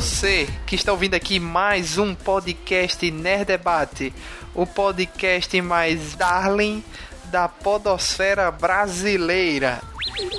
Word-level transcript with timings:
você 0.00 0.48
que 0.66 0.74
está 0.74 0.92
ouvindo 0.92 1.12
aqui 1.12 1.38
mais 1.38 1.98
um 1.98 2.14
podcast 2.14 3.10
Nerd 3.10 3.44
Debate, 3.44 4.14
o 4.54 4.64
podcast 4.64 5.60
mais 5.60 6.14
darling 6.14 6.82
da 7.26 7.46
podosfera 7.46 8.50
brasileira. 8.50 9.78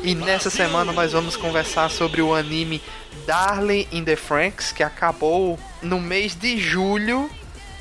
E 0.01 0.15
nessa 0.15 0.49
semana 0.49 0.91
nós 0.91 1.11
vamos 1.11 1.37
conversar 1.37 1.91
sobre 1.91 2.23
o 2.23 2.33
anime 2.33 2.81
Darling 3.27 3.87
in 3.91 4.03
the 4.03 4.15
Franks, 4.15 4.71
que 4.71 4.81
acabou 4.81 5.59
no 5.79 6.01
mês 6.01 6.33
de 6.33 6.57
julho 6.57 7.29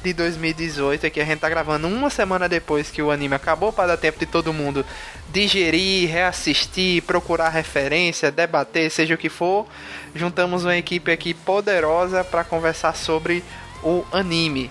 de 0.03 0.13
2018. 0.13 1.07
Aqui 1.07 1.21
a 1.21 1.25
gente 1.25 1.41
tá 1.41 1.49
gravando 1.49 1.87
uma 1.87 2.11
semana 2.11 2.49
depois 2.49 2.91
que 2.91 3.03
o 3.03 3.11
anime 3.11 3.35
acabou, 3.35 3.73
para 3.73 3.89
dar 3.89 3.97
tempo 3.97 4.19
de 4.19 4.27
todo 4.27 4.53
mundo 4.53 4.85
digerir, 5.31 6.11
reassistir, 6.11 7.03
procurar 7.03 7.49
referência, 7.51 8.31
debater, 8.31 8.91
seja 8.91 9.15
o 9.15 9.19
que 9.19 9.29
for. 9.29 9.67
Juntamos 10.15 10.65
uma 10.65 10.77
equipe 10.77 11.11
aqui 11.11 11.35
poderosa 11.35 12.25
para 12.25 12.45
conversar 12.45 12.95
sobre 12.97 13.45
o 13.83 14.05
anime. 14.13 14.71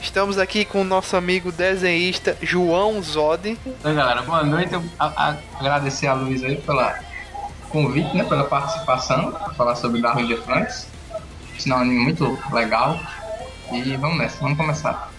Estamos 0.00 0.36
aqui 0.36 0.64
com 0.64 0.82
o 0.82 0.84
nosso 0.84 1.16
amigo 1.16 1.50
desenhista 1.50 2.36
João 2.42 3.02
Zodi. 3.02 3.58
Oi 3.82 3.94
galera, 3.94 4.20
boa 4.22 4.44
noite. 4.44 4.74
Eu, 4.74 4.84
a, 4.98 5.06
a, 5.06 5.36
agradecer 5.58 6.06
a 6.06 6.12
Luiz 6.12 6.44
aí 6.44 6.56
pela 6.56 6.98
convite, 7.70 8.14
né, 8.14 8.22
pela 8.24 8.44
participação, 8.44 9.32
para 9.32 9.54
falar 9.54 9.76
sobre 9.76 10.02
Darwin 10.02 10.26
de 10.26 10.36
Franks. 10.36 10.88
Isso 11.56 11.72
é 11.72 11.74
um 11.74 11.78
anime 11.78 12.00
muito 12.00 12.38
legal. 12.52 13.00
E 13.72 13.96
vamos 13.96 14.18
nessa, 14.18 14.38
vamos 14.40 14.56
começar. 14.56 15.12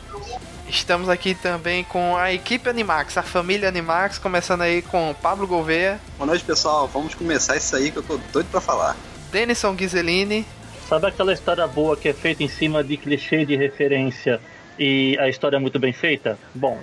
Estamos 0.68 1.10
aqui 1.10 1.36
também 1.36 1.84
com 1.84 2.16
a 2.18 2.34
equipe 2.34 2.68
Animax, 2.70 3.18
a 3.18 3.24
família 3.24 3.70
Animax, 3.70 4.18
começando 4.18 4.62
aí 4.62 4.82
com 4.82 5.16
Pablo 5.22 5.46
Gouveia. 5.46 6.00
Boa 6.18 6.28
noite, 6.28 6.44
pessoal. 6.44 6.88
Vamos 6.88 7.14
começar 7.14 7.56
isso 7.56 7.76
aí 7.76 7.92
que 7.92 7.98
eu 7.98 8.04
tô 8.04 8.18
doido 8.32 8.48
para 8.50 8.62
falar. 8.62 8.96
Denison 9.32 9.74
Ghiseline. 9.74 10.46
Sabe 10.88 11.08
aquela 11.08 11.34
história 11.34 11.66
boa 11.68 11.98
que 11.98 12.10
é 12.10 12.14
feita 12.14 12.44
em 12.44 12.48
cima 12.48 12.84
de 12.84 12.98
clichê 12.98 13.46
de 13.46 13.56
referência 13.56 14.40
e 14.78 15.18
a 15.20 15.28
história 15.28 15.58
é 15.58 15.59
muito 15.59 15.80
bem 15.80 15.94
feita? 15.94 16.38
Bom, 16.54 16.80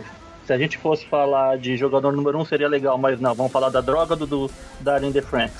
se 0.46 0.52
a 0.52 0.58
gente 0.58 0.76
fosse 0.78 1.06
falar 1.06 1.56
de 1.56 1.76
jogador 1.76 2.12
número 2.12 2.38
1 2.38 2.40
um, 2.40 2.44
seria 2.44 2.68
legal, 2.68 2.98
mas 2.98 3.20
não, 3.20 3.34
vamos 3.34 3.52
falar 3.52 3.68
da 3.68 3.80
droga 3.80 4.16
do, 4.16 4.26
do 4.26 4.50
Darling 4.80 5.12
the 5.12 5.22
Franks. 5.22 5.54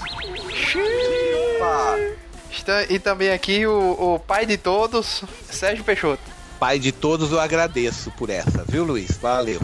E 2.89 2.99
também 2.99 3.31
aqui 3.31 3.67
o, 3.67 4.15
o 4.15 4.19
pai 4.19 4.47
de 4.47 4.57
todos, 4.57 5.25
Sérgio 5.51 5.85
Peixoto. 5.85 6.23
Pai 6.61 6.79
de 6.79 6.93
todos, 6.93 7.33
eu 7.33 7.41
agradeço 7.41 8.11
por 8.13 8.31
essa, 8.31 8.65
viu, 8.69 8.85
Luiz? 8.85 9.17
Valeu. 9.17 9.61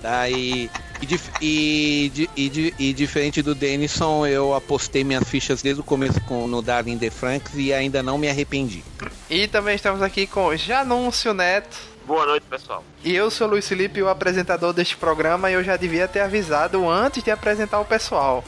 Daí. 0.00 0.70
E, 1.40 2.10
e, 2.16 2.28
e, 2.36 2.74
e, 2.78 2.92
diferente 2.92 3.42
do 3.42 3.54
Denison, 3.54 4.26
eu 4.26 4.54
apostei 4.54 5.04
minhas 5.04 5.28
fichas 5.28 5.60
desde 5.60 5.80
o 5.80 5.84
começo 5.84 6.20
com, 6.22 6.46
no 6.46 6.62
Darling 6.62 6.96
The 6.96 7.10
Franks 7.10 7.52
e 7.56 7.74
ainda 7.74 8.02
não 8.02 8.16
me 8.16 8.28
arrependi. 8.28 8.82
E 9.28 9.46
também 9.46 9.74
estamos 9.74 10.00
aqui 10.00 10.26
com 10.26 10.56
Janúncio 10.56 11.34
Neto. 11.34 11.76
Boa 12.06 12.26
noite, 12.26 12.44
pessoal. 12.48 12.84
E 13.02 13.14
eu 13.14 13.30
sou 13.30 13.46
o 13.46 13.50
Luiz 13.50 13.68
Felipe, 13.68 14.02
o 14.02 14.08
apresentador 14.08 14.72
deste 14.72 14.96
programa, 14.96 15.50
e 15.50 15.54
eu 15.54 15.64
já 15.64 15.76
devia 15.76 16.06
ter 16.06 16.20
avisado 16.20 16.88
antes 16.88 17.22
de 17.22 17.30
apresentar 17.30 17.80
o 17.80 17.84
pessoal. 17.84 18.44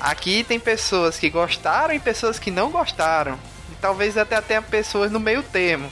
Aqui 0.00 0.42
tem 0.44 0.58
pessoas 0.58 1.18
que 1.18 1.28
gostaram 1.28 1.94
e 1.94 2.00
pessoas 2.00 2.38
que 2.38 2.50
não 2.50 2.70
gostaram. 2.70 3.38
E 3.70 3.74
talvez 3.80 4.16
até 4.16 4.40
tenha 4.40 4.62
pessoas 4.62 5.12
no 5.12 5.20
meio 5.20 5.42
termo. 5.42 5.90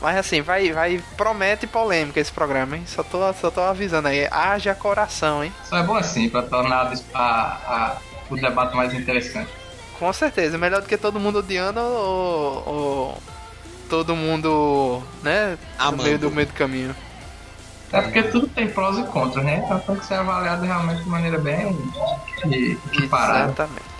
Mas 0.00 0.16
assim, 0.16 0.40
vai, 0.40 0.72
vai, 0.72 1.02
promete 1.16 1.66
polêmica 1.66 2.18
esse 2.18 2.32
programa, 2.32 2.76
hein? 2.76 2.84
Só 2.86 3.02
tô, 3.02 3.32
só 3.34 3.50
tô 3.50 3.60
avisando 3.60 4.08
aí. 4.08 4.26
Haja 4.30 4.74
coração, 4.74 5.44
hein? 5.44 5.52
Só 5.64 5.76
é 5.76 5.82
bom 5.82 5.96
assim, 5.96 6.28
pra 6.28 6.42
tornar 6.42 6.90
a, 7.12 7.20
a, 7.20 7.96
o 8.30 8.36
debate 8.36 8.74
mais 8.74 8.94
interessante. 8.94 9.50
Com 9.98 10.10
certeza, 10.14 10.56
melhor 10.56 10.80
do 10.80 10.88
que 10.88 10.96
todo 10.96 11.20
mundo 11.20 11.40
odiando 11.40 11.80
ou, 11.80 12.62
ou 12.66 13.22
todo 13.90 14.16
mundo, 14.16 15.02
né? 15.22 15.58
Amando. 15.78 15.96
No 15.98 16.02
meio 16.04 16.18
do 16.18 16.30
meio 16.30 16.46
do 16.46 16.54
caminho. 16.54 16.96
É 17.92 18.00
porque 18.00 18.22
tudo 18.24 18.46
tem 18.46 18.68
prós 18.68 18.98
e 18.98 19.02
contras, 19.04 19.44
né? 19.44 19.62
Então 19.64 19.78
tem 19.80 19.96
que 19.96 20.06
ser 20.06 20.14
avaliado 20.14 20.64
realmente 20.64 21.02
de 21.02 21.08
maneira 21.08 21.38
bem 21.38 21.76
equiparada. 22.44 23.44
Exatamente. 23.44 23.99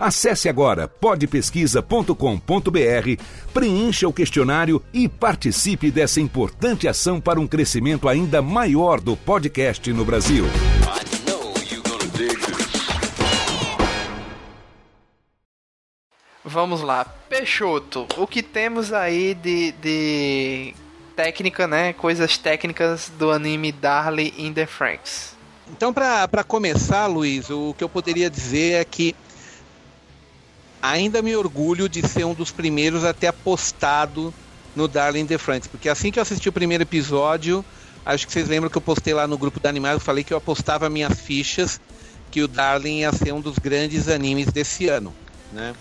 Acesse 0.00 0.48
agora 0.48 0.88
podpesquisa.com.br, 0.88 3.22
preencha 3.52 4.08
o 4.08 4.12
questionário 4.14 4.82
e 4.94 5.06
participe 5.06 5.90
dessa 5.90 6.22
importante 6.22 6.88
ação 6.88 7.20
para 7.20 7.38
um 7.38 7.46
crescimento 7.46 8.08
ainda 8.08 8.40
maior 8.40 8.98
do 8.98 9.14
podcast 9.14 9.92
no 9.92 10.02
Brasil. 10.02 10.46
Vamos 16.42 16.80
lá, 16.80 17.04
Peixoto, 17.04 18.06
o 18.16 18.26
que 18.26 18.42
temos 18.42 18.94
aí 18.94 19.34
de, 19.34 19.72
de 19.72 20.74
técnica, 21.14 21.68
né? 21.68 21.92
Coisas 21.92 22.38
técnicas 22.38 23.12
do 23.18 23.30
anime 23.30 23.70
Darly 23.70 24.32
in 24.38 24.54
the 24.54 24.64
Franks. 24.64 25.36
Então, 25.68 25.92
para 25.92 26.42
começar, 26.42 27.06
Luiz, 27.06 27.50
o 27.50 27.74
que 27.76 27.84
eu 27.84 27.88
poderia 27.88 28.30
dizer 28.30 28.80
é 28.80 28.84
que 28.84 29.14
ainda 30.82 31.22
me 31.22 31.36
orgulho 31.36 31.88
de 31.88 32.06
ser 32.06 32.24
um 32.24 32.34
dos 32.34 32.50
primeiros 32.50 33.04
a 33.04 33.12
ter 33.12 33.28
apostado 33.28 34.34
no 34.74 34.86
Darling 34.86 35.26
the 35.26 35.36
Franks, 35.36 35.68
porque 35.68 35.88
assim 35.88 36.10
que 36.10 36.18
eu 36.18 36.22
assisti 36.22 36.48
o 36.48 36.52
primeiro 36.52 36.82
episódio, 36.82 37.64
acho 38.04 38.26
que 38.26 38.32
vocês 38.32 38.48
lembram 38.48 38.70
que 38.70 38.78
eu 38.78 38.82
postei 38.82 39.12
lá 39.12 39.26
no 39.26 39.36
grupo 39.36 39.60
da 39.60 39.68
Animais, 39.68 39.94
eu 39.94 40.00
falei 40.00 40.22
que 40.22 40.32
eu 40.32 40.38
apostava 40.38 40.88
minhas 40.88 41.20
fichas 41.20 41.80
que 42.30 42.42
o 42.42 42.48
Darling 42.48 43.00
ia 43.00 43.12
ser 43.12 43.32
um 43.32 43.40
dos 43.40 43.58
grandes 43.58 44.08
animes 44.08 44.46
desse 44.46 44.88
ano, 44.88 45.14
né? 45.52 45.74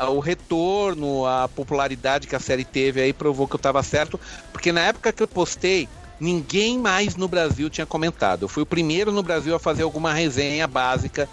O 0.00 0.20
retorno, 0.20 1.26
a 1.26 1.48
popularidade 1.48 2.28
que 2.28 2.36
a 2.36 2.40
série 2.40 2.64
teve 2.64 3.00
aí 3.00 3.12
provou 3.12 3.48
que 3.48 3.56
eu 3.56 3.58
estava 3.58 3.82
certo, 3.82 4.20
porque 4.52 4.70
na 4.70 4.82
época 4.82 5.12
que 5.12 5.22
eu 5.22 5.26
postei, 5.26 5.88
ninguém 6.20 6.78
mais 6.78 7.16
no 7.16 7.26
Brasil 7.26 7.68
tinha 7.68 7.86
comentado. 7.86 8.44
Eu 8.44 8.48
fui 8.48 8.62
o 8.62 8.66
primeiro 8.66 9.10
no 9.10 9.24
Brasil 9.24 9.56
a 9.56 9.58
fazer 9.58 9.82
alguma 9.82 10.12
resenha 10.12 10.68
básica 10.68 11.28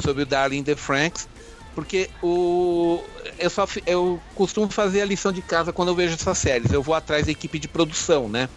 sobre 0.00 0.22
o 0.22 0.26
Darling 0.26 0.62
the 0.62 0.76
Franks 0.76 1.28
porque 1.76 2.08
o 2.22 3.04
eu 3.38 3.50
só 3.50 3.68
eu 3.86 4.18
costumo 4.34 4.70
fazer 4.70 5.02
a 5.02 5.04
lição 5.04 5.30
de 5.30 5.42
casa 5.42 5.74
quando 5.74 5.88
eu 5.88 5.94
vejo 5.94 6.14
essas 6.14 6.38
séries. 6.38 6.72
Eu 6.72 6.82
vou 6.82 6.94
atrás 6.94 7.26
da 7.26 7.32
equipe 7.32 7.58
de 7.58 7.68
produção, 7.68 8.30
né? 8.30 8.48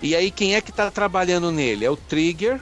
E 0.00 0.14
aí 0.14 0.30
quem 0.30 0.54
é 0.54 0.60
que 0.60 0.70
está 0.70 0.88
trabalhando 0.88 1.50
nele? 1.50 1.84
É 1.84 1.90
o 1.90 1.96
Trigger, 1.96 2.60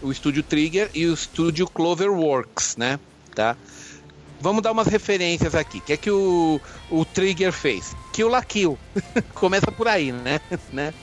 o 0.00 0.10
estúdio 0.10 0.42
Trigger 0.42 0.90
e 0.94 1.04
o 1.04 1.12
estúdio 1.12 1.66
Cloverworks, 1.68 2.78
né? 2.78 2.98
Tá? 3.34 3.54
Vamos 4.40 4.62
dar 4.62 4.72
umas 4.72 4.86
referências 4.86 5.54
aqui. 5.54 5.78
O 5.78 5.80
que 5.82 5.92
é 5.92 5.96
que 5.98 6.10
o, 6.10 6.58
o 6.90 7.04
Trigger 7.04 7.52
fez? 7.52 7.94
Kill 8.14 8.28
la 8.28 8.42
Kill. 8.42 8.78
Começa 9.34 9.70
por 9.70 9.86
aí, 9.86 10.10
né? 10.10 10.40
né? 10.72 10.94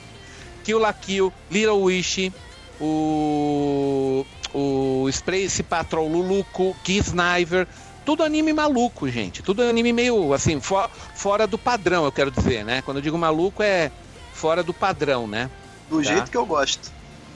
Kill 0.64 0.80
la 0.80 0.94
Kill, 0.94 1.32
Little 1.52 1.84
Wish, 1.84 2.34
o 2.80 4.26
o 4.54 5.08
Space 5.12 5.64
Patrol 5.64 6.08
Luluco, 6.08 6.76
Kiss 6.84 7.10
Sniper, 7.10 7.68
tudo 8.12 8.24
anime 8.24 8.52
maluco, 8.52 9.08
gente. 9.08 9.42
Tudo 9.42 9.62
anime 9.63 9.94
meio, 9.94 10.34
assim, 10.34 10.60
for, 10.60 10.90
fora 11.16 11.48
do 11.48 11.58
padrão, 11.58 12.04
eu 12.04 12.12
quero 12.12 12.30
dizer, 12.30 12.66
né? 12.66 12.81
Quando 12.81 12.98
eu 12.98 13.02
digo 13.02 13.18
maluco 13.18 13.63
é 13.63 13.90
fora 14.34 14.62
do 14.62 14.74
padrão, 14.74 15.28
né? 15.28 15.50
Do 15.90 16.04
Tá. 16.04 16.10
jeito 16.10 16.30
que 16.30 16.36
eu 16.36 16.46
gosto. 16.46 16.92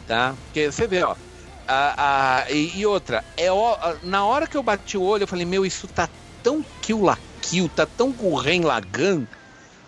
Tá? 0.06 0.36
Porque 0.45 0.69
você 0.69 0.86
vê, 0.86 1.01
ó. 1.01 1.16
A, 1.66 2.44
a, 2.44 2.51
e, 2.51 2.80
e 2.80 2.86
outra, 2.86 3.24
é 3.38 3.50
ó, 3.50 3.77
na 4.04 4.25
hora 4.25 4.45
que 4.45 4.57
eu 4.57 4.62
bati 4.62 4.98
o 4.98 5.01
olho, 5.01 5.24
eu 5.24 5.27
falei, 5.27 5.45
meu, 5.45 5.66
isso 5.66 5.88
tá 5.88 6.10
tão 6.44 6.63
kill 6.81 7.01
la 7.01 7.18
kill, 7.42 7.69
tá 7.69 7.86
tão 7.86 8.12
Gurren 8.12 8.62
Lagan. 8.62 9.25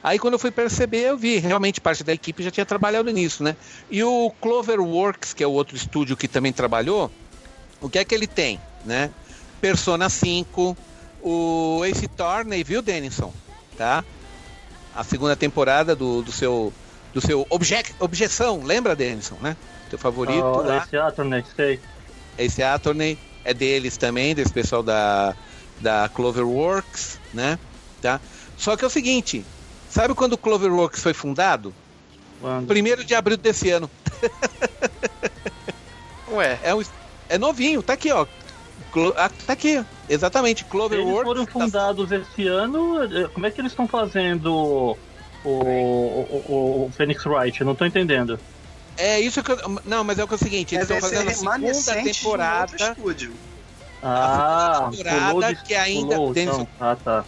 Aí 0.01 0.17
quando 0.17 0.35
eu 0.35 0.39
fui 0.39 0.51
perceber, 0.51 1.01
eu 1.01 1.17
vi, 1.17 1.37
realmente 1.37 1.81
parte 1.81 2.01
da 2.01 2.13
equipe 2.13 2.41
já 2.41 2.49
tinha 2.49 2.65
trabalhado 2.65 3.11
nisso, 3.11 3.43
né? 3.43 3.57
E 3.91 4.01
o 4.05 4.31
Cloverworks, 4.41 5.33
que 5.33 5.43
é 5.43 5.47
o 5.47 5.51
outro 5.51 5.75
estúdio 5.75 6.15
que 6.15 6.29
também 6.29 6.53
trabalhou, 6.53 7.11
o 7.81 7.89
que 7.89 7.99
é 7.99 8.05
que 8.05 8.15
ele 8.15 8.25
tem, 8.25 8.57
né? 8.85 9.11
Persona 9.61 10.09
5, 10.09 10.77
o 11.21 11.81
Ace 11.85 12.05
Attorney, 12.05 12.63
viu, 12.63 12.81
Denison? 12.81 13.33
Tá? 13.77 14.03
A 14.95 15.03
segunda 15.03 15.35
temporada 15.35 15.95
do, 15.95 16.21
do 16.21 16.31
seu 16.31 16.73
do 17.13 17.21
seu 17.21 17.47
obje, 17.49 17.75
objeção, 17.99 18.61
lembra, 18.63 18.95
Denison, 18.95 19.37
né? 19.41 19.55
Teu 19.89 19.97
favorito 19.97 20.43
Oh, 20.43 20.61
lá. 20.61 20.77
esse 20.83 20.95
Attorney, 20.97 21.43
sei. 21.55 21.79
Esse 22.37 22.61
Attorney 22.61 23.17
é 23.43 23.53
deles 23.53 23.97
também, 23.97 24.35
desse 24.35 24.51
pessoal 24.53 24.83
da, 24.83 25.35
da 25.79 26.09
Cloverworks, 26.09 27.19
né? 27.33 27.57
Tá? 28.01 28.19
Só 28.57 28.75
que 28.75 28.83
é 28.83 28.87
o 28.87 28.89
seguinte, 28.91 29.43
sabe 29.89 30.13
quando 30.13 30.33
o 30.33 30.37
Cloverworks 30.37 31.01
foi 31.01 31.13
fundado? 31.13 31.73
Quando? 32.39 32.67
Primeiro 32.67 33.03
de 33.03 33.15
abril 33.15 33.37
desse 33.37 33.71
ano. 33.71 33.89
Ué, 36.31 36.59
É, 36.63 36.75
um, 36.75 36.83
é 37.29 37.37
novinho, 37.37 37.81
tá 37.81 37.93
aqui, 37.93 38.11
ó. 38.11 38.25
Clo- 38.91 39.13
ah, 39.17 39.29
tá 39.45 39.53
aqui, 39.53 39.83
exatamente, 40.09 40.61
Eles 40.63 40.71
Cloverworks. 40.71 41.23
foram 41.23 41.45
tá- 41.45 41.51
fundados 41.51 42.11
esse 42.11 42.47
ano. 42.47 43.03
eh, 43.03 43.27
Como 43.33 43.45
é 43.45 43.51
que 43.51 43.59
eles 43.61 43.71
estão 43.71 43.87
fazendo 43.87 44.53
o, 44.53 44.97
o, 45.43 45.49
o, 45.49 46.85
o 46.87 46.91
Phoenix 46.95 47.25
Wright? 47.25 47.59
Eu 47.61 47.67
não 47.67 47.75
tô 47.75 47.85
entendendo. 47.85 48.39
É 48.97 49.19
isso 49.19 49.43
que 49.43 49.51
eu, 49.51 49.57
Não, 49.85 50.03
mas 50.03 50.17
é 50.19 50.23
o 50.23 50.27
que 50.27 50.33
é 50.33 50.37
o 50.37 50.39
seguinte, 50.39 50.73
eles 50.75 50.89
estão 50.89 50.99
fazendo 51.01 51.29
a 51.29 51.33
segunda 51.33 52.03
temporada. 52.03 52.75
estúdio. 52.75 53.33
Ah, 54.01 54.89
temporada 54.91 55.31
pulou 55.33 55.53
de- 55.53 55.63
que 55.63 55.75
ainda 55.75 56.15
pulou, 56.15 56.33
tem- 56.33 56.43
então. 56.43 56.67
Ah, 56.79 56.95
tá. 57.03 57.25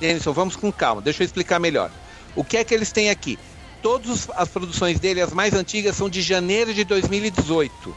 Denison, 0.00 0.32
vamos 0.32 0.56
com 0.56 0.70
calma, 0.72 1.00
deixa 1.00 1.22
eu 1.22 1.26
explicar 1.26 1.58
melhor. 1.58 1.90
O 2.36 2.44
que 2.44 2.56
é 2.56 2.64
que 2.64 2.72
eles 2.74 2.92
têm 2.92 3.10
aqui? 3.10 3.38
Todas 3.82 4.28
as 4.36 4.48
produções 4.48 4.98
dele, 5.00 5.20
as 5.20 5.32
mais 5.32 5.54
antigas, 5.54 5.96
são 5.96 6.08
de 6.08 6.20
janeiro 6.22 6.74
de 6.74 6.84
2018, 6.84 7.94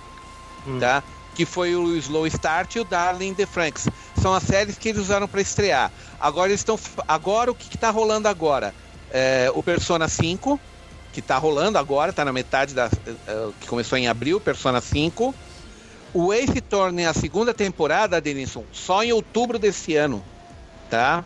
Hum. 0.67 0.79
tá? 0.79 1.03
Que 1.35 1.45
foi 1.45 1.75
o 1.75 1.95
Slow 1.95 2.27
Start 2.27 2.75
e 2.75 2.79
o 2.79 2.83
Darling 2.83 3.33
the 3.33 3.45
Franks. 3.45 3.87
São 4.21 4.33
as 4.33 4.43
séries 4.43 4.77
que 4.77 4.89
eles 4.89 5.01
usaram 5.01 5.27
para 5.27 5.41
estrear. 5.41 5.91
Agora 6.19 6.51
estão. 6.51 6.77
Agora 7.07 7.51
o 7.51 7.55
que, 7.55 7.73
está 7.75 7.89
rolando 7.89 8.27
agora? 8.27 8.73
É, 9.09 9.51
o 9.53 9.63
Persona 9.63 10.07
5, 10.07 10.59
que 11.13 11.19
está 11.19 11.37
rolando 11.37 11.77
agora, 11.77 12.11
está 12.11 12.25
na 12.25 12.33
metade 12.33 12.73
da. 12.73 12.89
eh, 13.05 13.49
que 13.59 13.67
começou 13.67 13.97
em 13.97 14.07
abril, 14.07 14.39
Persona 14.39 14.81
5. 14.81 15.33
O 16.13 16.33
Ace 16.33 16.57
Attorney, 16.57 17.05
a 17.05 17.13
segunda 17.13 17.53
temporada, 17.53 18.19
Denison, 18.19 18.65
só 18.73 19.01
em 19.01 19.13
outubro 19.13 19.57
desse 19.57 19.95
ano, 19.95 20.21
tá? 20.89 21.23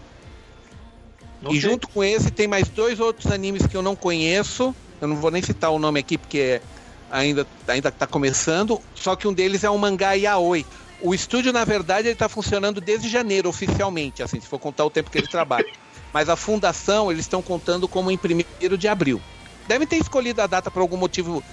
E 1.49 1.59
junto 1.59 1.87
com 1.87 2.03
esse 2.03 2.31
tem 2.31 2.47
mais 2.47 2.69
dois 2.69 2.99
outros 2.99 3.31
animes 3.31 3.65
que 3.65 3.75
eu 3.75 3.81
não 3.81 3.95
conheço. 3.95 4.75
Eu 5.01 5.07
não 5.07 5.15
vou 5.17 5.29
nem 5.29 5.41
citar 5.41 5.71
o 5.71 5.79
nome 5.79 5.99
aqui 5.99 6.17
porque 6.17 6.61
ainda 7.09 7.47
ainda 7.67 7.89
está 7.89 8.07
começando. 8.07 8.79
Só 8.93 9.15
que 9.15 9.27
um 9.27 9.33
deles 9.33 9.63
é 9.63 9.69
um 9.69 9.77
mangá 9.77 10.13
yaoi. 10.13 10.65
O 11.01 11.13
estúdio, 11.13 11.51
na 11.51 11.65
verdade, 11.65 12.07
ele 12.07 12.13
está 12.13 12.29
funcionando 12.29 12.79
desde 12.79 13.09
janeiro 13.09 13.49
oficialmente, 13.49 14.23
assim, 14.23 14.39
se 14.39 14.47
for 14.47 14.59
contar 14.59 14.85
o 14.85 14.89
tempo 14.89 15.11
que 15.11 15.17
ele 15.17 15.27
trabalha. 15.27 15.67
Mas 16.13 16.29
a 16.29 16.35
fundação 16.35 17.11
eles 17.11 17.25
estão 17.25 17.41
contando 17.41 17.87
como 17.87 18.09
em 18.09 18.17
1 18.17 18.77
de 18.77 18.87
abril. 18.87 19.21
Devem 19.67 19.87
ter 19.87 19.97
escolhido 19.97 20.41
a 20.41 20.47
data 20.47 20.71
por 20.71 20.79
algum 20.79 20.95
motivo, 20.97 21.43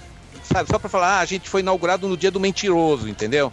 sabe? 0.43 0.69
Só 0.69 0.79
para 0.79 0.89
falar, 0.89 1.17
ah, 1.17 1.19
a 1.19 1.25
gente 1.25 1.49
foi 1.49 1.61
inaugurado 1.61 2.07
no 2.07 2.15
dia 2.15 2.31
do 2.31 2.39
mentiroso, 2.39 3.09
entendeu? 3.09 3.51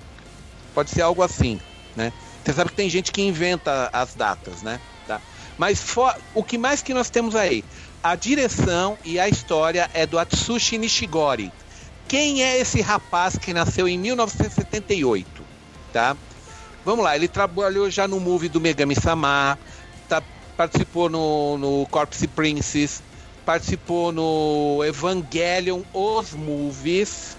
Pode 0.75 0.91
ser 0.91 1.03
algo 1.03 1.23
assim, 1.23 1.59
né? 1.97 2.13
Você 2.45 2.53
sabe 2.53 2.71
que 2.71 2.77
tem 2.77 2.89
gente 2.89 3.11
que 3.11 3.21
inventa 3.23 3.91
as 3.93 4.15
datas, 4.15 4.63
né? 4.63 4.81
Tá? 5.07 5.21
Mas 5.59 5.81
fo- 5.83 6.15
o 6.35 6.45
que 6.45 6.57
mais 6.57 6.83
que 6.83 6.95
nós 6.95 7.11
temos 7.11 7.35
aí? 7.35 7.65
A 8.03 8.15
direção 8.15 8.97
e 9.05 9.19
a 9.19 9.29
história 9.29 9.91
é 9.93 10.07
do 10.07 10.19
Atsushi 10.19 10.79
Nishigori. 10.79 11.53
Quem 12.11 12.43
é 12.43 12.59
esse 12.59 12.81
rapaz 12.81 13.39
que 13.39 13.55
nasceu 13.55 13.87
em 13.87 13.97
1978? 13.97 15.45
Tá? 15.93 16.17
Vamos 16.85 17.05
lá, 17.05 17.15
ele 17.15 17.29
trabalhou 17.29 17.89
já 17.89 18.09
no 18.09 18.19
movie 18.19 18.49
do 18.49 18.61
Megami 18.61 18.97
Sama, 18.97 19.57
tá, 20.09 20.21
participou 20.57 21.09
no, 21.09 21.57
no 21.57 21.87
Corpse 21.87 22.27
Princess, 22.27 23.01
participou 23.47 24.11
no 24.11 24.83
Evangelion, 24.85 25.83
os 25.95 26.33
movies, 26.33 27.37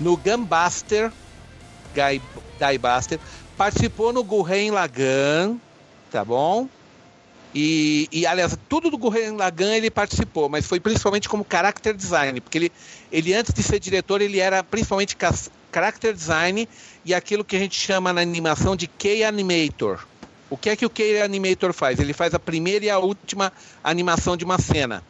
no 0.00 0.16
Gunbuster, 0.16 1.12
Guy, 1.94 2.20
Diebuster, 2.58 3.20
participou 3.56 4.12
no 4.12 4.24
Gurren 4.24 4.72
Lagann, 4.72 5.56
tá 6.10 6.24
bom? 6.24 6.68
E, 7.54 8.08
e, 8.10 8.26
aliás, 8.26 8.58
tudo 8.68 8.90
do 8.90 8.98
Gurren 8.98 9.36
Lagann 9.36 9.74
ele 9.74 9.88
participou, 9.88 10.48
mas 10.48 10.66
foi 10.66 10.80
principalmente 10.80 11.28
como 11.28 11.46
character 11.48 11.94
design, 11.94 12.40
porque 12.40 12.58
ele, 12.58 12.72
ele 13.12 13.32
antes 13.32 13.54
de 13.54 13.62
ser 13.62 13.78
diretor, 13.78 14.20
ele 14.20 14.40
era 14.40 14.64
principalmente 14.64 15.16
character 15.72 16.12
design 16.12 16.68
e 17.04 17.14
aquilo 17.14 17.44
que 17.44 17.54
a 17.54 17.58
gente 17.60 17.78
chama 17.78 18.12
na 18.12 18.20
animação 18.20 18.74
de 18.74 18.88
K-Animator. 18.88 20.04
O 20.50 20.56
que 20.56 20.70
é 20.70 20.76
que 20.76 20.84
o 20.84 20.90
K-Animator 20.90 21.72
faz? 21.72 22.00
Ele 22.00 22.12
faz 22.12 22.34
a 22.34 22.40
primeira 22.40 22.86
e 22.86 22.90
a 22.90 22.98
última 22.98 23.52
animação 23.84 24.36
de 24.36 24.44
uma 24.44 24.58
cena. 24.58 25.02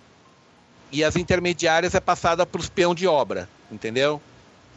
E 0.93 1.03
as 1.03 1.17
intermediárias 1.17 1.95
é 1.95 2.01
passada 2.01 2.45
para 2.45 2.61
os 2.61 2.69
peão 2.69 2.95
de 2.95 3.07
obra, 3.07 3.49
entendeu? 3.73 4.21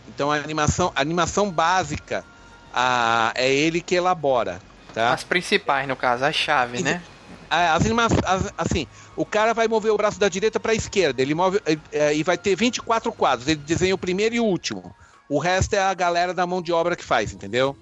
Então 0.07 0.31
a 0.31 0.37
animação, 0.37 0.91
a 0.95 1.01
animação 1.01 1.51
básica 1.51 2.23
a, 2.73 3.33
é 3.35 3.53
ele 3.53 3.81
que 3.81 3.93
elabora, 3.93 4.61
tá? 4.93 5.13
as 5.13 5.23
principais, 5.25 5.85
no 5.85 5.97
caso, 5.97 6.23
a 6.23 6.31
chave, 6.31 6.81
né? 6.81 7.01
A- 7.49 7.75
As 7.75 7.85
anima- 7.85 8.05
as- 8.25 8.53
assim, 8.57 8.87
o 9.15 9.25
cara 9.25 9.53
vai 9.53 9.67
mover 9.67 9.91
o 9.91 9.97
braço 9.97 10.19
da 10.19 10.27
direita 10.29 10.59
para 10.59 10.71
a 10.71 10.75
esquerda, 10.75 11.21
ele 11.21 11.33
move 11.33 11.59
eh, 11.65 11.77
eh, 11.91 12.15
e 12.15 12.23
vai 12.23 12.37
ter 12.37 12.55
24 12.55 13.11
quadros. 13.11 13.47
Ele 13.47 13.59
desenha 13.59 13.95
o 13.95 13.97
primeiro 13.97 14.35
e 14.35 14.39
o 14.39 14.45
último. 14.45 14.93
O 15.29 15.39
resto 15.39 15.73
é 15.73 15.79
a 15.79 15.93
galera 15.93 16.33
da 16.33 16.45
mão 16.47 16.61
de 16.61 16.71
obra 16.71 16.95
que 16.95 17.03
faz, 17.03 17.33
entendeu? 17.33 17.75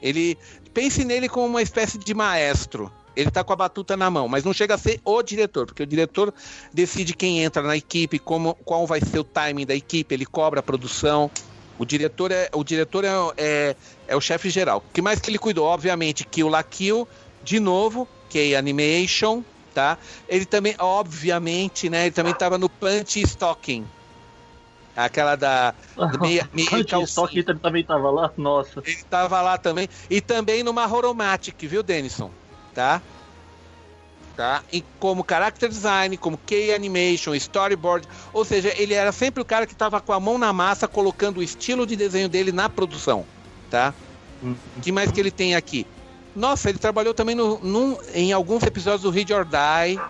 Ele 0.00 0.38
pense 0.72 1.04
nele 1.04 1.28
como 1.28 1.46
uma 1.46 1.62
espécie 1.62 1.98
de 1.98 2.14
maestro. 2.14 2.90
Ele 3.16 3.30
tá 3.30 3.42
com 3.42 3.52
a 3.52 3.56
batuta 3.56 3.96
na 3.96 4.08
mão, 4.08 4.28
mas 4.28 4.44
não 4.44 4.52
chega 4.52 4.74
a 4.74 4.78
ser 4.78 5.00
o 5.04 5.20
diretor, 5.22 5.66
porque 5.66 5.82
o 5.82 5.86
diretor 5.86 6.32
decide 6.72 7.14
quem 7.14 7.42
entra 7.42 7.62
na 7.62 7.76
equipe, 7.76 8.16
como, 8.18 8.54
qual 8.64 8.86
vai 8.86 9.00
ser 9.00 9.18
o 9.18 9.24
timing 9.24 9.66
da 9.66 9.74
equipe, 9.74 10.14
ele 10.14 10.24
cobra 10.24 10.60
a 10.60 10.62
produção. 10.62 11.28
O 11.76 11.84
diretor 11.84 12.30
é 12.30 12.48
o 12.54 12.62
diretor 12.62 13.04
é, 13.04 13.10
é, 13.36 13.76
é 14.08 14.16
o 14.16 14.20
chefe 14.20 14.50
geral. 14.50 14.84
O 14.88 14.92
que 14.92 15.02
mais 15.02 15.18
que 15.18 15.30
ele 15.30 15.38
cuidou? 15.38 15.66
Obviamente, 15.66 16.24
Kill 16.24 16.48
la 16.48 16.62
Kill, 16.62 17.08
de 17.42 17.58
novo, 17.58 18.06
é 18.36 18.56
Animation, 18.56 19.42
tá? 19.72 19.96
Ele 20.28 20.44
também, 20.44 20.74
obviamente, 20.78 21.88
né? 21.88 22.06
Ele 22.06 22.10
também 22.10 22.32
estava 22.32 22.58
no 22.58 22.68
Punch 22.68 23.20
Stocking. 23.20 23.86
Aquela 24.96 25.36
da, 25.36 25.72
da 25.96 26.18
meia, 26.18 26.48
meia 26.52 26.68
Punch 26.68 26.84
calcinha. 26.86 27.04
Stock 27.04 27.38
Eater 27.38 27.58
também 27.60 27.84
tava 27.84 28.10
lá? 28.10 28.32
Nossa. 28.36 28.82
Ele 28.84 29.04
tava 29.08 29.40
lá 29.40 29.56
também. 29.56 29.88
E 30.10 30.20
também 30.20 30.64
numa 30.64 30.92
Horomatic, 30.92 31.56
viu, 31.68 31.84
Denison? 31.84 32.32
Tá? 32.74 33.00
Tá? 34.36 34.62
E 34.72 34.84
como 34.98 35.24
character 35.28 35.68
design, 35.68 36.16
como 36.16 36.36
key 36.38 36.72
animation, 36.72 37.34
storyboard. 37.34 38.08
Ou 38.32 38.44
seja, 38.44 38.72
ele 38.76 38.94
era 38.94 39.12
sempre 39.12 39.40
o 39.40 39.44
cara 39.44 39.66
que 39.66 39.74
tava 39.74 40.00
com 40.00 40.12
a 40.12 40.18
mão 40.18 40.36
na 40.36 40.52
massa, 40.52 40.88
colocando 40.88 41.38
o 41.38 41.42
estilo 41.42 41.86
de 41.86 41.94
desenho 41.94 42.28
dele 42.28 42.50
na 42.50 42.68
produção. 42.68 43.24
Tá? 43.70 43.94
Hum. 44.42 44.54
O 44.76 44.80
que 44.80 44.90
mais 44.90 45.12
que 45.12 45.20
ele 45.20 45.30
tem 45.30 45.54
aqui? 45.54 45.86
Nossa, 46.38 46.68
ele 46.68 46.78
trabalhou 46.78 47.12
também 47.12 47.34
no, 47.34 47.58
num- 47.58 47.98
em 48.14 48.32
alguns 48.32 48.62
episódios 48.62 49.02
do 49.02 49.10
Read 49.10 49.32
or 49.34 49.44
Die, 49.44 50.00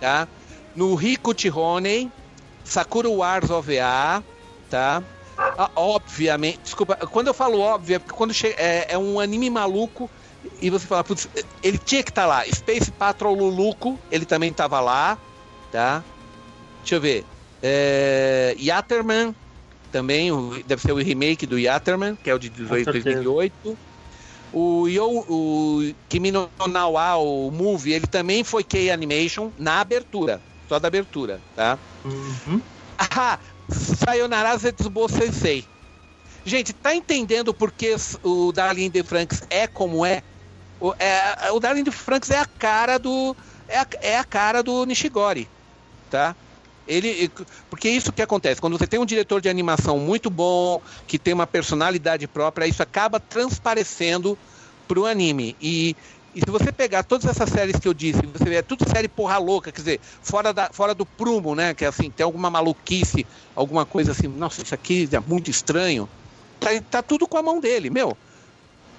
tá? 0.00 0.28
No 0.74 0.94
Rico 0.94 1.32
Honey, 1.54 2.10
Sakura 2.64 3.08
Wars 3.08 3.48
OVA, 3.50 4.22
tá? 4.68 5.02
Ah, 5.58 5.70
obviamente, 5.76 6.60
desculpa, 6.64 6.96
quando 6.96 7.28
eu 7.28 7.34
falo 7.34 7.60
óbvio, 7.60 7.96
é 7.96 7.98
porque 7.98 8.14
quando 8.14 8.34
che- 8.34 8.54
é, 8.58 8.86
é 8.90 8.98
um 8.98 9.18
anime 9.20 9.48
maluco 9.48 10.10
e 10.60 10.68
você 10.68 10.86
fala, 10.86 11.04
putz, 11.04 11.28
ele 11.62 11.78
tinha 11.78 12.02
que 12.02 12.10
estar 12.10 12.26
lá. 12.26 12.44
Space 12.44 12.90
Patrol 12.90 13.34
Luluco, 13.34 13.98
ele 14.10 14.26
também 14.26 14.50
estava 14.50 14.80
lá, 14.80 15.16
tá? 15.70 16.04
Deixa 16.80 16.96
eu 16.96 17.00
ver. 17.00 17.24
É, 17.62 18.54
Yatterman, 18.58 19.34
também, 19.90 20.30
deve 20.66 20.82
ser 20.82 20.92
o 20.92 20.96
remake 20.96 21.46
do 21.46 21.58
Yatterman, 21.58 22.16
que 22.16 22.28
é 22.28 22.34
o 22.34 22.38
de 22.38 22.50
18, 22.50 22.84
certeza. 22.84 23.22
2008. 23.22 23.78
O, 24.58 24.88
Yo, 24.88 25.06
o 25.28 25.94
Kimi 26.08 26.32
no 26.32 26.50
Nawa, 26.66 27.16
o 27.16 27.50
movie, 27.50 27.92
ele 27.92 28.06
também 28.06 28.42
foi 28.42 28.64
Key 28.64 28.90
Animation 28.90 29.52
na 29.58 29.80
abertura, 29.80 30.40
só 30.66 30.78
da 30.78 30.88
abertura, 30.88 31.42
tá? 31.54 31.78
Uhum. 32.02 32.58
Ah, 32.98 33.38
Sayonara 33.68 34.56
Zetsubo 34.56 35.06
Sensei. 35.10 35.62
Gente, 36.46 36.72
tá 36.72 36.94
entendendo 36.94 37.52
por 37.52 37.70
que 37.70 37.94
o 38.22 38.50
Darling 38.52 38.88
de 38.88 39.02
Franks 39.02 39.42
é 39.50 39.66
como 39.66 40.06
é? 40.06 40.22
O, 40.80 40.94
é, 40.98 41.50
o 41.50 41.60
Darling 41.60 41.82
de 41.82 41.90
Franks 41.90 42.30
é 42.30 42.38
a 42.38 42.46
cara 42.46 42.98
do 42.98 43.36
é 43.68 43.78
a, 43.78 43.86
é 44.00 44.18
a 44.18 44.24
cara 44.24 44.62
do 44.62 44.86
Nishigori, 44.86 45.46
tá? 46.10 46.34
Ele, 46.86 47.30
porque 47.68 47.88
isso 47.88 48.12
que 48.12 48.22
acontece, 48.22 48.60
quando 48.60 48.78
você 48.78 48.86
tem 48.86 49.00
um 49.00 49.06
diretor 49.06 49.40
de 49.40 49.48
animação 49.48 49.98
muito 49.98 50.30
bom, 50.30 50.80
que 51.06 51.18
tem 51.18 51.34
uma 51.34 51.46
personalidade 51.46 52.26
própria, 52.28 52.66
isso 52.66 52.82
acaba 52.82 53.18
transparecendo 53.18 54.38
pro 54.86 55.04
anime. 55.04 55.56
E, 55.60 55.96
e 56.34 56.40
se 56.40 56.50
você 56.50 56.70
pegar 56.70 57.02
todas 57.02 57.26
essas 57.26 57.50
séries 57.50 57.76
que 57.80 57.88
eu 57.88 57.94
disse, 57.94 58.20
você 58.26 58.44
vê, 58.44 58.56
é 58.56 58.62
tudo 58.62 58.88
série 58.88 59.08
porra 59.08 59.38
louca, 59.38 59.72
quer 59.72 59.80
dizer, 59.80 60.00
fora, 60.22 60.52
da, 60.52 60.70
fora 60.72 60.94
do 60.94 61.04
prumo, 61.04 61.54
né? 61.54 61.74
Que 61.74 61.84
é 61.84 61.88
assim, 61.88 62.10
tem 62.10 62.24
alguma 62.24 62.50
maluquice, 62.50 63.26
alguma 63.54 63.84
coisa 63.84 64.12
assim, 64.12 64.28
nossa, 64.28 64.62
isso 64.62 64.74
aqui 64.74 65.08
é 65.10 65.18
muito 65.18 65.50
estranho. 65.50 66.08
Tá, 66.60 66.68
tá 66.90 67.02
tudo 67.02 67.26
com 67.26 67.36
a 67.36 67.42
mão 67.42 67.60
dele, 67.60 67.90
meu. 67.90 68.16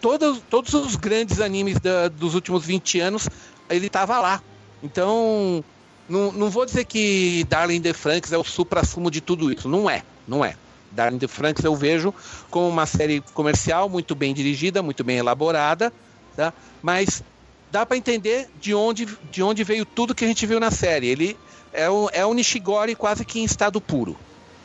Todos, 0.02 0.42
todos 0.50 0.74
os 0.74 0.96
grandes 0.96 1.40
animes 1.40 1.80
da, 1.80 2.08
dos 2.10 2.36
últimos 2.36 2.66
20 2.66 3.00
anos, 3.00 3.30
ele 3.70 3.90
tava 3.90 4.20
lá. 4.20 4.42
Então, 4.84 5.64
não, 6.10 6.32
não 6.32 6.50
vou 6.50 6.66
dizer 6.66 6.86
que 6.86 7.44
Darling 7.50 7.82
the 7.82 7.94
Franks 7.94 8.32
é 8.32 8.38
o 8.38 8.44
supra-sumo 8.44 9.12
de 9.12 9.22
tudo 9.22 9.52
isso. 9.52 9.68
Não 9.68 9.90
é, 9.90 10.04
não 10.28 10.44
é. 10.44 10.56
Darling 10.92 11.20
the 11.20 11.28
Franks 11.28 11.64
eu 11.64 11.76
vejo 11.76 12.14
como 12.50 12.68
uma 12.68 12.86
série 12.86 13.22
comercial 13.34 13.90
muito 13.90 14.16
bem 14.16 14.34
dirigida, 14.34 14.82
muito 14.82 15.04
bem 15.04 15.18
elaborada, 15.18 15.92
tá? 16.36 16.54
Mas 16.82 17.24
dá 17.72 17.86
para 17.86 17.98
entender 17.98 18.50
de 18.60 18.74
onde, 18.74 19.06
de 19.30 19.44
onde 19.44 19.64
veio 19.64 19.86
tudo 19.86 20.16
que 20.16 20.24
a 20.24 20.28
gente 20.28 20.46
viu 20.46 20.60
na 20.60 20.72
série. 20.72 21.08
Ele 21.08 21.38
é 21.74 21.90
o, 21.90 22.10
é 22.14 22.26
o 22.26 22.34
Nishigori 22.34 22.96
quase 22.96 23.26
que 23.26 23.40
em 23.40 23.44
estado 23.44 23.82
puro, 23.82 24.18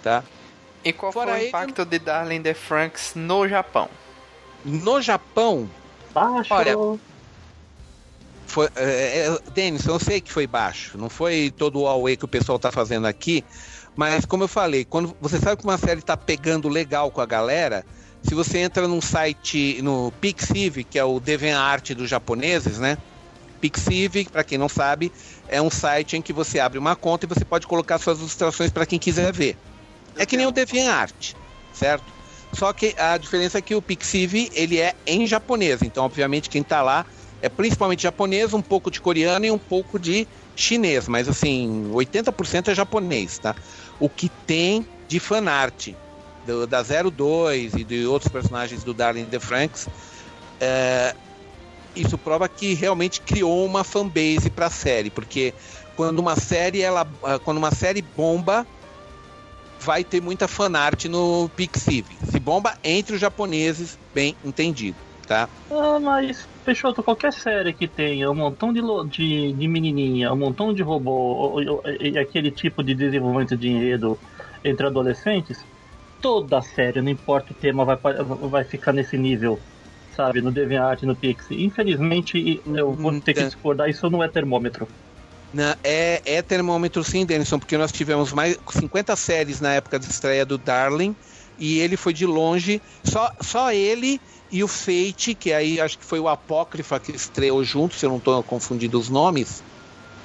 tá? 0.03 0.23
E 0.85 0.93
qual 0.93 1.13
Fora 1.13 1.33
foi 1.33 1.45
o 1.45 1.49
impacto 1.49 1.83
ele... 1.83 1.91
de 1.91 1.99
Darling 1.99 2.43
the 2.43 2.55
Franks 2.55 3.13
no 3.15 3.49
Japão? 3.49 3.89
No 4.65 5.03
Japão, 5.03 5.69
Baixo. 6.13 6.55
olha, 6.55 6.77
foi, 8.53 8.69
é, 8.77 9.29
é, 9.29 9.39
Denison, 9.55 9.93
eu 9.93 9.99
sei 9.99 10.21
que 10.21 10.31
foi 10.31 10.47
baixo, 10.47 10.99
não 10.99 11.09
foi 11.09 11.53
todo 11.57 11.81
o 11.81 11.89
away 11.89 12.19
que 12.19 12.25
o 12.27 12.29
pessoal 12.29 12.59
tá 12.59 12.71
fazendo 12.71 13.07
aqui, 13.07 13.43
mas 13.97 14.27
como 14.27 14.45
eu 14.45 14.49
falei, 14.49 14.85
quando 14.85 15.17
você 15.21 15.39
sabe 15.39 15.57
que 15.57 15.65
uma 15.65 15.79
série 15.79 16.03
tá 16.03 16.19
pegando 16.19 16.69
legal 16.69 17.11
com 17.11 17.23
a 17.23 17.27
galera, 17.27 17.83
se 18.23 18.35
você 18.35 18.59
entra 18.59 18.87
num 18.87 19.01
site, 19.01 19.81
no 19.83 20.13
Pixiv, 20.21 20.85
que 20.85 20.99
é 20.99 21.05
o 21.05 21.19
DeviantArt 21.19 21.95
dos 21.95 22.11
japoneses, 22.11 22.79
né? 22.79 22.99
Pixiv, 23.59 24.29
para 24.31 24.45
quem 24.45 24.59
não 24.59 24.69
sabe, 24.69 25.11
é 25.49 25.61
um 25.61 25.71
site 25.71 26.17
em 26.19 26.23
que 26.23 26.33
você 26.33 26.61
abre 26.61 26.79
uma 26.79 26.95
conta 26.95 27.25
e 27.25 27.29
você 27.29 27.45
pode 27.47 27.67
colocar 27.67 27.99
suas 27.99 28.19
ilustrações 28.19 28.71
para 28.71 28.85
quem 28.85 28.99
quiser 28.99 29.33
ver. 29.33 29.57
É 30.17 30.27
que 30.27 30.37
nem 30.37 30.47
o 30.47 30.53
DeviantArt, 30.53 31.33
certo? 31.73 32.05
Só 32.53 32.71
que 32.75 32.95
a 32.99 33.17
diferença 33.17 33.59
é 33.59 33.63
que 33.63 33.75
o 33.75 33.81
Pixiv, 33.81 34.51
ele 34.53 34.79
é 34.79 34.95
em 35.07 35.27
japonês, 35.27 35.81
então 35.81 36.05
obviamente 36.05 36.51
quem 36.51 36.61
está 36.61 36.83
lá 36.83 37.07
é 37.43 37.49
principalmente 37.49 38.05
japonês, 38.05 38.55
um 38.55 38.63
pouco 38.63 38.91
de 38.91 39.01
coreano 39.01 39.45
e 39.45 39.51
um 39.51 39.59
pouco 39.59 39.99
de 39.99 40.27
chinês, 40.55 41.09
mas 41.09 41.29
assim, 41.29 41.91
80% 41.93 42.69
é 42.69 42.75
japonês, 42.75 43.39
tá? 43.39 43.55
O 43.99 44.09
que 44.09 44.31
tem 44.47 44.87
de 45.09 45.19
fanart 45.19 45.89
do, 46.47 46.67
da 46.67 46.83
02 46.83 47.75
e 47.75 47.85
de 47.85 48.07
outros 48.07 48.31
personagens 48.31 48.85
do 48.85 48.95
Darling 48.95 49.25
the 49.25 49.41
Franks, 49.41 49.89
é, 50.61 51.15
isso 51.97 52.17
prova 52.17 52.49
que 52.49 52.75
realmente 52.75 53.21
criou 53.21 53.67
uma 53.67 53.83
fanbase 53.83 54.49
para 54.49 54.67
a 54.67 54.71
série, 54.71 55.11
porque 55.11 55.53
quando 55.97 56.21
uma 56.21 56.37
série 56.37 56.81
ela, 56.81 57.05
quando 57.45 57.59
uma 57.59 57.73
série 57.73 58.03
bomba, 58.03 58.65
vai 59.81 60.05
ter 60.05 60.23
muita 60.23 60.47
fanart 60.47 61.07
no 61.07 61.51
Pixiv. 61.57 62.07
Se 62.31 62.39
bomba 62.39 62.75
entre 62.85 63.17
os 63.17 63.21
japoneses, 63.21 63.99
bem 64.15 64.37
entendido, 64.45 64.97
tá? 65.27 65.49
Ah, 65.71 65.99
mas 65.99 66.47
Peixoto, 66.65 67.03
qualquer 67.03 67.33
série 67.33 67.73
que 67.73 67.89
tenha 67.89 68.31
um 68.31 68.35
montão 68.35 68.73
de, 68.73 68.81
de, 69.11 69.53
de 69.53 69.69
menininha, 69.69 70.33
um 70.33 70.37
montão 70.37 70.73
de 70.73 70.83
robô 70.83 71.61
e 72.01 72.17
aquele 72.17 72.51
tipo 72.51 72.83
de 72.85 72.95
desenvolvimento 72.95 73.57
de 73.57 73.69
enredo 73.69 74.19
entre 74.65 74.87
adolescentes, 74.87 75.59
toda 76.21 76.63
série, 76.63 77.03
não 77.03 77.11
importa 77.11 77.53
o 77.53 77.57
tema, 77.57 77.85
vai, 77.85 77.97
vai 78.49 78.65
ficar 78.65 78.93
nesse 78.93 79.19
nível, 79.19 79.59
sabe? 80.17 80.41
No 80.41 80.53
DeviantArt, 80.53 81.03
no 81.03 81.17
Pixie. 81.17 81.65
Infelizmente, 81.65 82.63
eu 82.65 82.93
vou 82.93 83.21
ter 83.21 83.35
que 83.35 83.43
hum, 83.43 83.47
discordar, 83.47 83.91
isso 83.91 84.09
não 84.09 84.23
é 84.23 84.29
termômetro. 84.29 84.87
Não, 85.53 85.75
é, 85.85 86.23
é 86.25 86.41
termômetro 86.41 87.03
sim, 87.05 87.27
Denison, 87.27 87.59
porque 87.59 87.77
nós 87.77 87.93
tivemos 87.93 88.33
mais 88.33 88.57
50 88.71 89.15
séries 89.17 89.61
na 89.61 89.75
época 89.75 89.99
de 89.99 90.07
estreia 90.07 90.47
do 90.47 90.57
Darling, 90.57 91.15
e 91.63 91.79
ele 91.79 91.97
foi 91.97 92.13
de 92.13 92.27
longe, 92.27 92.83
só, 93.05 93.31
só 93.41 93.73
ele 93.73 94.21
e 94.51 94.65
o 94.65 94.69
Fate, 94.69 95.33
que 95.33 95.53
aí 95.53 95.81
acho 95.81 95.97
que 95.97 96.05
foi 96.05 96.19
o 96.19 96.27
Apócrifa 96.29 96.99
que 96.99 97.13
estreou 97.13 97.63
junto, 97.63 97.95
se 97.95 98.05
eu 98.05 98.11
não 98.11 98.17
estou 98.17 98.43
confundindo 98.43 98.99
os 98.99 99.09
nomes. 99.09 99.63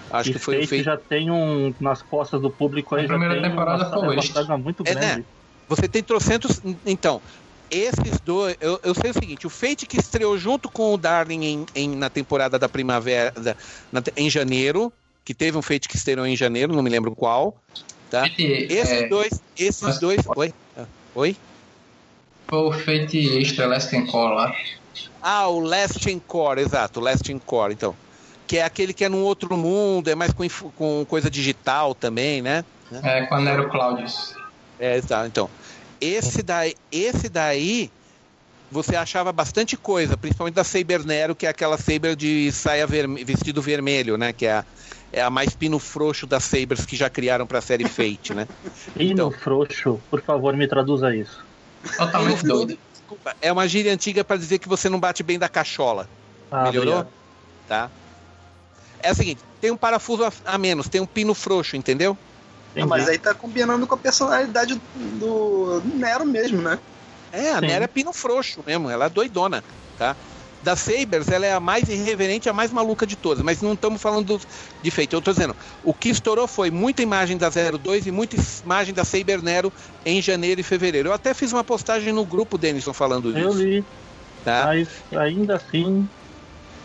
Acho 0.10 0.32
e 0.32 0.34
que 0.34 0.39
foi 0.39 0.56
Fate 0.56 0.65
o 0.65 0.70
Fate. 0.70 0.84
já 0.84 0.98
tem 0.98 1.29
um 1.29 1.75
nas 1.79 2.01
costas 2.01 2.41
do 2.41 2.50
público 2.50 2.96
aí. 2.96 3.06
A 3.06 3.08
primeira 3.08 3.39
temporada 3.39 3.88
uma, 3.88 4.00
foi 4.00 4.15
uma 4.15 4.22
saga 4.24 4.58
muito 4.58 4.84
grande. 4.84 5.06
É, 5.06 5.15
né? 5.17 5.24
Você 5.70 5.88
tem 5.88 6.01
trocentos. 6.01 6.60
Então, 6.84 7.22
esses 7.70 8.20
dois. 8.25 8.58
Eu, 8.60 8.79
eu, 8.84 8.96
sei 8.96 9.12
o 9.12 9.13
seguinte: 9.13 9.46
o 9.46 9.50
Fate 9.51 9.86
que 9.86 10.00
estreou 10.00 10.36
junto 10.39 10.72
com 10.72 10.91
o 10.91 10.98
Darling 10.98 11.46
em, 11.46 11.65
em 11.75 11.96
na 11.96 12.10
temporada 12.10 12.58
da 12.58 12.67
primavera, 12.67 13.29
da, 13.39 13.56
na, 13.91 14.01
em 14.15 14.27
janeiro, 14.27 14.91
que 15.24 15.36
teve 15.36 15.56
um 15.56 15.62
Fate 15.62 15.88
que 15.88 15.98
estreou 15.98 16.25
em 16.25 16.36
janeiro, 16.36 16.74
não 16.74 16.82
me 16.82 16.89
lembro 16.89 17.15
qual. 17.15 17.56
Tá? 18.10 18.27
esses 18.27 19.03
é... 19.03 19.08
dois. 19.08 19.39
Esses 19.56 19.84
Mas... 19.84 20.00
dois. 20.00 20.25
Oi? 20.36 20.51
Oi? 21.17 21.36
O 22.51 22.71
Extra 22.71 23.65
Last 23.65 23.95
Encore 23.95 24.36
lá. 24.36 24.55
Ah, 25.19 25.47
o 25.47 25.59
Last 25.59 26.07
Encore, 26.12 26.62
exato, 26.62 27.00
o 27.00 27.03
Last 27.03 27.31
Encore, 27.31 27.74
então. 27.74 27.95
Que 28.45 28.59
é 28.59 28.63
aquele 28.63 28.93
que 28.93 29.03
é 29.03 29.09
num 29.09 29.24
outro 29.24 29.57
mundo, 29.57 30.12
é 30.12 30.15
mais 30.15 30.31
com, 30.31 30.47
com 30.77 31.03
coisa 31.09 31.27
digital 31.27 31.95
também, 31.95 32.43
né? 32.43 32.63
É, 33.01 33.25
com 33.25 33.33
a 33.33 33.41
Nero 33.41 33.67
Claudius. 33.67 34.36
É, 34.79 34.95
exato, 34.95 35.25
então. 35.25 35.50
Esse 36.00 36.43
daí, 36.43 36.75
esse 36.91 37.29
daí 37.29 37.91
você 38.71 38.95
achava 38.95 39.31
bastante 39.31 39.77
coisa, 39.77 40.17
principalmente 40.17 40.55
da 40.55 40.63
Saber 40.63 41.05
Nero, 41.05 41.36
que 41.36 41.45
é 41.45 41.50
aquela 41.50 41.77
Saber 41.77 42.15
de 42.15 42.51
saia 42.51 42.86
verme 42.86 43.24
vestido 43.24 43.62
vermelho, 43.62 44.17
né? 44.17 44.33
Que 44.33 44.45
é 44.45 44.53
a, 44.53 44.65
é 45.12 45.21
a 45.21 45.29
mais 45.29 45.55
pino 45.55 45.79
frouxo 45.79 46.27
das 46.27 46.43
Sabers 46.43 46.86
que 46.86 46.95
já 46.95 47.09
criaram 47.09 47.47
para 47.47 47.59
a 47.59 47.62
série 47.62 47.88
Fate, 47.89 48.33
né? 48.33 48.47
Pino 48.93 49.12
então, 49.12 49.31
frouxo, 49.31 50.00
por 50.09 50.21
favor, 50.21 50.55
me 50.55 50.67
traduza 50.67 51.15
isso. 51.15 51.45
Totalmente 51.95 52.43
doido. 52.45 52.77
Desculpa, 52.91 53.36
é 53.41 53.51
uma 53.51 53.67
gíria 53.67 53.93
antiga 53.93 54.24
para 54.24 54.38
dizer 54.38 54.59
que 54.59 54.67
você 54.67 54.89
não 54.89 55.00
bate 55.00 55.24
bem 55.24 55.39
da 55.39 55.47
cachola. 55.47 56.09
Ah, 56.51 56.63
Melhorou? 56.63 56.93
Obrigado. 56.93 57.13
Tá. 57.67 57.89
É 59.00 59.12
o 59.12 59.15
seguinte, 59.15 59.41
tem 59.62 59.71
um 59.71 59.77
parafuso 59.77 60.25
a, 60.25 60.31
a 60.45 60.57
menos, 60.57 60.89
tem 60.89 61.00
um 61.00 61.05
pino 61.05 61.33
frouxo, 61.33 61.77
entendeu? 61.77 62.17
Mas 62.88 63.07
aí 63.07 63.17
tá 63.17 63.33
combinando 63.33 63.88
com 63.88 63.95
a 63.95 63.97
personalidade 63.97 64.79
do, 64.95 65.79
do 65.79 65.97
Nero 65.97 66.25
mesmo, 66.25 66.62
né? 66.62 66.77
É, 67.31 67.51
a 67.51 67.60
Sim. 67.60 67.67
Nero 67.67 67.84
é 67.84 67.88
pino 67.88 68.13
frouxo 68.13 68.63
mesmo, 68.65 68.89
ela 68.89 69.05
é 69.05 69.10
doidona, 69.10 69.63
tá? 69.98 70.15
da 70.62 70.75
Sabers, 70.75 71.27
ela 71.27 71.46
é 71.46 71.53
a 71.53 71.60
mais 71.60 71.88
irreverente, 71.88 72.50
a 72.50 72.53
mais 72.53 72.72
maluca 72.72 73.05
de 73.05 73.15
todas, 73.15 73.43
mas 73.43 73.62
não 73.62 73.74
estamos 73.74 74.01
falando 74.01 74.39
de 74.81 74.91
feito. 74.91 75.13
Eu 75.13 75.19
estou 75.19 75.34
dizendo, 75.34 75.55
o 75.84 75.93
que 75.93 76.10
estourou 76.10 76.48
foi 76.48 76.72
muita 76.72 77.01
imagem 77.01 77.38
da 77.38 77.50
02 77.50 78.07
e 78.07 78.12
muita 78.12 78.36
imagem 78.63 78.93
da 78.93 79.05
Saber 79.05 79.41
Nero 79.41 79.72
em 80.05 80.22
janeiro 80.22 80.60
e 80.60 80.63
fevereiro. 80.63 81.10
Eu 81.10 81.13
até 81.13 81.34
fiz 81.34 81.53
uma 81.53 81.63
postagem 81.63 82.12
no 82.12 82.25
grupo, 82.25 82.57
Denison, 82.57 82.93
falando 82.93 83.31
disso. 83.34 83.48
Eu 83.48 83.53
li. 83.53 83.86
Tá? 84.43 84.65
Mas 84.65 84.89
ainda 85.15 85.55
assim. 85.55 86.10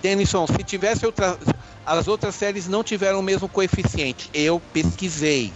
Denison, 0.02 0.46
se 0.46 0.64
tivesse 0.64 1.06
outra. 1.06 1.38
As 1.84 2.06
outras 2.06 2.37
séries 2.37 2.68
não 2.68 2.84
tiveram 2.84 3.18
o 3.18 3.22
mesmo 3.22 3.49
coeficiente. 3.49 4.30
Eu 4.32 4.61
pesquisei. 4.72 5.52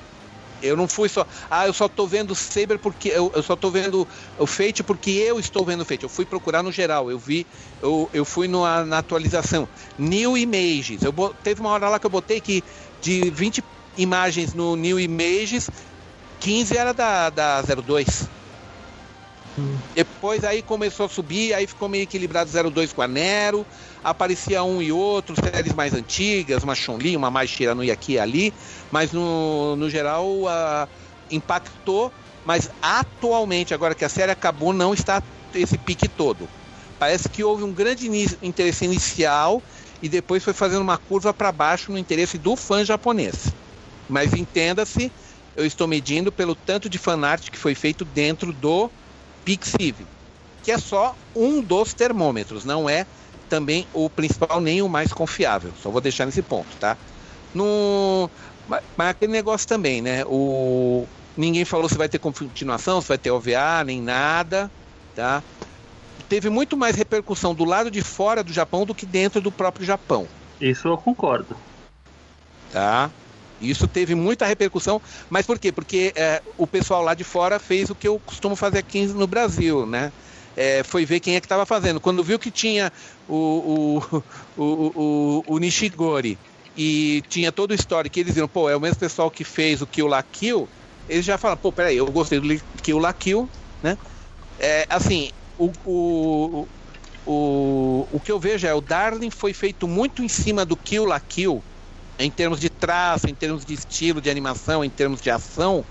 Eu 0.63 0.77
não 0.77 0.89
fui 0.89 1.09
só, 1.09 1.27
ah, 1.51 1.67
eu 1.67 1.73
só 1.73 1.89
tô 1.89 2.07
vendo 2.07 2.35
Saber 2.35 2.79
porque 2.79 3.09
eu, 3.09 3.31
eu 3.35 3.43
só 3.43 3.57
tô 3.57 3.71
vendo 3.71 4.07
o 4.39 4.47
Fate 4.47 4.83
porque 4.83 5.11
eu 5.11 5.39
estou 5.39 5.65
vendo 5.65 5.83
o 5.83 5.85
Fate. 5.85 6.03
Eu 6.03 6.09
fui 6.09 6.25
procurar 6.25 6.63
no 6.63 6.73
geral, 6.73 7.11
eu 7.11 7.19
vi, 7.19 7.47
eu, 7.83 8.09
eu 8.13 8.25
fui 8.25 8.49
no, 8.49 8.63
na 8.85 8.99
atualização. 8.99 9.69
New 9.99 10.37
Images. 10.37 11.03
Eu 11.03 11.13
teve 11.43 11.61
uma 11.61 11.71
hora 11.71 11.89
lá 11.89 11.99
que 11.99 12.07
eu 12.07 12.11
botei 12.11 12.41
que 12.41 12.63
de 13.01 13.31
20 13.31 13.63
imagens 13.97 14.55
no 14.55 14.77
New 14.77 14.99
Images, 14.99 15.71
15 16.41 16.77
era 16.77 16.93
da, 16.93 17.31
da 17.31 17.63
02. 17.63 18.29
Hum. 19.59 19.77
Depois 19.95 20.45
aí 20.45 20.63
começou 20.63 21.07
a 21.07 21.09
subir, 21.09 21.55
aí 21.55 21.67
ficou 21.67 21.89
meio 21.89 22.03
equilibrado 22.03 22.51
02 22.71 22.93
com 22.93 23.03
a 23.03 23.09
Nero, 23.09 23.67
aparecia 24.03 24.63
um 24.63 24.81
e 24.81 24.93
outro, 24.93 25.35
séries 25.37 25.73
mais 25.73 25.95
antigas, 25.95 26.63
uma 26.63 26.75
Chun-Li, 26.75 27.17
uma 27.17 27.31
mais 27.31 27.51
Tirano 27.51 27.83
aqui 27.91 28.13
e 28.13 28.19
ali, 28.19 28.55
mas 28.91 29.13
no, 29.13 29.77
no 29.77 29.91
geral 29.91 30.29
impactou, 31.31 32.13
mas 32.45 32.71
atualmente, 32.81 33.75
agora 33.75 33.95
que 33.95 34.05
a 34.05 34.09
série 34.09 34.31
acabou, 34.31 34.73
não 34.73 34.95
está 34.95 35.23
esse 35.55 35.77
pique 35.79 36.09
todo. 36.09 36.49
Parece 36.99 37.29
que 37.29 37.43
houve 37.43 37.63
um 37.65 37.73
grande 37.73 38.09
interesse 38.43 38.85
inicial 38.85 39.63
e 40.01 40.09
depois 40.09 40.45
foi 40.45 40.53
fazendo 40.53 40.83
uma 40.83 40.97
curva 40.97 41.35
para 41.35 41.53
baixo 41.53 41.93
no 41.93 41.99
interesse 41.99 42.39
do 42.39 42.57
fã 42.57 42.85
japonês. 42.85 43.53
Mas 44.09 44.33
entenda-se, 44.33 45.11
eu 45.57 45.67
estou 45.67 45.89
medindo 45.89 46.31
pelo 46.31 46.55
tanto 46.55 46.89
de 46.89 46.99
fanart 46.99 47.51
que 47.51 47.59
foi 47.59 47.75
feito 47.75 48.05
dentro 48.05 48.53
do 48.53 48.91
Pixiv, 49.45 49.97
que 50.63 50.71
é 50.71 50.79
só 50.79 51.17
um 51.35 51.61
dos 51.61 51.93
termômetros, 51.93 52.65
não 52.65 52.89
é 52.89 53.07
também 53.49 53.87
o 53.93 54.09
principal 54.11 54.61
nem 54.61 54.83
o 54.83 54.89
mais 54.89 55.13
confiável. 55.13 55.73
Só 55.83 55.91
vou 55.91 56.01
deixar 56.01 56.27
nesse 56.27 56.43
ponto, 56.43 56.77
tá? 56.79 56.97
No 57.55 58.31
Mas, 58.69 58.83
mas 58.97 59.09
aquele 59.09 59.33
negócio 59.33 59.67
também, 59.67 60.03
né? 60.03 60.25
O... 60.27 61.07
Ninguém 61.37 61.65
falou 61.65 61.89
se 61.89 61.99
vai 61.99 62.09
ter 62.09 62.19
continuação, 62.19 63.01
se 63.01 63.09
vai 63.09 63.19
ter 63.19 63.31
OVA, 63.31 63.85
nem 63.85 64.01
nada, 64.01 64.71
tá? 65.15 65.43
Teve 66.29 66.49
muito 66.49 66.77
mais 66.77 66.97
repercussão 66.97 67.55
do 67.55 67.65
lado 67.65 67.91
de 67.91 68.03
fora 68.03 68.43
do 68.43 68.53
Japão 68.53 68.87
do 68.87 68.95
que 68.95 69.05
dentro 69.05 69.41
do 69.41 69.53
próprio 69.53 69.85
Japão. 69.85 70.27
Isso 70.61 70.89
eu 70.89 70.97
concordo. 70.97 71.57
Tá? 72.73 73.11
Isso 73.61 73.87
teve 73.87 74.15
muita 74.15 74.47
repercussão, 74.47 75.01
mas 75.31 75.47
por 75.47 75.59
quê? 75.59 75.73
Porque 75.73 76.13
é, 76.15 76.43
o 76.59 76.67
pessoal 76.67 77.03
lá 77.03 77.15
de 77.15 77.25
fora 77.25 77.59
fez 77.59 77.89
o 77.89 77.95
que 77.95 78.09
eu 78.09 78.19
costumo 78.19 78.57
fazer 78.57 78.79
aqui 78.79 79.07
no 79.07 79.27
Brasil, 79.27 79.87
né? 79.87 80.13
É, 80.57 80.83
foi 80.83 81.05
ver 81.05 81.21
quem 81.21 81.37
é 81.37 81.41
que 81.41 81.47
estava 81.47 81.67
fazendo. 81.67 82.01
Quando 82.01 82.25
viu 82.25 82.39
que 82.39 82.51
tinha 82.51 82.91
o, 83.29 84.01
o, 84.57 84.63
o, 84.65 85.45
o, 85.47 85.59
Nishigori 85.59 86.39
e 86.77 87.23
tinha 87.29 87.53
todo 87.53 87.73
o 87.73 87.75
histórico, 87.75 88.19
eles 88.19 88.35
viram, 88.35 88.49
pô, 88.49 88.71
é 88.71 88.77
o 88.77 88.81
mesmo 88.81 88.99
pessoal 88.99 89.31
que 89.31 89.45
fez 89.45 89.83
o 89.83 89.87
Kill 89.87 90.07
La 90.07 90.23
Kill, 90.23 90.69
eles 91.09 91.25
já 91.25 91.37
falaram, 91.37 91.61
pô, 91.61 91.71
peraí, 91.71 91.97
eu 91.99 92.07
gostei 92.07 92.41
do 92.41 92.61
Kill 92.83 92.99
La 92.99 93.13
Kill, 93.13 93.49
né? 93.83 93.99
É, 94.59 94.87
assim, 94.89 95.31
o, 95.59 95.71
o, 95.85 96.69
o, 97.27 98.07
o 98.13 98.21
que 98.21 98.33
eu 98.33 98.39
vejo 98.39 98.67
é, 98.67 98.75
o 98.75 98.81
Darling 98.81 99.31
foi 99.31 99.53
feito 99.53 99.87
muito 99.87 100.23
em 100.23 100.29
cima 100.29 100.65
do 100.65 100.77
Kill 100.77 101.05
La 101.05 101.21
Kill, 101.21 101.63
em 102.19 102.31
termos 102.31 102.59
de 102.59 102.71
traço, 102.71 103.29
em 103.29 103.35
termos 103.35 103.65
de 103.65 103.75
estilo 103.75 104.21
de 104.21 104.31
animação, 104.31 104.83
em 104.83 104.89
termos 104.89 105.21
de 105.21 105.31
ação, 105.31 105.85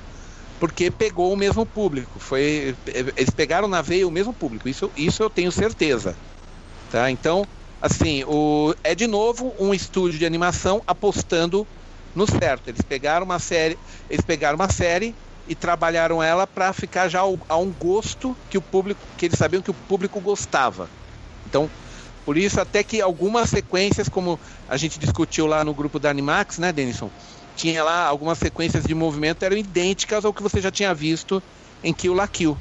porque 0.59 0.89
pegou 0.89 1.33
o 1.33 1.37
mesmo 1.37 1.65
público. 1.65 2.19
Foi, 2.19 2.75
eles 3.15 3.29
pegaram 3.29 3.67
na 3.67 3.81
veia 3.81 4.07
o 4.07 4.11
mesmo 4.11 4.33
público. 4.33 4.69
Isso, 4.69 4.91
isso 4.95 5.21
eu 5.21 5.29
tenho 5.29 5.51
certeza. 5.51 6.15
Tá? 6.91 7.11
Então, 7.11 7.43
assim, 7.81 8.23
o, 8.23 8.73
é 8.83 8.95
de 8.95 9.07
novo 9.07 9.53
um 9.59 9.73
estúdio 9.73 10.17
de 10.17 10.25
animação 10.25 10.81
apostando 10.87 11.67
no 12.15 12.25
certo. 12.25 12.69
Eles 12.69 12.81
pegaram 12.81 13.25
uma 13.25 13.39
série, 13.39 13.77
eles 14.09 14.23
pegaram 14.23 14.55
uma 14.55 14.69
série 14.69 15.13
e 15.47 15.53
trabalharam 15.53 16.23
ela 16.23 16.47
para 16.47 16.73
ficar 16.73 17.07
já 17.09 17.19
a 17.19 17.57
um 17.57 17.71
gosto 17.71 18.35
que 18.49 18.57
o 18.57 18.61
público, 18.61 19.01
que 19.17 19.25
eles 19.25 19.37
sabiam 19.37 19.61
que 19.61 19.71
o 19.71 19.75
público 19.75 20.19
gostava. 20.19 20.89
Então, 21.45 21.69
por 22.25 22.37
isso 22.37 22.59
até 22.59 22.83
que 22.83 23.01
algumas 23.01 23.49
sequências, 23.49 24.09
como 24.09 24.39
a 24.67 24.77
gente 24.77 24.97
discutiu 24.97 25.45
lá 25.45 25.63
no 25.63 25.73
grupo 25.73 25.99
da 25.99 26.09
Animax, 26.09 26.57
né, 26.57 26.71
Denison? 26.71 27.11
Tinha 27.55 27.83
lá 27.83 28.05
algumas 28.05 28.37
sequências 28.37 28.83
de 28.83 28.93
movimento 28.93 29.43
eram 29.43 29.57
idênticas 29.57 30.25
ao 30.25 30.33
que 30.33 30.43
você 30.43 30.61
já 30.61 30.69
tinha 30.69 30.93
visto 30.93 31.41
em 31.83 31.93
Kill 31.93 32.13
la 32.13 32.27
Kill. 32.27 32.57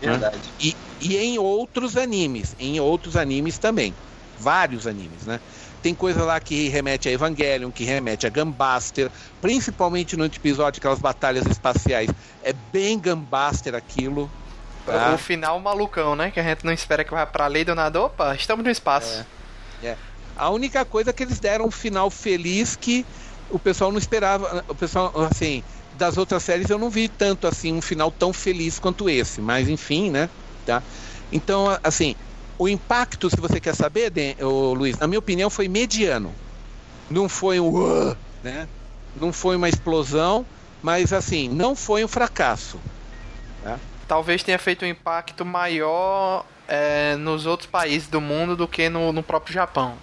Verdade. 0.00 0.38
E, 0.60 0.76
e 1.00 1.16
em 1.16 1.38
outros 1.38 1.96
animes, 1.96 2.54
em 2.58 2.78
outros 2.80 3.16
animes 3.16 3.58
também. 3.58 3.94
Vários 4.38 4.86
animes, 4.86 5.24
né? 5.24 5.40
Tem 5.82 5.94
coisa 5.94 6.24
lá 6.24 6.38
que 6.40 6.68
remete 6.68 7.08
a 7.08 7.12
Evangelion, 7.12 7.70
que 7.70 7.84
remete 7.84 8.26
a 8.26 8.30
Gunbuster, 8.30 9.10
principalmente 9.40 10.16
no 10.16 10.24
episódio, 10.24 10.78
aquelas 10.78 10.98
batalhas 10.98 11.46
espaciais. 11.46 12.10
É 12.42 12.52
bem 12.72 12.98
Gunbuster 12.98 13.74
aquilo. 13.74 14.30
Tá? 14.84 15.14
O 15.14 15.18
final 15.18 15.58
malucão, 15.60 16.14
né? 16.14 16.30
Que 16.30 16.40
a 16.40 16.42
gente 16.42 16.64
não 16.64 16.72
espera 16.72 17.04
que 17.04 17.10
vá 17.10 17.24
pra 17.24 17.46
lei 17.46 17.64
do 17.64 17.74
nada. 17.74 18.00
Opa, 18.00 18.34
estamos 18.34 18.64
no 18.64 18.70
espaço. 18.70 19.24
É. 19.82 19.88
é. 19.88 19.96
A 20.36 20.50
única 20.50 20.84
coisa 20.84 21.10
é 21.10 21.12
que 21.12 21.22
eles 21.22 21.40
deram 21.40 21.66
um 21.66 21.70
final 21.70 22.10
feliz 22.10 22.76
que 22.76 23.06
o 23.50 23.58
pessoal 23.58 23.90
não 23.90 23.98
esperava. 23.98 24.64
O 24.68 24.74
pessoal, 24.74 25.12
assim, 25.30 25.62
das 25.94 26.16
outras 26.16 26.42
séries 26.42 26.70
eu 26.70 26.78
não 26.78 26.90
vi 26.90 27.08
tanto 27.08 27.46
assim 27.46 27.72
um 27.72 27.82
final 27.82 28.10
tão 28.10 28.32
feliz 28.32 28.78
quanto 28.78 29.08
esse, 29.08 29.40
mas 29.40 29.68
enfim, 29.68 30.10
né? 30.10 30.28
Tá? 30.64 30.82
Então, 31.32 31.66
assim, 31.82 32.14
o 32.58 32.68
impacto, 32.68 33.28
se 33.30 33.36
você 33.36 33.60
quer 33.60 33.74
saber, 33.74 34.10
Den, 34.10 34.36
ô, 34.40 34.72
Luiz, 34.72 34.98
na 34.98 35.06
minha 35.06 35.18
opinião, 35.18 35.50
foi 35.50 35.68
mediano. 35.68 36.34
Não 37.10 37.28
foi 37.28 37.60
um, 37.60 38.14
né? 38.42 38.68
Não 39.14 39.32
foi 39.32 39.56
uma 39.56 39.68
explosão, 39.68 40.44
mas 40.82 41.12
assim, 41.12 41.48
não 41.48 41.74
foi 41.74 42.04
um 42.04 42.08
fracasso. 42.08 42.78
Tá? 43.62 43.78
Talvez 44.08 44.42
tenha 44.42 44.58
feito 44.58 44.84
um 44.84 44.88
impacto 44.88 45.44
maior 45.44 46.44
é, 46.68 47.16
nos 47.16 47.46
outros 47.46 47.68
países 47.68 48.08
do 48.08 48.20
mundo 48.20 48.56
do 48.56 48.66
que 48.66 48.88
no, 48.88 49.12
no 49.12 49.22
próprio 49.22 49.54
Japão. 49.54 49.96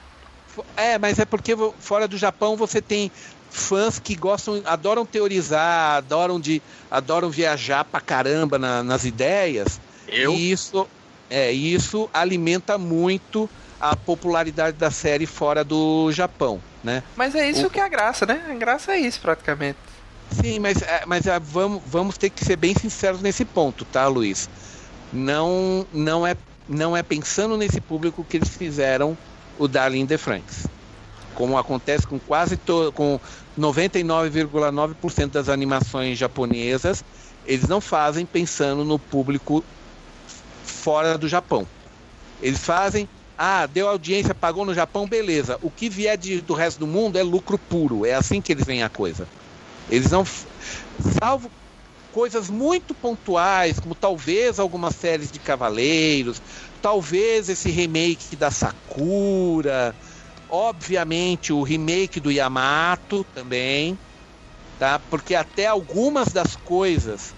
É, 0.78 1.00
mas 1.00 1.18
é 1.18 1.26
porque 1.26 1.56
fora 1.80 2.08
do 2.08 2.18
Japão 2.18 2.56
você 2.56 2.82
tem 2.82 3.12
fãs 3.54 4.00
que 4.00 4.16
gostam, 4.16 4.62
adoram 4.66 5.06
teorizar, 5.06 5.98
adoram 5.98 6.40
de, 6.40 6.62
adoram 6.90 7.30
viajar 7.30 7.86
pra 7.86 8.02
caramba 8.02 8.58
na, 8.58 8.84
nas 8.84 9.06
ideias. 9.06 9.80
Eu? 10.08 10.34
E 10.34 10.52
isso, 10.52 10.88
é, 11.30 11.52
isso 11.52 12.10
alimenta 12.12 12.78
muito 12.78 13.50
a 13.80 13.96
popularidade 13.96 14.76
da 14.78 14.90
série 14.90 15.26
fora 15.26 15.64
do 15.64 16.12
Japão, 16.12 16.60
né? 16.84 17.04
Mas 17.16 17.36
é 17.36 17.50
isso 17.50 17.68
o... 17.68 17.70
que 17.70 17.80
é 17.80 17.84
a 17.84 17.88
graça, 17.88 18.26
né? 18.26 18.44
A 18.50 18.54
graça 18.56 18.94
é 18.94 19.00
isso 19.00 19.22
praticamente. 19.22 19.78
Sim, 20.32 20.60
mas, 20.60 20.82
é, 20.82 21.04
mas 21.06 21.28
é, 21.28 21.40
vamos, 21.40 21.82
vamos 21.86 22.18
ter 22.18 22.32
que 22.32 22.44
ser 22.44 22.56
bem 22.56 22.74
sinceros 22.74 23.22
nesse 23.22 23.46
ponto, 23.46 23.86
tá, 23.86 24.08
Luiz? 24.08 24.50
Não, 25.12 25.86
não 25.94 26.26
é, 26.26 26.36
não 26.68 26.98
é 26.98 27.04
pensando 27.04 27.56
nesse 27.56 27.80
público 27.80 28.26
que 28.28 28.38
eles 28.38 28.50
fizeram 28.50 29.16
o 29.60 29.68
Darling 29.68 30.08
the 30.08 30.18
Franks. 30.18 30.66
Como 31.36 31.58
acontece 31.58 32.08
com 32.08 32.20
quase 32.20 32.58
com 32.94 33.20
99,9% 33.60 35.28
das 35.28 35.50
animações 35.50 36.18
japonesas, 36.18 37.04
eles 37.46 37.68
não 37.68 37.82
fazem 37.82 38.26
pensando 38.26 38.84
no 38.84 38.98
público 38.98 39.64
fora 40.66 41.18
do 41.18 41.28
Japão. 41.28 41.68
Eles 42.42 42.60
fazem, 42.60 43.08
ah, 43.38 43.66
deu 43.66 43.88
audiência, 43.88 44.34
pagou 44.34 44.66
no 44.66 44.74
Japão, 44.74 45.08
beleza. 45.08 45.58
O 45.62 45.70
que 45.70 45.90
vier 45.90 46.18
de, 46.18 46.42
do 46.42 46.54
resto 46.54 46.80
do 46.80 46.88
mundo 46.88 47.18
é 47.18 47.24
lucro 47.24 47.58
puro. 47.58 48.06
É 48.06 48.14
assim 48.14 48.42
que 48.42 48.52
eles 48.52 48.66
veem 48.66 48.84
a 48.84 48.90
coisa. 48.90 49.28
Eles 49.90 50.12
não, 50.12 50.26
salvo 51.22 51.52
coisas 52.12 52.50
muito 52.50 52.94
pontuais, 52.94 53.80
como 53.80 53.96
talvez 53.96 54.60
algumas 54.60 54.96
séries 54.96 55.32
de 55.32 55.40
Cavaleiros, 55.40 56.42
talvez 56.82 57.50
esse 57.50 57.72
remake 57.72 58.36
da 58.36 58.52
Sakura, 58.52 59.96
obviamente 60.54 61.52
o 61.52 61.64
remake 61.64 62.20
do 62.20 62.32
Yamato 62.32 63.26
também, 63.34 63.98
tá? 64.78 65.02
Porque 65.10 65.34
até 65.34 65.66
algumas 65.66 66.32
das 66.32 66.56
coisas 66.56 67.34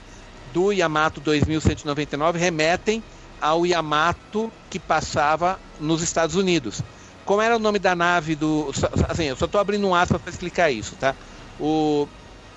do 0.53 0.73
Yamato 0.73 1.21
2199 1.21 2.37
remetem 2.37 3.01
ao 3.39 3.65
Yamato 3.65 4.51
que 4.69 4.77
passava 4.77 5.57
nos 5.79 6.01
Estados 6.01 6.35
Unidos. 6.35 6.81
Como 7.23 7.41
era 7.41 7.55
o 7.55 7.59
nome 7.59 7.79
da 7.79 7.95
nave 7.95 8.35
do. 8.35 8.69
Assim, 9.07 9.23
eu 9.23 9.37
só 9.37 9.45
estou 9.45 9.61
abrindo 9.61 9.87
um 9.87 9.95
aspas 9.95 10.21
para 10.21 10.29
explicar 10.29 10.69
isso, 10.69 10.97
tá? 10.97 11.15
O, 11.57 12.09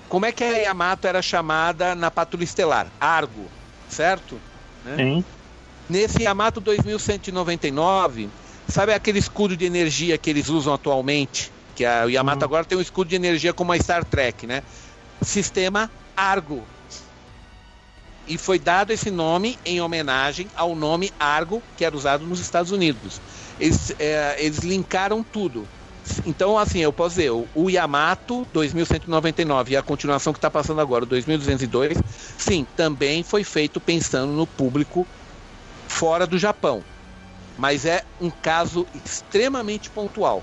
como 0.09 0.25
é 0.25 0.33
que 0.33 0.43
a 0.43 0.57
Yamato 0.57 1.07
era 1.07 1.21
chamada 1.21 1.95
na 1.95 2.11
Patrulha 2.11 2.43
Estelar? 2.43 2.87
Argo, 2.99 3.45
certo? 3.87 4.37
Né? 4.83 4.97
Sim. 4.97 5.25
Nesse 5.89 6.21
Yamato 6.21 6.59
2199, 6.59 8.29
sabe 8.69 8.93
aquele 8.93 9.19
escudo 9.19 9.57
de 9.57 9.65
energia 9.65 10.17
que 10.17 10.29
eles 10.29 10.49
usam 10.49 10.73
atualmente? 10.73 11.51
Que 11.75 11.85
a, 11.85 12.05
o 12.05 12.09
Yamato 12.09 12.39
uhum. 12.39 12.45
agora 12.45 12.65
tem 12.65 12.77
um 12.77 12.81
escudo 12.81 13.09
de 13.09 13.15
energia 13.15 13.53
como 13.53 13.71
a 13.71 13.77
Star 13.79 14.03
Trek, 14.03 14.45
né? 14.45 14.63
Sistema 15.21 15.89
Argo. 16.15 16.63
E 18.27 18.37
foi 18.37 18.59
dado 18.59 18.91
esse 18.91 19.09
nome 19.09 19.57
em 19.65 19.81
homenagem 19.81 20.47
ao 20.55 20.75
nome 20.75 21.11
Argo, 21.19 21.63
que 21.75 21.83
era 21.83 21.95
usado 21.95 22.25
nos 22.25 22.39
Estados 22.39 22.71
Unidos. 22.71 23.19
Eles, 23.59 23.93
é, 23.97 24.35
eles 24.37 24.59
linkaram 24.59 25.23
tudo. 25.23 25.67
Então, 26.25 26.57
assim, 26.57 26.79
eu 26.79 26.93
posso 26.93 27.15
dizer, 27.15 27.31
o 27.31 27.69
Yamato 27.69 28.47
2199 28.53 29.73
e 29.73 29.77
a 29.77 29.81
continuação 29.81 30.33
que 30.33 30.37
está 30.37 30.49
passando 30.49 30.81
agora, 30.81 31.03
o 31.03 31.07
2202, 31.07 31.97
sim, 32.37 32.65
também 32.75 33.23
foi 33.23 33.43
feito 33.43 33.79
pensando 33.79 34.31
no 34.31 34.45
público 34.47 35.07
fora 35.87 36.25
do 36.25 36.37
Japão. 36.37 36.83
Mas 37.59 37.85
é 37.85 38.05
um 38.21 38.29
caso 38.29 38.87
extremamente 39.05 39.89
pontual. 39.89 40.41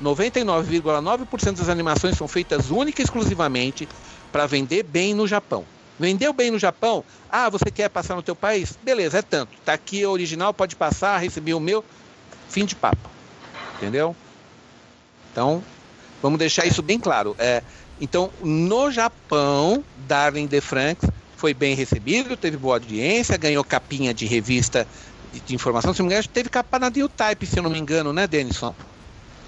99,9% 0.00 1.56
das 1.56 1.68
animações 1.68 2.16
são 2.16 2.28
feitas 2.28 2.70
única 2.70 3.02
e 3.02 3.04
exclusivamente 3.04 3.88
para 4.30 4.46
vender 4.46 4.84
bem 4.84 5.14
no 5.14 5.26
Japão. 5.26 5.64
Vendeu 5.98 6.32
bem 6.32 6.52
no 6.52 6.58
Japão? 6.58 7.04
Ah, 7.28 7.50
você 7.50 7.70
quer 7.72 7.88
passar 7.88 8.14
no 8.14 8.22
teu 8.22 8.36
país? 8.36 8.78
Beleza, 8.82 9.18
é 9.18 9.22
tanto. 9.22 9.52
Tá 9.64 9.72
aqui 9.72 10.06
o 10.06 10.10
original, 10.10 10.54
pode 10.54 10.76
passar, 10.76 11.18
recebi 11.18 11.52
o 11.52 11.60
meu. 11.60 11.84
Fim 12.48 12.64
de 12.64 12.76
papo. 12.76 13.10
Entendeu? 13.76 14.14
Então, 15.32 15.62
vamos 16.22 16.38
deixar 16.38 16.66
isso 16.66 16.82
bem 16.82 17.00
claro. 17.00 17.34
É, 17.38 17.62
então, 18.00 18.30
no 18.40 18.92
Japão, 18.92 19.84
Darling 20.06 20.46
de 20.46 20.60
Franks 20.60 21.08
foi 21.36 21.52
bem 21.52 21.74
recebido, 21.74 22.36
teve 22.36 22.56
boa 22.56 22.76
audiência, 22.76 23.36
ganhou 23.36 23.64
capinha 23.64 24.14
de 24.14 24.26
revista 24.26 24.86
de, 25.34 25.40
de 25.40 25.54
informação. 25.54 25.92
Se 25.92 26.00
não 26.00 26.06
me 26.06 26.14
engano, 26.14 26.28
teve 26.28 26.48
capa 26.48 26.78
na 26.78 26.88
New 26.88 27.08
Type, 27.08 27.46
se 27.46 27.58
eu 27.58 27.62
não 27.62 27.70
me 27.70 27.78
engano, 27.78 28.12
né, 28.12 28.26
Denison? 28.26 28.74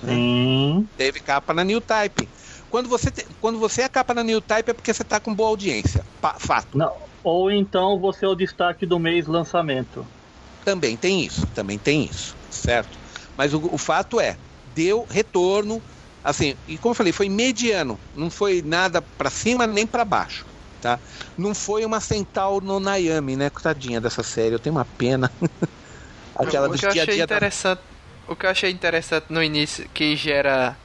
Sim. 0.04 0.88
Teve 0.96 1.20
capa 1.20 1.54
na 1.54 1.64
New 1.64 1.80
Type. 1.80 2.28
Quando 2.68 2.88
você, 2.88 3.10
te, 3.10 3.24
quando 3.40 3.58
você 3.58 3.82
é 3.82 3.88
capa 3.88 4.12
na 4.12 4.22
New 4.22 4.40
Type 4.40 4.70
é 4.70 4.74
porque 4.74 4.92
você 4.92 5.02
está 5.02 5.20
com 5.20 5.34
boa 5.34 5.50
audiência. 5.50 6.04
Fato. 6.38 6.76
Não. 6.76 6.92
Ou 7.22 7.50
então 7.50 7.98
você 7.98 8.24
é 8.24 8.28
o 8.28 8.34
destaque 8.34 8.84
do 8.84 8.98
mês 8.98 9.26
lançamento. 9.26 10.06
Também 10.64 10.96
tem 10.96 11.24
isso, 11.24 11.46
também 11.48 11.78
tem 11.78 12.04
isso, 12.04 12.36
certo? 12.50 12.98
Mas 13.36 13.54
o, 13.54 13.60
o 13.72 13.78
fato 13.78 14.20
é, 14.20 14.36
deu 14.74 15.06
retorno, 15.08 15.80
Assim, 16.26 16.56
e 16.66 16.76
como 16.76 16.90
eu 16.90 16.96
falei, 16.96 17.12
foi 17.12 17.28
mediano. 17.28 18.00
Não 18.12 18.28
foi 18.28 18.60
nada 18.60 19.00
para 19.00 19.30
cima 19.30 19.64
nem 19.64 19.86
para 19.86 20.04
baixo. 20.04 20.44
Tá? 20.86 21.00
Não 21.36 21.52
foi 21.52 21.84
uma 21.84 21.98
Central 21.98 22.60
no 22.60 22.78
Nayami, 22.78 23.34
né? 23.34 23.50
Coitadinha 23.50 24.00
dessa 24.00 24.22
série, 24.22 24.54
eu 24.54 24.58
tenho 24.60 24.76
uma 24.76 24.84
pena. 24.84 25.32
Aquela 26.36 26.68
do 26.68 26.76
dia 26.76 27.02
a 27.02 27.04
dia. 27.04 27.24
Interessante, 27.24 27.78
da... 27.78 28.32
O 28.32 28.36
que 28.36 28.46
eu 28.46 28.50
achei 28.50 28.70
interessante 28.70 29.26
no 29.30 29.42
início, 29.42 29.88
que 29.92 30.14
gera 30.14 30.76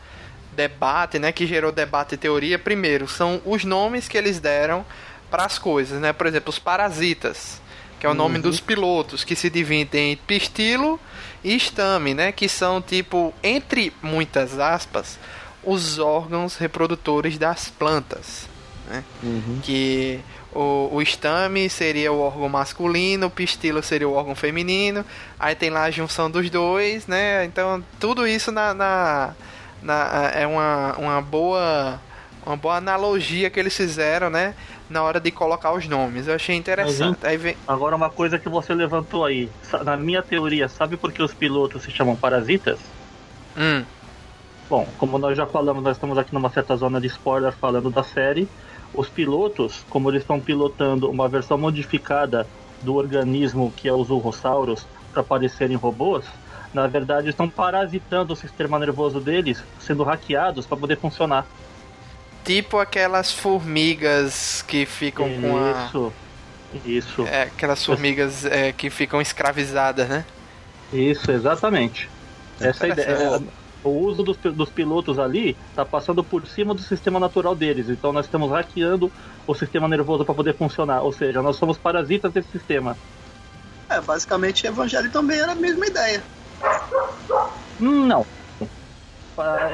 debate, 0.53 1.19
né? 1.19 1.31
Que 1.31 1.45
gerou 1.45 1.71
debate 1.71 2.15
e 2.15 2.17
teoria, 2.17 2.57
primeiro, 2.57 3.07
são 3.07 3.39
os 3.45 3.63
nomes 3.63 4.07
que 4.07 4.17
eles 4.17 4.39
deram 4.39 4.83
para 5.29 5.45
as 5.45 5.59
coisas, 5.59 6.01
né? 6.01 6.11
Por 6.11 6.25
exemplo, 6.25 6.49
os 6.49 6.57
parasitas, 6.57 7.61
que 7.99 8.07
é 8.07 8.09
o 8.09 8.15
nome 8.15 8.37
uhum. 8.37 8.41
dos 8.41 8.59
pilotos, 8.59 9.23
que 9.23 9.35
se 9.35 9.51
dividem 9.51 10.13
em 10.13 10.17
pistilo 10.17 10.99
e 11.43 11.55
estame, 11.55 12.15
né? 12.15 12.31
Que 12.31 12.49
são 12.49 12.81
tipo, 12.81 13.33
entre 13.43 13.93
muitas 14.01 14.57
aspas, 14.57 15.19
os 15.63 15.99
órgãos 15.99 16.57
reprodutores 16.57 17.37
das 17.37 17.69
plantas, 17.69 18.49
né? 18.87 19.03
Uhum. 19.23 19.59
Que 19.63 20.19
o, 20.53 20.89
o 20.91 21.01
estame 21.01 21.69
seria 21.69 22.11
o 22.11 22.19
órgão 22.19 22.49
masculino, 22.49 23.27
o 23.27 23.31
pistilo 23.31 23.81
seria 23.81 24.07
o 24.07 24.13
órgão 24.13 24.35
feminino, 24.35 25.05
aí 25.39 25.55
tem 25.55 25.69
lá 25.69 25.83
a 25.83 25.91
junção 25.91 26.29
dos 26.29 26.49
dois, 26.49 27.07
né? 27.07 27.45
Então 27.45 27.83
tudo 27.99 28.27
isso 28.27 28.51
na, 28.51 28.73
na, 28.73 29.33
na 29.81 30.31
é 30.33 30.45
uma, 30.45 30.95
uma 30.97 31.21
boa 31.21 31.99
uma 32.45 32.57
boa 32.57 32.75
analogia 32.77 33.49
que 33.49 33.59
eles 33.59 33.75
fizeram, 33.75 34.29
né? 34.29 34.55
Na 34.89 35.03
hora 35.03 35.19
de 35.19 35.31
colocar 35.31 35.71
os 35.71 35.87
nomes. 35.87 36.27
Eu 36.27 36.35
achei 36.35 36.55
interessante. 36.55 37.25
Aí 37.25 37.37
vem... 37.37 37.55
Agora 37.67 37.95
uma 37.95 38.09
coisa 38.09 38.37
que 38.37 38.49
você 38.49 38.73
levantou 38.73 39.23
aí. 39.23 39.49
Na 39.85 39.95
minha 39.95 40.21
teoria, 40.21 40.67
sabe 40.67 40.97
por 40.97 41.11
que 41.11 41.21
os 41.21 41.33
pilotos 41.33 41.83
se 41.83 41.91
chamam 41.91 42.15
parasitas? 42.15 42.79
Hum. 43.57 43.83
Bom, 44.69 44.87
como 44.97 45.17
nós 45.17 45.37
já 45.37 45.45
falamos, 45.45 45.83
nós 45.83 45.97
estamos 45.97 46.17
aqui 46.17 46.33
numa 46.33 46.49
certa 46.49 46.75
zona 46.75 46.99
de 46.99 47.07
spoiler 47.07 47.53
falando 47.53 47.89
da 47.89 48.03
série. 48.03 48.47
Os 48.93 49.07
pilotos, 49.07 49.85
como 49.89 50.09
eles 50.09 50.21
estão 50.21 50.39
pilotando 50.39 51.09
uma 51.09 51.27
versão 51.27 51.57
modificada 51.57 52.45
do 52.81 52.95
organismo 52.95 53.71
que 53.75 53.87
é 53.87 53.93
os 53.93 54.09
urrossauros 54.09 54.85
para 55.13 55.23
parecerem 55.23 55.77
robôs, 55.77 56.25
na 56.73 56.87
verdade 56.87 57.29
estão 57.29 57.49
parasitando 57.49 58.33
o 58.33 58.35
sistema 58.35 58.79
nervoso 58.79 59.19
deles, 59.19 59.63
sendo 59.79 60.03
hackeados 60.03 60.65
para 60.65 60.77
poder 60.77 60.97
funcionar. 60.97 61.45
Tipo 62.43 62.79
aquelas 62.79 63.31
formigas 63.31 64.63
que 64.67 64.85
ficam 64.85 65.27
isso, 65.27 65.41
com 65.41 65.57
a. 65.57 65.85
Isso. 65.85 66.13
Isso. 66.85 67.27
É, 67.27 67.43
aquelas 67.43 67.85
formigas 67.85 68.45
é, 68.45 68.71
que 68.71 68.89
ficam 68.89 69.21
escravizadas, 69.21 70.07
né? 70.07 70.25
Isso, 70.91 71.29
exatamente. 71.31 72.09
Essa 72.59 72.87
é 72.87 72.89
a 72.89 72.93
ideia. 72.93 73.41
O 73.83 73.89
uso 73.89 74.23
dos, 74.23 74.37
dos 74.37 74.69
pilotos 74.69 75.17
ali 75.17 75.57
está 75.69 75.83
passando 75.83 76.23
por 76.23 76.45
cima 76.45 76.73
do 76.73 76.81
sistema 76.81 77.19
natural 77.19 77.55
deles. 77.55 77.89
Então 77.89 78.13
nós 78.13 78.25
estamos 78.25 78.51
hackeando 78.51 79.11
o 79.47 79.55
sistema 79.55 79.87
nervoso 79.87 80.23
para 80.23 80.35
poder 80.35 80.55
funcionar. 80.55 81.01
Ou 81.01 81.11
seja, 81.11 81.41
nós 81.41 81.55
somos 81.55 81.77
parasitas 81.77 82.31
desse 82.31 82.49
sistema. 82.49 82.95
É, 83.89 83.99
basicamente 83.99 84.65
Evangelho 84.67 85.11
também 85.11 85.39
era 85.39 85.51
a 85.51 85.55
mesma 85.55 85.85
ideia. 85.85 86.23
Não. 87.79 88.25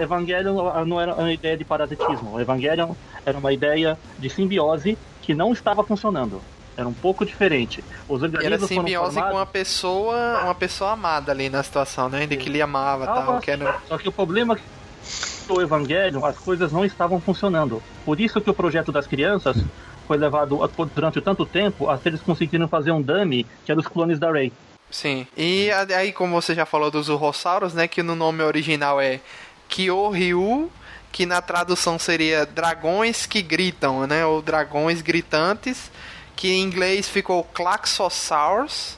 Evangelho 0.02 0.54
não 0.86 1.02
era 1.02 1.14
uma 1.14 1.32
ideia 1.32 1.58
de 1.58 1.66
parasitismo. 1.66 2.40
Evangelho 2.40 2.96
era 3.26 3.38
uma 3.38 3.52
ideia 3.52 3.98
de 4.18 4.30
simbiose 4.30 4.98
que 5.22 5.34
não 5.34 5.52
estava 5.52 5.84
funcionando. 5.84 6.42
Era 6.78 6.88
um 6.88 6.94
pouco 6.94 7.26
diferente. 7.26 7.84
Os 8.08 8.22
era 8.22 8.60
simbiose 8.60 9.16
formados... 9.16 9.32
com 9.32 9.38
uma 9.38 9.46
pessoa, 9.48 10.44
uma 10.44 10.54
pessoa 10.54 10.92
amada 10.92 11.32
ali 11.32 11.50
na 11.50 11.64
situação, 11.64 12.08
né? 12.08 12.28
De 12.28 12.38
que 12.38 12.48
ele 12.48 12.62
amava 12.62 13.06
ah, 13.06 13.08
tal. 13.08 13.40
Que 13.40 13.50
era... 13.50 13.82
Só 13.88 13.98
que 13.98 14.08
o 14.08 14.12
problema 14.12 14.54
é 14.54 14.58
que 14.58 15.52
o 15.52 15.60
Evangelho, 15.60 16.24
as 16.24 16.38
coisas 16.38 16.72
não 16.72 16.86
estavam 16.86 17.20
funcionando. 17.20 17.82
Por 18.06 18.22
isso 18.22 18.40
que 18.40 18.50
o 18.50 18.54
projeto 18.54 18.92
das 18.92 19.08
crianças 19.08 19.58
foi 20.06 20.18
levado 20.18 20.60
durante 20.94 21.20
tanto 21.20 21.46
tempo 21.46 21.90
até 21.90 22.10
eles 22.10 22.22
conseguiram 22.22 22.68
fazer 22.68 22.92
um 22.92 23.02
dummy 23.02 23.46
que 23.66 23.72
era 23.72 23.80
os 23.80 23.88
clones 23.88 24.20
da 24.20 24.32
Rey. 24.32 24.54
Sim. 24.90 25.28
E 25.36 25.70
aí, 25.96 26.14
como 26.14 26.40
você 26.40 26.54
já 26.56 26.66
falou 26.66 26.92
dos 26.92 27.10
Urrossauros, 27.10 27.74
né? 27.74 27.88
Que 27.88 28.04
no 28.04 28.16
nome 28.16 28.44
original 28.44 29.02
é 29.02 29.20
Kyoryu, 29.68 30.72
que 31.12 31.26
na 31.26 31.42
tradução 31.42 31.98
seria 31.98 32.46
dragões 32.46 33.26
que 33.26 33.42
gritam, 33.42 34.06
né? 34.06 34.26
Ou 34.26 34.42
dragões 34.42 35.02
gritantes 35.02 35.92
que 36.38 36.54
em 36.54 36.62
inglês 36.62 37.10
ficou 37.10 37.44
Claxosaurus. 37.44 38.96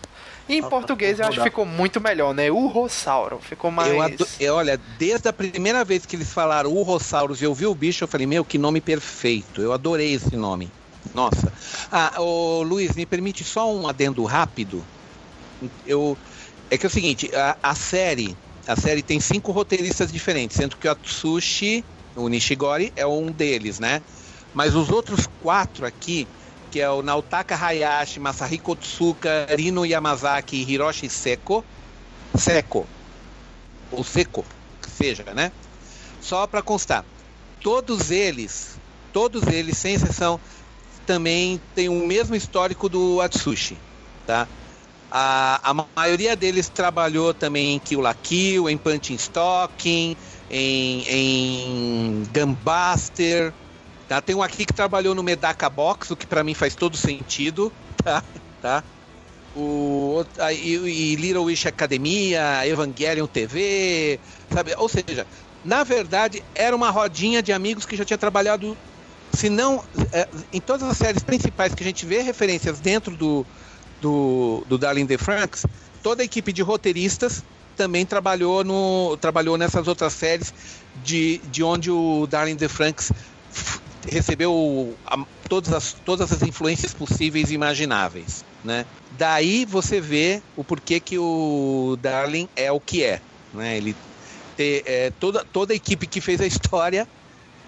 E 0.48 0.58
em 0.58 0.64
português 0.64 1.20
eu 1.20 1.28
acho 1.28 1.38
que 1.38 1.44
ficou 1.44 1.66
muito 1.66 2.02
melhor, 2.02 2.34
né? 2.34 2.52
Urrossauro. 2.52 3.40
Ficou 3.40 3.70
mais. 3.70 3.92
Eu, 3.92 4.02
ado... 4.02 4.28
eu 4.40 4.56
olha, 4.56 4.82
desde 4.98 5.30
a 5.30 5.34
primeira 5.34 5.86
vez 5.86 6.08
que 6.08 6.16
eles 6.16 6.34
falaram 6.34 6.72
Urrossaurus 6.72 7.40
e 7.40 7.46
eu 7.46 7.54
vi 7.54 7.68
o 7.68 7.76
bicho, 7.76 8.04
eu 8.04 8.08
falei, 8.08 8.26
meu, 8.26 8.44
que 8.44 8.58
nome 8.58 8.82
perfeito. 8.82 9.62
Eu 9.62 9.72
adorei 9.72 10.14
esse 10.14 10.36
nome. 10.36 10.72
Nossa. 11.14 11.54
Ah, 11.92 12.20
ô, 12.20 12.64
Luiz, 12.64 12.96
me 12.96 13.06
permite 13.06 13.44
só 13.44 13.72
um 13.72 13.88
adendo 13.88 14.24
rápido? 14.26 14.84
Eu. 15.86 16.18
É 16.72 16.78
que 16.78 16.86
é 16.86 16.90
o 16.90 16.92
seguinte, 16.92 17.30
a, 17.34 17.56
a 17.62 17.76
série. 17.76 18.36
A 18.68 18.76
série 18.76 19.02
tem 19.02 19.20
cinco 19.20 19.52
roteiristas 19.52 20.12
diferentes, 20.12 20.58
sendo 20.58 20.78
que 20.78 20.88
o 20.88 20.92
Atsushi, 20.92 21.84
o 22.16 22.28
Nishigori, 22.28 22.92
é 22.96 23.06
um 23.06 23.28
deles, 23.28 23.80
né? 23.80 24.02
Mas 24.54 24.76
os 24.76 24.90
outros 24.90 25.28
quatro 25.42 25.86
aqui 25.86 26.28
que 26.70 26.80
é 26.80 26.90
o 26.90 27.02
Naotaka 27.02 27.56
Hayashi, 27.56 28.20
Masahiko 28.20 28.76
Tsuka, 28.76 29.48
Rino 29.58 29.86
Yamazaki 29.86 30.58
e 30.58 30.72
Hiroshi 30.72 31.10
Seko. 31.10 31.64
Seko. 32.36 32.88
Ou 33.92 34.04
Seko, 34.04 34.46
que 34.82 34.90
seja, 34.90 35.24
né? 35.34 35.52
Só 36.22 36.46
para 36.46 36.62
constar. 36.62 37.04
Todos 37.62 38.12
eles, 38.12 38.78
todos 39.12 39.44
eles, 39.48 39.78
sem 39.78 39.96
exceção, 39.96 40.40
também 41.06 41.60
têm 41.74 41.90
o 41.90 42.06
mesmo 42.06 42.36
histórico 42.36 42.88
do 42.88 43.20
Atsushi, 43.20 43.78
tá? 44.28 44.48
A, 45.12 45.60
a 45.72 45.86
maioria 45.96 46.36
deles 46.36 46.70
trabalhou 46.70 47.34
também 47.34 47.74
em 47.74 47.80
Kill 47.80 48.00
la 48.00 48.14
Kill, 48.14 48.70
em 48.70 48.78
Punching 48.78 49.16
Stocking, 49.16 50.16
em, 50.52 51.04
em 51.08 52.24
Gunbuster, 52.32 53.52
Tá? 54.10 54.20
Tem 54.20 54.36
um 54.36 54.42
aqui 54.42 54.66
que 54.66 54.74
trabalhou 54.74 55.14
no 55.14 55.22
Medaka 55.22 55.70
Box, 55.70 56.12
o 56.12 56.16
que 56.16 56.26
para 56.26 56.44
mim 56.44 56.56
faz 56.56 56.74
todo 56.74 56.98
sentido, 56.98 57.72
tá? 58.04 58.24
tá? 58.60 58.84
O, 59.56 60.26
e, 60.52 60.74
e 60.74 61.16
Little 61.16 61.44
Wish 61.44 61.68
Academia, 61.68 62.66
Evangelion 62.66 63.28
TV, 63.28 64.20
sabe? 64.52 64.74
Ou 64.78 64.90
seja, 64.90 65.28
na 65.64 65.84
verdade 65.84 66.44
era 66.56 66.76
uma 66.76 66.90
rodinha 66.90 67.44
de 67.44 67.54
amigos 67.54 67.86
que 67.86 67.96
já 67.96 68.04
tinha 68.04 68.18
trabalhado, 68.18 68.76
se 69.32 69.48
não 69.48 69.84
é, 70.12 70.28
em 70.52 70.60
todas 70.60 70.90
as 70.90 70.98
séries 70.98 71.22
principais 71.22 71.76
que 71.76 71.84
a 71.84 71.86
gente 71.86 72.04
vê 72.04 72.24
referências 72.24 72.80
dentro 72.80 73.16
do, 73.16 73.46
do, 74.02 74.64
do 74.68 74.78
Darling 74.80 75.06
the 75.06 75.20
Franks, 75.20 75.68
toda 76.02 76.24
a 76.24 76.26
equipe 76.26 76.52
de 76.52 76.64
roteiristas 76.64 77.44
também 77.76 78.08
trabalhou 78.08 78.64
no 78.64 79.16
trabalhou 79.18 79.56
nessas 79.56 79.88
outras 79.88 80.14
séries 80.14 80.52
de, 81.04 81.38
de 81.52 81.64
onde 81.64 81.92
o 81.92 82.26
Darling 82.28 82.56
the 82.56 82.68
Franks 82.68 83.12
recebeu 84.08 84.96
a, 85.06 85.18
todas, 85.48 85.74
as, 85.74 85.94
todas 85.94 86.32
as 86.32 86.42
influências 86.42 86.94
possíveis 86.94 87.52
e 87.52 87.54
imagináveis. 87.54 88.46
Né? 88.64 88.86
Daí 89.18 89.66
você 89.66 90.00
vê 90.00 90.42
o 90.56 90.64
porquê 90.64 91.00
que 91.00 91.18
o 91.18 91.98
Darling 92.02 92.48
é 92.56 92.72
o 92.72 92.80
que 92.80 93.04
é. 93.04 93.22
Né? 93.54 93.78
Ele 93.78 93.96
te, 94.56 94.84
é, 94.86 95.12
toda, 95.20 95.44
toda 95.44 95.74
a 95.74 95.76
equipe 95.76 96.08
que 96.08 96.22
fez 96.22 96.40
a 96.42 96.46
história 96.46 97.08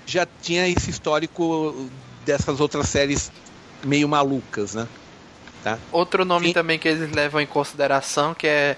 já 0.05 0.27
tinha 0.41 0.67
esse 0.67 0.89
histórico 0.89 1.89
dessas 2.25 2.59
outras 2.59 2.89
séries 2.89 3.31
meio 3.83 4.07
malucas, 4.07 4.75
né? 4.75 4.87
Tá? 5.63 5.77
Outro 5.91 6.25
nome 6.25 6.47
Sim. 6.47 6.53
também 6.53 6.79
que 6.79 6.87
eles 6.87 7.11
levam 7.11 7.39
em 7.39 7.45
consideração 7.45 8.33
que 8.33 8.47
é 8.47 8.77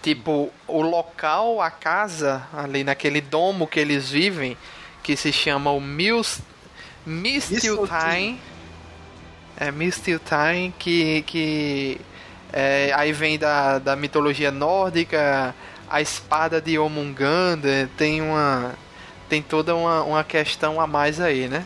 tipo 0.00 0.50
o 0.66 0.80
local, 0.80 1.60
a 1.60 1.70
casa 1.70 2.46
ali 2.52 2.84
naquele 2.84 3.20
domo 3.20 3.66
que 3.66 3.78
eles 3.78 4.10
vivem, 4.10 4.56
que 5.02 5.16
se 5.16 5.32
chama 5.32 5.70
o 5.70 5.80
Mills 5.80 6.40
Mistiltine. 7.10 8.40
É 9.56 9.70
Mistiltine 9.70 10.72
que, 10.78 11.22
que 11.22 12.00
é, 12.52 12.92
aí 12.94 13.12
vem 13.12 13.38
da, 13.38 13.78
da 13.78 13.96
mitologia 13.96 14.50
nórdica, 14.50 15.54
a 15.88 16.00
espada 16.00 16.60
de 16.60 16.78
Omunganda, 16.78 17.90
tem 17.96 18.22
uma 18.22 18.74
tem 19.28 19.42
toda 19.42 19.76
uma, 19.76 20.02
uma 20.02 20.24
questão 20.24 20.80
a 20.80 20.86
mais 20.88 21.20
aí, 21.20 21.46
né? 21.46 21.64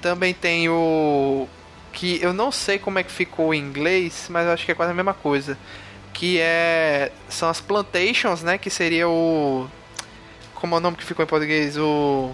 Também 0.00 0.32
tem 0.32 0.68
o 0.68 1.46
que 1.92 2.22
eu 2.22 2.32
não 2.32 2.50
sei 2.50 2.78
como 2.78 2.98
é 2.98 3.02
que 3.02 3.12
ficou 3.12 3.52
em 3.52 3.58
inglês, 3.60 4.28
mas 4.30 4.46
eu 4.46 4.52
acho 4.52 4.64
que 4.64 4.72
é 4.72 4.74
quase 4.74 4.92
a 4.92 4.94
mesma 4.94 5.12
coisa, 5.12 5.58
que 6.12 6.38
é 6.38 7.12
são 7.28 7.48
as 7.48 7.60
plantations, 7.60 8.42
né, 8.42 8.56
que 8.56 8.70
seria 8.70 9.08
o 9.08 9.68
como 10.54 10.74
é 10.74 10.78
o 10.78 10.80
nome 10.80 10.96
que 10.96 11.04
ficou 11.04 11.24
em 11.24 11.28
português, 11.28 11.76
o 11.76 12.32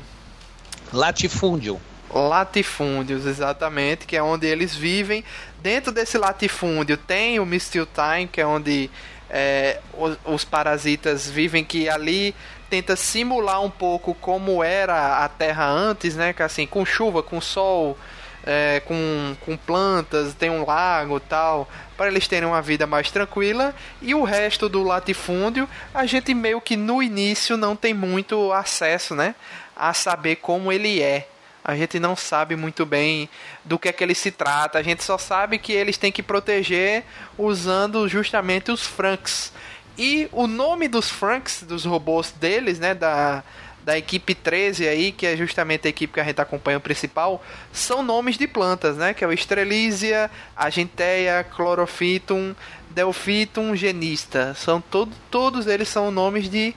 latifúndio 0.92 1.80
latifúndios, 2.12 3.26
exatamente, 3.26 4.06
que 4.06 4.16
é 4.16 4.22
onde 4.22 4.46
eles 4.46 4.74
vivem. 4.74 5.24
Dentro 5.60 5.92
desse 5.92 6.16
latifúndio 6.16 6.96
tem 6.96 7.38
o 7.38 7.46
Mistil 7.46 7.86
Time, 7.86 8.26
que 8.26 8.40
é 8.40 8.46
onde 8.46 8.90
é, 9.30 9.80
os, 9.92 10.16
os, 10.24 10.44
parasitas 10.44 11.28
vivem, 11.28 11.64
que 11.64 11.88
ali 11.88 12.34
tenta 12.70 12.96
simular 12.96 13.62
um 13.62 13.70
pouco 13.70 14.14
como 14.14 14.62
era 14.62 15.24
a 15.24 15.28
Terra 15.28 15.66
antes, 15.66 16.16
né? 16.16 16.32
Que 16.32 16.42
assim, 16.42 16.66
com 16.66 16.84
chuva, 16.84 17.22
com 17.22 17.40
sol, 17.40 17.98
é, 18.44 18.80
com, 18.86 19.36
com 19.44 19.56
plantas, 19.56 20.34
tem 20.34 20.48
um 20.48 20.64
lago 20.64 21.20
tal, 21.20 21.68
para 21.96 22.08
eles 22.08 22.26
terem 22.26 22.48
uma 22.48 22.62
vida 22.62 22.86
mais 22.86 23.10
tranquila. 23.10 23.74
E 24.00 24.14
o 24.14 24.22
resto 24.24 24.68
do 24.68 24.82
latifúndio, 24.82 25.68
a 25.92 26.06
gente 26.06 26.32
meio 26.32 26.60
que 26.60 26.76
no 26.76 27.02
início 27.02 27.56
não 27.56 27.76
tem 27.76 27.92
muito 27.92 28.52
acesso, 28.52 29.14
né? 29.14 29.34
A 29.76 29.92
saber 29.92 30.36
como 30.36 30.72
ele 30.72 31.02
é. 31.02 31.28
A 31.68 31.76
gente 31.76 32.00
não 32.00 32.16
sabe 32.16 32.56
muito 32.56 32.86
bem 32.86 33.28
do 33.62 33.78
que 33.78 33.90
é 33.90 33.92
que 33.92 34.02
ele 34.02 34.14
se 34.14 34.30
trata. 34.30 34.78
A 34.78 34.82
gente 34.82 35.04
só 35.04 35.18
sabe 35.18 35.58
que 35.58 35.70
eles 35.70 35.98
têm 35.98 36.10
que 36.10 36.22
proteger 36.22 37.04
usando 37.36 38.08
justamente 38.08 38.72
os 38.72 38.86
Franks. 38.86 39.52
E 39.98 40.30
o 40.32 40.46
nome 40.46 40.88
dos 40.88 41.10
Franks, 41.10 41.62
dos 41.64 41.84
robôs 41.84 42.30
deles, 42.30 42.78
né, 42.78 42.94
da, 42.94 43.44
da 43.84 43.98
equipe 43.98 44.34
13 44.34 44.88
aí, 44.88 45.12
que 45.12 45.26
é 45.26 45.36
justamente 45.36 45.86
a 45.86 45.90
equipe 45.90 46.14
que 46.14 46.20
a 46.20 46.24
gente 46.24 46.40
acompanha 46.40 46.78
o 46.78 46.80
principal, 46.80 47.44
são 47.70 48.02
nomes 48.02 48.38
de 48.38 48.46
plantas, 48.46 48.96
né, 48.96 49.12
que 49.12 49.22
é 49.22 49.26
o 49.26 49.32
Estrelísia, 49.32 50.30
Agenteia, 50.56 51.44
Chlorofitum, 51.54 52.54
Delphitum, 52.88 53.76
Genista. 53.76 54.54
São 54.54 54.80
todo, 54.80 55.12
todos 55.30 55.66
eles 55.66 55.88
são 55.88 56.10
nomes 56.10 56.48
de 56.48 56.74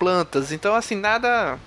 plantas. 0.00 0.50
Então 0.50 0.74
assim, 0.74 0.96
nada 0.96 1.60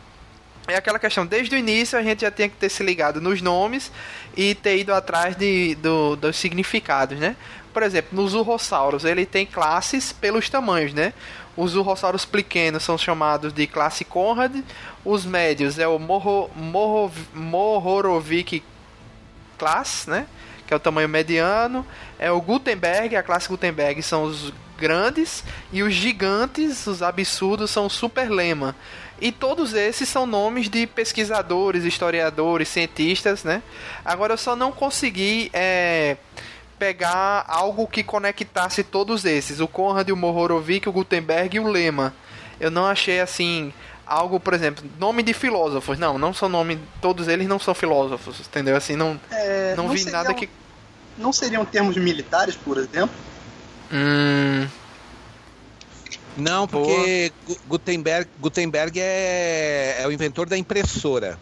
é 0.68 0.76
aquela 0.76 0.98
questão, 0.98 1.26
desde 1.26 1.56
o 1.56 1.58
início 1.58 1.98
a 1.98 2.02
gente 2.02 2.22
já 2.22 2.32
tinha 2.32 2.50
que 2.50 2.56
ter 2.56 2.70
se 2.70 2.84
ligado 2.84 3.22
nos 3.22 3.42
nomes 3.42 3.92
e 4.36 4.56
ter 4.56 4.78
ido 4.78 4.94
atrás 4.94 5.36
de, 5.36 5.76
do, 5.76 6.16
dos 6.16 6.36
significados, 6.36 7.20
né? 7.20 7.36
Por 7.74 7.84
exemplo, 7.84 8.10
nos 8.14 8.34
urrossauros, 8.34 9.04
ele 9.04 9.26
tem 9.26 9.46
classes 9.46 10.12
pelos 10.12 10.50
tamanhos, 10.50 10.94
né? 10.94 11.14
Os 11.58 11.76
urrossauros 11.76 12.26
pequenos 12.26 12.84
são 12.84 12.98
chamados 12.98 13.54
de 13.54 13.68
classe 13.68 14.04
Conrad, 14.04 14.56
os 15.04 15.26
médios 15.26 15.78
é 15.78 15.88
o 15.88 16.00
Morro, 16.00 16.50
Morro, 16.56 17.12
Mohorovic 17.34 18.64
class, 19.58 20.08
né? 20.08 20.26
Que 20.66 20.74
é 20.74 20.78
o 20.78 20.80
tamanho 20.80 21.08
mediano, 21.08 21.86
é 22.18 22.32
o 22.32 22.42
Gutenberg, 22.42 23.16
a 23.16 23.24
classe 23.24 23.48
Gutenberg 23.48 24.02
são 24.02 24.24
os 24.24 24.52
grandes 24.78 25.44
e 25.72 25.84
os 25.84 25.94
gigantes, 25.94 26.86
os 26.88 27.02
absurdos 27.02 27.72
são 27.72 27.86
o 27.86 27.90
Super 27.90 28.30
Lema. 28.30 28.76
E 29.22 29.32
todos 29.32 29.74
esses 29.74 30.10
são 30.10 30.26
nomes 30.26 30.70
de 30.70 30.86
pesquisadores, 30.86 31.84
historiadores, 31.86 32.68
cientistas, 32.68 33.44
né? 33.44 33.64
Agora 34.04 34.34
eu 34.34 34.38
só 34.38 34.56
não 34.56 34.72
consegui 34.72 35.50
é, 35.54 36.18
pegar 36.78 37.46
algo 37.48 37.88
que 37.88 38.04
conectasse 38.04 38.84
todos 38.84 39.24
esses. 39.26 39.60
O 39.62 39.68
Conrad, 39.68 40.10
o 40.10 40.18
Mohorovic, 40.18 40.90
o 40.90 40.92
Gutenberg 40.92 41.56
e 41.56 41.60
o 41.60 41.68
Lema. 41.68 42.14
Eu 42.60 42.70
não 42.70 42.86
achei 42.86 43.20
assim 43.22 43.74
algo, 44.06 44.40
por 44.40 44.54
exemplo, 44.54 44.84
nome 45.00 45.24
de 45.24 45.34
filósofos. 45.34 45.98
Não, 45.98 46.18
não 46.18 46.34
são 46.34 46.48
nome, 46.50 46.78
todos 47.02 47.28
eles 47.30 47.48
não 47.48 47.58
são 47.58 47.74
filósofos, 47.74 48.40
entendeu? 48.42 48.76
Assim, 48.76 48.96
não 48.98 49.20
É, 49.32 49.74
não, 49.78 49.88
vi 49.90 50.00
seriam- 50.00 50.12
nada 50.18 50.34
que 50.34 50.50
Não 51.18 51.32
seriam 51.32 51.64
termos 51.64 51.96
militares, 51.96 52.56
por 52.56 52.78
exemplo? 52.78 53.16
hum, 53.92 54.68
Não, 56.38 56.68
porque 56.68 57.34
Gu- 57.46 57.60
Gutenberg, 57.66 58.30
Gutenberg 58.38 59.00
é, 59.00 60.02
é 60.02 60.08
o 60.08 60.12
inventor 60.12 60.48
da 60.50 60.58
impressora. 60.58 61.40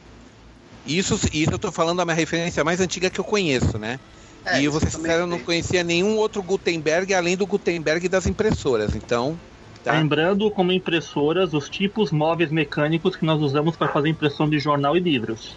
Isso, 0.86 1.16
isso 1.32 1.52
eu 1.52 1.60
tô 1.60 1.72
falando 1.72 1.98
da 1.98 2.06
minha 2.06 2.16
referência 2.16 2.64
mais 2.64 2.80
antiga 2.82 3.10
que 3.10 3.20
eu 3.20 3.24
conheço, 3.24 3.78
né? 3.80 4.00
É, 4.46 4.62
e 4.62 4.70
disseram 4.70 5.22
eu 5.22 5.28
não 5.28 5.40
conhecia 5.40 5.84
nenhum 5.84 6.18
outro 6.18 6.44
Gutenberg 6.44 7.14
além 7.14 7.38
do 7.38 7.48
Gutenberg 7.48 8.10
das 8.10 8.28
impressoras. 8.28 8.94
Então, 8.94 9.40
tá? 9.82 9.94
Lembrando 9.94 10.52
como 10.52 10.72
impressoras 10.72 11.54
os 11.54 11.70
tipos 11.70 12.12
móveis 12.12 12.52
mecânicos 12.52 13.16
que 13.16 13.26
nós 13.26 13.42
usamos 13.42 13.78
para 13.78 13.92
fazer 13.92 14.10
impressão 14.10 14.50
de 14.50 14.60
jornal 14.60 14.98
e 14.98 15.00
livros. 15.00 15.56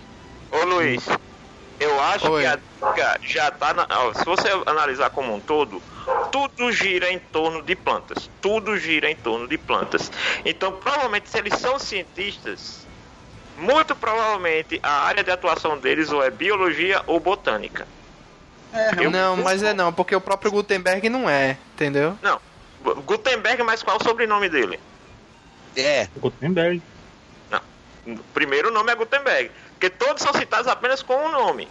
Ô 0.53 0.64
Luiz, 0.64 1.05
eu 1.81 2.01
acho 2.01 2.31
Oi. 2.31 2.42
que 2.42 2.46
a 2.46 2.57
dica 2.57 3.18
já 3.22 3.51
tá 3.51 3.75
na. 3.75 3.87
ó, 3.90 4.14
se 4.14 4.25
você 4.25 4.49
analisar 4.66 5.11
como 5.11 5.35
um 5.35 5.40
todo, 5.40 5.83
tudo 6.30 6.70
gira 6.72 7.10
em 7.10 7.18
torno 7.18 7.62
de 7.62 7.74
plantas. 7.74 8.30
Tudo 8.40 8.76
gira 8.76 9.10
em 9.10 9.16
torno 9.16 9.46
de 9.48 9.58
plantas. 9.58 10.10
Então, 10.44 10.72
provavelmente, 10.72 11.28
se 11.28 11.38
eles 11.38 11.54
são 11.58 11.78
cientistas, 11.78 12.86
muito 13.56 13.94
provavelmente 13.96 14.78
a 14.82 15.04
área 15.06 15.24
de 15.24 15.30
atuação 15.30 15.78
deles 15.78 16.12
ou 16.12 16.22
é 16.22 16.30
biologia 16.30 17.02
ou 17.06 17.18
botânica. 17.18 17.86
É, 18.72 18.90
realmente. 18.90 19.08
não, 19.08 19.36
mas 19.38 19.62
é 19.62 19.72
não, 19.72 19.92
porque 19.92 20.14
o 20.14 20.20
próprio 20.20 20.50
Gutenberg 20.50 21.08
não 21.08 21.28
é, 21.28 21.56
entendeu? 21.74 22.18
Não. 22.20 22.40
Gutenberg, 23.04 23.62
mas 23.62 23.82
qual 23.82 23.96
é 23.96 24.00
o 24.00 24.04
sobrenome 24.04 24.48
dele? 24.48 24.78
É, 25.74 26.08
Gutenberg. 26.16 26.82
O 28.06 28.18
primeiro 28.32 28.70
nome 28.70 28.92
é 28.92 28.94
Gutenberg, 28.94 29.50
porque 29.72 29.90
todos 29.90 30.22
são 30.22 30.32
citados 30.32 30.68
apenas 30.68 31.02
com 31.02 31.16
um 31.16 31.32
nome. 31.32 31.68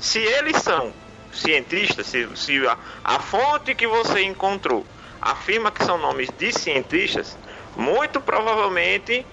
Se 0.00 0.18
eles 0.18 0.56
são 0.56 0.92
cientistas, 1.32 2.06
se, 2.06 2.28
se 2.34 2.66
a, 2.66 2.76
a 3.04 3.18
fonte 3.20 3.74
que 3.74 3.86
você 3.86 4.22
encontrou 4.22 4.84
afirma 5.20 5.70
que 5.70 5.84
são 5.84 5.98
nomes 5.98 6.28
de 6.38 6.52
cientistas, 6.52 7.36
muito 7.76 8.20
provavelmente 8.20 9.26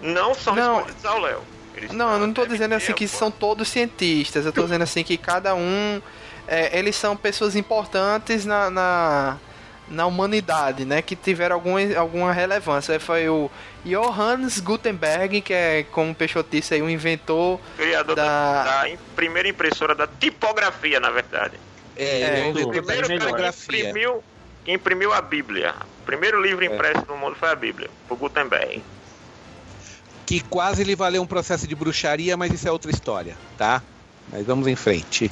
não 0.00 0.34
são 0.34 0.54
Não. 0.54 0.78
escolhidos 0.78 1.04
ao 1.04 1.20
Léo. 1.20 1.40
Não, 1.92 2.12
eu 2.12 2.18
não 2.20 2.32
devem 2.32 2.50
dizendo 2.50 2.74
assim 2.74 2.92
que 2.92 3.08
são 3.08 3.30
todos 3.30 3.68
cientistas. 3.68 4.44
Eu 4.44 4.52
tô 4.52 4.62
dizendo 4.62 4.82
assim 4.82 5.02
que 5.02 5.16
cada 5.16 5.54
um. 5.54 6.00
é, 6.46 6.78
eles 6.78 6.94
são 6.96 7.16
pessoas 7.16 7.56
importantes 7.56 8.44
na, 8.44 8.70
na, 8.70 9.38
na 9.92 10.06
humanidade, 10.06 10.84
né? 10.84 11.02
Que 11.02 11.14
tiveram 11.14 11.56
alguma, 11.56 11.78
alguma 11.96 12.32
relevância. 12.32 12.98
Foi 12.98 13.28
o 13.28 13.50
Johannes 13.84 14.58
Gutenberg, 14.58 15.40
que 15.42 15.52
é, 15.52 15.84
como 15.92 16.10
o 16.12 16.14
Peixoto 16.14 16.48
disse 16.50 16.74
aí, 16.74 16.82
um 16.82 16.88
inventor. 16.90 17.60
criador 17.76 18.16
da- 18.16 18.62
da, 18.64 18.80
da 18.80 18.88
im- 18.88 18.98
primeira 19.14 19.48
impressora 19.48 19.94
da 19.94 20.06
tipografia, 20.06 20.98
na 20.98 21.10
verdade. 21.10 21.54
é, 21.96 22.04
É, 22.22 22.48
ele 22.48 22.62
é 22.62 22.64
o 22.64 22.68
primeiro 22.70 23.06
cara 23.06 23.18
que 23.18 23.18
tipografia. 23.26 23.88
imprimiu, 23.90 24.24
que 24.64 24.72
imprimiu 24.72 25.12
a 25.12 25.20
Bíblia. 25.20 25.74
O 26.00 26.04
primeiro 26.06 26.40
livro 26.42 26.64
impresso 26.64 27.04
no 27.06 27.16
mundo 27.16 27.36
foi 27.38 27.50
a 27.50 27.54
Bíblia, 27.54 27.90
por 28.08 28.16
Gutenberg. 28.16 28.82
Que 30.24 30.40
quase 30.40 30.82
lhe 30.84 30.94
valeu 30.94 31.20
um 31.22 31.26
processo 31.26 31.66
de 31.66 31.74
bruxaria, 31.74 32.36
mas 32.36 32.52
isso 32.52 32.66
é 32.66 32.72
outra 32.72 32.90
história, 32.90 33.36
tá? 33.58 33.82
Mas 34.32 34.46
vamos 34.46 34.66
em 34.68 34.74
frente. 34.76 35.30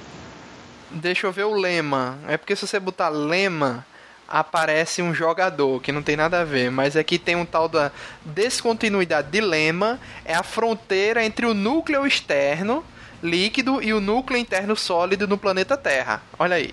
Deixa 0.90 1.26
eu 1.26 1.32
ver 1.32 1.44
o 1.44 1.54
lema. 1.54 2.18
É 2.28 2.36
porque 2.36 2.54
se 2.56 2.66
você 2.66 2.78
botar 2.80 3.08
lema, 3.08 3.86
aparece 4.30 5.02
um 5.02 5.12
jogador, 5.12 5.82
que 5.82 5.90
não 5.90 6.02
tem 6.02 6.16
nada 6.16 6.40
a 6.40 6.44
ver. 6.44 6.70
Mas 6.70 6.96
aqui 6.96 7.18
tem 7.18 7.34
um 7.36 7.44
tal 7.44 7.68
da 7.68 7.90
descontinuidade 8.24 9.28
de 9.30 9.40
lema. 9.40 9.98
É 10.24 10.34
a 10.34 10.42
fronteira 10.44 11.24
entre 11.24 11.44
o 11.46 11.52
núcleo 11.52 12.06
externo, 12.06 12.84
líquido, 13.22 13.82
e 13.82 13.92
o 13.92 14.00
núcleo 14.00 14.38
interno 14.38 14.76
sólido 14.76 15.26
no 15.26 15.36
planeta 15.36 15.76
Terra. 15.76 16.22
Olha 16.38 16.56
aí. 16.56 16.72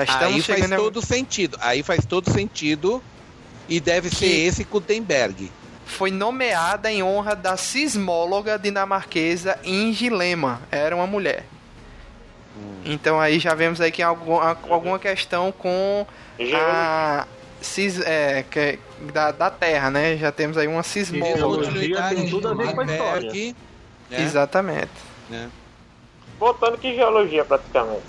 Estamos 0.00 0.36
Aí 0.48 0.58
faz 0.60 0.72
a- 0.72 0.76
todo 0.76 1.02
sentido. 1.02 1.56
Aí 1.60 1.82
faz 1.82 2.04
todo 2.06 2.30
sentido. 2.30 3.02
E 3.68 3.80
deve 3.80 4.08
ser 4.10 4.26
Que- 4.28 4.46
esse 4.46 4.64
Gutenberg. 4.64 5.50
Foi 5.86 6.10
nomeada 6.10 6.90
em 6.90 7.02
honra 7.02 7.34
da 7.34 7.56
sismóloga 7.56 8.58
dinamarquesa 8.58 9.58
Inge 9.64 10.08
Lema. 10.10 10.60
Era 10.70 10.94
uma 10.94 11.06
mulher. 11.06 11.44
Então 12.84 13.20
aí 13.20 13.38
já 13.38 13.54
vemos 13.54 13.80
aí 13.80 13.90
que 13.90 14.02
algum, 14.02 14.38
a- 14.38 14.56
alguma 14.70 14.98
questão 14.98 15.50
com 15.52 16.06
a 16.54 17.26
cis, 17.60 18.00
é, 18.00 18.44
que, 18.48 18.78
da, 19.12 19.32
da 19.32 19.50
Terra, 19.50 19.90
né? 19.90 20.16
Já 20.16 20.30
temos 20.30 20.56
aí 20.56 20.66
uma 20.68 20.82
sismóloga. 20.82 21.36
Geologia 21.64 22.02
tem 22.10 22.28
tudo 22.28 22.48
a 22.48 22.54
ver 22.54 22.72
com 22.74 22.80
a 22.80 22.84
história. 22.84 23.22
Gutenberg, 23.28 23.56
né? 24.10 24.22
Exatamente. 24.22 24.90
né? 25.28 25.50
Botânica 26.38 26.86
e 26.86 26.94
geologia, 26.94 27.44
praticamente. 27.44 28.02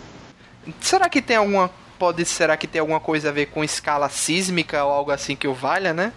Será 0.81 1.10
que 1.10 1.21
tem 1.21 1.38
alguma 1.38 1.69
pode 1.97 2.23
será 2.25 2.55
que 2.55 2.67
tem 2.67 2.79
alguma 2.79 2.99
coisa 2.99 3.29
a 3.29 3.31
ver 3.31 3.47
com 3.47 3.63
escala 3.63 4.07
sísmica 4.10 4.83
ou 4.83 4.91
algo 4.91 5.10
assim 5.12 5.36
que 5.36 5.47
o 5.47 5.53
valha, 5.53 5.93
né? 5.93 6.13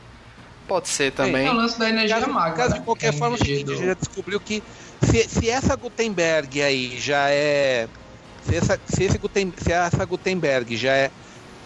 Pode 0.69 0.89
ser 0.89 1.13
também. 1.13 1.47
É 1.47 1.51
o 1.51 1.55
lance 1.55 1.79
da 1.79 1.89
energia 1.89 2.17
Caso, 2.21 2.31
magma. 2.33 2.57
caso 2.57 2.75
né? 2.75 2.79
de 2.81 2.85
qualquer 2.85 3.01
Que 3.01 3.07
é 3.07 3.17
a 3.17 3.19
forma, 3.19 3.37
a 3.41 3.45
gente 3.45 3.77
já 3.87 3.95
descobriu 3.95 4.39
que 4.39 4.63
se, 5.03 5.27
se 5.29 5.49
essa 5.49 5.75
Gutenberg 5.77 6.61
aí 6.63 6.99
já 7.01 7.31
é. 7.31 7.89
Se, 8.41 8.57
essa, 8.57 8.81
se, 8.85 9.05
esse 9.05 9.19
Guten, 9.19 9.53
se 9.59 9.73
essa 9.73 10.05
Gutenberg 10.05 10.77
já 10.77 10.93
é. 10.95 11.11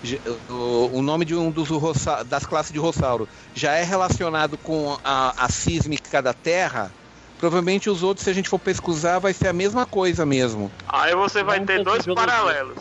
já- 0.02 0.18
o, 0.48 0.98
o 0.98 1.02
nome 1.02 1.24
de 1.24 1.34
um 1.34 1.50
dos 1.50 1.70
urrossa- 1.70 2.24
das 2.24 2.44
classes 2.44 2.72
de 2.72 2.78
Rossauro 2.78 3.28
já 3.54 3.72
é 3.72 3.82
relacionado 3.82 4.58
com 4.58 4.96
a, 5.04 5.44
a 5.44 5.48
sísmica 5.48 6.20
da 6.20 6.34
Terra, 6.34 6.92
provavelmente 7.38 7.88
os 7.88 8.02
outros, 8.02 8.24
se 8.24 8.30
a 8.30 8.34
gente 8.34 8.48
for 8.48 8.58
pesquisar, 8.58 9.18
vai 9.18 9.32
ser 9.32 9.48
a 9.48 9.52
mesma 9.52 9.86
coisa 9.86 10.26
mesmo. 10.26 10.70
Aí 10.88 11.14
você 11.14 11.42
vai 11.42 11.58
Não 11.58 11.66
ter 11.66 11.82
dois 11.82 12.04
paralelos. 12.06 12.78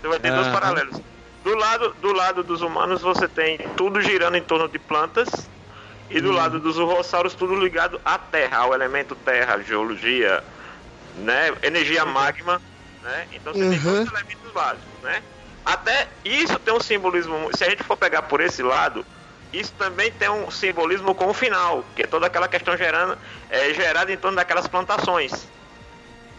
Você 0.00 0.08
vai 0.08 0.18
ter 0.18 0.32
dois 0.32 0.46
Aham. 0.46 0.52
paralelos. 0.60 1.00
Do 1.44 1.56
lado, 1.56 1.94
do 2.00 2.12
lado 2.12 2.44
dos 2.44 2.62
humanos 2.62 3.02
você 3.02 3.26
tem 3.28 3.58
tudo 3.76 4.00
girando 4.00 4.36
em 4.36 4.42
torno 4.42 4.68
de 4.68 4.78
plantas. 4.78 5.28
E 6.08 6.20
do 6.20 6.30
lado 6.30 6.60
dos 6.60 6.76
urrossauros 6.78 7.34
tudo 7.34 7.56
ligado 7.56 7.98
à 8.04 8.18
terra, 8.18 8.58
ao 8.58 8.74
elemento 8.74 9.14
terra, 9.14 9.58
geologia, 9.62 10.44
né? 11.16 11.50
Energia 11.62 12.04
magma, 12.04 12.60
né? 13.02 13.26
Então 13.32 13.52
você 13.52 13.68
tem 13.68 13.78
dois 13.78 14.08
elementos 14.08 14.52
básicos, 14.52 15.02
né? 15.02 15.22
Até 15.64 16.08
isso 16.24 16.58
tem 16.58 16.74
um 16.74 16.80
simbolismo. 16.80 17.50
Se 17.56 17.64
a 17.64 17.70
gente 17.70 17.82
for 17.82 17.96
pegar 17.96 18.22
por 18.22 18.40
esse 18.40 18.62
lado, 18.62 19.04
isso 19.52 19.72
também 19.78 20.10
tem 20.12 20.28
um 20.28 20.50
simbolismo 20.50 21.14
com 21.14 21.28
o 21.28 21.34
final, 21.34 21.84
que 21.94 22.02
é 22.02 22.06
toda 22.06 22.26
aquela 22.26 22.48
questão 22.48 22.76
gerando, 22.76 23.18
é, 23.50 23.72
gerada 23.74 24.12
em 24.12 24.16
torno 24.16 24.36
daquelas 24.36 24.66
plantações. 24.66 25.46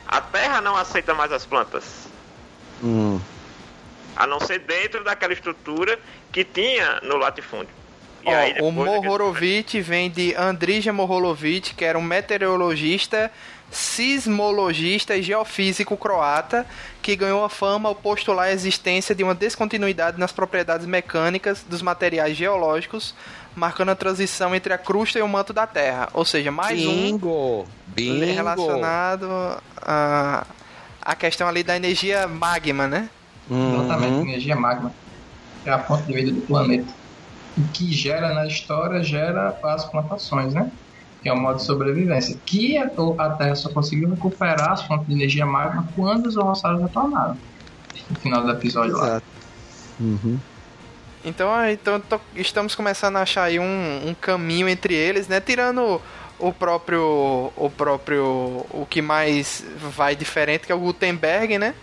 A 0.08 0.19
Terra 0.19 0.60
não 0.62 0.76
aceita 0.76 1.13
mais 1.13 1.32
as 1.32 1.45
plantas. 1.45 2.08
Hum. 2.84 3.19
A 4.15 4.28
não 4.28 4.39
ser 4.39 4.60
dentro 4.60 5.04
daquela 5.04 5.34
estrutura 5.34 5.97
que 6.32 6.43
tinha 6.43 6.99
no 7.02 7.17
latifúndio. 7.17 7.73
E 8.26 8.30
Ó, 8.30 8.36
aí 8.36 8.56
o 8.60 8.71
Mohorovic 8.71 9.80
vem 9.82 10.10
de 10.10 10.36
Andrija 10.36 10.93
Mohorovic, 10.93 11.76
que 11.76 11.84
era 11.84 11.97
um 11.97 12.02
meteorologista, 12.02 13.32
sismologista 13.71 15.15
e 15.15 15.21
geofísico 15.23 15.97
croata, 15.97 16.65
que 17.02 17.15
ganhou 17.15 17.43
a 17.43 17.49
fama 17.49 17.89
ao 17.89 17.95
postular 17.95 18.47
a 18.47 18.52
existência 18.52 19.15
de 19.15 19.23
uma 19.23 19.34
descontinuidade 19.34 20.19
nas 20.19 20.32
propriedades 20.32 20.86
mecânicas 20.86 21.63
dos 21.67 21.82
materiais 21.82 22.38
geológicos, 22.38 23.15
marcando 23.56 23.89
a 23.89 23.95
transição 23.95 24.54
entre 24.56 24.73
a 24.73 24.78
crusta 24.78 25.19
e 25.19 25.21
o 25.21 25.28
manto 25.28 25.54
da 25.54 25.65
Terra. 25.67 26.10
Ou 26.13 26.23
seja, 26.26 26.52
mais 26.52 26.86
um 26.86 26.91
Bingo! 26.91 27.65
Bingo! 27.88 28.26
relacionado 28.26 29.28
a, 29.82 30.45
a 31.02 31.15
questão 31.15 31.47
ali 31.47 31.63
da 31.63 31.76
energia 31.76 32.28
magma, 32.28 32.88
né? 32.88 33.10
Exatamente, 33.49 34.13
Uhum. 34.13 34.21
energia 34.21 34.56
magma. 34.56 34.91
É 35.65 35.71
a 35.71 35.80
fonte 35.80 36.04
de 36.04 36.13
vida 36.13 36.32
do 36.32 36.41
planeta. 36.41 36.91
O 37.58 37.67
que 37.69 37.91
gera 37.93 38.34
na 38.34 38.45
história 38.47 39.04
gera 39.04 39.58
as 39.63 39.86
plantações, 39.86 40.54
né? 40.54 40.71
Que 41.23 41.29
é 41.29 41.33
o 41.33 41.38
modo 41.39 41.55
de 41.57 41.63
sobrevivência. 41.63 42.38
Que 42.45 42.77
a, 42.77 42.91
a 43.17 43.29
Terra 43.31 43.55
só 43.55 43.69
conseguiu 43.69 44.09
recuperar 44.09 44.73
as 44.73 44.83
fontes 44.83 45.07
de 45.07 45.13
energia 45.13 45.45
magma 45.45 45.88
quando 45.95 46.27
os 46.27 46.33
dinossauros 46.33 46.81
retornaram. 46.81 47.38
No 48.09 48.15
final 48.17 48.43
do 48.43 48.51
episódio 48.51 48.95
lá. 48.97 49.05
Exato. 49.07 49.25
Uhum. 49.99 50.38
Então, 51.25 51.49
ah, 51.53 51.71
então 51.71 51.99
tô- 52.01 52.19
estamos 52.36 52.75
começando 52.75 53.15
a 53.15 53.21
achar 53.21 53.43
aí 53.43 53.57
um, 53.59 54.09
um 54.09 54.13
caminho 54.13 54.67
entre 54.67 54.93
eles, 54.93 55.27
né? 55.29 55.39
Tirando 55.39 56.01
o 56.38 56.51
próprio, 56.51 57.51
o 57.55 57.69
próprio, 57.69 58.65
o 58.69 58.86
que 58.89 59.01
mais 59.01 59.63
vai 59.77 60.15
diferente, 60.17 60.65
que 60.65 60.71
é 60.71 60.75
o 60.75 60.79
Gutenberg, 60.79 61.57
né? 61.57 61.73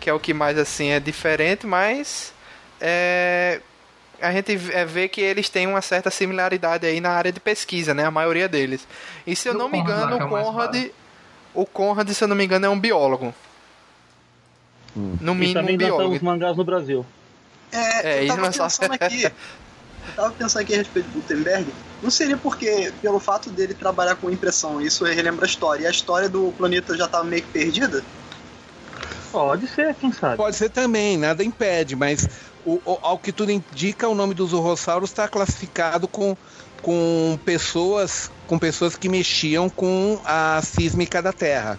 Que 0.00 0.10
é 0.10 0.12
o 0.12 0.18
que 0.18 0.34
mais 0.34 0.58
assim 0.58 0.88
é 0.88 0.98
diferente, 0.98 1.64
mas 1.64 2.34
é, 2.80 3.60
a 4.22 4.32
gente 4.32 4.52
é, 4.72 4.84
vê 4.84 5.08
que 5.08 5.20
eles 5.20 5.48
têm 5.48 5.66
uma 5.66 5.82
certa 5.82 6.10
similaridade 6.10 6.86
aí 6.86 7.00
na 7.00 7.10
área 7.10 7.32
de 7.32 7.40
pesquisa, 7.40 7.92
né? 7.92 8.04
A 8.06 8.10
maioria 8.10 8.48
deles. 8.48 8.86
E 9.26 9.34
se 9.36 9.48
eu 9.48 9.54
E 9.54 9.56
não 9.58 9.68
me 9.68 9.78
engano, 9.78 10.16
é 10.18 10.24
o 10.24 10.28
Conrad, 10.28 10.86
o 11.54 11.66
Conrad, 11.66 12.08
se 12.10 12.22
eu 12.24 12.28
não 12.28 12.36
me 12.36 12.44
engano, 12.44 12.66
é 12.66 12.68
um 12.70 12.78
biólogo. 12.80 13.34
No 14.94 15.32
E 15.32 15.36
mínimo 15.36 15.50
um 15.50 15.52
também 15.62 15.76
lançamos 15.76 15.78
biólogo. 15.96 16.14
os 16.16 16.22
mangás 16.22 16.56
no 16.56 16.64
Brasil. 16.64 17.06
É, 17.72 18.08
É, 18.08 18.18
eu 18.20 18.24
e 18.24 18.28
tava 18.28 18.46
é 18.46 18.52
só- 18.52 18.64
pensando 18.64 18.92
aqui. 18.92 19.24
Eu 19.24 19.32
tava 20.16 20.30
pensando 20.32 20.62
aqui 20.62 20.74
a 20.74 20.78
respeito 20.78 21.06
do 21.08 21.14
Gutenberg. 21.20 21.66
Não 22.02 22.10
seria 22.10 22.36
porque, 22.36 22.92
pelo 23.00 23.20
fato 23.20 23.48
dele 23.50 23.72
trabalhar 23.72 24.16
com 24.16 24.30
impressão, 24.30 24.80
isso 24.80 25.04
relembra 25.04 25.46
a 25.46 25.48
história. 25.48 25.84
E 25.84 25.86
a 25.86 25.90
história 25.90 26.28
do 26.28 26.52
planeta 26.58 26.96
já 26.96 27.06
tava 27.08 27.24
meio 27.24 27.42
que 27.42 27.48
perdida? 27.52 28.02
Pode 29.30 29.66
ser, 29.68 29.94
quem 29.94 30.12
sabe. 30.12 30.36
Pode 30.36 30.56
ser 30.56 30.68
também, 30.68 31.16
nada 31.16 31.42
impede, 31.42 31.96
mas 31.96 32.28
o, 32.64 32.80
o- 32.84 32.98
ao 33.02 33.18
que 33.18 33.32
tudo 33.32 33.50
indica, 33.50 34.08
o 34.08 34.14
nome 34.14 34.34
dos 34.34 34.52
urrossauros 34.52 35.10
está 35.10 35.26
classificado 35.28 36.06
com, 36.08 36.36
com 36.80 37.38
pessoas 37.44 38.30
com 38.46 38.58
pessoas 38.58 38.96
que 38.96 39.08
mexiam 39.08 39.68
com 39.70 40.20
a 40.24 40.60
sísmica 40.62 41.22
da 41.22 41.32
Terra. 41.32 41.78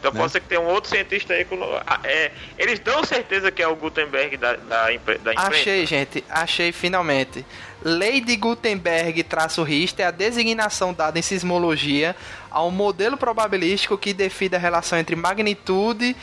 Então 0.00 0.12
né? 0.12 0.20
pode 0.20 0.32
ser 0.32 0.40
que 0.40 0.48
tenha 0.48 0.60
um 0.60 0.66
outro 0.66 0.90
cientista 0.90 1.32
aí. 1.32 1.44
Com, 1.46 1.56
ah, 1.86 2.00
é, 2.04 2.30
eles 2.58 2.78
dão 2.78 3.02
certeza 3.04 3.50
que 3.50 3.62
é 3.62 3.68
o 3.68 3.74
Gutenberg 3.74 4.36
da, 4.36 4.54
da, 4.56 4.92
impre- 4.92 5.16
da 5.18 5.32
imprensa. 5.32 5.50
Achei, 5.50 5.86
gente. 5.86 6.22
Achei 6.28 6.72
finalmente. 6.72 7.44
Lei 7.82 8.20
de 8.20 8.36
Gutenberg-Richter 8.36 10.04
é 10.04 10.08
a 10.08 10.10
designação 10.10 10.92
dada 10.92 11.18
em 11.18 11.22
sismologia 11.22 12.14
ao 12.50 12.70
modelo 12.70 13.16
probabilístico 13.16 13.96
que 13.96 14.12
define 14.12 14.56
a 14.56 14.58
relação 14.58 14.98
entre 14.98 15.16
magnitude 15.16 16.16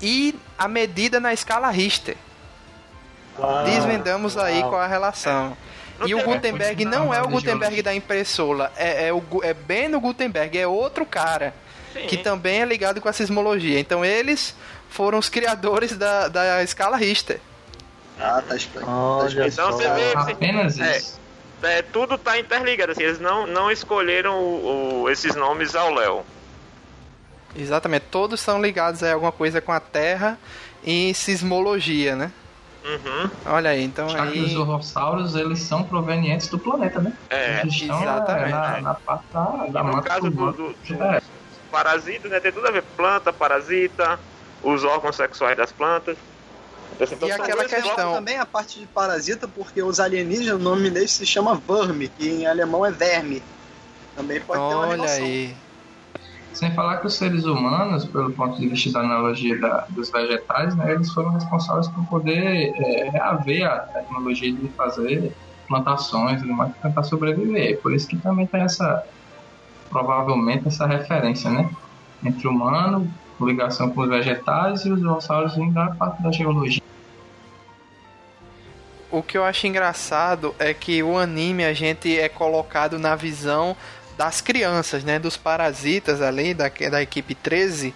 e 0.00 0.34
a 0.56 0.66
medida 0.68 1.20
na 1.20 1.32
escala 1.32 1.70
Richter. 1.70 2.16
Uau. 3.38 3.64
Desvendamos 3.64 4.36
aí 4.36 4.60
Uau. 4.60 4.70
qual 4.70 4.82
é 4.82 4.84
a 4.84 4.88
relação. 4.88 5.56
Não 5.98 6.06
E 6.08 6.14
o 6.14 6.22
Gutenberg 6.22 6.84
Não, 6.84 7.06
não 7.06 7.14
é 7.14 7.20
o 7.22 7.28
Gutenberg 7.28 7.82
da 7.82 7.92
impressora, 7.94 8.70
é, 8.76 9.08
é, 9.08 9.12
o, 9.12 9.22
é 9.42 9.52
bem 9.52 9.88
no 9.88 10.00
Gutenberg, 10.00 10.56
é 10.56 10.66
outro 10.66 11.04
cara 11.04 11.52
Sim. 11.92 12.06
que 12.06 12.16
também 12.18 12.62
é 12.62 12.64
ligado 12.64 13.00
com 13.00 13.08
a 13.08 13.12
sismologia. 13.12 13.80
Então 13.80 14.04
eles 14.04 14.54
foram 14.88 15.18
os 15.18 15.28
criadores 15.28 15.96
da, 15.96 16.28
da 16.28 16.62
escala 16.62 16.96
Richter. 16.96 17.40
Ah, 18.20 18.42
tá 18.46 18.54
explicado. 18.56 18.90
Olha 18.92 19.46
Então 19.48 19.72
você 19.72 19.88
vê- 19.90 20.12
Apenas 20.14 20.78
É. 20.78 20.98
isso. 20.98 21.18
É, 21.62 21.82
tudo 21.82 22.16
tá 22.16 22.38
interligado, 22.38 22.92
assim, 22.92 23.02
eles 23.02 23.18
não, 23.18 23.44
não 23.46 23.68
escolheram 23.68 24.38
o- 24.38 25.02
o- 25.02 25.10
esses 25.10 25.34
nomes 25.34 25.74
ao 25.74 25.92
Léo. 25.92 26.24
Exatamente, 27.56 28.04
todos 28.10 28.40
são 28.40 28.60
ligados 28.62 29.02
a 29.02 29.12
alguma 29.12 29.32
coisa 29.32 29.60
com 29.60 29.72
a 29.72 29.80
Terra 29.80 30.38
e 30.84 31.12
sismologia, 31.14 32.14
né? 32.14 32.30
Uhum. 32.84 33.30
Olha 33.46 33.70
aí, 33.70 33.82
então 33.84 34.08
Já 34.08 34.26
que 34.26 34.38
os 34.40 34.50
aí. 34.50 34.56
urrossauros, 34.56 35.34
eles 35.34 35.60
são 35.60 35.82
provenientes 35.84 36.48
do 36.48 36.58
planeta, 36.58 37.00
né? 37.00 37.12
É, 37.28 37.66
estão 37.66 38.00
exatamente. 38.02 38.48
é, 38.48 38.50
na, 38.50 38.80
na 38.80 38.94
parte 38.94 39.24
da, 39.32 39.42
da 39.66 39.82
no 39.82 39.92
mata 39.92 40.08
caso 40.08 40.30
do, 40.30 40.52
do, 40.52 40.72
dos 40.72 40.90
É. 41.00 41.20
parasitas, 41.70 42.30
né, 42.30 42.40
tem 42.40 42.52
tudo 42.52 42.66
a 42.66 42.70
ver. 42.70 42.82
Planta, 42.96 43.32
parasita, 43.32 44.18
os 44.62 44.84
órgãos 44.84 45.16
sexuais 45.16 45.56
das 45.56 45.72
plantas. 45.72 46.16
Então, 47.00 47.28
E 47.28 47.32
são 47.32 47.44
aquela 47.44 47.64
questão- 47.64 48.14
também 48.14 48.38
a 48.38 48.46
parte 48.46 48.80
de 48.80 48.86
parasita, 48.86 49.46
porque 49.46 49.82
os 49.82 50.00
alienígenas, 50.00 50.54
o 50.54 50.58
nome 50.58 50.88
deles 50.90 51.12
se 51.12 51.26
chama 51.26 51.54
verme, 51.68 52.08
que 52.08 52.28
em 52.28 52.46
alemão 52.46 52.84
é 52.84 52.90
verme. 52.90 53.42
Também 54.16 54.40
pode 54.40 54.58
ter 54.60 54.74
uma 54.74 54.86
Olha 54.88 54.96
relação. 54.96 55.24
aí. 55.24 55.54
Sem 56.58 56.72
falar 56.72 56.96
que 56.96 57.06
os 57.06 57.14
seres 57.14 57.44
humanos, 57.44 58.04
pelo 58.04 58.32
ponto 58.32 58.58
de 58.58 58.66
vista 58.66 58.90
da 58.90 58.98
analogia 58.98 59.56
da- 59.60 59.86
dos 59.90 60.10
vegetais, 60.10 60.74
né, 60.74 60.92
eles 60.92 61.08
foram 61.12 61.30
responsáveis 61.30 61.86
por 61.86 62.04
poder 62.06 62.72
é, 62.74 63.10
reaver 63.10 63.64
a 63.64 63.78
tecnologia 63.78 64.52
de 64.52 64.66
fazer 64.70 65.32
plantações 65.68 66.42
pra 66.42 66.66
tentar 66.82 67.04
sobreviver. 67.04 67.80
Por 67.80 67.94
isso 67.94 68.08
que 68.08 68.16
também 68.16 68.44
tem 68.44 68.62
essa, 68.62 69.04
provavelmente, 69.88 70.66
essa 70.66 70.84
referência, 70.84 71.48
né? 71.48 71.70
Entre 72.24 72.48
o 72.48 72.50
humano, 72.50 73.08
ligação 73.40 73.90
com 73.90 74.00
os 74.00 74.08
vegetais 74.08 74.84
e 74.84 74.90
os 74.90 74.98
dinossauros 74.98 75.54
vindo 75.54 75.74
da 75.74 75.92
parte 75.92 76.20
da 76.20 76.32
geologia. 76.32 76.82
O 79.12 79.22
que 79.22 79.38
eu 79.38 79.44
acho 79.44 79.66
engraçado 79.66 80.54
é 80.58 80.74
que 80.74 81.02
o 81.04 81.16
anime 81.16 81.64
a 81.64 81.72
gente 81.72 82.18
é 82.18 82.28
colocado 82.28 82.98
na 82.98 83.14
visão 83.14 83.76
das 84.18 84.40
crianças, 84.40 85.04
né? 85.04 85.20
Dos 85.20 85.36
parasitas 85.36 86.20
ali, 86.20 86.52
da, 86.52 86.68
da 86.90 87.00
equipe 87.00 87.36
13. 87.36 87.94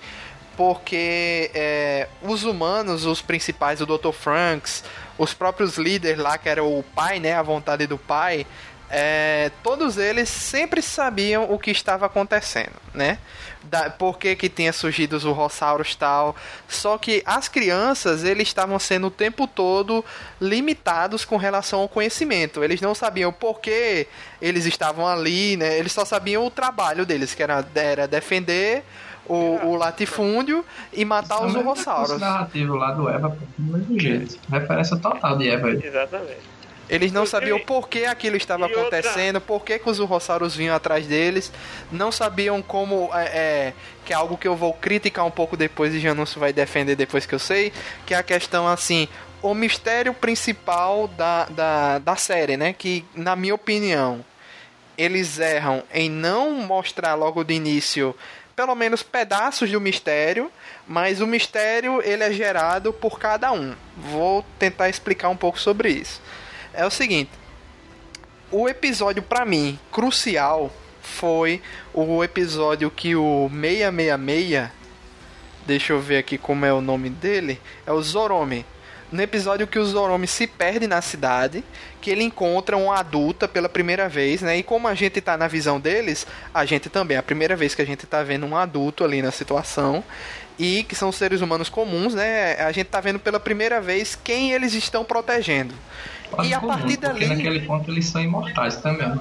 Porque 0.57 1.51
é, 1.53 2.07
os 2.23 2.45
humanos, 2.45 3.05
os 3.05 3.21
principais, 3.21 3.81
o 3.81 3.87
Dr. 3.87 4.13
Franks, 4.13 4.85
os 5.19 5.35
próprios 5.35 5.77
líderes 5.77 6.19
lá, 6.19 6.39
que 6.39 6.49
era 6.49 6.63
o 6.63 6.85
pai, 6.95 7.19
né? 7.19 7.35
A 7.35 7.43
vontade 7.43 7.89
do 7.89 7.99
pai. 7.99 8.47
É, 8.95 9.51
todos 9.63 9.97
eles 9.97 10.29
sempre 10.29 10.83
sabiam 10.83 11.51
o 11.51 11.59
que 11.59 11.71
estava 11.71 12.05
acontecendo, 12.05 12.75
né? 12.93 13.17
Da, 13.65 13.89
por 13.89 14.19
que, 14.19 14.37
que 14.37 14.51
tinha 14.51 14.71
surgido 14.71 15.17
os 15.17 15.25
urrossauros 15.25 15.97
tal. 15.97 16.37
Só 16.69 16.99
que 16.99 17.23
as 17.25 17.49
crianças, 17.49 18.23
eles 18.23 18.49
estavam 18.49 18.79
sendo 18.79 19.07
o 19.07 19.11
tempo 19.11 19.47
todo 19.47 20.05
limitados 20.39 21.25
com 21.25 21.39
relação 21.39 21.81
ao 21.81 21.89
conhecimento. 21.89 22.63
Eles 22.63 22.83
não 22.83 22.95
sabiam 22.95 23.33
por 23.33 23.61
que 23.61 24.07
eles 24.43 24.67
estavam 24.67 25.09
ali, 25.09 25.57
né? 25.57 25.79
Eles 25.79 25.93
só 25.93 26.05
sabiam 26.05 26.45
o 26.45 26.51
trabalho 26.51 27.07
deles, 27.07 27.35
que 27.35 27.43
era, 27.43 27.65
era 27.75 28.07
defender 28.07 28.85
o, 29.27 29.69
o 29.69 29.77
latifúndio 29.77 30.63
e 30.93 31.03
matar 31.03 31.41
os 31.41 31.49
Isso 31.49 31.57
é 31.57 31.61
um 31.61 31.63
urrossauros. 31.63 32.11
recurso 32.11 32.25
narrativo 32.31 32.75
lá 32.75 32.93
do 32.93 33.09
Eva, 33.09 33.39
do 33.57 33.73
mesmo 33.73 33.99
jeito. 33.99 34.39
Referência 34.51 34.99
total 34.99 35.39
de 35.39 35.49
Eva 35.49 35.69
aí. 35.69 35.81
Exatamente. 35.83 36.53
Eles 36.89 37.13
não 37.13 37.25
sabiam 37.25 37.59
por 37.61 37.89
que 37.89 38.05
aquilo 38.05 38.37
estava 38.37 38.67
acontecendo, 38.67 39.41
por 39.41 39.65
que, 39.65 39.79
que 39.79 39.89
os 39.89 39.99
urrossauros 39.99 40.55
vinham 40.55 40.75
atrás 40.75 41.07
deles, 41.07 41.53
não 41.91 42.13
sabiam 42.13 42.61
como. 42.61 43.11
É, 43.15 43.25
é, 43.25 43.73
que 44.05 44.13
é 44.13 44.17
algo 44.17 44.37
que 44.37 44.49
eu 44.49 44.57
vou 44.57 44.75
criticar 44.75 45.25
um 45.25 45.31
pouco 45.31 45.57
depois 45.57 45.95
e 45.95 46.01
Janúncio 46.01 46.41
vai 46.41 46.53
defender 46.53 46.97
depois 46.97 47.25
que 47.25 47.35
eu 47.35 47.39
sei, 47.39 47.73
que 48.05 48.15
é 48.15 48.17
a 48.19 48.23
questão 48.23 48.67
assim. 48.67 49.09
O 49.41 49.55
mistério 49.55 50.15
principal 50.15 51.09
da, 51.09 51.47
da, 51.47 51.99
da 51.99 52.17
série, 52.17 52.57
né? 52.57 52.73
Que, 52.73 53.05
na 53.15 53.35
minha 53.35 53.55
opinião, 53.55 54.25
eles 54.97 55.39
erram 55.39 55.83
em 55.93 56.09
não 56.09 56.53
mostrar 56.53 57.15
logo 57.15 57.43
de 57.43 57.55
início 57.55 58.15
pelo 58.55 58.75
menos 58.75 59.03
pedaços 59.03 59.71
do 59.71 59.81
mistério, 59.81 60.51
mas 60.87 61.21
o 61.21 61.27
mistério 61.27 62.03
ele 62.05 62.23
é 62.23 62.33
gerado 62.33 62.93
por 62.93 63.19
cada 63.19 63.53
um. 63.53 63.75
Vou 63.97 64.45
tentar 64.59 64.89
explicar 64.89 65.29
um 65.29 65.37
pouco 65.37 65.59
sobre 65.59 65.89
isso. 65.91 66.21
É 66.75 66.87
o 66.87 66.91
seguinte, 66.91 67.31
o 68.51 68.69
episódio 68.69 69.23
pra 69.23 69.45
mim 69.45 69.79
crucial 69.91 70.73
foi 71.03 71.61
o 71.93 72.25
episódio 72.25 72.91
que 72.91 73.15
o 73.15 73.51
666, 73.51 74.71
deixa 75.67 75.93
eu 75.93 76.01
ver 76.01 76.17
aqui 76.17 76.39
como 76.39 76.65
é 76.65 76.73
o 76.73 76.81
nome 76.81 77.11
dele, 77.11 77.61
é 77.87 77.93
o 77.93 78.01
Zorome. 78.03 78.65
no 79.13 79.21
episódio 79.21 79.67
que 79.67 79.79
o 79.79 79.85
Zoromi 79.85 80.27
se 80.27 80.47
perde 80.47 80.87
na 80.87 81.03
cidade, 81.03 81.63
que 82.01 82.11
ele 82.11 82.25
encontra 82.25 82.77
uma 82.77 82.99
adulta 82.99 83.47
pela 83.47 83.69
primeira 83.69 84.09
vez, 84.09 84.41
né? 84.41 84.57
E 84.57 84.63
como 84.63 84.89
a 84.89 84.95
gente 84.95 85.21
tá 85.21 85.37
na 85.37 85.47
visão 85.47 85.79
deles, 85.79 86.27
a 86.55 86.65
gente 86.65 86.89
também, 86.89 87.17
é 87.17 87.21
a 87.21 87.23
primeira 87.23 87.55
vez 87.55 87.75
que 87.75 87.83
a 87.83 87.87
gente 87.87 88.07
tá 88.07 88.23
vendo 88.23 88.47
um 88.47 88.57
adulto 88.57 89.05
ali 89.05 89.21
na 89.21 89.31
situação 89.31 90.03
e 90.59 90.85
que 90.85 90.95
são 90.95 91.13
seres 91.13 91.43
humanos 91.43 91.69
comuns, 91.69 92.15
né? 92.15 92.55
A 92.63 92.73
gente 92.73 92.87
tá 92.87 93.01
vendo 93.01 93.19
pela 93.19 93.39
primeira 93.39 93.81
vez 93.81 94.19
quem 94.25 94.53
eles 94.53 94.73
estão 94.73 95.05
protegendo. 95.05 95.75
Quase 96.33 96.51
e 96.51 96.55
a 96.55 96.59
comum, 96.61 96.73
partir 96.73 96.97
porque 96.99 97.07
dali, 97.07 97.27
naquele 97.29 97.61
ponto 97.61 97.91
eles 97.91 98.07
são 98.07 98.21
imortais 98.21 98.77
também. 98.77 99.13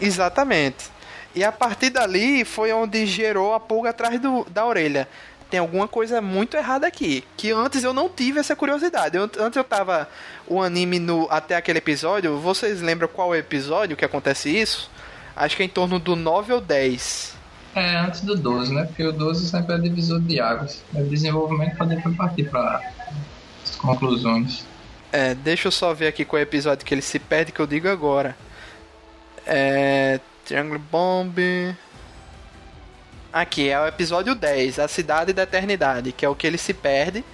Exatamente. 0.00 0.90
E 1.34 1.42
a 1.44 1.52
partir 1.52 1.90
dali 1.90 2.44
foi 2.44 2.72
onde 2.72 3.06
gerou 3.06 3.54
a 3.54 3.60
pulga 3.60 3.90
atrás 3.90 4.20
do, 4.20 4.44
da 4.50 4.64
orelha. 4.66 5.08
Tem 5.50 5.60
alguma 5.60 5.86
coisa 5.86 6.20
muito 6.20 6.56
errada 6.56 6.86
aqui. 6.86 7.24
Que 7.36 7.50
antes 7.52 7.84
eu 7.84 7.92
não 7.92 8.08
tive 8.08 8.40
essa 8.40 8.56
curiosidade. 8.56 9.16
Eu- 9.16 9.30
antes 9.38 9.56
eu 9.56 9.64
tava 9.64 10.08
o 10.46 10.62
anime 10.62 10.98
no, 10.98 11.26
até 11.30 11.56
aquele 11.56 11.78
episódio. 11.78 12.38
Vocês 12.38 12.80
lembram 12.80 13.08
qual 13.08 13.34
é 13.34 13.38
o 13.38 13.40
episódio 13.40 13.96
que 13.96 14.04
acontece 14.04 14.48
isso? 14.50 14.90
Acho 15.36 15.56
que 15.56 15.62
é 15.62 15.66
em 15.66 15.68
torno 15.68 15.98
do 15.98 16.14
9 16.16 16.52
ou 16.52 16.60
10. 16.60 17.34
É, 17.74 17.96
antes 17.96 18.20
do 18.20 18.36
12, 18.36 18.74
né? 18.74 18.84
Porque 18.84 19.02
o 19.04 19.12
12 19.12 19.48
sempre 19.48 19.74
é 19.74 19.78
divisor 19.78 20.20
de 20.20 20.38
águas. 20.40 20.82
É 20.94 21.02
desenvolvimento 21.02 21.76
para 21.76 21.86
depois 21.86 22.14
partir 22.16 22.44
para 22.44 22.82
as 23.64 23.76
conclusões. 23.76 24.64
É, 25.12 25.34
deixa 25.34 25.68
eu 25.68 25.72
só 25.72 25.92
ver 25.92 26.08
aqui 26.08 26.24
qual 26.24 26.40
é 26.40 26.42
o 26.42 26.48
episódio 26.48 26.84
que 26.86 26.94
ele 26.94 27.02
se 27.02 27.18
perde 27.18 27.52
que 27.52 27.60
eu 27.60 27.66
digo 27.66 27.88
agora. 27.88 28.34
É. 29.46 30.18
Triangle 30.44 30.78
Bomb. 30.78 31.38
Aqui 33.32 33.70
é 33.70 33.80
o 33.80 33.86
episódio 33.86 34.34
10, 34.34 34.78
A 34.78 34.88
Cidade 34.88 35.32
da 35.32 35.44
Eternidade, 35.44 36.12
que 36.12 36.24
é 36.24 36.28
o 36.28 36.34
que 36.34 36.46
ele 36.46 36.58
se 36.58 36.74
perde. 36.74 37.24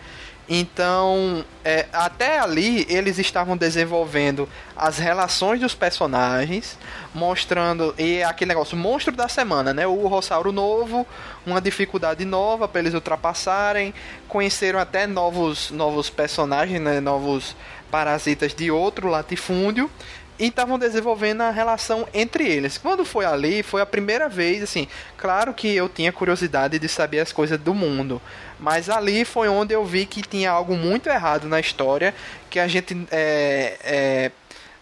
Então, 0.49 1.45
é, 1.63 1.87
até 1.93 2.39
ali 2.39 2.87
eles 2.89 3.19
estavam 3.19 3.55
desenvolvendo 3.55 4.49
as 4.75 4.97
relações 4.97 5.61
dos 5.61 5.75
personagens, 5.75 6.79
mostrando 7.15 7.95
e 7.99 8.17
é 8.17 8.25
aquele 8.25 8.49
negócio 8.49 8.75
monstro 8.75 9.15
da 9.15 9.29
semana, 9.29 9.75
né? 9.75 9.87
O 9.87 10.07
Rossauro 10.07 10.51
novo, 10.51 11.07
uma 11.45 11.61
dificuldade 11.61 12.25
nova 12.25 12.67
para 12.67 12.81
eles 12.81 12.95
ultrapassarem, 12.95 13.93
conheceram 14.27 14.79
até 14.79 15.07
novos 15.07 15.71
novos 15.71 16.09
personagens, 16.09 16.81
né? 16.81 16.99
Novos 16.99 17.55
parasitas 17.91 18.55
de 18.55 18.71
outro 18.71 19.09
latifúndio 19.09 19.91
e 20.39 20.47
estavam 20.47 20.79
desenvolvendo 20.79 21.43
a 21.43 21.51
relação 21.51 22.07
entre 22.15 22.47
eles. 22.47 22.79
Quando 22.79 23.05
foi 23.05 23.25
ali, 23.25 23.63
foi 23.63 23.81
a 23.83 23.87
primeira 23.87 24.29
vez, 24.29 24.63
assim, 24.63 24.87
claro 25.17 25.53
que 25.53 25.75
eu 25.75 25.89
tinha 25.89 26.13
curiosidade 26.13 26.79
de 26.79 26.89
saber 26.89 27.21
as 27.21 27.33
coisas 27.33 27.59
do 27.59 27.75
mundo, 27.75 28.23
mas 28.59 28.89
ali 28.89 29.25
foi 29.25 29.49
onde 29.49 29.75
eu 29.75 29.85
vi 29.85 30.07
que 30.07 30.23
tinha 30.23 30.51
algo 30.51 30.77
muito 30.77 31.09
errado 31.09 31.49
na 31.49 31.59
história, 31.59 32.15
que 32.49 32.61
a 32.61 32.69
gente 32.69 32.97
é, 33.11 33.77
é, 33.83 34.31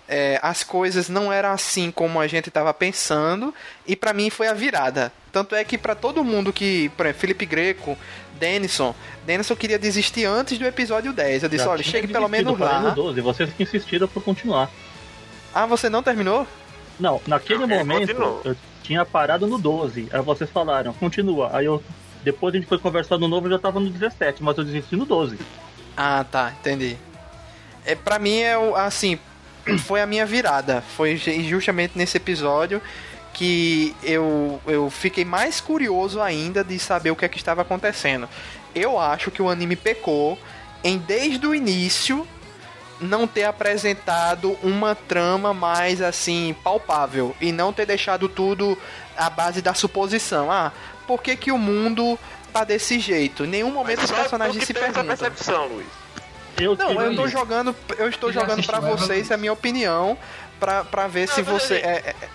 é, 0.09 0.41
as 0.43 0.63
coisas 0.63 1.09
não 1.09 1.33
eram 1.33 1.51
assim 1.51 1.91
como 1.91 2.21
a 2.21 2.27
gente 2.27 2.49
estava 2.49 2.73
pensando, 2.73 3.55
e 3.87 3.97
pra 3.97 4.13
mim 4.13 4.31
foi 4.31 4.49
a 4.49 4.55
virada. 4.55 5.13
Tanto 5.33 5.55
é 5.55 5.65
que 5.65 5.77
pra 5.77 5.95
todo 5.95 6.25
mundo 6.25 6.53
que, 6.53 6.89
por 6.91 7.07
exemplo, 7.07 7.21
Felipe 7.21 7.47
Greco, 7.47 7.99
Denison, 8.39 8.95
Denison 9.27 9.57
queria 9.57 9.79
desistir 9.79 10.25
antes 10.25 10.59
do 10.59 10.67
episódio 10.67 11.13
10. 11.13 11.43
Eu 11.43 11.49
disse, 11.49 11.65
Já 11.65 11.71
olha, 11.71 11.83
chegue 11.83 12.09
pelo 12.09 12.29
menos 12.29 12.59
lá. 12.59 12.81
no 12.81 12.95
12, 12.95 13.21
vocês 13.21 13.51
que 13.53 13.63
insistiram 13.63 14.07
por 14.09 14.23
continuar. 14.23 14.71
Ah, 15.57 15.67
você 15.67 15.89
não 15.89 16.03
terminou? 16.03 16.47
Não, 17.01 17.21
naquele 17.27 17.67
Não, 17.67 17.79
momento 17.79 18.09
continuou. 18.09 18.41
eu 18.45 18.57
tinha 18.83 19.05
parado 19.05 19.47
no 19.47 19.57
12. 19.59 20.09
Aí 20.13 20.21
vocês 20.23 20.51
falaram, 20.51 20.93
continua. 20.93 21.51
Aí 21.53 21.65
eu. 21.67 21.83
Depois 22.23 22.55
a 22.55 22.59
gente 22.59 22.69
foi 22.69 22.79
conversar 22.79 23.19
no 23.19 23.29
novo, 23.29 23.47
eu 23.47 23.53
já 23.53 23.59
tava 23.59 23.79
no 23.81 23.89
17, 23.89 24.43
mas 24.43 24.59
eu 24.59 24.65
desisti 24.65 24.97
no 24.97 25.05
12. 25.07 25.39
Ah, 25.97 26.25
tá, 26.31 26.53
entendi. 26.61 26.97
É, 27.85 27.95
pra 27.95 28.19
mim 28.19 28.39
é 28.41 28.55
assim, 28.77 29.19
foi 29.87 30.01
a 30.03 30.07
minha 30.07 30.27
virada. 30.27 30.83
Foi 30.97 31.17
ju- 31.17 31.41
justamente 31.45 31.97
nesse 31.97 32.17
episódio 32.17 32.83
que 33.33 33.95
eu, 34.03 34.61
eu 34.67 34.91
fiquei 34.91 35.25
mais 35.25 35.61
curioso 35.61 36.21
ainda 36.21 36.65
de 36.65 36.79
saber 36.79 37.11
o 37.11 37.17
que 37.17 37.25
é 37.25 37.29
que 37.29 37.37
estava 37.39 37.63
acontecendo. 37.63 38.29
Eu 38.75 38.99
acho 38.99 39.31
que 39.31 39.41
o 39.41 39.49
anime 39.49 39.77
pecou 39.77 40.39
em 40.83 40.99
desde 40.99 41.47
o 41.47 41.55
início 41.55 42.27
não 43.01 43.27
ter 43.27 43.45
apresentado 43.45 44.59
uma 44.63 44.95
trama 44.95 45.53
mais 45.53 46.01
assim 46.01 46.55
palpável 46.65 47.35
e 47.41 47.53
não 47.53 47.73
ter 47.73 47.87
deixado 47.87 48.29
tudo 48.29 48.77
à 49.17 49.29
base 49.31 49.61
da 49.63 49.75
suposição. 49.75 50.51
Ah, 50.51 50.73
por 51.07 51.23
que, 51.23 51.37
que 51.37 51.53
o 51.53 51.59
mundo 51.59 52.19
tá 52.53 52.65
desse 52.65 52.99
jeito? 52.99 53.45
Em 53.45 53.49
nenhum 53.49 53.71
momento 53.71 54.03
os 54.03 54.11
é 54.11 54.15
personagens 54.15 54.65
se 54.65 54.73
que 54.73 54.75
tem 54.75 54.83
essa 54.89 54.93
perguntam. 54.95 55.17
percepção, 55.17 55.67
Luiz. 55.69 55.87
Eu 56.59 56.75
Não, 56.75 57.03
eu 57.03 57.15
tô 57.15 57.29
jogando, 57.29 57.77
eu 57.99 58.09
estou 58.09 58.33
jogando 58.33 58.65
pra 58.65 58.79
assistiu 58.79 58.97
vocês 58.97 59.31
a 59.31 59.37
minha 59.37 59.53
opinião 59.53 60.17
pra, 60.59 60.85
pra 60.85 61.07
ver 61.07 61.29
se 61.29 61.43
Não, 61.43 61.53
mas 61.53 61.63
você 61.63 61.75
aí- 61.75 61.81
é, 61.83 62.15
é- 62.23 62.29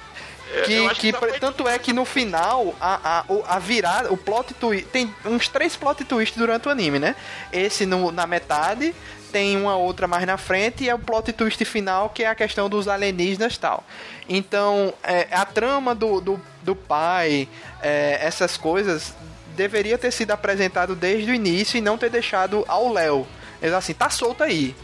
Eu- 0.54 0.64
que, 0.64 0.90
que 0.96 1.14
foi- 1.14 1.40
tanto 1.40 1.68
é 1.68 1.80
que 1.80 1.92
no 1.94 2.04
final 2.06 2.76
a, 2.80 3.20
a, 3.22 3.56
a 3.56 3.58
virada, 3.58 4.12
o 4.14 4.18
plot 4.18 4.54
twist, 4.54 4.86
tem 4.88 5.12
uns 5.26 5.48
três 5.48 5.76
plot 5.78 6.04
twists 6.04 6.38
durante 6.38 6.68
o 6.68 6.72
anime, 6.72 7.00
né? 7.00 7.16
Esse 7.54 7.86
no, 7.86 8.12
na 8.12 8.28
metade, 8.28 8.94
tem 9.32 9.58
uma 9.58 9.76
outra 9.76 10.08
mais 10.08 10.26
na 10.26 10.38
frente 10.38 10.84
e 10.84 10.90
é 10.90 10.94
o 10.94 11.00
plot 11.00 11.32
twist 11.34 11.64
final 11.66 12.10
que 12.10 12.24
é 12.24 12.28
a 12.28 12.36
questão 12.36 12.70
dos 12.70 12.88
alienígenas 12.88 13.58
tal. 13.58 13.84
Então, 14.28 14.94
é, 15.04 15.28
a 15.32 15.46
trama 15.46 15.96
do, 15.96 16.22
do, 16.22 16.42
do 16.62 16.76
pai, 16.76 17.48
é, 17.82 18.20
essas 18.22 18.58
coisas 18.58 19.14
deveria 19.56 19.98
ter 19.98 20.12
sido 20.12 20.32
apresentado 20.32 20.96
desde 20.96 21.32
o 21.32 21.34
início 21.34 21.78
e 21.78 21.82
não 21.82 21.98
ter 21.98 22.10
deixado 22.10 22.64
ao 22.68 22.92
Léo. 22.92 23.28
Eles 23.62 23.74
assim, 23.74 23.94
tá 23.94 24.10
solto 24.10 24.44
aí. 24.44 24.76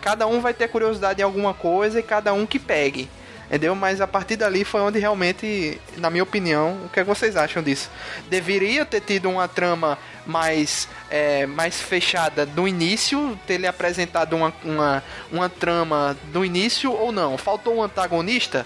Cada 0.00 0.26
um 0.26 0.40
vai 0.40 0.52
ter 0.52 0.68
curiosidade 0.68 1.20
em 1.20 1.24
alguma 1.24 1.54
coisa 1.54 2.00
e 2.00 2.02
cada 2.02 2.32
um 2.32 2.46
que 2.46 2.58
pegue. 2.58 3.08
Entendeu? 3.52 3.74
Mas 3.74 4.00
a 4.00 4.06
partir 4.06 4.36
dali 4.36 4.64
foi 4.64 4.80
onde 4.80 4.98
realmente, 4.98 5.78
na 5.98 6.08
minha 6.08 6.22
opinião, 6.22 6.86
o 6.86 6.88
que, 6.88 7.00
é 7.00 7.02
que 7.02 7.08
vocês 7.08 7.36
acham 7.36 7.62
disso? 7.62 7.90
Deveria 8.30 8.82
ter 8.86 9.02
tido 9.02 9.28
uma 9.28 9.46
trama 9.46 9.98
mais, 10.24 10.88
é, 11.10 11.44
mais 11.44 11.78
fechada 11.78 12.46
do 12.46 12.66
início, 12.66 13.38
ter 13.46 13.58
lhe 13.58 13.66
apresentado 13.66 14.34
uma, 14.34 14.54
uma, 14.64 15.04
uma 15.30 15.48
trama 15.50 16.16
do 16.32 16.46
início 16.46 16.90
ou 16.94 17.12
não? 17.12 17.36
Faltou 17.36 17.76
um 17.76 17.82
antagonista? 17.82 18.64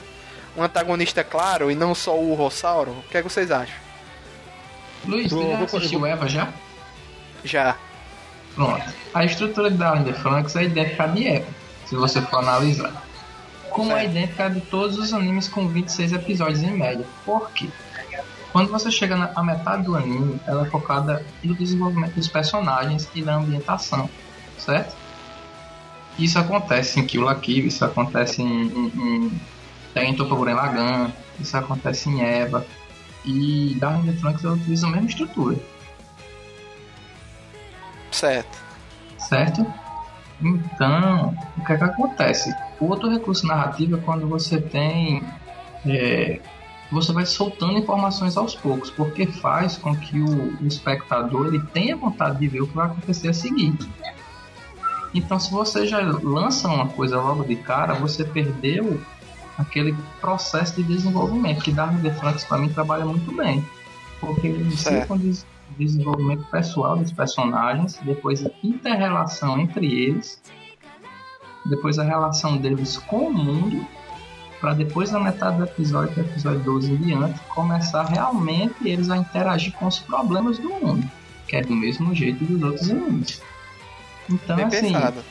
Um 0.57 0.63
antagonista 0.63 1.25
claro 1.25 1.69
e 1.69 1.75
não 1.75 1.93
só 1.93 2.17
o 2.17 2.33
Rossauro? 2.35 2.93
O 2.93 3.03
que, 3.11 3.19
é 3.19 3.23
que 3.23 3.29
vocês 3.29 3.51
acham? 3.51 3.75
Luiz, 5.05 5.29
tu 5.29 5.51
já 5.51 5.65
assistiu 5.65 6.07
Eva 6.07 6.29
já? 6.29 6.49
Já. 7.43 7.77
Pronto. 8.55 8.85
A 9.13 9.25
estrutura 9.25 9.69
de 9.69 9.79
Darling 9.79 10.05
the 10.05 10.13
Franks 10.13 10.55
é 10.55 10.63
idêntica 10.63 11.03
à 11.03 11.07
de 11.09 11.27
Eva, 11.27 11.47
se 11.87 11.97
você 11.97 12.23
for 12.23 12.39
analisar. 12.39 13.06
Como 13.77 13.93
é 13.93 13.97
Certo. 13.97 14.11
idêntica 14.11 14.47
à 14.47 14.49
de 14.49 14.63
todos 14.63 14.97
os 14.97 15.13
animes 15.13 15.49
com 15.49 15.69
26 15.69 16.15
episódios 16.15 16.63
em 16.63 16.71
média. 16.71 17.05
Por 17.27 17.51
quê? 17.51 17.69
Quando 18.51 18.71
você 18.71 18.91
chega 18.91 19.15
na 19.15 19.43
metade 19.43 19.83
do 19.83 19.95
anime, 19.95 20.41
ela 20.47 20.67
é 20.67 20.71
focada 20.71 21.23
no 21.45 21.55
desenvolvimento 21.55 22.15
dos 22.15 22.27
personagens 22.27 23.07
e 23.15 23.21
na 23.21 23.35
ambientação, 23.35 24.09
certo? 24.59 24.97
Isso 26.19 26.39
acontece 26.39 26.99
em 26.99 27.05
Kill 27.05 27.21
la 27.21 27.35
Kill, 27.35 27.67
isso 27.67 27.85
acontece 27.85 28.41
em, 28.41 28.63
em, 28.67 29.41
em, 29.95 30.17
Topoguren 30.17 30.55
Lagan, 30.55 31.13
isso 31.39 31.55
acontece 31.55 32.09
em 32.09 32.23
Eva. 32.23 32.67
E 33.27 33.79
Franks 34.23 34.43
ela 34.43 34.55
utiliza 34.55 34.87
a 34.87 34.91
mesma 34.91 35.09
estrutura. 35.11 35.59
Certo. 38.11 38.59
certo? 39.19 39.86
Então, 40.41 41.35
o 41.57 41.65
que 41.65 41.73
é 41.73 41.77
que 41.77 41.85
acontece? 41.85 42.55
O 42.79 42.87
outro 42.87 43.11
recurso 43.11 43.47
narrativo 43.47 43.97
é 43.97 44.01
quando 44.01 44.27
você 44.27 44.61
tem. 44.61 45.23
é, 45.87 46.41
você 46.91 47.13
vai 47.13 47.27
soltando 47.27 47.79
informações 47.79 48.37
aos 48.37 48.55
poucos, 48.55 48.91
porque 48.91 49.27
faz 49.27 49.77
com 49.77 49.95
que 49.97 50.21
o, 50.21 50.63
o 50.63 50.67
espectador 50.67 51.47
ele 51.49 51.61
tenha 51.73 51.97
vontade 51.97 52.39
de 52.39 52.47
ver 52.47 52.63
o 52.63 52.67
que 52.67 52.77
vai 52.77 52.87
acontecer 52.87 53.29
a 53.29 53.33
seguir. 53.33 53.75
Então, 55.13 55.39
se 55.41 55.51
você 55.51 55.87
já 55.87 56.01
lança 56.01 56.69
uma 56.69 56.87
coisa 56.89 57.21
logo 57.21 57.43
de 57.45 57.57
cara, 57.57 57.95
você 57.95 58.23
perdeu 58.23 59.01
aquele 59.59 59.97
processo 60.21 60.77
de 60.77 60.83
desenvolvimento 60.83 61.63
que 61.63 61.73
Darwin 61.73 62.01
de 62.03 62.11
Franks 62.11 62.45
para 62.45 62.59
mim 62.59 62.69
trabalha 62.69 63.05
muito 63.05 63.35
bem, 63.35 63.65
porque 64.21 64.47
ele 64.47 64.63
inicia 64.63 65.07
Desenvolvimento 65.79 66.45
pessoal 66.51 66.97
dos 66.97 67.13
personagens, 67.13 67.99
depois 68.03 68.45
a 68.45 68.51
inter-relação 68.63 69.59
entre 69.59 69.87
eles, 69.87 70.41
depois 71.67 71.99
a 71.99 72.05
relação 72.05 72.57
deles 72.57 72.97
com 72.97 73.29
o 73.29 73.33
mundo, 73.33 73.87
para 74.61 74.73
depois 74.73 75.11
na 75.11 75.21
metade 75.21 75.59
do 75.59 75.65
episódio, 75.65 76.15
do 76.15 76.21
episódio 76.23 76.61
12 76.61 76.93
em 76.93 76.97
diante, 76.97 77.39
começar 77.49 78.05
realmente 78.05 78.75
eles 78.85 79.11
a 79.11 79.17
interagir 79.17 79.73
com 79.75 79.87
os 79.87 79.99
problemas 79.99 80.59
do 80.59 80.69
mundo, 80.71 81.09
que 81.47 81.57
é 81.57 81.63
do 81.63 81.75
mesmo 81.75 82.15
jeito 82.15 82.45
dos 82.45 82.63
outros 82.63 82.91
animes. 82.91 83.43
Então, 84.31 84.57
Bem 84.57 84.65
assim, 84.65 84.93
pensado. 84.93 85.25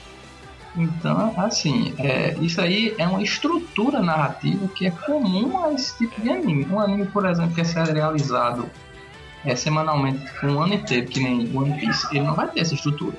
então, 0.78 1.34
assim, 1.38 1.94
é, 1.98 2.36
isso 2.40 2.62
aí 2.62 2.94
é 2.98 3.08
uma 3.08 3.22
estrutura 3.22 4.02
narrativa 4.02 4.68
que 4.70 4.86
é 4.86 4.92
comum 4.92 5.64
a 5.64 5.74
esse 5.74 5.98
tipo 5.98 6.22
de 6.22 6.30
anime. 6.30 6.66
Um 6.66 6.80
anime, 6.80 7.06
por 7.08 7.26
exemplo, 7.26 7.54
que 7.56 7.62
é 7.62 7.66
serializado 7.66 8.70
é, 9.46 9.56
semanalmente 9.56 10.20
um 10.44 10.62
ano 10.62 10.74
inteiro, 10.74 11.08
que 11.08 11.20
nem 11.20 11.56
One 11.56 11.80
Piece, 11.80 12.08
ele 12.12 12.26
não 12.26 12.34
vai 12.34 12.48
ter 12.48 12.62
essa 12.62 12.74
estrutura. 12.74 13.18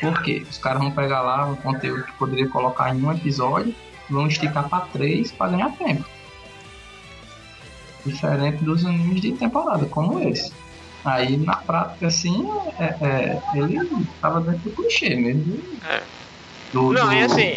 Por 0.00 0.22
quê? 0.22 0.44
Os 0.48 0.58
caras 0.58 0.82
vão 0.82 0.90
pegar 0.90 1.22
lá 1.22 1.46
um 1.46 1.56
conteúdo 1.56 2.04
que 2.04 2.12
poderia 2.14 2.48
colocar 2.48 2.94
em 2.94 3.02
um 3.02 3.12
episódio, 3.12 3.74
vão 4.10 4.26
esticar 4.26 4.68
para 4.68 4.86
três 4.86 5.32
para 5.32 5.52
ganhar 5.52 5.70
tempo. 5.76 6.04
Diferente 8.04 8.62
dos 8.64 8.84
animes 8.84 9.20
de 9.22 9.32
temporada, 9.32 9.86
como 9.86 10.20
esse. 10.28 10.52
Aí 11.04 11.36
na 11.36 11.56
prática, 11.56 12.06
assim, 12.06 12.46
é, 12.78 12.84
é, 13.00 13.42
ele 13.54 13.78
tava 14.20 14.40
dentro 14.40 14.70
do 14.70 14.76
clichê 14.76 15.14
mesmo. 15.14 15.62
É. 15.82 16.02
Do, 16.72 16.92
Não, 16.92 17.06
do- 17.06 17.12
e 17.14 17.22
assim. 17.22 17.56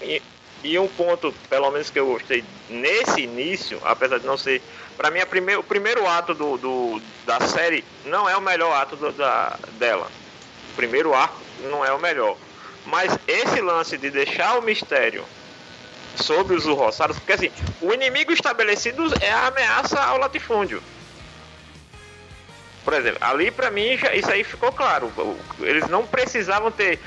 E, 0.00 0.22
e 0.64 0.78
um 0.78 0.88
ponto, 0.88 1.32
pelo 1.50 1.70
menos 1.70 1.90
que 1.90 2.00
eu 2.00 2.06
gostei 2.06 2.42
nesse 2.68 3.20
início, 3.20 3.78
apesar 3.84 4.18
de 4.18 4.26
não 4.26 4.36
ser. 4.38 4.62
Pra 4.96 5.10
mim, 5.10 5.20
a 5.20 5.26
prime- 5.26 5.56
o 5.56 5.62
primeiro 5.62 6.08
ato 6.08 6.34
do, 6.34 6.56
do- 6.56 7.02
da 7.26 7.38
série 7.40 7.84
não 8.06 8.28
é 8.28 8.36
o 8.36 8.40
melhor 8.40 8.72
ato 8.74 8.96
do- 8.96 9.12
da, 9.12 9.56
dela. 9.72 10.10
O 10.72 10.74
primeiro 10.74 11.14
arco 11.14 11.38
não 11.64 11.84
é 11.84 11.92
o 11.92 12.00
melhor. 12.00 12.36
Mas 12.86 13.16
esse 13.28 13.60
lance 13.60 13.98
de 13.98 14.10
deixar 14.10 14.58
o 14.58 14.62
mistério 14.62 15.24
sobre 16.16 16.54
os 16.56 16.64
urroçados, 16.66 17.18
porque 17.18 17.32
assim, 17.32 17.50
o 17.80 17.92
inimigo 17.92 18.32
estabelecido 18.32 19.02
é 19.20 19.30
a 19.32 19.48
ameaça 19.48 20.00
ao 20.00 20.16
latifúndio. 20.18 20.82
Por 22.84 22.92
exemplo, 22.92 23.18
ali 23.22 23.50
pra 23.50 23.70
mim 23.70 23.96
já, 23.96 24.14
isso 24.14 24.30
aí 24.30 24.44
ficou 24.44 24.70
claro. 24.70 25.10
Eles 25.60 25.88
não 25.88 26.06
precisavam 26.06 26.70
ter 26.70 27.00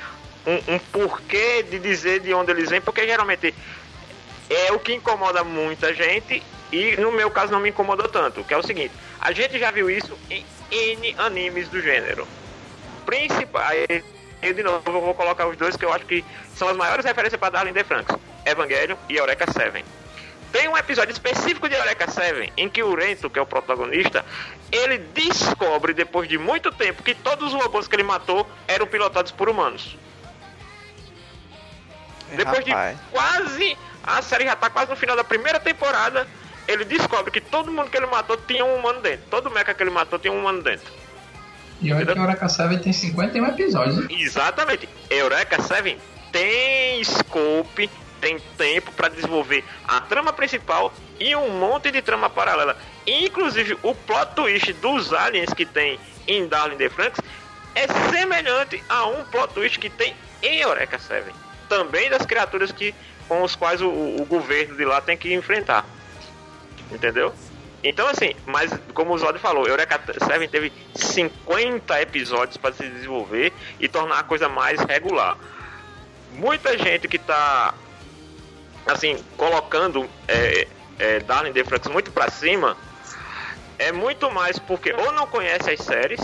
um, 0.48 0.76
um 0.76 0.80
porquê 0.80 1.62
de 1.64 1.78
dizer 1.78 2.22
de 2.22 2.34
onde 2.34 2.52
eles 2.52 2.70
vêm, 2.70 2.80
porque 2.80 3.06
geralmente 3.06 3.54
é 4.50 4.72
o 4.72 4.80
que 4.80 4.94
incomoda 4.94 5.44
muita 5.44 5.94
gente 5.94 6.42
e 6.72 6.96
no 6.98 7.12
meu 7.12 7.30
caso 7.30 7.52
não 7.52 7.60
me 7.60 7.70
incomodou 7.70 8.08
tanto, 8.08 8.44
que 8.46 8.54
é 8.54 8.58
o 8.58 8.64
seguinte, 8.64 8.94
a 9.20 9.32
gente 9.34 9.60
já 9.60 9.72
viu 9.72 9.90
isso 9.90 10.18
em 10.30 10.46
N 10.72 11.16
animes 11.18 11.68
do 11.68 11.82
gênero. 11.82 12.26
Principal, 13.06 13.62
aí, 13.62 14.54
de 14.54 14.64
novo 14.64 14.82
eu 14.86 15.02
vou 15.02 15.14
colocar 15.14 15.48
os 15.48 15.58
dois 15.58 15.76
que 15.76 15.84
eu 15.84 15.92
acho 15.92 16.06
que 16.06 16.24
são 16.56 16.70
as 16.70 16.78
maiores 16.78 17.06
referências 17.06 17.40
para 17.40 17.52
Darling 17.52 17.74
the 17.74 17.84
Franks, 17.84 18.16
Evangelion 18.46 18.96
e 19.10 19.18
Eureka 19.18 19.52
7. 19.52 19.84
Tem 20.52 20.70
um 20.70 20.78
episódio 20.78 21.12
específico 21.12 21.68
de 21.68 21.76
Eureka 21.76 22.10
7 22.10 22.54
em 22.56 22.70
que 22.70 22.82
o 22.82 22.96
Rento, 22.96 23.30
que 23.30 23.38
é 23.38 23.42
o 23.42 23.46
protagonista, 23.46 24.26
ele 24.72 24.98
descobre 24.98 25.94
depois 25.94 26.28
de 26.28 26.38
muito 26.38 26.72
tempo 26.72 27.04
que 27.04 27.14
todos 27.14 27.54
os 27.54 27.62
robôs 27.62 27.88
que 27.88 27.96
ele 27.96 28.04
matou 28.04 28.48
eram 28.66 28.88
pilotados 28.88 29.32
por 29.32 29.50
humanos. 29.50 29.98
Depois 32.36 32.66
Rapaz. 32.66 32.98
de 32.98 33.04
quase. 33.12 33.78
A 34.04 34.22
série 34.22 34.46
já 34.46 34.56
tá 34.56 34.70
quase 34.70 34.90
no 34.90 34.96
final 34.96 35.16
da 35.16 35.24
primeira 35.24 35.60
temporada. 35.60 36.28
Ele 36.68 36.84
descobre 36.86 37.32
que 37.32 37.40
todo 37.42 37.72
mundo 37.72 37.90
que 37.90 37.98
ele 37.98 38.08
matou 38.08 38.38
tinha 38.38 38.64
um 38.66 38.76
humano 38.76 39.02
dentro. 39.02 39.26
Todo 39.30 39.50
mecha 39.50 39.74
que 39.74 39.84
ele 39.84 39.90
matou 39.90 40.20
tinha 40.20 40.34
um 40.34 40.40
humano 40.40 40.62
dentro. 40.62 40.92
E 41.82 41.94
olha 41.94 42.06
que 42.06 42.20
o 42.20 42.22
Eureka 42.22 42.50
7 42.50 42.78
tem 42.80 42.92
51 42.92 43.46
episódios. 43.48 43.98
hein? 44.00 44.08
Exatamente. 44.22 44.90
Eureka 45.10 45.62
7 45.62 45.98
tem 46.32 47.04
scope, 47.04 47.90
tem 48.20 48.40
tempo 48.58 48.92
para 48.92 49.10
desenvolver 49.10 49.64
a 49.88 50.02
trama 50.02 50.34
principal 50.34 50.92
e 51.20 51.36
um 51.36 51.60
monte 51.60 51.92
de 51.92 52.02
trama 52.02 52.30
paralela. 52.30 52.76
Inclusive 53.06 53.78
o 53.84 53.94
plot 53.94 54.34
twist 54.36 54.74
dos 54.74 55.14
aliens 55.14 55.54
que 55.54 55.66
tem 55.66 56.00
em 56.28 56.48
Darling 56.48 56.78
the 56.78 56.90
Franks 56.90 57.22
é 57.76 57.88
semelhante 58.12 58.84
a 58.90 59.06
um 59.06 59.24
plot 59.26 59.54
twist 59.54 59.80
que 59.80 59.90
tem 59.90 60.16
em 60.42 60.58
Eureka 60.60 60.98
7. 61.00 61.32
Também 61.68 62.10
das 62.10 62.26
criaturas 62.26 62.72
que 62.72 62.94
com 63.28 63.44
os 63.44 63.56
quais 63.56 63.82
o, 63.82 63.90
o 63.90 64.26
governo 64.26 64.76
de 64.76 64.86
lá 64.86 65.02
tem 65.02 65.18
que 65.18 65.34
enfrentar. 65.34 65.86
Entendeu? 66.92 67.34
Então, 67.84 68.08
assim, 68.08 68.34
mas 68.46 68.72
como 68.94 69.14
o 69.14 69.18
Zod 69.18 69.38
falou, 69.40 69.68
Eureka 69.68 70.00
7 70.18 70.48
teve 70.48 70.72
50 70.96 72.02
episódios 72.02 72.58
para 72.58 72.74
se 72.74 72.88
desenvolver 72.88 73.54
e 73.80 73.88
tornar 73.88 74.20
a 74.20 74.24
coisa 74.24 74.50
mais 74.50 74.80
regular. 74.82 75.38
Muita 76.34 76.78
gente 76.78 77.08
que 77.08 77.18
tá, 77.18 77.74
assim, 78.86 79.18
colocando 79.36 80.10
é, 80.28 80.68
é, 81.00 81.20
Darling 81.20 81.54
the 81.54 81.64
Franks 81.64 81.90
muito 81.92 82.12
para 82.12 82.30
cima 82.32 82.76
é 83.80 83.92
muito 83.92 84.30
mais 84.32 84.58
porque 84.58 84.92
ou 84.92 85.12
não 85.12 85.28
conhece 85.28 85.70
as 85.70 85.80
séries, 85.80 86.20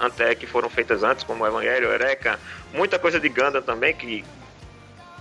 até 0.00 0.34
que 0.34 0.46
foram 0.46 0.70
feitas 0.70 1.02
antes, 1.02 1.22
como 1.22 1.46
Evangelho, 1.46 1.88
Eureka, 1.88 2.40
muita 2.72 2.98
coisa 2.98 3.20
de 3.20 3.28
Gundam 3.28 3.62
também, 3.62 3.94
que 3.94 4.24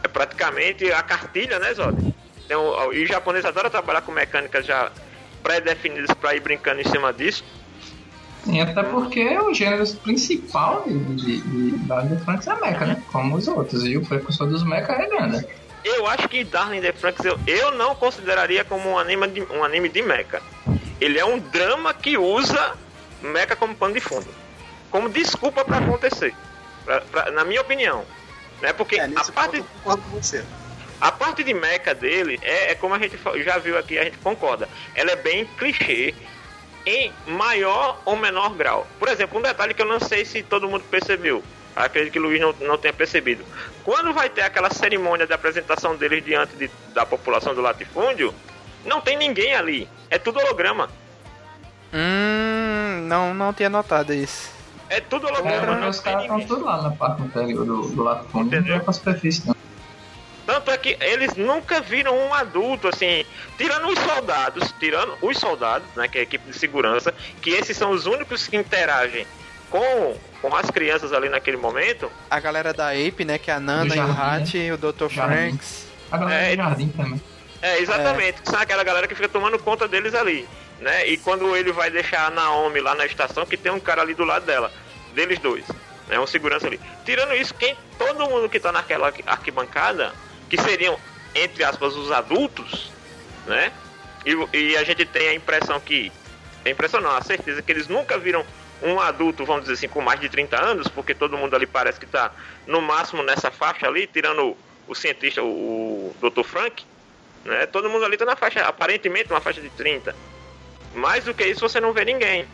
é 0.04 0.08
praticamente 0.08 0.92
a 0.92 1.02
cartilha, 1.02 1.60
né, 1.60 1.74
Zod? 1.74 2.14
Então, 2.46 2.94
e 2.94 3.04
o 3.04 3.08
japonês 3.08 3.46
adora 3.46 3.70
trabalhar 3.70 4.02
com 4.02 4.12
mecânicas 4.12 4.66
já 4.66 4.92
pré-definidas 5.42 6.14
para 6.16 6.36
ir 6.36 6.42
brincando 6.42 6.82
em 6.82 6.86
cima 6.86 7.12
disso. 7.14 7.44
Sim, 8.44 8.60
até 8.62 8.84
porque 8.84 9.26
o 9.40 9.54
gênero 9.54 9.88
principal 9.98 10.84
de, 10.86 11.00
de, 11.16 11.42
de 11.42 11.78
Darling 11.86 12.16
the 12.16 12.24
Franks 12.24 12.48
é 12.48 12.56
mecha, 12.60 12.86
né? 12.86 13.02
Como 13.12 13.36
os 13.38 13.48
outros. 13.48 13.86
E 13.86 13.96
o 13.98 14.06
precursor 14.06 14.48
dos 14.48 14.64
mecha 14.64 14.92
é 14.92 15.08
Ganda. 15.08 15.48
Eu 15.84 16.08
acho 16.08 16.28
que 16.28 16.44
Darling 16.44 16.82
the 16.82 16.92
Franks 16.92 17.24
eu, 17.26 17.40
eu 17.48 17.72
não 17.72 17.96
consideraria 17.96 18.64
como 18.66 18.90
um 18.90 18.98
anime, 18.98 19.28
de, 19.30 19.42
um 19.44 19.64
anime 19.64 19.88
de 19.88 20.02
mecha. 20.02 20.42
Ele 21.00 21.18
é 21.18 21.26
um 21.26 21.40
drama 21.40 21.94
que 21.94 22.18
usa 22.18 22.74
mecha 23.22 23.56
como 23.56 23.74
pano 23.76 23.94
de 23.94 24.02
fundo. 24.02 24.28
Como 24.92 25.08
desculpa 25.10 25.64
para 25.64 25.78
acontecer. 25.78 26.36
Pra- 26.86 27.02
pra- 27.02 27.32
na 27.32 27.46
minha 27.46 27.62
opinião. 27.62 28.04
Né? 28.64 28.72
Porque 28.74 28.96
É, 28.96 29.04
a 29.04 29.10
parte, 29.10 29.32
ponto 29.34 29.56
eu 29.58 29.64
concordo 29.84 30.02
com 30.10 30.22
você. 30.22 30.44
a 31.02 31.12
parte 31.12 31.44
de 31.44 31.54
mecha 31.54 31.94
dele 31.94 32.40
é, 32.42 32.72
é 32.72 32.76
como 32.76 32.96
a 32.96 32.98
gente 33.00 33.20
já 33.44 33.58
viu 33.58 33.78
aqui, 33.78 34.00
a 34.00 34.06
gente 34.06 34.18
concorda. 34.20 34.70
Ela 34.96 35.12
é 35.12 35.16
bem 35.18 35.46
clichê 35.58 36.16
em 36.86 37.12
maior 37.28 38.02
ou 38.06 38.16
menor 38.16 38.54
grau. 38.56 38.88
Por 38.98 39.10
exemplo, 39.10 39.38
um 39.38 39.42
detalhe 39.42 39.74
que 39.74 39.82
eu 39.82 39.86
não 39.86 40.00
sei 40.00 40.24
se 40.24 40.42
todo 40.42 40.68
mundo 40.70 40.84
percebeu. 40.90 41.44
Acredito 41.76 42.14
que 42.14 42.20
o 42.20 42.22
Luiz 42.22 42.40
não, 42.40 42.54
não 42.62 42.78
tenha 42.78 42.94
percebido. 42.94 43.44
Quando 43.84 44.14
vai 44.14 44.30
ter 44.30 44.44
aquela 44.44 44.70
cerimônia 44.70 45.28
de 45.28 45.34
apresentação 45.34 45.96
deles 45.98 46.24
diante 46.24 46.56
de- 46.56 46.70
da 46.94 47.06
população 47.06 47.54
do 47.54 47.62
latifúndio, 47.62 48.34
não 48.86 49.02
tem 49.02 49.18
ninguém 49.18 49.56
ali. 49.56 49.90
É 50.10 50.18
tudo 50.18 50.40
holograma. 50.40 50.90
Hum, 51.94 53.06
não, 53.08 53.34
não 53.34 53.52
tinha 53.54 53.70
notado 53.70 54.14
isso. 54.14 54.53
É 54.96 55.02
tudo 55.02 55.28
É, 55.28 55.32
holograma. 55.32 55.66
porque 55.66 55.82
não 55.82 55.90
os 55.90 56.00
caras 56.00 56.22
estão 56.24 56.40
tudo 56.42 56.66
lá 56.66 56.82
na 56.82 56.92
parte 56.92 57.22
anterior 57.22 57.66
do, 57.66 57.82
do 57.90 58.04
lado 58.04 58.24
fundo. 58.30 58.34
Não 58.52 58.58
Entendeu? 58.60 58.76
vai 58.76 58.84
pra 58.84 58.94
superfície, 58.94 59.48
não. 59.48 59.56
Tanto 60.46 60.72
é 60.72 60.78
que 60.78 60.98
eles 61.00 61.36
nunca 61.36 61.80
viram 61.82 62.16
um 62.18 62.34
adulto, 62.34 62.90
assim, 62.90 63.26
tirando 63.58 63.88
os 63.88 63.98
soldados, 63.98 64.74
tirando 64.78 65.14
os 65.22 65.38
soldados, 65.38 65.88
né, 65.96 66.08
que 66.08 66.18
é 66.18 66.22
a 66.22 66.24
equipe 66.24 66.52
de 66.52 66.58
segurança, 66.58 67.14
que 67.42 67.50
esses 67.52 67.76
são 67.78 67.92
os 67.92 68.06
únicos 68.06 68.46
que 68.46 68.58
interagem 68.58 69.26
com, 69.70 70.16
com 70.42 70.54
as 70.56 70.70
crianças 70.70 71.14
ali 71.14 71.30
naquele 71.30 71.56
momento. 71.58 72.12
A 72.30 72.40
galera 72.42 72.74
da 72.74 72.90
Ape, 72.90 73.24
né? 73.26 73.38
Que 73.38 73.50
é 73.50 73.54
a 73.54 73.60
Nana 73.60 73.86
Do 73.86 73.96
e 73.96 74.00
o 74.00 74.08
jardim, 74.14 74.70
Hat, 74.70 74.72
o 74.74 74.78
Dr. 74.78 75.10
Franks. 75.10 75.88
A 76.12 76.18
galera 76.18 76.42
É, 76.44 76.50
do 76.56 76.62
jardim 76.62 76.88
também. 76.90 77.22
É, 77.62 77.80
exatamente, 77.80 78.42
que 78.42 78.50
são 78.52 78.60
aquela 78.60 78.84
galera 78.84 79.08
que 79.08 79.16
fica 79.16 79.30
tomando 79.30 79.58
conta 79.58 79.88
deles 79.88 80.14
ali, 80.14 80.46
né? 80.84 81.08
E 81.08 81.18
quando 81.18 81.56
ele 81.56 81.72
vai 81.72 81.90
deixar 81.90 82.28
a 82.28 82.30
Naomi 82.30 82.82
lá 82.82 82.94
na 82.94 83.06
estação, 83.06 83.46
que 83.46 83.56
tem 83.58 83.72
um 83.72 83.80
cara 83.80 84.02
ali 84.02 84.14
do 84.14 84.26
lado 84.26 84.46
dela, 84.46 84.72
deles 85.16 85.40
dois, 85.40 85.66
né? 86.08 86.20
Um 86.20 86.28
segurança 86.28 86.68
ali. 86.68 86.80
Tirando 87.06 87.34
isso, 87.34 87.54
quem 87.54 87.76
todo 87.98 88.30
mundo 88.30 88.50
que 88.50 88.60
tá 88.60 88.72
naquela 88.72 89.08
arqui- 89.08 89.24
arquibancada, 89.26 90.14
que 90.50 90.62
seriam, 90.62 91.00
entre 91.34 91.64
aspas, 91.64 91.96
os 91.96 92.12
adultos, 92.12 92.92
né? 93.48 93.72
E, 94.26 94.58
e 94.58 94.78
a 94.78 94.84
gente 94.84 95.06
tem 95.06 95.30
a 95.30 95.34
impressão 95.34 95.80
que. 95.80 96.12
A 96.66 96.70
impressão 96.70 97.02
não, 97.02 97.16
a 97.16 97.22
certeza 97.22 97.62
que 97.62 97.72
eles 97.72 97.88
nunca 97.88 98.18
viram 98.18 98.46
um 98.82 99.00
adulto, 99.00 99.46
vamos 99.46 99.64
dizer 99.64 99.74
assim, 99.74 99.88
com 99.88 100.02
mais 100.02 100.20
de 100.20 100.28
30 100.28 100.62
anos, 100.62 100.88
porque 100.90 101.14
todo 101.14 101.38
mundo 101.38 101.56
ali 101.56 101.66
parece 101.66 102.00
que 102.00 102.06
tá 102.06 102.32
no 102.68 102.82
máximo 102.82 103.24
nessa 103.24 103.50
faixa 103.50 103.88
ali, 103.88 104.06
tirando 104.08 104.44
o, 104.50 104.58
o 104.88 104.96
cientista, 104.96 105.42
o, 105.42 106.14
o 106.22 106.30
Dr. 106.30 106.44
Frank, 106.44 106.84
né? 107.46 107.66
Todo 107.68 107.90
mundo 107.90 108.04
ali 108.04 108.18
tá 108.18 108.26
na 108.26 108.36
faixa, 108.36 108.62
aparentemente 108.66 109.32
uma 109.32 109.40
faixa 109.42 109.62
de 109.62 109.70
30. 109.70 110.14
Mais 110.94 111.24
do 111.24 111.34
que 111.34 111.44
isso 111.46 111.62
você 111.62 111.80
não 111.80 111.94
vê 111.94 112.06
ninguém. 112.06 112.46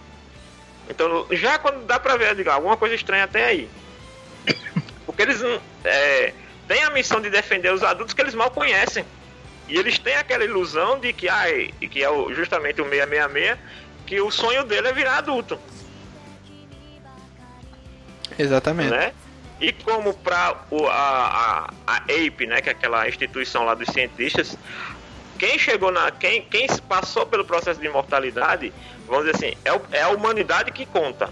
Então, 0.89 1.27
já 1.31 1.59
quando 1.59 1.85
dá 1.85 1.99
pra 1.99 2.17
ver, 2.17 2.35
digo, 2.35 2.49
alguma 2.49 2.77
coisa 2.77 2.95
estranha 2.95 3.25
até 3.25 3.45
aí. 3.45 3.69
Porque 5.05 5.21
eles 5.21 5.41
é, 5.83 6.33
têm 6.67 6.83
a 6.83 6.89
missão 6.89 7.21
de 7.21 7.29
defender 7.29 7.73
os 7.73 7.83
adultos 7.83 8.13
que 8.13 8.21
eles 8.21 8.33
mal 8.33 8.49
conhecem. 8.49 9.05
E 9.67 9.77
eles 9.77 9.99
têm 9.99 10.15
aquela 10.15 10.43
ilusão 10.43 10.99
de 10.99 11.13
que, 11.13 11.29
ah, 11.29 11.49
e 11.51 11.87
que 11.87 12.03
é 12.03 12.09
o- 12.09 12.33
justamente 12.33 12.81
o 12.81 12.85
666, 12.89 13.57
que 14.07 14.19
o 14.19 14.31
sonho 14.31 14.63
dele 14.63 14.87
é 14.87 14.93
virar 14.93 15.17
adulto 15.17 15.59
Exatamente. 18.37 18.89
né? 18.89 19.13
E 19.61 19.71
como 19.73 20.13
para 20.13 20.37
a, 20.47 20.55
a, 20.89 21.69
a 21.85 21.97
APE, 21.97 22.47
né, 22.47 22.61
que 22.61 22.69
é 22.69 22.71
aquela 22.71 23.07
instituição 23.07 23.65
lá 23.65 23.75
dos 23.75 23.89
cientistas, 23.89 24.57
quem 25.39 25.57
chegou 25.57 25.91
na. 25.91 26.11
Quem, 26.11 26.43
quem 26.43 26.67
passou 26.87 27.25
pelo 27.25 27.43
processo 27.45 27.79
de 27.79 27.87
imortalidade, 27.87 28.71
vamos 29.07 29.25
dizer 29.25 29.35
assim, 29.35 29.57
é, 29.65 29.97
é 29.99 30.01
a 30.03 30.09
humanidade 30.09 30.71
que 30.71 30.85
conta. 30.85 31.29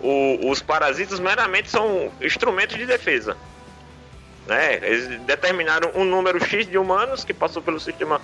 O- 0.00 0.50
os 0.50 0.62
parasitas 0.62 1.20
meramente 1.20 1.70
são 1.70 2.10
instrumentos 2.20 2.76
de 2.76 2.86
defesa. 2.86 3.36
Né? 4.46 4.76
Eles 4.82 5.20
determinaram 5.20 5.90
um 5.94 6.04
número 6.04 6.42
X 6.42 6.66
de 6.66 6.78
humanos 6.78 7.22
que 7.22 7.34
passou 7.34 7.62
pelo 7.62 7.78
sistema 7.78 8.20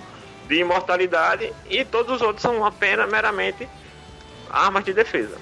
de 0.47 0.55
imortalidade 0.55 1.53
e 1.69 1.85
todos 1.85 2.15
os 2.15 2.21
outros 2.21 2.41
são 2.41 2.65
apenas 2.65 3.09
meramente 3.09 3.67
armas 4.49 4.83
de 4.83 4.93
defesa. 4.93 5.37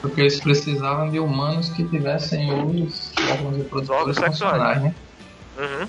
Porque 0.00 0.20
eles 0.22 0.40
precisavam 0.40 1.10
de 1.10 1.18
humanos 1.20 1.70
que 1.70 1.84
tivessem 1.84 2.52
os 2.52 3.12
órgãos 3.30 3.56
reprodutores 3.56 4.18
funcionais, 4.18 4.82
né? 4.82 4.94
Uhum. 5.58 5.88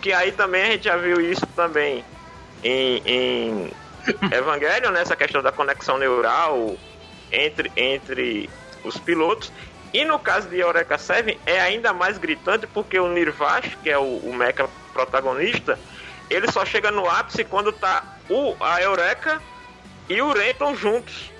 Que 0.00 0.12
aí 0.12 0.32
também 0.32 0.62
a 0.62 0.66
gente 0.72 0.84
já 0.84 0.96
viu 0.96 1.20
isso 1.20 1.46
também 1.54 2.04
em, 2.62 3.02
em 3.04 3.72
Evangelion, 4.32 4.90
né? 4.90 5.02
Essa 5.02 5.16
questão 5.16 5.42
da 5.42 5.52
conexão 5.52 5.98
neural 5.98 6.76
entre, 7.30 7.70
entre 7.76 8.48
os 8.84 8.98
pilotos. 8.98 9.52
E 9.92 10.04
no 10.04 10.18
caso 10.18 10.48
de 10.48 10.58
Eureka 10.58 10.96
7 10.96 11.38
é 11.44 11.60
ainda 11.60 11.92
mais 11.92 12.16
gritante 12.16 12.66
porque 12.66 12.98
o 12.98 13.08
Nirvash, 13.08 13.76
que 13.82 13.90
é 13.90 13.98
o, 13.98 14.18
o 14.18 14.32
mecha 14.32 14.68
protagonista, 14.92 15.78
ele 16.28 16.50
só 16.50 16.64
chega 16.64 16.90
no 16.90 17.08
ápice 17.08 17.44
quando 17.44 17.72
tá 17.72 18.18
o, 18.28 18.54
a 18.60 18.80
Eureka 18.80 19.42
e 20.08 20.22
o 20.22 20.32
Renton 20.32 20.74
juntos. 20.76 21.30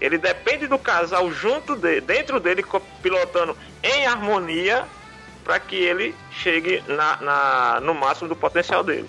Ele 0.00 0.18
depende 0.18 0.66
do 0.66 0.78
casal 0.78 1.32
junto 1.32 1.74
de, 1.74 2.00
dentro 2.00 2.38
dele, 2.38 2.64
pilotando 3.02 3.56
em 3.82 4.06
harmonia 4.06 4.84
para 5.46 5.60
que 5.60 5.76
ele 5.76 6.12
chegue 6.32 6.82
na, 6.88 7.16
na, 7.18 7.80
no 7.80 7.94
máximo 7.94 8.28
do 8.28 8.34
potencial 8.34 8.82
dele. 8.82 9.08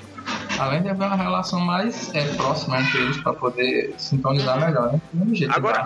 Além 0.60 0.84
de 0.84 0.90
haver 0.90 1.08
uma 1.08 1.16
relação 1.16 1.60
mais 1.60 2.14
é, 2.14 2.26
próxima 2.36 2.80
entre 2.80 3.00
eles 3.00 3.18
para 3.18 3.34
poder 3.34 3.96
sintonizar 3.98 4.60
melhor, 4.60 4.94
né? 4.94 5.02
Agora, 5.50 5.86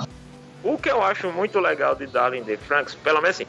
o 0.62 0.78
que 0.78 0.92
eu 0.92 1.02
acho 1.02 1.32
muito 1.32 1.58
legal 1.60 1.96
de 1.96 2.06
Darling 2.06 2.44
de 2.44 2.58
Franks, 2.58 2.94
pelo 2.96 3.22
menos 3.22 3.38
assim, 3.38 3.48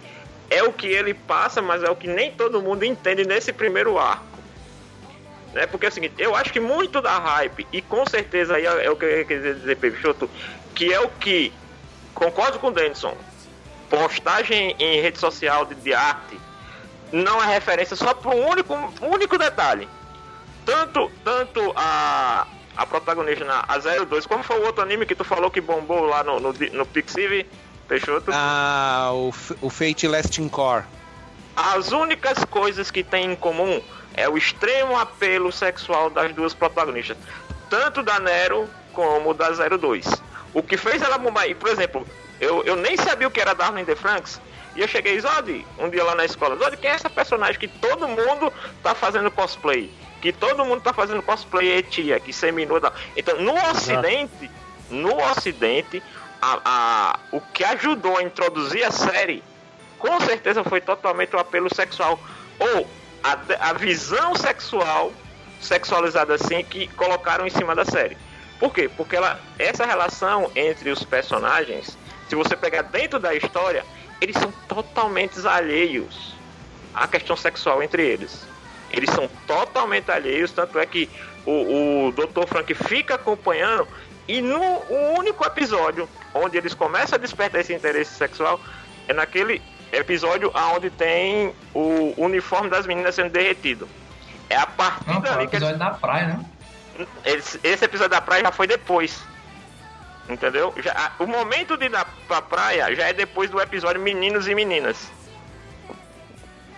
é 0.49 0.63
o 0.63 0.73
que 0.73 0.87
ele 0.87 1.13
passa, 1.13 1.61
mas 1.61 1.83
é 1.83 1.91
o 1.91 1.97
que 1.97 2.07
nem 2.07 2.31
todo 2.31 2.63
mundo 2.63 2.85
entende 2.85 3.25
nesse 3.25 3.53
primeiro 3.53 3.99
arco. 3.99 4.25
Né? 5.53 5.67
Porque 5.67 5.87
é 5.87 5.89
o 5.89 5.93
seguinte, 5.93 6.15
eu 6.19 6.37
acho 6.37 6.53
que 6.53 6.61
muito 6.61 7.03
da 7.03 7.19
hype, 7.19 7.67
e 7.73 7.83
com 7.83 8.07
certeza 8.07 8.55
aí 8.55 8.65
é 8.65 8.89
o 8.91 8.95
que 8.95 9.05
eu 9.05 9.27
queria 9.27 9.55
dizer, 9.55 9.77
Peixoto, 9.77 10.31
que 10.73 10.93
é 10.93 11.01
o 11.01 11.09
que, 11.09 11.53
concordo 12.15 12.61
com 12.61 12.69
o 12.69 12.71
Denison, 12.71 13.17
postagem 13.91 14.77
em 14.79 15.01
rede 15.01 15.19
social 15.19 15.65
de, 15.65 15.75
de 15.75 15.93
arte 15.93 16.39
não 17.13 17.43
é 17.43 17.47
referência 17.47 17.95
só 17.95 18.15
para 18.15 18.31
um 18.31 18.49
único, 18.49 18.75
único 19.03 19.37
detalhe. 19.39 19.89
Tanto, 20.65 21.11
tanto 21.25 21.73
a, 21.77 22.47
a 22.77 22.87
protagonista 22.87 23.45
na 23.45 23.65
a 23.69 23.79
02, 23.79 24.27
como 24.27 24.43
foi 24.43 24.59
o 24.59 24.65
outro 24.65 24.83
anime 24.83 25.05
que 25.05 25.15
tu 25.15 25.25
falou 25.25 25.51
que 25.51 25.61
bombou 25.61 26.05
lá 26.07 26.25
no, 26.25 26.41
no, 26.41 26.53
no 26.53 26.87
Pixiv, 26.87 27.47
Peixoto? 27.87 28.31
Ah, 28.33 29.11
o, 29.13 29.33
o 29.61 29.69
Fate 29.69 30.09
Lasting 30.09 30.49
Core. 30.49 30.85
As 31.55 31.93
únicas 31.93 32.45
coisas 32.47 32.91
que 32.91 33.05
tem 33.05 33.33
em 33.33 33.37
comum 33.37 33.83
é 34.15 34.29
o 34.29 34.39
extremo 34.39 34.99
apelo 34.99 35.53
sexual 35.53 36.09
das 36.09 36.33
duas 36.33 36.55
protagonistas, 36.55 37.17
tanto 37.69 38.03
da 38.03 38.19
Nero 38.19 38.69
como 38.93 39.35
da 39.35 39.51
02. 39.51 40.07
O 40.55 40.63
que 40.63 40.77
fez 40.77 41.03
ela 41.03 41.19
bombar, 41.19 41.49
e 41.49 41.55
por 41.55 41.69
exemplo, 41.69 42.07
eu, 42.41 42.63
eu 42.65 42.77
nem 42.77 42.97
sabia 42.97 43.29
o 43.29 43.31
que 43.31 43.41
era 43.41 43.55
Darling 43.55 43.85
de 43.85 43.95
Franks, 43.97 44.41
e 44.75 44.81
eu 44.81 44.89
cheguei, 44.89 45.21
Zod, 45.21 45.67
um 45.79 45.89
dia 45.89 46.03
lá 46.03 46.15
na 46.15 46.25
escola, 46.25 46.57
Zod, 46.57 46.77
quem 46.77 46.91
é 46.91 46.95
essa 46.95 47.11
personagem 47.11 47.61
que 47.61 47.69
todo 47.69 48.09
mundo 48.09 48.53
tá 48.83 48.95
fazendo 48.95 49.31
cosplay? 49.31 49.91
Que 50.21 50.33
todo 50.33 50.65
mundo 50.65 50.81
tá 50.83 50.93
fazendo 50.93 51.23
cosplay 51.23 51.79
e 51.79 51.83
tia, 51.83 52.21
que 52.21 52.33
seminou 52.33 52.81
tal. 52.81 52.93
Então, 53.17 53.39
no 53.41 53.55
ocidente, 53.71 54.51
no 54.89 55.17
ocidente, 55.31 56.03
a, 56.41 56.61
a, 56.65 57.19
o 57.31 57.41
que 57.41 57.65
ajudou 57.65 58.17
a 58.17 58.23
introduzir 58.23 58.85
a 58.85 58.91
série, 58.91 59.43
com 59.99 60.21
certeza 60.21 60.65
foi 60.65 60.81
totalmente 60.81 61.35
o 61.37 61.39
apelo 61.39 61.73
sexual. 61.75 62.19
Ou 62.59 62.89
a, 63.23 63.39
a 63.69 63.73
visão 63.75 64.35
sexual, 64.35 65.13
sexualizada 65.61 66.35
assim, 66.35 66.65
que 66.65 66.89
colocaram 66.89 67.47
em 67.47 67.51
cima 67.51 67.75
da 67.75 67.85
série. 67.85 68.17
Por 68.59 68.73
quê? 68.73 68.89
Porque 68.97 69.17
ela, 69.17 69.41
essa 69.59 69.85
relação 69.85 70.51
entre 70.55 70.91
os 70.91 71.03
personagens, 71.05 71.99
se 72.29 72.35
você 72.35 72.57
pegar 72.57 72.83
dentro 72.83 73.19
da 73.19 73.35
história, 73.35 73.85
eles 74.23 74.37
são 74.37 74.53
totalmente 74.69 75.45
alheios 75.45 76.33
à 76.95 77.09
questão 77.09 77.37
sexual 77.37 77.83
entre 77.83 78.07
eles. 78.07 78.47
Eles 78.89 79.11
são 79.11 79.29
totalmente 79.49 80.13
alheios, 80.13 80.53
tanto 80.53 80.79
é 80.79 80.87
que 80.87 81.11
o, 81.45 82.07
o 82.07 82.13
Dr. 82.13 82.47
Frank 82.47 82.73
fica 82.73 83.17
acompanhando 83.17 83.89
e 84.29 84.41
no 84.41 84.61
único 85.19 85.45
episódio 85.45 86.09
onde 86.33 86.57
eles 86.57 86.73
começam 86.73 87.17
a 87.17 87.19
despertar 87.19 87.63
esse 87.63 87.75
interesse 87.75 88.15
sexual 88.15 88.61
é 89.09 89.13
naquele 89.13 89.61
episódio 89.91 90.53
onde 90.55 90.89
tem 90.89 91.53
o 91.75 92.15
uniforme 92.17 92.71
das 92.71 92.87
meninas 92.87 93.17
sendo 93.17 93.31
derretido. 93.31 93.89
É 94.49 94.57
a 94.57 94.67
partir 94.67 95.09
Não, 95.09 95.21
dali 95.21 95.37
o 95.39 95.43
episódio 95.43 95.51
que 95.51 95.57
eles... 95.57 95.79
da 95.79 95.91
praia, 95.91 96.27
né? 96.29 96.45
Esse, 97.25 97.59
esse 97.65 97.85
episódio 97.85 98.11
da 98.11 98.21
praia 98.21 98.43
já 98.43 98.53
foi 98.53 98.69
depois. 98.69 99.21
Entendeu? 100.29 100.73
Já, 100.79 101.13
o 101.19 101.27
momento 101.27 101.77
de 101.77 101.87
ir 101.87 101.91
na, 101.91 102.05
pra 102.05 102.41
praia 102.41 102.95
já 102.95 103.09
é 103.09 103.13
depois 103.13 103.51
do 103.51 103.61
episódio 103.61 104.01
Meninos 104.01 104.47
e 104.49 104.55
Meninas. 104.55 105.11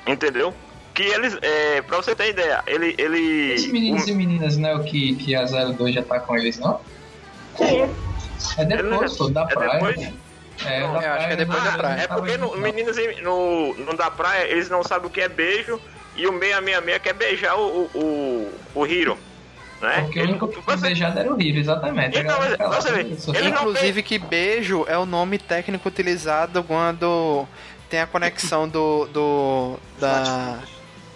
Entendeu? 0.07 0.53
Que 0.95 1.03
eles, 1.03 1.36
é, 1.42 1.82
pra 1.82 1.97
você 1.99 2.14
ter 2.14 2.30
ideia, 2.30 2.62
ele. 2.66 2.95
ele 2.99 3.53
Esses 3.53 3.70
meninos 3.72 4.05
o- 4.07 4.11
e 4.11 4.12
meninas, 4.12 4.57
né? 4.57 4.74
O 4.74 4.84
que, 4.84 5.14
que 5.16 5.34
a 5.34 5.45
02 5.45 5.95
já 5.95 6.03
tá 6.03 6.20
com 6.20 6.36
eles, 6.36 6.59
não? 6.59 6.80
É 8.59 8.64
depois, 8.64 9.16
pô, 9.16 9.28
da 9.28 9.42
É 9.42 9.47
praia. 9.47 9.72
depois? 9.72 10.12
É, 10.64 10.80
Não, 10.80 11.03
eu 11.03 11.12
acho 11.12 11.26
que 11.26 11.32
é 11.32 11.36
depois 11.36 11.64
da 11.64 11.72
praia. 11.72 12.01
É 12.03 12.07
porque 12.07 12.36
no, 12.36 12.57
meninos 12.57 12.97
e- 12.97 13.20
no, 13.22 13.74
no 13.74 13.97
da 13.97 14.11
praia 14.11 14.47
eles 14.47 14.68
não 14.70 14.82
sabem 14.84 15.09
o 15.09 15.11
que 15.11 15.20
é 15.20 15.28
beijo 15.28 15.80
e 16.16 16.26
o 16.28 16.32
666 16.32 17.03
quer 17.03 17.12
beijar 17.14 17.57
o, 17.57 17.90
o, 17.92 17.99
o, 17.99 18.80
o 18.80 18.86
Hiro. 18.86 19.18
Né? 19.80 20.00
Porque 20.02 20.20
o 20.20 20.24
único 20.24 20.48
que 20.48 20.62
foi 20.62 20.76
você- 20.76 20.86
beijado 20.86 21.18
era 21.18 21.32
o 21.34 21.40
Hiro, 21.40 21.58
exatamente. 21.58 22.18
Então, 22.18 22.38
mas 22.38 22.84
você 22.84 22.92
vê, 22.92 23.00
ele 23.38 23.48
Inclusive 23.48 24.02
que 24.02 24.18
beijo 24.18 24.84
é 24.88 24.96
o 24.96 25.04
nome 25.04 25.38
técnico 25.38 25.88
utilizado 25.88 26.62
quando 26.64 27.46
tem 27.90 28.00
a 28.00 28.06
conexão 28.06 28.68
do, 28.68 29.06
do 29.06 29.76
da 30.00 30.58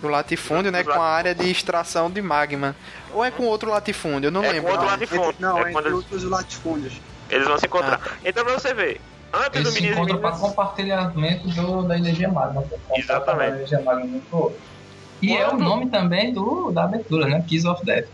do 0.01 0.07
latifúndio, 0.07 0.71
né, 0.71 0.85
com 0.85 0.93
a 0.93 1.09
área 1.09 1.35
de 1.35 1.51
extração 1.51 2.09
de 2.09 2.23
magma. 2.23 2.77
Ou 3.13 3.25
é 3.25 3.31
com 3.33 3.45
outro 3.47 3.69
latifúndio, 3.71 4.29
eu 4.29 4.33
não 4.33 4.45
É 4.45 4.53
lembro. 4.53 4.67
com 4.67 4.71
outro 4.71 4.85
não. 4.87 4.93
latifúndio. 4.93 5.29
Entre, 5.31 5.43
não, 5.43 5.59
é 5.59 5.61
entre 5.63 5.73
quando 5.73 5.87
eles, 5.87 5.97
outros 5.99 6.23
latifúndios. 6.25 6.93
eles 7.31 7.49
vão 7.49 7.59
se 7.59 7.67
encontrar. 7.67 8.01
Ah. 8.05 8.11
Então 8.25 8.45
pra 8.45 8.55
você 8.55 8.73
ver, 8.75 9.01
antes 9.33 9.61
Eles 9.61 9.65
do 9.65 9.71
se 9.73 9.87
encontram 9.87 10.19
para 10.19 10.31
Meninas. 10.31 10.41
compartilhamento 10.41 11.49
do, 11.49 11.83
da 11.83 11.97
energia 11.99 12.29
magma. 12.29 12.63
Exatamente. 12.95 13.51
Da 13.51 13.57
energia 13.57 13.81
magma. 13.81 14.21
E 15.21 15.37
é 15.37 15.49
o 15.49 15.57
nome 15.59 15.87
também 15.91 16.33
do, 16.33 16.71
da 16.71 16.85
abertura, 16.85 17.27
né? 17.27 17.43
Kiss 17.49 17.67
of 17.67 17.85
Death. 17.85 18.07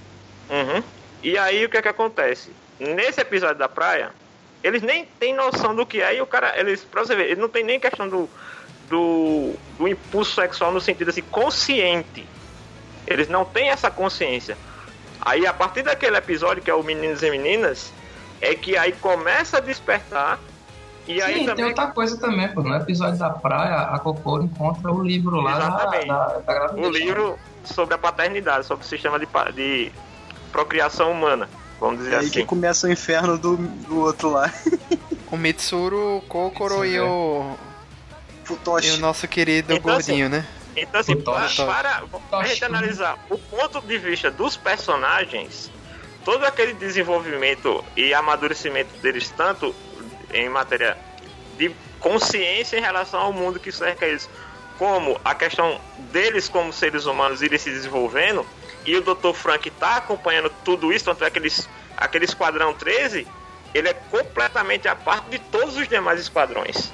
Uhum. 0.50 0.82
E 1.22 1.38
aí 1.38 1.64
o 1.64 1.68
que 1.68 1.76
é 1.76 1.82
que 1.82 1.88
acontece? 1.88 2.50
Nesse 2.78 3.20
episódio 3.20 3.56
da 3.56 3.68
praia, 3.68 4.10
eles 4.62 4.82
nem 4.82 5.04
têm 5.18 5.34
noção 5.34 5.74
do 5.74 5.86
que 5.86 6.00
é, 6.00 6.16
e 6.16 6.20
o 6.20 6.26
cara, 6.26 6.58
eles, 6.58 6.84
pra 6.84 7.04
você 7.04 7.14
ver, 7.14 7.30
ele 7.30 7.40
não 7.40 7.48
tem 7.48 7.62
nem 7.62 7.78
questão 7.78 8.08
do, 8.08 8.28
do, 8.88 9.54
do 9.78 9.88
impulso 9.88 10.34
sexual 10.34 10.72
no 10.72 10.80
sentido 10.80 11.10
assim, 11.10 11.22
consciente. 11.22 12.26
Eles 13.06 13.28
não 13.28 13.44
têm 13.44 13.68
essa 13.68 13.90
consciência. 13.90 14.56
Aí 15.20 15.46
a 15.46 15.52
partir 15.52 15.82
daquele 15.82 16.16
episódio, 16.16 16.62
que 16.62 16.70
é 16.70 16.74
o 16.74 16.82
Meninos 16.82 17.22
e 17.22 17.30
Meninas, 17.30 17.92
é 18.40 18.54
que 18.54 18.76
aí 18.76 18.92
começa 18.92 19.58
a 19.58 19.60
despertar. 19.60 20.38
E 21.06 21.20
aí 21.20 21.32
Sim, 21.32 21.38
tem 21.38 21.46
também. 21.46 21.64
outra 21.66 21.86
coisa 21.88 22.18
também, 22.18 22.48
pô. 22.48 22.62
No 22.62 22.74
episódio 22.74 23.18
da 23.18 23.30
praia, 23.30 23.76
a 23.94 23.98
Cocô 23.98 24.40
encontra 24.40 24.90
o 24.90 25.02
livro 25.02 25.40
lá 25.40 25.58
da, 25.58 25.66
Exatamente. 25.66 26.06
da, 26.08 26.26
da 26.38 26.54
gravidez. 26.54 26.86
um 26.86 26.90
livro 26.90 27.38
sobre 27.64 27.94
a 27.94 27.98
paternidade, 27.98 28.66
sobre 28.66 28.84
o 28.84 28.88
sistema 28.88 29.18
de, 29.18 29.26
de 29.54 29.92
procriação 30.54 31.10
humana, 31.10 31.48
vamos 31.80 31.98
É 32.00 32.04
dizer 32.04 32.16
aí 32.16 32.30
que 32.30 32.38
assim. 32.38 32.46
começa 32.46 32.86
o 32.86 32.90
inferno 32.92 33.36
do, 33.36 33.56
do 33.56 33.98
outro 34.00 34.30
lá. 34.30 34.50
O 35.32 35.36
Mitsuru, 35.36 36.18
o 36.18 36.20
Kokoro 36.20 36.84
e 36.84 37.00
o, 37.00 37.56
e 38.44 38.46
Futoshi. 38.46 38.90
o 38.92 38.98
nosso 38.98 39.26
querido 39.26 39.74
Então, 39.74 39.92
gordinho, 39.94 40.28
né? 40.28 40.46
Então, 40.76 41.00
assim, 41.00 41.16
para, 41.16 41.48
Futoshi. 41.48 41.64
para 41.64 42.38
a 42.38 42.44
gente 42.44 42.64
analisar 42.64 43.18
o 43.28 43.36
ponto 43.36 43.80
de 43.80 43.98
vista 43.98 44.30
dos 44.30 44.56
personagens, 44.56 45.72
todo 46.24 46.44
aquele 46.44 46.72
desenvolvimento 46.74 47.84
e 47.96 48.14
amadurecimento 48.14 48.96
deles, 48.98 49.28
tanto 49.36 49.74
em 50.32 50.48
matéria 50.48 50.96
de 51.58 51.74
consciência 51.98 52.76
em 52.76 52.80
relação 52.80 53.18
ao 53.18 53.32
mundo 53.32 53.58
que 53.58 53.72
cerca 53.72 54.06
eles, 54.06 54.30
como 54.78 55.20
a 55.24 55.34
questão 55.34 55.80
deles 56.12 56.48
como 56.48 56.72
seres 56.72 57.06
humanos 57.06 57.42
irem 57.42 57.58
se 57.58 57.70
desenvolvendo, 57.70 58.46
e 58.84 58.96
o 58.96 59.00
Dr. 59.00 59.32
Frank 59.34 59.70
tá 59.70 59.96
acompanhando 59.96 60.50
tudo 60.64 60.92
isso, 60.92 61.04
tanto 61.04 61.24
é 61.24 61.30
que 61.30 61.38
eles, 61.38 61.68
aquele 61.96 62.24
Esquadrão 62.24 62.72
13, 62.74 63.26
ele 63.72 63.88
é 63.88 63.94
completamente 63.94 64.86
a 64.88 64.94
parte 64.94 65.30
de 65.30 65.38
todos 65.38 65.76
os 65.76 65.88
demais 65.88 66.20
esquadrões. 66.20 66.92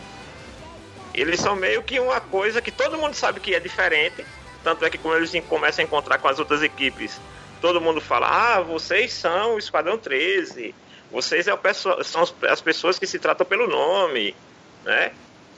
Eles 1.12 1.40
são 1.40 1.56
meio 1.56 1.82
que 1.82 1.98
uma 1.98 2.20
coisa 2.20 2.62
que 2.62 2.70
todo 2.70 2.96
mundo 2.96 3.14
sabe 3.14 3.40
que 3.40 3.54
é 3.54 3.60
diferente. 3.60 4.24
Tanto 4.62 4.84
é 4.84 4.90
que 4.90 4.98
quando 4.98 5.16
eles 5.16 5.32
começam 5.48 5.82
a 5.82 5.86
encontrar 5.86 6.18
com 6.18 6.28
as 6.28 6.38
outras 6.38 6.62
equipes, 6.62 7.20
todo 7.60 7.80
mundo 7.80 8.00
fala: 8.00 8.28
Ah, 8.28 8.60
vocês 8.60 9.12
são 9.12 9.54
o 9.54 9.58
Esquadrão 9.58 9.98
13. 9.98 10.74
Vocês 11.10 11.48
é 11.48 11.58
são 12.04 12.22
as- 12.22 12.34
as 12.48 12.60
pessoas 12.60 12.98
que 12.98 13.06
se 13.06 13.18
tratam 13.18 13.44
pelo 13.44 13.66
nome. 13.66 14.36
Né? 14.84 15.10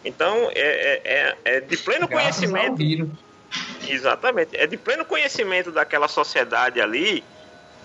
Então 0.04 0.50
é, 0.54 0.54
é- 0.54 1.00
é- 1.04 1.36
é 1.56 1.60
de 1.60 1.76
pleno 1.76 2.08
Graças 2.08 2.50
conhecimento. 2.50 2.76
Exatamente. 3.86 4.56
É 4.56 4.66
de 4.66 4.76
pleno 4.76 5.04
conhecimento 5.04 5.70
daquela 5.70 6.08
sociedade 6.08 6.80
ali, 6.80 7.24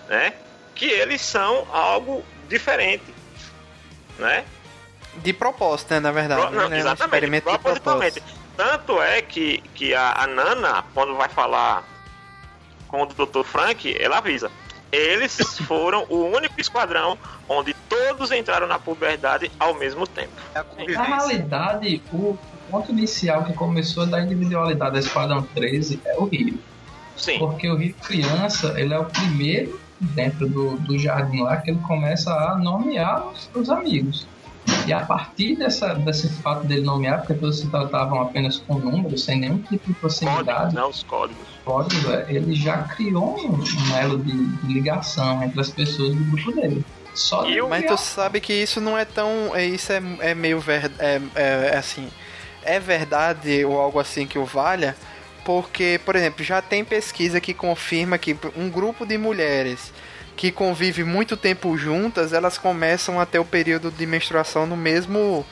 né? 0.08 0.34
Que 0.74 0.86
eles 0.86 1.20
são 1.20 1.66
algo 1.72 2.24
diferente, 2.48 3.14
né? 4.18 4.44
De 5.16 5.32
propósito, 5.32 5.94
né, 5.94 6.00
na 6.00 6.12
verdade. 6.12 6.40
Pro- 6.42 6.50
não, 6.50 6.68
né? 6.68 6.76
Um 6.76 6.78
exatamente, 6.78 7.04
experimento 7.04 7.50
de 7.50 7.58
propositalmente. 7.58 8.22
Tanto 8.56 9.00
é 9.00 9.22
que, 9.22 9.58
que 9.74 9.94
a, 9.94 10.12
a 10.12 10.26
Nana, 10.26 10.84
quando 10.94 11.14
vai 11.16 11.28
falar 11.28 11.84
com 12.88 13.02
o 13.02 13.06
Dr. 13.06 13.44
Frank, 13.44 13.96
ela 14.00 14.18
avisa. 14.18 14.50
Eles 14.90 15.36
foram 15.66 16.04
o 16.08 16.26
único 16.26 16.60
esquadrão 16.60 17.18
onde 17.48 17.74
todos 17.88 18.32
entraram 18.32 18.66
na 18.66 18.78
puberdade 18.78 19.50
ao 19.58 19.74
mesmo 19.74 20.06
tempo. 20.06 20.32
É 20.54 20.60
a 20.60 20.64
Na 20.94 21.02
realidade, 21.04 22.02
o 22.12 22.38
ponto 22.70 22.90
inicial 22.92 23.44
que 23.44 23.52
começou 23.52 24.06
da 24.06 24.20
individualidade 24.22 24.92
da 24.92 24.98
Esquadrão 25.00 25.42
13 25.54 26.00
é 26.04 26.16
o 26.16 26.24
Rio. 26.26 26.58
Sim. 27.16 27.38
Porque 27.38 27.68
o 27.68 27.76
Rio 27.76 27.94
criança, 28.02 28.74
ele 28.80 28.94
é 28.94 28.98
o 28.98 29.04
primeiro 29.04 29.80
dentro 30.00 30.48
do, 30.48 30.76
do 30.78 30.98
jardim 30.98 31.42
lá 31.42 31.56
que 31.56 31.70
ele 31.70 31.80
começa 31.80 32.32
a 32.32 32.56
nomear 32.56 33.26
os, 33.26 33.50
os 33.54 33.68
amigos. 33.70 34.26
E 34.86 34.92
a 34.92 35.00
partir 35.00 35.56
dessa, 35.56 35.94
desse 35.94 36.28
fato 36.42 36.66
dele 36.66 36.82
nomear, 36.82 37.20
porque 37.20 37.34
todos 37.34 37.58
se 37.58 37.66
tratavam 37.68 38.20
apenas 38.20 38.58
com 38.58 38.78
números, 38.78 39.24
sem 39.24 39.40
nenhum 39.40 39.58
tipo 39.58 39.70
de 39.86 39.94
Códigos, 39.94 39.98
proximidade, 40.00 40.74
não, 40.74 40.90
os 40.90 41.02
códigos. 41.02 41.42
códigos, 41.64 42.04
é, 42.10 42.26
ele 42.28 42.54
já 42.54 42.82
criou 42.82 43.34
um, 43.40 43.96
elo 43.96 44.18
de, 44.18 44.32
de 44.46 44.72
ligação 44.72 45.42
entre 45.42 45.58
as 45.60 45.70
pessoas 45.70 46.14
do 46.14 46.22
grupo 46.24 46.52
dele. 46.52 46.84
Só 47.14 47.48
E 47.48 47.60
Mas 47.62 47.86
tu 47.86 47.96
sabe 47.96 48.40
que 48.40 48.52
isso 48.52 48.80
não 48.80 48.96
é 48.96 49.04
tão. 49.04 49.56
é- 49.56 49.64
Isso 49.64 49.90
é, 49.90 50.00
é 50.20 50.34
meio 50.34 50.60
verdade. 50.60 50.94
É, 50.98 51.20
é, 51.34 51.70
é 51.72 51.76
assim. 51.76 52.08
É 52.68 52.78
verdade 52.78 53.64
ou 53.64 53.80
algo 53.80 53.98
assim 53.98 54.26
que 54.26 54.38
o 54.38 54.44
valha. 54.44 54.94
Porque, 55.44 55.98
por 56.04 56.14
exemplo, 56.14 56.44
já 56.44 56.60
tem 56.60 56.84
pesquisa 56.84 57.40
que 57.40 57.54
confirma 57.54 58.18
que 58.18 58.36
um 58.54 58.68
grupo 58.68 59.06
de 59.06 59.16
mulheres 59.16 59.92
que 60.36 60.52
convive 60.52 61.02
muito 61.02 61.36
tempo 61.36 61.76
juntas, 61.76 62.32
elas 62.32 62.58
começam 62.58 63.18
a 63.18 63.26
ter 63.26 63.38
o 63.38 63.44
período 63.44 63.90
de 63.90 64.06
menstruação 64.06 64.66
no 64.66 64.76
mesmo. 64.76 65.44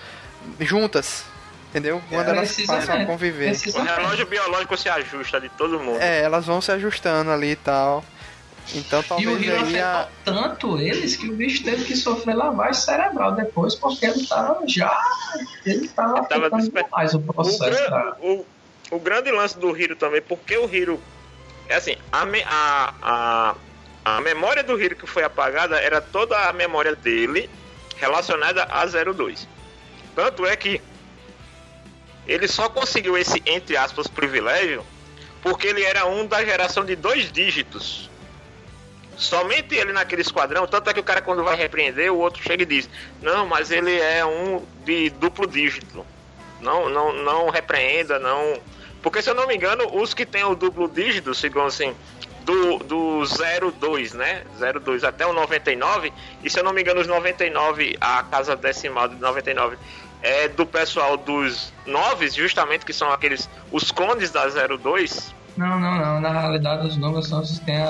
juntas. 0.61 1.25
Entendeu? 1.71 2.01
Quando 2.09 2.29
elas 2.29 2.55
Precisamente. 2.55 2.87
passam 2.87 3.03
a 3.03 3.07
conviver. 3.07 3.53
O 3.75 3.83
relógio 3.83 4.27
biológico 4.27 4.77
se 4.77 4.89
ajusta 4.89 5.41
de 5.41 5.49
todo 5.51 5.81
mundo. 5.81 6.01
É, 6.01 6.23
elas 6.23 6.47
vão 6.47 6.61
se 6.61 6.71
ajustando 6.73 7.31
ali 7.31 7.51
e 7.51 7.57
tal. 7.57 8.05
Então 8.75 9.03
E 9.19 9.27
o 9.29 9.37
Rio 9.37 9.55
aí 9.57 9.79
a. 9.79 10.01
afetou 10.01 10.13
tanto 10.25 10.79
eles 10.81 11.17
que 11.17 11.29
o 11.31 11.37
bicho 11.37 11.63
teve 11.65 11.85
que 11.85 11.95
sofrer 11.97 12.35
lavagem 12.35 12.75
cerebral 12.81 13.33
depois, 13.35 13.75
porque 13.77 14.07
ele 14.07 14.27
tava 14.27 14.61
já. 14.67 14.97
Ele 15.65 15.89
tava 15.89 16.15
Tava 16.25 16.47
afetando 16.47 16.57
desper- 16.57 16.85
demais 16.85 17.15
o 17.15 17.19
O, 17.19 17.33
processo. 17.33 17.61
gran- 17.71 17.91
da- 17.91 18.17
o- 18.21 18.47
o 18.91 18.99
grande 19.01 19.31
lance 19.31 19.59
do 19.59 19.77
Hiro 19.77 19.97
também, 19.97 20.21
porque 20.21 20.57
o 20.59 20.69
Hiro. 20.73 21.01
É 21.69 21.77
assim, 21.77 21.97
a, 22.13 22.25
me- 22.27 22.45
a, 22.47 22.95
a, 23.03 23.55
a 24.05 24.21
memória 24.21 24.63
do 24.63 24.81
Hiro 24.81 24.95
que 24.97 25.07
foi 25.07 25.23
apagada 25.25 25.77
era 25.81 26.01
toda 26.01 26.37
a 26.49 26.53
memória 26.53 26.95
dele 26.95 27.49
relacionada 27.97 28.65
a 28.65 28.85
02. 28.87 29.49
Tanto 30.15 30.45
é 30.47 30.55
que 30.57 30.81
ele 32.27 32.47
só 32.49 32.69
conseguiu 32.69 33.17
esse, 33.17 33.41
entre 33.47 33.77
aspas, 33.77 34.07
privilégio 34.09 34.85
porque 35.43 35.69
ele 35.69 35.83
era 35.85 36.07
um 36.07 36.27
da 36.27 36.45
geração 36.45 36.85
de 36.85 36.97
dois 36.97 37.31
dígitos. 37.31 38.11
Somente 39.17 39.75
ele 39.75 39.93
naquele 39.93 40.23
esquadrão, 40.23 40.67
tanto 40.67 40.91
é 40.91 40.95
que 40.95 41.01
o 41.01 41.05
cara 41.05 41.23
quando 41.23 41.43
vai 41.43 41.57
repreender, 41.57 42.13
o 42.13 42.19
outro 42.19 42.43
chega 42.43 42.63
e 42.63 42.67
diz: 42.67 42.89
Não, 43.23 43.47
mas 43.47 43.71
ele 43.71 43.99
é 43.99 44.25
um 44.25 44.65
de 44.85 45.11
duplo 45.11 45.47
dígito. 45.47 46.05
Não, 46.61 46.89
não, 46.89 47.13
não 47.13 47.49
repreenda, 47.49 48.19
não. 48.19 48.61
Porque 49.03 49.23
se 49.23 49.31
eu 49.31 49.35
não 49.35 49.47
me 49.47 49.55
engano, 49.55 49.97
os 49.97 50.13
que 50.13 50.27
tem 50.27 50.45
o 50.45 50.55
duplo 50.55 50.89
dígito, 50.89 51.35
sigam 51.35 51.65
assim, 51.65 51.95
do, 52.47 52.79
do 52.79 53.23
02, 53.81 54.13
né? 54.13 54.45
02 54.59 55.05
até 55.05 55.27
o 55.27 55.33
99, 55.33 56.13
e 56.43 56.49
se 56.49 56.59
eu 56.59 56.65
não 56.65 56.73
me 56.73 56.81
engano, 56.81 57.01
os 57.01 57.07
99, 57.07 57.97
a 58.01 58.23
casa 58.23 58.55
decimal 58.55 59.09
de 59.09 59.17
99 59.17 59.77
é 60.23 60.49
do 60.49 60.65
pessoal 60.65 61.17
dos 61.17 61.73
9, 61.85 62.29
justamente 62.31 62.85
que 62.85 62.93
são 62.93 63.11
aqueles, 63.11 63.49
os 63.71 63.91
clones 63.91 64.31
da 64.31 64.47
02. 64.49 65.35
Não, 65.57 65.79
não, 65.81 65.97
não. 65.99 66.21
Na 66.21 66.31
realidade, 66.41 66.87
os 66.87 66.97
números 66.97 67.29
são 67.29 67.41
os 67.41 67.59
que 67.59 67.65
têm, 67.65 67.83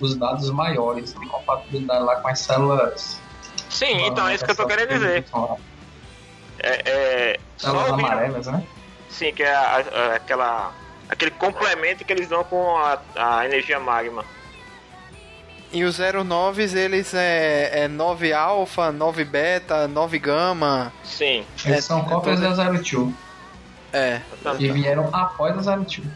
os 0.00 0.14
dados 0.16 0.50
maiores 0.50 1.12
de 1.14 1.26
compatibilidade 1.28 2.02
lá 2.04 2.16
com 2.16 2.28
as 2.28 2.40
células. 2.40 3.20
Sim, 3.68 4.06
então 4.06 4.26
é 4.26 4.34
isso 4.34 4.44
que 4.44 4.50
eu 4.50 4.56
tô 4.56 4.66
querendo 4.66 4.88
dizer. 4.88 5.24
É, 6.60 6.82
é, 6.90 7.40
Células 7.58 7.90
o 7.90 7.98
Hiro- 7.98 8.06
amarelas, 8.06 8.46
né? 8.46 8.62
Sim, 9.10 9.32
que 9.32 9.42
é 9.42 9.54
a- 9.54 9.84
a- 9.94 10.14
aquela, 10.16 10.72
aquele 11.08 11.30
complemento 11.32 12.04
que 12.04 12.12
eles 12.12 12.28
dão 12.28 12.42
com 12.44 12.76
a, 12.78 12.98
a 13.16 13.44
energia 13.44 13.78
magma. 13.78 14.24
E 15.72 15.84
os 15.84 15.98
09 15.98 16.62
eles 16.78 17.12
é, 17.12 17.84
é 17.84 17.88
9 17.88 18.32
alfa, 18.32 18.90
9 18.92 19.24
beta, 19.24 19.86
9 19.88 20.18
gama. 20.18 20.92
Sim. 21.04 21.44
Eles 21.64 21.78
É, 21.78 21.80
são 21.82 22.00
é 22.00 22.04
cópias 22.04 22.40
tudo- 22.40 22.56
da 22.56 22.64
02. 22.70 23.12
É. 23.98 24.20
que 24.58 24.70
vieram 24.72 25.08
após 25.14 25.66
a 25.66 25.76
02. 25.76 26.06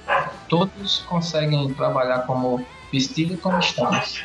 Todos 0.49 0.99
conseguem 1.09 1.72
trabalhar 1.72 2.20
como 2.26 2.64
vestígio 2.93 3.35
e 3.35 3.39
como 3.39 3.59
estamos. 3.59 4.22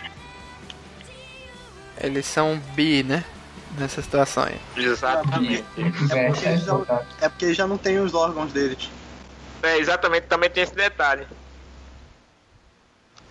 Eles 1.97 2.25
são 2.25 2.59
bi, 2.75 3.03
né? 3.03 3.23
Nessa 3.77 4.01
situação 4.01 4.43
aí. 4.43 4.59
Exatamente. 4.75 5.63
É, 6.11 6.29
porque 6.29 6.45
eles 6.47 6.63
já- 6.65 7.01
É 7.21 7.29
porque 7.29 7.53
já 7.53 7.67
não 7.67 7.77
tem 7.77 7.99
os 7.99 8.13
órgãos 8.13 8.51
deles. 8.51 8.89
É, 9.63 9.77
exatamente, 9.77 10.27
também 10.27 10.49
tem 10.49 10.63
esse 10.63 10.75
detalhe. 10.75 11.25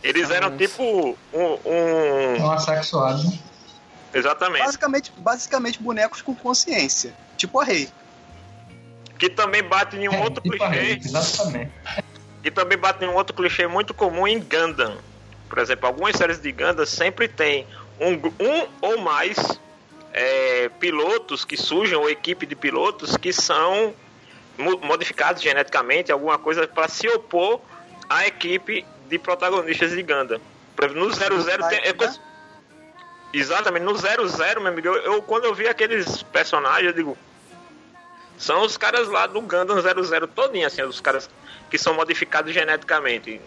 Eles 0.03 0.31
eram 0.31 0.57
tipo 0.57 0.83
um. 1.33 1.59
um- 1.65 2.43
Um 2.45 2.51
assexuado. 2.53 3.25
né? 3.25 3.39
exatamente. 4.13 4.65
Basicamente, 4.65 5.13
basicamente 5.19 5.83
bonecos 5.83 6.23
com 6.23 6.35
consciência. 6.35 7.13
Tipo 7.37 7.61
a 7.61 7.65
Rei. 7.65 7.89
Que 9.19 9.29
também 9.31 9.63
bate 9.63 9.97
em 9.97 10.09
um 10.09 10.21
outro 10.23 10.43
tipo 10.43 10.63
a 10.63 10.69
clichê. 10.71 10.93
Exatamente. 11.05 11.71
E 12.43 12.51
também 12.51 12.77
bate 12.77 13.05
em 13.05 13.09
um 13.09 13.15
outro 13.15 13.35
clichê 13.35 13.67
muito 13.67 13.95
comum 13.95 14.27
em 14.27 14.39
Gundam. 14.41 14.99
Por 15.49 15.59
exemplo, 15.59 15.87
algumas 15.87 16.17
séries 16.17 16.41
de 16.41 16.51
Gundam 16.53 16.85
sempre 16.85 17.29
tem 17.29 17.67
um, 18.01 18.13
um 18.45 18.69
ou 18.81 18.99
mais 18.99 19.37
é, 20.13 20.69
pilotos 20.81 21.45
que 21.45 21.57
surgem, 21.57 21.97
ou 21.97 22.11
equipe 22.11 22.45
de 22.45 22.55
pilotos 22.57 23.17
que 23.17 23.33
são 23.33 23.95
mo- 24.59 24.79
modificados 24.83 25.41
geneticamente, 25.43 26.11
alguma 26.13 26.39
coisa 26.39 26.67
para 26.67 26.89
se 26.89 27.09
opor 27.09 27.61
à 28.09 28.27
equipe 28.27 28.85
de 29.09 29.19
protagonistas 29.19 29.93
de 29.93 30.03
Gundam. 30.03 30.41
Por 30.77 30.85
exemplo, 30.87 31.05
no 31.07 31.13
00 31.13 31.69
tem. 31.69 31.79
é 31.79 31.93
coisa- 31.93 32.21
Exatamente, 33.33 33.83
no 33.85 33.97
00, 33.97 34.61
meu 34.61 34.73
amigo, 34.73 34.87
eu, 34.89 34.95
eu- 34.97 35.23
quando 35.23 35.45
eu 35.45 35.55
vi 35.55 35.67
aqueles 35.67 36.23
personagens, 36.25 36.87
eu 36.87 36.93
digo. 36.93 37.19
São 38.39 38.63
os 38.63 38.77
caras 38.77 39.09
lá 39.09 39.27
do 39.27 39.41
Gundam 39.41 39.81
00 39.81 40.27
todinho, 40.29 40.67
assim, 40.67 40.83
os 40.83 41.01
caras 41.01 41.29
que 41.71 41.79
são 41.79 41.95
modificados 41.95 42.53
geneticamente. 42.53 43.41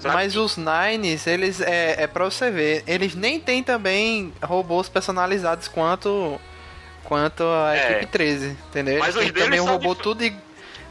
Sabe? 0.00 0.14
Mas 0.14 0.36
os 0.36 0.56
Nines, 0.56 1.26
eles 1.26 1.60
é, 1.60 2.02
é 2.02 2.06
pra 2.06 2.24
você 2.24 2.50
ver, 2.50 2.82
eles 2.86 3.14
nem 3.14 3.38
tem 3.38 3.62
também 3.62 4.32
robôs 4.42 4.88
personalizados 4.88 5.68
quanto 5.68 6.40
quanto 7.04 7.42
a 7.44 7.76
É. 7.76 7.90
equipe 7.92 8.06
13, 8.12 8.56
entendeu? 8.70 8.98
Mas 8.98 9.14
Eles 9.16 9.30
os 9.30 9.38
também 9.42 9.60
um 9.60 9.64
são 9.64 9.72
robô 9.74 9.92
dif- 9.94 10.02
tudo 10.02 10.24
i- 10.24 10.36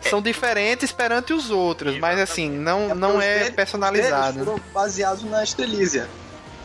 são 0.01 0.21
diferentes 0.21 0.91
perante 0.91 1.34
os 1.34 1.49
outros, 1.49 1.97
mas 1.97 2.19
assim, 2.19 2.49
não 2.49 2.88
porque 2.89 2.93
não 2.99 3.17
os 3.17 3.23
é 3.23 3.27
deles- 3.27 3.41
Eles 3.47 3.55
personalizado. 3.55 4.39
foram 4.45 4.59
baseados 4.73 5.23
na 5.23 5.43
Estelísia. 5.43 6.07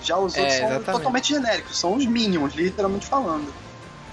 Já 0.02 0.18
os 0.18 0.36
É, 0.36 0.40
outros 0.40 0.56
são 0.58 0.66
exatamente. 0.68 0.92
totalmente 0.98 1.28
genéricos, 1.28 1.78
são 1.78 1.94
os 1.94 2.04
Minions, 2.06 2.54
literalmente 2.54 3.06
falando. 3.06 3.52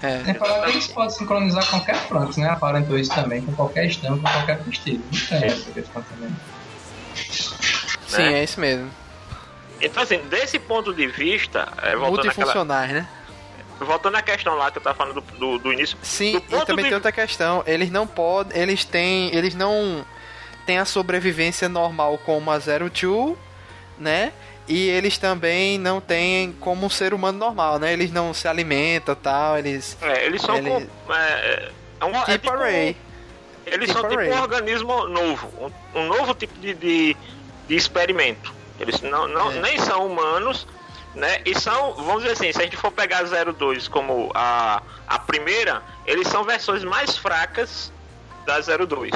É. 0.04 0.18
Tem 0.20 0.34
falar 0.34 0.66
que 0.66 0.72
eles 0.72 0.88
podem 0.88 1.10
sincronizar 1.10 1.66
qualquer 1.70 1.96
front, 2.08 2.36
né? 2.38 2.50
Aparentou 2.50 3.00
isso 3.00 3.14
também, 3.16 3.42
com 3.42 3.54
qualquer 3.54 3.86
estampa, 3.86 4.30
com 4.30 4.38
qualquer 4.38 4.62
vestígio. 4.64 5.02
Não 5.12 5.40
tem 5.40 5.48
essa 5.50 5.72
questão 5.72 6.04
também. 6.04 6.30
Sim, 8.08 8.34
é 8.34 8.44
isso 8.44 8.60
mesmo. 8.60 8.90
Então, 9.82 10.04
assim, 10.04 10.18
desse 10.30 10.60
ponto 10.60 10.94
de 10.94 11.08
vista, 11.08 11.68
é, 11.82 11.96
Multifuncionais, 11.96 12.92
né? 12.92 13.08
voltando 13.80 14.16
à 14.16 14.22
questão 14.22 14.56
lá 14.56 14.72
que 14.72 14.78
eu 14.78 14.82
tava 14.82 14.96
falando 14.96 15.20
do, 15.22 15.38
do, 15.38 15.58
do 15.60 15.74
início. 15.74 15.98
Sim, 16.02 16.34
do 16.50 16.58
e 16.58 16.66
também 16.66 16.84
de- 16.84 16.90
tem 16.90 16.94
outra 16.94 17.12
questão. 17.12 17.64
Eles 17.66 17.90
não 17.92 18.06
podem. 18.08 18.62
Eles 18.62 18.86
têm. 18.86 19.34
Eles 19.36 19.56
não 19.56 20.06
têm 20.66 20.78
a 20.80 20.86
sobrevivência 20.86 21.68
normal 21.68 22.18
como 22.20 22.50
a 22.52 22.60
Zero 22.60 22.90
Two, 22.90 23.38
né? 23.98 24.32
E 24.68 24.90
eles 24.90 25.18
também 25.18 25.78
não 25.78 26.00
têm 26.00 26.54
como 26.60 26.86
um 26.86 26.90
ser 26.90 27.14
humano 27.14 27.38
normal, 27.38 27.80
né? 27.80 27.92
Eles 27.92 28.12
não 28.12 28.34
se 28.34 28.48
alimentam 28.48 29.14
tal, 29.16 29.58
eles. 29.58 29.98
É, 30.02 30.26
eles 30.26 30.42
são 30.42 30.56
Ele- 30.58 30.70
com- 30.70 31.14
é, 31.14 31.70
é 32.00 32.06
um, 32.06 32.10
é 32.16 32.20
Tipo 32.20 32.32
tipo 32.32 32.50
um- 32.50 32.54
Array. 32.54 32.98
Eles 33.66 33.88
Tipo 33.90 34.00
são 34.02 34.10
tipo 34.10 34.22
Array. 34.22 34.32
um 34.34 34.42
organismo 34.42 35.08
novo, 35.08 35.72
um, 35.94 36.00
um 36.00 36.08
novo 36.08 36.34
tipo 36.34 36.58
de, 36.60 36.74
de, 36.74 37.18
de 37.68 37.76
experimento. 37.76 38.54
Eles 38.80 39.02
não, 39.02 39.28
não, 39.28 39.52
É. 39.52 39.60
nem 39.62 39.78
são 39.80 40.08
humanos, 40.08 40.66
né? 41.14 41.42
E 41.46 41.60
são, 41.60 41.94
vamos 41.96 42.24
dizer 42.24 42.34
assim, 42.34 42.52
se 42.52 42.60
a 42.60 42.64
gente 42.64 42.78
for 42.78 42.92
pegar 42.92 43.20
a 43.20 43.24
02 43.54 43.88
como 43.88 44.32
a, 44.34 44.82
a 45.08 45.20
primeira, 45.20 45.82
eles 46.06 46.28
são 46.28 46.44
versões 46.44 46.84
mais 46.84 47.18
fracas 47.18 47.92
da 48.46 48.60
02. 48.62 49.12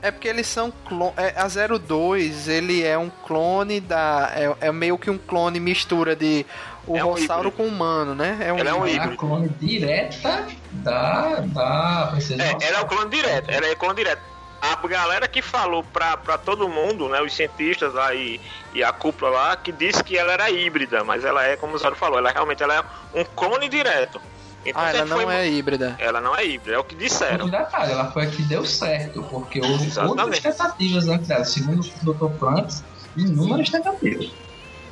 É 0.00 0.10
porque 0.10 0.28
eles 0.28 0.46
são 0.46 0.72
clone. 0.86 1.12
É, 1.16 1.34
a 1.36 1.48
02, 1.78 2.48
ele 2.48 2.84
é 2.84 2.96
um 2.96 3.10
clone 3.10 3.80
da. 3.80 4.30
É, 4.34 4.68
é 4.68 4.72
meio 4.72 4.96
que 4.98 5.10
um 5.10 5.18
clone 5.18 5.58
mistura 5.58 6.14
de 6.14 6.46
o 6.88 6.96
É 6.96 7.04
um 7.04 7.10
Rossauro 7.10 7.52
com 7.52 7.64
o 7.64 7.66
humano, 7.66 8.14
né? 8.14 8.38
É 8.40 8.52
um 8.52 8.58
Ela 8.58 8.70
é 8.70 8.74
um 8.74 8.86
híbrido. 8.86 9.12
É 9.12 9.16
clone 9.16 9.48
direta 9.60 10.46
da, 10.70 11.40
da 11.40 12.08
Princesa 12.12 12.42
É, 12.42 12.56
ela 12.62 12.78
é 12.78 12.80
o 12.80 12.86
clone 12.86 13.10
direto, 13.10 13.50
ela 13.50 13.66
é 13.66 13.74
clone 13.74 13.96
direto. 13.96 14.22
A 14.60 14.74
galera 14.88 15.28
que 15.28 15.40
falou 15.40 15.84
pra, 15.84 16.16
pra 16.16 16.36
todo 16.36 16.68
mundo, 16.68 17.08
né, 17.08 17.20
os 17.20 17.32
cientistas 17.32 17.94
lá 17.94 18.12
e, 18.12 18.40
e 18.74 18.82
a 18.82 18.92
cúpula 18.92 19.30
lá, 19.30 19.56
que 19.56 19.70
disse 19.70 20.02
que 20.02 20.18
ela 20.18 20.32
era 20.32 20.50
híbrida, 20.50 21.04
mas 21.04 21.24
ela 21.24 21.44
é, 21.44 21.56
como 21.56 21.74
o 21.74 21.78
Zoro 21.78 21.94
falou, 21.94 22.18
ela 22.18 22.32
realmente 22.32 22.60
ela 22.60 22.74
é 23.14 23.20
um 23.20 23.24
clone 23.24 23.68
direto. 23.68 24.20
Então 24.64 24.82
Ah, 24.82 24.90
ela 24.90 25.04
não 25.06 25.20
foi- 25.22 25.34
é 25.34 25.48
híbrida. 25.48 25.96
Ela 25.98 26.20
não 26.20 26.34
é 26.36 26.44
híbrida, 26.44 26.76
é 26.76 26.78
o 26.78 26.84
que 26.84 26.94
disseram. 26.94 27.48
detalhe, 27.48 27.92
ela 27.92 28.10
foi 28.12 28.24
a 28.24 28.30
que 28.30 28.42
deu 28.42 28.64
certo, 28.64 29.22
porque 29.24 29.60
houve 29.60 29.86
Exatamente. 29.86 30.20
outras 30.20 30.40
tentativas 30.40 31.08
antes 31.08 31.28
dela. 31.28 31.44
Segundo 31.44 31.80
o 31.80 32.12
Dr. 32.14 32.38
Franks, 32.38 32.82
inúmeras 33.16 33.70
tentativas. 33.70 34.26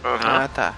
Aham. 0.04 0.18
Ah, 0.44 0.48
tá. 0.48 0.74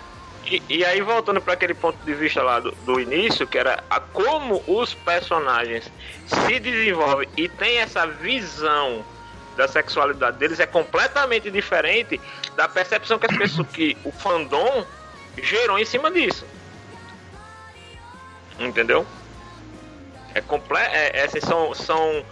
E, 0.51 0.63
e 0.71 0.85
aí, 0.85 1.01
voltando 1.03 1.41
para 1.43 1.53
aquele 1.53 1.75
ponto 1.75 1.99
de 2.05 2.15
vista 2.15 2.43
lá 2.43 2.59
do, 2.61 2.71
do 2.87 2.99
início, 2.99 3.47
que 3.47 3.59
era 3.59 3.83
a 3.91 4.01
como 4.01 4.63
os 4.67 4.95
personagens 4.95 5.93
se 6.27 6.59
desenvolvem 6.59 7.29
e 7.37 7.49
tem 7.49 7.79
essa 7.79 8.07
visão 8.07 9.05
da 9.57 9.69
sexualidade 9.69 10.39
deles, 10.39 10.59
é 10.61 10.67
completamente 10.67 11.51
diferente 11.51 12.19
da 12.57 12.67
percepção 12.69 13.19
que 13.19 13.27
as 13.27 13.37
pessoas, 13.37 13.67
que 13.69 13.97
o 14.05 14.13
fandom 14.13 14.87
gerou 15.43 15.79
em 15.79 15.85
cima 15.85 16.11
disso. 16.11 16.47
Entendeu? 18.59 19.07
É 20.35 20.41
comple 20.41 20.77
é, 20.79 21.21
é, 21.21 21.25
assim, 21.25 21.41
são, 21.41 21.75
são 21.75 22.25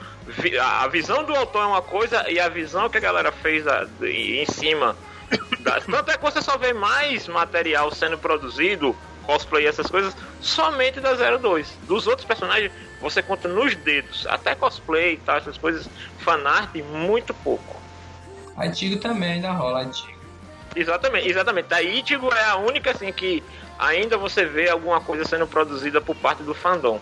a 0.61 0.85
a 0.85 0.89
visão 0.89 1.25
do 1.25 1.35
autor 1.35 1.63
é 1.63 1.67
uma 1.67 1.83
coisa 1.83 2.29
e 2.31 2.39
a 2.39 2.49
visão 2.49 2.89
que 2.89 2.99
a 2.99 3.01
galera 3.01 3.33
fez 3.33 3.65
de- 3.99 4.41
em 4.43 4.47
cima 4.47 4.97
da- 5.61 5.81
tanto 5.81 6.11
é 6.11 6.17
que 6.17 6.23
você 6.23 6.43
só 6.43 6.57
vê 6.59 6.73
mais 6.73 7.27
material 7.27 7.91
sendo 7.91 8.19
produzido, 8.19 8.95
cosplay 9.23 9.67
essas 9.67 9.87
coisas, 9.89 10.15
somente 10.41 11.01
da 11.01 11.15
02. 11.15 11.79
Dos 11.83 12.07
outros 12.07 12.27
personagens, 12.27 12.71
você 13.01 13.23
conta 13.23 13.49
nos 13.49 13.75
dedos. 13.75 14.27
Até 14.29 14.55
cosplay 14.55 15.15
e 15.15 15.17
tal, 15.19 15.37
essas 15.37 15.59
coisas, 15.59 15.89
fanart, 16.19 16.75
muito 16.77 17.35
pouco. 17.35 17.83
A 18.57 18.71
Tigo 18.71 19.01
também 19.01 19.33
ainda 19.33 19.51
rola, 19.53 19.83
a 19.83 19.87
Tigo. 19.91 20.17
Exatamente, 20.77 21.29
exatamente. 21.29 21.67
Da 21.69 21.83
Ichigo 21.83 22.33
é 22.33 22.45
a 22.45 22.57
única 22.57 22.91
assim 22.91 23.11
que 23.11 23.43
ainda 23.79 24.17
você 24.17 24.45
vê 24.45 24.69
alguma 24.69 25.01
coisa 25.01 25.25
sendo 25.25 25.47
produzida 25.47 26.01
por 26.01 26.17
parte 26.17 26.43
do 26.43 26.55
fandom. 26.55 27.01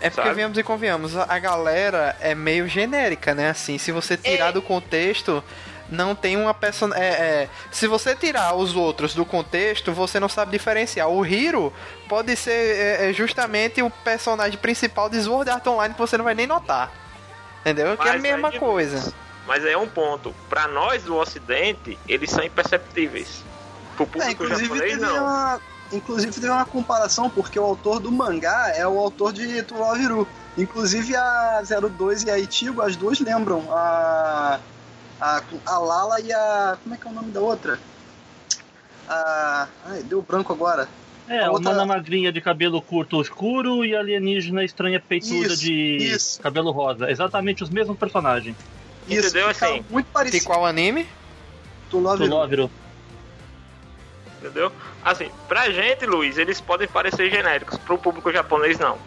É 0.00 0.08
porque 0.08 0.22
Sabe? 0.22 0.34
viemos 0.36 0.56
e 0.56 0.62
convenhamos, 0.62 1.14
a 1.16 1.38
galera 1.38 2.16
é 2.20 2.34
meio 2.34 2.66
genérica, 2.66 3.34
né? 3.34 3.50
Assim, 3.50 3.76
se 3.76 3.92
você 3.92 4.16
tirar 4.16 4.48
É. 4.48 4.52
do 4.52 4.62
contexto, 4.62 5.44
não 5.90 6.14
tem 6.14 6.38
uma 6.38 6.54
person... 6.54 6.90
É, 6.94 7.04
é, 7.08 7.48
se 7.70 7.86
você 7.86 8.14
tirar 8.16 8.54
os 8.54 8.74
outros 8.74 9.14
do 9.14 9.26
contexto, 9.26 9.92
você 9.92 10.18
não 10.18 10.28
sabe 10.28 10.52
diferenciar. 10.52 11.06
O 11.08 11.26
Hiro 11.26 11.70
pode 12.08 12.34
ser 12.34 12.50
é, 12.50 13.10
é, 13.10 13.12
justamente 13.12 13.82
o 13.82 13.90
personagem 13.90 14.58
principal 14.58 15.10
de 15.10 15.20
Sword 15.20 15.50
Art 15.50 15.66
Online 15.66 15.92
que 15.92 16.00
você 16.00 16.16
não 16.16 16.24
vai 16.24 16.34
nem 16.34 16.46
notar. 16.46 16.90
Entendeu? 17.60 17.94
Que 17.98 18.08
é 18.08 18.12
a 18.12 18.18
mesma 18.18 18.52
coisa. 18.52 19.12
Mas 19.46 19.66
é 19.66 19.76
um 19.76 19.86
ponto. 19.88 20.34
Pra 20.48 20.66
nós 20.66 21.02
do 21.02 21.14
Ocidente, 21.16 21.98
eles 22.08 22.30
são 22.30 22.42
imperceptíveis. 22.42 23.42
Pro 23.96 24.04
É, 24.04 24.06
público 24.06 24.44
inclusive, 24.44 24.68
japonês, 24.68 24.92
teve 24.92 25.02
não. 25.04 25.22
uma, 25.24 25.60
inclusive 25.92 26.32
teve 26.32 26.48
uma 26.48 26.64
comparação, 26.64 27.28
porque 27.30 27.58
o 27.58 27.64
autor 27.64 28.00
do 28.00 28.10
mangá 28.12 28.72
é 28.74 28.86
o 28.86 28.98
autor 28.98 29.32
de 29.32 29.62
To 29.62 29.74
Love 29.76 30.06
Ru. 30.06 30.28
Inclusive 30.58 31.14
a 31.16 31.62
02 31.62 32.24
e 32.24 32.30
a 32.30 32.38
Itigo, 32.38 32.82
as 32.82 32.96
duas 32.96 33.20
lembram. 33.20 33.62
A, 33.72 34.58
a, 35.20 35.42
a 35.66 35.78
Lala 35.78 36.20
e 36.20 36.32
a. 36.32 36.76
Como 36.82 36.94
é 36.94 36.98
que 36.98 37.06
é 37.06 37.10
o 37.10 37.14
nome 37.14 37.30
da 37.30 37.40
outra? 37.40 37.78
A. 39.08 39.68
Ai, 39.86 40.02
deu 40.02 40.22
branco 40.22 40.52
agora. 40.52 40.88
É, 41.28 41.44
A 41.44 41.50
outra- 41.52 41.72
uma 41.72 41.86
magrinha 41.86 42.32
de 42.32 42.40
cabelo 42.40 42.82
curto 42.82 43.20
escuro 43.22 43.84
e 43.84 43.94
alienígena 43.94 44.64
estranha 44.64 44.98
peituda 45.00 45.46
Isso, 45.46 45.56
de 45.58 45.96
isso. 45.98 46.40
cabelo 46.40 46.72
rosa. 46.72 47.08
Exatamente 47.10 47.62
os 47.62 47.70
mesmos 47.70 47.96
personagens. 47.96 48.56
Isso, 49.08 49.28
Entendeu? 49.28 49.48
Assim, 49.48 49.84
muito 49.88 50.06
De 50.06 50.12
parecido. 50.12 50.44
qual 50.46 50.66
anime? 50.66 51.06
To 51.88 51.98
Love 52.00 52.18
Do 52.18 52.24
Ru. 52.24 52.30
Loviro. 52.40 52.70
Entendeu? 54.40 54.72
Assim, 55.04 55.30
pra 55.46 55.70
gente, 55.70 56.06
Luiz, 56.06 56.38
eles 56.38 56.60
podem 56.60 56.88
parecer 56.88 57.30
genéricos, 57.30 57.76
pro 57.78 57.98
público 57.98 58.32
japonês 58.32 58.78
não. 58.78 58.98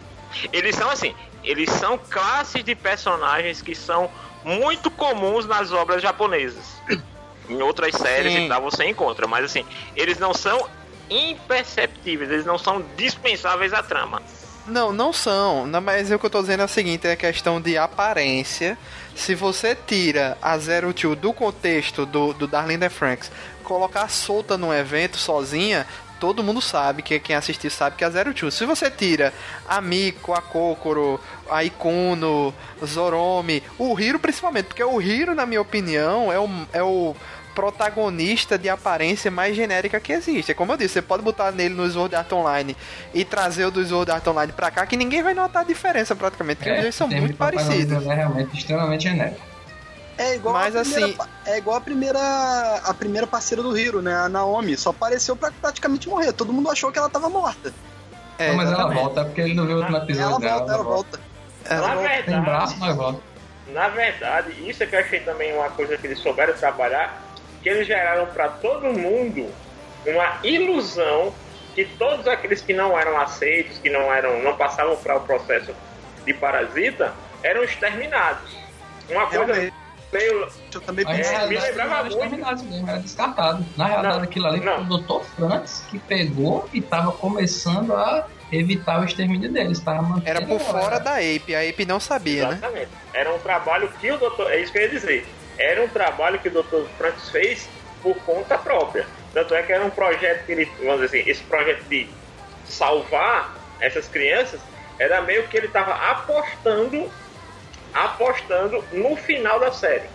Eles 0.52 0.76
são 0.76 0.88
assim, 0.88 1.14
eles 1.42 1.68
são 1.70 1.98
classes 1.98 2.62
de 2.64 2.74
personagens 2.74 3.60
que 3.60 3.74
são 3.74 4.08
muito 4.44 4.90
comuns 4.90 5.44
nas 5.46 5.72
obras 5.72 6.00
japonesas. 6.00 6.80
Em 7.48 7.60
outras 7.60 7.94
séries 7.94 8.32
Sim. 8.32 8.46
e 8.46 8.48
tal 8.48 8.62
você 8.62 8.88
encontra, 8.88 9.26
mas 9.26 9.44
assim, 9.44 9.66
eles 9.94 10.18
não 10.18 10.32
são 10.32 10.66
imperceptíveis, 11.10 12.30
eles 12.30 12.46
não 12.46 12.56
são 12.56 12.82
dispensáveis 12.96 13.74
à 13.74 13.82
trama. 13.82 14.22
Não, 14.66 14.92
não 14.94 15.12
são. 15.12 15.66
Não, 15.66 15.80
mas 15.80 16.10
o 16.10 16.18
que 16.18 16.24
eu 16.24 16.30
tô 16.30 16.40
dizendo 16.40 16.62
é 16.62 16.64
o 16.64 16.68
seguinte, 16.68 17.06
é 17.06 17.14
questão 17.14 17.60
de 17.60 17.76
aparência. 17.76 18.78
Se 19.14 19.34
você 19.34 19.76
tira 19.76 20.38
a 20.40 20.56
Zero 20.56 20.92
Two 20.94 21.14
do 21.14 21.32
contexto 21.32 22.06
do, 22.06 22.32
do 22.32 22.46
Darlene 22.46 22.88
Franks, 22.88 23.30
colocar 23.64 24.08
solta 24.08 24.56
num 24.56 24.72
evento 24.72 25.16
sozinha, 25.16 25.86
todo 26.20 26.42
mundo 26.42 26.60
sabe, 26.60 27.02
que 27.02 27.18
quem 27.18 27.34
assistiu 27.34 27.70
sabe 27.70 27.96
que 27.96 28.04
é 28.04 28.06
a 28.06 28.10
Zero 28.10 28.32
Two. 28.32 28.50
Se 28.50 28.64
você 28.64 28.90
tira 28.90 29.32
a 29.68 29.80
Miko, 29.80 30.32
a 30.32 30.40
Kokoro, 30.40 31.20
a 31.50 31.64
Ikuno, 31.64 32.54
Zoromi, 32.84 33.62
o 33.78 33.98
Hiro 33.98 34.18
principalmente, 34.18 34.66
porque 34.66 34.84
o 34.84 35.02
Hiro, 35.02 35.34
na 35.34 35.44
minha 35.44 35.60
opinião, 35.60 36.32
é 36.32 36.38
o, 36.38 36.48
é 36.72 36.82
o 36.82 37.14
protagonista 37.54 38.58
de 38.58 38.68
aparência 38.68 39.30
mais 39.30 39.54
genérica 39.54 40.00
que 40.00 40.12
existe. 40.12 40.52
É 40.52 40.54
como 40.54 40.72
eu 40.72 40.76
disse, 40.76 40.94
você 40.94 41.02
pode 41.02 41.22
botar 41.22 41.52
nele 41.52 41.74
no 41.74 41.88
Sword 41.88 42.14
Art 42.14 42.32
Online 42.32 42.76
e 43.12 43.24
trazer 43.24 43.66
o 43.66 43.70
do 43.70 43.84
Sword 43.84 44.10
Art 44.10 44.26
Online 44.26 44.52
pra 44.52 44.70
cá, 44.70 44.86
que 44.86 44.96
ninguém 44.96 45.22
vai 45.22 45.34
notar 45.34 45.62
a 45.62 45.64
diferença 45.64 46.16
praticamente, 46.16 46.58
porque 46.58 46.70
eles 46.70 46.94
são 46.94 47.06
muito 47.08 47.36
parecidos. 47.36 48.06
É 48.06 48.14
realmente 48.14 48.56
extremamente 48.56 49.04
genérico. 49.04 49.53
É 50.16 50.34
igual 50.36 50.54
Mas, 50.54 50.76
a 50.76 50.82
primeira, 50.82 51.06
assim- 51.06 51.30
é 51.46 51.58
igual 51.58 51.76
a 51.76 51.80
primeira 51.80 52.20
a 52.84 52.94
primeira 52.94 53.26
parceira 53.26 53.62
do 53.62 53.76
Hiro, 53.76 54.00
né? 54.00 54.14
A 54.14 54.28
Naomi, 54.28 54.76
só 54.76 54.90
apareceu 54.90 55.34
pra 55.36 55.50
praticamente 55.50 56.08
morrer. 56.08 56.32
Todo 56.32 56.52
mundo 56.52 56.70
achou 56.70 56.92
que 56.92 56.98
ela 56.98 57.10
tava 57.10 57.28
morta. 57.28 57.72
É, 58.38 58.48
Não, 58.48 58.56
mas 58.56 58.66
ela 58.66 58.74
exatamente. 58.76 59.02
volta, 59.02 59.20
é 59.20 59.24
porque 59.24 59.40
ele 59.40 59.54
não 59.54 59.66
viu 59.66 59.76
o 59.76 59.80
último 59.80 59.96
episódio 59.96 60.22
Ela 60.30 60.38
dela. 60.40 60.58
volta, 60.58 60.72
ela 60.74 60.82
volta. 60.84 61.20
Ela 61.64 61.88
Na 61.88 61.94
volta. 61.94 62.22
Tem 62.22 62.40
braço, 62.40 62.66
verdade, 62.74 62.80
mas 62.80 62.96
volta. 62.96 63.20
na 63.68 63.88
verdade, 63.88 64.70
isso 64.70 64.82
é 64.82 64.86
que 64.86 64.94
eu 64.96 65.00
achei 65.00 65.20
também 65.20 65.52
uma 65.54 65.70
coisa 65.70 65.96
que 65.96 66.06
eles 66.06 66.18
souberam 66.20 66.52
trabalhar, 66.54 67.20
que 67.62 67.68
eles 67.68 67.86
geraram 67.86 68.26
pra 68.26 68.48
todo 68.48 68.86
mundo 68.92 69.48
uma 70.06 70.36
ilusão 70.44 71.32
que 71.74 71.84
todos 71.84 72.28
aqueles 72.28 72.60
que 72.60 72.72
não 72.72 72.96
eram 72.98 73.18
aceitos, 73.20 73.78
que 73.78 73.90
não 73.90 74.12
eram, 74.12 74.40
não 74.42 74.56
passavam 74.56 74.96
para 74.96 75.16
o 75.16 75.20
processo 75.22 75.74
de 76.24 76.32
parasita, 76.34 77.12
eram 77.42 77.64
exterminados. 77.64 78.52
Uma 79.10 79.26
coisa 79.26 79.44
Realmente, 79.52 79.74
meio 80.14 80.48
eu 80.72 80.80
também 80.80 81.04
Mas 81.04 81.18
É, 81.18 81.22
na 81.22 81.28
pensei. 81.40 81.48
me 81.48 81.54
realidade, 81.56 81.76
lembrava 81.78 82.02
muito. 82.04 82.14
exterminado 82.24 82.62
mesmo, 82.64 82.88
era 82.88 82.98
descartado. 83.00 83.66
Na 83.76 83.86
realidade, 83.86 84.16
Não, 84.16 84.22
aquilo 84.24 84.46
ali 84.46 84.60
não. 84.60 84.86
foi 84.86 84.96
o 84.96 84.98
Dr. 84.98 85.24
Franz 85.36 85.84
que 85.90 85.98
pegou 85.98 86.68
e 86.72 86.80
tava 86.80 87.12
começando 87.12 87.92
a 87.94 88.26
evitar 88.52 89.00
o 89.00 89.04
extermínio 89.04 89.50
deles. 89.52 89.80
Tava 89.80 90.02
mantendo 90.02 90.28
Era 90.28 90.42
por 90.46 90.60
fora 90.60 90.98
da 91.00 91.16
Ape, 91.16 91.54
a 91.54 91.60
Ape 91.68 91.84
não 91.84 91.98
sabia, 92.00 92.48
né? 92.48 92.54
Exatamente. 92.54 92.88
Era 93.12 93.34
um 93.34 93.38
trabalho 93.38 93.88
que 94.00 94.10
o 94.12 94.18
doutor. 94.18 94.50
É 94.52 94.60
isso 94.60 94.72
que 94.72 94.78
eu 94.78 94.82
ia 94.82 94.88
dizer. 94.88 95.26
Era 95.58 95.82
um 95.84 95.88
trabalho 95.88 96.38
que 96.38 96.48
o 96.48 96.50
Dr. 96.62 96.86
Francis 96.96 97.28
fez 97.30 97.68
por 98.02 98.16
conta 98.24 98.56
própria. 98.58 99.06
Tanto 99.32 99.54
é 99.54 99.62
que 99.62 99.72
era 99.72 99.84
um 99.84 99.90
projeto 99.90 100.44
que 100.46 100.52
ele. 100.52 100.64
Vamos 100.78 101.00
dizer 101.02 101.20
assim, 101.20 101.30
esse 101.30 101.42
projeto 101.44 101.82
de 101.88 102.08
salvar 102.64 103.54
essas 103.80 104.06
crianças 104.08 104.60
era 104.98 105.20
meio 105.22 105.46
que 105.48 105.56
ele 105.56 105.66
estava 105.66 105.92
apostando 105.94 107.10
apostando 107.94 108.84
no 108.92 109.16
final 109.16 109.58
da 109.60 109.72
série. 109.72 110.08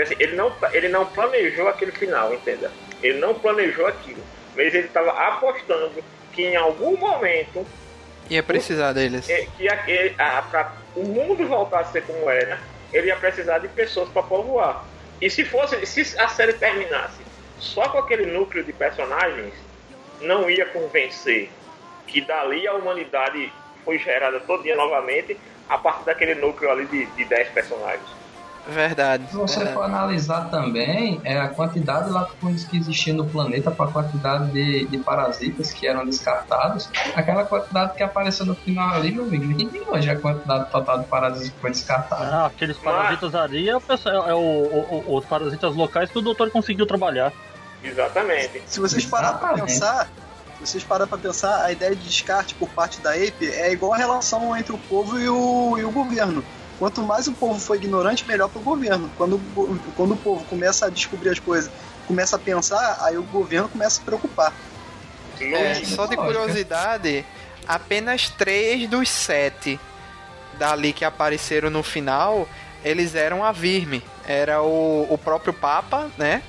Assim, 0.00 0.14
Ele 0.20 0.36
não, 0.36 0.52
ele 0.72 0.88
não 0.88 1.04
planejou 1.06 1.68
aquele 1.68 1.90
final, 1.92 2.32
entenda? 2.32 2.70
Ele 3.02 3.18
não 3.18 3.34
planejou 3.34 3.86
aquilo. 3.86 4.22
Mas 4.56 4.72
ele 4.74 4.86
estava 4.86 5.10
apostando 5.10 6.02
que 6.32 6.42
em 6.44 6.56
algum 6.56 6.96
momento 6.96 7.66
Ia 8.30 8.42
precisar 8.42 8.92
deles. 8.92 9.28
é, 9.28 9.46
que 9.56 9.68
a, 9.68 9.84
ele- 9.88 10.14
a, 10.18 10.42
pra 10.42 10.72
o 10.94 11.02
mundo 11.02 11.46
voltar 11.46 11.80
a 11.80 11.84
ser 11.86 12.02
como 12.04 12.28
era, 12.30 12.58
ele 12.92 13.08
ia 13.08 13.16
precisar 13.16 13.58
de 13.58 13.68
pessoas 13.68 14.08
para 14.10 14.22
povoar. 14.22 14.84
E 15.20 15.28
se 15.30 15.44
fosse, 15.44 15.84
se 15.86 16.18
a 16.18 16.28
série 16.28 16.52
terminasse 16.52 17.22
só 17.58 17.88
com 17.88 17.98
aquele 17.98 18.26
núcleo 18.26 18.62
de 18.62 18.72
personagens, 18.72 19.52
não 20.20 20.48
ia 20.48 20.66
convencer 20.66 21.50
que 22.06 22.20
dali 22.20 22.66
a 22.68 22.74
humanidade 22.74 23.52
foi 23.84 23.98
gerada 23.98 24.38
todo 24.40 24.62
dia 24.62 24.76
novamente 24.76 25.36
a 25.68 25.78
partir 25.78 26.04
daquele 26.04 26.34
núcleo 26.34 26.70
ali 26.70 26.86
de, 26.86 27.06
de 27.06 27.24
10 27.24 27.48
personagens. 27.50 28.18
Verdade. 28.70 29.26
Se 29.30 29.34
você 29.36 29.56
verdade. 29.60 29.74
for 29.76 29.84
analisar 29.84 30.50
também, 30.50 31.18
é 31.24 31.38
a 31.40 31.48
quantidade 31.48 32.04
de 32.06 32.10
latifúndios 32.12 32.64
que 32.64 32.76
existia 32.76 33.14
no 33.14 33.24
planeta 33.26 33.70
para 33.70 33.86
a 33.86 33.92
quantidade 33.92 34.50
de, 34.50 34.84
de 34.86 34.98
parasitas 34.98 35.72
que 35.72 35.86
eram 35.88 36.04
descartados, 36.04 36.90
aquela 37.16 37.44
quantidade 37.46 37.94
que 37.94 38.02
apareceu 38.02 38.44
no 38.44 38.54
final 38.54 38.94
ali, 38.94 39.10
meu 39.10 39.24
amigo, 39.24 39.46
ninguém 39.46 39.68
tem 39.70 39.80
hoje 39.88 40.10
a 40.10 40.16
quantidade 40.20 40.70
total 40.70 40.98
de 40.98 41.06
parasitas 41.06 41.48
que 41.48 41.60
foi 41.60 41.70
descartada. 41.70 42.24
Ah, 42.26 42.46
aqueles 42.46 42.76
parasitas 42.76 43.34
ali 43.34 43.70
é, 43.70 43.74
o 43.76 43.80
pessoal- 43.80 44.28
é 44.28 44.34
o- 44.34 44.38
o- 44.38 45.04
o- 45.06 45.16
os 45.16 45.24
parasitas 45.24 45.74
locais 45.74 46.10
que 46.10 46.18
o 46.18 46.22
doutor 46.22 46.50
conseguiu 46.50 46.84
trabalhar. 46.86 47.32
Exatamente. 47.82 48.62
Se 48.66 48.80
vocês 48.80 49.06
pararem 49.06 49.38
pra 49.38 49.48
Exatamente. 49.54 49.72
pensar, 49.72 50.08
vocês 50.60 50.82
pararem 50.84 51.08
pra 51.08 51.18
pensar, 51.18 51.64
a 51.64 51.70
ideia 51.72 51.94
de 51.94 52.02
descarte 52.04 52.54
por 52.54 52.68
parte 52.70 53.00
da 53.00 53.10
APE 53.12 53.46
é 53.52 53.72
igual 53.72 53.92
a 53.94 53.96
relação 53.96 54.56
entre 54.56 54.72
o 54.72 54.78
povo 54.78 55.18
e 55.18 55.28
o, 55.28 55.78
e 55.78 55.84
o 55.84 55.90
governo. 55.90 56.44
Quanto 56.78 57.02
mais 57.02 57.26
o 57.26 57.32
povo 57.32 57.58
for 57.58 57.74
ignorante, 57.76 58.24
melhor 58.26 58.48
pro 58.48 58.60
governo. 58.60 59.10
Quando, 59.16 59.34
o 59.56 59.78
quando 59.96 60.12
o 60.12 60.16
povo 60.16 60.44
começa 60.44 60.86
a 60.86 60.88
descobrir 60.90 61.30
as 61.30 61.38
coisas, 61.38 61.70
começa 62.06 62.36
a 62.36 62.38
pensar, 62.38 62.98
aí 63.02 63.16
o 63.18 63.22
governo 63.24 63.68
começa 63.68 63.88
a 63.96 63.98
se 63.98 64.00
preocupar. 64.00 64.52
É, 65.40 65.78
No- 65.80 65.86
só 65.86 66.06
de 66.06 66.16
lógica. 66.16 66.22
curiosidade, 66.40 67.24
apenas 67.66 68.28
três 68.30 68.88
dos 68.88 69.08
sete 69.08 69.78
dali 70.58 70.92
que 70.92 71.04
apareceram 71.04 71.70
no 71.70 71.82
final, 71.82 72.48
eles 72.84 73.14
eram 73.14 73.44
a 73.44 73.52
Virme. 73.52 74.02
Era 74.26 74.62
o, 74.62 75.06
o 75.08 75.16
próprio 75.18 75.52
Papa, 75.52 76.08
né? 76.18 76.42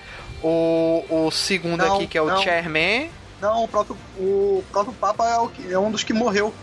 O, 0.44 1.04
o 1.10 1.32
segundo 1.32 1.78
Não, 1.86 1.96
aqui, 1.96 2.08
que 2.08 2.18
é 2.18 2.22
o 2.22 2.28
não. 2.28 2.42
Chairman. 2.42 3.10
Não, 3.42 3.64
o 3.64 3.68
próprio, 3.68 3.98
o 4.18 4.64
próprio 4.72 4.94
Papa 4.96 5.28
é, 5.28 5.38
o 5.38 5.48
que- 5.48 5.72
é 5.72 5.80
um 5.80 5.90
dos 5.92 6.04
que 6.04 6.12
morreu. 6.14 6.54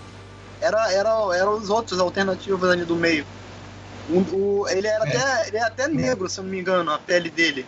Era, 0.61 0.91
era, 0.93 1.11
era 1.35 1.51
os 1.51 1.70
outros 1.70 1.99
alternativos 1.99 2.68
ali 2.68 2.85
do 2.85 2.97
meio. 2.97 3.27
Um- 4.11 4.22
o- 4.33 4.68
ele, 4.68 4.87
era 4.87 5.05
É. 5.09 5.16
até, 5.16 5.49
ele 5.49 5.57
é 5.57 5.62
até 5.62 5.89
negro, 5.89 6.29
se 6.29 6.39
eu 6.39 6.45
não 6.45 6.51
me 6.51 6.61
engano, 6.61 6.91
a 6.93 6.99
pele 6.99 7.31
dele. 7.31 7.66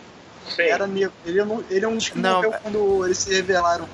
Sim. 0.55 0.63
Era 0.63 0.87
negro. 0.87 1.13
Ele, 1.25 1.39
é 1.39 1.43
um- 1.43 1.63
ele 1.69 1.85
é 1.85 1.87
um 1.87 1.95
dos 1.97 2.09
que 2.09 2.17
Não, 2.17 2.35
morreu 2.37 2.53
é- 2.53 2.57
quando 2.59 3.05
eles 3.05 3.17
se 3.17 3.33
revelaram. 3.33 3.87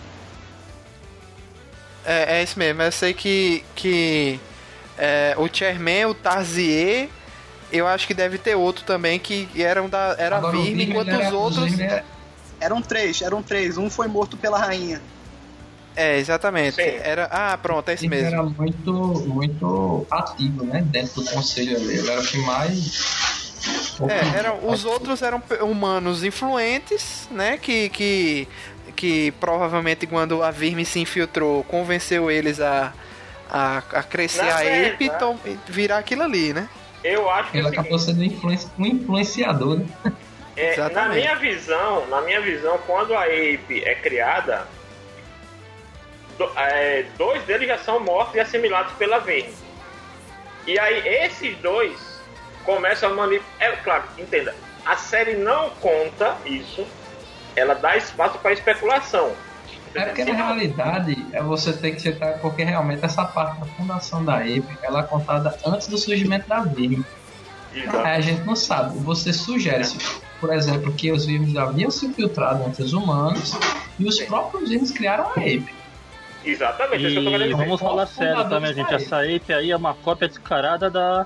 É, 2.05 2.37
é 2.39 2.43
isso 2.43 2.57
mesmo. 2.59 2.81
Eu 2.81 2.91
sei 2.91 3.13
que, 3.13 3.63
que 3.75 4.39
é, 4.97 5.33
o 5.37 5.47
Chairman, 5.51 6.05
o 6.05 6.13
Tarzier, 6.13 7.09
eu 7.71 7.87
acho 7.87 8.05
que 8.05 8.13
deve 8.13 8.37
ter 8.37 8.55
outro 8.55 8.85
também 8.85 9.17
que 9.19 9.49
eram 9.61 9.89
da, 9.89 10.15
era 10.17 10.37
Agora, 10.37 10.57
o 10.57 10.61
Virme, 10.63 10.85
enquanto 10.85 11.09
era- 11.09 11.27
os 11.27 11.33
outros. 11.33 11.65
Virme 11.65 11.83
era- 11.83 12.05
Eram 12.65 12.81
três, 12.81 13.21
eram 13.21 13.41
três. 13.43 13.77
Um 13.77 13.89
foi 13.89 14.07
morto 14.07 14.35
pela 14.37 14.57
rainha. 14.57 15.01
É, 15.95 16.17
exatamente. 16.17 16.75
Sim. 16.75 16.81
Era, 17.03 17.25
ah, 17.31 17.57
pronto, 17.57 17.87
é 17.89 17.93
isso 17.93 18.03
Ele 18.05 18.15
mesmo. 18.15 18.27
era 18.27 18.43
muito, 18.43 18.93
muito 19.27 20.05
ativo, 20.11 20.65
né? 20.65 20.83
Dentro 20.87 21.21
do 21.21 21.29
conselho 21.31 21.77
ali. 21.77 21.97
Ele 21.99 22.09
era 22.11 22.19
o 22.19 22.25
que 22.25 22.37
mais. 22.39 23.65
É, 24.09 24.37
eram, 24.39 24.67
os 24.67 24.83
outros 24.83 25.21
eram 25.21 25.41
humanos 25.61 26.23
influentes, 26.23 27.27
né? 27.31 27.57
Que, 27.57 27.87
que, 27.89 28.47
que 28.95 29.31
provavelmente 29.39 30.05
quando 30.05 30.43
a 30.43 30.51
Virme 30.51 30.83
se 30.85 30.99
infiltrou, 30.99 31.63
convenceu 31.63 32.29
eles 32.29 32.59
a, 32.59 32.91
a, 33.49 33.77
a 33.77 34.03
crescer 34.03 34.43
Na 34.43 34.55
a 34.55 34.57
verdade- 34.63 35.09
Ape 35.11 35.49
e 35.49 35.71
virar 35.71 35.99
aquilo 35.99 36.23
ali, 36.23 36.51
né? 36.53 36.67
Eu 37.03 37.29
acho 37.29 37.51
que 37.51 37.57
é 37.57 37.59
Ele 37.61 37.69
seguinte, 37.69 37.79
acabou 37.79 37.99
sendo 37.99 38.23
influenci- 38.23 38.67
um 38.77 38.85
influenciador. 38.85 39.77
Né? 39.79 39.85
É, 40.57 40.89
na 40.89 41.09
minha 41.09 41.35
visão, 41.35 42.07
na 42.07 42.21
minha 42.21 42.39
visão, 42.41 42.77
quando 42.87 43.13
a 43.13 43.23
Ape 43.23 43.83
é 43.83 43.93
criada, 43.95 44.65
do- 46.37 46.51
é, 46.57 47.05
dois 47.17 47.43
deles 47.43 47.67
já 47.67 47.77
são 47.77 47.99
mortos 47.99 48.35
e 48.35 48.39
assimilados 48.39 48.93
pela 48.93 49.19
Verne. 49.19 49.53
E 50.67 50.79
aí 50.79 51.07
esses 51.25 51.57
dois 51.57 51.97
começam 52.63 53.11
a 53.11 53.13
manipular. 53.13 53.51
É 53.59 53.71
claro, 53.77 54.03
entenda, 54.17 54.55
a 54.85 54.95
série 54.97 55.35
não 55.35 55.69
conta 55.81 56.35
isso, 56.45 56.85
ela 57.55 57.73
dá 57.75 57.95
espaço 57.97 58.37
para 58.39 58.53
especulação. 58.53 59.33
É 59.93 60.05
porque 60.07 60.25
na 60.25 60.33
realidade 60.35 61.25
é 61.31 61.41
você 61.41 61.71
ter 61.71 61.91
que 61.91 62.01
citar 62.01 62.39
porque 62.39 62.63
realmente 62.63 63.05
essa 63.05 63.23
parte 63.23 63.59
da 63.61 63.65
fundação 63.65 64.25
da 64.25 64.39
Ape 64.39 64.65
ela 64.81 64.99
é 64.99 65.03
contada 65.03 65.57
antes 65.65 65.87
do 65.87 65.97
surgimento 65.97 66.49
da 66.49 66.59
Virgem. 66.61 67.05
Exato. 67.73 67.97
Aí 67.99 68.15
a 68.17 68.21
gente 68.21 68.41
não 68.43 68.55
sabe. 68.57 68.97
Você 68.99 69.31
sugere, 69.31 69.83
por 70.45 70.53
exemplo, 70.53 70.93
que 70.93 71.11
os 71.11 71.25
vírus 71.25 71.51
já 71.51 71.63
haviam 71.63 71.89
se 71.89 72.05
infiltrado 72.05 72.63
entre 72.63 72.83
os 72.83 72.93
humanos 72.93 73.53
e 73.97 74.05
os 74.07 74.19
próprios 74.21 74.69
vírus 74.69 74.91
criaram 74.91 75.25
a 75.25 75.31
Ape. 75.31 75.73
Exatamente, 76.43 77.03
é 77.03 77.07
isso 77.07 77.13
que 77.13 77.17
eu 77.19 77.23
tô 77.23 77.31
querendo 77.31 77.49
E 77.49 77.53
dizer. 77.53 77.65
vamos 77.65 77.81
falar 77.81 78.05
sério 78.05 78.47
também, 78.47 78.73
gente. 78.73 78.93
Essa 78.93 79.21
Ape 79.21 79.51
aí 79.53 79.71
é 79.71 79.75
uma 79.75 79.95
cópia 79.95 80.27
descarada 80.27 80.91
da, 80.91 81.25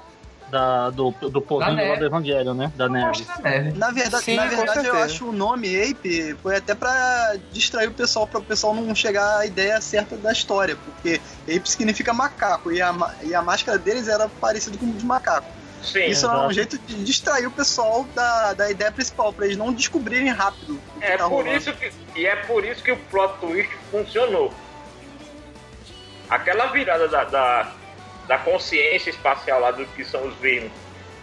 da, 0.49 0.89
do, 0.89 1.11
do 1.11 1.41
povinho 1.41 1.75
Da 1.75 1.83
lá 1.83 1.95
do 1.95 2.05
Evangelho, 2.05 2.53
né? 2.53 2.71
Da 2.77 2.87
neve. 2.87 3.25
Neve. 3.43 3.77
Na 3.77 3.91
verdade, 3.91 4.23
Sim, 4.23 4.35
na 4.37 4.45
verdade 4.45 4.87
eu 4.87 4.95
acho 4.95 5.27
o 5.27 5.33
nome 5.33 5.75
Ape 5.75 6.35
foi 6.41 6.55
até 6.55 6.73
pra 6.73 7.35
distrair 7.51 7.87
o 7.87 7.91
pessoal, 7.93 8.25
para 8.25 8.39
o 8.39 8.43
pessoal 8.43 8.73
não 8.73 8.95
chegar 8.95 9.39
à 9.39 9.45
ideia 9.45 9.81
certa 9.81 10.15
da 10.15 10.31
história, 10.31 10.77
porque 10.77 11.19
Ape 11.43 11.69
significa 11.69 12.13
macaco 12.13 12.71
e 12.71 12.81
a, 12.81 12.95
e 13.23 13.35
a 13.35 13.41
máscara 13.41 13.77
deles 13.77 14.07
era 14.07 14.29
parecida 14.39 14.77
com 14.77 14.89
de 14.89 15.05
macaco. 15.05 15.58
Sim, 15.83 16.05
Isso 16.05 16.25
é 16.25 16.47
um 16.47 16.51
jeito 16.51 16.77
de 16.77 17.03
distrair 17.03 17.47
o 17.47 17.51
pessoal 17.51 18.03
da, 18.13 18.53
da 18.53 18.69
ideia 18.69 18.91
principal, 18.91 19.31
pra 19.31 19.45
eles 19.45 19.57
não 19.57 19.71
descobrirem 19.71 20.29
rápido. 20.29 20.79
é 20.99 21.17
tá 21.17 21.23
por 21.23 21.43
rolando. 21.43 21.57
isso 21.57 21.73
que. 21.73 21.91
E 22.15 22.25
é 22.25 22.35
por 22.35 22.65
isso 22.65 22.83
que 22.83 22.91
o 22.91 22.97
plot 22.97 23.39
twist 23.39 23.71
funcionou. 23.89 24.53
Aquela 26.29 26.67
virada 26.67 27.07
da, 27.07 27.23
da, 27.23 27.71
da 28.27 28.37
consciência 28.39 29.09
espacial 29.09 29.59
lá 29.61 29.71
do 29.71 29.85
que 29.85 30.03
são 30.03 30.27
os 30.27 30.35
Vimos 30.35 30.71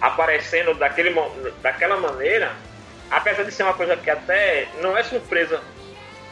aparecendo 0.00 0.74
daquele, 0.74 1.14
daquela 1.62 1.96
maneira, 1.96 2.54
apesar 3.10 3.44
de 3.44 3.52
ser 3.52 3.62
uma 3.62 3.74
coisa 3.74 3.96
que 3.96 4.10
até 4.10 4.68
não 4.80 4.96
é 4.96 5.02
surpresa 5.02 5.60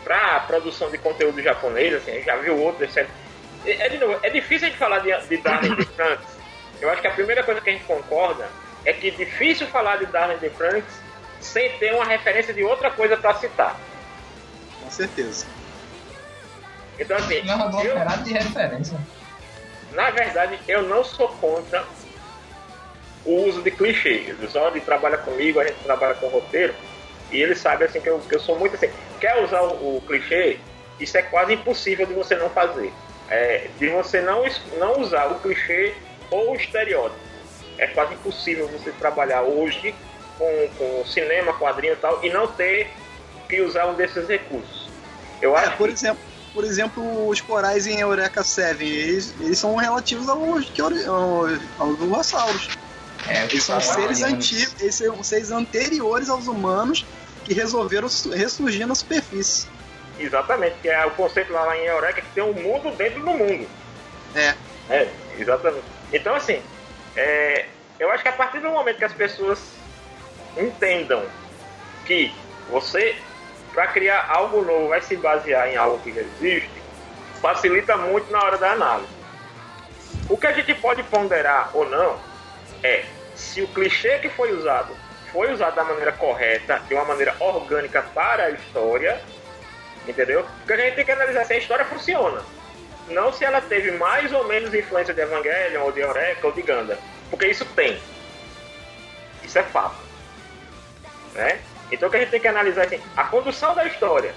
para 0.02 0.36
a 0.36 0.40
produção 0.40 0.90
de 0.90 0.98
conteúdo 0.98 1.40
japonês, 1.42 1.94
assim, 1.94 2.10
a 2.10 2.14
gente 2.14 2.26
já 2.26 2.36
viu 2.36 2.58
outro, 2.58 2.84
etc. 2.84 3.08
É, 3.64 3.88
de 3.88 3.98
novo, 3.98 4.18
é 4.22 4.28
difícil 4.28 4.66
a 4.66 4.70
gente 4.70 4.78
falar 4.78 4.98
de, 4.98 5.28
de 5.28 5.36
Darling 5.38 5.74
de 5.76 5.84
Franks. 5.86 6.33
Eu 6.80 6.90
acho 6.90 7.00
que 7.00 7.08
a 7.08 7.12
primeira 7.12 7.42
coisa 7.42 7.60
que 7.60 7.70
a 7.70 7.72
gente 7.72 7.84
concorda 7.84 8.48
é 8.84 8.92
que 8.92 9.08
é 9.08 9.10
difícil 9.10 9.66
falar 9.68 9.96
de 9.96 10.06
Darling 10.06 10.38
de 10.38 10.50
Franks 10.50 10.94
sem 11.40 11.70
ter 11.78 11.94
uma 11.94 12.04
referência 12.04 12.52
de 12.54 12.62
outra 12.62 12.90
coisa 12.90 13.16
para 13.16 13.34
citar. 13.34 13.78
Com 14.80 14.90
certeza. 14.90 15.46
Então, 16.98 17.16
assim, 17.16 17.36
é 17.38 17.42
boa 17.42 17.82
eu- 17.84 17.92
operada 17.92 18.22
de 18.22 18.32
referência. 18.32 18.98
na 19.92 20.10
verdade, 20.10 20.58
eu 20.68 20.82
não 20.82 21.02
sou 21.04 21.28
contra 21.28 21.84
o 23.24 23.44
uso 23.46 23.62
de 23.62 23.70
clichês. 23.70 24.38
O 24.42 24.46
Zod 24.48 24.78
trabalha 24.80 25.18
comigo, 25.18 25.60
a 25.60 25.64
gente 25.66 25.78
trabalha 25.82 26.14
com 26.14 26.28
roteiro, 26.28 26.74
e 27.30 27.40
ele 27.40 27.54
sabe 27.54 27.84
assim 27.84 28.00
que 28.00 28.08
eu, 28.08 28.18
que 28.20 28.34
eu 28.34 28.40
sou 28.40 28.58
muito 28.58 28.74
assim. 28.76 28.90
Quer 29.20 29.42
usar 29.42 29.62
o, 29.62 29.96
o 29.96 30.00
clichê? 30.02 30.58
Isso 31.00 31.16
é 31.16 31.22
quase 31.22 31.54
impossível 31.54 32.06
de 32.06 32.12
você 32.14 32.36
não 32.36 32.50
fazer. 32.50 32.92
É, 33.28 33.68
de 33.78 33.88
você 33.88 34.20
não, 34.20 34.44
não 34.78 35.00
usar 35.00 35.26
o 35.26 35.40
clichê 35.40 35.94
ou 36.34 36.54
estereótipo. 36.56 37.18
É 37.78 37.86
quase 37.88 38.14
impossível 38.14 38.68
você 38.68 38.90
trabalhar 38.92 39.42
hoje 39.42 39.94
com, 40.38 40.68
com 40.78 41.04
cinema, 41.06 41.52
quadrinho 41.54 41.92
e 41.94 41.96
tal, 41.96 42.24
e 42.24 42.30
não 42.30 42.46
ter 42.46 42.90
que 43.48 43.60
usar 43.60 43.86
um 43.86 43.94
desses 43.94 44.26
recursos. 44.28 44.88
Eu 45.40 45.56
É, 45.56 45.60
acho 45.60 45.76
por 45.76 45.88
que 45.88 45.94
exemplo, 45.94 46.22
por 46.52 46.64
exemplo, 46.64 47.28
os 47.28 47.40
corais 47.40 47.86
em 47.86 48.00
Eureka 48.00 48.42
7, 48.44 48.82
eles, 48.84 49.34
eles 49.40 49.58
são 49.58 49.74
relativos 49.76 50.28
aos, 50.28 50.70
aos, 50.80 51.60
aos 51.78 51.98
dinossauros. 51.98 52.68
É, 53.28 53.44
Eles 53.44 53.64
são 53.64 53.80
seres 53.80 54.22
antigos, 54.22 54.74
eles 54.80 54.94
são 54.96 55.22
seres 55.24 55.50
anteriores 55.50 56.28
aos 56.28 56.46
humanos 56.46 57.06
que 57.44 57.54
resolveram 57.54 58.08
su- 58.08 58.30
ressurgir 58.30 58.86
na 58.86 58.94
superfície. 58.94 59.66
Exatamente, 60.18 60.76
que 60.82 60.88
é 60.88 61.04
o 61.06 61.10
conceito 61.12 61.52
lá, 61.52 61.64
lá 61.64 61.76
em 61.76 61.86
Eureka 61.86 62.20
que 62.20 62.28
tem 62.34 62.44
um 62.44 62.52
mundo 62.52 62.94
dentro 62.96 63.20
do 63.20 63.30
mundo. 63.30 63.66
É. 64.34 64.54
É, 64.90 65.08
exatamente. 65.38 65.93
Então, 66.12 66.34
assim, 66.34 66.62
é, 67.16 67.66
eu 67.98 68.10
acho 68.10 68.22
que 68.22 68.28
a 68.28 68.32
partir 68.32 68.60
do 68.60 68.70
momento 68.70 68.98
que 68.98 69.04
as 69.04 69.12
pessoas 69.12 69.60
entendam 70.56 71.24
que 72.06 72.32
você, 72.70 73.16
para 73.72 73.86
criar 73.88 74.26
algo 74.28 74.62
novo, 74.62 74.88
vai 74.88 75.00
se 75.00 75.16
basear 75.16 75.68
em 75.68 75.76
algo 75.76 75.98
que 76.00 76.12
já 76.12 76.20
existe, 76.20 76.70
facilita 77.40 77.96
muito 77.96 78.30
na 78.30 78.42
hora 78.42 78.58
da 78.58 78.72
análise. 78.72 79.12
O 80.28 80.36
que 80.36 80.46
a 80.46 80.52
gente 80.52 80.74
pode 80.74 81.02
ponderar 81.04 81.70
ou 81.74 81.88
não 81.88 82.18
é 82.82 83.04
se 83.34 83.62
o 83.62 83.68
clichê 83.68 84.18
que 84.18 84.28
foi 84.28 84.52
usado 84.52 84.94
foi 85.32 85.52
usado 85.52 85.74
da 85.74 85.82
maneira 85.82 86.12
correta, 86.12 86.80
de 86.86 86.94
uma 86.94 87.04
maneira 87.04 87.34
orgânica 87.40 88.00
para 88.14 88.44
a 88.44 88.50
história, 88.50 89.20
entendeu? 90.06 90.46
Porque 90.58 90.72
a 90.72 90.76
gente 90.76 90.94
tem 90.94 91.04
que 91.04 91.10
analisar 91.10 91.44
se 91.44 91.54
a 91.54 91.58
história 91.58 91.84
funciona. 91.84 92.40
Não 93.08 93.32
se 93.32 93.44
ela 93.44 93.60
teve 93.60 93.92
mais 93.92 94.32
ou 94.32 94.44
menos 94.44 94.72
influência 94.74 95.12
de 95.12 95.20
Evangelion, 95.20 95.82
ou 95.82 95.92
de 95.92 96.00
Eureka, 96.00 96.46
ou 96.46 96.52
de 96.52 96.62
Ganda. 96.62 96.98
Porque 97.30 97.46
isso 97.46 97.64
tem. 97.76 98.00
Isso 99.42 99.58
é 99.58 99.62
fato. 99.62 99.96
Né? 101.34 101.60
Então 101.90 102.08
o 102.08 102.10
que 102.10 102.16
a 102.16 102.20
gente 102.20 102.30
tem 102.30 102.40
que 102.40 102.48
analisar 102.48 102.82
é 102.82 102.86
assim, 102.86 103.00
a 103.16 103.24
condução 103.24 103.74
da 103.74 103.84
história, 103.86 104.34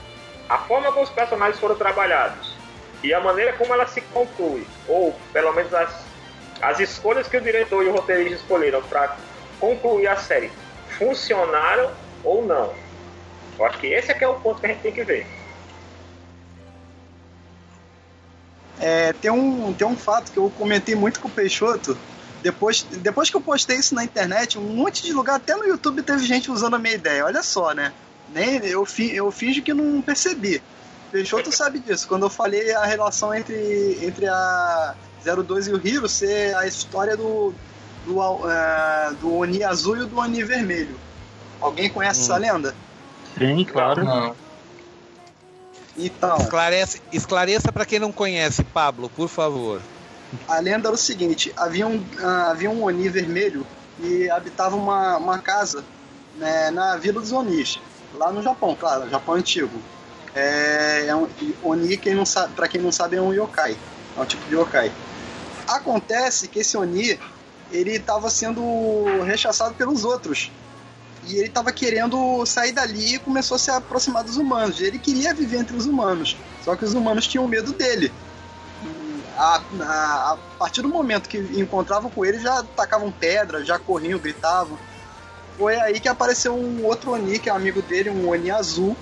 a 0.49 0.57
forma 0.59 0.91
como 0.91 1.03
os 1.03 1.09
personagens 1.09 1.59
foram 1.59 1.75
trabalhados 1.75 2.55
e 3.03 3.13
a 3.13 3.19
maneira 3.19 3.53
como 3.53 3.73
ela 3.73 3.87
se 3.87 4.01
conclui, 4.01 4.65
ou 4.87 5.17
pelo 5.31 5.53
menos 5.53 5.73
as, 5.73 6.03
as 6.61 6.79
escolhas 6.79 7.27
que 7.27 7.37
o 7.37 7.41
diretor 7.41 7.83
e 7.83 7.87
o 7.87 7.93
roteirista 7.93 8.35
escolheram 8.35 8.81
para 8.83 9.15
concluir 9.59 10.07
a 10.07 10.15
série, 10.15 10.51
funcionaram 10.97 11.91
ou 12.23 12.43
não. 12.45 12.73
Eu 13.57 13.65
acho 13.65 13.77
que 13.79 13.87
esse 13.87 14.11
é 14.11 14.17
é 14.19 14.27
o 14.27 14.35
ponto 14.35 14.59
que 14.59 14.65
a 14.65 14.69
gente 14.69 14.81
tem 14.81 14.91
que 14.91 15.03
ver. 15.03 15.25
É, 18.79 19.13
tem, 19.13 19.31
um, 19.31 19.73
tem 19.73 19.87
um 19.87 19.95
fato 19.95 20.31
que 20.31 20.37
eu 20.37 20.51
comentei 20.57 20.95
muito 20.95 21.19
com 21.19 21.27
o 21.27 21.31
Peixoto. 21.31 21.97
Depois, 22.43 22.83
depois 22.83 23.29
que 23.29 23.35
eu 23.35 23.41
postei 23.41 23.77
isso 23.77 23.95
na 23.95 24.03
internet, 24.03 24.57
um 24.57 24.61
monte 24.61 25.03
de 25.03 25.11
lugar, 25.11 25.35
até 25.35 25.55
no 25.55 25.65
YouTube, 25.65 26.03
teve 26.03 26.25
gente 26.25 26.51
usando 26.51 26.75
a 26.75 26.79
minha 26.79 26.93
ideia. 26.93 27.25
Olha 27.25 27.41
só, 27.41 27.73
né? 27.73 27.91
Nem, 28.33 28.57
eu, 28.65 28.85
fi, 28.85 29.15
eu 29.15 29.31
finjo 29.31 29.61
que 29.61 29.73
não 29.73 30.01
percebi. 30.01 30.61
Peixoto 31.11 31.51
sabe 31.55 31.79
disso. 31.79 32.07
Quando 32.07 32.23
eu 32.23 32.29
falei 32.29 32.73
a 32.73 32.85
relação 32.85 33.33
entre, 33.33 33.97
entre 34.01 34.27
a 34.27 34.95
02 35.25 35.67
e 35.67 35.73
o 35.73 35.87
Hiro 35.87 36.07
ser 36.07 36.55
a 36.55 36.67
história 36.67 37.17
do, 37.17 37.53
do, 38.05 38.19
uh, 38.19 39.15
do 39.19 39.33
Oni 39.35 39.63
azul 39.63 39.97
e 39.97 40.05
do 40.05 40.17
Oni 40.17 40.43
vermelho. 40.43 40.97
Alguém 41.59 41.89
conhece 41.89 42.21
hum. 42.21 42.23
essa 42.23 42.37
lenda? 42.37 42.75
Sim, 43.37 43.65
claro. 43.65 44.03
Não. 44.03 44.35
Então. 45.97 46.37
Esclarece, 46.37 47.01
esclareça 47.11 47.71
para 47.71 47.85
quem 47.85 47.99
não 47.99 48.11
conhece, 48.11 48.63
Pablo, 48.63 49.09
por 49.09 49.27
favor. 49.27 49.81
A 50.47 50.59
lenda 50.59 50.89
era 50.89 50.95
o 50.95 50.97
seguinte: 50.97 51.51
havia 51.57 51.87
um, 51.87 51.97
uh, 51.97 52.49
havia 52.51 52.69
um 52.69 52.83
Oni 52.83 53.09
vermelho 53.09 53.65
que 53.97 54.29
habitava 54.29 54.75
uma, 54.75 55.17
uma 55.17 55.39
casa 55.39 55.83
né, 56.35 56.69
na 56.69 56.97
Vila 56.97 57.19
dos 57.19 57.31
Onis, 57.31 57.79
lá 58.13 58.31
no 58.31 58.43
Japão, 58.43 58.75
claro, 58.75 59.09
Japão 59.09 59.35
antigo. 59.35 59.81
É, 60.35 61.07
é 61.07 61.15
um, 61.15 61.27
Oni, 61.63 61.97
quem 61.97 62.13
não 62.13 62.25
sabe, 62.25 62.53
pra 62.53 62.67
quem 62.67 62.79
não 62.79 62.91
sabe, 62.91 63.15
é 63.15 63.21
um 63.21 63.33
yokai. 63.33 63.75
É 64.15 64.21
um 64.21 64.25
tipo 64.25 64.45
de 64.47 64.55
yokai. 64.55 64.91
Acontece 65.67 66.47
que 66.47 66.59
esse 66.59 66.77
Oni 66.77 67.19
ele 67.71 67.91
estava 67.95 68.29
sendo 68.29 68.61
rechaçado 69.25 69.73
pelos 69.73 70.05
outros. 70.05 70.51
E 71.27 71.37
ele 71.37 71.47
estava 71.47 71.71
querendo 71.71 72.45
sair 72.45 72.71
dali 72.71 73.15
e 73.15 73.19
começou 73.19 73.55
a 73.55 73.59
se 73.59 73.69
aproximar 73.69 74.23
dos 74.23 74.37
humanos. 74.37 74.79
Ele 74.79 74.97
queria 74.97 75.33
viver 75.33 75.57
entre 75.57 75.75
os 75.75 75.85
humanos. 75.85 76.37
Só 76.63 76.75
que 76.75 76.85
os 76.85 76.93
humanos 76.93 77.27
tinham 77.27 77.47
medo 77.47 77.73
dele. 77.73 78.11
A, 79.35 79.61
a, 79.81 80.33
a 80.33 80.37
partir 80.57 80.81
do 80.81 80.89
momento 80.89 81.29
que 81.29 81.37
encontravam 81.37 82.09
com 82.09 82.25
ele, 82.25 82.39
já 82.39 82.63
tacavam 82.63 83.11
pedra, 83.11 83.63
já 83.63 83.77
corriam, 83.77 84.17
gritavam. 84.17 84.77
Foi 85.57 85.75
aí 85.75 85.99
que 85.99 86.07
apareceu 86.07 86.55
um 86.55 86.85
outro 86.85 87.11
Oni, 87.11 87.39
que 87.39 87.49
é 87.49 87.53
um 87.53 87.57
amigo 87.57 87.81
dele, 87.81 88.09
um 88.09 88.29
Oni 88.29 88.49
azul, 88.49 88.95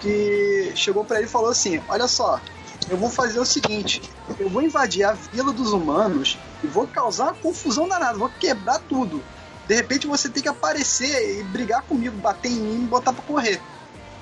que 0.00 0.72
chegou 0.74 1.04
para 1.04 1.18
ele 1.18 1.26
e 1.26 1.30
falou 1.30 1.50
assim: 1.50 1.80
Olha 1.88 2.06
só, 2.06 2.40
eu 2.88 2.96
vou 2.96 3.10
fazer 3.10 3.38
o 3.38 3.44
seguinte: 3.44 4.02
eu 4.38 4.48
vou 4.48 4.62
invadir 4.62 5.04
a 5.04 5.12
vila 5.12 5.52
dos 5.52 5.72
humanos 5.72 6.38
e 6.62 6.66
vou 6.66 6.86
causar 6.86 7.34
confusão 7.34 7.88
danada, 7.88 8.18
vou 8.18 8.28
quebrar 8.28 8.80
tudo. 8.80 9.24
De 9.66 9.74
repente 9.74 10.06
você 10.06 10.28
tem 10.28 10.42
que 10.42 10.48
aparecer 10.48 11.38
e 11.38 11.42
brigar 11.44 11.82
comigo, 11.82 12.16
bater 12.16 12.50
em 12.50 12.60
mim 12.60 12.84
e 12.84 12.86
botar 12.86 13.12
pra 13.12 13.22
correr. 13.22 13.60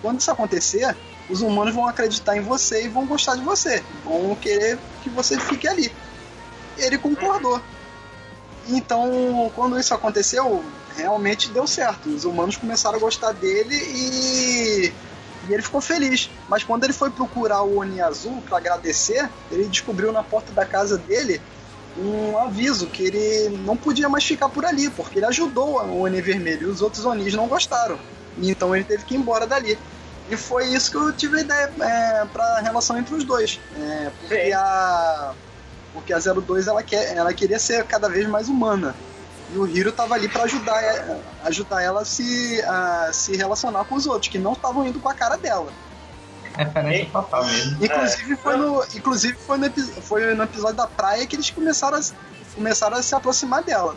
Quando 0.01 0.21
isso 0.21 0.31
acontecer, 0.31 0.97
os 1.29 1.41
humanos 1.41 1.75
vão 1.75 1.87
acreditar 1.87 2.37
em 2.37 2.41
você 2.41 2.85
e 2.85 2.89
vão 2.89 3.07
gostar 3.07 3.37
de 3.37 3.43
você. 3.43 3.83
Vão 4.05 4.35
querer 4.37 4.79
que 5.03 5.11
você 5.11 5.39
fique 5.39 5.67
ali. 5.67 5.93
Ele 6.79 6.99
concordou. 6.99 7.61
Então, 8.69 9.51
quando 9.55 9.79
isso 9.79 9.93
aconteceu, 9.93 10.65
realmente 10.97 11.49
deu 11.51 11.67
certo. 11.67 12.09
Os 12.09 12.25
humanos 12.25 12.57
começaram 12.57 12.97
a 12.97 13.01
gostar 13.01 13.33
dele 13.33 13.75
e 13.75 14.93
e 15.49 15.53
ele 15.53 15.63
ficou 15.63 15.81
feliz. 15.81 16.31
Mas 16.49 16.63
quando 16.63 16.85
ele 16.85 16.93
foi 16.93 17.11
procurar 17.11 17.63
o 17.63 17.79
Oni 17.79 18.01
Azul 18.01 18.43
para 18.49 18.59
agradecer, 18.59 19.29
ele 19.51 19.65
descobriu 19.65 20.13
na 20.13 20.23
porta 20.23 20.53
da 20.53 20.65
casa 20.65 20.97
dele 20.97 21.41
um 21.97 22.39
aviso 22.39 22.87
que 22.87 23.05
ele 23.05 23.59
não 23.59 23.77
podia 23.77 24.09
mais 24.09 24.25
ficar 24.25 24.49
por 24.49 24.65
ali, 24.65 24.89
porque 24.91 25.19
ele 25.19 25.27
ajudou 25.27 25.83
o 25.83 26.03
Oni 26.03 26.21
Vermelho 26.21 26.69
e 26.69 26.71
os 26.71 26.81
outros 26.81 27.05
Onis 27.05 27.35
não 27.35 27.47
gostaram. 27.47 27.99
Então 28.39 28.75
ele 28.75 28.85
teve 28.85 29.05
que 29.05 29.15
ir 29.15 29.19
embora 29.19 29.47
dali. 29.47 29.79
E 30.31 30.37
foi 30.37 30.69
isso 30.69 30.91
que 30.91 30.97
eu 30.97 31.13
tive 31.13 31.39
a 31.39 31.41
ideia 31.41 31.73
é, 31.81 32.25
para 32.33 32.45
a 32.45 32.61
relação 32.61 32.97
entre 32.99 33.15
os 33.15 33.25
dois. 33.25 33.61
É, 33.77 34.11
porque, 34.21 34.53
a, 34.55 35.35
porque 35.93 36.13
a 36.13 36.19
02 36.19 36.67
ela, 36.67 36.83
quer, 36.83 37.15
ela 37.15 37.33
queria 37.35 37.59
ser 37.59 37.85
cada 37.85 38.09
vez 38.09 38.27
mais 38.27 38.49
humana. 38.49 38.95
E 39.53 39.59
o 39.59 39.67
Hiro 39.67 39.93
tava 39.93 40.15
ali 40.15 40.29
para 40.29 40.45
ajudar, 40.45 40.83
é, 40.83 41.19
ajudar 41.45 41.83
ela 41.83 42.01
a 42.01 42.05
se, 42.05 42.63
a 42.63 43.11
se 43.13 43.37
relacionar 43.37 43.85
com 43.85 43.97
os 43.97 44.07
outros, 44.07 44.31
que 44.31 44.39
não 44.39 44.55
estavam 44.55 44.87
indo 44.87 44.99
com 44.99 45.09
a 45.09 45.15
cara 45.15 45.37
dela. 45.37 45.71
Referência 46.57 47.09
total 47.13 47.45
mesmo. 47.45 47.85
Inclusive, 47.85 48.37
foi 48.37 48.57
no, 48.57 48.85
inclusive 48.95 49.39
foi, 49.39 49.59
no, 49.59 49.71
foi 50.03 50.35
no 50.35 50.45
episódio 50.45 50.77
da 50.77 50.87
praia 50.87 51.27
que 51.27 51.37
eles 51.37 51.51
começaram 51.51 51.99
a, 51.99 52.01
começaram 52.55 52.97
a 52.97 53.03
se 53.03 53.15
aproximar 53.15 53.63
dela. 53.63 53.97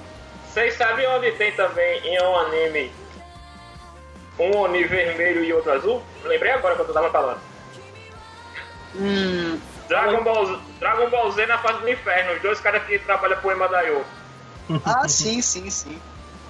Vocês 0.53 0.77
sabem 0.77 1.07
onde 1.09 1.31
tem 1.33 1.51
também 1.53 2.01
em 2.07 2.21
um 2.21 2.35
anime 2.37 2.91
um 4.39 4.57
Oni 4.57 4.83
vermelho 4.83 5.43
e 5.43 5.53
outro 5.53 5.71
azul? 5.71 6.03
Lembrei 6.23 6.51
agora 6.51 6.75
quando 6.75 6.89
eu 6.89 6.93
tava 6.93 7.09
falando. 7.09 7.39
Hum, 8.95 9.59
Dragon 9.87 10.23
Ball, 10.23 10.59
Dragon 10.79 11.09
Ball 11.09 11.31
Z 11.31 11.45
na 11.45 11.57
fase 11.57 11.81
do 11.81 11.89
inferno, 11.89 12.33
os 12.33 12.41
dois 12.41 12.59
caras 12.59 12.83
que 12.83 12.99
trabalham 12.99 13.37
pro 13.39 13.51
Emadayo. 13.51 14.05
ah, 14.85 15.07
sim, 15.07 15.41
sim, 15.41 15.69
sim. 15.69 16.01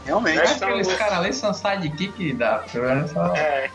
Realmente. 0.06 0.38
Né? 0.38 0.44
Aqueles 0.44 0.94
caras 0.96 1.18
ali 1.18 1.34
são 1.34 1.54
sidekick 1.54 2.34
da. 2.34 2.64
É, 3.36 3.70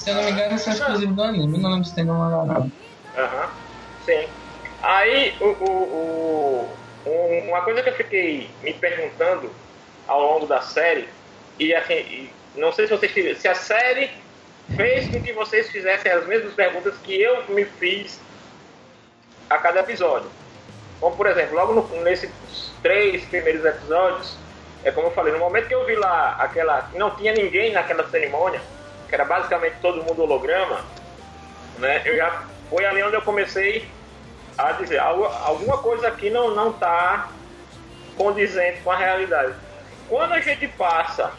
Se 0.00 0.10
eu 0.10 0.14
não 0.14 0.22
me 0.24 0.30
engano, 0.30 0.58
são 0.58 0.72
exclusivos 0.72 1.14
do 1.14 1.22
anime. 1.22 1.58
Não 1.58 1.70
lembro 1.70 1.84
se 1.84 1.94
tem 1.94 2.04
no 2.06 2.14
mangá, 2.18 2.44
não. 2.46 2.72
aham, 3.14 3.50
sim. 3.98 4.30
Aí, 4.82 5.36
o, 5.40 5.46
o, 5.46 5.70
o- 5.94 6.78
um- 7.06 7.48
uma 7.50 7.62
coisa 7.62 7.82
que 7.82 7.90
eu 7.90 7.94
fiquei 7.94 8.56
me 8.62 8.72
perguntando 8.74 9.54
ao 10.06 10.20
longo 10.22 10.46
da 10.46 10.60
série, 10.62 11.08
e 11.58 11.74
assim, 11.74 12.34
não 12.54 12.72
sei 12.72 12.86
se 12.86 12.92
vocês 12.96 13.38
se 13.40 13.46
a 13.48 13.54
série 13.54 14.10
fez 14.76 15.08
com 15.08 15.20
que 15.20 15.32
vocês 15.34 15.70
fizessem 15.70 16.10
as 16.10 16.26
mesmas 16.26 16.54
perguntas 16.54 16.96
que 16.98 17.20
eu 17.20 17.48
me 17.54 17.64
fiz 17.66 18.26
a 19.50 19.58
cada 19.58 19.80
episódio. 19.80 20.32
Como, 20.98 21.16
por 21.16 21.26
exemplo, 21.26 21.54
logo 21.56 21.72
no, 21.74 22.02
nesses 22.02 22.78
três 22.82 23.24
primeiros 23.26 23.64
episódios, 23.64 24.38
é 24.82 24.90
como 24.92 25.08
eu 25.08 25.12
falei, 25.12 25.32
no 25.32 25.38
momento 25.38 25.68
que 25.68 25.74
eu 25.74 25.86
vi 25.86 25.94
lá 25.96 26.32
aquela. 26.38 26.82
que 26.82 26.98
não 26.98 27.16
tinha 27.16 27.32
ninguém 27.32 27.72
naquela 27.72 28.08
cerimônia, 28.08 28.62
que 29.10 29.14
era 29.14 29.24
basicamente 29.24 29.74
todo 29.82 30.04
mundo 30.04 30.22
holograma, 30.22 30.80
né? 31.78 32.00
Eu 32.04 32.16
já. 32.16 32.44
Foi 32.70 32.84
ali 32.84 33.02
onde 33.02 33.16
eu 33.16 33.22
comecei 33.22 33.90
a 34.56 34.70
dizer, 34.72 35.00
alguma 35.00 35.78
coisa 35.78 36.06
aqui 36.06 36.30
não, 36.30 36.54
não 36.54 36.72
tá 36.72 37.28
condizente 38.16 38.80
com 38.82 38.92
a 38.92 38.96
realidade. 38.96 39.54
Quando 40.08 40.32
a 40.32 40.40
gente 40.40 40.68
passa 40.68 41.32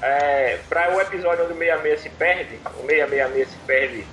é, 0.00 0.58
para 0.68 0.94
o 0.94 1.00
episódio 1.00 1.44
onde 1.44 1.54
o 1.54 1.58
66 1.58 2.00
se 2.00 2.08
perde, 2.10 2.60
o 2.76 2.86
666 2.86 3.48
se 3.48 3.56
perde 3.66 4.06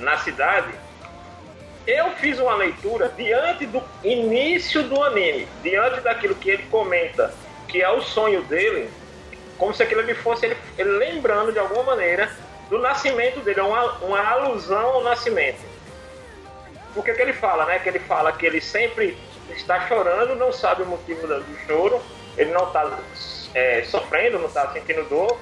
na 0.00 0.18
cidade, 0.18 0.74
eu 1.86 2.10
fiz 2.12 2.40
uma 2.40 2.56
leitura 2.56 3.12
diante 3.16 3.66
do 3.66 3.82
início 4.02 4.82
do 4.84 5.02
anime, 5.02 5.46
diante 5.62 6.00
daquilo 6.00 6.34
que 6.34 6.50
ele 6.50 6.64
comenta, 6.64 7.32
que 7.68 7.82
é 7.82 7.90
o 7.90 8.00
sonho 8.00 8.42
dele, 8.44 8.90
como 9.64 9.72
se 9.72 9.82
aquilo 9.82 10.02
ali 10.02 10.12
fosse 10.12 10.44
ele, 10.44 10.56
ele 10.76 10.90
lembrando 10.90 11.50
de 11.50 11.58
alguma 11.58 11.82
maneira 11.84 12.30
do 12.68 12.78
nascimento 12.78 13.40
dele, 13.40 13.60
é 13.60 13.62
uma, 13.62 13.92
uma 13.94 14.20
alusão 14.20 14.88
ao 14.88 15.02
nascimento. 15.02 15.62
Porque 16.92 17.14
que 17.14 17.22
ele 17.22 17.32
fala, 17.32 17.64
né? 17.64 17.78
Que 17.78 17.88
ele 17.88 17.98
fala 18.00 18.30
que 18.30 18.44
ele 18.44 18.60
sempre 18.60 19.16
está 19.48 19.88
chorando, 19.88 20.34
não 20.34 20.52
sabe 20.52 20.82
o 20.82 20.86
motivo 20.86 21.26
do 21.26 21.40
do 21.40 21.58
choro, 21.66 21.98
ele 22.36 22.52
não 22.52 22.66
está 22.66 22.98
é, 23.54 23.82
sofrendo, 23.84 24.38
não 24.38 24.48
está 24.48 24.70
sentindo 24.70 25.08
dor, 25.08 25.34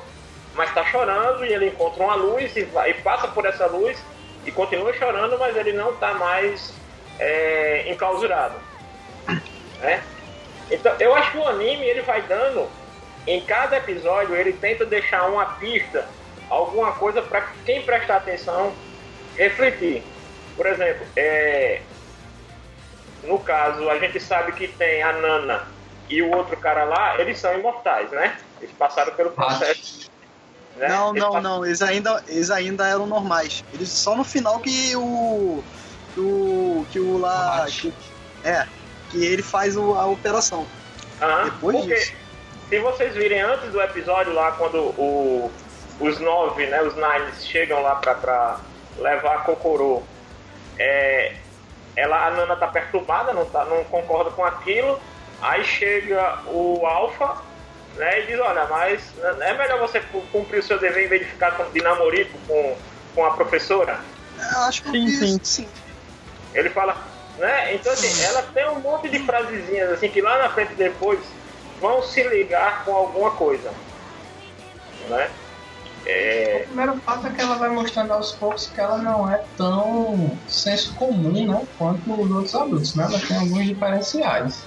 mas 0.55 0.69
está 0.69 0.85
chorando 0.85 1.45
e 1.45 1.53
ele 1.53 1.67
encontra 1.67 2.05
uma 2.05 2.15
luz 2.15 2.57
e, 2.57 2.63
vai, 2.63 2.91
e 2.91 2.95
passa 2.95 3.27
por 3.27 3.45
essa 3.45 3.67
luz 3.67 3.99
e 4.47 4.53
continua 4.53 4.93
chorando, 4.93 5.37
mas 5.37 5.57
ele 5.57 5.73
não 5.73 5.91
está 5.91 6.15
mais 6.15 6.73
é, 7.19 7.91
enclausurado. 7.91 8.55
Né? 9.81 10.01
Então, 10.71 10.95
eu 11.01 11.13
acho 11.13 11.33
que 11.33 11.39
o 11.39 11.49
anime 11.49 11.85
ele 11.85 12.03
vai 12.03 12.23
dando, 12.23 12.71
em 13.27 13.41
cada 13.45 13.77
episódio, 13.77 14.35
ele 14.35 14.53
tenta 14.53 14.85
deixar 14.85 15.29
uma 15.29 15.47
pista, 15.47 16.07
alguma 16.49 16.93
coisa 16.93 17.23
para 17.23 17.43
quem 17.65 17.83
prestar 17.83 18.17
atenção 18.17 18.73
refletir. 19.37 20.03
Por 20.57 20.67
exemplo, 20.67 21.07
é, 21.17 21.81
no 23.25 23.39
caso, 23.39 23.89
a 23.89 23.99
gente 23.99 24.19
sabe 24.21 24.53
que 24.53 24.69
tem 24.69 25.03
a 25.03 25.13
Nana 25.13 25.67
e 26.11 26.21
o 26.23 26.31
outro 26.37 26.57
cara 26.57 26.85
lá, 26.85 27.19
eles 27.21 27.39
são 27.39 27.55
imortais, 27.59 28.11
né? 28.11 28.37
Eles 28.61 28.75
passaram 28.77 29.13
pelo 29.15 29.31
processo. 29.31 30.11
né? 30.77 30.89
Não, 30.89 31.11
Eles 31.11 31.23
não, 31.23 31.33
passam- 31.33 31.43
não. 31.43 31.65
Eles 31.67 31.83
ainda, 31.83 32.25
eles 32.29 32.51
ainda 32.51 32.87
eram 32.87 33.07
normais. 33.07 33.63
Eles 33.73 33.89
só 33.91 34.15
no 34.17 34.25
final 34.25 34.59
que 34.61 34.95
o. 34.97 35.63
Que 36.15 36.21
o. 36.21 36.87
Que 36.91 36.99
o 37.01 37.19
lá. 37.19 37.67
Que- 37.69 37.93
é. 38.45 38.67
Que 39.11 39.25
ele 39.25 39.43
faz 39.43 39.77
o- 39.77 39.95
a 39.95 40.07
operação. 40.07 40.67
Aham, 41.21 41.45
Depois 41.45 41.77
porque 41.79 41.95
disso. 41.95 42.13
Se 42.69 42.79
vocês 42.79 43.15
virem 43.15 43.41
antes 43.41 43.71
do 43.71 43.81
episódio 43.81 44.33
lá, 44.33 44.53
quando 44.53 44.79
o, 44.79 45.51
os 46.01 46.19
nove, 46.19 46.67
né, 46.67 46.83
os 46.83 46.95
Nines 46.95 47.47
chegam 47.47 47.83
lá 47.83 47.97
pra, 47.97 48.15
pra 48.15 48.61
levar 48.99 49.37
a 49.37 49.39
Kokoro, 49.39 50.03
é, 50.79 51.35
ela, 51.97 52.27
a 52.27 52.31
Nana 52.31 52.57
tá 52.57 52.67
perturbada, 52.67 53.33
não, 53.33 53.45
tá, 53.45 53.65
não 53.65 53.85
concorda 53.85 54.31
com 54.31 54.45
aquilo, 54.45 54.99
aí 55.41 55.65
chega 55.65 56.41
o 56.47 56.87
Alpha, 56.87 57.37
né, 57.97 58.21
e 58.21 58.27
diz, 58.27 58.41
olha, 58.41 58.65
mas 58.67 59.13
é 59.41 59.55
melhor 59.55 59.79
você 59.79 60.01
cumprir 60.33 60.61
o 60.61 60.63
seu 60.63 60.79
dever 60.79 61.05
em 61.05 61.09
vez 61.09 61.23
de 61.23 61.29
ficar 61.29 61.51
de 61.73 61.83
namorico 61.83 62.39
com, 62.49 62.77
com 63.15 63.27
a 63.27 63.33
professora? 63.33 64.01
Eu 64.39 64.61
acho 64.63 64.83
que 64.83 64.91
sim, 64.91 65.09
sim. 65.09 65.41
sim. 65.43 65.69
Ele 66.55 66.71
fala, 66.71 66.97
né? 67.39 67.75
Então 67.75 67.93
assim, 67.93 68.23
ela 68.25 68.43
tem 68.55 68.69
um 68.69 68.81
monte 68.81 69.09
de 69.09 69.19
frasezinhas 69.21 69.91
assim 69.93 70.09
que 70.09 70.21
lá 70.21 70.39
na 70.39 70.49
frente 70.51 70.75
depois 70.75 71.21
vão 71.83 72.01
se 72.01 72.23
ligar 72.23 72.85
com 72.85 72.93
alguma 72.93 73.33
coisa. 73.33 73.73
Né? 75.11 75.29
É... 76.07 76.63
O 76.63 76.67
primeiro 76.69 76.97
fato 77.01 77.27
é 77.27 77.31
que 77.31 77.41
ela 77.41 77.57
vai 77.57 77.69
mostrando 77.69 78.13
aos 78.13 78.33
poucos 78.33 78.69
que 78.69 78.81
ela 78.81 78.99
não 78.99 79.31
é 79.31 79.43
tão 79.59 80.39
senso 80.49 80.95
comum 80.95 81.47
né, 81.47 81.67
quanto 81.77 82.13
os 82.13 82.31
outros 82.31 82.55
adultos, 82.55 82.95
né? 82.95 83.05
Ela 83.05 83.19
tem 83.19 83.37
alguns 83.37 83.67
diferenciais. 83.67 84.65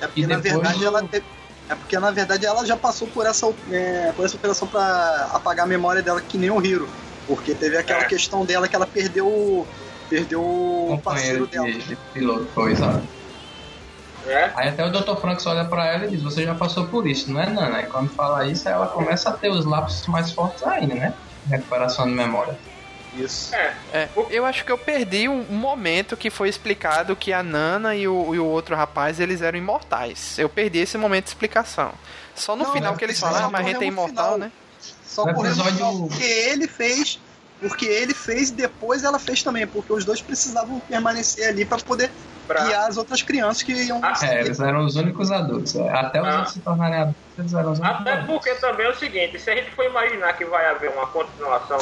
É 0.00 0.06
porque, 0.06 0.26
na 0.26 0.38
verdade, 0.38 0.84
ela 0.84 1.02
teve... 1.02 1.26
É 1.68 1.74
porque 1.76 1.96
na 2.00 2.10
verdade 2.10 2.44
ela 2.44 2.66
já 2.66 2.76
passou 2.76 3.06
por 3.06 3.24
essa, 3.24 3.46
é, 3.70 4.12
por 4.16 4.24
essa 4.24 4.34
operação 4.34 4.66
para 4.66 5.30
apagar 5.32 5.66
a 5.66 5.68
memória 5.68 6.02
dela 6.02 6.20
que 6.20 6.36
nem 6.36 6.50
o 6.50 6.60
Hiro. 6.64 6.88
Porque 7.28 7.54
teve 7.54 7.76
aquela 7.76 8.02
é. 8.02 8.06
questão 8.06 8.44
dela 8.44 8.66
que 8.66 8.74
ela 8.74 8.88
perdeu 8.88 9.64
perdeu 10.08 10.42
o 10.42 11.00
parceiro 11.02 11.46
de, 11.46 11.52
dela. 11.52 11.70
De 11.70 11.96
piloto, 12.12 12.48
foi, 12.52 12.74
sabe? 12.74 13.06
É. 14.30 14.52
Aí 14.54 14.68
até 14.68 14.84
o 14.84 14.90
Dr. 14.90 15.16
Franks 15.16 15.46
olha 15.46 15.64
pra 15.64 15.86
ela 15.86 16.06
e 16.06 16.10
diz, 16.10 16.22
você 16.22 16.44
já 16.44 16.54
passou 16.54 16.86
por 16.86 17.06
isso, 17.06 17.30
não 17.32 17.40
é 17.40 17.46
Nana? 17.46 17.78
Aí 17.78 17.86
quando 17.86 18.08
fala 18.10 18.46
isso, 18.46 18.68
ela 18.68 18.86
começa 18.86 19.30
a 19.30 19.32
ter 19.32 19.50
os 19.50 19.64
lápis 19.64 20.06
mais 20.06 20.32
fortes 20.32 20.62
ainda, 20.62 20.94
né? 20.94 21.14
Recuperação 21.48 22.06
de 22.06 22.12
memória. 22.12 22.56
Isso. 23.16 23.54
É. 23.54 23.74
é. 23.92 24.08
Eu 24.30 24.46
acho 24.46 24.64
que 24.64 24.70
eu 24.70 24.78
perdi 24.78 25.28
um 25.28 25.42
momento 25.42 26.16
que 26.16 26.30
foi 26.30 26.48
explicado 26.48 27.16
que 27.16 27.32
a 27.32 27.42
Nana 27.42 27.94
e 27.96 28.06
o, 28.06 28.34
e 28.34 28.38
o 28.38 28.46
outro 28.46 28.76
rapaz 28.76 29.18
eles 29.18 29.42
eram 29.42 29.58
imortais. 29.58 30.38
Eu 30.38 30.48
perdi 30.48 30.78
esse 30.78 30.96
momento 30.96 31.24
de 31.24 31.30
explicação. 31.30 31.92
Só 32.34 32.54
no 32.54 32.64
não, 32.64 32.72
final 32.72 32.96
que 32.96 33.04
eles 33.04 33.18
falaram, 33.18 33.48
ah, 33.48 33.50
mas 33.50 33.66
a 33.66 33.68
gente 33.68 33.82
é 33.82 33.86
imortal, 33.86 34.34
final. 34.34 34.38
né? 34.38 34.52
Só 35.04 35.24
por 35.32 35.44
episódio... 35.44 36.06
porque 36.08 36.22
ele 36.22 36.68
fez 36.68 37.18
porque 37.60 37.84
ele 37.84 38.14
fez 38.14 38.48
e 38.48 38.54
depois 38.54 39.04
ela 39.04 39.18
fez 39.18 39.42
também, 39.42 39.66
porque 39.66 39.92
os 39.92 40.04
dois 40.04 40.22
precisavam 40.22 40.80
permanecer 40.80 41.48
ali 41.48 41.64
para 41.64 41.78
poder 41.78 42.10
pra... 42.54 42.64
guiar 42.64 42.88
as 42.88 42.96
outras 42.96 43.22
crianças 43.22 43.62
que 43.62 43.72
iam. 43.72 44.00
Ah, 44.02 44.14
é, 44.22 44.40
eles 44.40 44.58
eram 44.60 44.84
os 44.84 44.96
únicos 44.96 45.30
adultos. 45.30 45.76
É. 45.76 45.88
Até 45.88 46.20
os 46.20 46.28
ah. 46.28 46.36
outros 46.36 46.52
se 46.54 46.60
tornarem 46.60 46.98
adultos, 46.98 47.38
eles 47.38 47.54
eram 47.54 47.72
os 47.72 47.78
únicos 47.78 48.00
Até 48.00 48.12
adultos. 48.12 48.34
porque 48.34 48.54
também 48.60 48.86
é 48.86 48.90
o 48.90 48.94
seguinte: 48.94 49.38
se 49.38 49.50
a 49.50 49.56
gente 49.56 49.70
for 49.70 49.84
imaginar 49.84 50.32
que 50.34 50.44
vai 50.44 50.66
haver 50.66 50.90
uma 50.90 51.06
continuação 51.06 51.78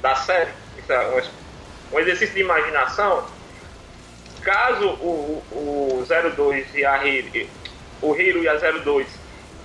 da 0.00 0.14
série, 0.14 0.50
isso 0.78 0.92
é 0.92 1.08
um, 1.08 1.96
um 1.96 2.00
exercício 2.00 2.34
de 2.34 2.40
imaginação, 2.40 3.24
caso 4.42 4.88
o, 5.00 5.42
o 5.52 6.04
02 6.36 6.74
e 6.74 6.84
a 6.84 7.04
Hiro, 7.04 7.48
o 8.00 8.14
Hiro 8.14 8.42
e 8.42 8.48
a 8.48 8.54
02 8.56 9.06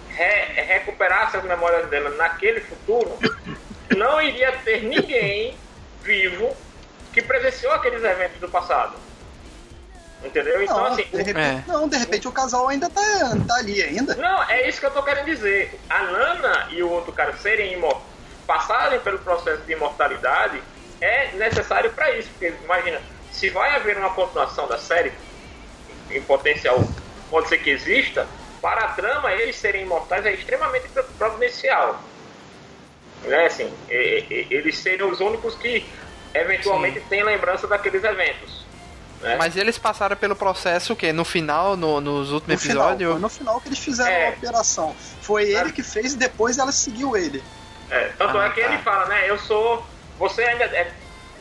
re, 0.09 0.61
recuperassem 0.63 1.39
as 1.39 1.45
memórias 1.45 1.89
dela 1.89 2.09
naquele 2.11 2.59
futuro 2.61 3.17
não 3.97 4.21
iria 4.21 4.51
ter 4.63 4.83
ninguém 4.83 5.55
vivo 6.03 6.55
que 7.13 7.21
presenciou 7.21 7.73
aqueles 7.73 8.03
eventos 8.03 8.39
do 8.39 8.49
passado. 8.49 8.95
Entendeu? 10.23 10.63
Então, 10.63 10.77
não, 10.77 10.85
assim. 10.85 11.03
De 11.03 11.17
repente, 11.17 11.39
é. 11.39 11.63
Não, 11.67 11.87
de 11.89 11.97
repente 11.97 12.27
o 12.27 12.31
casal 12.31 12.67
ainda 12.67 12.89
tá, 12.89 13.01
tá 13.47 13.55
ali 13.55 13.81
ainda. 13.81 14.15
Não, 14.15 14.43
é 14.49 14.67
isso 14.67 14.79
que 14.79 14.85
eu 14.85 14.91
tô 14.91 15.01
querendo 15.03 15.25
dizer. 15.25 15.79
A 15.89 16.03
Nana 16.03 16.67
e 16.71 16.83
o 16.83 16.89
outro 16.89 17.11
cara 17.11 17.35
serem 17.37 17.73
imortais, 17.73 18.03
passarem 18.45 18.99
pelo 18.99 19.19
processo 19.19 19.63
de 19.63 19.73
imortalidade, 19.73 20.61
é 20.99 21.31
necessário 21.33 21.91
para 21.93 22.15
isso. 22.17 22.29
Porque, 22.31 22.53
imagina, 22.63 23.01
se 23.31 23.49
vai 23.49 23.75
haver 23.75 23.97
uma 23.97 24.11
continuação 24.11 24.67
da 24.67 24.77
série, 24.77 25.11
em 26.11 26.21
potencial, 26.21 26.83
pode 27.29 27.47
ser 27.47 27.57
que 27.59 27.69
exista, 27.69 28.27
para 28.61 28.85
a 28.85 28.87
trama, 28.89 29.31
eles 29.33 29.55
serem 29.55 29.83
imortais 29.83 30.25
é 30.25 30.33
extremamente 30.33 30.87
providencial 31.17 31.99
né, 33.23 33.45
assim, 33.45 33.71
eles 33.89 34.77
seriam 34.77 35.09
os 35.09 35.19
únicos 35.19 35.55
que 35.55 35.85
eventualmente 36.33 36.99
Sim. 36.99 37.05
têm 37.09 37.23
lembrança 37.23 37.67
daqueles 37.67 38.03
eventos. 38.03 38.65
Né? 39.21 39.35
Mas 39.35 39.55
eles 39.55 39.77
passaram 39.77 40.15
pelo 40.15 40.35
processo 40.35 40.93
o 40.93 40.95
quê? 40.95 41.13
No 41.13 41.23
final, 41.23 41.77
no, 41.77 42.01
nos 42.01 42.31
últimos 42.31 42.63
no 42.63 42.71
episódios? 42.71 43.13
Final, 43.13 43.19
no 43.19 43.29
final 43.29 43.61
que 43.61 43.69
eles 43.69 43.79
fizeram 43.79 44.11
é. 44.11 44.27
a 44.27 44.29
operação. 44.31 44.95
Foi 45.21 45.43
ele 45.43 45.69
é. 45.69 45.71
que 45.71 45.83
fez 45.83 46.13
e 46.13 46.17
depois 46.17 46.57
ela 46.57 46.71
seguiu 46.71 47.15
ele. 47.15 47.43
É, 47.89 48.09
tanto 48.17 48.37
ah, 48.37 48.45
é 48.45 48.49
que 48.49 48.61
tá. 48.61 48.67
ele 48.67 48.77
fala, 48.79 49.05
né? 49.07 49.29
Eu 49.29 49.37
sou. 49.37 49.85
Você 50.17 50.43
ainda 50.43 50.63
é 50.65 50.91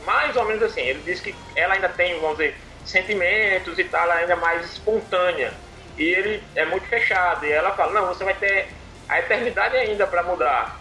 mais 0.05 0.37
ou 0.37 0.45
menos 0.45 0.63
assim. 0.63 0.83
Ele 0.83 1.03
diz 1.05 1.21
que 1.21 1.35
ela 1.57 1.75
ainda 1.75 1.89
tem, 1.89 2.21
vamos 2.21 2.37
dizer, 2.39 2.57
sentimentos 2.85 3.79
e 3.79 3.85
tal, 3.85 4.03
ela 4.03 4.15
ainda 4.15 4.33
é 4.33 4.37
mais 4.37 4.67
espontânea. 4.67 5.53
E 5.97 6.03
ele 6.03 6.43
é 6.55 6.65
muito 6.67 6.87
fechado. 6.87 7.47
E 7.47 7.53
ela 7.53 7.71
fala, 7.73 7.93
não, 7.93 8.07
você 8.09 8.25
vai 8.25 8.35
ter 8.35 8.69
a 9.09 9.19
eternidade 9.19 9.77
ainda 9.77 10.07
para 10.07 10.23
mudar. 10.23 10.81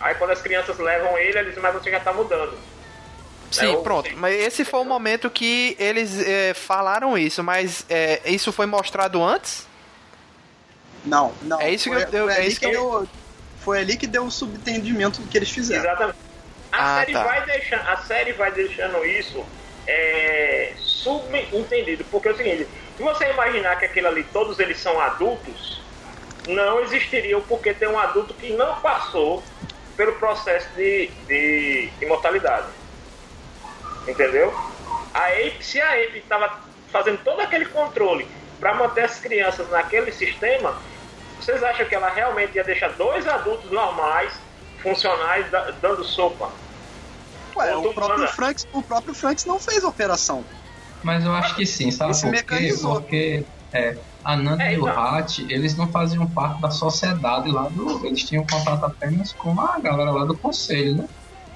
Aí 0.00 0.14
quando 0.14 0.30
as 0.30 0.40
crianças 0.40 0.78
levam 0.78 1.16
ele, 1.18 1.38
eles 1.38 1.58
mas 1.58 1.74
você 1.74 1.90
já 1.90 2.00
tá 2.00 2.12
mudando. 2.12 2.56
Sim, 3.50 3.76
né? 3.76 3.82
pronto. 3.82 4.10
Mas 4.16 4.34
esse 4.40 4.64
foi 4.64 4.80
o 4.80 4.84
momento 4.84 5.28
que 5.28 5.76
eles 5.78 6.18
é, 6.20 6.54
falaram 6.54 7.18
isso, 7.18 7.42
mas 7.42 7.84
é, 7.88 8.20
isso 8.26 8.52
foi 8.52 8.66
mostrado 8.66 9.22
antes? 9.22 9.66
Não, 11.04 11.32
não. 11.42 11.60
É 11.60 11.70
isso 11.70 11.88
foi, 11.88 12.04
que 12.06 12.16
eu, 12.16 12.26
foi 12.26 12.34
é 12.34 12.46
isso 12.46 12.60
que, 12.60 12.66
eu... 12.66 13.08
Foi 13.60 13.78
ali 13.80 13.96
que 13.96 14.06
deu 14.06 14.24
o 14.24 14.30
subentendimento 14.30 15.20
que 15.22 15.36
eles 15.36 15.50
fizeram. 15.50 15.84
Exatamente. 15.84 16.18
A, 16.72 16.78
ah, 16.78 17.00
série, 17.00 17.12
tá. 17.12 17.24
vai 17.24 17.46
deixando, 17.46 17.88
a 17.88 17.96
série 17.96 18.32
vai 18.32 18.52
deixando 18.52 19.04
isso 19.04 19.44
é, 19.86 20.72
subentendido, 20.78 22.04
porque 22.10 22.28
é 22.28 22.32
o 22.32 22.36
seguinte, 22.36 22.68
se 22.96 23.02
você 23.02 23.30
imaginar 23.30 23.76
que 23.76 23.86
aquilo 23.86 24.06
ali, 24.06 24.22
todos 24.24 24.58
eles 24.60 24.78
são 24.78 25.00
adultos, 25.00 25.80
não 26.46 26.80
existiria 26.80 27.36
o 27.36 27.42
porquê 27.42 27.74
ter 27.74 27.88
um 27.88 27.98
adulto 27.98 28.34
que 28.34 28.52
não 28.52 28.80
passou 28.80 29.42
pelo 29.96 30.12
processo 30.12 30.68
de, 30.76 31.10
de 31.26 31.90
imortalidade. 32.00 32.68
Entendeu? 34.06 34.52
A 35.12 35.26
Ape, 35.26 35.58
se 35.60 35.80
a 35.80 35.92
Ape 35.92 36.18
estava 36.18 36.60
fazendo 36.90 37.18
todo 37.22 37.40
aquele 37.40 37.66
controle 37.66 38.26
para 38.58 38.74
manter 38.74 39.04
as 39.04 39.18
crianças 39.18 39.68
naquele 39.70 40.12
sistema, 40.12 40.74
vocês 41.38 41.62
acham 41.62 41.86
que 41.86 41.94
ela 41.94 42.10
realmente 42.10 42.54
ia 42.56 42.64
deixar 42.64 42.90
dois 42.90 43.26
adultos 43.26 43.70
normais, 43.70 44.32
funcionais, 44.82 45.46
dando 45.80 46.04
sopa? 46.04 46.50
Ué, 47.56 47.76
o 47.76 47.92
próprio, 47.92 48.28
Franks, 48.28 48.68
o 48.72 48.82
próprio 48.82 49.14
Franks 49.14 49.44
não 49.44 49.58
fez 49.58 49.82
a 49.82 49.88
operação. 49.88 50.44
Mas 51.02 51.24
eu 51.24 51.34
acho 51.34 51.54
que 51.54 51.66
sim, 51.66 51.90
sabe 51.90 52.12
por 52.20 52.44
quê? 52.44 52.74
Porque 52.80 53.44
é, 53.72 53.96
a 54.24 54.36
Nanda 54.36 54.64
é, 54.64 54.74
e 54.74 54.78
o 54.78 54.88
então. 54.88 55.02
Hat, 55.02 55.46
eles 55.48 55.76
não 55.76 55.88
faziam 55.88 56.26
parte 56.26 56.60
da 56.60 56.70
sociedade 56.70 57.50
lá 57.50 57.68
do. 57.68 58.06
Eles 58.06 58.22
tinham 58.22 58.46
contato 58.46 58.84
apenas 58.84 59.32
com 59.32 59.58
a 59.60 59.78
galera 59.78 60.10
lá 60.10 60.24
do 60.24 60.36
conselho, 60.36 60.96
né? 60.96 61.08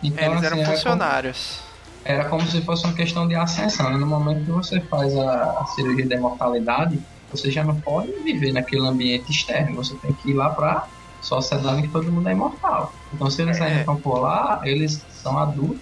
Então, 0.03 0.33
eles 0.33 0.45
assim, 0.45 0.61
eram 0.61 0.73
funcionários. 0.73 1.61
Era 2.05 2.29
como, 2.29 2.47
se 2.47 2.61
fosse 2.61 2.85
uma 2.85 2.95
questão 2.95 3.27
de 3.27 3.35
ascensão. 3.35 3.91
Né? 3.91 3.97
No 3.97 4.07
momento 4.07 4.45
que 4.45 4.51
você 4.51 4.81
faz 4.81 5.17
a, 5.17 5.61
a 5.61 5.67
cirurgia 5.75 6.07
da 6.07 6.17
imortalidade, 6.17 7.01
você 7.31 7.51
já 7.51 7.65
não 7.65 7.81
pode 7.81 8.13
viver 8.23 8.53
naquele 8.53 8.87
ambiente 8.87 9.31
externo. 9.31 9.77
Você 9.77 9.95
tem 9.97 10.13
que 10.13 10.31
ir 10.31 10.35
lá 10.35 10.51
pra 10.51 10.87
sociedade 11.23 11.79
em 11.79 11.83
que 11.83 11.89
todo 11.89 12.13
mundo 12.13 12.29
é 12.29 12.33
imortal. 12.33 12.93
Então, 13.13 13.31
se 13.31 13.41
eles 13.41 13.59
é. 13.59 13.65
ainda 13.65 13.81
estão 13.81 13.97
por 13.97 14.19
lá, 14.19 14.61
eles 14.65 15.01
são 15.11 15.39
adultos, 15.39 15.81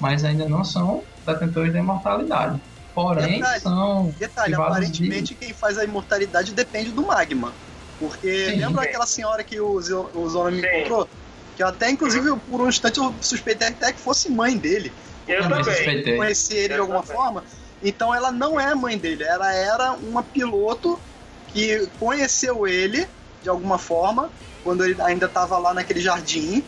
mas 0.00 0.24
ainda 0.24 0.48
não 0.48 0.64
são 0.64 1.02
detentores 1.26 1.72
da 1.72 1.78
imortalidade. 1.78 2.60
Porém, 2.94 3.40
detalhe, 3.40 3.60
são. 3.60 4.14
Detalhe, 4.18 4.54
aparentemente 4.54 5.28
de... 5.28 5.34
quem 5.34 5.52
faz 5.52 5.78
a 5.78 5.84
imortalidade 5.84 6.52
depende 6.52 6.90
do 6.90 7.06
magma. 7.06 7.52
Porque 7.98 8.46
Sim, 8.46 8.56
lembra 8.56 8.84
é. 8.84 8.88
aquela 8.88 9.06
senhora 9.06 9.44
que 9.44 9.60
o, 9.60 9.74
o 9.74 10.28
Zona 10.28 10.50
me 10.50 10.66
encontrou? 10.66 11.08
Que 11.54 11.62
até, 11.62 11.90
inclusive, 11.90 12.34
por 12.50 12.60
um 12.62 12.68
instante 12.68 12.98
eu 12.98 13.14
suspeitei 13.20 13.68
até 13.68 13.92
que 13.92 14.00
fosse 14.00 14.30
mãe 14.30 14.56
dele. 14.56 14.90
Eu 15.30 15.42
também. 15.48 16.16
Conheci 16.16 16.54
ele 16.56 16.74
eu 16.74 16.76
de 16.76 16.80
alguma 16.80 17.02
também. 17.02 17.16
forma. 17.16 17.44
Então 17.82 18.14
ela 18.14 18.30
não 18.30 18.60
é 18.60 18.74
mãe 18.74 18.98
dele, 18.98 19.24
ela 19.24 19.52
era 19.52 19.92
uma 19.92 20.22
piloto 20.22 21.00
que 21.48 21.88
conheceu 21.98 22.66
ele 22.66 23.08
de 23.42 23.48
alguma 23.48 23.78
forma, 23.78 24.30
quando 24.62 24.84
ele 24.84 25.00
ainda 25.00 25.26
estava 25.26 25.58
lá 25.58 25.72
naquele 25.72 26.00
jardim. 26.00 26.62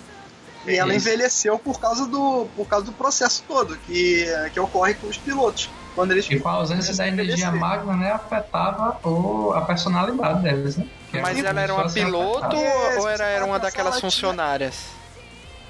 E 0.64 0.76
ela 0.76 0.94
envelheceu 0.94 1.58
por 1.58 1.80
causa 1.80 2.06
do, 2.06 2.46
por 2.56 2.68
causa 2.68 2.86
do 2.86 2.92
processo 2.92 3.42
todo 3.48 3.76
que, 3.78 4.24
que 4.52 4.60
ocorre 4.60 4.94
com 4.94 5.08
os 5.08 5.18
pilotos. 5.18 5.68
Quando 5.94 6.12
eles 6.12 6.26
e 6.30 6.38
com 6.38 6.48
a 6.48 6.52
ausência 6.52 6.94
da 6.94 7.08
energia 7.08 7.50
magna, 7.50 7.96
né, 7.96 8.12
afetava 8.12 8.96
o, 9.04 9.52
a 9.52 9.60
personalidade 9.62 10.42
deles, 10.42 10.76
né? 10.76 10.86
Mas 11.20 11.44
ela 11.44 11.60
era 11.60 11.74
uma 11.74 11.90
piloto 11.90 12.56
ou 12.56 13.08
era, 13.08 13.24
era 13.26 13.44
uma 13.44 13.58
daquelas 13.58 14.00
funcionárias? 14.00 15.01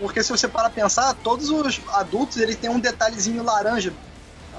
Porque 0.03 0.20
se 0.20 0.33
você 0.33 0.49
para 0.49 0.69
pensar, 0.69 1.15
todos 1.23 1.49
os 1.49 1.81
adultos 1.93 2.37
eles 2.39 2.57
têm 2.57 2.69
um 2.69 2.81
detalhezinho 2.81 3.41
laranja, 3.45 3.93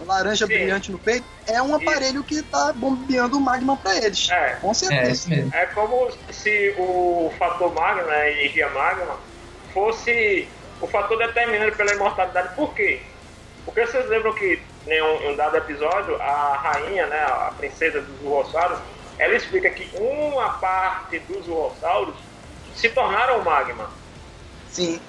laranja 0.06 0.48
Sim. 0.48 0.54
brilhante 0.54 0.90
no 0.90 0.98
peito, 0.98 1.26
é 1.46 1.62
um 1.62 1.76
aparelho 1.76 2.22
Isso. 2.22 2.24
que 2.24 2.36
está 2.36 2.72
bombeando 2.72 3.38
o 3.38 3.42
magma 3.42 3.76
para 3.76 3.98
eles. 3.98 4.30
É. 4.32 4.58
Com 4.62 4.74
certeza. 4.74 5.34
É, 5.34 5.64
é, 5.64 5.66
como 5.66 6.10
se 6.32 6.74
o 6.78 7.30
fator 7.38 7.74
magma, 7.74 8.10
a 8.10 8.32
energia 8.32 8.70
magma, 8.70 9.20
fosse 9.74 10.48
o 10.80 10.88
fator 10.88 11.18
determinante 11.18 11.76
pela 11.76 11.92
imortalidade. 11.92 12.56
Por 12.56 12.74
quê? 12.74 13.02
Porque 13.66 13.86
vocês 13.86 14.08
lembram 14.08 14.34
que 14.36 14.62
em 14.88 15.04
um, 15.04 15.32
um 15.32 15.36
dado 15.36 15.58
episódio, 15.58 16.22
a 16.22 16.56
rainha, 16.56 17.06
né, 17.08 17.20
a 17.20 17.54
princesa 17.58 18.00
dos 18.00 18.22
Roçados, 18.22 18.80
ela 19.20 19.36
explica 19.36 19.70
que 19.72 19.90
uma 19.98 20.52
parte 20.52 21.20
dos 21.20 21.44
dinossauros 21.44 22.16
se 22.74 22.88
tornaram 22.88 23.44
magma. 23.44 23.92
Sim. 24.72 25.02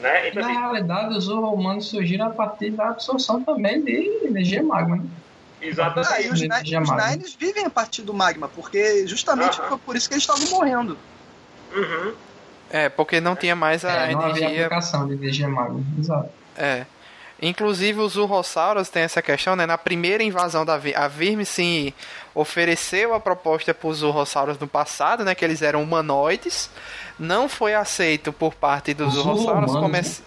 Né? 0.00 0.28
Então, 0.28 0.42
Na 0.42 0.48
assim, 0.50 0.58
realidade, 0.58 1.16
os 1.16 1.28
humanos 1.28 1.86
surgiram 1.88 2.26
a 2.26 2.30
partir 2.30 2.70
da 2.70 2.88
absorção 2.90 3.42
também 3.42 3.82
de 3.82 4.20
energia 4.24 4.62
magma. 4.62 4.96
Né? 4.96 5.04
exatamente. 5.62 6.12
Ah, 6.12 6.20
e 6.20 6.28
os, 6.30 6.42
Energia 6.42 6.80
Ni- 6.80 6.84
os. 6.90 6.90
Nines 7.10 7.34
vivem 7.34 7.64
a 7.64 7.70
partir 7.70 8.02
do 8.02 8.12
magma, 8.12 8.48
porque 8.48 9.06
justamente 9.06 9.58
Aham. 9.60 9.68
foi 9.70 9.78
por 9.78 9.96
isso 9.96 10.08
que 10.08 10.14
eles 10.14 10.24
estavam 10.28 10.46
morrendo. 10.50 10.98
Uhum. 11.74 12.12
É, 12.70 12.88
porque 12.88 13.20
não 13.20 13.34
tinha 13.36 13.54
mais 13.56 13.84
a 13.84 13.90
É, 13.92 14.12
não 14.12 14.20
havia 14.20 14.42
energia. 14.44 14.66
aplicação 14.66 15.06
de 15.06 15.14
energia 15.14 15.48
magma. 15.48 15.80
Exato. 15.98 16.28
É. 16.56 16.84
Inclusive 17.40 18.00
os 18.00 18.16
urrossauros 18.16 18.88
tem 18.88 19.02
essa 19.02 19.20
questão, 19.22 19.56
né? 19.56 19.64
Na 19.66 19.76
primeira 19.78 20.22
invasão 20.22 20.64
da 20.64 20.76
Vi- 20.76 20.94
a 20.94 21.08
Virme 21.08 21.44
sim 21.44 21.92
ofereceu 22.34 23.14
a 23.14 23.20
proposta 23.20 23.72
para 23.72 23.88
os 23.88 24.02
urrossauros 24.02 24.58
no 24.58 24.66
passado, 24.66 25.24
né? 25.24 25.34
Que 25.34 25.44
eles 25.44 25.62
eram 25.62 25.82
humanoides. 25.82 26.68
Não 27.18 27.48
foi 27.48 27.74
aceito 27.74 28.32
por 28.32 28.54
parte 28.54 28.92
dos 28.92 29.16
Os 29.16 29.24
urrossauros. 29.24 29.70
urrohumanos, 29.70 30.18
Come... 30.18 30.24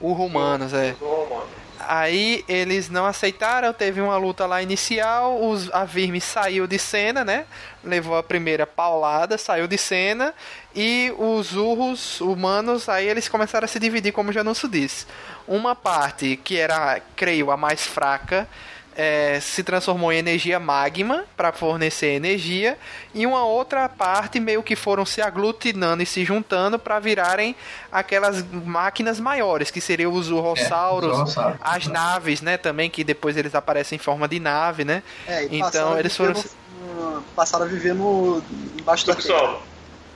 Urrohumanos, 0.00 0.72
é. 0.72 0.92
Os 0.92 1.00
romanos. 1.00 1.64
Aí 1.86 2.44
eles 2.48 2.88
não 2.88 3.04
aceitaram, 3.04 3.72
teve 3.72 4.00
uma 4.00 4.16
luta 4.16 4.46
lá 4.46 4.62
inicial, 4.62 5.44
os, 5.44 5.70
a 5.70 5.84
Virme 5.84 6.18
saiu 6.20 6.66
de 6.66 6.78
cena, 6.78 7.24
né? 7.24 7.44
Levou 7.82 8.16
a 8.16 8.22
primeira 8.22 8.66
paulada, 8.66 9.36
saiu 9.36 9.66
de 9.66 9.76
cena, 9.76 10.32
e 10.74 11.12
os 11.18 11.54
urros 11.54 12.20
humanos, 12.22 12.88
aí 12.88 13.06
eles 13.06 13.28
começaram 13.28 13.66
a 13.66 13.68
se 13.68 13.78
dividir, 13.78 14.12
como 14.12 14.30
o 14.30 14.32
Janúncio 14.32 14.66
disse. 14.66 15.06
Uma 15.46 15.74
parte, 15.74 16.36
que 16.42 16.56
era, 16.56 17.00
creio, 17.14 17.50
a 17.50 17.56
mais 17.56 17.84
fraca, 17.86 18.48
eh, 18.96 19.38
se 19.40 19.62
transformou 19.62 20.12
em 20.12 20.18
energia 20.18 20.58
magma 20.60 21.24
para 21.36 21.52
fornecer 21.52 22.08
energia, 22.14 22.78
e 23.14 23.26
uma 23.26 23.44
outra 23.44 23.88
parte 23.88 24.38
meio 24.40 24.62
que 24.62 24.76
foram 24.76 25.04
se 25.04 25.20
aglutinando 25.20 26.02
e 26.02 26.06
se 26.06 26.24
juntando 26.24 26.78
para 26.78 26.98
virarem 26.98 27.54
aquelas 27.90 28.44
máquinas 28.50 29.18
maiores, 29.20 29.70
que 29.70 29.80
seriam 29.80 30.12
os 30.12 30.30
urrossauros, 30.30 31.10
os 31.12 31.18
urrossauros. 31.18 31.58
as 31.62 31.86
naves, 31.86 32.40
né, 32.40 32.56
também 32.56 32.88
que 32.90 33.02
depois 33.04 33.36
eles 33.36 33.54
aparecem 33.54 33.96
em 33.96 33.98
forma 33.98 34.26
de 34.28 34.38
nave, 34.40 34.84
né? 34.84 35.02
É, 35.26 35.44
e 35.44 35.46
Então, 35.56 35.60
passaram 35.60 35.92
a 35.94 35.98
eles 36.00 36.16
viver 36.16 36.34
foram- 36.34 36.50
no- 37.14 37.22
passaram 37.36 37.64
a 37.64 37.68
viver 37.68 37.94
no, 37.94 38.42
embaixo 38.78 39.06
da 39.06 39.14
terra. 39.14 39.22
Subsolo. 39.26 39.73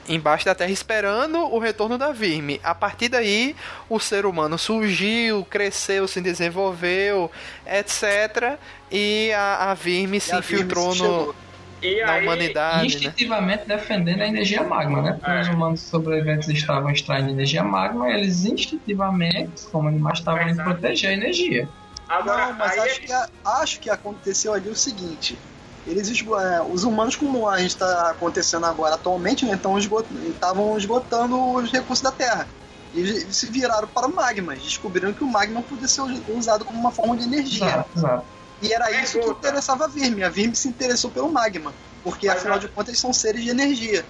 Embaixo 0.09 0.43
da 0.45 0.55
Terra 0.55 0.71
esperando 0.71 1.37
o 1.37 1.59
retorno 1.59 1.97
da 1.97 2.11
Virme. 2.11 2.59
A 2.63 2.73
partir 2.73 3.09
daí, 3.09 3.55
o 3.87 3.99
ser 3.99 4.25
humano 4.25 4.57
surgiu, 4.57 5.45
cresceu, 5.49 6.07
se 6.07 6.19
desenvolveu, 6.19 7.31
etc. 7.65 8.57
E 8.91 9.31
a, 9.33 9.71
a 9.71 9.73
Virme 9.75 10.17
E 10.17 10.19
se 10.19 10.31
a 10.33 10.39
Virme 10.39 10.63
infiltrou 10.63 10.93
se 10.95 11.03
no. 11.03 11.35
E 11.81 12.01
na 12.01 12.11
aí, 12.11 12.23
humanidade, 12.23 12.77
né? 12.81 12.85
instintivamente 12.87 13.65
defendendo 13.65 14.21
a 14.21 14.27
energia 14.27 14.63
magma, 14.63 15.01
né? 15.01 15.13
Porque 15.13 15.31
É. 15.31 15.41
os 15.41 15.47
humanos 15.47 15.79
sobreviventes 15.79 16.49
estavam 16.49 16.91
extraindo 16.91 17.29
energia 17.29 17.63
magma, 17.63 18.09
eles 18.09 18.43
instintivamente, 18.43 19.63
como 19.71 19.87
animais, 19.87 20.19
estavam 20.19 20.49
indo 20.49 20.61
proteger 20.61 21.11
a 21.11 21.13
energia. 21.13 21.69
agora, 22.09 22.47
Não, 22.47 22.53
mas 22.55 22.77
acho 22.77 22.99
é 23.01 23.05
que, 23.05 23.11
a- 23.13 23.29
acho 23.45 23.79
que 23.79 23.89
aconteceu 23.89 24.53
ali 24.53 24.67
o 24.69 24.75
seguinte. 24.75 25.37
Eles 25.87 26.09
é, 26.09 26.61
os 26.61 26.83
humanos, 26.83 27.15
como 27.15 27.47
a 27.47 27.57
gente 27.59 27.71
está 27.71 28.11
acontecendo 28.11 28.65
agora 28.65 28.95
atualmente, 28.95 29.45
né, 29.45 29.53
então 29.53 29.77
estavam 29.77 30.77
esgotando 30.77 31.53
os 31.53 31.71
recursos 31.71 32.03
da 32.03 32.11
Terra. 32.11 32.47
E 32.93 32.99
eles 32.99 33.35
se 33.35 33.47
viraram 33.47 33.87
para 33.87 34.07
o 34.07 34.15
magma. 34.15 34.55
Descobriram 34.55 35.13
que 35.13 35.23
o 35.23 35.27
magma 35.27 35.61
podia 35.61 35.87
ser 35.87 36.01
usado 36.29 36.65
como 36.65 36.79
uma 36.79 36.91
forma 36.91 37.15
de 37.15 37.23
energia. 37.23 37.65
Exato, 37.65 37.89
exato. 37.95 38.25
E 38.61 38.73
era 38.73 38.91
isso 38.91 39.19
que 39.19 39.29
interessava 39.29 39.85
a 39.85 39.87
Virme. 39.87 40.23
A 40.23 40.29
Virme 40.29 40.55
se 40.55 40.67
interessou 40.67 41.09
pelo 41.11 41.31
magma. 41.31 41.73
Porque, 42.03 42.27
Mas 42.27 42.37
afinal 42.37 42.57
a- 42.57 42.59
de 42.59 42.67
contas, 42.67 42.97
são 42.99 43.13
seres 43.13 43.43
de 43.43 43.49
energia. 43.49 44.05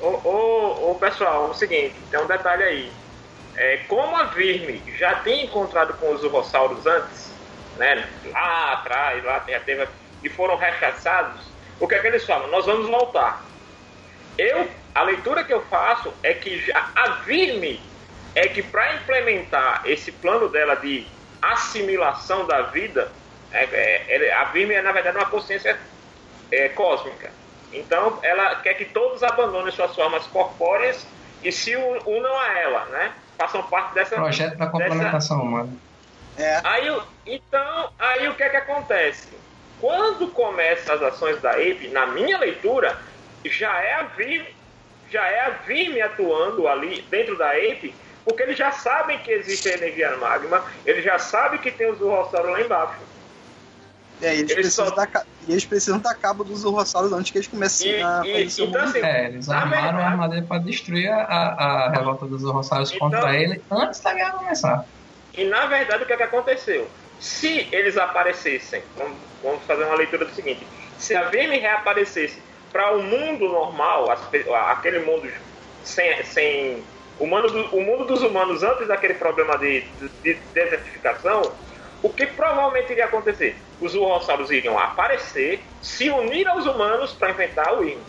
Ô, 0.00 0.06
ô, 0.28 0.90
ô, 0.90 0.94
pessoal, 0.96 1.46
é 1.46 1.50
o 1.50 1.54
seguinte, 1.54 1.96
tem 2.10 2.20
um 2.20 2.26
detalhe 2.26 2.62
aí. 2.62 2.92
É, 3.56 3.78
como 3.88 4.16
a 4.16 4.24
Virme 4.24 4.82
já 4.98 5.16
tinha 5.22 5.44
encontrado 5.44 5.94
com 5.94 6.12
os 6.12 6.22
urrossauros 6.22 6.86
antes, 6.86 7.30
né? 7.76 8.06
Lá 8.32 8.72
atrás, 8.74 9.24
lá 9.24 9.44
já 9.48 9.60
teve. 9.60 9.88
E 10.22 10.28
foram 10.28 10.56
rechaçados, 10.56 11.42
o 11.80 11.86
que 11.86 11.94
é 11.94 11.98
que 11.98 12.06
eles 12.06 12.24
falam? 12.24 12.50
Nós 12.50 12.66
vamos 12.66 12.88
voltar. 12.88 13.42
Eu, 14.36 14.68
a 14.94 15.02
leitura 15.02 15.44
que 15.44 15.52
eu 15.52 15.62
faço 15.62 16.12
é 16.22 16.34
que 16.34 16.60
já 16.60 16.90
a 16.94 17.08
Virme 17.24 17.80
é 18.34 18.48
que 18.48 18.62
para 18.62 18.94
implementar 18.94 19.82
esse 19.84 20.12
plano 20.12 20.48
dela 20.48 20.76
de 20.76 21.06
assimilação 21.42 22.46
da 22.46 22.62
vida, 22.62 23.10
é, 23.52 23.64
é, 24.08 24.32
a 24.34 24.44
Virme 24.44 24.74
é 24.74 24.82
na 24.82 24.92
verdade 24.92 25.16
uma 25.16 25.26
consciência 25.26 25.78
é, 26.50 26.68
cósmica. 26.70 27.30
Então, 27.72 28.18
ela 28.22 28.56
quer 28.56 28.74
que 28.74 28.86
todos 28.86 29.22
abandonem 29.22 29.72
suas 29.72 29.94
formas 29.94 30.26
corpóreas 30.26 31.06
e 31.42 31.52
se 31.52 31.76
unam 31.76 32.38
a 32.38 32.58
ela, 32.58 32.84
né? 32.86 33.12
Façam 33.36 33.62
parte 33.64 33.94
dessa. 33.94 34.16
Projeto 34.16 34.56
da 34.56 34.66
complementação 34.66 35.42
humana. 35.42 35.72
É, 36.36 36.60
Aí, 36.64 37.00
então, 37.26 37.90
aí 37.98 38.28
o 38.28 38.34
que 38.34 38.42
é 38.42 38.48
que 38.48 38.56
acontece? 38.56 39.28
Quando 39.80 40.28
começam 40.28 40.94
as 40.94 41.02
ações 41.02 41.40
da 41.40 41.58
EIP, 41.60 41.88
na 41.88 42.06
minha 42.06 42.38
leitura, 42.38 42.98
já 43.44 43.78
é 43.80 43.94
a 43.94 44.02
Virme, 44.04 44.48
já 45.10 45.24
é 45.26 45.40
a 45.46 45.50
Virme 45.50 46.00
atuando 46.00 46.66
ali 46.66 47.02
dentro 47.10 47.36
da 47.38 47.56
EIP, 47.58 47.94
porque 48.24 48.42
eles 48.42 48.58
já 48.58 48.72
sabem 48.72 49.18
que 49.18 49.30
existe 49.30 49.68
a 49.68 49.74
energia 49.74 50.16
magma, 50.16 50.64
eles 50.84 51.04
já 51.04 51.18
sabem 51.18 51.58
que 51.60 51.70
tem 51.70 51.90
os 51.90 52.00
urrossauros 52.00 52.50
lá 52.50 52.60
embaixo. 52.60 52.98
é, 54.20 54.30
eles, 54.34 54.40
Eles 54.50 54.54
precisam 54.54 54.88
só- 54.88 54.94
dar, 54.96 55.24
e 55.46 55.52
eles 55.52 55.64
precisam 55.64 55.98
dar 56.00 56.12
cabo 56.16 56.42
dos 56.42 56.64
urrossauros 56.64 57.12
antes 57.12 57.30
que 57.30 57.38
eles 57.38 57.46
comecem 57.46 57.92
E- 57.92 58.02
a 58.02 58.16
fazer 58.18 58.62
então, 58.64 58.82
assim, 58.82 58.98
É, 59.00 59.26
eles 59.26 59.48
armaram 59.48 59.70
verdade- 59.70 60.02
a 60.02 60.06
armadilha 60.10 60.42
para 60.42 60.58
destruir 60.58 61.08
a, 61.08 61.22
a, 61.22 61.90
revolta 61.90 62.26
dos 62.26 62.42
Rosários 62.42 62.90
Então- 62.92 63.10
contra 63.12 63.36
ele 63.36 63.62
antes 63.70 64.00
da 64.00 64.12
guerra 64.12 64.32
começar. 64.32 64.84
E 65.34 65.44
na 65.44 65.66
verdade 65.66 66.02
o 66.02 66.06
que, 66.06 66.12
é 66.12 66.16
que 66.16 66.22
aconteceu? 66.24 66.90
Se 67.20 67.68
eles 67.70 67.96
aparecessem, 67.96 68.82
vamos, 68.96 69.16
vamos 69.42 69.64
fazer 69.64 69.84
uma 69.84 69.94
leitura 69.96 70.24
do 70.24 70.30
seguinte: 70.32 70.66
se 70.96 71.14
a 71.14 71.24
Verme 71.28 71.58
reaparecesse 71.58 72.42
para 72.72 72.94
o 72.96 73.02
mundo 73.02 73.48
normal, 73.48 74.10
aquele 74.10 75.00
mundo 75.00 75.30
sem, 75.82 76.22
sem 76.24 76.84
o, 77.18 77.26
mundo 77.26 77.48
do- 77.48 77.76
o 77.76 77.80
mundo 77.82 78.04
dos 78.04 78.22
humanos 78.22 78.62
antes 78.62 78.86
daquele 78.88 79.14
problema 79.14 79.56
de, 79.58 79.80
de, 79.82 80.08
de 80.22 80.34
desertificação, 80.52 81.42
o 82.02 82.10
que 82.10 82.26
provavelmente 82.26 82.92
iria 82.92 83.06
acontecer? 83.06 83.56
Os 83.80 83.94
urrossauros 83.94 84.50
iriam 84.50 84.78
aparecer, 84.78 85.64
se 85.80 86.10
unir 86.10 86.46
aos 86.46 86.66
humanos 86.66 87.12
para 87.12 87.30
enfrentar 87.30 87.72
o 87.78 87.84
Irmos. 87.84 88.06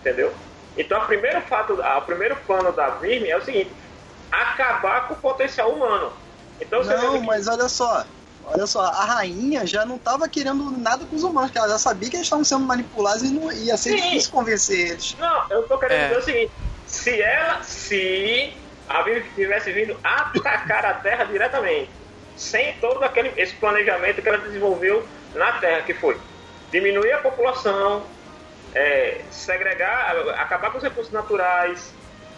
Entendeu? 0.00 0.34
Então, 0.76 1.00
o 1.00 1.06
primeiro 1.06 1.40
fato, 1.42 1.72
o 1.80 2.02
primeiro 2.02 2.36
plano 2.46 2.70
da 2.72 2.90
Virme 2.90 3.28
é 3.30 3.36
o 3.36 3.40
seguinte: 3.40 3.74
acabar 4.30 5.08
com 5.08 5.14
o 5.14 5.16
potencial 5.16 5.72
humano. 5.72 6.12
Então, 6.60 6.82
você 6.82 6.94
Não, 6.94 7.20
que- 7.20 7.26
mas 7.26 7.48
olha 7.48 7.68
só. 7.68 8.04
Olha 8.48 8.66
só, 8.66 8.80
a 8.80 9.04
rainha 9.04 9.66
já 9.66 9.84
não 9.84 9.96
estava 9.96 10.28
querendo 10.28 10.70
nada 10.78 11.04
com 11.04 11.16
os 11.16 11.24
humanos, 11.24 11.50
porque 11.50 11.58
ela 11.58 11.68
já 11.68 11.78
sabia 11.78 12.08
que 12.08 12.16
eles 12.16 12.26
estavam 12.26 12.44
sendo 12.44 12.64
manipulados 12.64 13.22
e 13.24 13.34
não 13.34 13.50
ia 13.50 13.76
ser 13.76 13.90
Sim. 13.90 13.96
difícil 13.96 14.30
convencer 14.30 14.90
eles. 14.90 15.16
Não, 15.18 15.46
eu 15.50 15.64
tô 15.64 15.76
querendo 15.78 15.98
É. 15.98 16.08
dizer 16.08 16.18
o 16.18 16.22
seguinte: 16.22 16.52
se 16.86 17.20
ela, 17.20 17.62
se 17.64 18.52
a 18.88 19.02
Virme 19.02 19.28
tivesse 19.34 19.72
vindo 19.72 19.98
atacar 20.02 20.84
a 20.84 20.94
Terra 20.94 21.24
diretamente, 21.24 21.90
sem 22.36 22.72
todo 22.74 23.02
aquele 23.02 23.32
esse 23.36 23.54
planejamento 23.54 24.22
que 24.22 24.28
ela 24.28 24.38
desenvolveu 24.38 25.06
na 25.34 25.52
Terra, 25.54 25.82
que 25.82 25.94
foi 25.94 26.16
diminuir 26.70 27.12
a 27.12 27.18
população, 27.18 28.04
é, 28.74 29.22
segregar, 29.30 30.16
acabar 30.38 30.70
com 30.70 30.78
os 30.78 30.84
recursos 30.84 31.12
naturais, 31.12 31.92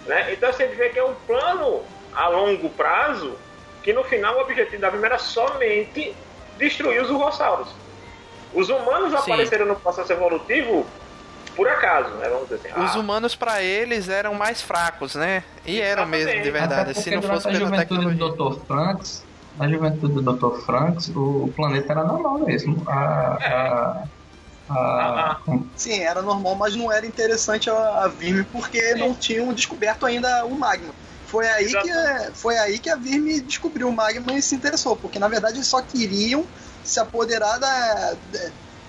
né? 0.06 0.32
Então 0.32 0.50
você 0.50 0.66
vê 0.68 0.88
que 0.88 0.98
é 0.98 1.04
um 1.04 1.14
plano 1.14 1.84
a 2.14 2.28
longo 2.28 2.70
prazo 2.70 3.36
que 3.82 3.92
no 3.92 4.04
final 4.04 4.36
o 4.36 4.40
objetivo 4.40 4.80
da 4.80 4.90
Virme 4.90 5.06
era 5.06 5.18
somente 5.18 6.14
destruir 6.58 7.02
os 7.02 7.10
urrossauros. 7.10 7.68
Os 8.54 8.68
humanos 8.68 9.10
Sim. 9.12 9.32
apareceram 9.32 9.66
no 9.66 9.76
processo 9.76 10.12
evolutivo 10.12 10.86
por 11.54 11.68
acaso, 11.68 12.10
né? 12.14 12.28
Vamos 12.28 12.48
dizer 12.48 12.70
assim. 12.70 12.84
Os 12.84 12.96
Ah, 12.96 12.98
humanos 12.98 13.34
pra 13.36 13.62
eles 13.62 14.08
eram 14.08 14.34
mais 14.34 14.62
fracos, 14.62 15.14
né? 15.14 15.42
E 15.66 15.80
eram 15.80 16.06
mesmo, 16.06 16.42
de 16.42 16.50
verdade. 16.50 16.94
Se 16.94 17.10
não 17.10 17.22
fosse 17.22 17.46
pela 17.48 17.58
juventude 17.58 18.06
tecnologia. 18.06 18.28
do 18.36 18.50
Dr. 18.56 18.66
Franks, 18.66 19.24
na 19.56 19.68
juventude 19.68 20.14
do 20.14 20.22
Dr. 20.32 20.60
Franks, 20.64 21.08
o, 21.14 21.52
planeta 21.54 21.92
era 21.92 22.04
normal 22.04 22.38
mesmo. 22.38 22.82
A, 22.86 22.92
a, 22.94 24.02
a, 24.70 24.70
Ah, 24.70 25.36
Sim, 25.76 26.00
era 26.00 26.22
normal, 26.22 26.54
mas 26.54 26.76
não 26.76 26.92
era 26.92 27.04
interessante 27.06 27.68
a, 27.68 28.04
a 28.04 28.08
Virme 28.08 28.44
porque 28.44 28.94
não 28.94 29.14
tinham 29.14 29.52
descoberto 29.52 30.06
ainda 30.06 30.44
o 30.46 30.50
magma. 30.56 30.92
Foi 31.28 31.46
aí, 31.46 31.66
que, 31.66 32.34
foi 32.34 32.56
aí 32.58 32.78
que 32.78 32.88
a 32.88 32.96
Virme 32.96 33.40
descobriu 33.42 33.88
o 33.88 33.92
magma 33.94 34.32
e 34.32 34.40
se 34.42 34.54
interessou, 34.54 34.96
porque 34.96 35.18
na 35.18 35.28
verdade 35.28 35.58
eles 35.58 35.68
só 35.68 35.82
queriam 35.82 36.46
se 36.82 36.98
apoderar 36.98 37.58
da. 37.60 38.16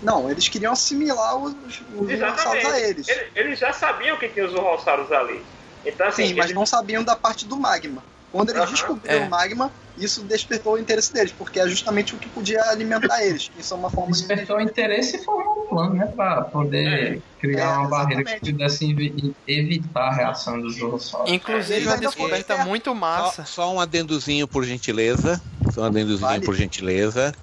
não, 0.01 0.29
eles 0.31 0.47
queriam 0.47 0.71
assimilar 0.71 1.37
os, 1.37 1.53
os 1.93 2.07
dinossauros 2.07 2.63
a 2.65 2.79
eles. 2.79 3.09
Eles, 3.09 3.23
eles 3.35 3.59
já 3.59 3.73
sabiam 3.73 4.17
que 4.17 4.29
tinha 4.29 4.45
os 4.45 4.53
urrossauros 4.53 5.11
ali. 5.11 5.45
Então, 5.85 6.07
assim, 6.07 6.27
Sim, 6.27 6.33
mas 6.35 6.45
eles- 6.45 6.55
não 6.55 6.65
sabiam 6.65 7.03
da 7.03 7.15
parte 7.15 7.45
do 7.45 7.57
magma. 7.59 8.03
Quando 8.31 8.49
eles 8.49 8.61
Aham. 8.61 8.71
descobriram 8.71 9.15
É. 9.23 9.25
o 9.25 9.29
magma, 9.29 9.71
isso 9.97 10.21
despertou 10.23 10.73
o 10.73 10.77
interesse 10.77 11.11
deles, 11.11 11.33
porque 11.37 11.59
é 11.59 11.67
justamente 11.67 12.15
o 12.15 12.17
que 12.17 12.29
podia 12.29 12.61
alimentar 12.69 13.21
eles. 13.25 13.49
Isso 13.57 13.73
é 13.73 13.77
uma 13.77 13.89
forma 13.89 14.11
de 14.11 14.19
Despertou 14.19 14.57
o 14.57 14.61
interesse 14.61 15.17
e 15.17 15.23
formou 15.25 15.63
um 15.65 15.67
plano, 15.67 15.93
né? 15.95 16.05
Pra 16.15 16.41
poder 16.43 17.21
criar 17.39 17.73
É, 17.73 17.77
uma 17.77 17.89
barreira 17.89 18.23
que 18.23 18.51
pudesse 18.51 18.89
evi- 18.91 19.33
evitar 19.47 20.07
a 20.09 20.13
reação 20.13 20.59
dos 20.61 20.75
dinossauros. 20.75 21.31
Inclusive, 21.31 21.73
Eles 21.75 21.87
uma 21.87 21.97
descoberta 21.97 22.57
muito 22.65 22.89
Só, 22.91 22.95
massa. 22.95 23.45
só 23.45 23.73
um 23.73 23.79
adendozinho 23.79 24.47
por 24.47 24.63
gentileza. 24.63 25.41
Só 25.73 25.81
um 25.81 25.85
adendozinho 25.85 26.19
Vale. 26.29 26.45
por 26.45 26.55
gentileza. 26.55 27.33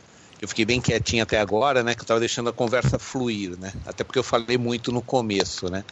Eu 0.46 0.48
fiquei 0.48 0.64
bem 0.64 0.80
quietinho 0.80 1.24
até 1.24 1.40
agora, 1.40 1.82
né? 1.82 1.92
Que 1.92 2.02
eu 2.02 2.06
tava 2.06 2.20
deixando 2.20 2.48
a 2.48 2.52
conversa 2.52 3.00
fluir, 3.00 3.58
né? 3.58 3.72
Até 3.84 4.04
porque 4.04 4.18
eu 4.18 4.22
falei 4.22 4.56
muito 4.56 4.92
no 4.92 5.02
começo, 5.02 5.68
né? 5.68 5.82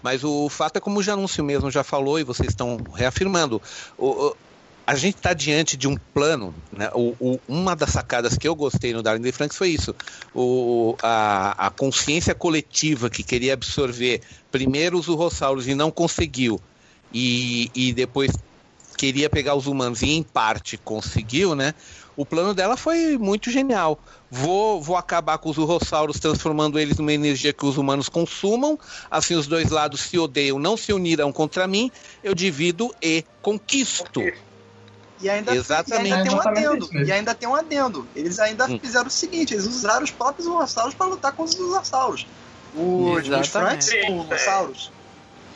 Mas 0.00 0.22
o 0.22 0.48
fato 0.48 0.76
é 0.76 0.80
como 0.80 1.00
o 1.00 1.02
Janúncio 1.02 1.42
mesmo 1.42 1.72
já 1.72 1.82
falou 1.82 2.16
e 2.16 2.22
vocês 2.22 2.50
estão 2.50 2.76
reafirmando. 2.94 3.60
O, 3.98 4.28
o- 4.28 4.36
a 4.86 4.94
gente 4.94 5.16
está 5.16 5.34
diante 5.34 5.76
de 5.76 5.88
um 5.88 5.96
plano, 6.14 6.54
né? 6.70 6.88
O, 6.94 7.16
o- 7.18 7.40
uma 7.48 7.74
das 7.74 7.90
sacadas 7.90 8.38
que 8.38 8.46
eu 8.46 8.54
gostei 8.54 8.92
no 8.92 9.02
Darwin 9.02 9.20
de 9.22 9.32
Franks 9.32 9.56
foi 9.58 9.70
isso. 9.70 9.92
O, 10.32 10.96
a, 11.02 11.66
a 11.66 11.70
consciência 11.70 12.32
coletiva 12.32 13.10
que 13.10 13.24
queria 13.24 13.54
absorver 13.54 14.22
primeiro 14.52 14.96
os 14.96 15.08
urrossauros 15.08 15.66
e 15.66 15.74
não 15.74 15.90
conseguiu. 15.90 16.60
E, 17.12 17.72
e 17.74 17.92
depois 17.92 18.30
queria 18.96 19.28
pegar 19.28 19.54
os 19.54 19.66
humanos 19.66 20.02
e 20.02 20.10
em 20.10 20.22
parte 20.22 20.76
conseguiu, 20.78 21.54
né? 21.54 21.74
O 22.16 22.24
plano 22.24 22.54
dela 22.54 22.76
foi 22.76 23.18
muito 23.18 23.50
genial. 23.50 23.98
Vou, 24.30 24.80
vou 24.80 24.96
acabar 24.96 25.36
com 25.38 25.50
os 25.50 25.58
urrossauros, 25.58 26.18
transformando 26.18 26.78
eles 26.78 26.96
numa 26.96 27.12
energia 27.12 27.52
que 27.52 27.66
os 27.66 27.76
humanos 27.76 28.08
consumam. 28.08 28.78
Assim 29.10 29.34
os 29.34 29.46
dois 29.46 29.70
lados 29.70 30.00
se 30.00 30.18
odeiam, 30.18 30.58
não 30.58 30.76
se 30.76 30.92
unirão 30.92 31.30
contra 31.30 31.66
mim. 31.66 31.90
Eu 32.24 32.34
divido 32.34 32.90
e 33.02 33.22
conquisto. 33.42 34.22
E 35.20 35.28
ainda, 35.28 35.54
Exatamente. 35.54 36.08
e 36.08 36.12
ainda 36.12 36.22
tem 36.22 36.34
um 36.34 36.40
adendo. 36.40 36.88
E 36.92 37.12
ainda 37.12 37.34
tem 37.34 37.48
um 37.48 37.54
adendo. 37.54 38.06
Eles 38.14 38.38
ainda 38.38 38.66
Hum. 38.66 38.78
fizeram 38.78 39.06
o 39.06 39.10
seguinte: 39.10 39.54
eles 39.54 39.66
usaram 39.66 40.04
os 40.04 40.10
próprios 40.10 40.46
dinossauros 40.46 40.94
para 40.94 41.06
lutar 41.06 41.32
com 41.32 41.42
os 41.42 41.52
dinossauros. 41.52 42.26
Os, 42.74 43.20
os 43.20 43.26
Exatamente. 43.26 43.50
Franks 43.50 43.86
Sim, 43.86 44.38
são 44.38 44.76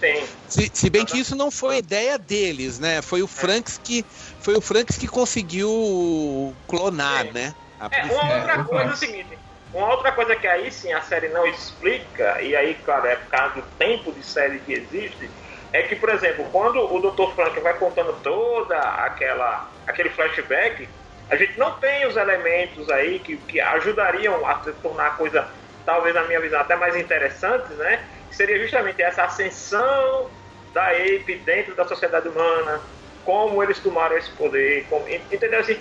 Sim. 0.01 0.27
Se, 0.49 0.71
se 0.73 0.91
bem 0.91 1.05
que 1.05 1.19
isso 1.19 1.37
não 1.37 1.51
foi 1.51 1.77
ideia 1.79 2.19
deles, 2.19 2.79
né? 2.79 3.03
Foi 3.03 3.23
o 3.23 3.29
Franks 3.29 3.79
que 3.79 4.05
foi 4.41 4.55
o 4.55 4.61
Franks 4.61 4.97
que 4.97 5.07
conseguiu 5.07 6.57
clonar, 6.67 7.27
Sim. 7.27 7.33
né? 7.33 7.55
A 7.79 7.89
É, 7.93 8.05
uma 8.05 8.37
outra 8.37 8.55
É, 8.55 8.65
coisa 8.65 8.91
é 8.91 8.93
o 8.93 8.97
seguinte. 8.97 9.39
Uma 9.73 9.89
outra 9.91 10.11
coisa 10.13 10.35
que 10.35 10.49
aí 10.49 10.71
sim 10.73 10.93
a 10.93 11.01
série 11.01 11.29
não 11.29 11.47
explica, 11.47 12.43
e 12.43 12.57
aí, 12.57 12.75
claro, 12.75 13.07
é 13.07 13.15
por 13.15 13.29
causa 13.31 13.55
do 13.57 13.63
tempo 13.79 14.13
de 14.13 14.23
série 14.23 14.59
que 14.61 14.73
existe, 14.73 15.31
é 15.73 15.83
que, 15.85 15.95
por 15.95 16.09
exemplo, 16.09 16.45
quando 16.51 16.81
o 16.81 17.01
Dr. 17.01 17.33
Frank 17.37 17.61
vai 17.61 17.79
contando 17.79 18.13
toda 18.21 18.77
aquela 18.79 19.71
aquele 19.87 20.11
flashback, 20.11 20.89
a 21.31 21.37
gente 21.37 21.57
não 21.59 21.73
tem 21.79 22.07
os 22.07 22.17
elementos 22.17 22.89
aí 22.91 23.21
que, 23.21 23.37
que 23.39 23.61
ajudariam 23.61 24.45
a 24.47 24.63
se 24.63 24.73
tornar 24.75 25.07
a 25.07 25.11
coisa, 25.11 25.49
talvez 25.85 26.15
na 26.15 26.25
minha 26.25 26.41
visão, 26.41 26.61
até 26.61 26.75
mais 26.77 26.97
interessantes, 26.97 27.77
né? 27.77 28.01
Que 28.31 28.37
seria 28.37 28.59
justamente 28.61 29.03
essa 29.03 29.25
ascensão 29.25 30.31
da 30.73 30.87
Ape 30.91 31.43
dentro 31.45 31.75
da 31.75 31.85
sociedade 31.87 32.29
humana, 32.29 32.81
como 33.25 33.63
eles 33.63 33.81
tomaram 33.81 34.17
esse 34.17 34.31
poder, 34.31 34.87
como, 34.89 35.07
entendeu 35.09 35.61
assim? 35.61 35.79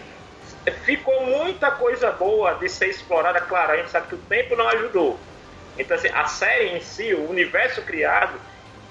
ficou 0.83 1.25
muita 1.25 1.71
coisa 1.71 2.11
boa 2.11 2.53
de 2.55 2.67
ser 2.69 2.87
explorada. 2.87 3.39
Claro, 3.41 3.71
a 3.73 3.77
gente 3.77 3.89
sabe 3.89 4.07
que 4.07 4.15
o 4.15 4.17
tempo 4.17 4.55
não 4.55 4.67
ajudou. 4.69 5.17
Então, 5.77 5.95
assim, 5.95 6.09
a 6.09 6.25
série 6.25 6.75
em 6.75 6.81
si, 6.81 7.13
o 7.13 7.29
universo 7.29 7.81
criado, 7.83 8.33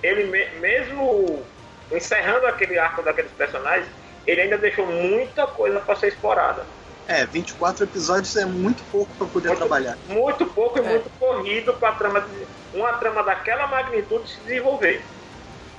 ele 0.02 0.24
me- 0.24 0.48
mesmo 0.60 1.44
encerrando 1.92 2.46
aquele 2.46 2.78
arco 2.78 3.02
daqueles 3.02 3.30
personagens, 3.32 3.86
ele 4.26 4.40
ainda 4.40 4.56
deixou 4.56 4.86
muita 4.86 5.46
coisa 5.46 5.78
para 5.80 5.94
ser 5.96 6.08
explorada. 6.08 6.64
É, 7.06 7.24
24 7.26 7.84
episódios 7.84 8.34
é 8.36 8.44
muito 8.44 8.82
pouco 8.90 9.10
para 9.16 9.26
poder 9.26 9.48
Muito- 9.48 9.58
trabalhar. 9.60 9.96
Muito 10.06 10.46
pouco 10.46 10.78
e 10.78 10.80
É. 10.84 10.88
muito 10.88 11.10
corrido 11.18 11.74
para 11.74 11.92
trama 11.92 12.20
de- 12.22 12.46
uma 12.74 12.92
trama 12.94 13.22
daquela 13.22 13.66
magnitude 13.66 14.28
se 14.28 14.40
desenvolver. 14.40 15.02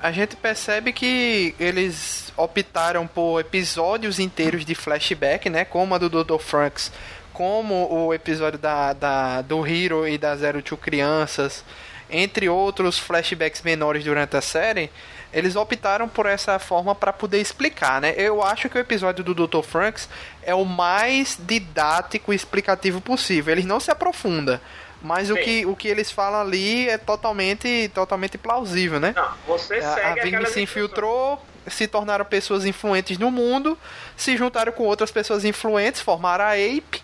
A 0.02 0.12
gente 0.12 0.36
percebe 0.38 0.94
que 0.94 1.54
eles 1.60 2.32
optaram 2.38 3.06
por 3.06 3.42
episódios 3.42 4.18
inteiros 4.18 4.64
de 4.64 4.74
flashback, 4.74 5.50
né? 5.50 5.66
Como 5.66 5.94
a 5.94 5.98
do 5.98 6.10
Dr. 6.10 6.40
Franks, 6.40 6.90
como 7.34 7.88
o 7.92 8.14
episódio 8.14 8.58
da, 8.58 8.94
da, 8.94 9.42
do 9.42 9.66
Hero 9.68 10.08
e 10.08 10.18
da 10.18 10.36
Zero 10.38 10.62
Two 10.62 10.78
Crianças, 10.78 11.66
entre 12.10 12.48
outros 12.48 12.98
flashbacks 12.98 13.62
menores 13.62 14.04
durante 14.04 14.38
a 14.38 14.42
série. 14.42 14.90
Eles 15.34 15.56
optaram 15.56 16.08
por 16.10 16.26
essa 16.26 16.58
forma 16.58 16.96
para 16.96 17.14
poder 17.14 17.40
explicar, 17.40 18.02
né? 18.02 18.14
Eu 18.18 18.42
acho 18.42 18.68
que 18.68 18.78
o 18.78 18.82
episódio 18.82 19.24
do 19.24 19.36
Dr. 19.36 19.62
Franks 19.62 20.10
é 20.42 20.56
o 20.56 20.66
mais 20.66 21.38
didático 21.40 22.34
e 22.34 22.36
explicativo 22.36 23.00
possível. 23.00 23.52
Ele 23.52 23.68
não 23.68 23.80
se 23.80 23.92
aprofunda, 23.92 24.60
mas 25.02 25.30
o 25.30 25.36
que, 25.36 25.66
o 25.66 25.76
que 25.76 25.88
eles 25.88 26.12
falam 26.12 26.42
ali 26.42 26.90
é 26.90 26.98
totalmente, 26.98 27.90
totalmente 27.94 28.38
plausível, 28.38 29.00
né? 29.00 29.14
Não, 29.16 29.30
você 29.48 29.76
A, 29.76 29.94
segue 29.94 30.20
a 30.20 30.24
Ving 30.24 30.46
se 30.48 30.62
infiltrou, 30.62 31.42
se 31.68 31.88
tornaram 31.88 32.26
pessoas 32.26 32.66
influentes 32.66 33.18
no 33.18 33.30
mundo, 33.32 33.78
se 34.18 34.36
juntaram 34.36 34.72
com 34.72 34.84
outras 34.84 35.12
pessoas 35.12 35.46
influentes, 35.46 36.02
formaram 36.02 36.46
a 36.46 36.52
Ape, 36.54 37.02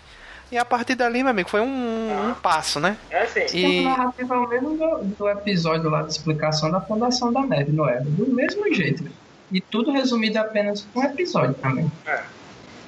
e 0.52 0.56
a 0.56 0.64
partir 0.64 0.94
dali, 0.94 1.22
meu 1.22 1.30
amigo, 1.30 1.48
foi 1.48 1.60
um, 1.60 2.28
um 2.30 2.34
passo, 2.34 2.78
né? 2.78 2.96
É 3.10 3.22
assim, 3.22 3.46
E 3.52 3.82
narrativa 3.84 4.34
é 4.34 4.38
o 4.38 4.48
mesmo 4.48 4.76
do, 4.76 4.98
do 5.16 5.28
episódio 5.28 5.90
lá 5.90 6.02
de 6.02 6.12
explicação 6.12 6.70
da 6.70 6.80
Fundação 6.80 7.32
da 7.32 7.40
Neve, 7.42 7.72
não 7.72 7.88
é? 7.88 7.98
Do 8.00 8.26
mesmo 8.32 8.72
jeito. 8.72 9.04
E 9.50 9.60
tudo 9.60 9.90
resumido 9.92 10.38
apenas 10.38 10.86
em 10.94 10.98
um 10.98 11.02
episódio 11.04 11.54
também. 11.54 11.90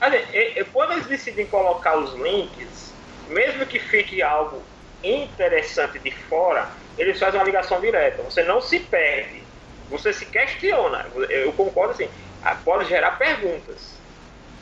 Assim, 0.00 0.16
e- 0.32 0.60
e 0.60 0.64
quando 0.72 0.92
eles 0.92 1.06
decidem 1.06 1.46
colocar 1.46 1.96
os 1.98 2.14
links, 2.14 2.92
mesmo 3.28 3.66
que 3.66 3.78
fique 3.80 4.22
algo 4.22 4.62
interessante 5.02 5.98
de 5.98 6.10
fora, 6.10 6.68
eles 6.96 7.18
fazem 7.18 7.38
uma 7.38 7.46
ligação 7.46 7.80
direta. 7.80 8.22
Você 8.22 8.42
não 8.42 8.60
se 8.60 8.80
perde. 8.80 9.42
Você 9.90 10.12
se 10.12 10.26
questiona. 10.26 11.06
Eu 11.30 11.52
concordo 11.52 11.92
assim. 11.92 12.08
Pode 12.64 12.88
gerar 12.88 13.12
perguntas. 13.12 13.94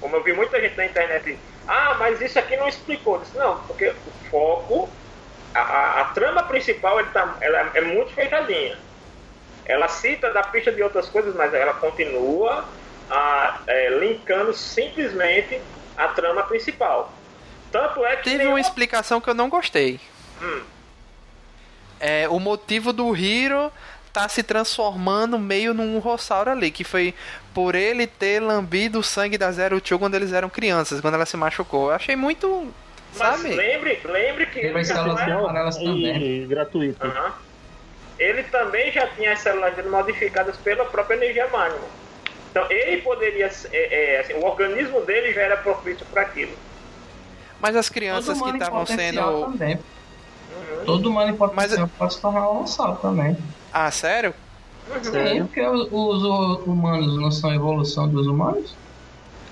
Como 0.00 0.14
eu 0.16 0.22
vi 0.22 0.32
muita 0.32 0.60
gente 0.60 0.76
na 0.76 0.84
internet, 0.86 1.38
ah, 1.66 1.96
mas 1.98 2.20
isso 2.20 2.38
aqui 2.38 2.56
não 2.56 2.68
explicou. 2.68 3.18
Disse, 3.18 3.36
não, 3.36 3.58
porque 3.66 3.88
o 3.88 3.94
foco, 4.30 4.88
a, 5.54 5.60
a- 5.60 6.00
a 6.02 6.04
trama 6.06 6.42
principal, 6.42 7.00
ele 7.00 7.08
tá, 7.10 7.36
ela 7.40 7.70
é 7.74 7.80
muito 7.80 8.12
fechadinha. 8.12 8.78
Ela 9.64 9.88
cita 9.88 10.32
da 10.32 10.42
pista 10.42 10.70
de 10.70 10.82
outras 10.82 11.08
coisas, 11.08 11.34
mas 11.34 11.52
ela 11.54 11.72
continua 11.74 12.64
a, 13.10 13.60
é, 13.66 13.88
linkando 13.98 14.52
simplesmente 14.52 15.60
a 15.96 16.08
trama 16.08 16.42
principal. 16.44 17.10
Tanto 17.72 18.04
é 18.04 18.16
que 18.16 18.30
teve 18.30 18.46
uma 18.46 18.60
explicação 18.60 19.20
que 19.20 19.28
eu 19.28 19.34
não 19.34 19.48
gostei. 19.48 19.98
Hum. 20.42 20.60
É, 21.98 22.28
o 22.28 22.38
motivo 22.38 22.92
do 22.92 23.16
Hiro 23.16 23.72
tá 24.12 24.28
se 24.28 24.42
transformando 24.42 25.38
meio 25.38 25.72
num 25.74 25.98
rossauro 25.98 26.50
ali, 26.50 26.70
que 26.70 26.84
foi 26.84 27.14
por 27.54 27.74
ele 27.74 28.06
ter 28.06 28.40
lambido 28.40 28.98
o 28.98 29.02
sangue 29.02 29.36
da 29.38 29.50
Zero 29.52 29.80
Two 29.80 29.98
quando 29.98 30.14
eles 30.14 30.32
eram 30.32 30.48
crianças, 30.48 31.00
quando 31.00 31.14
ela 31.14 31.26
se 31.26 31.36
machucou. 31.36 31.88
Eu 31.90 31.96
achei 31.96 32.16
muito, 32.16 32.72
Mas 33.16 33.18
sabe? 33.18 33.54
lembre, 33.54 34.00
lembre 34.04 34.46
que 34.46 34.58
Ele 34.58 34.72
vai 34.72 34.82
ele, 34.82 34.84
ser 34.84 34.94
já 34.94 35.00
elas 35.00 35.20
não 35.20 35.28
é- 35.28 35.32
amarelas 35.32 35.76
também. 35.76 36.46
Gratuito. 36.46 37.06
Aham. 37.06 37.34
ele 38.18 38.42
também 38.44 38.90
já 38.92 39.06
tinha 39.08 39.32
as 39.32 39.40
células 39.40 39.74
dele 39.76 39.88
modificadas 39.90 40.56
pela 40.58 40.84
própria 40.86 41.16
energia 41.16 41.46
magma. 41.48 41.78
Então 42.50 42.66
ele 42.70 43.02
poderia, 43.02 43.50
é, 43.70 44.14
é, 44.14 44.20
assim, 44.20 44.32
o 44.34 44.44
organismo 44.46 45.02
dele 45.02 45.32
já 45.34 45.42
era 45.42 45.56
propício 45.58 46.06
para 46.06 46.22
aquilo. 46.22 46.52
Mas 47.60 47.76
as 47.76 47.88
crianças 47.90 48.40
que 48.40 48.48
estavam 48.50 48.86
sendo. 48.86 49.42
Também. 49.52 49.78
Todo 50.84 51.10
humano 51.10 51.30
em 51.30 51.36
potencial 51.36 51.88
pode 51.98 52.14
se 52.14 52.20
tornar 52.20 52.50
um 52.50 52.64
também. 52.96 53.36
Ah, 53.72 53.90
sério? 53.90 54.34
Sim, 55.02 55.44
porque 55.44 55.66
os, 55.66 55.88
os 55.90 56.66
humanos 56.66 57.20
não 57.20 57.30
são 57.30 57.50
a 57.50 57.54
evolução 57.54 58.08
dos 58.08 58.26
humanos? 58.26 58.74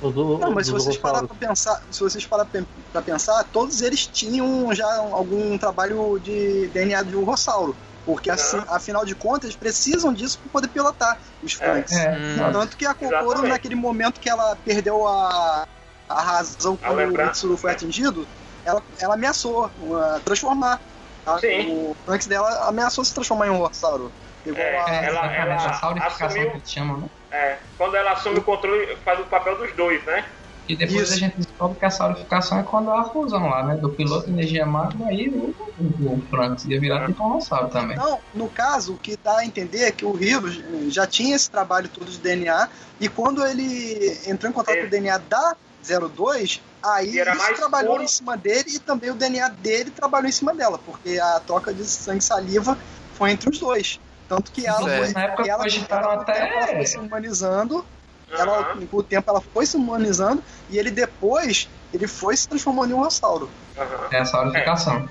Os, 0.00 0.14
Não, 0.14 0.52
mas 0.52 0.66
se 0.66 0.72
vocês 0.72 0.96
parar 0.96 1.22
pra 1.24 1.34
pensar, 1.34 1.82
se 1.90 2.00
vocês 2.00 2.24
parar 2.26 2.44
pra 2.44 2.62
pra 2.92 3.02
pensar, 3.02 3.42
todos 3.52 3.80
eles 3.82 4.06
tinham 4.06 4.72
já 4.74 4.86
algum 4.96 5.58
trabalho 5.58 6.18
de 6.20 6.68
DNA 6.68 7.02
de 7.02 7.16
urossauro. 7.16 7.74
Porque 8.04 8.30
assim, 8.30 8.62
afinal 8.68 9.04
de 9.04 9.14
contas, 9.14 9.44
eles 9.44 9.56
precisam 9.56 10.12
disso 10.12 10.38
para 10.38 10.50
poder 10.52 10.68
pilotar 10.68 11.18
os 11.42 11.54
Franks. 11.54 11.92
É, 11.92 12.12
Hum. 12.16 12.36
não, 12.36 12.52
Tanto 12.52 12.76
que 12.76 12.84
a 12.84 12.92
Kokoro, 12.94 13.48
naquele 13.48 13.74
momento 13.74 14.20
que 14.20 14.28
ela 14.28 14.56
perdeu 14.64 15.06
a, 15.08 15.66
a 16.08 16.22
razão 16.22 16.78
A 16.82 16.88
quando 16.88 17.14
o. 17.14 17.24
Mitsuru 17.24 17.56
foi 17.56 17.72
atingido, 17.72 18.28
ela, 18.64 18.82
ela 18.98 19.14
ameaçou 19.14 19.66
uh, 19.66 20.20
transformar. 20.24 20.80
Tá? 21.24 21.38
Sim. 21.38 21.70
O 21.72 21.96
Franks 22.04 22.26
dela 22.26 22.68
ameaçou 22.68 23.04
se 23.04 23.14
transformar 23.14 23.46
em 23.48 23.50
um 23.50 23.60
urossauro. 23.60 24.12
Igual 24.44 24.62
É, 24.62 24.78
a- 24.78 25.04
ela- 25.04 25.32
ela, 25.34 25.72
saurificação 25.74 26.26
assumiu- 26.26 26.50
que 26.50 26.56
eles 26.58 26.70
chamam, 26.70 26.98
né? 26.98 27.08
É, 27.32 27.56
quando 27.78 27.96
ela 27.96 28.12
assume 28.12 28.38
o 28.38 28.42
controle, 28.42 28.96
faz 29.04 29.18
o 29.20 29.24
papel 29.24 29.56
dos 29.58 29.72
dois, 29.74 30.04
né? 30.04 30.24
E 30.68 30.76
depois 30.76 31.02
Isso. 31.02 31.12
a 31.12 31.16
gente 31.16 31.36
descobre 31.36 31.78
que 31.78 31.84
a 31.84 31.90
solidificação 31.90 32.58
é 32.58 32.62
quando 32.62 32.90
há 32.90 33.00
a 33.02 33.04
fusão 33.04 33.46
lá, 33.48 33.62
né? 33.66 33.76
Do 33.76 33.90
piloto 33.90 34.30
energia 34.30 34.64
máxima 34.64 35.08
aí 35.08 35.28
o, 35.28 35.54
o, 35.78 36.14
o 36.14 36.22
Franks 36.30 36.64
ia 36.64 36.80
virar 36.80 37.06
tipo 37.06 37.22
um 37.22 37.28
dinossauro 37.32 37.68
também. 37.68 37.96
Não, 37.96 38.18
no 38.32 38.48
caso, 38.48 38.94
o 38.94 38.98
que 38.98 39.14
dá 39.22 39.38
a 39.38 39.44
entender 39.44 39.82
é 39.82 39.90
que 39.92 40.06
o 40.06 40.18
Hiro 40.22 40.90
já 40.90 41.06
tinha 41.06 41.36
esse 41.36 41.50
trabalho 41.50 41.88
todo 41.88 42.10
de 42.10 42.18
DNA, 42.18 42.68
e 42.98 43.08
quando 43.10 43.44
ele 43.46 44.18
entrou 44.26 44.50
em 44.50 44.54
contato 44.54 44.76
É. 44.76 44.80
com 44.82 44.86
o 44.86 44.90
DNA 44.90 45.18
da 45.18 45.54
02, 45.88 46.60
aí 46.82 47.14
E 47.14 47.20
era 47.20 47.32
isso 47.32 47.38
mais 47.40 47.58
trabalhou 47.58 47.92
puro. 47.92 48.02
em 48.02 48.08
cima 48.08 48.36
dele 48.36 48.64
e 48.74 48.78
também 48.78 49.10
o 49.10 49.14
DNA 49.14 49.48
dele 49.48 49.90
trabalhou 49.90 50.28
em 50.28 50.32
cima 50.32 50.54
dela, 50.54 50.78
porque 50.78 51.18
a 51.18 51.40
troca 51.40 51.72
de 51.72 51.84
sangue 51.84 52.18
e 52.18 52.24
saliva 52.24 52.78
foi 53.14 53.30
entre 53.30 53.50
os 53.50 53.58
dois. 53.58 54.00
Tanto 54.28 54.50
que 54.50 54.66
ela, 54.66 54.80
foi, 54.80 55.12
Na 55.12 55.22
época 55.24 55.42
ela, 55.46 55.64
ela, 55.90 56.14
até- 56.14 56.38
ela 56.38 56.66
foi 56.66 56.86
se 56.86 56.98
humanizando, 56.98 57.84
ela, 58.32 58.60
Aham, 58.60 58.86
com 58.86 58.96
o 58.96 59.02
tempo 59.02 59.30
ela 59.30 59.40
foi 59.40 59.66
se 59.66 59.76
humanizando, 59.76 60.42
e 60.70 60.78
ele 60.78 60.90
depois, 60.90 61.68
ele 61.92 62.06
foi 62.08 62.36
se 62.36 62.48
transformando 62.48 62.90
em 62.90 62.94
um 62.94 63.00
rossauro. 63.02 63.50
aham. 63.78 64.08
É 64.10 64.18
a 64.20 64.24
solidificação. 64.24 65.08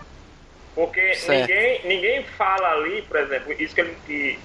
Porque 0.75 1.13
Certo. 1.13 1.39
ninguém, 1.39 1.81
ninguém 1.85 2.25
fala 2.37 2.69
ali, 2.71 3.03
por 3.03 3.17
exemplo, 3.17 3.53
isso 3.53 3.75
que 3.75 3.81
ele, 3.81 3.97
que, 4.07 4.39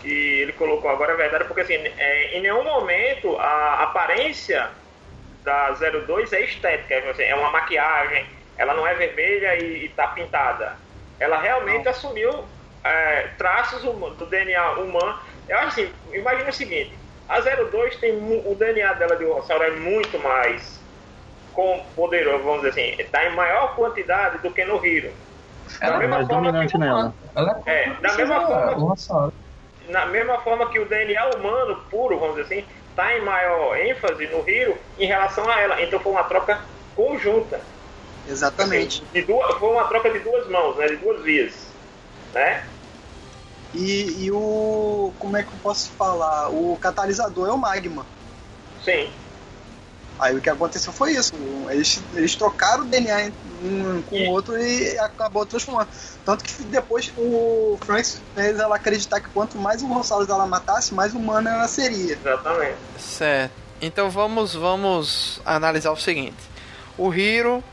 que 0.00 0.08
ele 0.42 0.52
colocou 0.52 0.88
agora 0.88 1.12
é 1.12 1.16
verdade, 1.16 1.44
porque 1.44 1.62
assim, 1.62 1.74
é, 1.74 2.38
em 2.38 2.40
nenhum 2.42 2.62
momento 2.62 3.36
a 3.36 3.82
aparência 3.82 4.70
da 5.44 5.72
02 5.72 6.32
é 6.32 6.40
estética, 6.42 6.94
é, 6.94 7.10
assim, 7.10 7.22
é 7.22 7.34
uma 7.34 7.50
maquiagem, 7.50 8.26
ela 8.56 8.74
não 8.74 8.86
é 8.86 8.94
vermelha 8.94 9.56
e, 9.56 9.84
e 9.86 9.88
tá 9.90 10.08
pintada. 10.08 10.76
Ela 11.18 11.38
realmente 11.38 11.88
assumiu 11.88 12.48
é, 12.84 13.22
traços 13.38 13.82
do 13.82 14.26
DNA 14.26 14.72
humano. 14.72 15.18
Eu 15.48 15.58
acho 15.58 15.68
assim, 15.68 15.94
imagina 16.12 16.48
o 16.50 16.52
seguinte, 16.52 16.98
a 17.28 17.40
02 17.40 17.96
tem 17.96 18.12
o 18.16 18.54
DNA 18.54 18.94
dela 18.94 19.16
de 19.16 19.24
dinossauro 19.24 19.62
é 19.64 19.70
muito 19.70 20.18
mais 20.18 20.80
com 21.52 21.80
poderoso, 21.96 22.44
vamos 22.44 22.58
dizer 22.62 22.70
assim, 22.70 23.02
está 23.02 23.24
em 23.26 23.34
maior 23.34 23.74
quantidade 23.74 24.38
do 24.38 24.52
que 24.52 24.64
no 24.64 24.84
Hiro. 24.84 25.12
Ela 25.80 25.98
Da 25.98 26.04
é 26.04 26.06
mais 26.06 26.26
forma 26.26 26.42
dominante 26.42 26.78
nela. 26.78 27.14
Ela 27.36 27.62
É, 27.66 27.90
da 28.00 28.12
mesma 28.14 28.46
forma- 28.46 28.74
dinossauro. 28.74 29.34
na 29.88 30.06
mesma 30.06 30.38
forma 30.40 30.70
que 30.70 30.78
o 30.78 30.88
DNA 30.88 31.26
humano 31.36 31.84
puro, 31.90 32.18
vamos 32.18 32.36
dizer 32.36 32.54
assim, 32.54 32.68
está 32.90 33.16
em 33.16 33.22
maior 33.22 33.76
ênfase 33.76 34.26
no 34.26 34.48
Hiro 34.48 34.76
em 34.98 35.06
relação 35.06 35.48
a 35.48 35.60
ela. 35.60 35.82
Então 35.82 35.98
foi 36.00 36.12
uma 36.12 36.24
troca 36.24 36.60
conjunta. 36.94 37.60
Exatamente. 38.28 39.02
Assim, 39.02 39.20
de 39.20 39.26
duas, 39.26 39.56
foi 39.58 39.70
uma 39.70 39.84
troca 39.88 40.10
de 40.10 40.18
duas 40.18 40.48
mãos, 40.48 40.76
né, 40.76 40.86
de 40.86 40.96
duas 40.96 41.22
vias. 41.22 41.54
Né? 42.34 42.64
E, 43.74 44.24
e 44.24 44.30
o. 44.30 45.12
Como 45.18 45.36
é 45.36 45.42
que 45.42 45.48
eu 45.48 45.58
posso 45.62 45.90
falar? 45.92 46.50
O 46.50 46.76
catalisador 46.80 47.48
é 47.48 47.52
o 47.52 47.58
magma. 47.58 48.04
Sim. 48.84 49.10
Aí 50.20 50.36
o 50.36 50.40
que 50.40 50.50
aconteceu 50.50 50.92
foi 50.92 51.12
isso. 51.12 51.32
Eles, 51.70 52.00
eles 52.14 52.34
trocaram 52.34 52.84
o 52.84 52.86
DNA 52.86 53.32
um 53.62 54.02
com 54.02 54.16
o 54.16 54.30
outro 54.30 54.56
e 54.60 54.98
acabou 54.98 55.44
transformando. 55.46 55.88
Tanto 56.24 56.44
que 56.44 56.62
depois 56.64 57.10
o 57.16 57.78
Franks 57.84 58.20
fez 58.34 58.58
ela 58.58 58.76
acreditar 58.76 59.20
que 59.20 59.28
quanto 59.30 59.56
mais 59.58 59.82
o 59.82 59.86
Rossalos 59.86 60.28
ela 60.28 60.46
matasse, 60.46 60.92
mais 60.94 61.14
humana 61.14 61.50
ela 61.50 61.68
seria. 61.68 62.14
Exatamente. 62.14 62.76
Certo. 62.98 63.52
Então 63.80 64.10
vamos, 64.10 64.54
vamos 64.54 65.40
analisar 65.44 65.90
o 65.90 65.96
seguinte. 65.96 66.36
O 66.98 67.12
Hiro 67.14 67.64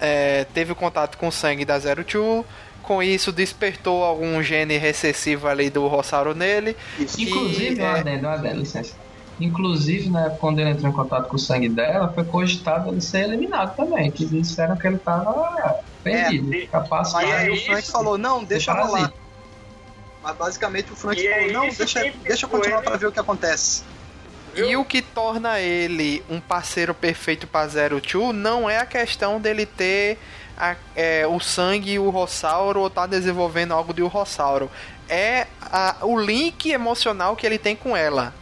é, 0.00 0.44
teve 0.54 0.74
contato 0.74 1.18
com 1.18 1.28
o 1.28 1.32
sangue 1.32 1.64
da 1.66 1.78
Zero 1.78 2.02
Two. 2.02 2.44
Com 2.82 3.02
isso 3.02 3.30
despertou 3.30 4.02
algum 4.02 4.42
gene 4.42 4.76
recessivo 4.78 5.46
ali 5.46 5.68
do 5.70 5.86
Rossauro 5.86 6.34
nele. 6.34 6.74
Isso. 6.98 7.20
Inclusive, 7.20 7.78
E, 7.78 7.82
um 7.82 7.86
é- 7.86 8.20
um 8.22 8.28
adendo, 8.30 8.58
licença. 8.60 8.94
Inclusive, 9.40 10.10
na 10.10 10.20
época, 10.26 10.36
quando 10.38 10.58
ele 10.60 10.70
entrou 10.70 10.90
em 10.90 10.94
contato 10.94 11.28
com 11.28 11.36
o 11.36 11.38
sangue 11.38 11.68
dela, 11.68 12.12
foi 12.12 12.24
cogitado 12.24 12.90
ele 12.90 13.00
ser 13.00 13.22
eliminado 13.24 13.74
também. 13.76 14.10
Que 14.10 14.24
disseram 14.26 14.76
que 14.76 14.86
ele 14.86 14.98
tava 14.98 15.80
perdido, 16.04 16.54
É, 16.54 16.66
capaz 16.66 17.12
Mas 17.12 17.24
aí 17.30 17.48
é 17.48 17.50
o 17.52 17.56
Frank 17.64 17.82
isso. 17.82 17.92
falou, 17.92 18.18
não, 18.18 18.44
deixa 18.44 18.72
parasita. 18.72 18.96
rolar. 18.98 19.12
Mas 20.22 20.36
basicamente 20.36 20.92
o 20.92 20.96
Frank 20.96 21.20
E 21.20 21.26
é 21.26 21.38
falou, 21.38 21.52
não, 21.52 21.64
isso 21.68 21.78
deixa, 21.78 22.00
que 22.02 22.10
deixa 22.28 22.44
eu 22.46 22.50
continuar 22.50 22.78
ele- 22.78 22.86
pra 22.86 22.96
ver 22.96 23.06
o 23.06 23.12
que 23.12 23.20
acontece. 23.20 23.82
Viu? 24.54 24.68
E 24.68 24.76
o 24.76 24.84
que 24.84 25.00
torna 25.00 25.60
ele 25.60 26.22
um 26.28 26.40
parceiro 26.40 26.92
perfeito 26.92 27.46
para 27.46 27.68
Zero 27.68 28.00
Two 28.00 28.32
não 28.32 28.68
é 28.68 28.78
a 28.78 28.84
questão 28.86 29.40
dele 29.40 29.64
ter 29.64 30.18
a- 30.58 30.74
é, 30.96 31.26
o 31.26 31.38
sangue 31.40 31.92
e 31.92 31.98
o 31.98 32.10
Rossauro 32.10 32.80
ou 32.80 32.88
estar 32.88 33.06
desenvolvendo 33.06 33.72
algo 33.72 33.94
de 33.94 34.02
um 34.02 34.08
Rossauro. 34.08 34.68
É 35.08 35.46
a- 35.62 35.96
o 36.02 36.18
link 36.20 36.68
emocional 36.70 37.36
que 37.36 37.46
ele 37.46 37.58
tem 37.58 37.74
com 37.76 37.96
ela. 37.96 38.34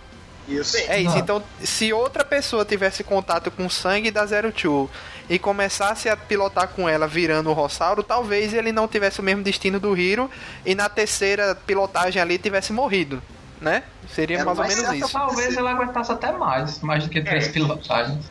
Isso. 0.48 0.72
Sim. 0.78 0.84
É 0.88 1.00
isso. 1.00 1.10
Não. 1.10 1.18
Então, 1.18 1.42
se 1.62 1.92
outra 1.92 2.24
pessoa 2.24 2.64
tivesse 2.64 3.04
contato 3.04 3.50
com 3.50 3.66
o 3.66 3.70
sangue 3.70 4.10
da 4.10 4.24
Zero 4.24 4.50
Two 4.50 4.90
e 5.28 5.38
começasse 5.38 6.08
a 6.08 6.16
pilotar 6.16 6.68
com 6.68 6.88
ela 6.88 7.06
virando 7.06 7.50
o 7.50 7.52
Rossauro, 7.52 8.02
talvez 8.02 8.54
ele 8.54 8.72
não 8.72 8.88
tivesse 8.88 9.20
o 9.20 9.22
mesmo 9.22 9.42
destino 9.42 9.78
do 9.78 9.96
Hiro 9.96 10.30
e 10.64 10.74
na 10.74 10.88
terceira 10.88 11.54
pilotagem 11.54 12.20
ali 12.20 12.38
tivesse 12.38 12.72
morrido, 12.72 13.22
né? 13.60 13.82
Seria 14.14 14.42
mais 14.44 14.58
ou 14.58 14.64
menos 14.64 14.80
certo 14.80 14.94
isso. 14.94 15.12
Talvez 15.12 15.54
ele 15.56 15.68
aguentasse 15.68 16.10
até 16.10 16.32
mais, 16.32 16.80
mais 16.80 17.04
do 17.04 17.10
que 17.10 17.20
três 17.20 17.46
É. 17.46 17.50
pilotagens. 17.50 18.24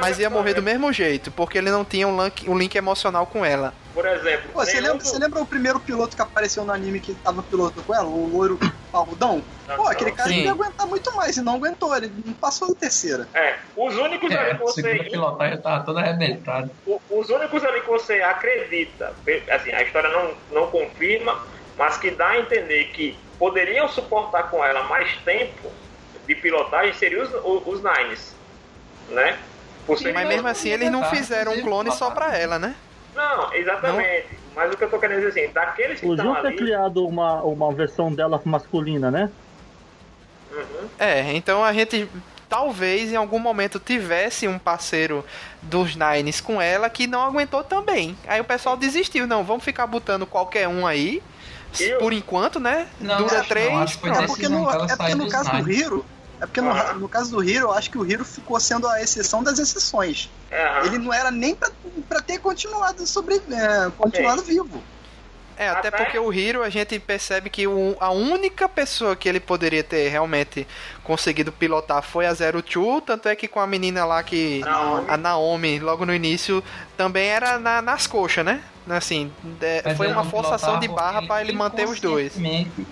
Mas 0.00 0.18
ia 0.18 0.30
morrer 0.30 0.54
do 0.54 0.62
mesmo 0.62 0.92
jeito, 0.92 1.30
porque 1.32 1.58
ele 1.58 1.70
não 1.70 1.84
tinha 1.84 2.06
um 2.06 2.24
link, 2.24 2.48
um 2.48 2.56
link 2.56 2.74
emocional 2.74 3.26
com 3.26 3.44
ela. 3.44 3.74
Por 3.92 4.06
exemplo, 4.06 4.52
Pô, 4.52 4.64
você, 4.64 4.80
lembra, 4.80 5.04
você 5.04 5.18
lembra 5.18 5.42
o 5.42 5.46
primeiro 5.46 5.78
piloto 5.80 6.16
que 6.16 6.22
apareceu 6.22 6.64
no 6.64 6.72
anime 6.72 7.00
que 7.00 7.14
tava 7.14 7.42
piloto 7.42 7.82
com 7.82 7.94
ela? 7.94 8.08
O 8.08 8.26
loiro 8.26 8.58
parrudão? 8.90 9.44
Pô, 9.76 9.86
aquele 9.86 10.12
cara 10.12 10.30
Sim. 10.30 10.44
ia 10.44 10.52
aguentar 10.52 10.86
muito 10.86 11.14
mais 11.16 11.36
e 11.36 11.42
não 11.42 11.56
aguentou, 11.56 11.94
ele 11.96 12.12
não 12.24 12.32
passou 12.34 12.68
da 12.68 12.74
terceira. 12.74 13.28
É, 13.34 13.54
os 13.76 13.96
únicos 13.96 14.30
É, 14.30 14.38
ali 14.38 14.58
que 14.58 14.64
você 14.64 14.82
pilotagem 15.10 15.60
tava 15.60 15.84
toda 15.84 16.00
arrebentada. 16.00 16.70
O- 16.86 17.00
os 17.10 17.28
únicos 17.28 17.64
ali 17.64 17.80
que 17.82 17.88
você 17.88 18.22
acredita, 18.22 19.14
assim, 19.50 19.72
a 19.72 19.82
história 19.82 20.10
não, 20.10 20.36
não 20.50 20.70
confirma, 20.70 21.38
mas 21.76 21.96
que 21.98 22.10
dá 22.10 22.28
a 22.28 22.38
entender 22.38 22.84
que 22.92 23.18
poderiam 23.38 23.88
suportar 23.88 24.44
com 24.50 24.64
ela 24.64 24.84
mais 24.84 25.14
tempo 25.24 25.70
de 26.26 26.34
pilotagem 26.36 26.92
seriam 26.94 27.22
os, 27.22 27.30
os 27.66 27.82
Nines, 27.82 28.36
né? 29.08 29.38
Por 29.86 29.98
ser- 29.98 30.12
Mas 30.12 30.28
mesmo 30.28 30.48
assim, 30.48 30.68
eles 30.70 30.90
não 30.90 31.04
fizeram 31.04 31.52
um 31.52 31.60
clone 31.62 31.90
só 31.92 32.10
pra 32.10 32.36
ela, 32.36 32.58
né? 32.58 32.74
Não, 33.14 33.52
exatamente. 33.52 34.26
Mas 34.54 34.72
o 34.72 34.76
que 34.76 34.84
eu 34.84 34.90
tô 34.90 34.98
querendo 34.98 35.22
dizer 35.26 35.40
assim, 35.40 35.52
daqueles 35.52 35.98
que 36.00 36.06
estão 36.06 36.26
Podiam 36.26 36.42
ter 36.42 36.48
ali... 36.48 36.56
criado 36.56 37.06
uma, 37.06 37.42
uma 37.42 37.72
versão 37.72 38.12
dela 38.12 38.40
masculina, 38.44 39.10
né? 39.10 39.30
Uhum. 40.52 40.88
É, 40.98 41.32
então 41.32 41.64
a 41.64 41.72
gente 41.72 42.08
talvez 42.48 43.10
em 43.10 43.16
algum 43.16 43.38
momento 43.38 43.80
tivesse 43.80 44.46
um 44.46 44.58
parceiro 44.58 45.24
dos 45.62 45.96
Nines 45.96 46.38
com 46.40 46.60
ela 46.60 46.90
que 46.90 47.06
não 47.06 47.22
aguentou 47.24 47.64
também. 47.64 48.16
Aí 48.28 48.40
o 48.40 48.44
pessoal 48.44 48.76
desistiu, 48.76 49.26
não, 49.26 49.42
vamos 49.42 49.64
ficar 49.64 49.86
botando 49.86 50.26
qualquer 50.26 50.68
um 50.68 50.86
aí. 50.86 51.22
E 51.80 51.94
o- 51.94 51.98
Por 51.98 52.12
enquanto, 52.12 52.60
né? 52.60 52.86
Não, 53.00 53.16
Dura 53.16 53.42
três. 53.44 53.72
não, 53.72 53.86
pronto. 53.86 54.20
É 54.22 54.26
porque, 54.26 54.48
no, 54.48 54.70
é 54.70 54.96
porque 54.96 55.14
no 55.14 55.28
caso 55.30 55.50
do 55.50 55.56
Nine. 55.56 55.74
Hiro, 55.74 56.06
é 56.42 56.46
porque 56.46 56.60
no, 56.60 56.74
no 56.94 57.08
caso 57.08 57.30
do 57.30 57.44
Hiro, 57.44 57.66
eu 57.66 57.72
acho 57.72 57.88
que 57.88 57.96
o 57.96 58.04
Hiro 58.04 58.24
ficou 58.24 58.58
sendo 58.58 58.88
a 58.88 59.00
exceção 59.00 59.44
das 59.44 59.60
exceções. 59.60 60.28
Ele 60.84 60.98
não 60.98 61.12
era 61.12 61.30
nem 61.30 61.54
pra, 61.54 61.70
pra 62.08 62.20
ter 62.20 62.40
continuado 62.40 63.06
sobre, 63.06 63.36
é, 63.36 63.90
continuado 63.96 64.42
vivo. 64.42 64.82
É, 65.56 65.68
até 65.68 65.88
Até- 65.88 65.96
porque 66.04 66.18
o 66.18 66.32
Hiro 66.32 66.62
a 66.62 66.70
gente 66.70 66.98
percebe 66.98 67.50
que 67.50 67.66
o- 67.66 67.96
a 68.00 68.10
única 68.10 68.68
pessoa 68.68 69.14
que 69.14 69.28
ele 69.28 69.40
poderia 69.40 69.82
ter 69.84 70.08
realmente 70.08 70.66
conseguido 71.04 71.52
pilotar 71.52 72.02
foi 72.02 72.26
a 72.26 72.34
Zero 72.34 72.62
Two, 72.62 73.00
tanto 73.00 73.28
é 73.28 73.36
que 73.36 73.46
com 73.48 73.60
a 73.60 73.66
menina 73.66 74.04
lá 74.04 74.22
que. 74.22 74.60
Naomi. 74.60 75.04
A 75.08 75.16
Naomi, 75.16 75.78
logo 75.78 76.06
no 76.06 76.14
início, 76.14 76.62
também 76.96 77.28
era 77.28 77.58
na- 77.58 77.82
nas 77.82 78.06
coxas, 78.06 78.44
né? 78.44 78.62
Assim, 78.88 79.30
Mas 79.84 79.96
foi 79.96 80.08
uma 80.08 80.24
forçação 80.24 80.80
de 80.80 80.88
barra 80.88 81.22
para 81.22 81.40
ele 81.40 81.52
manter 81.52 81.86
os 81.86 82.00
dois. 82.00 82.36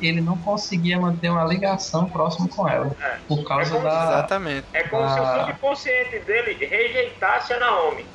Ele 0.00 0.20
não 0.20 0.36
conseguia 0.38 1.00
manter 1.00 1.30
uma 1.30 1.44
ligação 1.44 2.08
próxima 2.08 2.46
com 2.48 2.68
ela. 2.68 2.94
É. 3.02 3.16
Por 3.26 3.42
causa 3.42 3.70
É 3.70 3.74
como- 3.76 3.82
da. 3.90 4.04
Exatamente. 4.04 4.66
É 4.72 4.84
como 4.84 5.08
se 5.08 5.18
Ah. 5.18 5.22
o 5.22 5.46
subconsciente 5.46 6.18
dele 6.20 6.52
rejeitasse 6.64 7.52
a 7.54 7.58
Naomi. 7.58 8.06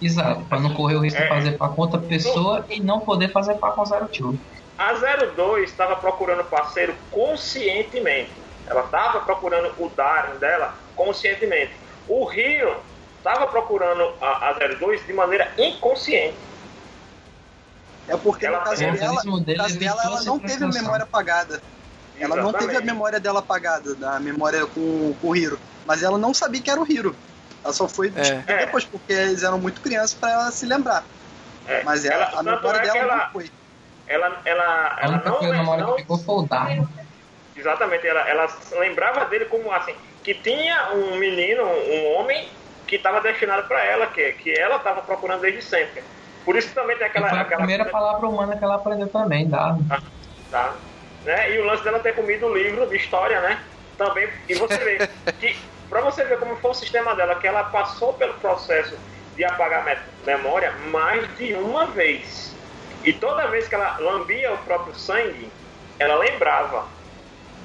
Exato, 0.00 0.42
pra 0.46 0.58
não 0.60 0.72
correr 0.74 0.96
o 0.96 1.00
risco 1.00 1.18
É. 1.20 1.22
de 1.24 1.28
fazer 1.28 1.52
par 1.58 1.74
com 1.74 1.82
outra 1.82 2.00
pessoa 2.00 2.64
e 2.70 2.80
não 2.80 3.00
poder 3.00 3.30
fazer 3.32 3.54
par 3.56 3.72
com 3.74 3.84
Zero 3.84 4.08
Two. 4.08 4.38
A 4.78 4.94
02 4.94 5.68
estava 5.70 5.96
procurando 5.96 6.42
parceiro 6.44 6.94
conscientemente. 7.10 8.30
Ela 8.66 8.82
estava 8.84 9.20
procurando 9.20 9.72
o 9.78 9.90
Darwin 9.90 10.38
dela 10.38 10.74
conscientemente. 10.96 11.72
O 12.08 12.24
Rio 12.24 12.76
estava 13.18 13.46
procurando 13.46 14.02
a, 14.22 14.48
a 14.50 14.52
02 14.78 15.04
de 15.06 15.12
maneira 15.12 15.52
inconsciente. 15.58 16.34
É 18.08 18.16
porque 18.16 18.46
Ela- 18.46 18.58
no 18.58 18.64
caso 18.64 18.80
dela, 18.80 18.96
caso 19.56 19.78
dela, 19.78 20.02
ela 20.04 20.22
não 20.22 20.38
teve 20.38 20.52
frustração. 20.58 20.82
memória 20.82 21.04
apagada. 21.04 21.62
Ela 22.18 22.36
não 22.36 22.52
teve 22.52 22.64
a 22.64 22.68
Exatamente. 22.72 22.86
memória 22.92 23.20
dela 23.20 23.38
apagada, 23.40 23.94
da 23.94 24.18
memória 24.20 24.66
com, 24.66 25.14
com 25.20 25.28
o 25.28 25.36
Hiro. 25.36 25.58
Mas 25.86 26.02
ela 26.02 26.18
não 26.18 26.34
sabia 26.34 26.60
que 26.60 26.70
era 26.70 26.80
o 26.80 26.90
Hiro. 26.90 27.14
Ela 27.64 27.72
só 27.72 27.86
foi 27.88 28.12
É. 28.16 28.56
depois, 28.58 28.84
porque 28.84 29.12
eles 29.12 29.42
eram 29.42 29.58
muito 29.58 29.80
crianças 29.80 30.14
pra 30.14 30.30
ela 30.30 30.50
se 30.50 30.64
lembrar. 30.66 31.04
É, 31.66 31.82
Mas 31.84 32.04
ela, 32.04 32.24
a 32.24 32.30
tanto 32.30 32.44
memória 32.44 32.78
é 32.78 32.82
dela 32.82 32.98
ela, 32.98 33.16
não 33.16 33.30
foi. 33.32 33.50
ela, 34.06 34.40
ela, 34.44 34.64
A 34.96 35.04
ela 35.04 35.22
não, 35.24 35.40
memória 35.42 35.84
não 35.84 35.94
que 35.94 36.02
ficou 36.02 36.18
foi 36.18 36.34
o 36.36 36.42
Darwin. 36.42 36.88
Exatamente, 37.56 38.06
ela, 38.06 38.20
ela 38.28 38.48
lembrava 38.78 39.24
dele 39.26 39.44
como 39.44 39.70
assim, 39.72 39.94
que 40.24 40.32
tinha 40.34 40.92
um 40.94 41.16
menino, 41.16 41.62
um 41.62 42.14
homem, 42.14 42.48
que 42.86 42.96
estava 42.96 43.20
destinado 43.20 43.68
para 43.68 43.84
ela, 43.84 44.06
que, 44.06 44.32
que 44.32 44.50
ela 44.58 44.76
estava 44.76 45.02
procurando 45.02 45.42
desde 45.42 45.62
sempre. 45.62 46.02
Por 46.44 46.56
isso 46.56 46.72
também 46.74 46.96
tem 46.96 47.06
aquela. 47.06 47.28
Foi 47.28 47.38
a 47.38 47.42
aquela 47.42 47.58
primeira 47.58 47.84
coisa- 47.84 47.98
palavra 47.98 48.26
humana 48.28 48.56
que 48.56 48.64
ela 48.64 48.76
aprendeu 48.76 49.08
também, 49.08 49.46
dado. 49.48 49.84
tá? 50.50 50.74
Né? 51.24 51.54
E 51.54 51.58
o 51.58 51.64
lance 51.66 51.84
dela 51.84 52.00
ter 52.00 52.14
comido 52.14 52.46
o 52.46 52.54
livro 52.56 52.86
de 52.88 52.96
história, 52.96 53.40
né? 53.42 53.62
Também. 53.98 54.28
E 54.48 54.54
você 54.54 54.78
vê 54.78 55.08
que, 55.38 55.56
pra 55.90 56.02
você 56.02 56.24
ver 56.24 56.38
como 56.38 56.56
foi 56.56 56.70
o 56.70 56.74
sistema 56.74 57.14
dela, 57.16 57.36
que 57.36 57.48
ela 57.48 57.64
passou 57.64 58.14
pelo 58.14 58.34
processo 58.34 58.98
de 59.36 59.44
apagar 59.44 59.84
me- 59.84 60.24
memória 60.26 60.72
mais 60.78 61.34
de 61.36 61.54
uma 61.54 61.88
vez. 61.92 62.58
E 63.04 63.12
toda 63.14 63.48
vez 63.48 63.68
que 63.68 63.74
ela 63.74 63.98
lambia 63.98 64.52
o 64.54 64.58
próprio 64.58 64.94
sangue, 64.94 65.52
ela 65.98 66.16
lembrava. 66.16 66.88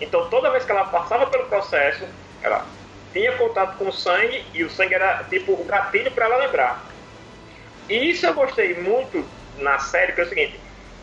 Então 0.02 0.30
toda 0.30 0.52
vez 0.52 0.66
que 0.66 0.72
ela 0.72 0.86
passava 0.86 1.28
pelo 1.28 1.48
processo, 1.48 2.08
ela 2.42 2.68
tinha 3.14 3.38
contato 3.38 3.78
com 3.78 3.88
o 3.90 3.94
sangue 3.94 4.50
e 4.54 4.64
o 4.64 4.70
sangue 4.70 4.96
era 4.96 5.24
tipo 5.26 5.54
o 5.54 5.66
gatilho 5.66 6.12
para 6.14 6.26
ela 6.26 6.38
lembrar. 6.38 6.96
E 7.90 8.10
isso 8.10 8.26
eu 8.26 8.34
gostei 8.34 8.82
muito 8.82 9.32
na 9.56 9.78
série, 9.80 10.14
que 10.14 10.22
é 10.22 10.24
o 10.24 10.28
seguinte, 10.30 10.62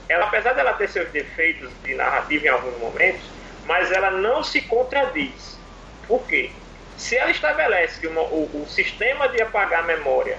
ela 0.09 0.27
apesar 0.27 0.53
dela 0.55 0.75
ter 0.75 0.89
seus 0.89 1.11
defeitos 1.13 1.73
de 1.83 1.95
narrativa 1.95 2.47
em 2.47 2.49
alguns 2.49 2.79
momentos, 2.79 3.33
mas 3.65 3.93
ela 3.93 4.11
não 4.11 4.43
se 4.43 4.63
contradiz. 4.63 5.65
Por 6.07 6.27
quê? 6.27 6.62
Se 7.03 7.17
ela 7.17 7.31
estabelece 7.31 8.01
que 8.01 8.07
uma- 8.07 8.23
o, 8.23 8.49
o 8.63 8.67
sistema 8.69 9.29
de 9.29 9.43
apagar 9.43 9.81
a 9.81 9.83
memória, 9.83 10.39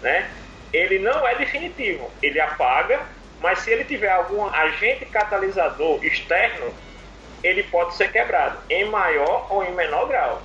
né, 0.00 0.30
ele 0.72 0.98
não 1.00 1.26
é 1.26 1.34
definitivo, 1.34 2.08
ele 2.22 2.38
apaga, 2.40 3.00
mas 3.40 3.58
se 3.60 3.70
ele 3.70 3.84
tiver 3.84 4.10
algum 4.10 4.46
agente 4.46 5.04
catalisador 5.06 6.04
externo, 6.04 6.72
ele 7.42 7.64
pode 7.64 7.94
ser 7.96 8.10
quebrado, 8.12 8.58
em 8.70 8.84
maior 8.86 9.46
ou 9.50 9.64
em 9.64 9.72
menor 9.72 10.06
grau. 10.06 10.40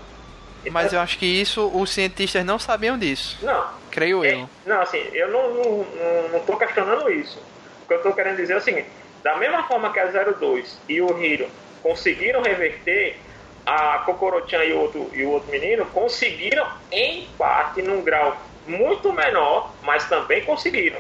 Mas 0.71 0.87
Então, 0.87 0.99
eu 0.99 1.03
acho 1.03 1.17
que 1.17 1.25
isso 1.25 1.67
os 1.73 1.91
cientistas 1.91 2.43
não 2.45 2.57
sabiam 2.59 2.97
disso. 2.97 3.37
Não, 3.41 3.69
Creio 3.91 4.23
é, 4.25 4.33
eu. 4.33 4.49
não, 4.65 4.81
assim, 4.81 5.03
eu 5.13 5.27
não, 5.29 5.53
não, 5.53 5.63
não, 5.85 6.29
não 6.33 6.39
tô 6.41 6.57
questionando 6.57 7.09
isso. 7.11 7.39
O 7.83 7.87
que 7.87 7.93
eu 7.93 7.97
estou 7.97 8.13
querendo 8.13 8.37
dizer 8.37 8.53
é 8.53 8.57
o 8.57 8.61
seguinte: 8.61 8.87
da 9.23 9.35
mesma 9.37 9.63
forma 9.67 9.91
que 9.93 9.99
a 9.99 10.05
02 10.07 10.77
e 10.89 11.01
o 11.01 11.21
Hiro 11.23 11.47
conseguiram 11.83 12.41
reverter, 12.43 13.17
a 13.65 13.99
Kokoro-chan 13.99 14.63
e 14.63 14.73
o 14.73 14.79
outro, 14.79 15.09
e 15.13 15.23
o 15.23 15.29
outro 15.31 15.51
menino 15.51 15.85
conseguiram, 15.87 16.65
em 16.91 17.27
parte, 17.37 17.81
num 17.81 18.01
grau 18.01 18.35
muito 18.67 19.11
menor, 19.13 19.71
mas 19.83 20.07
também 20.07 20.43
conseguiram. 20.43 20.99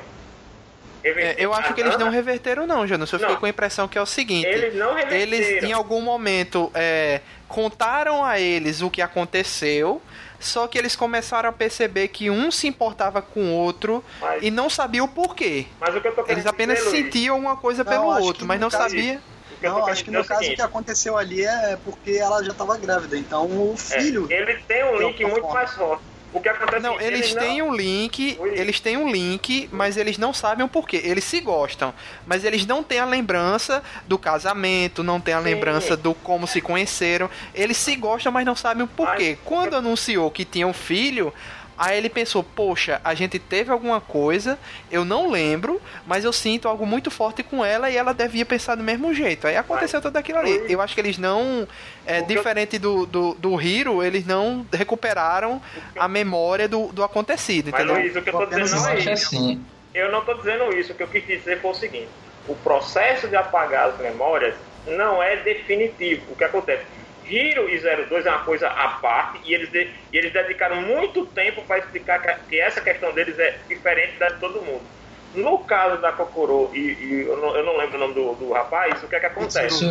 É, 1.03 1.35
eu 1.39 1.51
acho 1.51 1.73
que 1.73 1.81
eles 1.81 1.97
não 1.97 2.11
reverteram, 2.11 2.67
não, 2.67 2.85
Janus. 2.85 3.11
Eu 3.11 3.17
fiquei 3.17 3.33
Não. 3.33 3.39
com 3.39 3.47
a 3.47 3.49
impressão 3.49 3.87
que 3.87 3.97
é 3.97 4.01
o 4.01 4.05
seguinte: 4.05 4.45
Eles 4.45 4.75
não 4.75 4.93
reverteram. 4.93 5.19
eles, 5.21 5.63
em 5.63 5.73
algum 5.73 5.99
momento, 5.99 6.71
é, 6.75 7.21
contaram 7.47 8.23
a 8.23 8.39
eles 8.39 8.81
o 8.83 8.89
que 8.89 9.01
aconteceu. 9.01 9.99
Só 10.39 10.67
que 10.67 10.77
eles 10.77 10.95
começaram 10.95 11.49
a 11.49 11.51
perceber 11.51 12.07
que 12.09 12.29
um 12.29 12.49
se 12.51 12.67
importava 12.67 13.21
com 13.21 13.41
o 13.41 13.53
outro 13.53 14.03
Mas- 14.19 14.41
e 14.43 14.49
não 14.51 14.69
sabia 14.71 15.03
o 15.03 15.07
porquê. 15.07 15.65
Mas 15.79 15.95
o 15.95 16.01
que 16.01 16.07
eu 16.07 16.13
tô 16.15 16.23
Eles 16.27 16.45
apenas 16.47 16.77
dizer, 16.79 16.89
sentiam 16.89 17.37
uma 17.37 17.55
coisa 17.57 17.83
Não, 17.83 17.91
pelo 17.91 18.05
outro, 18.23 18.45
mas 18.45 18.59
não 18.59 18.69
sabia. 18.69 19.15
o 19.15 19.40
que 19.61 19.67
eu 19.67 19.71
tô 19.73 19.79
Não, 19.79 19.87
acho 19.87 20.03
que 20.03 20.09
é 20.09 20.13
no 20.13 20.19
o 20.21 20.25
caso 20.25 20.51
o 20.51 20.55
que 20.55 20.61
aconteceu 20.61 21.17
ali 21.17 21.45
é 21.45 21.77
porque 21.85 22.11
ela 22.11 22.43
já 22.43 22.51
estava 22.51 22.75
grávida. 22.77 23.17
Então 23.17 23.45
o 23.45 23.73
é, 23.73 23.77
filho. 23.77 24.27
ele 24.29 24.55
tem 24.67 24.83
um 24.83 24.97
link 24.97 25.21
muito 25.23 25.41
forma. 25.41 25.53
mais 25.53 25.71
forte. 25.73 26.03
O 26.33 26.39
que 26.39 26.47
acontece 26.47 26.81
Não, 26.81 26.95
é 26.95 26.97
que 26.99 27.03
eles 27.03 27.25
ele 27.25 27.35
não- 27.35 27.41
têm 27.41 27.61
um 27.61 27.73
link, 27.75 28.37
Oi. 28.39 28.57
eles 28.57 28.79
têm 28.79 28.95
um 28.95 29.11
link, 29.11 29.67
mas 29.69 29.97
eles 29.97 30.17
não 30.17 30.33
sabem 30.33 30.65
o 30.65 30.69
porquê. 30.69 31.01
Eles 31.03 31.25
se 31.25 31.41
gostam, 31.41 31.93
mas 32.25 32.45
eles 32.45 32.65
não 32.65 32.81
têm 32.81 32.99
a 32.99 33.05
lembrança 33.05 33.83
do 34.07 34.17
casamento, 34.17 35.03
não 35.03 35.19
têm 35.19 35.33
a 35.33 35.39
Sim. 35.39 35.43
lembrança 35.43 35.97
do 35.97 36.13
como 36.13 36.47
se 36.47 36.61
conheceram. 36.61 37.29
Eles 37.53 37.75
se 37.75 37.97
gostam, 37.97 38.31
mas 38.31 38.45
não 38.45 38.55
sabem 38.55 38.83
o 38.83 38.87
porquê. 38.87 39.31
Mas- 39.37 39.39
Quando 39.43 39.75
anunciou 39.75 40.31
que 40.31 40.45
tinha 40.45 40.65
um 40.65 40.71
filho, 40.73 41.33
aí 41.81 41.97
ele 41.97 42.09
pensou: 42.09 42.43
"Poxa, 42.43 43.01
a 43.03 43.13
gente 43.13 43.39
teve 43.39 43.71
alguma 43.71 43.99
coisa, 43.99 44.57
eu 44.91 45.03
não 45.03 45.29
lembro, 45.29 45.81
mas 46.05 46.23
eu 46.23 46.31
sinto 46.33 46.67
algo 46.67 46.85
muito 46.85 47.09
forte 47.11 47.43
com 47.43 47.63
ela 47.65 47.89
e 47.89 47.97
ela 47.97 48.13
devia 48.13 48.45
pensar 48.45 48.75
do 48.75 48.83
mesmo 48.83 49.13
jeito". 49.13 49.47
Aí 49.47 49.57
aconteceu 49.57 50.01
tudo 50.01 50.17
aquilo 50.17 50.39
ali. 50.39 50.65
Eu 50.69 50.81
acho 50.81 50.93
que 50.93 51.01
eles 51.01 51.17
não 51.17 51.67
é 52.05 52.21
diferente 52.21 52.77
do, 52.77 53.05
do, 53.05 53.33
do 53.35 53.61
Hiro, 53.61 54.03
eles 54.03 54.25
não 54.25 54.65
recuperaram 54.71 55.61
a 55.97 56.07
memória 56.07 56.67
do, 56.67 56.87
do 56.87 57.03
acontecido, 57.03 57.71
Mas 57.71 57.81
entendeu? 57.81 58.01
Luiz, 58.01 58.15
o 58.15 58.21
que 58.21 58.29
eu 58.29 58.33
tô 58.33 58.45
dizendo 58.45 58.75
não 58.75 58.89
é 58.89 58.99
isso. 58.99 59.09
assim. 59.09 59.61
Eu 59.93 60.11
não 60.11 60.19
estou 60.19 60.35
dizendo 60.35 60.73
isso. 60.77 60.93
O 60.93 60.95
que 60.95 61.03
eu 61.03 61.07
quis 61.07 61.25
dizer 61.25 61.61
foi 61.61 61.71
o 61.71 61.75
seguinte: 61.75 62.07
o 62.47 62.55
processo 62.55 63.27
de 63.27 63.35
apagar 63.35 63.89
as 63.89 63.99
memórias 63.99 64.55
não 64.87 65.21
é 65.21 65.37
definitivo. 65.37 66.23
O 66.31 66.35
que 66.35 66.43
acontece? 66.43 66.83
Hiro 67.31 67.69
e 67.69 67.79
02 67.79 68.25
é 68.25 68.29
uma 68.29 68.43
coisa 68.43 68.67
à 68.67 68.89
parte 68.89 69.39
e 69.45 69.53
eles, 69.53 69.69
de- 69.71 69.89
e 70.11 70.17
eles 70.17 70.33
dedicaram 70.33 70.81
muito 70.81 71.25
tempo 71.27 71.63
para 71.65 71.79
explicar 71.79 72.19
que, 72.19 72.33
que 72.49 72.59
essa 72.59 72.81
questão 72.81 73.13
deles 73.13 73.37
é 73.39 73.63
diferente 73.69 74.17
da 74.19 74.29
de 74.29 74.39
todo 74.39 74.61
mundo. 74.61 74.89
No 75.33 75.65
caso 75.65 76.01
da 76.01 76.11
Kokoro, 76.11 76.71
e, 76.75 76.79
e 76.79 77.25
eu, 77.27 77.37
não, 77.37 77.55
eu 77.55 77.63
não 77.65 77.77
lembro 77.77 77.95
o 77.95 77.99
nome 77.99 78.13
do, 78.13 78.35
do 78.35 78.51
rapaz, 78.51 79.01
o 79.01 79.07
que 79.07 79.15
é 79.15 79.19
que 79.19 79.25
acontece? 79.27 79.85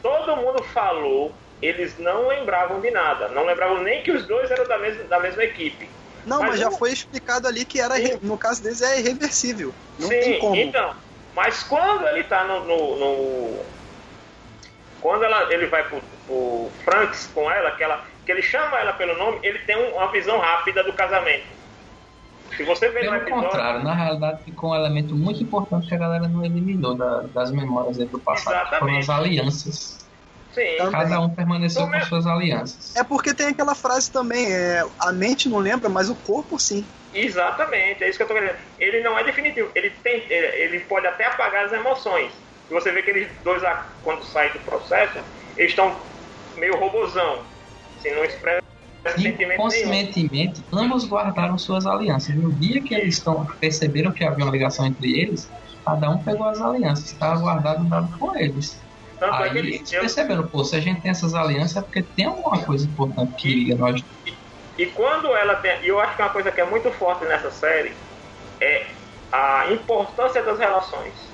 Todo 0.00 0.36
mundo 0.36 0.62
falou, 0.62 1.34
eles 1.60 1.98
não 1.98 2.28
lembravam 2.28 2.80
de 2.80 2.90
nada. 2.90 3.28
Não 3.30 3.44
lembravam 3.44 3.82
nem 3.82 4.02
que 4.02 4.12
os 4.12 4.26
dois 4.26 4.50
eram 4.50 4.66
da 4.68 4.78
mesma, 4.78 5.04
da 5.04 5.18
mesma 5.20 5.42
equipe. 5.42 5.90
Não, 6.24 6.38
Mas 6.40 6.50
mas, 6.50 6.60
já 6.60 6.68
o- 6.68 6.78
foi 6.78 6.92
explicado 6.92 7.48
ali 7.48 7.64
que 7.64 7.80
era 7.80 7.96
Sim. 7.96 8.18
no 8.22 8.38
caso 8.38 8.62
deles 8.62 8.80
é 8.80 9.00
irreversível. 9.00 9.74
Não 9.98 10.08
Sim, 10.08 10.20
tem 10.20 10.38
como. 10.38 10.54
então. 10.56 10.94
Mas 11.34 11.62
quando 11.64 12.06
ele 12.08 12.24
tá 12.24 12.44
no. 12.44 12.64
no- 12.66 12.96
no- 12.98 13.77
quando 15.00 15.24
ela, 15.24 15.52
ele 15.52 15.66
vai 15.66 15.88
pro, 15.88 16.00
pro 16.26 16.70
Franks 16.84 17.26
com 17.28 17.50
ela, 17.50 17.70
que, 17.76 17.82
ela, 17.82 18.02
que 18.24 18.32
ele 18.32 18.42
chama 18.42 18.78
ela 18.78 18.92
pelo 18.94 19.16
nome, 19.18 19.38
ele 19.42 19.58
tem 19.60 19.76
um- 19.76 19.94
uma 19.96 20.10
visão 20.12 20.38
rápida 20.38 20.82
do 20.84 20.92
casamento. 20.92 21.46
Se 22.56 22.64
você 22.64 22.88
vê 22.88 23.02
no 23.02 23.10
Pelo 23.10 23.16
episódio. 23.16 23.44
contrário, 23.50 23.84
na 23.84 23.94
realidade 23.94 24.42
ficou 24.44 24.70
um 24.70 24.74
elemento 24.74 25.14
muito 25.14 25.42
importante 25.42 25.86
que 25.86 25.94
a 25.94 25.98
galera 25.98 26.26
não 26.28 26.44
eliminou 26.44 26.96
da- 26.96 27.22
das 27.34 27.52
memórias 27.52 27.98
do 27.98 28.20
passado. 28.20 28.70
que 28.70 28.78
Foram 28.78 28.98
Exatamente. 28.98 29.02
as 29.02 29.10
alianças. 29.10 29.98
Sim. 30.50 30.62
Então, 30.74 30.90
Cada 30.90 31.20
um 31.20 31.34
permaneceu 31.34 31.82
é- 31.82 32.00
com 32.00 32.06
suas 32.06 32.26
alianças. 32.26 32.96
É 32.96 33.04
porque 33.04 33.34
tem 33.34 33.48
aquela 33.48 33.74
frase 33.74 34.10
também, 34.10 34.50
é, 34.50 34.82
a 35.02 35.12
mente 35.12 35.48
não 35.48 35.58
lembra, 35.58 35.88
mas 35.90 36.08
o 36.08 36.16
corpo 36.16 36.58
sim. 36.58 36.90
Exatamente, 37.12 38.02
é 38.02 38.08
isso 38.08 38.16
que 38.18 38.22
eu 38.22 38.28
tô 38.28 38.34
querendo. 38.34 38.56
Ele 38.78 39.00
não 39.02 39.18
é 39.18 39.24
definitivo. 39.24 39.70
Ele 39.74 39.90
tem, 39.90 40.24
ele, 40.30 40.46
ele 40.62 40.80
pode 40.80 41.06
até 41.06 41.26
apagar 41.26 41.66
as 41.66 41.72
emoções. 41.72 42.32
E 42.70 42.74
você 42.74 42.92
vê 42.92 43.02
que 43.02 43.10
eles 43.10 43.28
dois, 43.42 43.62
quando 44.02 44.22
saem 44.24 44.52
do 44.52 44.58
processo, 44.60 45.18
eles 45.56 45.70
estão 45.70 45.96
meio 46.56 46.76
robozão. 46.76 47.42
Assim, 47.98 48.10
não 48.14 48.24
expressa 48.24 48.62
sentimento 49.16 49.38
nenhum. 49.38 49.54
Inconscientemente, 49.54 50.64
ambos 50.72 51.08
guardaram 51.08 51.56
suas 51.58 51.86
alianças. 51.86 52.34
No 52.34 52.52
dia 52.52 52.82
que 52.82 52.94
eles 52.94 53.16
estão, 53.16 53.46
perceberam 53.60 54.12
que 54.12 54.24
havia 54.24 54.44
uma 54.44 54.52
ligação 54.52 54.86
entre 54.86 55.18
eles, 55.18 55.50
cada 55.84 56.10
um 56.10 56.22
pegou 56.22 56.46
as 56.46 56.60
alianças, 56.60 57.06
estava 57.06 57.40
guardado 57.40 57.86
e 57.86 57.88
dado 57.88 58.18
com 58.18 58.36
eles. 58.36 58.80
Tanto 59.18 59.34
é 59.34 59.50
que 59.50 59.58
Aí 59.58 59.58
eles, 59.58 59.74
eles 59.74 59.90
perceberam, 59.90 60.46
pô, 60.46 60.62
se 60.62 60.76
a 60.76 60.80
gente 60.80 61.00
tem 61.00 61.10
essas 61.10 61.34
alianças 61.34 61.76
é 61.76 61.80
porque 61.80 62.02
tem 62.02 62.26
alguma 62.26 62.58
coisa 62.64 62.86
importante 62.86 63.34
que 63.36 63.48
liga 63.48 63.76
nós. 63.76 64.04
E 64.76 64.86
quando 64.86 65.34
ela 65.34 65.56
tem. 65.56 65.82
E 65.82 65.88
eu 65.88 65.98
acho 65.98 66.14
que 66.14 66.22
uma 66.22 66.30
coisa 66.30 66.52
que 66.52 66.60
é 66.60 66.64
muito 66.64 66.90
forte 66.92 67.24
nessa 67.24 67.50
série 67.50 67.92
é 68.60 68.86
a 69.32 69.72
importância 69.72 70.42
das 70.42 70.58
relações. 70.58 71.27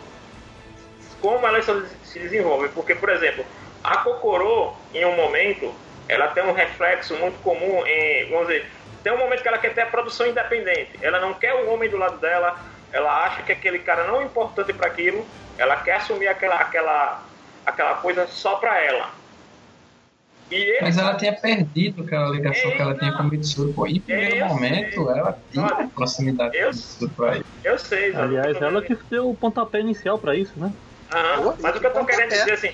Como 1.24 1.46
elas 1.46 1.64
se 2.02 2.18
desenvolvem. 2.20 2.68
Porque, 2.72 2.94
por 2.96 3.08
exemplo, 3.08 3.46
a 3.82 3.96
Kokoro, 4.04 4.74
em 4.92 5.06
um 5.06 5.16
momento, 5.16 5.74
ela 6.06 6.28
tem 6.28 6.44
um 6.44 6.52
reflexo 6.52 7.16
muito 7.16 7.38
comum 7.38 7.82
em. 7.86 8.28
Vamos 8.28 8.48
dizer, 8.48 8.66
tem 9.02 9.10
um 9.10 9.16
momento 9.16 9.40
que 9.40 9.48
ela 9.48 9.56
quer 9.56 9.74
ter 9.74 9.80
a 9.80 9.86
produção 9.86 10.26
independente. 10.26 10.98
Ela 11.00 11.18
não 11.20 11.32
quer 11.32 11.54
o 11.54 11.70
homem 11.72 11.88
do 11.88 11.96
lado 11.96 12.20
dela, 12.20 12.54
ela 12.92 13.24
acha 13.24 13.42
que 13.42 13.52
aquele 13.52 13.78
cara 13.78 14.06
não 14.06 14.20
é 14.20 14.24
importante 14.24 14.74
para 14.74 14.86
aquilo, 14.86 15.26
ela 15.56 15.76
quer 15.76 15.94
assumir 15.94 16.28
aquela, 16.28 16.56
aquela, 16.56 17.26
aquela 17.64 17.94
coisa 17.94 18.26
só 18.26 18.56
para 18.56 18.78
ela. 18.82 19.10
E 20.50 20.56
ele 20.56 20.82
Mas 20.82 20.98
ela 20.98 21.16
tinha 21.16 21.34
perdido 21.40 22.02
aquela 22.02 22.28
ligação 22.28 22.70
que 22.70 22.82
ela 22.82 22.98
tinha 22.98 23.16
com 23.16 23.22
o 23.22 23.30
Mitsuru. 23.30 23.74
Pô, 23.74 23.86
em 23.86 23.98
primeiro 24.02 24.36
Eu 24.36 24.46
momento, 24.46 25.06
sei. 25.06 25.18
ela 25.18 25.32
tinha 25.50 25.64
Olha, 25.64 25.90
proximidade 25.94 26.54
eu- 26.58 26.64
com 26.64 26.70
o 26.72 26.74
Mitsuru 26.76 27.14
pra 27.16 27.34
ele. 27.36 27.44
Eu 27.64 27.78
sei, 27.78 28.14
Aliás, 28.14 28.60
ela 28.60 28.82
que 28.82 28.94
deu 29.10 29.30
o 29.30 29.34
pontapé 29.38 29.80
inicial 29.80 30.18
pra 30.18 30.36
isso, 30.36 30.60
né? 30.60 30.70
Aham, 31.10 31.42
Pô, 31.42 31.56
Mas 31.58 31.76
o 31.76 31.80
que 31.80 31.86
eu 31.86 31.92
tô 31.92 32.00
pontapé. 32.00 32.06
querendo 32.06 32.30
dizer 32.30 32.52
assim, 32.52 32.72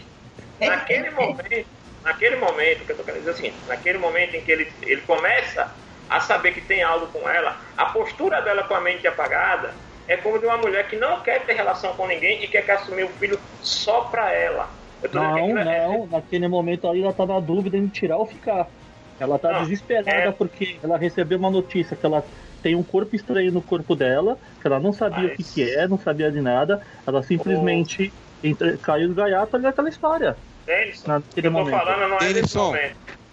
naquele 0.59 1.11
momento, 1.11 1.69
naquele 2.03 2.37
momento, 2.37 2.83
o 2.83 2.87
que 2.87 2.93
eu 2.93 2.97
tô 2.97 3.05
querendo 3.05 3.21
dizer 3.27 3.33
assim, 3.33 3.63
naquele 3.67 3.99
momento 3.99 4.35
em 4.37 4.43
que 4.45 4.51
ele, 4.51 4.73
ele 4.83 5.03
começa 5.03 5.71
a 6.09 6.21
saber 6.21 6.53
que 6.53 6.63
tem 6.63 6.83
algo 6.83 7.09
com 7.09 7.29
ela, 7.29 7.57
a 7.77 7.87
postura 7.87 8.41
dela 8.43 8.65
com 8.65 8.75
a 8.75 8.81
mente 8.81 9.07
apagada 9.07 9.77
é 10.07 10.17
como 10.17 10.39
de 10.41 10.47
uma 10.47 10.57
mulher 10.59 10.89
que 10.89 10.97
não 10.97 11.23
quer 11.23 11.47
ter 11.47 11.53
relação 11.53 11.95
com 11.95 12.07
ninguém 12.07 12.43
e 12.45 12.49
quer 12.49 12.63
que 12.63 12.71
assumir 12.73 13.05
o 13.05 13.15
filho 13.17 13.41
só 13.61 14.03
pra 14.07 14.33
ela. 14.33 14.75
Eu 15.01 15.11
tô 15.11 15.19
dizendo 15.19 15.33
que 15.35 15.39
Não, 15.39 15.41
aquilo 15.41 15.59
é- 15.59 15.65
não, 15.65 16.07
naquele 16.07 16.47
momento 16.49 16.87
ali 16.89 17.03
ela 17.03 17.13
tá 17.15 17.27
na 17.27 17.41
dúvida 17.41 17.77
em 17.77 17.89
tirar 17.89 18.17
ou 18.19 18.27
ficar. 18.27 18.71
Ela 19.19 19.39
tá 19.39 19.53
Não, 19.53 19.53
desesperada 19.53 20.33
é- 20.33 20.33
porque 20.33 20.79
ela 20.83 20.97
recebeu 20.99 21.39
uma 21.39 21.51
notícia 21.51 21.97
que 21.97 22.07
ela 22.07 22.25
tem 22.63 22.75
um 22.75 22.83
corpo 22.83 23.15
estranho 23.17 23.51
no 23.53 23.63
corpo 23.63 23.95
dela, 23.97 24.39
que 24.61 24.67
ela 24.67 24.79
não 24.81 24.93
sabia 24.93 25.27
o 25.27 25.31
que, 25.31 25.43
Mas- 25.43 25.51
que 25.55 25.63
é, 25.63 25.89
não 25.89 25.99
sabia 25.99 26.31
de 26.31 26.41
nada, 26.41 26.81
ela 27.07 27.23
simplesmente 27.23 28.13
entra- 28.43 28.77
caiu 28.79 29.09
do 29.09 29.15
gaiato 29.15 29.57
ali 29.57 29.65
naquela 29.65 29.89
história. 29.89 30.37
Denison, 30.67 31.09
Naquele 31.09 31.47
eu 31.47 31.53
tô 31.53 31.59
momento. 31.59 31.77
falando 31.79 32.09
não 32.11 32.17
é 32.19 32.33
Denison. 32.33 32.75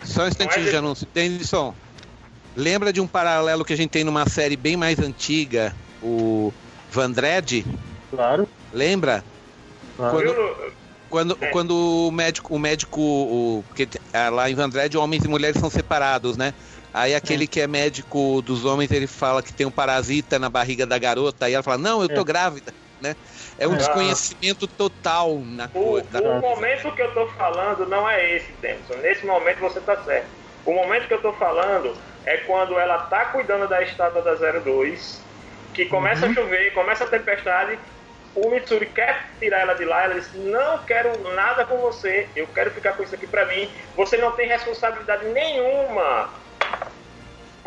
Só 0.03 0.23
um 0.23 0.27
instantinho 0.27 0.61
Mas- 0.63 0.71
de 0.71 0.77
anúncio. 0.77 1.07
Denison, 1.13 1.73
lembra 2.55 2.91
de 2.93 3.01
um 3.01 3.07
paralelo 3.07 3.63
que 3.65 3.73
a 3.73 3.77
gente 3.77 3.89
tem 3.89 4.03
numa 4.03 4.27
série 4.29 4.55
bem 4.55 4.75
mais 4.77 4.99
antiga, 4.99 5.75
o 6.01 6.53
Vandred? 6.91 7.65
Claro. 8.11 8.47
Lembra? 8.73 9.23
claro. 9.95 10.19
Lu? 10.25 10.71
Quando, 11.09 11.37
É. 11.39 11.47
quando 11.47 11.71
o 12.07 12.11
médico, 12.11 12.53
o 12.53 12.59
médico, 12.59 12.99
o, 12.99 13.63
porque 13.69 13.87
ah, 14.13 14.27
lá 14.29 14.49
em 14.51 14.55
Vandred 14.55 14.97
homens 14.97 15.23
e 15.23 15.27
mulheres 15.29 15.57
são 15.59 15.69
separados, 15.69 16.35
né? 16.35 16.53
Aí 16.93 17.13
aquele 17.15 17.47
que 17.47 17.61
é 17.61 17.67
médico 17.67 18.41
dos 18.41 18.65
homens, 18.65 18.91
ele 18.91 19.07
fala 19.07 19.43
que 19.43 19.53
tem 19.53 19.65
um 19.67 19.71
parasita 19.71 20.39
na 20.39 20.49
barriga 20.49 20.85
da 20.85 20.97
garota, 20.97 21.45
aí 21.45 21.53
ela 21.53 21.63
fala, 21.63 21.77
não, 21.77 22.01
eu 22.01 22.09
tô 22.09 22.21
É. 22.21 22.25
grávida, 22.25 22.73
né? 22.99 23.15
É 23.57 23.67
um 23.67 23.75
É. 23.75 23.77
desconhecimento 23.77 24.67
total 24.67 25.41
na 25.45 25.67
coisa. 25.69 26.07
o 26.13 26.41
momento 26.41 26.91
que 26.93 27.01
eu 27.01 27.13
tô 27.13 27.27
falando 27.29 27.85
não 27.87 28.09
é 28.09 28.35
esse, 28.35 28.53
Denison. 28.59 28.95
Nesse 28.97 29.25
momento 29.25 29.59
você 29.59 29.81
tá 29.81 29.95
certo. 29.97 30.31
O 30.65 30.73
momento 30.73 31.07
que 31.07 31.13
eu 31.13 31.21
tô 31.21 31.33
falando 31.33 31.93
é 32.25 32.37
quando 32.39 32.77
ela 32.77 32.97
tá 33.07 33.25
cuidando 33.27 33.67
da 33.69 33.81
estátua 33.81 34.21
da 34.21 34.35
02, 34.35 35.27
que 35.73 35.85
começa 35.85 36.25
Uhum. 36.25 36.31
a 36.31 36.33
chover, 36.33 36.73
começa 36.73 37.03
a 37.03 37.07
tempestade, 37.07 37.79
o 38.33 38.49
Mitsuri 38.49 38.87
quer 38.93 39.37
tirar 39.39 39.61
ela 39.61 39.73
de 39.75 39.85
lá, 39.85 40.03
ela 40.03 40.15
diz, 40.15 40.33
não 40.33 40.85
quero 40.85 41.23
nada 41.35 41.65
com 41.65 41.77
você, 41.79 42.31
eu 42.35 42.47
quero 42.47 42.71
ficar 42.71 42.93
com 42.93 43.03
isso 43.03 43.15
aqui 43.15 43.27
pra 43.27 43.45
mim, 43.47 43.71
você 43.95 44.17
não 44.17 44.31
tem 44.35 44.47
responsabilidade 44.47 45.25
nenhuma. 45.29 46.33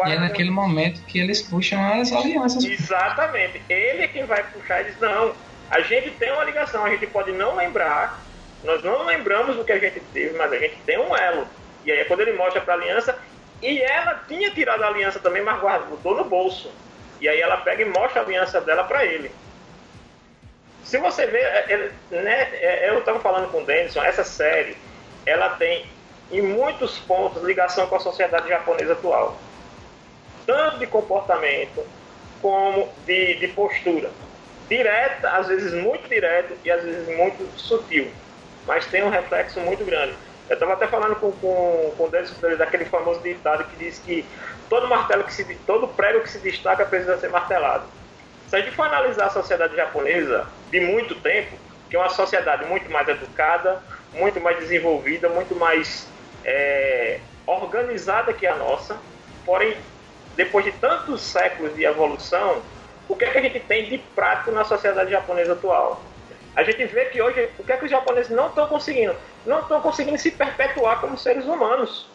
E 0.06 0.12
é 0.12 0.18
naquele 0.18 0.50
momento 0.50 1.02
que 1.02 1.18
eles 1.18 1.42
puxam 1.42 1.82
as 2.00 2.10
alianças. 2.12 2.64
Exatamente. 2.64 3.60
Ele 3.68 4.02
é 4.02 4.08
quem 4.08 4.24
vai 4.24 4.42
puxar 4.44 4.80
e 4.80 4.84
diz, 4.84 4.98
não, 4.98 5.34
a 5.70 5.80
gente 5.82 6.10
tem 6.12 6.32
uma 6.32 6.44
ligação, 6.44 6.84
a 6.84 6.90
gente 6.90 7.06
pode 7.06 7.32
não 7.32 7.54
lembrar, 7.54 8.24
nós 8.64 8.82
não 8.82 9.04
lembramos 9.04 9.56
do 9.56 9.64
que 9.64 9.72
a 9.72 9.78
gente 9.78 10.00
teve, 10.12 10.36
mas 10.38 10.52
a 10.52 10.58
gente 10.58 10.76
tem 10.86 10.98
um 10.98 11.14
elo. 11.14 11.46
E 11.84 11.92
aí 11.92 12.00
é 12.00 12.04
quando 12.04 12.20
ele 12.20 12.32
mostra 12.32 12.60
pra 12.62 12.74
aliança, 12.74 13.18
e 13.62 13.80
ela 13.80 14.22
tinha 14.26 14.50
tirado 14.50 14.82
a 14.82 14.88
aliança 14.88 15.18
também, 15.18 15.42
mas 15.42 15.60
guardou 15.60 16.16
no 16.16 16.24
bolso. 16.24 16.72
E 17.20 17.28
aí 17.28 17.40
ela 17.40 17.58
pega 17.58 17.82
e 17.82 17.84
mostra 17.84 18.22
a 18.22 18.24
aliança 18.24 18.60
dela 18.60 18.84
pra 18.84 19.04
ele. 19.04 19.30
Se 20.82 20.96
você 20.98 21.26
ver, 21.26 21.42
é- 21.42 21.92
é- 22.10 22.16
né, 22.22 22.48
é- 22.54 22.88
eu 22.88 22.98
estava 23.00 23.20
falando 23.20 23.50
com 23.50 23.62
o 23.62 23.66
Denison, 23.66 24.02
essa 24.02 24.24
série, 24.24 24.76
ela 25.26 25.50
tem 25.50 25.86
em 26.30 26.42
muitos 26.42 26.98
pontos 26.98 27.42
ligação 27.42 27.86
com 27.86 27.96
a 27.96 28.00
sociedade 28.00 28.48
japonesa 28.48 28.92
atual 28.92 29.36
tanto 30.50 30.78
de 30.78 30.86
comportamento 30.86 31.86
como 32.42 32.88
de, 33.06 33.36
de 33.36 33.48
postura. 33.48 34.10
Direta, 34.68 35.30
às 35.30 35.46
vezes 35.46 35.72
muito 35.72 36.08
direto 36.08 36.56
e 36.64 36.70
às 36.70 36.82
vezes 36.82 37.16
muito 37.16 37.46
sutil, 37.56 38.10
mas 38.66 38.86
tem 38.86 39.02
um 39.04 39.10
reflexo 39.10 39.60
muito 39.60 39.84
grande. 39.84 40.14
Eu 40.48 40.54
estava 40.54 40.72
até 40.72 40.88
falando 40.88 41.14
com, 41.16 41.30
com, 41.32 41.94
com 41.96 42.04
o 42.04 42.08
Dennis 42.08 42.34
daquele 42.58 42.84
famoso 42.84 43.20
ditado 43.20 43.64
que 43.64 43.76
diz 43.76 44.00
que 44.00 44.24
todo 44.68 44.88
martelo 44.88 45.22
que 45.22 45.32
se, 45.32 45.44
todo 45.66 45.86
prego 45.86 46.20
que 46.20 46.30
se 46.30 46.38
destaca 46.38 46.84
precisa 46.84 47.16
ser 47.18 47.30
martelado. 47.30 47.84
Se 48.48 48.56
a 48.56 48.60
gente 48.60 48.74
for 48.74 48.86
analisar 48.86 49.26
a 49.26 49.30
sociedade 49.30 49.76
japonesa 49.76 50.48
de 50.72 50.80
muito 50.80 51.14
tempo, 51.14 51.56
que 51.88 51.94
é 51.94 51.98
uma 51.98 52.08
sociedade 52.08 52.64
muito 52.64 52.90
mais 52.90 53.08
educada, 53.08 53.80
muito 54.12 54.40
mais 54.40 54.58
desenvolvida, 54.58 55.28
muito 55.28 55.54
mais 55.54 56.08
é, 56.44 57.20
organizada 57.46 58.32
que 58.32 58.46
a 58.46 58.56
nossa, 58.56 58.98
porém 59.44 59.76
depois 60.36 60.64
de 60.64 60.72
tantos 60.72 61.20
séculos 61.20 61.74
de 61.74 61.84
evolução, 61.84 62.62
o 63.08 63.16
que 63.16 63.24
é 63.24 63.30
que 63.30 63.38
a 63.38 63.42
gente 63.42 63.60
tem 63.60 63.86
de 63.88 63.98
prático 63.98 64.52
na 64.52 64.64
sociedade 64.64 65.10
japonesa 65.10 65.52
atual? 65.52 66.00
A 66.56 66.62
gente 66.62 66.84
vê 66.86 67.06
que 67.06 67.20
hoje, 67.20 67.48
o 67.58 67.64
que 67.64 67.72
é 67.72 67.76
que 67.76 67.84
os 67.84 67.90
japoneses 67.90 68.30
não 68.30 68.48
estão 68.48 68.66
conseguindo? 68.66 69.14
Não 69.46 69.60
estão 69.60 69.80
conseguindo 69.80 70.18
se 70.18 70.30
perpetuar 70.30 71.00
como 71.00 71.16
seres 71.18 71.44
humanos. 71.44 72.08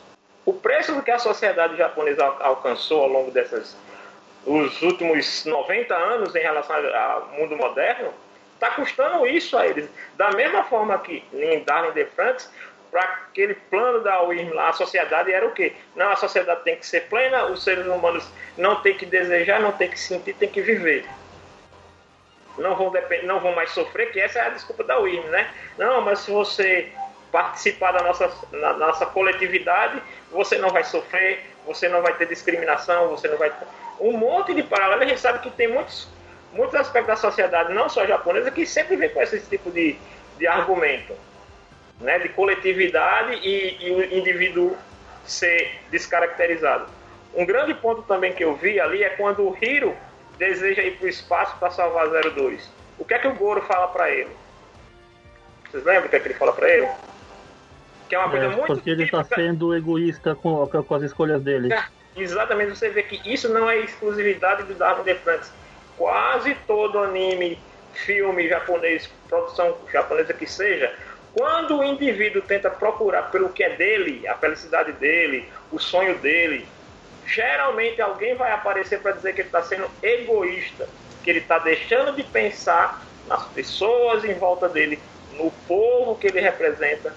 O 0.45 0.53
preço 0.53 0.93
do 0.93 1.01
que 1.01 1.11
a 1.11 1.19
sociedade 1.19 1.75
japonesa 1.77 2.23
al- 2.23 2.37
alcançou 2.41 3.03
ao 3.03 3.07
longo 3.09 3.31
desses 3.31 3.75
os 4.45 4.81
últimos 4.83 5.43
90 5.43 5.95
anos 5.95 6.35
em 6.35 6.39
relação 6.39 6.75
ao 6.75 7.27
mundo 7.29 7.57
moderno, 7.57 8.13
está 8.53 8.69
custando 8.71 9.25
isso 9.25 9.57
a 9.57 9.65
eles. 9.65 9.89
Da 10.15 10.31
mesma 10.31 10.63
forma 10.65 10.97
que 10.99 11.23
em 11.33 11.63
Darwin 11.63 11.91
de 11.93 12.05
Franks, 12.05 12.51
para 12.95 13.03
aquele 13.03 13.55
plano 13.55 13.99
da 13.99 14.23
UIRM 14.23 14.53
lá, 14.53 14.69
a 14.69 14.73
sociedade 14.73 15.29
era 15.29 15.45
o 15.45 15.51
quê? 15.51 15.73
Não, 15.97 16.11
a 16.11 16.15
sociedade 16.15 16.63
tem 16.63 16.77
que 16.77 16.87
ser 16.87 17.01
plena, 17.09 17.47
os 17.47 17.61
seres 17.61 17.85
humanos 17.85 18.25
não 18.57 18.77
tem 18.77 18.97
que 18.97 19.05
desejar, 19.05 19.59
não 19.59 19.73
tem 19.73 19.89
que 19.89 19.99
sentir, 19.99 20.33
tem 20.33 20.47
que 20.47 20.61
viver. 20.61 21.05
Não 22.57 22.73
vão, 22.73 22.91
depend... 22.91 23.25
não 23.25 23.41
vão 23.41 23.53
mais 23.53 23.71
sofrer, 23.71 24.13
que 24.13 24.19
essa 24.21 24.39
é 24.39 24.43
a 24.43 24.49
desculpa 24.49 24.81
da 24.85 24.97
UIRM, 24.97 25.27
né? 25.27 25.53
Não, 25.77 25.99
mas 25.99 26.19
se 26.19 26.31
você 26.31 26.89
participar 27.33 27.91
da 27.91 28.01
nossa, 28.01 28.31
na 28.53 28.71
nossa 28.77 29.05
coletividade, 29.07 30.01
você 30.31 30.57
não 30.57 30.69
vai 30.69 30.85
sofrer, 30.85 31.53
você 31.65 31.89
não 31.89 32.01
vai 32.01 32.13
ter 32.13 32.29
discriminação, 32.29 33.09
você 33.09 33.27
não 33.27 33.37
vai 33.37 33.49
ter... 33.49 33.67
Um 33.99 34.13
monte 34.13 34.53
de 34.53 34.63
paralelo, 34.63 35.03
a 35.03 35.05
gente 35.05 35.19
sabe 35.19 35.39
que 35.39 35.49
tem 35.49 35.67
muitos, 35.67 36.07
muitos 36.53 36.75
aspectos 36.75 37.07
da 37.07 37.17
sociedade, 37.17 37.73
não 37.73 37.89
só 37.89 38.05
japonesa, 38.05 38.49
que 38.51 38.65
sempre 38.65 38.95
vem 38.95 39.09
com 39.09 39.21
esse 39.21 39.41
tipo 39.41 39.69
de, 39.69 39.97
de 40.37 40.47
argumento 40.47 41.13
né, 41.99 42.19
de 42.19 42.29
coletividade 42.29 43.35
e, 43.35 43.77
e 43.79 43.91
o 43.91 44.17
indivíduo 44.17 44.75
ser 45.25 45.79
descaracterizado. 45.91 46.87
Um 47.33 47.45
grande 47.45 47.73
ponto 47.73 48.01
também 48.03 48.33
que 48.33 48.43
eu 48.43 48.55
vi 48.55 48.79
ali 48.79 49.03
é 49.03 49.09
quando 49.09 49.41
o 49.41 49.57
Hiro 49.59 49.95
deseja 50.37 50.81
ir 50.81 50.97
para 50.97 51.05
o 51.05 51.09
espaço 51.09 51.57
para 51.57 51.71
salvar 51.71 52.07
02. 52.07 52.69
O 52.97 53.05
que 53.05 53.13
é 53.13 53.19
que 53.19 53.27
o 53.27 53.35
Goro 53.35 53.61
fala 53.61 53.87
para 53.87 54.09
ele? 54.09 54.29
Vocês 55.69 55.83
lembram 55.83 56.05
o 56.05 56.09
que 56.09 56.15
é 56.15 56.19
que 56.19 56.27
ele 56.27 56.35
fala 56.35 56.53
para 56.53 56.69
ele? 56.69 56.87
Que 58.07 58.15
é 58.15 58.19
uma 58.19 58.29
coisa 58.29 58.45
É, 58.45 58.49
muito 58.49 58.67
porque 58.67 58.89
ele 58.89 59.03
está 59.03 59.23
sendo 59.23 59.75
egoísta 59.75 60.35
com, 60.35 60.65
com 60.67 60.95
as 60.95 61.03
escolhas 61.03 61.41
dele. 61.41 61.73
É, 61.73 61.85
Exatamente, 62.15 62.77
você 62.77 62.89
vê 62.89 63.03
que 63.03 63.21
isso 63.29 63.49
não 63.49 63.69
é 63.69 63.77
exclusividade 63.79 64.63
do 64.63 64.73
Darwin 64.73 65.03
de 65.03 65.15
Franks. 65.15 65.51
Quase 65.97 66.55
todo 66.65 66.99
anime, 66.99 67.59
filme 67.93 68.47
japonês, 68.47 69.09
produção 69.27 69.77
japonesa 69.91 70.33
que 70.33 70.47
seja, 70.47 70.93
quando 71.35 71.79
o 71.79 71.83
indivíduo 71.83 72.41
tenta 72.41 72.69
procurar 72.69 73.23
pelo 73.23 73.49
que 73.49 73.61
é 73.61 73.75
dele, 73.75 74.25
a 74.25 74.35
felicidade 74.35 74.93
dele, 74.93 75.45
o 75.69 75.77
sonho 75.77 76.17
dele, 76.19 76.65
geralmente 77.27 78.01
alguém 78.01 78.35
vai 78.35 78.53
aparecer 78.53 79.01
para 79.01 79.11
dizer 79.11 79.33
que 79.33 79.41
ele 79.41 79.49
está 79.49 79.61
sendo 79.61 79.85
egoísta, 80.01 80.87
que 81.21 81.29
ele 81.29 81.39
está 81.39 81.59
deixando 81.59 82.15
de 82.15 82.23
pensar 82.23 83.05
nas 83.27 83.43
pessoas 83.47 84.23
em 84.23 84.33
volta 84.35 84.69
dele, 84.69 84.97
no 85.33 85.51
povo 85.67 86.15
que 86.15 86.27
ele 86.27 86.39
representa, 86.39 87.13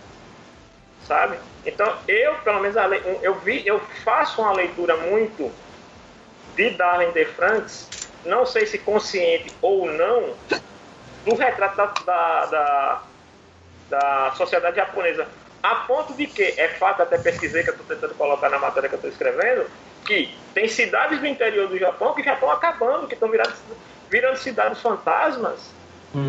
sabe? 1.07 1.39
Então 1.65 1.97
eu, 2.09 2.35
pelo 2.39 2.59
menos, 2.59 2.77
eu 3.23 3.37
vi, 3.37 3.65
eu 3.65 3.79
faço 4.03 4.43
uma 4.43 4.53
leitura 4.53 4.97
muito 4.97 5.49
de 6.57 6.71
Darwin 6.71 7.13
de 7.13 7.25
Franks, 7.25 8.11
não 8.25 8.45
sei 8.45 8.67
se 8.67 8.79
consciente 8.79 9.53
ou 9.63 9.87
não, 9.87 10.35
do 11.25 11.37
retrato 11.37 12.05
da, 12.05 12.47
da, 12.47 13.03
da, 13.89 14.29
da 14.31 14.35
sociedade 14.37 14.77
japonesa. 14.77 15.27
A 15.63 15.75
ponto 15.87 16.15
de 16.15 16.27
que, 16.27 16.43
é 16.43 16.69
fato, 16.79 17.03
até 17.03 17.19
pesquisei, 17.19 17.63
que 17.65 17.71
eu 17.71 17.75
estou 17.75 17.87
tentando 17.87 18.15
colocar 18.15 18.49
na 18.49 18.59
matéria 18.59 18.89
que 18.89 18.95
eu 18.95 18.99
estou 18.99 19.11
escrevendo, 19.11 19.69
que 20.07 20.33
tem 20.55 20.69
cidades 20.69 21.19
do 21.19 21.27
interior 21.27 21.69
do 21.69 21.79
Japão 21.79 22.15
que 22.15 22.23
já 22.23 22.35
estão 22.35 22.51
acabando, 22.51 23.09
que 23.09 23.15
estão 23.15 23.31
virando, 23.31 23.53
virando 24.09 24.37
cidades 24.39 24.81
fantasmas, 24.81 25.75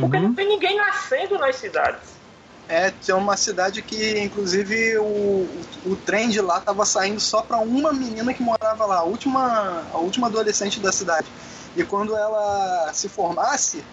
porque 0.02 0.18
Uhum. 0.18 0.23
não 0.23 0.36
tem 0.36 0.48
ninguém 0.48 0.77
nascendo 0.77 1.38
nas 1.38 1.56
cidades. 1.56 2.19
É, 2.68 2.91
tem 2.91 3.15
uma 3.15 3.36
cidade 3.36 3.81
que, 3.81 4.19
inclusive, 4.19 4.98
o, 4.99 5.03
o, 5.03 5.61
o 5.86 5.95
trem 5.95 6.30
de 6.30 6.40
lá 6.40 6.60
tava 6.60 6.86
saindo 6.86 7.19
só 7.19 7.41
pra 7.41 7.57
uma 7.57 7.91
menina 7.91 8.31
que 8.31 8.44
morava 8.44 8.86
lá, 8.86 8.98
a 8.98 9.03
última, 9.03 9.88
a 9.91 9.98
última 9.98 10.27
adolescente 10.27 10.80
da 10.80 10.91
cidade. 10.91 11.27
E 11.76 11.84
quando 11.84 12.15
ela 12.15 12.91
se 12.94 13.10
formasse, 13.10 13.84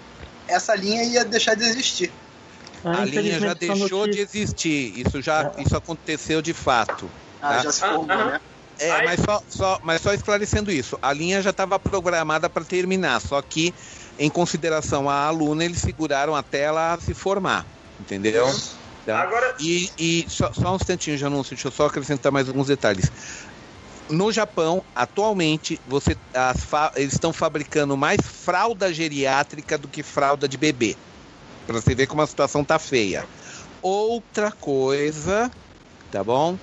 essa 0.47 0.75
linha 0.75 1.03
ia 1.05 1.25
deixar 1.25 1.55
de 1.55 1.63
existir. 1.63 2.13
Ah, 2.87 3.03
A 3.03 3.05
linha 3.05 3.41
já 3.41 3.53
deixou 3.55 4.07
de 4.07 4.21
existir. 4.21 5.01
Isso 5.07 5.21
já 5.21 5.51
isso 5.59 5.77
aconteceu 5.77 6.41
de 6.41 6.55
fato. 6.55 7.11
Ah, 7.43 7.57
Tá. 7.57 7.63
já 7.63 7.73
se 7.73 7.81
formou, 7.81 8.09
Ah, 8.11 8.25
né? 8.27 8.41
É, 8.79 9.03
mas 9.05 9.21
só, 9.21 9.43
só- 9.49 9.81
mas 9.83 10.03
só 10.03 10.13
esclarecendo 10.13 10.71
isso, 10.71 10.99
a 11.01 11.11
linha 11.13 11.41
já 11.41 11.49
estava 11.49 11.79
programada 11.79 12.49
para 12.51 12.63
terminar, 12.63 13.21
só 13.23 13.41
que 13.41 13.73
em 14.19 14.29
consideração 14.29 15.09
à 15.09 15.15
aluna 15.25 15.65
eles 15.65 15.79
seguraram 15.81 16.37
até 16.37 16.61
ela 16.61 16.99
se 17.01 17.15
formar, 17.15 17.67
entendeu? 17.99 18.47
Tá? 19.07 19.19
Agora, 19.23 19.55
E, 19.61 19.89
e 19.99 20.27
só, 20.29 20.53
só 20.53 20.73
um 20.73 20.77
instantinho 20.77 21.17
de 21.17 21.25
anúncio, 21.25 21.55
deixa 21.57 21.69
eu 21.69 21.73
só 21.73 21.87
acrescentar 21.87 22.31
mais 22.31 22.49
alguns 22.49 22.67
detalhes. 22.67 23.11
No 24.11 24.31
Japão, 24.31 24.85
atualmente, 24.95 25.81
você, 25.87 26.15
eles 26.97 27.15
estão 27.15 27.33
fabricando 27.33 27.97
mais 27.97 28.19
fralda 28.21 28.93
geriátrica 28.93 29.79
do 29.79 29.89
que 29.89 30.03
fralda 30.03 30.47
de 30.47 30.59
bebê. 30.59 30.97
Pra 31.67 31.81
você 31.81 31.95
ver 31.95 32.07
como 32.07 32.23
a 32.23 32.27
situação 32.27 32.65
tá 32.65 32.79
feia. 32.79 33.27
Outra 33.83 34.53
coisa, 34.53 35.51
tá 36.11 36.23
bom? 36.23 36.59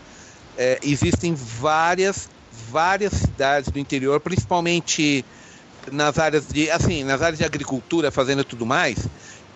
É, 0.58 0.80
existem 0.82 1.34
várias, 1.36 2.30
várias 2.70 3.14
cidades 3.14 3.72
do 3.72 3.80
interior, 3.80 4.20
principalmente 4.22 5.26
nas 5.92 6.18
áreas 6.18 6.48
de, 6.48 6.70
assim, 6.72 7.04
nas 7.04 7.22
áreas 7.22 7.40
de 7.40 7.46
agricultura, 7.46 8.12
fazenda 8.12 8.42
e 8.42 8.46
tudo 8.46 8.66
mais, 8.66 8.98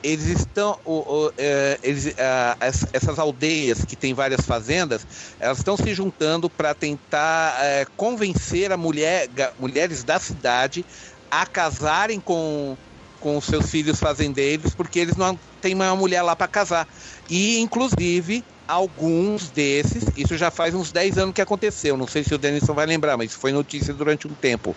eles 0.03 0.27
estão. 0.27 0.77
O, 0.83 1.25
o, 1.27 1.31
é, 1.37 1.79
eles, 1.81 2.07
é, 2.07 2.57
essas 2.93 3.19
aldeias 3.19 3.83
que 3.85 3.95
têm 3.95 4.13
várias 4.13 4.45
fazendas, 4.45 5.05
elas 5.39 5.57
estão 5.57 5.77
se 5.77 5.93
juntando 5.93 6.49
para 6.49 6.73
tentar 6.73 7.57
é, 7.63 7.85
convencer 7.95 8.71
a 8.71 8.77
mulher, 8.77 9.27
mulheres 9.57 10.03
da 10.03 10.19
cidade 10.19 10.85
a 11.29 11.45
casarem 11.45 12.19
com, 12.19 12.77
com 13.19 13.39
seus 13.41 13.69
filhos 13.69 13.99
fazendeiros, 13.99 14.73
porque 14.73 14.99
eles 14.99 15.15
não 15.15 15.37
têm 15.61 15.73
uma 15.73 15.95
mulher 15.95 16.21
lá 16.21 16.35
para 16.35 16.47
casar. 16.47 16.87
E, 17.29 17.59
inclusive, 17.59 18.43
alguns 18.67 19.49
desses, 19.49 20.03
isso 20.15 20.37
já 20.37 20.51
faz 20.51 20.75
uns 20.75 20.91
10 20.91 21.17
anos 21.17 21.33
que 21.33 21.41
aconteceu, 21.41 21.95
não 21.95 22.07
sei 22.07 22.23
se 22.23 22.35
o 22.35 22.37
Denison 22.37 22.73
vai 22.73 22.85
lembrar, 22.85 23.17
mas 23.17 23.33
foi 23.33 23.51
notícia 23.51 23.93
durante 23.93 24.27
um 24.27 24.33
tempo. 24.33 24.75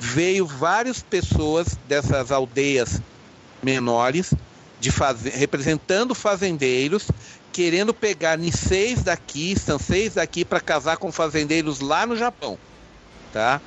Veio 0.00 0.46
várias 0.46 1.02
pessoas 1.02 1.78
dessas 1.86 2.32
aldeias 2.32 3.00
menores 3.62 4.32
de 4.80 4.90
faze 4.90 5.30
representando 5.30 6.14
fazendeiros, 6.14 7.08
querendo 7.52 7.94
pegar 7.94 8.36
Niseis 8.36 9.02
daqui, 9.02 9.58
Sanseis 9.58 10.14
daqui 10.14 10.44
para 10.44 10.60
casar 10.60 10.96
com 10.96 11.10
fazendeiros 11.10 11.80
lá 11.80 12.06
no 12.06 12.16
Japão, 12.16 12.58
tá? 13.32 13.60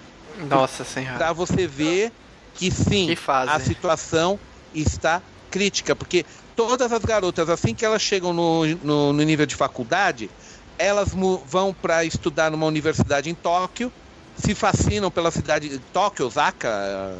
Nossa 0.47 0.83
Senhora. 0.83 1.17
Para 1.17 1.33
você 1.33 1.67
ver 1.67 2.11
que 2.59 2.69
sim, 2.69 3.07
que 3.07 3.31
a 3.31 3.57
situação 3.59 4.37
está 4.75 5.21
crítica, 5.49 5.95
porque 5.95 6.25
todas 6.57 6.91
as 6.91 7.03
garotas, 7.03 7.49
assim 7.49 7.73
que 7.73 7.85
elas 7.85 8.01
chegam 8.01 8.33
no, 8.33 8.65
no, 8.65 9.13
no 9.13 9.23
nível 9.23 9.45
de 9.45 9.55
faculdade, 9.55 10.29
elas 10.77 11.15
vão 11.45 11.73
para 11.73 12.03
estudar 12.03 12.51
numa 12.51 12.65
universidade 12.65 13.29
em 13.29 13.33
Tóquio, 13.33 13.91
se 14.35 14.53
fascinam 14.53 15.09
pela 15.09 15.31
cidade 15.31 15.69
de 15.69 15.79
Tóquio, 15.79 16.27
Osaka, 16.27 17.15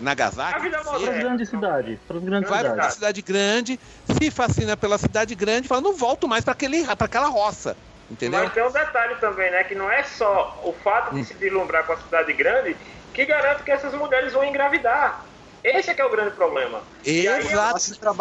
Nagasaki. 0.00 0.70
Para 0.70 0.80
as 0.80 1.02
grandes 1.02 1.48
cidades. 1.48 1.98
Para 2.06 2.20
grandes 2.20 2.48
vai 2.48 2.62
para 2.62 2.90
cidade 2.90 3.22
grande, 3.22 3.80
se 4.20 4.30
fascina 4.30 4.76
pela 4.76 4.98
cidade 4.98 5.34
grande, 5.34 5.66
fala, 5.66 5.80
não 5.80 5.94
volto 5.94 6.28
mais 6.28 6.44
para 6.44 6.54
aquela 6.54 7.28
roça. 7.28 7.76
Entendeu? 8.08 8.38
Mas 8.38 8.52
tem 8.52 8.64
um 8.64 8.70
detalhe 8.70 9.16
também, 9.16 9.50
né? 9.50 9.64
Que 9.64 9.74
não 9.74 9.90
é 9.90 10.04
só 10.04 10.62
o 10.64 10.72
fato 10.72 11.12
de 11.12 11.22
hum. 11.22 11.24
se 11.24 11.34
deslumbrar 11.34 11.84
com 11.84 11.92
a 11.92 11.96
cidade 11.96 12.32
grande 12.34 12.76
que 13.16 13.24
garante 13.24 13.62
que 13.62 13.70
essas 13.72 13.94
mulheres 13.94 14.34
vão 14.34 14.44
engravidar. 14.44 15.24
Esse 15.64 15.90
é 15.90 15.94
que 15.94 16.02
é 16.02 16.04
o 16.04 16.10
grande 16.10 16.36
problema. 16.36 16.82
Exato. 17.02 17.80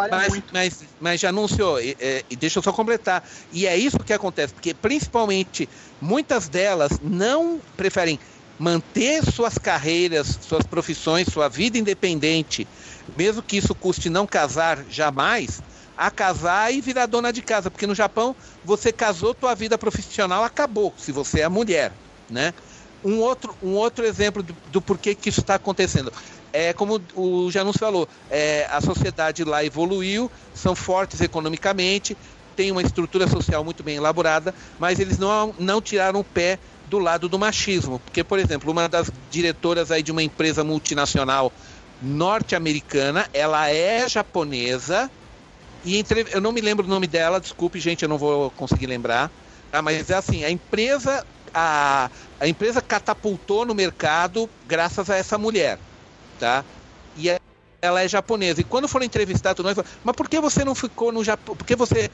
Mas, 0.09 0.41
mas, 0.51 0.83
mas, 0.99 1.19
já 1.19 1.29
anunciou, 1.29 1.79
e, 1.79 1.95
e, 2.29 2.35
deixa 2.35 2.57
eu 2.57 2.63
só 2.63 2.71
completar. 2.71 3.21
E 3.51 3.67
é 3.67 3.77
isso 3.77 3.99
que 3.99 4.13
acontece, 4.13 4.53
porque 4.53 4.73
principalmente 4.73 5.69
muitas 6.01 6.47
delas 6.47 6.97
não 7.01 7.61
preferem 7.75 8.17
manter 8.57 9.21
suas 9.25 9.57
carreiras, 9.57 10.39
suas 10.41 10.65
profissões, 10.65 11.27
sua 11.27 11.49
vida 11.49 11.77
independente, 11.77 12.65
mesmo 13.17 13.43
que 13.43 13.57
isso 13.57 13.75
custe 13.75 14.09
não 14.09 14.25
casar 14.25 14.83
jamais, 14.87 15.61
a 15.95 16.09
casar 16.09 16.73
e 16.73 16.79
virar 16.79 17.05
dona 17.05 17.33
de 17.33 17.41
casa, 17.41 17.69
porque 17.69 17.85
no 17.85 17.93
Japão 17.93 18.33
você 18.63 18.93
casou, 18.93 19.35
tua 19.35 19.53
vida 19.53 19.77
profissional 19.77 20.43
acabou, 20.43 20.95
se 20.97 21.11
você 21.11 21.41
é 21.41 21.49
mulher, 21.49 21.91
né? 22.31 22.53
Um 23.05 23.19
outro, 23.19 23.55
um 23.61 23.73
outro 23.73 24.03
exemplo 24.03 24.41
do, 24.41 24.55
do 24.71 24.81
porquê 24.81 25.13
que 25.13 25.29
isso 25.29 25.39
está 25.39 25.55
acontecendo. 25.55 26.11
É 26.51 26.73
como 26.73 26.99
o 27.13 27.51
Janus 27.51 27.77
falou, 27.77 28.07
é, 28.31 28.67
a 28.71 28.81
sociedade 28.81 29.43
lá 29.43 29.63
evoluiu, 29.63 30.31
são 30.53 30.73
fortes 30.73 31.21
economicamente, 31.21 32.17
tem 32.55 32.71
uma 32.71 32.81
estrutura 32.81 33.27
social 33.27 33.63
muito 33.63 33.83
bem 33.83 33.97
elaborada, 33.97 34.55
mas 34.79 34.99
eles 34.99 35.19
não, 35.19 35.53
não 35.59 35.81
tiraram 35.81 36.21
o 36.21 36.23
pé 36.23 36.57
do 36.87 36.97
lado 36.97 37.27
do 37.29 37.37
machismo. 37.37 37.99
Porque, 37.99 38.23
por 38.23 38.39
exemplo, 38.39 38.71
uma 38.71 38.87
das 38.87 39.11
diretoras 39.29 39.91
aí 39.91 40.01
de 40.01 40.11
uma 40.11 40.23
empresa 40.23 40.63
multinacional 40.63 41.51
norte-americana, 42.01 43.27
ela 43.33 43.69
é 43.69 44.07
japonesa, 44.07 45.09
e 45.83 45.97
entre... 45.97 46.25
eu 46.31 46.41
não 46.41 46.51
me 46.51 46.61
lembro 46.61 46.85
o 46.85 46.89
nome 46.89 47.07
dela, 47.07 47.39
desculpe, 47.39 47.79
gente, 47.79 48.03
eu 48.03 48.09
não 48.09 48.17
vou 48.17 48.49
conseguir 48.51 48.87
lembrar. 48.87 49.31
Tá? 49.71 49.81
Mas 49.81 50.09
é 50.09 50.15
assim, 50.15 50.43
a 50.43 50.49
empresa, 50.49 51.25
a, 51.55 52.11
a 52.37 52.47
empresa 52.47 52.81
catapultou 52.81 53.65
no 53.65 53.73
mercado 53.73 54.49
graças 54.67 55.09
a 55.09 55.15
essa 55.15 55.37
mulher. 55.37 55.79
Tá? 56.37 56.65
E 57.17 57.33
ela 57.81 58.01
é 58.01 58.07
japonesa. 58.07 58.59
E 58.59 58.63
quando 58.63 58.89
foram 58.89 59.05
entrevistar, 59.05 59.55
tudo 59.55 59.65
mais, 59.65 59.77
mas 60.03 60.15
por 60.15 60.27
que 60.27 60.39
você 60.41 60.65
não 60.65 60.75
ficou 60.75 61.13
no 61.13 61.23
Japão? 61.23 61.55
Por 61.55 61.65
que 61.65 61.75
você 61.75 62.11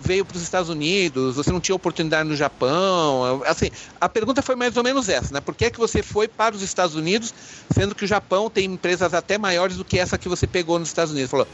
veio 0.00 0.24
para 0.24 0.36
os 0.36 0.42
Estados 0.42 0.68
Unidos? 0.68 1.36
Você 1.36 1.52
não 1.52 1.60
tinha 1.60 1.76
oportunidade 1.76 2.28
no 2.28 2.34
Japão? 2.34 3.42
Assim, 3.46 3.70
a 4.00 4.08
pergunta 4.08 4.42
foi 4.42 4.56
mais 4.56 4.76
ou 4.76 4.82
menos 4.82 5.08
essa, 5.08 5.32
né? 5.32 5.40
Por 5.40 5.54
que 5.54 5.66
é 5.66 5.70
que 5.70 5.78
você 5.78 6.02
foi 6.02 6.26
para 6.26 6.54
os 6.54 6.62
Estados 6.62 6.96
Unidos, 6.96 7.32
sendo 7.72 7.94
que 7.94 8.04
o 8.04 8.08
Japão 8.08 8.50
tem 8.50 8.64
empresas 8.64 9.14
até 9.14 9.38
maiores 9.38 9.76
do 9.76 9.84
que 9.84 9.98
essa 9.98 10.18
que 10.18 10.28
você 10.28 10.46
pegou 10.46 10.78
nos 10.78 10.88
Estados 10.88 11.12
Unidos? 11.12 11.30
Falou, 11.30 11.46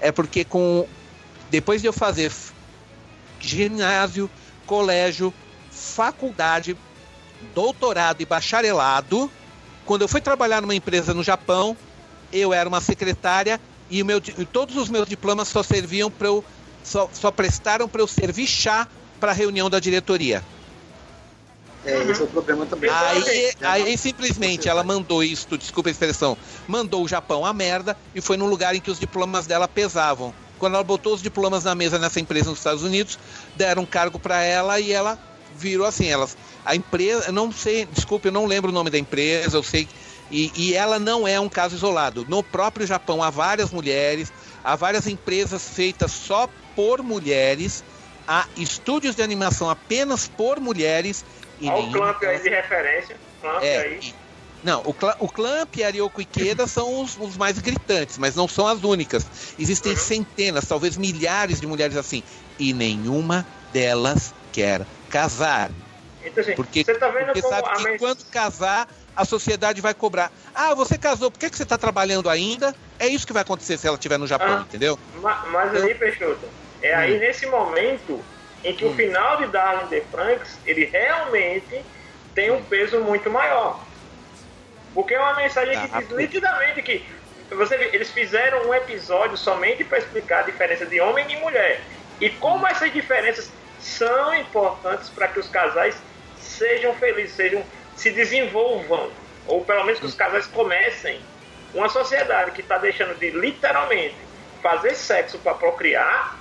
é 0.00 0.12
porque 0.12 0.44
com 0.44 0.86
depois 1.50 1.80
de 1.80 1.88
eu 1.88 1.92
fazer 1.92 2.30
ginásio, 3.40 4.28
colégio, 4.66 5.32
faculdade, 5.74 6.76
doutorado 7.54 8.20
e 8.20 8.24
bacharelado, 8.24 9.30
quando 9.84 10.02
eu 10.02 10.08
fui 10.08 10.20
trabalhar 10.20 10.62
numa 10.62 10.74
empresa 10.74 11.12
no 11.12 11.22
Japão, 11.22 11.76
eu 12.32 12.52
era 12.52 12.68
uma 12.68 12.80
secretária 12.80 13.60
e 13.90 14.02
meu, 14.02 14.20
todos 14.52 14.76
os 14.76 14.88
meus 14.88 15.08
diplomas 15.08 15.48
só 15.48 15.62
serviam 15.62 16.10
para 16.10 16.28
eu 16.28 16.44
só, 16.82 17.08
só 17.12 17.30
prestaram 17.30 17.88
para 17.88 18.00
eu 18.00 18.06
servir 18.06 18.46
chá 18.46 18.86
para 19.18 19.32
a 19.32 19.34
reunião 19.34 19.70
da 19.70 19.80
diretoria. 19.80 20.44
É, 21.84 22.02
esse 22.04 22.22
é 22.22 22.24
o 22.24 22.28
problema 22.28 22.64
também. 22.64 22.90
Aí, 22.90 23.52
aí 23.62 23.98
simplesmente 23.98 24.68
ela 24.68 24.82
mandou 24.82 25.22
isso, 25.22 25.56
desculpa 25.58 25.90
a 25.90 25.92
expressão, 25.92 26.36
mandou 26.66 27.04
o 27.04 27.08
Japão 27.08 27.44
a 27.44 27.52
merda 27.52 27.96
e 28.14 28.20
foi 28.20 28.36
num 28.36 28.46
lugar 28.46 28.74
em 28.74 28.80
que 28.80 28.90
os 28.90 28.98
diplomas 28.98 29.46
dela 29.46 29.68
pesavam. 29.68 30.34
Quando 30.58 30.74
ela 30.74 30.84
botou 30.84 31.14
os 31.14 31.22
diplomas 31.22 31.64
na 31.64 31.74
mesa 31.74 31.98
nessa 31.98 32.20
empresa 32.20 32.48
nos 32.48 32.58
Estados 32.58 32.82
Unidos, 32.82 33.18
deram 33.54 33.82
um 33.82 33.86
cargo 33.86 34.18
para 34.18 34.42
ela 34.42 34.80
e 34.80 34.92
ela 34.92 35.18
virou 35.56 35.86
assim, 35.86 36.08
elas 36.08 36.36
a 36.64 36.74
empresa, 36.74 37.30
não 37.30 37.52
sei, 37.52 37.86
desculpe, 37.86 38.28
eu 38.28 38.32
não 38.32 38.46
lembro 38.46 38.70
o 38.70 38.74
nome 38.74 38.90
da 38.90 38.98
empresa, 38.98 39.56
eu 39.56 39.62
sei 39.62 39.88
e, 40.30 40.50
e 40.56 40.74
ela 40.74 40.98
não 40.98 41.28
é 41.28 41.38
um 41.38 41.48
caso 41.48 41.76
isolado. 41.76 42.26
No 42.28 42.42
próprio 42.42 42.86
Japão 42.86 43.22
há 43.22 43.30
várias 43.30 43.70
mulheres, 43.70 44.32
há 44.62 44.74
várias 44.74 45.06
empresas 45.06 45.68
feitas 45.68 46.10
só 46.12 46.48
por 46.74 47.02
mulheres, 47.02 47.84
há 48.26 48.46
estúdios 48.56 49.14
de 49.14 49.22
animação 49.22 49.68
apenas 49.68 50.26
por 50.26 50.58
mulheres. 50.60 51.24
E 51.60 51.68
Olha 51.68 51.86
o 51.86 51.92
Clamp 51.92 52.22
aí 52.24 52.42
de 52.42 52.48
referência. 52.48 53.16
Clamp 53.40 53.62
é, 53.62 53.78
aí. 53.78 54.00
E, 54.02 54.14
não, 54.64 54.80
o, 54.80 54.94
Cl 54.94 55.14
o 55.20 55.28
Clamp 55.28 55.76
e 55.76 55.84
a 55.84 55.90
Ryoko 55.90 56.22
Ikeda 56.22 56.66
são 56.66 57.02
os, 57.02 57.18
os, 57.18 57.36
mais 57.36 57.58
gritantes, 57.58 58.16
mas 58.16 58.34
não 58.34 58.48
são 58.48 58.66
as 58.66 58.82
únicas. 58.82 59.26
Existem 59.58 59.92
uhum. 59.92 59.98
centenas, 59.98 60.66
talvez 60.66 60.96
milhares 60.96 61.60
de 61.60 61.66
mulheres 61.66 61.96
assim. 61.96 62.22
E 62.58 62.72
nenhuma 62.72 63.46
delas 63.72 64.32
quer 64.52 64.86
casar. 65.14 65.70
Então, 66.24 66.42
assim, 66.42 66.54
porque 66.56 66.82
você 66.82 66.94
tá 66.94 67.08
vendo 67.08 67.26
porque 67.26 67.42
sabe 67.42 67.68
que 67.76 67.84
men... 67.84 67.98
quando 67.98 68.24
casar, 68.26 68.88
a 69.14 69.24
sociedade 69.24 69.80
vai 69.80 69.94
cobrar. 69.94 70.32
Ah, 70.52 70.74
você 70.74 70.98
casou, 70.98 71.30
por 71.30 71.38
que, 71.38 71.48
que 71.48 71.56
você 71.56 71.62
está 71.62 71.78
trabalhando 71.78 72.28
ainda? 72.28 72.74
É 72.98 73.06
isso 73.06 73.24
que 73.24 73.32
vai 73.32 73.42
acontecer 73.42 73.78
se 73.78 73.86
ela 73.86 73.96
estiver 73.96 74.18
no 74.18 74.26
Japão, 74.26 74.58
ah, 74.58 74.60
entendeu? 74.62 74.98
Mas, 75.22 75.48
mas 75.50 75.74
aí, 75.76 75.94
Peixoto, 75.94 76.48
é 76.82 76.96
hum. 76.96 76.98
aí 76.98 77.18
nesse 77.20 77.46
momento 77.46 78.20
em 78.64 78.74
que 78.74 78.84
hum. 78.84 78.90
o 78.90 78.94
final 78.94 79.36
de 79.36 79.46
Darwin 79.46 79.86
de 79.86 80.00
Franks, 80.10 80.58
ele 80.66 80.86
realmente 80.86 81.84
tem 82.34 82.50
um 82.50 82.64
peso 82.64 82.98
muito 83.00 83.30
maior. 83.30 83.80
Porque 84.92 85.14
é 85.14 85.20
uma 85.20 85.34
mensagem 85.34 85.78
que 85.80 85.98
diz 85.98 86.16
nitidamente 86.16 86.82
que 86.82 87.04
você 87.50 87.76
eles 87.92 88.10
fizeram 88.10 88.66
um 88.68 88.74
episódio 88.74 89.36
somente 89.36 89.84
para 89.84 89.98
explicar 89.98 90.40
a 90.40 90.42
diferença 90.42 90.86
de 90.86 91.00
homem 91.00 91.30
e 91.30 91.36
mulher. 91.36 91.82
E 92.20 92.30
como 92.30 92.66
essas 92.66 92.92
diferenças 92.92 93.50
são 93.84 94.34
importantes 94.34 95.10
para 95.10 95.28
que 95.28 95.38
os 95.38 95.48
casais 95.48 95.94
sejam 96.40 96.94
felizes, 96.94 97.36
sejam 97.36 97.62
se 97.94 98.10
desenvolvam, 98.10 99.10
ou 99.46 99.64
pelo 99.64 99.84
menos 99.84 100.00
que 100.00 100.06
os 100.06 100.14
casais 100.14 100.46
comecem. 100.46 101.20
Uma 101.74 101.88
sociedade 101.88 102.52
que 102.52 102.60
está 102.60 102.78
deixando 102.78 103.18
de 103.18 103.30
literalmente 103.30 104.16
fazer 104.62 104.94
sexo 104.94 105.38
para 105.38 105.54
procriar, 105.54 106.38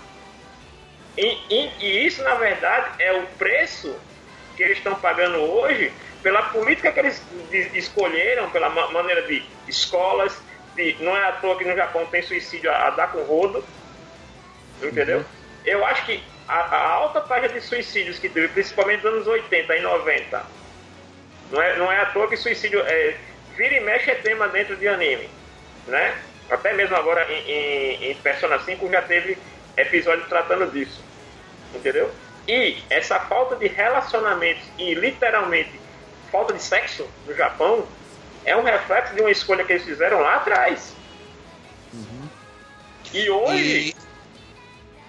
e, 1.17 1.37
e, 1.49 1.71
e, 1.79 2.07
isso 2.07 2.23
na 2.23 2.35
verdade 2.35 3.03
é 3.03 3.13
o 3.13 3.27
preço 3.37 3.95
que 4.55 4.63
eles 4.63 4.77
estão 4.77 4.95
pagando 4.95 5.37
hoje 5.37 5.91
pela 6.23 6.43
política 6.43 6.91
que 6.91 6.99
eles 6.99 7.21
escolheram, 7.73 8.49
pela 8.49 8.69
maneira 8.69 9.21
de 9.23 9.43
escolas, 9.67 10.41
de, 10.75 10.95
não 11.01 11.15
é 11.15 11.27
à 11.27 11.33
toa 11.33 11.57
que 11.57 11.65
no 11.65 11.75
Japão 11.75 12.05
tem 12.05 12.21
suicídio 12.21 12.71
a, 12.71 12.87
a 12.87 12.89
dar 12.91 13.11
com 13.11 13.21
rodo, 13.23 13.63
entendeu? 14.81 15.19
Uhum. 15.19 15.25
Eu 15.65 15.85
acho 15.85 16.05
que 16.05 16.23
a, 16.47 16.59
a, 16.59 16.87
alta 16.91 17.21
taxa 17.21 17.49
de 17.49 17.61
suicídios 17.61 18.19
que 18.19 18.29
teve, 18.29 18.47
principalmente 18.49 19.03
nos 19.03 19.13
anos 19.13 19.27
80 19.27 19.75
e 19.75 19.81
90, 19.81 20.43
não 21.51 21.61
é, 21.61 21.77
não 21.77 21.91
é 21.91 22.01
à 22.01 22.05
toa 22.07 22.27
que 22.27 22.37
suicídio 22.37 22.81
é, 22.81 23.15
vira 23.55 23.75
e 23.75 23.79
mexe 23.81 24.11
é 24.11 24.15
tema 24.15 24.47
dentro 24.47 24.75
de 24.75 24.87
anime, 24.87 25.29
né? 25.87 26.17
Até 26.49 26.73
mesmo 26.73 26.95
agora 26.95 27.25
em, 27.31 27.49
em, 27.49 28.11
em 28.11 28.15
Persona 28.15 28.59
5 28.59 28.89
já 28.89 29.01
teve 29.01 29.37
episódio 29.77 30.25
tratando 30.27 30.71
disso, 30.71 31.01
entendeu? 31.73 32.11
E 32.47 32.83
essa 32.89 33.19
falta 33.19 33.55
de 33.55 33.67
relacionamentos 33.67 34.63
e 34.77 34.93
literalmente 34.93 35.79
falta 36.31 36.53
de 36.53 36.61
sexo 36.61 37.07
no 37.25 37.33
Japão 37.35 37.87
é 38.43 38.55
um 38.55 38.63
reflexo 38.63 39.13
de 39.15 39.21
uma 39.21 39.31
escolha 39.31 39.63
que 39.63 39.73
eles 39.73 39.85
fizeram 39.85 40.19
lá 40.19 40.35
atrás. 40.35 40.93
Uhum. 41.93 42.27
E 43.13 43.29
hoje. 43.29 43.95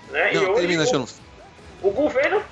E... 0.08 0.12
Né, 0.12 0.34
e 0.34 0.36
Não, 0.36 0.52
hoje 0.52 0.66
termina. 0.66 0.84
O 1.84 1.90
governo. 1.90 2.42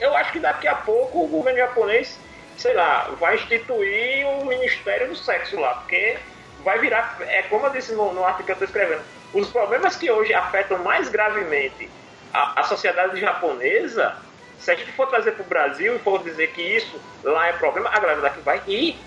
Eu 0.00 0.14
acho 0.16 0.32
que 0.32 0.40
daqui 0.40 0.68
a 0.68 0.74
pouco 0.74 1.24
o 1.24 1.28
governo 1.28 1.58
japonês, 1.58 2.18
sei 2.56 2.74
lá, 2.74 3.08
vai 3.18 3.36
instituir 3.36 4.26
o 4.26 4.44
Ministério 4.44 5.08
do 5.08 5.16
Sexo 5.16 5.58
lá, 5.58 5.74
porque 5.76 6.18
vai 6.64 6.78
virar. 6.78 7.16
É 7.20 7.42
como 7.42 7.66
eu 7.66 7.70
disse 7.70 7.92
no, 7.92 8.12
no 8.12 8.24
artigo 8.24 8.46
que 8.46 8.52
eu 8.52 8.54
estou 8.54 8.66
escrevendo. 8.66 9.02
Os 9.32 9.48
problemas 9.48 9.96
que 9.96 10.10
hoje 10.10 10.34
afetam 10.34 10.78
mais 10.78 11.08
gravemente 11.08 11.88
a, 12.32 12.60
a 12.60 12.64
sociedade 12.64 13.20
japonesa, 13.20 14.16
se 14.58 14.70
a 14.70 14.74
gente 14.74 14.92
for 14.92 15.06
trazer 15.06 15.32
para 15.32 15.44
o 15.44 15.48
Brasil 15.48 15.96
e 15.96 15.98
for 16.00 16.22
dizer 16.22 16.52
que 16.52 16.62
isso 16.62 17.00
lá 17.22 17.48
é 17.48 17.52
problema, 17.52 17.90
a 17.90 17.98
galera 17.98 18.20
daqui 18.20 18.40
vai 18.40 18.58
rir. 18.66 18.98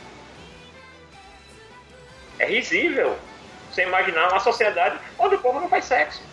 É 2.39 2.45
risível 2.45 3.17
você 3.69 3.83
imaginar 3.83 4.29
uma 4.29 4.39
sociedade 4.39 4.97
onde 5.17 5.35
o 5.35 5.39
povo 5.39 5.59
não 5.59 5.69
faz 5.69 5.85
sexo. 5.85 6.30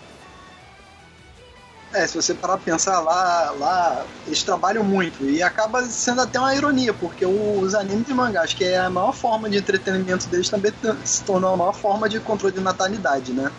É, 1.94 2.06
se 2.06 2.16
você 2.16 2.34
parar 2.34 2.58
pra 2.58 2.72
pensar 2.72 3.00
lá, 3.00 3.50
lá, 3.52 4.06
eles 4.26 4.42
trabalham 4.42 4.84
muito 4.84 5.24
e 5.24 5.42
acaba 5.42 5.80
sendo 5.84 6.20
até 6.20 6.38
uma 6.38 6.54
ironia, 6.54 6.92
porque 6.92 7.24
os 7.24 7.74
animes 7.74 8.08
e 8.08 8.14
mangás, 8.14 8.52
que 8.52 8.62
é 8.62 8.78
a 8.78 8.90
maior 8.90 9.12
forma 9.12 9.48
de 9.48 9.56
entretenimento 9.56 10.28
deles, 10.28 10.50
também 10.50 10.70
se 11.04 11.24
tornou 11.24 11.54
a 11.54 11.56
maior 11.56 11.74
forma 11.74 12.06
de 12.08 12.20
controle 12.20 12.54
de 12.54 12.60
natalidade, 12.60 13.32
né? 13.32 13.50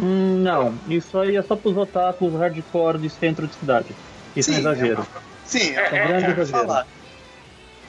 Hum, 0.00 0.42
não, 0.42 0.80
isso 0.88 1.18
aí 1.18 1.36
é 1.36 1.42
só 1.42 1.54
pros 1.56 1.76
otakus 1.76 2.34
hardcore 2.34 2.98
de 2.98 3.08
centro 3.10 3.46
de 3.46 3.54
cidade. 3.54 3.96
Isso 4.34 4.50
é 4.50 4.54
um 4.54 4.56
Sim, 4.56 4.60
exagero. 4.60 5.08
Sim, 5.44 5.76
É, 5.76 5.80
é, 5.80 5.86
é, 5.86 6.06
grande 6.08 6.30
é, 6.30 6.32
exagero. 6.32 6.50
falar. 6.66 6.86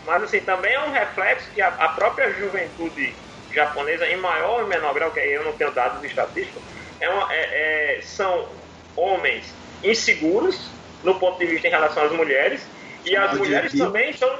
Mas 0.05 0.23
assim, 0.23 0.39
também 0.41 0.73
é 0.73 0.85
um 0.85 0.91
reflexo 0.91 1.51
que 1.51 1.61
a, 1.61 1.67
a 1.67 1.89
própria 1.89 2.31
juventude 2.39 3.17
japonesa, 3.51 4.05
em 4.05 4.21
maior 4.21 4.61
ou 4.61 4.67
menor 4.67 4.93
grau, 4.93 5.11
que 5.11 5.19
aí 5.19 5.33
eu 5.33 5.43
não 5.43 5.53
tenho 5.57 5.73
dados 5.73 6.01
estatísticos, 6.03 6.61
é 7.01 7.09
uma, 7.09 7.27
é- 7.31 7.97
é- 7.97 8.01
são 8.01 8.66
homens 8.97 9.53
inseguros 9.83 10.59
no 11.03 11.19
ponto 11.19 11.39
de 11.39 11.45
vista 11.45 11.67
em 11.67 11.71
relação 11.71 12.03
às 12.03 12.11
mulheres, 12.11 12.61
e 13.05 13.15
as 13.15 13.33
mulheres 13.33 13.71
também 13.73 14.11
são. 14.13 14.39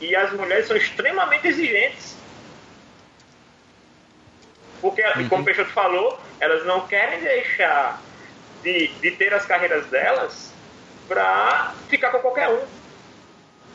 E 0.00 0.14
as 0.14 0.32
mulheres 0.32 0.66
são 0.66 0.76
extremamente 0.76 1.48
exigentes. 1.48 2.16
Porque, 4.80 5.02
como 5.28 5.42
o 5.42 5.44
Peixoto 5.44 5.70
falou, 5.70 6.18
elas 6.38 6.64
não 6.66 6.86
querem 6.86 7.20
deixar 7.20 8.00
de, 8.62 8.88
de 8.88 9.10
ter 9.12 9.32
as 9.32 9.44
carreiras 9.46 9.86
delas 9.86 10.52
pra 11.08 11.74
ficar 11.88 12.10
com 12.10 12.18
qualquer 12.18 12.48
um. 12.48 12.62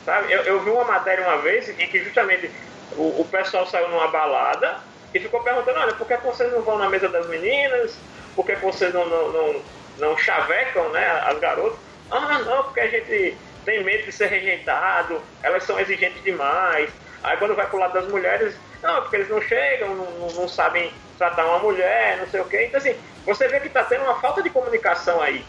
Sabe? 0.06 0.32
Eu, 0.32 0.42
eu 0.44 0.64
vi 0.64 0.70
uma 0.70 0.84
matéria 0.84 1.28
uma 1.28 1.38
vez 1.42 1.70
em 1.70 1.88
que 1.88 2.04
justamente 2.04 2.50
o, 2.94 3.22
o 3.22 3.28
pessoal 3.30 3.66
saiu 3.68 3.90
numa 3.90 4.08
balada 4.08 4.80
e 5.14 5.20
ficou 5.20 5.42
perguntando, 5.44 5.80
olha, 5.80 5.94
por 5.94 6.08
que 6.08 6.18
vocês 6.18 6.52
não 6.52 6.62
vão 6.62 6.78
na 6.78 6.90
mesa 6.90 7.08
das 7.10 7.28
meninas? 7.28 7.96
Por 8.36 8.46
que 8.46 8.56
vocês 8.56 8.94
não, 8.94 9.08
não, 9.08 9.32
não, 9.32 9.62
não 9.98 10.18
chavecam 10.18 10.90
né, 10.90 11.06
as 11.26 11.40
garotas? 11.40 11.80
Ah, 12.10 12.40
não, 12.40 12.64
porque 12.64 12.80
a 12.80 12.88
gente 12.88 13.38
tem 13.66 13.84
medo 13.84 14.06
de 14.06 14.12
ser 14.12 14.28
rejeitado, 14.28 15.22
elas 15.42 15.64
são 15.64 15.80
exigentes 15.80 16.22
demais. 16.24 16.90
Aí 17.24 17.38
quando 17.38 17.56
vai 17.56 17.68
pro 17.68 17.80
lado 17.80 17.94
das 17.94 18.08
mulheres, 18.08 18.56
não, 18.82 19.02
porque 19.02 19.18
eles 19.18 19.30
não 19.30 19.42
chegam, 19.42 19.96
não, 19.96 20.28
não, 20.32 20.48
sabem 20.48 20.92
tratar 21.18 21.46
uma 21.46 21.60
mulher, 21.60 22.18
não 22.18 22.28
sei 22.28 22.42
o 22.42 22.46
quê. 22.46 22.66
Então 22.68 22.80
assim, 22.80 22.96
você 23.26 23.48
vê 23.48 23.60
que 23.60 23.68
está 23.68 23.84
tendo 23.84 24.04
uma 24.04 24.20
falta 24.20 24.42
de 24.42 24.50
comunicação 24.50 25.22
aí 25.22 25.46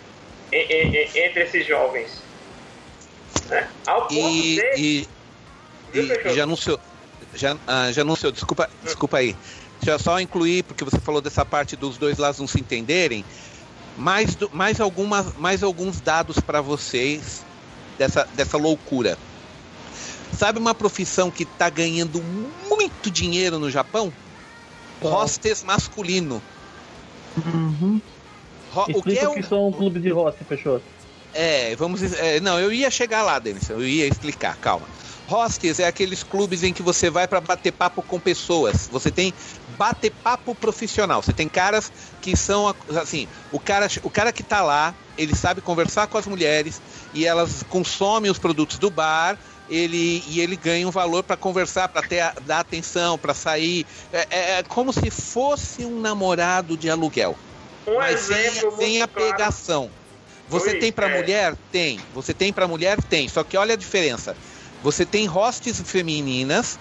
entre 0.52 1.44
esses 1.44 1.66
jovens. 1.66 2.23
Né? 3.48 3.69
Ao 3.86 4.02
ponto 4.02 4.14
E, 4.14 4.56
de. 4.56 4.73
e, 4.77 5.09
e 5.94 6.06
Peixoto? 6.06 6.35
já 6.35 6.43
anunciou. 6.43 6.81
Já, 7.35 7.56
ah, 7.66 7.90
já 7.90 8.02
anunciou, 8.02 8.31
desculpa, 8.31 8.69
desculpa 8.82 9.16
aí. 9.16 9.35
Deixa 9.81 9.93
eu 9.93 9.98
só 9.98 10.20
incluir, 10.20 10.62
porque 10.62 10.85
você 10.85 11.01
falou 11.01 11.20
dessa 11.20 11.44
parte 11.44 11.74
dos 11.74 11.97
dois 11.97 12.19
lados 12.19 12.39
não 12.39 12.47
se 12.47 12.60
entenderem. 12.60 13.24
Mais, 13.97 14.35
do- 14.35 14.51
mais, 14.52 14.81
algumas, 14.81 15.35
mais 15.36 15.62
alguns 15.62 16.01
dados 16.01 16.39
para 16.40 16.60
vocês 16.60 17.44
dessa, 17.98 18.27
dessa 18.35 18.56
loucura. 18.56 19.19
Sabe 20.36 20.59
uma 20.59 20.74
profissão 20.74 21.31
que 21.31 21.43
está 21.43 21.69
ganhando 21.69 22.23
muito 22.69 23.10
dinheiro 23.10 23.59
no 23.59 23.70
Japão? 23.70 24.12
Hostess 25.01 25.62
masculino. 25.62 26.43
Ro- 28.73 28.86
o 28.94 29.02
que 29.02 29.19
é 29.19 29.28
o 29.28 29.35
que 29.35 29.43
são 29.43 29.69
um 29.69 29.73
clube 29.73 30.01
de 30.01 30.10
roça, 30.10 30.39
fechou? 30.48 30.81
é, 31.35 31.74
vamos. 31.77 32.02
é, 32.02 32.40
não, 32.40 32.59
eu 32.59 32.73
ia 32.73 32.90
chegar 32.90 33.23
lá, 33.23 33.39
Denis. 33.39 33.69
Eu 33.69 33.85
ia 33.86 34.06
explicar, 34.06 34.56
calma. 34.56 34.86
Hostels 35.28 35.78
é 35.78 35.86
aqueles 35.86 36.23
clubes 36.23 36.62
em 36.62 36.73
que 36.73 36.82
você 36.82 37.09
vai 37.09 37.27
para 37.27 37.40
bater 37.40 37.73
papo 37.73 38.02
com 38.02 38.19
pessoas. 38.20 38.89
Você 38.90 39.10
tem 39.10 39.32
bater 39.73 40.11
papo 40.11 40.55
profissional. 40.55 41.23
Você 41.23 41.32
tem 41.32 41.49
caras 41.49 41.90
que 42.20 42.36
são 42.36 42.74
assim, 43.01 43.27
o 43.51 43.59
cara, 43.59 43.89
o 44.03 44.11
cara 44.11 44.32
que 44.32 44.43
tá 44.43 44.62
lá, 44.62 44.94
ele 45.16 45.35
sabe 45.35 45.61
conversar 45.61 46.07
com 46.07 46.19
as 46.19 46.27
mulheres 46.27 46.81
e 47.12 47.27
elas 47.27 47.62
consomem 47.69 48.31
os 48.31 48.39
produtos 48.39 48.78
do 48.78 48.90
bar. 48.90 49.39
Ele, 49.69 50.23
e 50.27 50.40
ele 50.40 50.57
ganha 50.57 50.86
um 50.86 50.90
valor 50.90 51.23
para 51.23 51.36
conversar, 51.36 51.89
para 51.89 52.03
dar 52.44 52.61
atenção, 52.61 53.16
para 53.16 53.32
sair. 53.32 53.86
É, 54.12 54.27
é- 54.31 54.51
é 54.59 54.62
como 54.65 54.93
se 54.93 55.09
fosse 55.11 55.85
um 55.85 56.01
namorado 56.01 56.77
de 56.77 56.90
aluguel 56.90 57.39
Um 57.86 57.94
mas 57.97 58.20
sem, 58.20 58.51
sem 58.77 59.03
a 59.03 59.09
claro. 59.09 59.32
pegação. 59.32 59.90
Você 60.49 60.73
Oi, 60.73 60.78
tem 60.78 60.93
para 60.93 61.09
é. 61.09 61.16
mulher? 61.16 61.57
Tem. 61.70 61.99
Você 62.12 62.35
tem 62.35 62.53
para 62.53 62.69
mulher? 62.69 63.03
Tem. 63.05 63.28
Só 63.28 63.43
que 63.43 63.57
olha 63.57 63.73
a 63.73 63.77
diferença. 63.77 64.36
Você 64.82 65.07
tem 65.07 65.28
hostes 65.28 65.81
femininas 65.81 66.78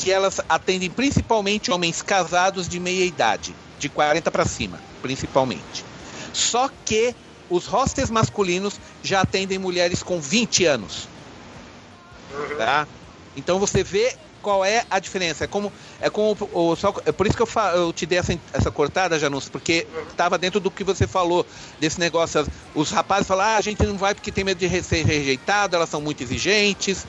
que 0.00 0.10
elas 0.10 0.40
atendem 0.48 0.90
principalmente 0.90 1.70
homens 1.70 2.00
casados 2.00 2.68
de 2.68 2.80
meia 2.80 3.04
idade, 3.04 3.54
de 3.78 3.88
40 3.88 4.30
para 4.30 4.46
cima, 4.46 4.80
principalmente. 5.02 5.84
Só 6.32 6.70
que 6.84 7.14
os 7.50 7.66
hostels 7.66 8.10
masculinos 8.10 8.74
já 9.02 9.20
atendem 9.20 9.58
mulheres 9.58 10.02
com 10.02 10.20
20 10.20 10.64
anos. 10.64 11.06
Uhum. 12.32 12.56
Tá? 12.56 12.86
Então 13.36 13.58
você 13.58 13.82
vê 13.82 14.14
qual 14.40 14.64
é 14.64 14.84
a 14.88 14.98
diferença. 14.98 15.44
É 15.44 15.46
como 15.46 15.70
é 16.00 16.08
como 16.08 16.36
o, 16.52 16.76
só, 16.76 16.94
é 17.04 17.12
por 17.12 17.26
isso 17.26 17.36
que 17.36 17.42
eu, 17.42 17.46
fa- 17.46 17.72
eu 17.72 17.92
te 17.92 18.06
dei 18.06 18.18
essa, 18.18 18.38
essa 18.52 18.70
cortada, 18.70 19.18
Janus, 19.18 19.48
porque 19.48 19.86
estava 20.08 20.38
dentro 20.38 20.60
do 20.60 20.70
que 20.70 20.82
você 20.82 21.06
falou 21.06 21.46
desse 21.78 22.00
negócio. 22.00 22.46
Os 22.74 22.90
rapazes 22.90 23.26
falam: 23.28 23.44
ah, 23.44 23.56
a 23.56 23.60
gente 23.60 23.84
não 23.84 23.98
vai 23.98 24.14
porque 24.14 24.32
tem 24.32 24.44
medo 24.44 24.58
de 24.58 24.82
ser 24.82 25.04
rejeitado, 25.04 25.76
elas 25.76 25.90
são 25.90 26.00
muito 26.00 26.22
exigentes. 26.22 27.04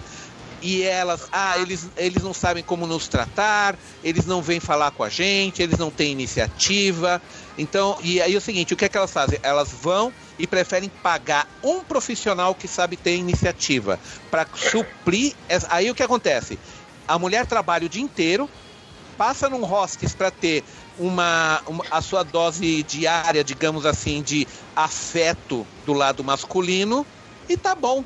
E 0.62 0.84
elas, 0.84 1.28
ah, 1.32 1.58
eles, 1.58 1.90
eles 1.98 2.22
não 2.22 2.34
sabem 2.34 2.64
como 2.64 2.86
nos 2.86 3.08
tratar, 3.08 3.78
eles 4.04 4.26
não 4.26 4.42
vêm 4.44 4.60
falar 4.60 4.92
com 4.92 5.04
a 5.04 5.10
gente, 5.10 5.62
eles 5.62 5.78
não 5.80 5.90
têm 5.90 6.12
iniciativa. 6.12 7.20
Então, 7.58 7.98
e 8.04 8.22
aí 8.22 8.36
é 8.36 8.38
o 8.38 8.42
seguinte, 8.42 8.74
o 8.74 8.78
que 8.78 8.86
é 8.86 8.90
que 8.90 8.98
elas 8.98 9.12
fazem? 9.12 9.40
Elas 9.42 9.72
vão 9.72 10.14
e 10.38 10.46
preferem 10.46 10.90
pagar 11.02 11.48
um 11.64 11.84
profissional 11.84 12.54
que 12.54 12.68
sabe 12.68 12.96
ter 12.96 13.16
iniciativa 13.16 14.00
para 14.30 14.48
suprir. 14.56 15.34
essa- 15.50 15.68
Aí 15.72 15.90
o 15.90 15.96
que 15.96 16.04
acontece? 16.04 16.60
A 17.08 17.18
mulher 17.18 17.46
trabalha 17.48 17.86
o 17.86 17.90
dia 17.90 18.02
inteiro, 18.02 18.50
passa 19.18 19.50
num 19.50 19.64
hostes 19.64 20.14
para 20.16 20.32
ter 20.32 20.64
uma, 20.98 21.62
uma- 21.68 21.86
a 21.90 22.02
sua 22.02 22.24
dose 22.24 22.84
diária, 22.84 23.44
digamos 23.44 23.86
assim, 23.86 24.22
de 24.22 24.48
afeto 24.76 25.68
do 25.86 25.94
lado 25.94 26.24
masculino 26.24 27.06
e 27.50 27.58
tá 27.58 27.76
bom. 27.76 28.04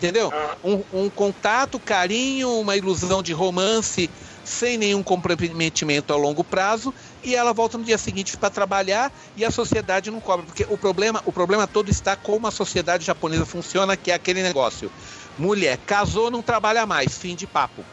Entendeu? 0.00 0.30
Ah. 0.32 0.56
Um, 0.64 0.82
um 0.90 1.10
contato, 1.10 1.78
carinho, 1.78 2.58
uma 2.58 2.74
ilusão 2.74 3.22
de 3.22 3.34
romance 3.34 4.08
sem 4.42 4.78
nenhum 4.78 5.02
comprometimento 5.02 6.14
a 6.14 6.16
longo 6.16 6.42
prazo 6.42 6.94
e 7.22 7.36
ela 7.36 7.52
volta 7.52 7.76
no 7.76 7.84
dia 7.84 7.98
seguinte 7.98 8.34
para 8.38 8.48
trabalhar 8.48 9.12
e 9.36 9.44
a 9.44 9.50
sociedade 9.50 10.10
não 10.10 10.18
cobra 10.18 10.46
porque 10.46 10.66
o 10.70 10.78
problema 10.78 11.22
o 11.26 11.30
problema 11.30 11.66
todo 11.66 11.90
está 11.90 12.16
como 12.16 12.46
a 12.46 12.50
sociedade 12.50 13.04
japonesa 13.04 13.44
funciona 13.44 13.96
que 13.96 14.10
é 14.10 14.14
aquele 14.14 14.42
negócio 14.42 14.90
mulher 15.38 15.78
casou 15.86 16.30
não 16.30 16.42
trabalha 16.42 16.86
mais 16.86 17.16
fim 17.16 17.36
de 17.36 17.46
papo 17.46 17.84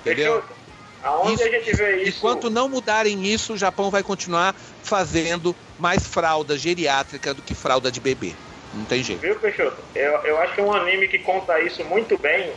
entendeu 0.00 0.42
aonde 1.02 1.34
Isso- 1.34 1.44
a 1.44 1.50
gente 1.50 1.76
vê 1.76 2.02
isso? 2.02 2.18
Enquanto 2.18 2.50
não 2.50 2.68
mudarem 2.68 3.26
isso, 3.26 3.52
o 3.52 3.56
Japão 3.56 3.90
vai 3.90 4.02
continuar 4.02 4.54
fazendo 4.82 5.54
mais 5.78 6.06
fralda 6.06 6.58
geriátrica 6.58 7.32
do 7.34 7.42
que 7.42 7.54
fralda 7.54 7.90
de 7.90 8.00
bebê. 8.00 8.34
Não 8.72 8.84
tem 8.84 9.02
jeito. 9.02 9.20
Viu, 9.20 9.38
Peixoto? 9.40 9.82
Eu, 9.94 10.12
eu 10.24 10.38
acho 10.38 10.54
que 10.54 10.60
um 10.60 10.72
anime 10.72 11.08
que 11.08 11.18
conta 11.20 11.58
isso 11.60 11.84
muito 11.84 12.16
bem. 12.18 12.54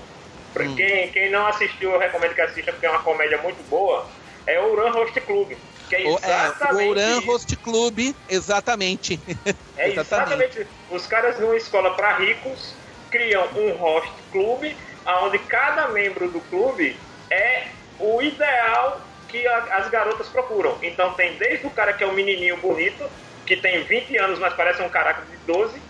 Pra 0.54 0.66
Hum. 0.66 0.76
quem, 0.76 1.10
quem 1.10 1.32
não 1.32 1.48
assistiu, 1.48 1.92
eu 1.92 2.00
recomendo 2.00 2.36
que 2.36 2.42
assista, 2.42 2.72
porque 2.72 2.86
é 2.86 2.90
uma 2.90 3.02
comédia 3.02 3.42
muito 3.42 3.64
boa. 3.64 4.08
É 4.46 4.60
o 4.60 4.72
Uran 4.74 4.92
Host 4.92 5.20
Club. 5.22 5.52
Que 5.90 5.96
é 5.96 6.08
O, 6.08 6.12
é, 6.20 6.46
exatamente. 6.46 6.86
o 6.86 6.90
Oran 6.92 7.18
isso. 7.18 7.28
Host 7.28 7.58
Club, 7.58 8.00
exatamente. 8.30 9.20
É 9.76 9.90
exatamente. 9.90 10.68
Os 10.92 11.08
caras 11.08 11.40
numa 11.40 11.56
escola 11.56 11.96
para 11.96 12.18
ricos 12.18 12.78
criam 13.10 13.44
um 13.56 13.76
host 13.76 14.14
clube, 14.32 14.78
onde 15.24 15.40
cada 15.40 15.88
membro 15.90 16.32
do 16.32 16.40
clube 16.42 16.96
é 17.32 17.68
o 18.00 18.22
ideal 18.22 19.02
que 19.28 19.46
a- 19.48 19.78
as 19.78 19.90
garotas 19.90 20.30
procuram. 20.30 20.78
Então 20.84 21.16
tem 21.16 21.36
desde 21.40 21.66
o 21.66 21.72
cara 21.72 21.92
que 21.94 22.04
é 22.04 22.08
um 22.08 22.14
menininho 22.14 22.58
bonito, 22.58 23.04
que 23.48 23.58
tem 23.58 23.84
20 23.86 24.16
anos, 24.20 24.38
mas 24.38 24.54
parece 24.54 24.84
um 24.84 24.90
caraca 24.90 25.24
de 25.26 25.38
12, 25.38 25.82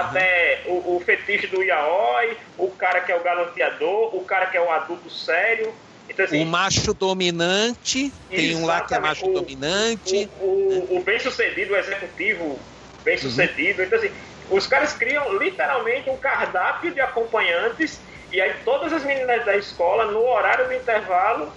até 0.00 0.64
o, 0.66 0.96
o 0.96 1.00
fetiche 1.00 1.46
do 1.46 1.62
yaoi, 1.62 2.36
o 2.56 2.70
cara 2.72 3.00
que 3.00 3.12
é 3.12 3.16
o 3.16 3.22
galanteador, 3.22 4.14
o 4.16 4.24
cara 4.24 4.46
que 4.46 4.56
é 4.56 4.60
o 4.60 4.70
adulto 4.70 5.08
sério. 5.10 5.74
Então, 6.08 6.24
assim, 6.24 6.42
O 6.42 6.46
macho 6.46 6.92
dominante, 6.94 8.12
tem 8.28 8.54
um 8.56 8.66
lá 8.66 8.82
que 8.82 8.94
é 8.94 8.98
macho. 8.98 9.26
O- 9.26 9.32
dominante. 9.32 10.30
O, 10.38 10.94
o- 10.94 10.98
o 10.98 11.04
bem-sucedido, 11.04 11.72
o 11.72 11.76
executivo 11.76 12.66
bem-sucedido. 13.04 13.82
Então, 13.82 13.98
assim, 13.98 14.10
os 14.50 14.66
caras 14.66 14.92
criam 14.94 15.32
literalmente 15.38 16.10
um 16.10 16.16
cardápio 16.18 16.92
de 16.92 17.00
acompanhantes 17.00 18.02
e 18.30 18.40
aí 18.40 18.54
todas 18.64 18.92
as 18.92 19.04
meninas 19.04 19.44
da 19.44 19.56
escola, 19.56 20.06
no 20.06 20.20
horário 20.20 20.66
do 20.68 20.74
intervalo, 20.74 21.52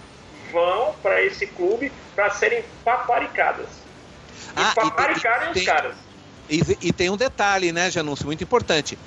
vão 0.52 0.94
para 1.02 1.22
esse 1.22 1.46
clube 1.48 1.92
para 2.14 2.30
serem 2.30 2.64
paparicadas. 2.84 3.86
E 4.56 4.60
Ah, 4.60 4.70
e 4.70 4.74
tem- 4.74 4.90
paparicarem 4.90 5.52
tem- 5.52 5.62
os 5.62 5.66
caras. 5.66 6.05
E, 6.48 6.62
e 6.88 6.92
tem 6.92 7.10
um 7.10 7.16
detalhe, 7.16 7.72
né, 7.72 7.90
Janúncio, 7.90 8.26
muito 8.26 8.42
importante. 8.44 8.98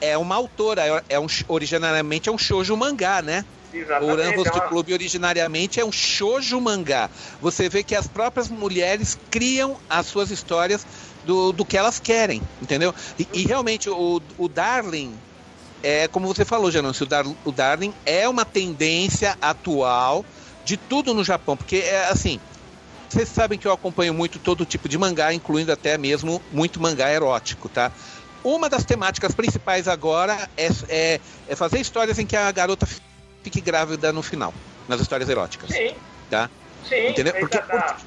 É 0.00 0.16
uma 0.18 0.34
autora, 0.36 0.86
é- 0.86 1.02
é 1.16 1.20
um, 1.20 1.26
originariamente 1.48 2.28
é 2.28 2.32
um 2.32 2.38
shoujo 2.38 2.76
mangá, 2.76 3.22
né? 3.22 3.44
O 3.72 3.76
Exatamente. 3.76 4.12
Uranvos 4.12 4.46
é 4.46 4.50
do 4.50 4.56
uma- 4.58 4.68
Clube 4.68 4.92
originariamente 4.92 5.80
é 5.80 5.84
um 5.84 5.90
shoujo 5.92 6.60
mangá. 6.60 7.08
Você 7.40 7.68
vê 7.68 7.82
que 7.82 7.94
as 7.94 8.06
próprias 8.06 8.48
mulheres 8.48 9.16
criam 9.30 9.78
as 9.88 10.06
suas 10.06 10.30
histórias 10.30 10.86
do, 11.24 11.52
do 11.52 11.64
que 11.64 11.78
elas 11.78 11.98
querem, 11.98 12.42
entendeu? 12.60 12.94
E, 13.18 13.26
e 13.32 13.46
realmente 13.46 13.88
o, 13.88 14.20
o 14.36 14.48
Darling, 14.48 15.18
é 15.82 16.06
como 16.08 16.26
você 16.28 16.44
falou, 16.44 16.70
Janúncio, 16.70 17.04
o, 17.04 17.08
Dar, 17.08 17.24
o 17.26 17.50
Darling 17.52 17.94
é 18.04 18.28
uma 18.28 18.44
tendência 18.44 19.36
atual 19.40 20.24
de 20.64 20.76
tudo 20.76 21.14
no 21.14 21.24
Japão, 21.24 21.56
porque 21.56 21.76
é 21.76 22.06
assim. 22.08 22.38
Vocês 23.12 23.28
sabem 23.28 23.58
que 23.58 23.66
eu 23.66 23.72
acompanho 23.72 24.14
muito 24.14 24.38
todo 24.38 24.64
tipo 24.64 24.88
de 24.88 24.96
mangá, 24.96 25.34
incluindo 25.34 25.70
até 25.70 25.98
mesmo 25.98 26.42
muito 26.50 26.80
mangá 26.80 27.12
erótico, 27.12 27.68
tá? 27.68 27.92
Uma 28.42 28.70
das 28.70 28.86
temáticas 28.86 29.34
principais 29.34 29.86
agora 29.86 30.48
é, 30.56 30.68
é, 30.88 31.20
é 31.46 31.54
fazer 31.54 31.78
histórias 31.78 32.18
em 32.18 32.24
que 32.24 32.34
a 32.34 32.50
garota 32.50 32.88
fique 33.44 33.60
grávida 33.60 34.14
no 34.14 34.22
final, 34.22 34.54
nas 34.88 34.98
histórias 34.98 35.28
eróticas, 35.28 35.70
Sim, 35.70 35.92
tá? 36.30 36.48
sim. 36.88 37.08
Entendeu? 37.08 37.34
aí 37.34 37.40
Porque, 37.40 37.58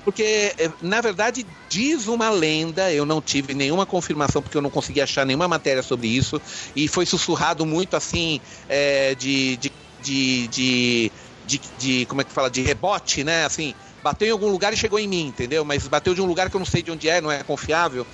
porque, 0.03 0.53
eh, 0.57 0.71
na 0.81 1.01
verdade, 1.01 1.45
diz 1.69 2.07
uma 2.07 2.31
lenda, 2.31 2.91
eu 2.91 3.05
não 3.05 3.21
tive 3.21 3.53
nenhuma 3.53 3.85
confirmação, 3.85 4.41
porque 4.41 4.57
eu 4.57 4.61
não 4.61 4.71
consegui 4.71 5.01
achar 5.01 5.23
nenhuma 5.23 5.47
matéria 5.47 5.83
sobre 5.83 6.07
isso, 6.07 6.41
e 6.75 6.87
foi 6.87 7.05
sussurrado 7.05 7.63
muito 7.63 7.95
assim, 7.95 8.41
eh, 8.67 9.13
de, 9.13 9.55
de, 9.57 9.71
de, 9.99 10.47
de, 10.47 11.11
de, 11.45 11.61
de- 11.77 12.05
como 12.07 12.21
é 12.21 12.23
que 12.23 12.31
fala, 12.31 12.49
de 12.49 12.61
rebote, 12.61 13.23
né? 13.23 13.45
Assim, 13.45 13.73
bateu 14.03 14.27
em 14.27 14.31
algum 14.31 14.49
lugar 14.49 14.73
e 14.73 14.77
chegou 14.77 14.99
em 14.99 15.07
mim, 15.07 15.27
entendeu? 15.27 15.63
Mas 15.65 15.87
bateu 15.87 16.13
de 16.13 16.21
um 16.21 16.25
lugar 16.25 16.49
que 16.49 16.55
eu 16.55 16.59
não 16.59 16.65
sei 16.65 16.81
de 16.81 16.91
onde 16.91 17.07
é, 17.09 17.21
não 17.21 17.31
é 17.31 17.43
confiável, 17.43 18.05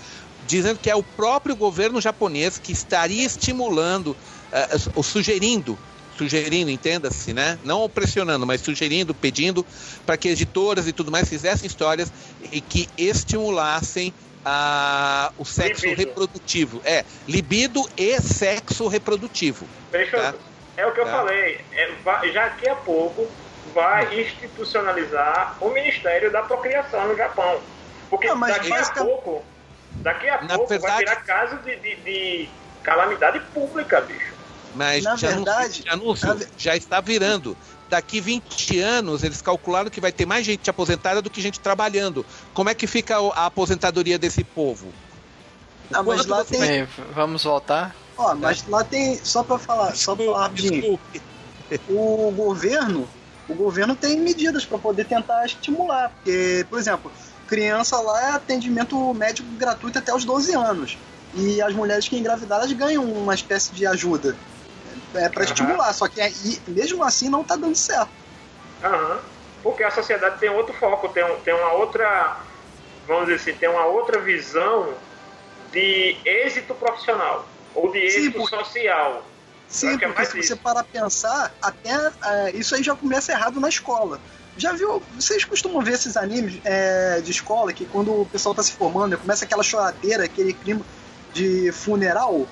dizendo 0.47 0.79
que 0.79 0.89
é 0.89 0.95
o 0.95 1.03
próprio 1.03 1.55
governo 1.55 2.01
japonês 2.01 2.57
que 2.57 2.71
estaria 2.71 3.23
estimulando, 3.25 4.15
eh, 4.51 4.67
ou 4.95 5.03
sugerindo, 5.03 5.77
sugerindo, 6.17 6.69
entenda-se, 6.69 7.33
né? 7.33 7.57
Não 7.63 7.87
pressionando, 7.89 8.45
mas 8.45 8.61
sugerindo, 8.61 9.13
pedindo 9.13 9.65
para 10.05 10.17
que 10.17 10.29
editoras 10.29 10.87
e 10.87 10.93
tudo 10.93 11.11
mais 11.11 11.27
fizessem 11.27 11.67
histórias 11.67 12.11
e 12.51 12.59
que 12.61 12.87
estimulassem 12.97 14.13
a, 14.43 15.31
o 15.37 15.45
sexo 15.45 15.85
Libido. 15.85 16.09
reprodutivo. 16.09 16.81
É, 16.83 17.05
libido 17.27 17.87
e 17.95 18.19
sexo 18.21 18.87
reprodutivo. 18.87 19.67
Fechou? 19.91 20.19
Tá. 20.19 20.33
É 20.77 20.85
o 20.85 20.91
que 20.93 20.99
eu 20.99 21.06
Tá. 21.06 21.11
falei. 21.11 21.60
É, 21.73 21.91
vai- 22.03 22.31
já 22.31 22.48
daqui 22.48 22.69
a 22.69 22.76
pouco 22.76 23.27
vai 23.73 24.19
institucionalizar 24.19 25.57
o 25.61 25.69
Ministério 25.69 26.31
da 26.31 26.41
Procriação 26.43 27.07
no 27.07 27.15
Japão. 27.15 27.60
Porque 28.10 28.27
Não, 28.27 28.35
mas 28.35 28.56
daqui 28.56 28.73
a 28.73 28.85
pouco, 29.03 29.43
daqui 29.93 30.30
a 30.30 30.41
Na 30.41 30.56
pouco 30.56 30.68
vai 30.69 30.80
verdade- 30.80 30.99
virar 30.99 31.15
caso 31.18 31.57
de, 31.57 31.76
de- 31.77 31.95
de 31.98 32.49
calamidade 32.84 33.39
pública, 33.53 34.02
bicho. 34.02 34.31
Mas 34.76 35.03
Na 35.03 35.15
já, 35.15 35.30
verdade, 35.30 35.84
já, 35.85 35.93
anúncio, 35.93 36.48
já 36.57 36.76
está 36.76 37.02
virando. 37.02 37.57
Daqui 37.89 38.22
20 38.22 38.80
anos, 38.80 39.22
eles 39.22 39.41
calcularam 39.41 39.89
que 39.89 39.99
vai 39.99 40.14
ter 40.14 40.26
mais 40.26 40.45
gente 40.45 40.69
aposentada 40.69 41.22
do 41.22 41.30
que 41.30 41.41
gente 41.41 41.60
trabalhando. 41.60 42.26
Como 42.53 42.69
é 42.69 42.73
que 42.73 42.88
fica 42.88 43.18
a 43.35 43.45
aposentadoria 43.48 44.18
desse 44.18 44.45
povo? 44.45 44.93
Ah, 45.93 46.02
mas 46.02 46.26
lá 46.26 46.38
você- 46.38 46.57
tem. 46.57 46.61
Bem, 46.61 46.88
vamos 47.14 47.43
voltar. 47.43 47.93
Ó, 48.17 48.35
mas 48.35 48.65
lá 48.67 48.83
tem. 48.83 49.17
Só 49.23 49.43
pra 49.43 49.57
falar, 49.57 49.95
só 49.95 50.15
pra 50.15 50.25
falar 50.25 50.41
rapidinho. 50.43 50.99
O 51.88 52.31
governo, 52.31 53.09
o 53.47 53.53
governo 53.55 53.95
tem 53.95 54.19
medidas 54.19 54.65
para 54.65 54.77
poder 54.77 55.05
tentar 55.05 55.45
estimular, 55.45 56.09
porque, 56.09 56.65
por 56.69 56.77
exemplo, 56.77 57.11
criança 57.47 57.99
lá 58.01 58.29
é 58.29 58.31
atendimento 58.31 59.13
médico 59.13 59.49
gratuito 59.53 59.99
até 59.99 60.13
os 60.13 60.25
12 60.25 60.53
anos. 60.53 60.97
E 61.33 61.61
as 61.61 61.73
mulheres 61.73 62.07
que 62.07 62.17
engravidaram 62.17 62.63
elas 62.63 62.73
ganham 62.73 63.03
uma 63.05 63.33
espécie 63.33 63.73
de 63.73 63.85
ajuda. 63.85 64.38
É 65.13 65.29
para 65.29 65.43
Aham. 65.43 65.51
estimular, 65.51 65.93
só 65.93 66.07
que 66.07 66.19
é- 66.19 66.31
mesmo 66.67 67.03
assim 67.03 67.29
não 67.29 67.43
tá 67.43 67.55
dando 67.55 67.75
certo. 67.75 68.11
Aham. 68.83 69.19
Porque 69.63 69.83
a 69.83 69.91
sociedade 69.91 70.39
tem 70.39 70.49
outro 70.49 70.73
foco, 70.73 71.07
tem, 71.09 71.23
tem 71.45 71.53
uma 71.53 71.73
outra, 71.73 72.41
vamos 73.07 73.25
dizer 73.27 73.35
assim, 73.35 73.59
tem 73.59 73.69
uma 73.69 73.85
outra 73.85 74.19
visão 74.19 74.97
de 75.71 76.17
êxito 76.25 76.73
profissional 76.73 77.50
ou 77.76 77.91
de 77.91 77.99
Sim, 78.11 78.18
êxito 78.18 78.38
porque- 78.39 78.56
social. 78.56 79.26
Sim, 79.68 79.88
é 79.88 79.91
porque 79.91 80.07
mais 80.07 80.27
se 80.30 80.39
isso. 80.39 80.48
você 80.49 80.56
parar 80.57 80.84
pensar, 80.84 81.53
até 81.61 82.11
é, 82.26 82.52
isso 82.52 82.76
aí 82.76 82.84
já 82.84 82.93
começa 82.95 83.31
errado 83.31 83.60
na 83.60 83.69
escola. 83.69 84.19
Já 84.57 84.73
viu? 84.73 85.02
Vocês 85.18 85.45
costumam 85.45 85.81
ver 85.81 85.93
esses 85.93 86.18
animes 86.18 86.60
é, 86.65 87.22
de 87.22 87.31
escola 87.31 87.72
que 87.72 87.85
quando 87.85 88.11
o 88.22 88.26
pessoal 88.26 88.53
tá 88.53 88.61
se 88.61 88.73
formando, 88.73 89.18
começa 89.18 89.45
aquela 89.45 89.64
choradeira, 89.64 90.26
aquele 90.26 90.52
clima 90.53 90.81
de 91.34 91.72
funeral? 91.72 92.45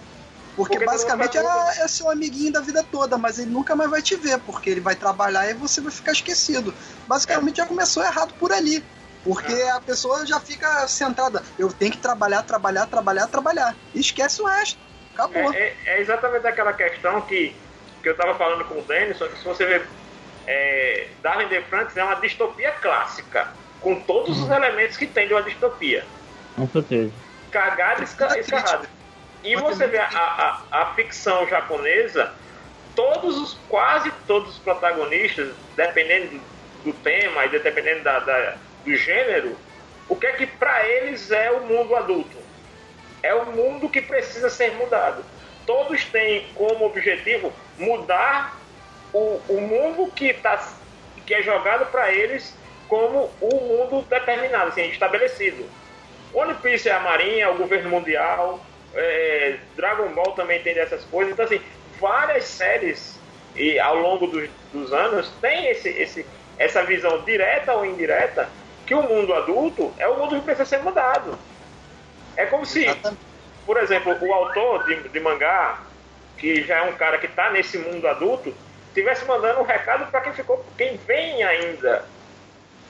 Porque, 0.55 0.73
Porque 0.77 0.85
basicamente 0.85 1.37
é, 1.37 1.41
é 1.83 1.87
seu 1.87 2.09
amiguinho 2.09 2.51
da 2.53 2.61
vida 2.61 2.85
toda, 2.89 3.17
mas 3.17 3.37
ele 3.37 3.51
nunca 3.51 3.75
mais 3.75 3.89
vai 3.89 4.01
te 4.01 4.15
ver, 4.15 4.39
porque 4.39 4.69
ele 4.69 4.79
vai 4.81 4.95
trabalhar 4.95 5.49
e 5.49 5.53
você 5.53 5.79
vai 5.81 5.91
ficar 5.91 6.13
esquecido. 6.13 6.73
Basicamente 7.07 7.57
já 7.57 7.65
começou 7.65 8.03
errado 8.03 8.33
por 8.39 8.51
ali. 8.53 8.83
Porque 9.23 9.53
a 9.73 9.81
pessoa 9.81 10.25
já 10.25 10.39
fica 10.39 10.87
centrada. 10.87 11.43
Eu 11.57 11.69
tenho 11.71 11.91
que 11.91 11.97
trabalhar, 11.97 12.41
trabalhar, 12.43 12.85
trabalhar, 12.87 13.27
trabalhar. 13.27 13.75
E 13.93 13.99
esquece 13.99 14.41
o 14.41 14.45
resto. 14.45 14.79
Acabou. 15.25 15.53
É, 15.53 15.57
é- 15.59 15.77
é 15.85 15.99
exatamente 16.01 16.45
aquela 16.47 16.73
questão 16.73 17.21
que, 17.21 17.55
que 18.01 18.09
eu 18.09 18.13
estava 18.13 18.35
falando 18.35 18.65
com 18.65 18.79
o 18.79 18.85
Denis, 18.85 19.17
só 19.17 19.27
que 19.27 19.37
se 19.37 19.45
você 19.45 19.65
ver 19.65 19.89
é, 20.47 21.09
Darwin 21.21 21.47
de 21.47 21.61
Francis 21.63 21.95
é 21.97 22.03
uma 22.03 22.15
distopia 22.15 22.71
clássica, 22.73 23.47
com 23.79 24.01
todos 24.01 24.41
os 24.41 24.49
elementos 24.49 24.97
que 24.97 25.05
tem 25.07 25.27
de 25.27 25.33
uma 25.33 25.43
distopia. 25.43 26.05
Com 26.55 26.67
certeza. 26.69 27.13
Cagado 27.51 28.01
e 28.01 28.03
esca- 28.03 28.27
Uma 28.27 28.39
escarrado. 28.39 28.87
E 29.43 29.55
você 29.55 29.87
vê 29.87 29.97
a, 29.97 30.07
a, 30.07 30.67
a 30.81 30.93
ficção 30.95 31.47
japonesa, 31.47 32.33
todos 32.95 33.37
os, 33.37 33.53
quase 33.69 34.11
todos 34.27 34.49
os 34.55 34.59
protagonistas, 34.59 35.55
dependendo 35.75 36.39
do, 36.83 36.91
do 36.91 36.93
tema 36.99 37.45
e 37.45 37.49
dependendo 37.49 38.03
da, 38.03 38.19
da- 38.19 38.57
do 38.83 38.95
gênero, 38.95 39.57
o 40.09 40.15
que 40.15 40.27
é 40.27 40.33
que 40.33 40.45
para 40.47 40.85
eles 40.87 41.31
é 41.31 41.51
o 41.51 41.61
mundo 41.65 41.95
adulto? 41.95 42.37
É 43.21 43.33
o 43.33 43.45
mundo 43.45 43.89
que 43.89 44.01
precisa 44.01 44.49
ser 44.49 44.73
mudado. 44.75 45.23
Todos 45.65 46.05
têm 46.05 46.47
como 46.55 46.85
objetivo 46.85 47.53
mudar 47.77 48.57
o, 49.13 49.41
o 49.47 49.61
mundo 49.61 50.11
que, 50.11 50.33
tá, 50.33 50.73
que 51.25 51.33
é 51.33 51.41
jogado 51.41 51.85
para 51.91 52.11
eles 52.11 52.55
como 52.87 53.29
o 53.39 53.55
mundo 53.55 54.05
determinado, 54.09 54.69
assim, 54.69 54.89
estabelecido. 54.89 55.65
One 56.33 56.53
Piece 56.55 56.89
é 56.89 56.93
a 56.93 56.99
Marinha, 56.99 57.51
o 57.51 57.57
governo 57.57 57.89
mundial, 57.89 58.59
é, 58.93 59.57
Dragon 59.75 60.09
Ball 60.09 60.31
também 60.33 60.61
tem 60.61 60.73
dessas 60.73 61.03
coisas. 61.05 61.33
Então, 61.33 61.45
assim, 61.45 61.61
várias 61.99 62.45
séries 62.45 63.19
e 63.55 63.79
ao 63.79 63.95
longo 63.95 64.27
dos, 64.27 64.49
dos 64.71 64.93
anos 64.93 65.31
tem 65.41 65.67
esse, 65.67 65.89
esse, 65.89 66.25
essa 66.57 66.83
visão 66.83 67.21
direta 67.21 67.73
ou 67.73 67.85
indireta 67.85 68.49
que 68.85 68.93
o 68.95 69.03
mundo 69.03 69.33
adulto 69.33 69.93
é 69.97 70.07
o 70.07 70.17
mundo 70.17 70.35
que 70.35 70.41
precisa 70.41 70.65
ser 70.65 70.79
mudado. 70.79 71.37
É 72.35 72.45
como 72.45 72.65
se, 72.65 72.85
por 73.65 73.77
exemplo, 73.77 74.17
o 74.19 74.33
autor 74.33 74.85
de, 74.85 75.09
de 75.09 75.19
mangá, 75.19 75.81
que 76.37 76.63
já 76.63 76.77
é 76.77 76.81
um 76.83 76.93
cara 76.93 77.17
que 77.17 77.25
está 77.25 77.51
nesse 77.51 77.77
mundo 77.77 78.07
adulto, 78.07 78.53
tivesse 78.93 79.25
mandando 79.25 79.59
um 79.59 79.63
recado 79.63 80.09
para 80.09 80.21
quem 80.21 80.33
ficou, 80.33 80.65
quem 80.77 80.97
vem 80.97 81.43
ainda. 81.43 82.05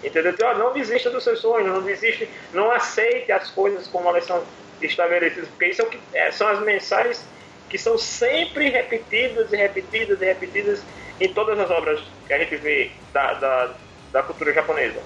Entendeu? 0.03 0.31
Então, 0.31 0.57
não 0.57 0.73
desista 0.73 1.09
dos 1.09 1.23
seus 1.23 1.39
sonhos, 1.39 1.67
não 1.67 1.81
desiste, 1.81 2.29
não 2.53 2.71
aceite 2.71 3.31
as 3.31 3.51
coisas 3.51 3.87
como 3.87 4.07
elas 4.07 4.25
são 4.25 4.43
estabelecidas, 4.81 5.49
porque 5.49 5.65
isso 5.65 5.81
é 5.81 5.85
o 5.85 5.89
que, 5.89 5.99
é, 6.13 6.31
são 6.31 6.47
as 6.47 6.59
mensagens 6.61 7.25
que 7.69 7.77
são 7.77 7.97
sempre 7.97 8.69
repetidas 8.69 9.51
e 9.51 9.57
repetidas 9.57 10.21
e 10.21 10.25
repetidas 10.25 10.83
em 11.19 11.33
todas 11.33 11.59
as 11.59 11.69
obras 11.69 12.01
que 12.25 12.33
a 12.33 12.39
gente 12.39 12.55
vê 12.55 12.91
da, 13.13 13.33
da, 13.33 13.73
da 14.11 14.23
cultura 14.23 14.53
japonesa. 14.53 15.01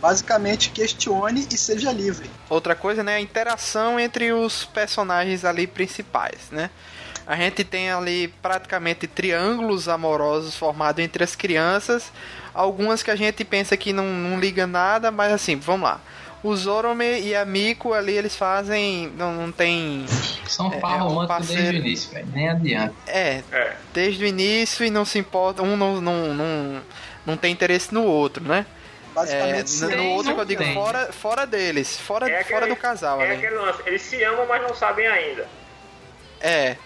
Basicamente, 0.00 0.70
questione 0.70 1.46
e 1.52 1.56
seja 1.58 1.92
livre. 1.92 2.30
Outra 2.48 2.74
coisa, 2.74 3.02
né, 3.02 3.16
a 3.16 3.20
interação 3.20 3.98
entre 3.98 4.32
os 4.32 4.64
personagens 4.64 5.44
ali 5.44 5.66
principais, 5.66 6.50
né? 6.50 6.70
A 7.26 7.36
gente 7.36 7.62
tem 7.62 7.90
ali 7.90 8.28
praticamente 8.40 9.06
triângulos 9.06 9.86
amorosos 9.88 10.56
formados 10.56 11.04
entre 11.04 11.22
as 11.22 11.36
crianças, 11.36 12.10
algumas 12.54 13.02
que 13.02 13.10
a 13.10 13.16
gente 13.16 13.44
pensa 13.44 13.76
que 13.76 13.92
não, 13.92 14.04
não 14.06 14.40
liga 14.40 14.66
nada, 14.66 15.10
mas 15.10 15.32
assim, 15.32 15.56
vamos 15.56 15.88
lá. 15.88 16.00
O 16.42 16.54
Zorome 16.56 17.20
e 17.20 17.34
a 17.34 17.44
Miko 17.44 17.92
ali, 17.92 18.12
eles 18.12 18.36
fazem. 18.36 19.12
Não, 19.18 19.34
não 19.34 19.50
tem. 19.52 20.06
São 20.46 20.72
É, 20.72 20.78
par 20.78 21.00
é 21.00 21.02
um 21.02 21.08
romântico 21.08 21.38
desde 21.40 21.52
o 21.52 21.56
parceiro. 21.56 21.76
início, 21.78 22.10
velho. 22.12 22.28
Nem 22.32 22.48
adianta. 22.48 22.94
É, 23.08 23.42
É. 23.50 23.76
desde 23.92 24.24
o 24.24 24.26
início 24.26 24.86
e 24.86 24.90
não 24.90 25.04
se 25.04 25.18
importa. 25.18 25.62
Um 25.62 25.76
não. 25.76 26.00
não, 26.00 26.32
não 26.34 26.82
não 27.26 27.36
tem 27.36 27.52
interesse 27.52 27.92
no 27.92 28.04
outro, 28.04 28.42
né? 28.42 28.64
É, 29.18 29.20
Basicamente, 29.20 29.70
sim. 29.70 29.84
no, 29.86 29.96
no 29.96 30.10
outro 30.10 30.34
que 30.34 30.40
eu 30.40 30.44
digo, 30.44 30.62
tem. 30.62 30.74
fora, 30.74 31.12
fora 31.12 31.46
deles, 31.46 31.98
fora, 31.98 32.30
É 32.30 32.42
fora 32.44 32.58
aquele- 32.64 32.74
do 32.74 32.80
casal 32.80 33.20
É 33.20 33.24
ali. 33.26 33.34
aquele 33.36 33.54
lance, 33.56 33.80
eles 33.86 34.02
se 34.02 34.22
amam, 34.24 34.46
mas 34.46 34.62
não 34.62 34.74
sabem 34.74 35.06
ainda. 35.06 35.46
É. 36.40 36.76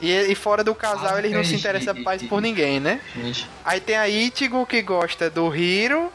E, 0.00 0.10
e 0.32 0.34
fora 0.34 0.64
do 0.64 0.74
casal, 0.74 1.14
Ah, 1.14 1.18
eles 1.18 1.32
não 1.32 1.44
se 1.44 1.54
interessam 1.54 1.94
mais 2.02 2.22
por 2.22 2.40
ninguém, 2.40 2.80
né? 2.80 3.00
Gente, 3.14 3.48
Aí 3.64 3.80
tem 3.80 3.96
a 3.96 4.08
Ichigo 4.08 4.66
que 4.66 4.82
gosta 4.82 5.30
do 5.30 5.54
Hiro 5.54 6.12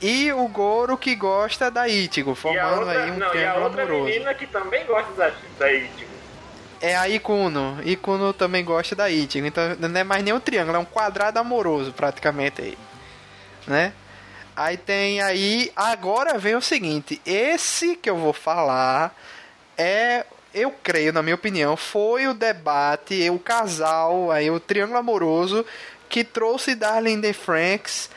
e 0.00 0.32
o 0.32 0.48
Goro 0.48 0.96
que 0.96 1.14
gosta 1.14 1.70
da 1.70 1.86
Ichigo, 1.86 2.30
a 2.32 2.36
formando 2.36 2.78
outra, 2.80 3.02
aí 3.04 3.10
um 3.10 3.16
não, 3.18 3.26
e 3.26 3.28
a 3.28 3.30
triângulo 3.30 3.64
outra 3.64 3.82
amoroso. 3.82 4.04
menina 4.06 4.32
que 4.34 4.46
também 4.46 4.86
gosta 4.86 5.12
da, 5.12 5.32
da 5.58 5.70
Ichigo. 5.72 6.08
É 6.80 6.96
a 6.96 7.06
Ikuno. 7.08 7.78
Ikuno 7.84 8.32
também 8.32 8.64
gosta 8.64 8.94
da 8.94 9.10
Ichigo. 9.10 9.46
Então 9.46 9.76
não 9.78 10.00
é 10.00 10.04
mais 10.04 10.22
nem 10.22 10.32
um 10.32 10.40
triângulo, 10.40 10.76
é 10.76 10.80
um 10.80 10.84
quadrado 10.86 11.38
amoroso 11.38 11.92
praticamente 11.92 12.62
aí. 12.62 12.78
Né? 13.66 13.92
Aí 14.58 14.76
tem 14.76 15.20
aí. 15.20 15.70
Agora 15.76 16.36
vem 16.36 16.56
o 16.56 16.60
seguinte: 16.60 17.22
esse 17.24 17.94
que 17.94 18.10
eu 18.10 18.16
vou 18.16 18.32
falar 18.32 19.14
é. 19.76 20.26
Eu 20.52 20.72
creio, 20.82 21.12
na 21.12 21.22
minha 21.22 21.34
opinião, 21.34 21.76
foi 21.76 22.26
o 22.26 22.32
debate, 22.32 23.28
o 23.28 23.38
casal, 23.38 24.30
aí 24.30 24.50
o 24.50 24.58
triângulo 24.58 24.98
amoroso 24.98 25.64
que 26.08 26.24
trouxe 26.24 26.74
Darling 26.74 27.20
the 27.20 27.34
Franks 27.34 28.08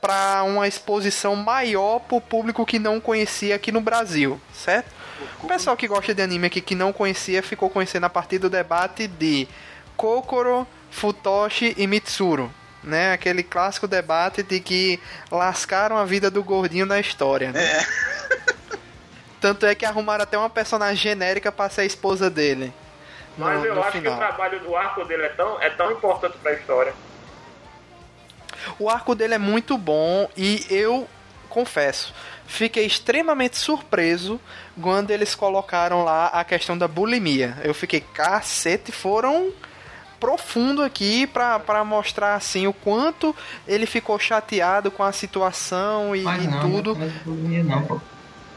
para 0.00 0.42
uma 0.42 0.66
exposição 0.66 1.36
maior 1.36 2.00
pro 2.00 2.20
público 2.20 2.66
que 2.66 2.80
não 2.80 3.00
conhecia 3.00 3.54
aqui 3.54 3.70
no 3.70 3.80
Brasil, 3.80 4.38
certo? 4.52 4.90
O 5.40 5.46
pessoal 5.46 5.76
que 5.76 5.86
gosta 5.86 6.12
de 6.12 6.20
anime 6.20 6.48
aqui 6.48 6.60
que 6.60 6.74
não 6.74 6.92
conhecia 6.92 7.40
ficou 7.40 7.70
conhecendo 7.70 8.04
a 8.04 8.10
partir 8.10 8.38
do 8.38 8.50
debate 8.50 9.06
de 9.06 9.46
Kokoro, 9.96 10.66
Futoshi 10.90 11.72
e 11.78 11.86
Mitsuru. 11.86 12.52
Né? 12.82 13.12
Aquele 13.12 13.42
clássico 13.42 13.86
debate 13.86 14.42
de 14.42 14.58
que 14.60 14.98
lascaram 15.30 15.96
a 15.98 16.04
vida 16.04 16.30
do 16.30 16.42
gordinho 16.42 16.86
na 16.86 16.98
história. 16.98 17.52
Né? 17.52 17.62
É. 17.62 17.86
Tanto 19.40 19.64
é 19.66 19.74
que 19.74 19.84
arrumaram 19.86 20.22
até 20.24 20.36
uma 20.36 20.50
personagem 20.50 20.96
genérica 20.96 21.50
pra 21.52 21.68
ser 21.70 21.82
a 21.82 21.84
esposa 21.84 22.28
dele. 22.30 22.72
no- 23.38 23.44
Mas 23.46 23.64
eu 23.64 23.74
no 23.74 23.82
acho 23.82 23.92
final. 23.92 24.12
que 24.12 24.22
o 24.24 24.26
trabalho 24.26 24.60
do 24.60 24.76
arco 24.76 25.04
dele 25.04 25.22
é 25.24 25.28
tão, 25.30 25.60
é 25.62 25.70
tão 25.70 25.90
importante 25.92 26.36
pra 26.42 26.52
história. 26.52 26.92
O 28.78 28.90
arco 28.90 29.14
dele 29.14 29.34
é 29.34 29.38
muito 29.38 29.78
bom 29.78 30.28
e 30.36 30.66
eu 30.68 31.08
confesso, 31.48 32.14
fiquei 32.46 32.84
extremamente 32.86 33.56
surpreso 33.56 34.38
quando 34.80 35.10
eles 35.10 35.34
colocaram 35.34 36.04
lá 36.04 36.26
a 36.28 36.44
questão 36.44 36.76
da 36.76 36.86
bulimia. 36.86 37.56
Eu 37.64 37.72
fiquei, 37.74 38.00
cacete, 38.00 38.92
foram 38.92 39.50
profundo 40.20 40.82
aqui 40.82 41.26
pra, 41.26 41.58
pra 41.58 41.82
mostrar 41.84 42.34
assim 42.34 42.66
o 42.66 42.72
quanto 42.72 43.34
ele 43.66 43.86
ficou 43.86 44.18
chateado 44.18 44.90
com 44.90 45.02
a 45.02 45.10
situação 45.12 46.14
e, 46.14 46.20
mas 46.22 46.44
e 46.44 46.48
não, 46.48 46.60
tudo. 46.60 46.94
não 46.94 47.08
bulimia 47.24 47.64
não, 47.64 47.82
pô. 47.82 48.00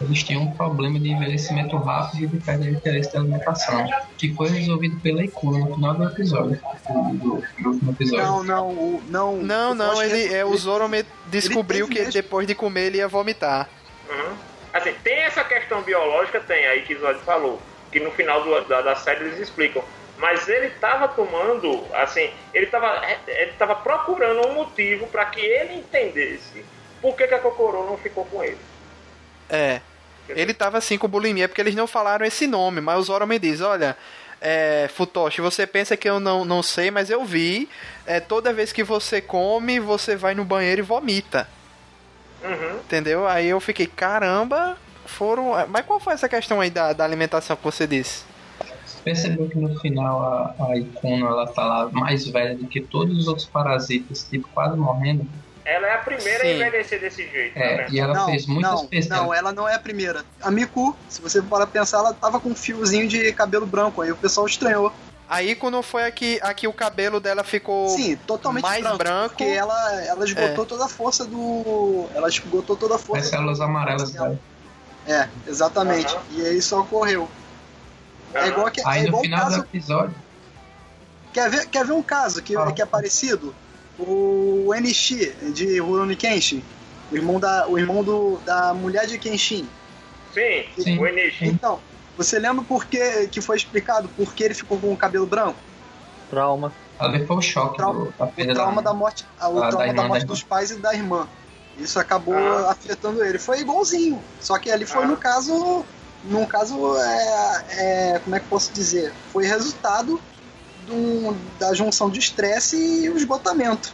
Eles 0.01 0.21
tinham 0.23 0.41
um 0.41 0.51
problema 0.51 0.99
de 0.99 1.09
envelhecimento 1.11 1.77
rápido 1.77 2.23
e 2.23 2.27
de 2.27 2.37
perda 2.37 2.65
de 2.65 2.71
interesse 2.71 3.13
da 3.13 3.19
alimentação, 3.19 3.87
que 4.17 4.33
foi 4.33 4.49
resolvido 4.49 4.99
pela 4.99 5.23
Ikura 5.23 5.59
no 5.59 5.75
final 5.75 5.93
do 5.93 6.03
episódio, 6.03 6.59
do, 6.89 7.13
do- 7.13 7.43
do 7.59 7.69
último 7.69 7.91
episódio. 7.91 8.25
Não, 8.25 8.43
não, 8.43 8.67
o- 8.69 9.03
não. 9.07 9.37
Não, 9.37 9.73
não, 9.73 9.95
que 9.95 10.03
ele, 10.03 10.33
é, 10.33 10.43
o 10.43 10.57
Zoro 10.57 10.89
me- 10.89 11.05
descobriu 11.27 11.87
que 11.87 11.99
mesmo. 11.99 12.11
depois 12.11 12.45
de 12.45 12.53
comer 12.53 12.87
ele 12.87 12.97
ia 12.97 13.07
vomitar. 13.07 13.69
Uhum. 14.09 14.33
Assim, 14.73 14.91
tem 15.03 15.19
essa 15.19 15.43
questão 15.43 15.81
biológica, 15.83 16.39
tem 16.41 16.65
aí 16.65 16.81
que 16.81 16.95
o 16.95 16.99
Zod 16.99 17.19
falou, 17.19 17.61
que 17.89 17.99
no 18.01 18.11
final 18.11 18.43
do- 18.43 18.67
da, 18.67 18.81
da 18.81 18.95
série 18.97 19.23
eles 19.23 19.39
explicam. 19.39 19.81
Mas 20.23 20.47
ele 20.47 20.67
estava 20.67 21.05
tomando, 21.09 21.85
assim, 21.93 22.31
ele 22.53 22.67
estava 22.67 23.05
ele 23.27 23.51
tava 23.59 23.75
procurando 23.75 24.47
um 24.47 24.53
motivo 24.53 25.05
para 25.07 25.25
que 25.25 25.41
ele 25.41 25.73
entendesse 25.73 26.63
por 27.01 27.13
que, 27.13 27.27
que 27.27 27.33
a 27.33 27.39
Kokoro 27.39 27.85
não 27.85 27.97
ficou 27.97 28.23
com 28.23 28.41
ele. 28.41 28.57
É. 29.49 29.81
Ele 30.29 30.53
tava 30.53 30.77
assim 30.77 30.97
com 30.97 31.09
bulimia 31.09 31.49
porque 31.49 31.59
eles 31.59 31.75
não 31.75 31.85
falaram 31.85 32.25
esse 32.25 32.47
nome, 32.47 32.79
mas 32.79 32.99
o 32.99 33.03
Zoro 33.03 33.27
me 33.27 33.37
diz, 33.37 33.59
olha, 33.59 33.97
é, 34.39 34.89
Futoshi, 34.95 35.41
você 35.41 35.67
pensa 35.67 35.97
que 35.97 36.09
eu 36.09 36.21
não, 36.21 36.45
não 36.45 36.63
sei, 36.63 36.89
mas 36.89 37.09
eu 37.09 37.25
vi. 37.25 37.67
É, 38.05 38.21
toda 38.21 38.53
vez 38.53 38.71
que 38.71 38.81
você 38.81 39.19
come, 39.19 39.77
você 39.77 40.15
vai 40.15 40.33
no 40.33 40.45
banheiro 40.45 40.79
e 40.79 40.83
vomita. 40.83 41.49
Uhum. 42.41 42.77
Entendeu? 42.77 43.27
Aí 43.27 43.49
eu 43.49 43.59
fiquei, 43.59 43.87
caramba, 43.87 44.77
foram. 45.05 45.67
Mas 45.67 45.85
qual 45.85 45.99
foi 45.99 46.13
essa 46.13 46.29
questão 46.29 46.61
aí 46.61 46.69
da, 46.69 46.93
da 46.93 47.03
alimentação 47.03 47.57
que 47.57 47.63
você 47.65 47.85
disse? 47.85 48.31
Percebeu 49.03 49.49
que 49.49 49.57
no 49.57 49.77
final 49.79 50.21
a, 50.23 50.55
a 50.65 50.77
Ikuno, 50.77 51.27
ela 51.27 51.45
tá 51.47 51.63
lá 51.65 51.89
mais 51.91 52.25
velha 52.27 52.55
do 52.55 52.67
que 52.67 52.79
todos 52.81 53.17
os 53.17 53.27
outros 53.27 53.45
parasitas, 53.47 54.25
tipo, 54.29 54.47
quase 54.53 54.77
morrendo? 54.77 55.25
Ela 55.65 55.87
é 55.87 55.93
a 55.95 55.97
primeira 55.99 56.43
a 56.43 56.51
envelhecer 56.51 56.99
desse 56.99 57.25
jeito, 57.29 57.57
É, 57.57 57.77
vendo? 57.83 57.93
e 57.93 57.99
ela 57.99 58.13
não, 58.13 58.25
fez 58.25 58.45
muitas 58.45 58.71
não, 58.71 58.85
pesquisas. 58.87 59.09
não, 59.17 59.33
ela 59.33 59.51
não 59.53 59.67
é 59.67 59.75
a 59.75 59.79
primeira. 59.79 60.23
A 60.41 60.51
Miku, 60.51 60.95
se 61.09 61.21
você 61.21 61.41
para 61.41 61.65
pensar, 61.65 61.99
ela 61.99 62.13
tava 62.13 62.39
com 62.39 62.49
um 62.49 62.55
fiozinho 62.55 63.07
de 63.07 63.31
cabelo 63.31 63.65
branco, 63.65 64.01
aí 64.01 64.11
o 64.11 64.15
pessoal 64.15 64.45
estranhou. 64.45 64.91
Aí 65.29 65.55
quando 65.55 65.81
foi 65.81 66.03
aqui, 66.03 66.37
aqui 66.43 66.67
o 66.67 66.73
cabelo 66.73 67.19
dela 67.19 67.43
ficou 67.45 67.87
Sim, 67.89 68.17
totalmente 68.27 68.61
mais 68.63 68.81
branco, 68.83 68.97
branco. 68.97 69.29
porque 69.37 69.43
ela, 69.45 70.03
ela 70.03 70.25
esgotou 70.25 70.65
toda 70.65 70.85
a 70.85 70.89
força 70.89 71.25
do... 71.25 72.07
Ela 72.13 72.27
esgotou 72.27 72.75
toda 72.75 72.95
a 72.95 72.97
As 72.97 73.03
força 73.03 73.29
células 73.29 73.57
do- 73.57 73.63
amarelas 73.63 74.11
dela. 74.11 74.37
É, 75.07 75.27
exatamente. 75.47 76.13
Aham. 76.13 76.23
E 76.31 76.45
aí 76.45 76.57
isso 76.57 76.77
ocorreu. 76.79 77.27
É 78.33 78.47
igual, 78.47 78.69
que, 78.71 78.81
é 78.81 78.83
Aí 78.85 79.01
no 79.03 79.07
igual 79.07 79.21
um 79.21 79.25
final 79.25 79.39
do 79.45 79.51
caso... 79.51 79.59
episódio, 79.61 80.15
Quer 81.33 81.49
ver, 81.49 81.65
quer 81.67 81.85
ver 81.85 81.93
um 81.93 82.03
caso 82.03 82.41
que, 82.43 82.55
Ah. 82.55 82.71
que 82.71 82.81
é 82.81 82.85
parecido? 82.85 83.55
O 83.97 84.73
Enishi, 84.75 85.31
de 85.53 85.79
Rurouni 85.79 86.15
Kenshin. 86.15 86.63
O 87.11 87.15
irmão, 87.15 87.39
da, 87.39 87.67
o 87.67 87.77
irmão 87.77 88.03
do, 88.03 88.39
da 88.45 88.73
mulher 88.73 89.05
de 89.07 89.17
Kenshin. 89.17 89.67
Sim, 90.33 90.65
Sim. 90.79 90.99
o 90.99 91.07
Enishi. 91.07 91.45
Então, 91.45 91.79
você 92.17 92.37
lembra 92.39 92.63
por 92.63 92.85
que, 92.85 93.27
que 93.27 93.41
foi 93.41 93.57
explicado 93.57 94.07
por 94.09 94.33
que 94.33 94.43
ele 94.43 94.53
ficou 94.53 94.77
com 94.79 94.91
o 94.93 94.97
cabelo 94.97 95.25
branco? 95.25 95.57
Trauma. 96.29 96.71
ali 96.99 97.25
foi 97.27 97.37
o 97.37 97.41
choque 97.41 97.77
Trauma- 97.77 98.05
do, 98.05 98.13
da 98.17 98.25
O 98.25 98.31
perda 98.31 98.53
trauma 98.55 98.81
da 98.81 98.93
morte, 98.93 99.25
ah, 99.39 99.49
o 99.49 99.55
da- 99.55 99.61
da 99.61 99.67
trauma 99.69 99.85
irmã, 99.87 99.95
da 99.95 100.01
da 100.03 100.07
morte 100.07 100.21
irmã. 100.23 100.33
dos 100.33 100.43
pais 100.43 100.71
e 100.71 100.75
da 100.75 100.93
irmã. 100.93 101.27
Isso 101.77 101.99
acabou 101.99 102.35
Ah. 102.35 102.71
afetando 102.71 103.23
ele. 103.23 103.37
Foi 103.39 103.59
igualzinho. 103.59 104.21
Só 104.39 104.57
que 104.59 104.69
ali 104.71 104.85
foi 104.85 105.03
Ah. 105.03 105.07
no 105.07 105.17
caso. 105.17 105.83
Num 106.23 106.45
caso, 106.45 106.75
é, 106.97 108.13
é, 108.15 108.19
como 108.19 108.35
é 108.35 108.39
que 108.39 108.45
eu 108.45 108.49
posso 108.49 108.73
dizer? 108.73 109.13
Foi 109.31 109.45
resultado 109.45 110.19
do- 110.85 111.33
da 111.59 111.73
junção 111.73 112.09
de 112.09 112.19
estresse 112.19 112.75
e 112.77 113.09
o 113.09 113.17
esgotamento. 113.17 113.93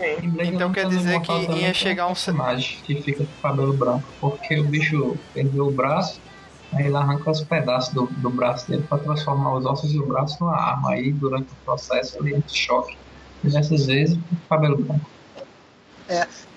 Sim. 0.00 0.30
Blade 0.30 0.54
Então 0.54 0.72
quer 0.72 0.84
Runner 0.86 0.98
dizer 0.98 1.20
que 1.22 1.32
ia 1.32 1.74
chegar 1.74 2.06
um- 2.06 2.10
personagem 2.10 2.80
que 2.84 3.02
fica 3.02 3.24
com 3.24 3.32
o 3.32 3.40
cabelo 3.42 3.76
branco, 3.76 4.14
porque 4.20 4.60
o 4.60 4.68
bicho 4.68 5.16
perdeu 5.34 5.64
o 5.66 5.72
braço, 5.72 6.20
aí 6.74 6.86
ele 6.86 6.96
arranca 6.96 7.30
os 7.30 7.42
pedaços 7.42 7.92
do, 7.92 8.06
do 8.06 8.30
braço 8.30 8.68
dele 8.68 8.84
para 8.88 8.98
transformar 8.98 9.56
os 9.58 9.66
ossos 9.66 9.92
do 9.92 10.06
braço 10.06 10.36
numa 10.40 10.56
arma. 10.56 10.92
Aí 10.92 11.12
durante 11.14 11.52
o 11.52 11.56
processo 11.64 12.16
ele 12.20 12.36
entra 12.36 12.48
choque. 12.48 12.94
E 13.44 13.50
dessas 13.52 13.86
vezes 13.86 14.16
com 14.28 14.34
o 14.36 14.48
cabelo 14.48 14.76
branco. 14.84 15.10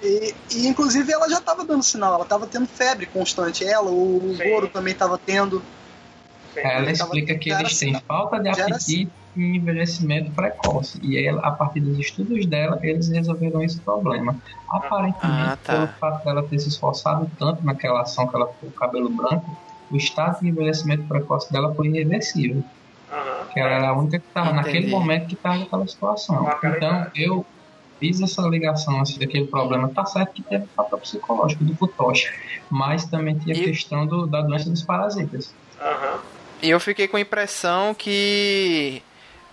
E, 0.02 0.34
e, 0.52 0.68
inclusive 0.68 1.12
ela 1.12 1.30
já 1.30 1.40
estava 1.40 1.66
dando 1.66 1.84
sinal, 1.84 2.14
ela 2.16 2.24
estava 2.24 2.48
tendo 2.48 2.68
febre 2.68 3.06
constante. 3.06 3.66
Ela, 3.66 3.92
o. 3.92 4.36
Goro 4.38 4.68
também 4.70 4.94
estava 4.94 5.18
tendo. 5.18 5.62
sim. 6.54 6.60
Ela 6.62 6.92
explica 6.92 7.38
que 7.38 7.50
eles 7.52 7.78
têm 7.78 8.00
falta 8.08 8.40
de 8.40 8.54
Já 8.54 8.66
apetite 8.66 9.12
e 9.36 9.58
envelhecimento 9.58 10.32
precoce. 10.32 11.00
E 11.02 11.18
aí, 11.18 11.28
a 11.30 11.52
partir 11.52 11.82
dos 11.82 11.98
estudos 11.98 12.46
dela, 12.46 12.80
eles 12.82 13.10
resolveram 13.10 13.62
esse 13.64 13.80
problema. 13.80 14.36
Aparentemente, 14.70 15.50
Ah, 15.50 15.58
tá. 15.64 15.74
pelo 15.74 15.88
fato 16.00 16.26
dela 16.26 16.44
ter 16.44 16.60
se 16.60 16.70
esforçado 16.70 17.30
tanto 17.38 17.64
naquela 17.64 18.02
ação 18.02 18.28
que 18.28 18.36
ela 18.36 18.48
ficou 18.48 18.70
com 18.70 18.76
o 18.76 18.80
cabelo 18.80 19.10
branco, 19.10 19.58
o 19.90 19.98
estado 19.98 20.40
de 20.42 20.50
envelhecimento 20.50 21.04
precoce 21.04 21.52
dela 21.52 21.74
foi 21.76 21.88
irreversível. 21.88 22.64
Aham. 23.12 23.46
Que 23.54 23.60
ela 23.60 23.72
era 23.72 23.90
a 23.90 23.98
única 23.98 24.20
que 24.20 24.28
estava 24.28 24.54
naquele 24.54 24.88
momento 24.88 25.28
que 25.28 25.36
estava 25.36 25.58
naquela 25.58 25.88
situação. 25.88 26.50
Então, 26.64 27.08
eu 27.16 27.46
fiz 28.02 28.20
essa 28.20 28.42
ligação 28.48 29.00
assim, 29.00 29.20
daquele 29.20 29.46
problema. 29.46 29.88
Tá 29.94 30.04
certo 30.06 30.34
que 30.34 30.42
teve 30.42 30.64
o 30.66 30.70
fator 30.76 31.00
psicológico 31.00 31.64
do 31.64 31.76
Futoshi, 31.78 32.26
mas 32.70 33.06
também 33.06 33.38
tinha 33.38 33.56
a 33.56 33.60
E- 33.60 33.66
questão 33.66 34.08
do- 34.08 34.26
da 34.26 34.42
doença 34.42 34.70
dos 34.72 34.84
parasitas. 34.84 35.54
Aham. 35.80 36.20
E 36.64 36.70
eu 36.70 36.80
fiquei 36.80 37.08
com 37.08 37.18
a 37.18 37.22
impressão 37.22 37.94
que 37.94 39.04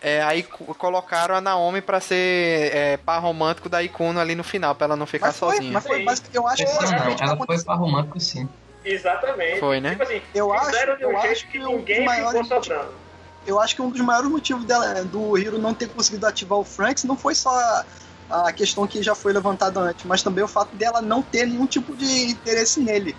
é, 0.00 0.22
aí 0.22 0.42
co- 0.44 0.74
colocaram 0.74 1.34
a 1.34 1.40
Naomi 1.40 1.82
pra 1.82 2.00
ser 2.00 2.70
é, 2.74 2.96
par 2.96 3.18
romântico 3.20 3.68
da 3.68 3.82
Ikuno 3.82 4.18
ali 4.18 4.34
no 4.34 4.44
final, 4.44 4.74
pra 4.74 4.86
ela 4.86 4.96
não 4.96 5.06
ficar 5.06 5.26
Mas 5.26 5.38
foi, 5.38 5.54
sozinha. 5.56 5.72
mas 5.72 5.86
foi 5.86 6.02
basic- 6.04 6.34
eu 6.34 6.46
acho 6.46 6.64
que 6.64 6.72
não, 6.84 7.16
ela 7.20 7.36
foi 7.36 7.62
para 7.62 7.74
romântico 7.74 8.18
sim. 8.18 8.48
Exatamente. 8.84 9.58
Foi, 9.60 9.80
né? 9.80 9.90
Tipo 9.90 10.02
assim, 10.04 10.22
Eu 10.34 10.52
acho- 10.54 10.70
um 10.70 10.94
eu 11.00 11.18
acho 11.18 11.48
que 11.50 11.58
um 11.58 11.76
ninguém 11.78 12.04
maiores 12.04 12.42
ficou 12.46 12.62
sobrando. 12.62 12.92
eu 13.46 13.60
acho 13.60 13.74
que 13.74 13.82
um 13.82 13.90
dos 13.90 14.00
maiores 14.00 14.30
motivos 14.30 14.64
dela, 14.64 15.04
do 15.04 15.36
Hiro 15.36 15.58
não 15.58 15.74
ter 15.74 15.88
conseguido 15.88 16.26
ativar 16.26 16.58
o 16.58 16.64
Franks 16.64 17.04
não 17.04 17.16
foi 17.16 17.34
só 17.34 17.50
a, 18.30 18.52
questão 18.52 18.86
que 18.86 19.02
já 19.02 19.14
foi 19.14 19.32
levantada 19.32 19.80
antes, 19.80 20.04
mas 20.04 20.22
também 20.22 20.42
o 20.44 20.48
fato 20.48 20.74
dela 20.76 21.00
não 21.02 21.22
ter 21.22 21.46
nenhum 21.46 21.66
tipo 21.66 21.96
de 21.96 22.30
interesse 22.30 22.80
nele. 22.80 23.16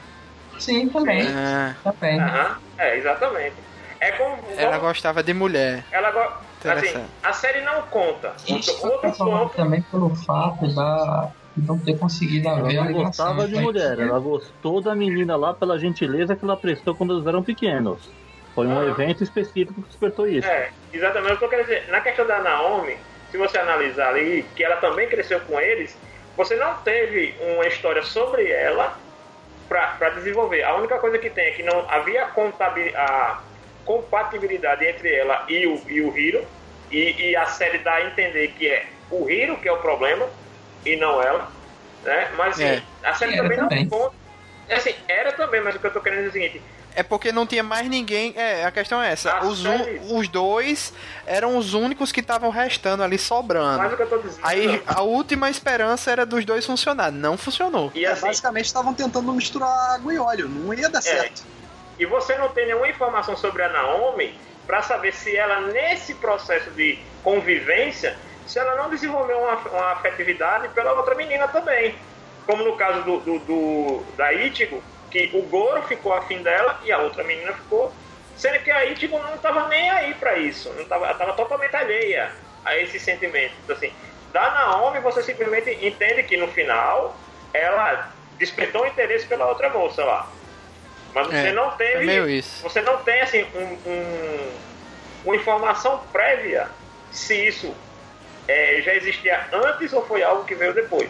Sim, 0.60 0.90
também. 0.90 1.28
Ah, 1.28 1.76
Também. 1.84 2.20
Aham. 2.20 2.58
É, 2.78 2.98
exatamente. 2.98 3.56
É 4.00 4.12
como. 4.12 4.38
ela 4.58 4.72
como- 4.78 4.88
gostava 4.88 5.24
de 5.24 5.34
mulher. 5.34 5.86
ela 5.92 6.12
go- 6.12 6.34
assim, 6.70 7.06
a 7.24 7.34
série 7.34 7.62
não 7.62 7.82
conta. 7.84 8.34
Isso 8.48 8.72
Outro, 8.72 8.74
foi 8.82 8.90
outro 8.92 9.12
ponto. 9.26 9.56
também 9.56 9.82
pelo 9.84 10.14
fato 10.16 10.74
da 10.76 11.30
não 11.58 11.78
ter 11.80 11.98
conseguido 11.98 12.48
Ela 12.48 12.58
a 12.60 12.62
não 12.62 12.70
ligação. 12.70 13.04
gostava 13.04 13.48
de 13.48 13.56
mulher, 13.60 14.00
ela 14.00 14.20
gostou 14.20 14.82
da 14.82 14.96
menina 14.96 15.36
lá 15.36 15.54
pela 15.54 15.78
gentileza 15.80 16.36
que 16.36 16.44
ela 16.46 16.56
prestou 16.56 16.96
quando 16.96 17.14
eles 17.16 17.26
eram 17.28 17.44
pequenos. 17.44 18.10
Foi 18.56 18.66
um 18.68 18.80
Ah. 18.80 18.86
evento 18.86 19.24
específico 19.24 19.82
que 19.82 19.88
despertou 19.90 20.28
isso. 20.28 20.48
É, 20.48 20.70
exatamente 20.94 21.34
o 21.34 21.38
que 21.38 21.46
eu 21.46 21.50
quero 21.50 21.64
dizer. 21.64 21.88
Na 21.90 22.00
questão 22.02 22.26
da 22.28 22.40
Naomi, 22.42 22.98
se 23.32 23.38
você 23.38 23.58
analisar 23.58 24.10
ali, 24.10 24.46
que 24.56 24.64
ela 24.64 24.78
também 24.78 25.08
cresceu 25.08 25.40
com 25.42 25.60
eles, 25.60 25.96
você 26.36 26.56
não 26.56 26.76
teve 26.78 27.36
uma 27.40 27.68
história 27.68 28.02
sobre 28.04 28.50
ela 28.52 28.98
para 29.68 30.10
desenvolver. 30.12 30.64
A 30.64 30.76
única 30.76 30.98
coisa 30.98 31.18
que 31.20 31.30
tem 31.30 31.48
é 31.48 31.52
que 31.52 31.64
não 31.64 31.86
havia 31.90 32.26
a 32.26 33.40
compatibilidade 33.86 34.86
entre 34.86 35.14
ela 35.14 35.46
e 35.48 35.68
o, 35.68 35.82
e 35.88 36.02
o 36.02 36.18
Hiro, 36.18 36.46
e, 36.92 37.30
e 37.30 37.36
a 37.36 37.46
série 37.46 37.78
dá 37.80 37.94
a 37.96 38.06
entender 38.08 38.50
que 38.58 38.68
é 38.68 38.86
o 39.12 39.30
Hiro 39.30 39.58
que 39.58 39.68
é 39.68 39.72
o 39.72 39.78
problema, 39.78 40.28
e 40.86 40.96
não 40.96 41.22
ela. 41.22 41.52
Né? 42.04 42.30
Mas 42.38 42.56
assim, 42.60 42.64
É. 42.64 42.82
a 43.04 43.14
série 43.14 43.34
Era 43.34 43.44
também 43.44 43.58
não 43.58 43.68
também. 43.70 43.90
conta. 43.90 44.16
Assim, 44.72 44.96
era 45.08 45.32
também, 45.34 45.62
mas 45.62 45.76
o 45.76 45.80
que 45.80 45.88
eu 45.88 45.92
tô 45.94 46.00
querendo 46.02 46.24
dizer 46.26 46.28
é 46.28 46.48
o 46.48 46.52
seguinte: 46.52 46.62
É 47.00 47.04
porque 47.04 47.32
não 47.32 47.48
tinha 47.48 47.64
mais 47.64 47.88
ninguém. 47.88 48.34
É, 48.36 48.66
a 48.66 48.72
questão 48.72 49.02
é 49.02 49.14
essa. 49.14 49.32
A 49.32 49.46
Os, 49.46 49.62
série- 49.62 50.02
os 50.12 50.28
dois 50.28 50.94
eram 51.26 51.58
os 51.58 51.74
únicos 51.74 52.12
que 52.12 52.20
estavam 52.20 52.50
restando 52.50 53.02
ali 53.02 53.16
mas 53.16 53.22
sobrando. 53.22 53.94
o 53.94 53.96
que 53.96 54.04
eu 54.04 54.10
tô 54.10 54.18
dizendo. 54.18 54.42
Aí 54.46 54.84
a 54.86 55.02
última 55.02 55.50
esperança 55.50 56.12
era 56.12 56.26
dos 56.26 56.44
dois 56.44 56.66
funcionar. 56.66 57.10
Não 57.10 57.38
funcionou. 57.38 57.90
e 57.96 58.04
É, 58.04 58.10
assim, 58.10 58.26
basicamente 58.28 58.66
estavam 58.66 58.94
tentando 58.94 59.32
misturar 59.32 59.70
água 59.96 60.14
e 60.14 60.20
óleo, 60.20 60.50
não 60.50 60.74
ia 60.74 60.90
dar 60.90 61.02
certo. 61.02 61.44
E 61.98 62.06
você 62.06 62.38
não 62.38 62.50
tem 62.50 62.66
nenhuma 62.66 62.90
informação 62.90 63.38
sobre 63.38 63.64
a 63.64 63.70
Naomi 63.70 64.38
para 64.68 64.82
saber 64.82 65.14
se 65.14 65.34
ela, 65.38 65.62
nesse 65.62 66.14
processo 66.16 66.70
de 66.72 67.00
convivência, 67.24 68.18
se 68.46 68.60
ela 68.60 68.76
não 68.76 68.90
desenvolveu 68.90 69.38
uma, 69.40 69.56
uma 69.56 69.92
afetividade 69.94 70.68
pela 70.70 70.92
outra 70.94 71.16
menina 71.16 71.48
também. 71.48 71.96
Como 72.46 72.64
no 72.66 72.76
caso 72.76 73.04
do, 73.04 73.20
do, 73.22 73.40
do- 73.40 74.04
da 74.18 74.34
Ichigo, 74.34 74.84
que 75.12 75.30
o 75.34 75.42
Goro 75.44 75.82
ficou 75.84 76.14
afim 76.14 76.42
dela 76.42 76.80
e 76.84 76.92
a 76.92 77.00
outra 77.00 77.24
menina 77.24 77.54
ficou. 77.54 77.92
Sendo 78.36 78.60
que 78.60 78.72
a 78.72 78.86
Ichigo 78.86 79.20
não 79.20 79.36
estava 79.36 79.68
nem 79.68 79.90
aí 79.90 80.14
para 80.14 80.38
isso. 80.38 80.70
Não 80.74 80.86
tava, 80.86 81.06
ela 81.06 81.12
estava 81.14 81.34
totalmente 81.34 81.76
alheia 81.76 82.32
a 82.64 82.78
esse 82.78 82.98
sentimento. 83.00 83.54
Então, 83.64 83.76
assim, 83.76 83.92
da 84.32 84.50
Naomi 84.52 85.00
você 85.02 85.22
simplesmente 85.24 85.72
entende 85.86 86.24
que 86.24 86.38
no 86.38 86.48
final 86.48 87.18
ela 87.54 88.14
despertou 88.38 88.86
interesse 88.88 89.26
pela 89.28 89.46
outra 89.48 89.70
moça 89.70 90.04
lá. 90.06 90.30
Mas 91.14 91.28
você 91.28 91.48
É, 91.50 91.52
não 91.52 91.72
teve. 91.72 92.38
é. 92.38 92.42
Você 92.64 92.82
não 92.82 92.98
tem 93.04 93.20
assim 93.22 93.46
um, 93.56 93.90
um- 93.90 94.52
uma 95.26 95.36
informação 95.36 96.02
prévia 96.14 96.70
se 97.12 97.48
isso 97.48 97.76
é, 98.48 98.82
já 98.82 98.94
existia 98.96 99.48
antes 99.52 99.92
ou 99.92 100.06
foi 100.06 100.24
algo 100.24 100.46
que 100.46 100.56
veio 100.56 100.74
depois. 100.74 101.10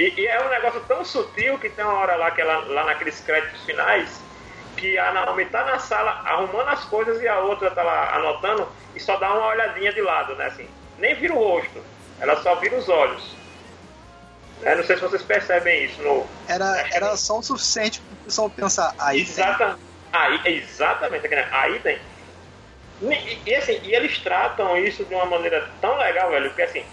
E, 0.00 0.14
e 0.18 0.26
é 0.26 0.42
um 0.42 0.48
negócio 0.48 0.80
tão 0.88 1.04
sutil 1.04 1.58
que 1.58 1.68
tem 1.68 1.84
uma 1.84 1.92
hora 1.92 2.16
lá 2.16 2.30
que 2.30 2.40
ela, 2.40 2.60
lá 2.68 2.84
naqueles 2.86 3.20
créditos 3.20 3.62
finais 3.64 4.08
que 4.74 4.96
a 4.96 5.12
Naomi 5.12 5.44
tá 5.44 5.62
na 5.62 5.78
sala 5.78 6.22
arrumando 6.24 6.68
as 6.68 6.86
coisas 6.86 7.20
e 7.20 7.28
a 7.28 7.38
outra 7.40 7.70
tá 7.70 7.82
lá 7.82 8.16
anotando 8.16 8.66
e 8.96 9.00
só 9.00 9.16
dá 9.18 9.30
uma 9.34 9.48
olhadinha 9.48 9.92
de 9.92 10.00
lado, 10.00 10.34
né? 10.36 10.46
Assim, 10.46 10.66
nem 10.98 11.14
vira 11.16 11.34
o 11.34 11.38
rosto, 11.38 11.84
ela 12.18 12.42
só 12.42 12.54
vira 12.54 12.78
os 12.78 12.88
olhos. 12.88 13.36
É, 14.62 14.74
não 14.74 14.84
sei 14.84 14.96
se 14.96 15.02
vocês 15.02 15.22
percebem 15.22 15.84
isso 15.84 16.02
no, 16.02 16.26
Era, 16.48 16.86
era 16.92 17.14
só 17.18 17.38
o 17.38 17.42
suficiente 17.42 18.00
pro 18.00 18.16
pessoal 18.24 18.48
pensar, 18.48 18.94
aí 18.98 19.22
tem. 19.22 19.44
Exata, 19.44 19.78
aí, 20.14 20.40
exatamente, 20.46 21.28
né? 21.28 21.46
aí 21.52 21.78
tem. 21.80 21.98
E, 23.02 23.38
e, 23.44 23.54
assim, 23.54 23.78
e 23.82 23.94
eles 23.94 24.18
tratam 24.18 24.78
isso 24.78 25.04
de 25.04 25.14
uma 25.14 25.26
maneira 25.26 25.68
tão 25.78 25.98
legal, 25.98 26.30
velho, 26.30 26.48
porque 26.48 26.62
assim, 26.62 26.84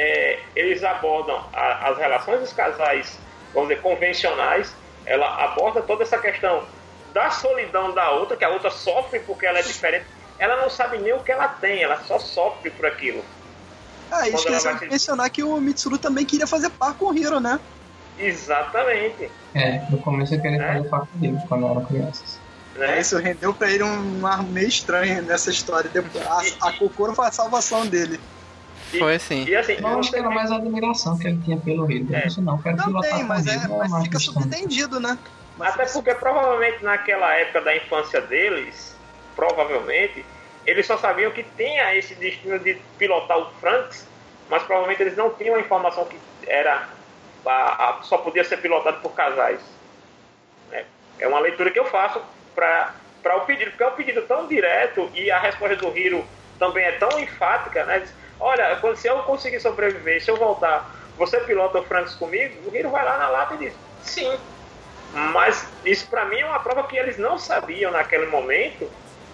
é, 0.00 0.38
eles 0.54 0.84
abordam 0.84 1.44
a- 1.52 1.88
as 1.88 1.98
relações 1.98 2.40
dos 2.40 2.52
casais, 2.52 3.18
vamos 3.52 3.68
dizer, 3.68 3.82
convencionais, 3.82 4.72
ela 5.04 5.44
aborda 5.44 5.82
toda 5.82 6.02
essa 6.04 6.18
questão 6.18 6.64
da 7.12 7.30
solidão 7.30 7.92
da 7.92 8.10
outra, 8.12 8.36
que 8.36 8.44
a 8.44 8.48
outra 8.50 8.70
sofre 8.70 9.18
porque 9.20 9.44
ela 9.46 9.58
é 9.58 9.62
diferente. 9.62 10.04
Ela 10.38 10.56
não 10.62 10.70
sabe 10.70 10.98
nem 10.98 11.12
o 11.14 11.20
que 11.20 11.32
ela 11.32 11.48
tem, 11.48 11.82
ela 11.82 11.98
só 12.06 12.18
sofre 12.18 12.70
por 12.70 12.86
aquilo. 12.86 13.24
Ah, 14.10 14.26
e 14.28 14.30
Quando 14.30 14.38
esqueceu 14.38 14.70
ela 14.70 14.78
de 14.78 14.84
vai- 14.86 14.88
mencionar 14.90 15.30
que 15.30 15.42
o 15.42 15.60
Mitsuru 15.60 15.98
também 15.98 16.24
queria 16.24 16.46
fazer 16.46 16.70
par 16.70 16.94
com 16.94 17.06
o 17.06 17.14
Hiro, 17.16 17.40
né? 17.40 17.58
Exatamente. 18.18 19.30
É, 19.54 19.80
no 19.90 19.98
começo 19.98 20.34
eu 20.34 20.40
queria 20.40 20.62
É. 20.62 20.74
fazer 20.76 20.88
parte 20.88 21.10
dele 21.14 21.38
quando 21.48 21.66
eu 21.66 21.70
era 21.72 21.80
criança. 21.86 22.24
Né? 22.76 23.00
Isso 23.00 23.18
rendeu 23.18 23.52
pra 23.52 23.70
ele 23.70 23.82
um 23.82 24.24
ar 24.26 24.42
meio 24.44 24.68
estranho 24.68 25.22
nessa 25.22 25.50
história. 25.50 25.90
Depois, 25.92 26.24
a, 26.62 26.68
a 26.68 26.72
Kokoro 26.72 27.14
foi 27.14 27.26
a 27.26 27.32
salvação 27.32 27.84
dele. 27.86 28.20
Foi 28.96 29.14
assim. 29.16 29.44
E 29.44 29.54
assim, 29.54 29.74
Eu 29.74 29.98
acho 29.98 30.10
que 30.10 30.16
era 30.16 30.30
mais 30.30 30.50
a 30.50 30.56
admiração 30.56 31.18
que 31.18 31.28
ele 31.28 31.42
tinha 31.42 31.58
pelo 31.58 31.84
Rio. 31.84 32.06
É. 32.14 32.22
Disse, 32.26 32.40
não, 32.40 32.60
quero 32.62 32.76
Não 32.76 32.84
pilotar 32.86 33.10
tem, 33.10 33.20
com 33.20 33.26
mas, 33.26 33.46
é, 33.46 33.56
Rio, 33.56 33.78
mas 33.78 34.02
fica 34.04 34.18
subentendido, 34.18 34.98
né? 35.00 35.18
Mas 35.56 35.74
Até 35.74 35.86
porque 35.86 36.14
provavelmente 36.14 36.82
naquela 36.84 37.34
época 37.34 37.60
da 37.62 37.76
infância 37.76 38.20
deles, 38.20 38.96
provavelmente, 39.36 40.24
eles 40.64 40.86
só 40.86 40.96
sabiam 40.96 41.30
que 41.32 41.42
tinha 41.56 41.94
esse 41.96 42.14
destino 42.14 42.58
de 42.58 42.74
pilotar 42.96 43.38
o 43.38 43.50
Franks, 43.60 44.06
mas 44.48 44.62
provavelmente 44.62 45.02
eles 45.02 45.16
não 45.16 45.30
tinham 45.30 45.56
a 45.56 45.60
informação 45.60 46.04
que 46.06 46.16
era 46.46 46.88
a- 47.44 47.90
a- 47.98 48.02
só 48.02 48.18
podia 48.18 48.44
ser 48.44 48.58
pilotado 48.58 48.98
por 49.00 49.10
casais. 49.12 49.60
É, 50.72 50.84
é 51.20 51.28
uma 51.28 51.40
leitura 51.40 51.70
que 51.70 51.78
eu 51.78 51.86
faço 51.86 52.20
para 52.54 53.36
o 53.36 53.40
pedido, 53.40 53.70
porque 53.70 53.82
é 53.82 53.88
um 53.88 53.92
pedido 53.92 54.22
tão 54.22 54.46
direto 54.46 55.10
e 55.14 55.30
a 55.30 55.38
resposta 55.38 55.76
do 55.76 55.96
Hiro 55.96 56.24
também 56.58 56.84
é 56.84 56.92
tão 56.92 57.18
enfática, 57.20 57.84
né? 57.84 58.02
Olha, 58.40 58.78
se 58.96 59.08
eu 59.08 59.18
conseguir 59.24 59.60
sobreviver, 59.60 60.22
se 60.22 60.30
eu 60.30 60.36
voltar, 60.36 60.94
você 61.16 61.38
pilota 61.40 61.78
o 61.78 61.84
Franks 61.84 62.14
comigo? 62.14 62.70
O 62.70 62.74
Hiro 62.76 62.90
vai 62.90 63.04
lá 63.04 63.18
na 63.18 63.28
lata 63.28 63.54
e 63.54 63.58
diz, 63.58 63.74
sim. 64.02 64.38
Mas 65.12 65.66
isso 65.84 66.06
para 66.08 66.24
mim 66.26 66.38
é 66.38 66.46
uma 66.46 66.60
prova 66.60 66.84
que 66.84 66.96
eles 66.96 67.18
não 67.18 67.38
sabiam 67.38 67.90
naquele 67.90 68.26
momento 68.26 68.88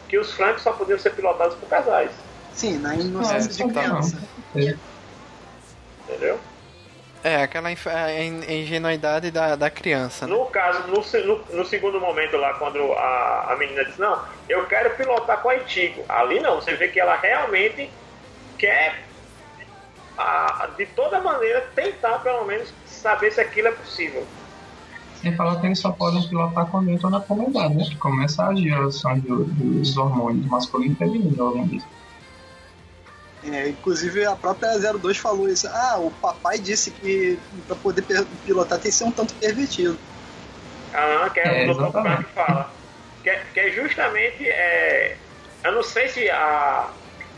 que 0.08 0.16
os 0.18 0.32
Franks 0.32 0.62
só 0.62 0.72
podiam 0.72 0.98
ser 0.98 1.10
pilotados 1.10 1.56
por 1.56 1.68
casais, 1.68 2.10
Sim, 2.52 2.78
na 2.78 2.94
inocência 2.94 3.64
É, 3.64 3.66
de 3.66 3.72
criança. 3.72 4.22
É. 4.54 4.74
entendeu? 6.08 6.38
É, 7.24 7.42
aquela 7.42 7.72
ingenuidade 7.72 9.30
da, 9.30 9.56
da 9.56 9.70
criança. 9.70 10.26
Né? 10.26 10.34
No 10.34 10.44
caso, 10.46 10.86
no, 10.86 11.02
no, 11.26 11.44
no 11.56 11.64
segundo 11.64 11.98
momento 11.98 12.36
lá, 12.36 12.54
quando 12.54 12.92
a, 12.92 13.52
a 13.52 13.56
menina 13.56 13.84
diz, 13.84 13.96
não, 13.96 14.22
eu 14.48 14.66
quero 14.66 14.90
pilotar 14.90 15.38
com 15.40 15.48
a 15.48 15.56
Itigo. 15.56 16.04
Ali 16.08 16.38
não, 16.38 16.56
você 16.56 16.74
vê 16.74 16.88
que 16.88 17.00
ela 17.00 17.16
realmente 17.16 17.90
quer, 18.64 19.02
a- 20.16 20.68
de 20.76 20.86
toda 20.86 21.20
maneira, 21.20 21.60
tentar 21.74 22.18
pelo 22.20 22.44
menos 22.46 22.72
saber 22.86 23.30
se 23.32 23.40
aquilo 23.40 23.68
é 23.68 23.72
possível. 23.72 24.26
Sem 25.20 25.34
falar 25.36 25.60
que 25.60 25.66
eles 25.66 25.78
só 25.78 25.90
podem 25.92 26.22
pilotar 26.28 26.66
quando 26.66 26.90
entram 26.90 27.10
na 27.10 27.20
comunidade, 27.20 27.74
né? 27.74 27.84
Que 27.84 27.96
começa 27.96 28.42
a 28.44 28.48
agir 28.48 28.72
a 28.74 28.84
ação 28.84 29.18
do- 29.18 29.44
dos 29.44 29.96
hormônios 29.96 30.46
masculino 30.46 30.92
e 30.92 30.96
feminino 30.96 31.36
no 31.36 31.44
organismo. 31.46 31.88
É, 33.42 33.68
inclusive 33.68 34.24
a 34.24 34.34
própria 34.34 34.78
02 34.78 35.18
falou 35.18 35.48
isso. 35.48 35.68
Ah, 35.68 35.98
o 35.98 36.10
papai 36.10 36.58
disse 36.58 36.90
que 36.90 37.38
pra 37.66 37.76
poder 37.76 38.02
pilotar 38.44 38.78
tem 38.78 38.90
que 38.90 38.96
ser 38.96 39.04
um 39.04 39.12
tanto 39.12 39.34
pervertido. 39.34 39.98
Ah, 40.92 41.28
que 41.28 41.40
é, 41.40 41.66
É, 41.66 41.70
o. 41.70 41.92
Frank 41.92 42.24
fala. 42.34 42.72
Que, 43.22 43.30
é- 43.30 43.42
que 43.52 43.60
é 43.60 43.70
justamente. 43.70 44.46
É, 44.48 45.16
eu 45.64 45.72
não 45.72 45.82
sei 45.82 46.08
se 46.08 46.28
a. 46.30 46.88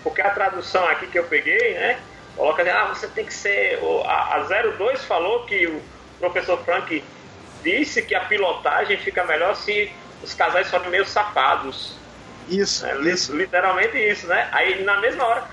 Porque 0.06 0.22
a 0.22 0.30
tradução 0.30 0.86
aqui 0.86 1.08
que 1.08 1.18
eu 1.18 1.24
peguei, 1.24 1.74
né? 1.74 1.98
Coloca 2.36 2.62
assim, 2.62 2.70
ah, 2.70 2.84
você 2.84 3.08
tem 3.08 3.26
que 3.26 3.34
ser. 3.34 3.76
o- 3.82 4.02
A, 4.06 4.36
a 4.36 4.40
02 4.78 5.04
falou 5.04 5.44
que 5.46 5.66
o 5.66 5.82
professor 6.20 6.62
Frank 6.64 7.02
disse 7.64 8.00
que 8.02 8.14
a 8.14 8.20
pilotagem 8.20 8.96
fica 8.98 9.24
melhor 9.24 9.56
se 9.56 9.90
os 10.22 10.32
casais 10.32 10.70
forem 10.70 10.90
meio 10.90 11.04
safados. 11.04 11.96
Isso? 12.48 12.86
Li- 13.00 13.10
isso. 13.10 13.34
Literalmente 13.36 13.96
isso, 13.98 14.28
né? 14.28 14.48
Aí 14.52 14.84
na 14.84 15.00
mesma 15.00 15.24
hora, 15.24 15.44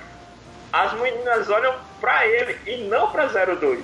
as 0.72 0.94
meninas 0.94 1.50
olham 1.50 1.74
pra 2.00 2.28
ele 2.28 2.56
e 2.68 2.78
não 2.84 3.10
pra 3.10 3.26
02. 3.26 3.80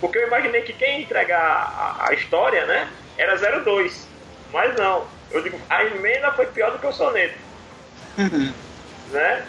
Porque 0.00 0.18
eu 0.18 0.28
imaginei 0.28 0.62
que 0.62 0.74
quem 0.74 1.02
entregar 1.02 1.40
a, 1.42 2.08
a 2.10 2.14
história, 2.14 2.64
né, 2.66 2.88
era 3.18 3.34
02. 3.36 4.06
Mas 4.52 4.76
não. 4.76 5.08
Eu 5.32 5.42
digo, 5.42 5.60
a 5.68 5.82
emenda 5.82 6.30
foi 6.34 6.46
pior 6.46 6.70
do 6.70 6.78
que 6.78 6.86
o 6.86 6.92
soneto, 6.92 7.34
né? 9.10 9.44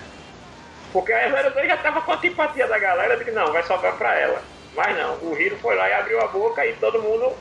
Porque 0.96 1.12
a 1.12 1.28
02 1.50 1.68
já 1.68 1.76
tava 1.76 2.02
com 2.02 2.14
a 2.14 2.16
antipatia 2.16 2.66
da 2.68 2.80
galera, 2.80 3.16
eu 3.16 3.18
digo, 3.20 3.32
não, 3.34 3.52
vai 3.52 3.62
sobrar 3.64 3.98
pra 3.98 4.18
ela. 4.18 4.42
Mas 4.74 4.98
não, 4.98 5.16
o 5.16 5.36
Hiro 5.38 5.58
foi 5.58 5.76
lá 5.76 5.90
e 5.90 5.94
abriu 5.94 6.22
a 6.22 6.28
boca 6.28 6.66
e 6.66 6.72
todo 6.78 7.02
mundo. 7.02 7.36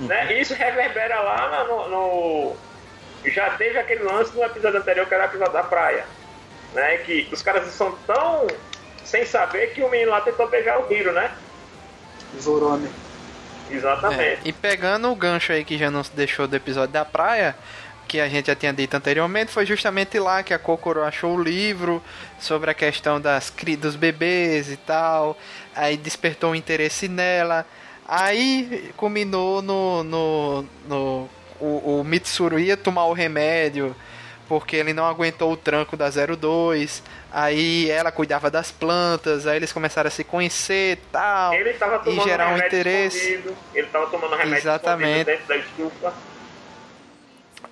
Né? 0.00 0.34
E 0.34 0.40
isso 0.42 0.52
reverbera 0.52 1.18
lá 1.20 1.64
no, 1.64 1.88
no- 1.88 2.56
Já 3.24 3.48
teve 3.56 3.78
aquele 3.78 4.02
lance 4.02 4.36
no 4.36 4.44
episódio 4.44 4.80
anterior 4.80 5.06
que 5.06 5.14
era 5.14 5.22
o 5.24 5.26
episódio 5.28 5.54
da 5.54 5.62
praia. 5.62 6.04
Né? 6.74 6.98
Que 6.98 7.26
os 7.32 7.40
caras 7.40 7.66
são 7.72 7.92
tão 8.06 8.46
sem 9.02 9.24
saber 9.24 9.68
que 9.72 9.82
o 9.82 9.88
menino 9.88 10.10
lá 10.10 10.20
tentou 10.20 10.46
beijar 10.46 10.78
o 10.78 10.92
Hiro, 10.92 11.10
né? 11.12 11.30
Zorome. 12.38 12.90
É, 13.70 13.74
Exatamente. 13.74 14.40
e 14.44 14.52
pegando 14.52 15.10
o 15.10 15.16
gancho 15.16 15.52
aí 15.52 15.64
que 15.64 15.78
já 15.78 15.90
não 15.90 16.04
se 16.04 16.12
deixou 16.12 16.46
do 16.46 16.54
episódio 16.54 16.92
da 16.92 17.04
praia, 17.04 17.56
que 18.06 18.20
a 18.20 18.28
gente 18.28 18.46
já 18.46 18.54
tinha 18.54 18.72
dito 18.72 18.96
anteriormente, 18.96 19.52
foi 19.52 19.66
justamente 19.66 20.18
lá 20.18 20.42
que 20.42 20.54
a 20.54 20.58
Kokoro 20.58 21.02
achou 21.02 21.36
o 21.36 21.42
livro 21.42 22.02
sobre 22.38 22.70
a 22.70 22.74
questão 22.74 23.20
das 23.20 23.52
dos 23.78 23.96
bebês 23.96 24.70
e 24.70 24.76
tal. 24.76 25.36
Aí 25.74 25.96
despertou 25.96 26.50
um 26.50 26.54
interesse 26.54 27.08
nela. 27.08 27.66
Aí 28.06 28.92
culminou 28.96 29.62
no. 29.62 30.04
no, 30.04 30.66
no 30.86 31.28
o, 31.60 32.00
o 32.00 32.04
Mitsuru 32.04 32.58
ia 32.58 32.76
tomar 32.76 33.06
o 33.06 33.12
remédio 33.12 33.94
porque 34.48 34.76
ele 34.76 34.92
não 34.92 35.06
aguentou 35.06 35.52
o 35.52 35.56
tranco 35.56 35.96
da 35.96 36.10
02. 36.10 37.02
Aí 37.32 37.90
ela 37.90 38.12
cuidava 38.12 38.50
das 38.50 38.70
plantas, 38.70 39.46
aí 39.46 39.56
eles 39.56 39.72
começaram 39.72 40.08
a 40.08 40.10
se 40.10 40.22
conhecer 40.22 40.98
tal, 41.10 41.54
ele 41.54 41.72
tava 41.74 41.98
tomando 41.98 42.20
e 42.20 42.24
gerar 42.24 42.46
um 42.46 42.54
remédio 42.54 42.66
interesse. 42.68 43.44
Ele 43.74 43.86
tava 43.88 44.06
tomando 44.06 44.36
remédio 44.36 44.58
Exatamente. 44.58 45.24
dentro 45.24 45.46
da 45.46 45.56
estufa. 45.56 46.33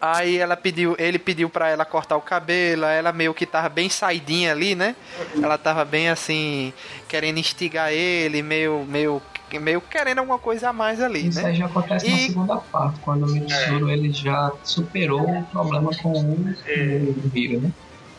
Aí 0.04 0.36
ela 0.38 0.56
pediu, 0.56 0.96
ele 0.98 1.16
pediu 1.16 1.48
pra 1.48 1.68
ela 1.68 1.84
cortar 1.84 2.16
o 2.16 2.20
cabelo, 2.20 2.84
aí 2.84 2.98
ela 2.98 3.12
meio 3.12 3.32
que 3.32 3.46
tava 3.46 3.68
bem 3.68 3.88
saidinha 3.88 4.50
ali, 4.50 4.74
né? 4.74 4.96
Ela 5.40 5.56
tava 5.56 5.84
bem 5.84 6.08
assim, 6.08 6.72
querendo 7.08 7.38
instigar 7.38 7.92
ele, 7.92 8.42
meio 8.42 8.84
meio 8.84 9.22
meio 9.60 9.80
querendo 9.80 10.18
alguma 10.18 10.38
coisa 10.40 10.70
a 10.70 10.72
mais 10.72 11.00
ali, 11.00 11.28
Isso 11.28 11.40
né? 11.40 11.50
aí 11.50 11.54
já 11.54 11.66
acontece 11.66 12.10
na 12.10 12.16
E- 12.16 12.26
segunda 12.26 12.56
parte, 12.56 12.98
quando 13.00 13.26
o 13.26 13.30
Mitsuru 13.30 13.90
ele 13.90 14.10
já 14.10 14.50
superou 14.64 15.20
o 15.38 15.44
problema 15.44 15.90
com 16.02 16.10
o, 16.10 16.34
o 16.40 17.30
Hiro, 17.32 17.60
né? 17.60 17.70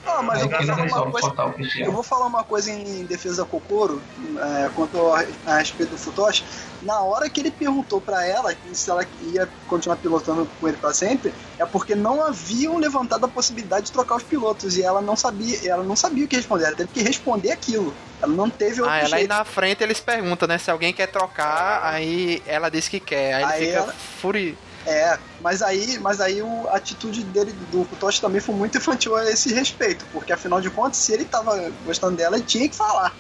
Ah, 0.06 0.22
mas 0.22 0.42
aí 0.44 0.68
eu 0.68 0.76
vou 0.76 0.88
falar 0.90 1.06
uma 1.06 1.12
coisa. 1.12 1.80
Eu 1.80 1.92
vou 1.92 2.04
falar 2.04 2.26
uma 2.26 2.44
coisa 2.44 2.72
em 2.72 3.06
defesa 3.06 3.44
da 3.44 3.50
Kokoro, 3.50 4.02
é, 4.38 4.70
quanto 4.76 4.98
a, 5.14 5.26
a 5.46 5.58
respeito 5.60 5.92
do 5.92 5.98
Futoshi. 5.98 6.44
Na 6.82 7.00
hora 7.00 7.30
que 7.30 7.40
ele 7.40 7.50
perguntou 7.52 8.02
pra 8.02 8.26
ela 8.28 8.54
se 8.74 8.90
ela 8.90 9.06
ia 9.34 9.48
continuar 9.70 9.96
pilotando 9.96 10.48
com 10.60 10.68
ele 10.68 10.76
pra 10.76 10.94
sempre, 10.94 11.34
é 11.58 11.66
porque 11.66 11.96
não 11.96 12.22
haviam 12.22 12.78
levantado 12.78 13.24
a 13.26 13.28
possibilidade 13.30 13.86
de 13.86 13.92
trocar 13.94 14.16
os 14.18 14.24
pilotos 14.24 14.78
e 14.78 14.84
ela 14.84 15.02
não 15.02 15.16
sabia, 15.16 15.58
ela 15.70 15.84
não 15.84 15.96
sabia 15.96 16.26
o 16.26 16.28
que 16.28 16.36
responder, 16.36 16.66
ela 16.66 16.76
teve 16.76 16.90
que 16.92 17.02
responder 17.02 17.52
aquilo. 17.52 17.94
Ela 18.22 18.34
não 18.34 18.50
teve 18.50 18.82
outro 18.82 18.94
Ah, 18.94 19.00
ela 19.00 19.16
aí 19.16 19.22
jeito. 19.22 19.30
na 19.30 19.46
frente 19.46 19.82
eles 19.84 20.00
perguntam, 20.02 20.48
né? 20.48 20.58
Se 20.58 20.70
alguém 20.70 20.92
quer 20.94 21.08
trocar, 21.08 21.82
aí 21.84 22.44
ela 22.46 22.70
diz 22.70 22.90
que 22.90 23.00
quer. 23.00 23.36
Aí, 23.36 23.44
Aí 23.46 23.58
ele 23.62 23.66
fica 23.68 23.84
ela- 23.84 23.94
furi... 24.22 24.58
É, 24.86 25.18
mas 25.40 25.62
aí, 25.62 25.98
mas 26.00 26.20
aí 26.20 26.42
o, 26.42 26.68
a 26.68 26.76
atitude 26.76 27.24
dele 27.24 27.54
do 27.54 27.86
Futoshi 27.86 28.20
também 28.20 28.42
foi 28.42 28.54
muito 28.56 28.78
infantil 28.78 29.16
a 29.16 29.30
esse 29.30 29.54
respeito, 29.54 30.06
porque 30.12 30.34
afinal 30.34 30.60
de 30.60 30.70
contas, 30.70 30.98
se 30.98 31.14
ele 31.14 31.26
tava 31.26 31.70
gostando 31.84 32.18
dela, 32.18 32.36
ele 32.36 32.46
tinha 32.46 32.70
que 32.70 32.76
falar. 32.76 33.18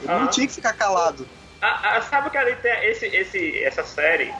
Ele 0.00 0.12
não 0.14 0.28
tinha 0.28 0.46
que 0.46 0.54
ficar 0.54 0.74
calado. 0.74 1.28
Sabe 2.02 2.30
que 2.30 2.38
ali 2.38 2.56
tem 2.56 2.88
esse, 2.90 3.06
esse, 3.06 3.62
essa 3.64 3.84
série, 3.84 4.34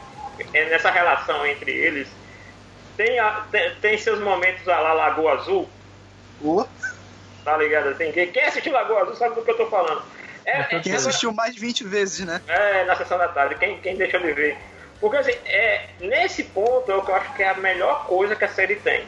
é, 0.52 0.70
nessa 0.70 0.90
relação 0.90 1.44
entre 1.46 1.70
eles, 1.70 2.08
tem, 2.96 3.18
a- 3.20 3.42
tem, 3.52 3.80
tem 3.80 3.98
seus 3.98 4.20
momentos 4.20 4.66
a 4.68 4.80
lá 4.80 4.92
Lagoa 4.94 5.34
Azul, 5.34 5.72
Ô, 6.40 6.64
tá 7.44 7.56
ligado? 7.56 7.88
Assim, 7.90 8.12
quem, 8.12 8.32
quem 8.32 8.44
assistiu 8.44 8.72
Lagoa 8.72 9.02
Azul 9.02 9.14
sabe 9.14 9.34
do 9.34 9.44
que 9.44 9.50
eu 9.50 9.56
tô 9.56 9.68
falando. 9.70 10.04
É, 10.44 10.76
é, 10.76 10.80
Quem 10.80 10.92
assistiu 10.94 11.32
mais 11.32 11.54
de 11.54 11.60
20 11.60 11.84
vezes, 11.84 12.24
né? 12.26 12.40
é, 12.46 12.84
na 12.84 12.96
sessão 12.96 13.18
da 13.18 13.28
tarde, 13.28 13.56
quem, 13.58 13.80
quem 13.80 13.96
deixou 13.96 14.20
de 14.20 14.32
ver. 14.32 14.69
Porque 15.00 15.16
assim, 15.16 15.32
é, 15.46 15.86
nesse 16.00 16.44
ponto 16.44 16.90
é 16.90 16.94
o 16.94 17.02
que 17.02 17.10
eu 17.10 17.14
acho 17.14 17.32
que 17.34 17.42
é 17.42 17.48
a 17.48 17.54
melhor 17.54 18.06
coisa 18.06 18.36
que 18.36 18.44
a 18.44 18.48
série 18.48 18.76
tem. 18.76 19.04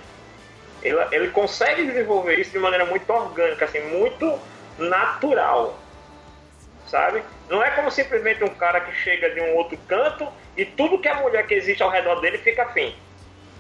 Ele, 0.82 0.96
ele 1.12 1.28
consegue 1.30 1.84
desenvolver 1.84 2.38
isso 2.40 2.50
de 2.50 2.58
maneira 2.58 2.84
muito 2.86 3.08
orgânica, 3.12 3.64
assim, 3.66 3.80
muito 3.80 4.38
natural. 4.78 5.78
Sabe? 6.86 7.22
Não 7.48 7.62
é 7.62 7.70
como 7.70 7.90
simplesmente 7.90 8.42
um 8.44 8.48
cara 8.54 8.80
que 8.80 8.92
chega 8.96 9.30
de 9.30 9.40
um 9.40 9.54
outro 9.54 9.78
canto 9.88 10.28
e 10.56 10.64
tudo 10.64 10.98
que 10.98 11.08
a 11.08 11.14
mulher 11.14 11.46
que 11.46 11.54
existe 11.54 11.82
ao 11.82 11.90
redor 11.90 12.20
dele 12.20 12.38
fica 12.38 12.64
afim. 12.64 12.94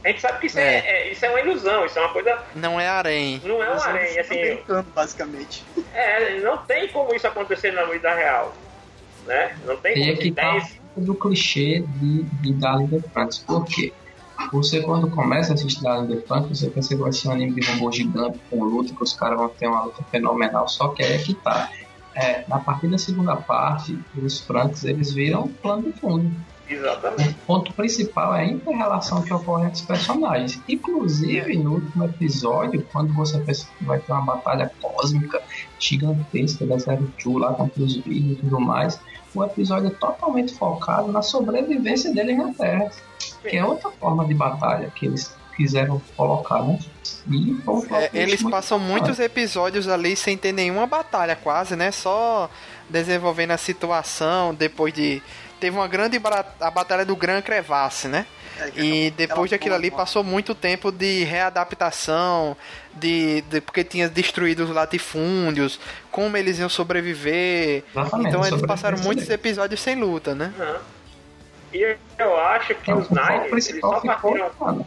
A 0.04 0.08
gente 0.08 0.20
sabe 0.20 0.40
que 0.40 0.46
isso 0.48 0.58
é, 0.58 0.78
é- 0.78 1.08
isso 1.12 1.24
é 1.24 1.30
uma 1.30 1.40
ilusão, 1.40 1.86
isso 1.86 1.98
é 1.98 2.02
uma 2.02 2.12
coisa. 2.12 2.38
Não 2.56 2.80
é 2.80 2.88
harém. 2.88 3.40
Não 3.44 3.62
é 3.62 3.70
um 3.70 3.96
eles 3.96 4.18
assim. 4.18 4.40
brincando, 4.40 4.90
basicamente. 4.90 5.64
É, 5.94 6.40
não 6.40 6.58
tem 6.58 6.88
como 6.88 7.14
isso 7.14 7.26
acontecer 7.26 7.70
na 7.72 7.84
vida 7.84 8.12
real. 8.12 8.52
Né? 9.26 9.56
Não 9.64 9.76
tem 9.76 9.92
E 9.96 10.00
como. 10.00 10.12
aqui 10.14 10.30
tá 10.32 10.50
Dez- 10.52 10.81
do 10.96 11.14
clichê 11.14 11.84
de, 11.98 12.22
de 12.22 12.52
Darling 12.54 12.88
the 12.88 13.00
Franks. 13.00 13.38
Por 13.38 13.64
quê? 13.64 13.92
Você, 14.52 14.80
quando 14.80 15.08
começa 15.08 15.52
a 15.52 15.54
assistir 15.54 15.82
Darling 15.82 16.14
the 16.14 16.20
Franks, 16.26 16.58
você 16.58 16.68
pensa 16.68 16.88
que 16.94 17.00
vai 17.00 17.12
ser 17.12 17.28
um 17.28 17.32
anime 17.32 17.60
de 17.60 17.70
robô 17.72 17.90
gigante 17.92 18.38
com 18.50 18.62
luta, 18.64 18.94
que 18.94 19.02
os 19.02 19.12
caras 19.12 19.38
vão 19.38 19.48
ter 19.48 19.68
uma 19.68 19.84
luta 19.84 20.02
fenomenal. 20.10 20.68
Só 20.68 20.88
que 20.88 21.02
aí 21.02 21.12
é 21.12 21.18
que 21.18 21.34
tá. 21.34 21.70
É, 22.14 22.44
na 22.46 22.58
partir 22.58 22.88
da 22.88 22.98
segunda 22.98 23.36
parte, 23.36 23.98
os 24.16 24.40
Franks 24.40 24.84
eles 24.84 25.12
viram 25.12 25.48
plano 25.48 25.84
de 25.84 25.92
fundo. 25.92 26.30
Exatamente. 26.68 27.30
O 27.30 27.46
ponto 27.46 27.72
principal 27.72 28.34
é 28.34 28.42
a 28.42 28.46
inter-relação 28.46 29.22
que 29.22 29.32
ocorre 29.32 29.64
entre 29.64 29.74
os 29.74 29.80
personagens. 29.82 30.60
Inclusive, 30.68 31.56
no 31.58 31.74
último 31.74 32.04
episódio, 32.04 32.86
quando 32.92 33.12
você 33.12 33.38
pensa 33.38 33.66
que 33.78 33.84
vai 33.84 33.98
ter 33.98 34.12
uma 34.12 34.22
batalha 34.22 34.70
cósmica 34.80 35.42
gigantesca 35.78 36.66
da 36.66 36.78
Zero 36.78 37.12
Two 37.22 37.38
lá 37.38 37.52
contra 37.54 37.82
os 37.82 37.96
vídeos 37.96 38.38
e 38.38 38.42
tudo 38.42 38.60
mais, 38.60 38.98
o 39.34 39.44
episódio 39.44 39.88
é 39.88 39.90
totalmente 39.90 40.54
focado 40.54 41.10
na 41.10 41.22
sobrevivência 41.22 42.12
deles 42.12 42.36
na 42.36 42.52
Terra. 42.52 42.90
Que 43.42 43.56
é 43.56 43.64
outra 43.64 43.90
forma 43.90 44.24
de 44.24 44.34
batalha 44.34 44.90
que 44.94 45.06
eles 45.06 45.34
quiseram 45.56 46.00
colocar, 46.16 46.62
né? 46.62 46.78
E 47.30 47.56
É, 47.92 48.10
eles 48.12 48.42
muito 48.42 48.54
passam 48.54 48.78
muitos 48.78 49.18
episódios 49.18 49.88
ali 49.88 50.16
sem 50.16 50.36
ter 50.36 50.52
nenhuma 50.52 50.86
batalha, 50.86 51.36
quase, 51.36 51.76
né? 51.76 51.90
Só 51.92 52.50
desenvolvendo 52.88 53.52
a 53.52 53.58
situação 53.58 54.54
depois 54.54 54.92
de. 54.92 55.22
Teve 55.60 55.76
uma 55.76 55.86
grande 55.86 56.20
a 56.60 56.70
batalha 56.70 57.04
do 57.04 57.14
Gran 57.14 57.40
Crevasse, 57.40 58.08
né? 58.08 58.26
É, 58.58 58.70
E 58.80 59.10
depois 59.10 59.50
daquilo 59.50 59.74
ali 59.74 59.90
passou 59.90 60.22
muito 60.22 60.54
tempo 60.54 60.90
de 60.92 61.24
readaptação, 61.24 62.56
de, 62.94 63.40
de- 63.42 63.60
porque 63.60 63.82
tinha 63.84 64.08
destruído 64.08 64.64
os 64.64 64.70
latifúndios, 64.70 65.80
como 66.10 66.36
eles 66.36 66.58
iam 66.58 66.68
sobreviver. 66.68 67.82
Exatamente, 67.90 68.28
então 68.28 68.46
eles 68.46 68.62
passaram 68.62 68.98
muitos 68.98 69.28
episódios 69.28 69.80
sem 69.80 69.96
luta, 69.96 70.34
né? 70.34 70.52
Aham. 70.58 70.80
E 71.72 71.96
eu 72.18 72.36
acho 72.38 72.74
que 72.74 72.90
Então, 72.90 72.98
os 72.98 73.10
o 73.10 73.14
foco 73.14 73.32
Nines, 73.48 73.68
eles 73.68 73.80
só 73.80 74.00
partiram 74.00 74.50
mano, 74.60 74.86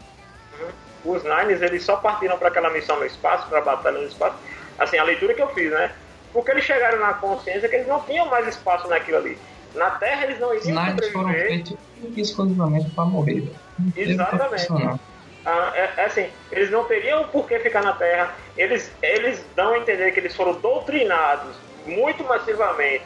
os 1.04 1.24
Nines 1.24 1.62
eles 1.62 1.84
só 1.84 1.96
partiram 1.98 2.38
para 2.38 2.50
aquela 2.50 2.70
missão 2.70 3.00
no 3.00 3.06
espaço, 3.06 3.48
para 3.48 3.62
batalha 3.62 4.00
no 4.00 4.08
espaço. 4.08 4.36
Assim, 4.78 4.98
a 4.98 5.04
leitura 5.04 5.34
que 5.34 5.42
eu 5.42 5.50
fiz, 5.50 5.72
né? 5.72 5.92
Porque 6.32 6.52
eles 6.52 6.64
chegaram 6.64 7.00
na 7.00 7.14
consciência 7.16 7.68
que 7.70 7.76
eles 7.76 7.88
não 7.88 8.02
tinham 8.02 8.28
mais 8.28 8.48
espaço 8.48 8.88
naquilo 8.88 9.18
ali. 9.18 9.38
Na 9.76 9.92
Terra 9.92 10.24
eles 10.26 10.40
não 10.40 10.52
Os 10.56 10.66
iriam 10.66 10.86
foram 10.86 11.12
sobreviver. 11.12 11.48
feitos 11.48 11.78
exclusivamente 12.18 12.90
para 12.92 13.06
morrer. 13.06 13.52
Não 13.78 13.92
Exatamente. 13.96 14.70
não. 14.72 15.00
Ah, 15.46 15.72
é, 15.76 15.90
é 15.98 16.06
assim, 16.06 16.28
eles 16.52 16.72
não 16.72 16.86
teriam 16.86 17.28
por 17.28 17.48
que 17.48 17.60
ficar 17.60 17.84
na 17.84 17.94
Terra. 17.94 18.34
Eles, 18.58 18.92
eles 19.02 19.46
dão 19.56 19.74
a 19.74 19.78
entender 19.78 20.12
que 20.12 20.20
eles 20.20 20.36
foram 20.36 20.54
doutrinados 20.54 21.56
muito 21.86 22.24
massivamente 22.24 23.06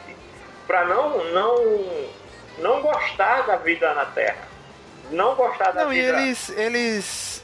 para 0.66 0.84
não, 0.86 1.22
não, 1.32 1.84
não 2.58 2.80
gostar 2.80 3.46
da 3.46 3.56
vida 3.56 3.92
na 3.94 4.06
Terra. 4.06 4.48
Não 5.10 5.34
gostar 5.34 5.72
da 5.72 5.84
Não, 5.84 5.92
e 5.92 6.00
vida. 6.00 6.18
eles, 6.22 6.48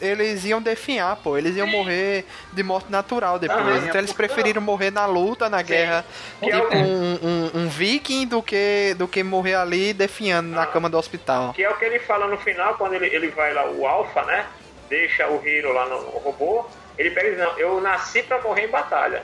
eles, 0.00 0.28
eles 0.28 0.44
iam 0.44 0.60
definhar, 0.60 1.16
pô. 1.16 1.36
Eles 1.36 1.56
iam 1.56 1.66
morrer 1.66 2.24
de 2.52 2.62
morte 2.62 2.90
natural 2.90 3.38
depois. 3.38 3.60
Aham. 3.60 3.86
então 3.86 4.00
eles 4.00 4.12
preferiram 4.12 4.60
morrer 4.62 4.90
na 4.90 5.06
luta, 5.06 5.48
na 5.48 5.62
guerra, 5.62 6.04
Que 6.40 6.50
é 6.50 6.60
tipo 6.60 6.74
o- 6.74 6.78
um, 6.78 7.18
um, 7.22 7.50
um 7.62 7.68
viking, 7.68 8.26
do 8.26 8.42
que, 8.42 8.94
do 8.98 9.06
que 9.08 9.22
morrer 9.22 9.54
ali 9.54 9.92
definhando 9.92 10.50
na 10.50 10.62
Ah. 10.62 10.66
cama 10.66 10.88
do 10.88 10.98
hospital. 10.98 11.52
Que 11.52 11.64
é 11.64 11.70
o 11.70 11.76
que 11.76 11.84
ele 11.84 11.98
fala 12.00 12.26
no 12.26 12.38
final, 12.38 12.74
quando 12.74 12.94
ele, 12.94 13.06
ele 13.06 13.28
vai 13.28 13.52
lá, 13.54 13.68
o 13.70 13.86
Alpha, 13.86 14.22
né? 14.24 14.46
Deixa 14.88 15.26
o 15.28 15.44
Hiro 15.46 15.72
lá 15.72 15.86
no, 15.86 16.00
no 16.02 16.18
robô. 16.18 16.64
Ele 16.98 17.10
pega 17.10 17.28
e 17.28 17.30
diz, 17.32 17.40
não, 17.40 17.58
eu 17.58 17.80
nasci 17.80 18.22
pra 18.22 18.40
morrer 18.42 18.66
em 18.66 18.70
batalha. 18.70 19.22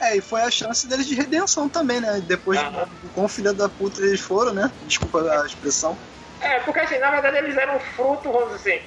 É, 0.00 0.16
e 0.16 0.20
foi 0.20 0.40
a 0.40 0.50
chance 0.50 0.86
deles 0.88 1.06
de 1.06 1.14
redenção 1.14 1.68
também, 1.68 2.00
né? 2.00 2.22
Depois 2.26 2.58
Aham. 2.58 2.88
de 3.02 3.08
quão 3.10 3.28
filha 3.28 3.52
da 3.52 3.68
puta 3.68 4.00
eles 4.00 4.20
foram, 4.20 4.52
né? 4.54 4.70
Desculpa 4.86 5.20
a 5.30 5.44
expressão. 5.46 5.96
É, 6.40 6.58
porque 6.60 6.80
assim, 6.80 6.98
na 6.98 7.10
verdade 7.10 7.36
eles 7.36 7.56
eram 7.56 7.78
fruto, 7.80 8.32
vamos 8.32 8.56
dizer 8.56 8.76
assim, 8.76 8.82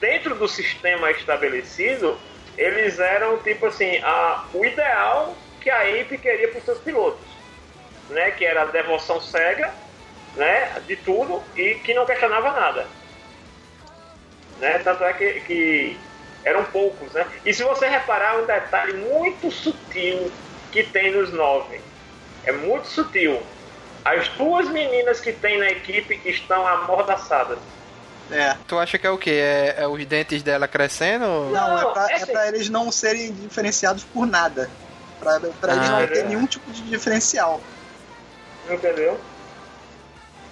dentro 0.00 0.34
do 0.34 0.48
sistema 0.48 1.10
estabelecido, 1.10 2.18
eles 2.56 2.98
eram 2.98 3.38
tipo 3.38 3.66
assim, 3.66 3.98
a, 4.02 4.44
o 4.52 4.64
ideal 4.64 5.36
que 5.60 5.70
a 5.70 5.88
IP 5.90 6.18
queria 6.18 6.48
para 6.48 6.58
os 6.58 6.64
seus 6.64 6.78
pilotos, 6.78 7.26
né? 8.10 8.30
Que 8.32 8.44
era 8.44 8.62
a 8.62 8.66
devoção 8.66 9.20
cega, 9.20 9.72
né? 10.34 10.80
De 10.86 10.96
tudo 10.96 11.42
e 11.56 11.74
que 11.76 11.94
não 11.94 12.06
questionava 12.06 12.52
nada. 12.52 12.86
Né? 14.58 14.78
Tanto 14.80 15.04
é 15.04 15.12
que, 15.12 15.40
que 15.40 15.98
eram 16.44 16.64
poucos, 16.64 17.12
né? 17.12 17.26
E 17.44 17.52
se 17.54 17.62
você 17.62 17.86
reparar 17.86 18.38
um 18.38 18.46
detalhe 18.46 18.94
muito 18.94 19.50
sutil 19.50 20.30
que 20.72 20.82
tem 20.82 21.12
nos 21.12 21.32
nove, 21.32 21.80
é 22.44 22.52
muito 22.52 22.86
sutil. 22.86 23.40
As 24.04 24.28
duas 24.30 24.68
meninas 24.68 25.20
que 25.20 25.32
tem 25.32 25.58
na 25.58 25.70
equipe 25.70 26.20
estão 26.24 26.66
amordaçadas. 26.66 27.58
É. 28.30 28.54
Tu 28.66 28.78
acha 28.78 28.98
que 28.98 29.06
é 29.06 29.10
o 29.10 29.16
quê? 29.18 29.30
É, 29.30 29.74
é 29.78 29.86
os 29.88 30.04
dentes 30.04 30.42
dela 30.42 30.68
crescendo? 30.68 31.24
Não, 31.24 31.50
Não, 31.50 31.78
é, 31.90 31.92
pra, 31.92 32.06
é 32.08 32.12
é 32.12 32.16
assim- 32.16 32.32
pra 32.32 32.48
eles 32.48 32.68
não 32.68 32.90
serem 32.92 33.32
diferenciados 33.32 34.04
por 34.04 34.26
nada. 34.26 34.70
Pra, 35.18 35.40
pra 35.60 35.72
eles 35.74 35.88
Ah, 35.88 35.90
não 35.92 36.00
é. 36.00 36.06
ter 36.06 36.24
nenhum 36.26 36.46
tipo 36.46 36.70
de 36.70 36.82
diferencial. 36.82 37.60
Entendeu? 38.68 39.18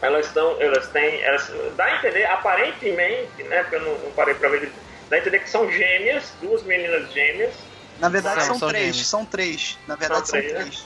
Elas 0.00 0.26
estão, 0.26 0.60
elas 0.60 0.88
têm, 0.88 1.22
elas, 1.22 1.50
dá 1.76 1.84
a 1.84 1.96
entender, 1.96 2.24
aparentemente, 2.26 3.42
né? 3.44 3.62
Porque 3.62 3.76
eu 3.76 3.82
não, 3.82 3.98
não 3.98 4.10
parei 4.12 4.34
pra 4.34 4.48
ver, 4.48 4.72
Dá 5.08 5.16
a 5.16 5.18
entender 5.20 5.38
que 5.38 5.48
são 5.48 5.70
gêmeas, 5.70 6.24
duas 6.42 6.62
meninas 6.64 7.12
gêmeas. 7.12 7.54
Na 8.00 8.08
verdade 8.08 8.36
Não, 8.40 8.44
são, 8.46 8.58
são 8.58 8.68
três, 8.68 8.86
gêmeos. 8.86 9.06
são 9.08 9.24
três. 9.24 9.78
Na 9.86 9.94
verdade 9.94 10.20
São 10.20 10.26
são 10.26 10.40
três, 10.40 10.52
né? 10.52 10.60
três. 10.62 10.84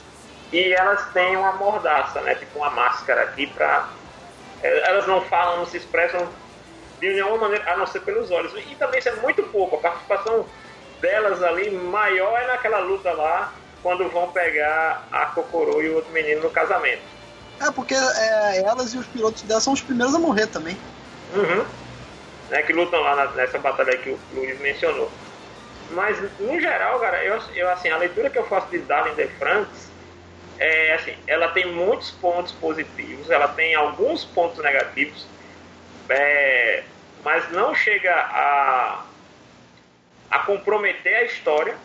E 0.53 0.73
elas 0.73 1.05
têm 1.11 1.35
uma 1.37 1.53
mordaça, 1.53 2.21
né? 2.21 2.35
Tipo 2.35 2.59
uma 2.59 2.69
máscara 2.69 3.23
aqui 3.23 3.47
pra. 3.47 3.89
Elas 4.61 5.07
não 5.07 5.21
falam, 5.25 5.57
não 5.57 5.65
se 5.65 5.77
expressam 5.77 6.27
de 7.01 7.09
nenhuma 7.09 7.37
maneira, 7.37 7.73
a 7.73 7.77
não 7.77 7.87
ser 7.87 8.01
pelos 8.01 8.29
olhos. 8.29 8.53
E 8.55 8.75
também 8.75 8.99
isso 8.99 9.09
é 9.09 9.15
muito 9.15 9.43
pouco. 9.43 9.75
A 9.75 9.79
participação 9.79 10.45
delas 11.01 11.41
ali 11.41 11.71
maior 11.71 12.39
é 12.39 12.47
naquela 12.47 12.79
luta 12.79 13.11
lá, 13.11 13.51
quando 13.81 14.07
vão 14.09 14.31
pegar 14.31 15.07
a 15.11 15.25
Kokoro 15.25 15.81
e 15.81 15.89
o 15.89 15.95
outro 15.95 16.11
menino 16.11 16.41
no 16.41 16.51
casamento. 16.51 17.01
É, 17.59 17.71
porque 17.71 17.95
é, 17.95 18.63
elas 18.63 18.93
e 18.93 18.97
os 18.97 19.07
pilotos 19.07 19.41
dela 19.41 19.59
são 19.59 19.73
os 19.73 19.81
primeiros 19.81 20.13
a 20.13 20.19
morrer 20.19 20.47
também. 20.47 20.77
Uhum. 21.33 21.65
Né, 22.49 22.61
que 22.61 22.73
lutam 22.73 23.01
lá 23.01 23.31
nessa 23.31 23.57
batalha 23.57 23.97
que 23.97 24.11
o 24.11 24.19
Luiz 24.33 24.59
mencionou. 24.59 25.11
Mas, 25.91 26.17
no 26.39 26.59
geral, 26.61 26.99
cara, 26.99 27.23
eu, 27.23 27.41
eu, 27.55 27.69
assim, 27.69 27.89
a 27.89 27.97
leitura 27.97 28.29
que 28.29 28.37
eu 28.37 28.45
faço 28.45 28.67
de 28.67 28.79
Darling 28.79 29.15
de 29.15 29.27
Franks 29.27 29.89
é 30.61 30.93
assim, 30.93 31.15
ela 31.25 31.47
tem 31.47 31.73
muitos 31.73 32.11
pontos 32.11 32.51
positivos, 32.51 33.31
ela 33.31 33.47
tem 33.47 33.73
alguns 33.73 34.23
pontos 34.23 34.63
negativos, 34.63 35.25
é, 36.07 36.83
mas 37.23 37.49
não 37.51 37.75
chega 37.75 38.13
a, 38.13 39.03
a 40.29 40.39
comprometer 40.39 41.15
a 41.15 41.23
história. 41.23 41.75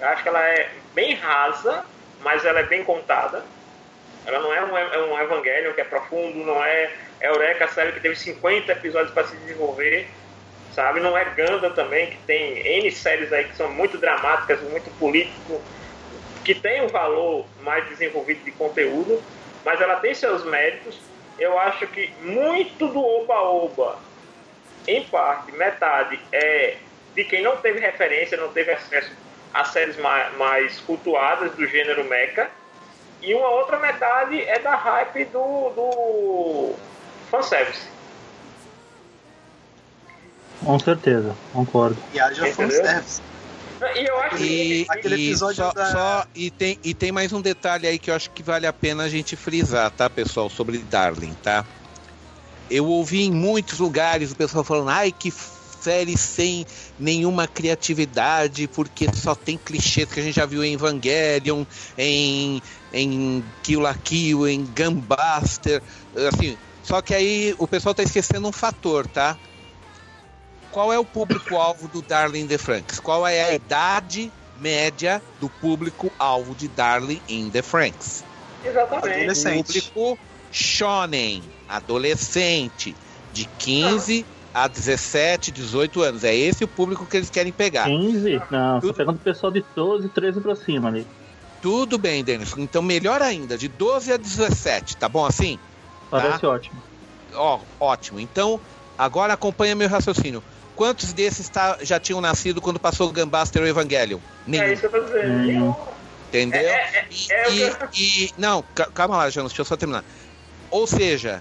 Eu 0.00 0.08
acho 0.08 0.22
que 0.22 0.28
ela 0.28 0.42
é 0.42 0.70
bem 0.94 1.14
rasa, 1.14 1.84
mas 2.22 2.44
ela 2.44 2.60
é 2.60 2.64
bem 2.64 2.84
contada. 2.84 3.44
Ela 4.26 4.38
não 4.40 4.52
é 4.52 4.64
um, 4.64 4.76
é 4.76 4.98
um 5.04 5.20
Evangelion 5.20 5.72
que 5.72 5.80
é 5.80 5.84
profundo, 5.84 6.38
não 6.38 6.62
é 6.64 6.90
Eureka, 7.20 7.66
a 7.66 7.68
série 7.68 7.92
que 7.92 8.00
teve 8.00 8.16
50 8.16 8.72
episódios 8.72 9.12
para 9.12 9.24
se 9.24 9.36
desenvolver, 9.36 10.08
sabe? 10.74 11.00
Não 11.00 11.16
é 11.16 11.24
Ganda 11.26 11.70
também, 11.70 12.10
que 12.10 12.16
tem 12.26 12.58
N 12.58 12.90
séries 12.90 13.32
aí 13.32 13.44
que 13.44 13.56
são 13.56 13.70
muito 13.70 13.98
dramáticas, 13.98 14.60
muito 14.62 14.90
político, 14.98 15.60
que 16.44 16.54
tem 16.54 16.82
um 16.82 16.88
valor 16.88 17.46
mais 17.62 17.86
desenvolvido 17.88 18.44
de 18.44 18.52
conteúdo, 18.52 19.22
mas 19.64 19.80
ela 19.80 19.96
tem 19.96 20.14
seus 20.14 20.44
méritos. 20.44 20.98
Eu 21.38 21.58
acho 21.58 21.86
que 21.88 22.12
muito 22.20 22.86
do 22.88 23.00
Oba-Oba, 23.00 23.98
em 24.86 25.04
parte, 25.04 25.52
metade, 25.52 26.18
é 26.32 26.76
de 27.14 27.24
quem 27.24 27.42
não 27.42 27.56
teve 27.58 27.78
referência, 27.80 28.36
não 28.36 28.48
teve 28.48 28.72
acesso 28.72 29.10
a 29.52 29.64
séries 29.64 29.96
mais, 29.98 30.36
mais 30.36 30.80
cultuadas 30.80 31.52
do 31.52 31.66
gênero 31.66 32.04
mecha. 32.04 32.48
E 33.22 33.32
uma 33.34 33.48
outra 33.48 33.78
metade 33.78 34.40
é 34.42 34.58
da 34.58 34.74
hype 34.74 35.24
do, 35.26 35.70
do 35.70 36.74
fanservice. 37.30 37.86
Com 40.64 40.78
certeza, 40.78 41.34
concordo. 41.52 41.96
E 42.12 42.20
haja 42.20 42.46
fanservice. 42.52 43.22
E 43.96 44.04
eu 44.06 44.18
acho 44.18 44.36
E, 44.36 44.38
que. 44.38 44.86
Aquele 44.88 45.16
e 45.16 45.28
episódio 45.28 45.56
só, 45.56 45.72
da- 45.72 45.86
só- 45.86 46.26
e, 46.34 46.50
tem, 46.50 46.78
e 46.82 46.94
tem 46.94 47.12
mais 47.12 47.32
um 47.32 47.40
detalhe 47.40 47.86
aí 47.86 47.98
que 47.98 48.10
eu 48.10 48.14
acho 48.14 48.30
que 48.30 48.42
vale 48.42 48.66
a 48.66 48.72
pena 48.72 49.04
a 49.04 49.08
gente 49.08 49.36
frisar, 49.36 49.90
tá, 49.90 50.08
pessoal, 50.08 50.48
sobre 50.48 50.78
Darling, 50.78 51.34
tá? 51.42 51.64
Eu 52.70 52.86
ouvi 52.86 53.24
em 53.24 53.32
muitos 53.32 53.78
lugares 53.78 54.32
o 54.32 54.36
pessoal 54.36 54.64
falando, 54.64 54.88
ai, 54.88 55.12
que 55.12 55.30
série 55.84 56.16
sem 56.16 56.66
nenhuma 56.98 57.46
criatividade, 57.46 58.66
porque 58.68 59.06
só 59.14 59.34
tem 59.34 59.58
clichês 59.58 60.10
que 60.10 60.18
a 60.18 60.22
gente 60.22 60.36
já 60.36 60.46
viu 60.46 60.64
em 60.64 60.72
Evangelion, 60.72 61.64
em, 61.98 62.62
em 62.90 63.44
Kill 63.62 63.80
la 63.80 63.94
Kill, 63.94 64.48
em 64.48 64.64
Gunbuster, 64.64 65.82
assim. 66.28 66.56
Só 66.82 67.02
que 67.02 67.14
aí 67.14 67.54
o 67.58 67.68
pessoal 67.68 67.94
tá 67.94 68.02
esquecendo 68.02 68.48
um 68.48 68.52
fator, 68.52 69.06
tá? 69.06 69.36
Qual 70.70 70.92
é 70.92 70.98
o 70.98 71.04
público-alvo 71.04 71.86
do 71.88 72.00
Darling 72.00 72.46
the 72.46 72.58
Franks? 72.58 72.98
Qual 72.98 73.26
é 73.26 73.44
a 73.44 73.54
idade 73.54 74.32
média 74.58 75.22
do 75.38 75.48
público-alvo 75.48 76.54
de 76.54 76.68
Darling 76.68 77.20
in 77.28 77.50
the 77.50 77.62
Franks? 77.62 78.24
Exatamente. 78.64 79.08
Adolescente. 79.08 79.82
Público 79.82 80.18
shonen, 80.54 81.42
adolescente, 81.68 82.94
de 83.32 83.44
15 83.58 84.24
a 84.54 84.68
17, 84.68 85.50
18 85.50 86.00
anos. 86.00 86.22
É 86.22 86.32
esse 86.34 86.62
o 86.62 86.68
público 86.68 87.04
que 87.06 87.16
eles 87.16 87.28
querem 87.28 87.52
pegar. 87.52 87.86
15? 87.86 88.40
Não, 88.50 88.74
tô 88.80 88.86
Tudo- 88.86 88.96
pegando 88.96 89.16
o 89.16 89.20
pessoal 89.20 89.50
de 89.50 89.64
12, 89.74 90.08
13 90.10 90.40
pra 90.40 90.54
cima 90.54 90.88
ali. 90.88 91.04
Tudo 91.60 91.98
bem, 91.98 92.22
Denis. 92.22 92.54
Então, 92.56 92.80
melhor 92.82 93.20
ainda, 93.20 93.58
de 93.58 93.66
12 93.66 94.12
a 94.12 94.16
17, 94.16 94.96
tá 94.96 95.08
bom 95.08 95.26
assim? 95.26 95.58
Parece 96.08 96.46
ótimo. 96.46 96.80
Ó, 97.34 97.58
ótimo. 97.80 98.20
Então, 98.20 98.60
agora 98.96 99.32
acompanha 99.32 99.74
meu 99.74 99.88
raciocínio. 99.88 100.42
Quantos 100.76 101.12
desses 101.12 101.48
tá- 101.48 101.78
já 101.82 101.98
tinham 101.98 102.20
nascido 102.20 102.60
quando 102.60 102.78
passou 102.78 103.08
o 103.08 103.12
Gunbuster 103.12 103.60
ou 103.62 103.66
Evangelion? 103.66 104.18
Nenhum. 104.46 104.62
É 104.62 104.72
isso 104.72 104.80
que 104.82 104.86
eu 104.86 104.90
tô 104.90 105.00
dizendo. 105.00 105.32
Hum. 105.32 105.38
Nenhum. 105.46 105.74
Entendeu? 106.28 106.60
É, 106.60 106.74
é, 106.74 107.06
E, 107.10 107.32
é 107.32 107.48
o 107.48 107.52
e- 107.52 107.60
eu- 107.60 107.76
e- 107.94 108.30
não, 108.36 108.64
ca- 108.74 108.88
calma 108.92 109.16
lá, 109.16 109.30
Janus, 109.30 109.52
deixa 109.52 109.62
eu 109.62 109.66
só 109.66 109.76
terminar. 109.76 110.04
Ou 110.74 110.88
seja, 110.88 111.40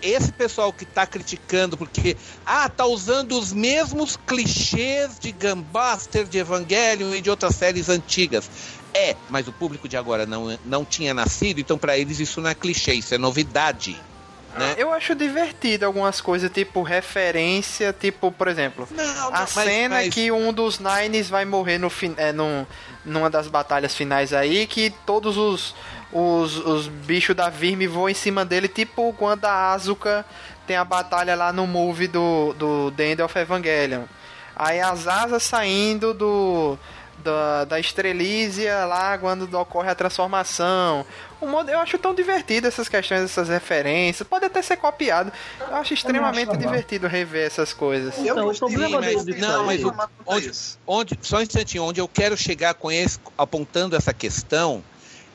esse 0.00 0.30
pessoal 0.30 0.72
que 0.72 0.84
tá 0.84 1.04
criticando 1.04 1.76
porque 1.76 2.16
ah, 2.46 2.68
tá 2.68 2.86
usando 2.86 3.36
os 3.36 3.52
mesmos 3.52 4.16
clichês 4.16 5.18
de 5.18 5.32
Gunbuster, 5.32 6.24
de 6.26 6.38
Evangelion 6.38 7.12
e 7.16 7.20
de 7.20 7.28
outras 7.28 7.56
séries 7.56 7.88
antigas. 7.88 8.48
É, 8.94 9.16
mas 9.28 9.48
o 9.48 9.52
público 9.52 9.88
de 9.88 9.96
agora 9.96 10.24
não, 10.24 10.56
não 10.64 10.84
tinha 10.84 11.12
nascido, 11.12 11.58
então 11.58 11.76
pra 11.76 11.98
eles 11.98 12.20
isso 12.20 12.40
não 12.40 12.48
é 12.48 12.54
clichê, 12.54 12.92
isso 12.94 13.12
é 13.12 13.18
novidade. 13.18 14.00
Né? 14.56 14.76
Eu 14.78 14.92
acho 14.92 15.16
divertido 15.16 15.84
algumas 15.84 16.20
coisas, 16.20 16.48
tipo 16.48 16.82
referência, 16.82 17.92
tipo, 17.92 18.30
por 18.30 18.46
exemplo, 18.46 18.86
Não, 18.92 19.34
a 19.34 19.46
cena 19.46 20.08
que 20.08 20.30
um 20.30 20.52
dos 20.52 20.78
Nines 20.78 21.28
vai 21.28 21.44
morrer 21.44 21.78
no 21.78 21.90
é, 22.16 22.32
num, 22.32 22.64
numa 23.04 23.28
das 23.28 23.48
batalhas 23.48 23.96
finais 23.96 24.32
aí, 24.32 24.66
que 24.68 24.90
todos 25.04 25.36
os, 25.36 25.74
os, 26.12 26.56
os 26.58 26.88
bichos 26.88 27.34
da 27.34 27.48
Virme 27.48 27.86
voam 27.86 28.08
em 28.08 28.14
cima 28.14 28.44
dele, 28.44 28.68
tipo 28.68 29.12
quando 29.18 29.44
a 29.46 29.72
Asuka 29.72 30.24
tem 30.66 30.76
a 30.76 30.84
batalha 30.84 31.34
lá 31.34 31.52
no 31.52 31.66
movie 31.66 32.06
do, 32.08 32.52
do 32.54 32.90
The 32.96 33.12
End 33.12 33.22
of 33.22 33.38
Evangelion. 33.38 34.04
Aí 34.54 34.80
as 34.80 35.06
asas 35.08 35.42
saindo 35.42 36.12
do. 36.14 36.78
Da, 37.18 37.64
da 37.66 37.78
Estrelízia 37.78 38.84
lá 38.84 39.16
quando 39.16 39.44
ocorre 39.56 39.88
a 39.88 39.94
transformação. 39.94 41.06
O 41.40 41.46
modo, 41.46 41.70
eu 41.70 41.78
acho 41.78 41.96
tão 41.96 42.12
divertido 42.12 42.66
essas 42.66 42.88
questões, 42.88 43.20
essas 43.22 43.48
referências. 43.48 44.26
Pode 44.26 44.44
até 44.44 44.60
ser 44.60 44.76
copiado. 44.76 45.32
Eu 45.60 45.76
acho 45.76 45.94
extremamente 45.94 46.48
legal. 46.48 46.56
divertido 46.56 47.06
rever 47.06 47.46
essas 47.46 47.72
coisas. 47.72 48.16
Eu 48.18 48.24
Então, 48.32 48.42
o 48.42 48.46
gostei 48.48 48.76
mas- 48.88 49.24
disso 49.24 49.38
não, 49.40 49.66
mas 49.66 49.84
o- 49.84 49.94
mas 49.94 50.08
onde- 50.26 50.52
onde, 50.84 51.18
só 51.22 51.36
um 51.38 51.42
instantinho, 51.42 51.84
onde 51.84 52.00
eu 52.00 52.08
quero 52.08 52.36
chegar 52.36 52.74
com 52.74 52.90
esse, 52.90 53.20
apontando 53.38 53.94
essa 53.94 54.12
questão, 54.12 54.82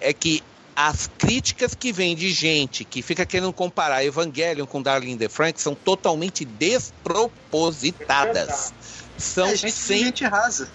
é 0.01 0.11
que 0.11 0.43
as 0.79 1.09
críticas 1.17 1.73
que 1.73 1.91
vêm 1.91 2.15
de 2.15 2.29
gente 2.29 2.85
que 2.85 3.01
fica 3.01 3.25
querendo 3.25 3.51
comparar 3.51 4.05
Evangelion 4.05 4.67
com 4.67 4.79
Darling 4.79 5.13
in 5.13 5.17
the 5.17 5.27
Frank 5.27 5.59
são 5.59 5.73
totalmente 5.73 6.45
despropositadas. 6.45 8.71
São 9.17 9.47
É 9.47 9.55
gente, 9.55 9.71
sem 9.73 10.03
gente 10.05 10.23
rasa. 10.23 10.69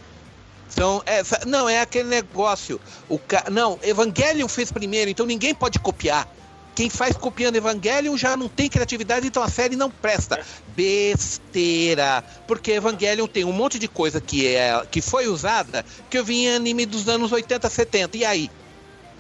são, 0.69 1.01
é, 1.07 1.23
sa- 1.23 1.43
não, 1.47 1.69
é 1.69 1.81
aquele 1.81 2.09
negócio. 2.09 2.81
O 3.09 3.17
ca... 3.17 3.45
Não, 3.49 3.79
Evangelion 3.81 4.49
fez 4.49 4.73
primeiro, 4.73 5.09
então 5.09 5.25
ninguém 5.25 5.55
pode 5.55 5.79
copiar. 5.79 6.27
Quem 6.75 6.91
faz 6.91 7.17
copiando 7.17 7.55
Evangelion 7.55 8.17
já 8.17 8.37
não 8.37 8.49
tem 8.49 8.69
criatividade, 8.69 9.29
então 9.29 9.41
a 9.41 9.49
série 9.49 9.77
não 9.77 9.89
presta. 9.89 10.45
Besteira. 10.67 12.25
Porque 12.49 12.73
Evangelion 12.73 13.29
tem 13.29 13.45
um 13.45 13.53
monte 13.53 13.79
de 13.79 13.87
coisa 13.87 14.21
que, 14.21 14.49
é, 14.49 14.85
que 14.91 15.01
foi 15.01 15.29
usada 15.29 15.85
que 16.11 16.19
eu 16.19 16.25
vi 16.25 16.47
em 16.47 16.57
anime 16.57 16.87
dos 16.87 17.09
anos 17.09 17.31
80, 17.31 17.71
70. 17.71 18.17
E 18.17 18.25
aí? 18.25 18.51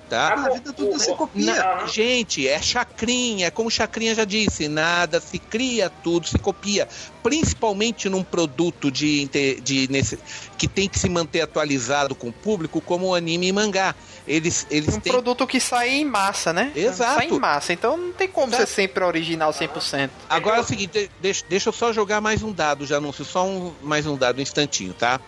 Tá? 0.08 0.36
Na 0.36 0.50
vida 0.50 0.74
tudo 0.74 0.98
se 0.98 1.10
copia. 1.14 1.54
Na- 1.54 1.86
gente, 1.86 2.46
é 2.46 2.60
chacrinha, 2.60 3.46
é 3.46 3.50
como 3.50 3.70
Chacrinha 3.70 4.14
já 4.14 4.24
disse, 4.26 4.68
nada 4.68 5.18
se 5.22 5.38
cria, 5.38 5.88
tudo 5.88 6.28
se 6.28 6.38
copia. 6.38 6.86
Principalmente 7.22 8.10
num 8.10 8.22
produto 8.22 8.90
de, 8.90 9.26
de 9.62 9.88
nesse, 9.90 10.18
que 10.58 10.68
tem 10.68 10.86
que 10.86 10.98
se 10.98 11.08
manter 11.08 11.40
atualizado 11.40 12.14
com 12.14 12.28
o 12.28 12.32
público, 12.32 12.78
como 12.82 13.06
o 13.06 13.14
anime 13.14 13.46
e 13.48 13.52
mangá. 13.52 13.94
Eles, 14.28 14.66
eles 14.70 14.94
Um 14.94 15.00
têm. 15.00 15.10
produto 15.12 15.46
que 15.46 15.58
sai 15.58 15.88
em 15.90 16.04
massa, 16.04 16.52
né? 16.52 16.70
Exato. 16.76 17.14
Sai 17.14 17.28
em 17.28 17.38
massa, 17.40 17.72
então 17.72 17.96
não 17.96 18.12
tem 18.12 18.28
como 18.28 18.48
Exato. 18.52 18.66
ser 18.68 18.74
sempre 18.82 19.02
original 19.04 19.50
100%. 19.50 20.10
Agora 20.28 20.58
é 20.58 20.60
o 20.60 20.64
seguinte, 20.64 20.92
de- 20.92 21.10
deixa, 21.22 21.44
deixa 21.48 21.68
eu 21.70 21.72
só 21.72 21.90
jogar 21.90 22.20
mais 22.20 22.42
um 22.42 22.52
dado, 22.52 22.84
já 22.84 22.98
anúncio, 22.98 23.24
só 23.24 23.46
um, 23.46 23.72
mais 23.82 24.06
um 24.06 24.16
dado, 24.16 24.38
um 24.38 24.42
instantinho, 24.42 24.92
tá? 24.92 25.18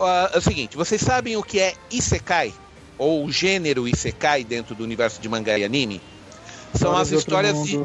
Ah, 0.00 0.30
é 0.34 0.38
o 0.38 0.40
seguinte, 0.40 0.76
vocês 0.76 1.00
sabem 1.00 1.36
o 1.36 1.42
que 1.44 1.60
é 1.60 1.74
Isekai? 1.90 2.52
Ou 2.98 3.24
o 3.24 3.32
gênero 3.32 3.86
Isekai 3.86 4.44
dentro 4.44 4.74
do 4.74 4.82
universo 4.82 5.20
de 5.20 5.28
mangá 5.28 5.56
e 5.56 5.64
anime? 5.64 6.00
São 6.74 6.96
as 6.96 7.10
histórias 7.10 7.62
de. 7.64 7.80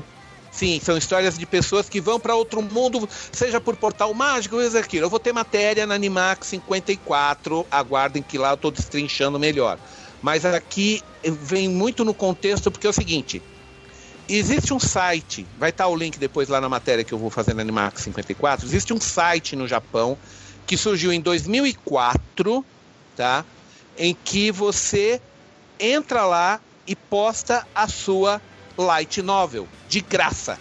Sim, 0.51 0.79
são 0.83 0.95
histórias 0.95 1.35
de 1.35 1.47
pessoas 1.47 1.89
que 1.89 1.99
vão 1.99 2.19
para 2.19 2.35
outro 2.35 2.61
mundo, 2.61 3.09
seja 3.31 3.59
por 3.59 3.75
portal 3.75 4.13
mágico, 4.13 4.55
coisa 4.55 4.79
aquilo. 4.79 5.05
Eu 5.05 5.09
vou 5.09 5.19
ter 5.19 5.33
matéria 5.33 5.87
na 5.87 5.95
Animax 5.95 6.47
54, 6.49 7.65
aguardem 7.71 8.21
que 8.21 8.37
lá 8.37 8.51
eu 8.51 8.55
estou 8.55 8.69
destrinchando 8.69 9.39
melhor. 9.39 9.79
Mas 10.21 10.45
aqui 10.45 11.01
vem 11.23 11.67
muito 11.67 12.05
no 12.05 12.13
contexto, 12.13 12.69
porque 12.69 12.85
é 12.85 12.89
o 12.89 12.93
seguinte: 12.93 13.41
existe 14.29 14.73
um 14.73 14.79
site, 14.79 15.45
vai 15.57 15.71
estar 15.71 15.87
o 15.87 15.95
link 15.95 16.19
depois 16.19 16.47
lá 16.47 16.61
na 16.61 16.69
matéria 16.69 17.03
que 17.03 17.13
eu 17.13 17.17
vou 17.17 17.31
fazer 17.31 17.55
na 17.55 17.63
Animax 17.63 18.03
54. 18.03 18.65
Existe 18.65 18.93
um 18.93 19.01
site 19.01 19.55
no 19.55 19.67
Japão 19.67 20.17
que 20.67 20.77
surgiu 20.77 21.11
em 21.11 21.19
2004, 21.19 22.63
tá? 23.17 23.43
Em 23.97 24.13
que 24.13 24.51
você 24.51 25.21
entra 25.79 26.25
lá 26.25 26.59
e 26.87 26.95
posta 26.95 27.65
a 27.73 27.87
sua 27.87 28.41
light 28.77 29.21
novel 29.21 29.67
de 29.87 30.01
graça. 30.01 30.59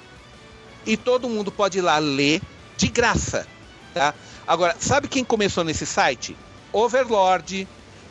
E 0.87 0.97
todo 0.97 1.29
mundo 1.29 1.51
pode 1.51 1.79
ir 1.79 1.83
lá 1.83 1.99
ler 1.99 2.41
de 2.77 2.89
graça, 2.89 3.47
tá? 3.95 4.15
Agora, 4.47 4.75
sabe 4.79 5.09
quem 5.09 5.25
começou 5.25 5.63
nesse 5.63 5.87
site? 5.87 6.37
Overlord, 6.73 7.69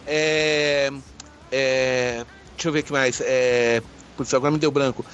é, 0.07 0.89
é, 1.51 2.25
deixa 2.55 2.69
eu 2.69 2.71
ver 2.71 2.79
o 2.79 2.83
que 2.83 2.91
mais. 2.91 3.21
É, 3.21 3.81
putz, 4.15 4.33
agora 4.33 4.51
me 4.51 4.57
deu 4.57 4.71
branco. 4.71 5.05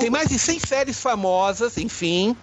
Tem 0.00 0.08
mais 0.08 0.28
de 0.28 0.38
100 0.38 0.60
séries 0.60 1.00
famosas, 1.00 1.76
enfim, 1.76 2.34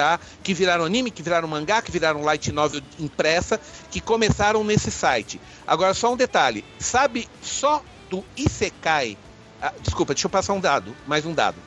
tá? 0.00 0.18
Que 0.42 0.54
viraram 0.54 0.86
anime, 0.86 1.10
que 1.10 1.22
viraram 1.22 1.46
mangá, 1.46 1.82
que 1.82 1.90
viraram 1.90 2.22
light 2.22 2.50
novel 2.50 2.80
impressa, 2.98 3.60
que 3.90 4.00
começaram 4.00 4.64
nesse 4.64 4.90
site. 4.90 5.38
Agora, 5.66 5.92
só 5.92 6.10
um 6.10 6.16
detalhe: 6.16 6.64
sabe 6.78 7.28
só 7.42 7.84
do 8.08 8.24
Isekai? 8.34 9.18
Ah, 9.60 9.74
desculpa, 9.82 10.14
deixa 10.14 10.26
eu 10.26 10.30
passar 10.30 10.54
um 10.54 10.60
dado, 10.60 10.96
mais 11.06 11.26
um 11.26 11.34
dado. 11.34 11.58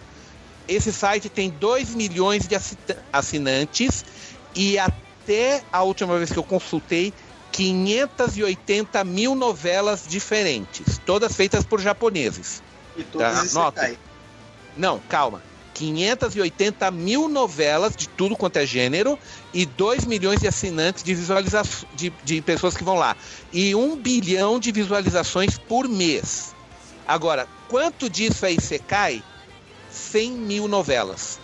Esse 0.67 0.91
site 0.91 1.29
tem 1.29 1.51
2 1.51 1.93
milhões 1.93 2.47
de 2.47 2.55
assinantes 3.11 4.03
e 4.55 4.79
até 4.79 5.61
a 5.71 5.83
última 5.83 6.17
vez 6.17 6.31
que 6.31 6.39
eu 6.39 6.43
consultei, 6.43 7.13
580 7.51 9.03
mil 9.03 9.35
novelas 9.35 10.05
diferentes, 10.07 10.97
todas 11.05 11.35
feitas 11.35 11.63
por 11.63 11.79
japoneses. 11.79 12.63
E 12.97 13.03
todas 13.03 13.53
tá? 13.53 13.59
Nota. 13.59 13.95
Não, 14.75 14.99
calma. 15.07 15.52
580 15.73 16.91
mil 16.91 17.27
novelas 17.27 17.95
de 17.95 18.07
tudo 18.07 18.35
quanto 18.35 18.57
é 18.57 18.65
gênero 18.65 19.17
e 19.53 19.65
2 19.65 20.05
milhões 20.05 20.39
de 20.39 20.47
assinantes 20.47 21.03
de 21.03 21.13
visualizações 21.13 21.85
de, 21.95 22.13
de 22.23 22.41
pessoas 22.41 22.77
que 22.77 22.83
vão 22.83 22.95
lá. 22.95 23.15
E 23.51 23.73
1 23.73 23.97
bilhão 23.97 24.59
de 24.59 24.71
visualizações 24.71 25.57
por 25.57 25.87
mês. 25.87 26.53
Agora, 27.07 27.47
quanto 27.67 28.09
disso 28.09 28.45
aí 28.45 28.55
você 28.55 28.79
cai? 28.79 29.23
100 29.91 30.31
mil 30.31 30.67
novelas. 30.67 31.39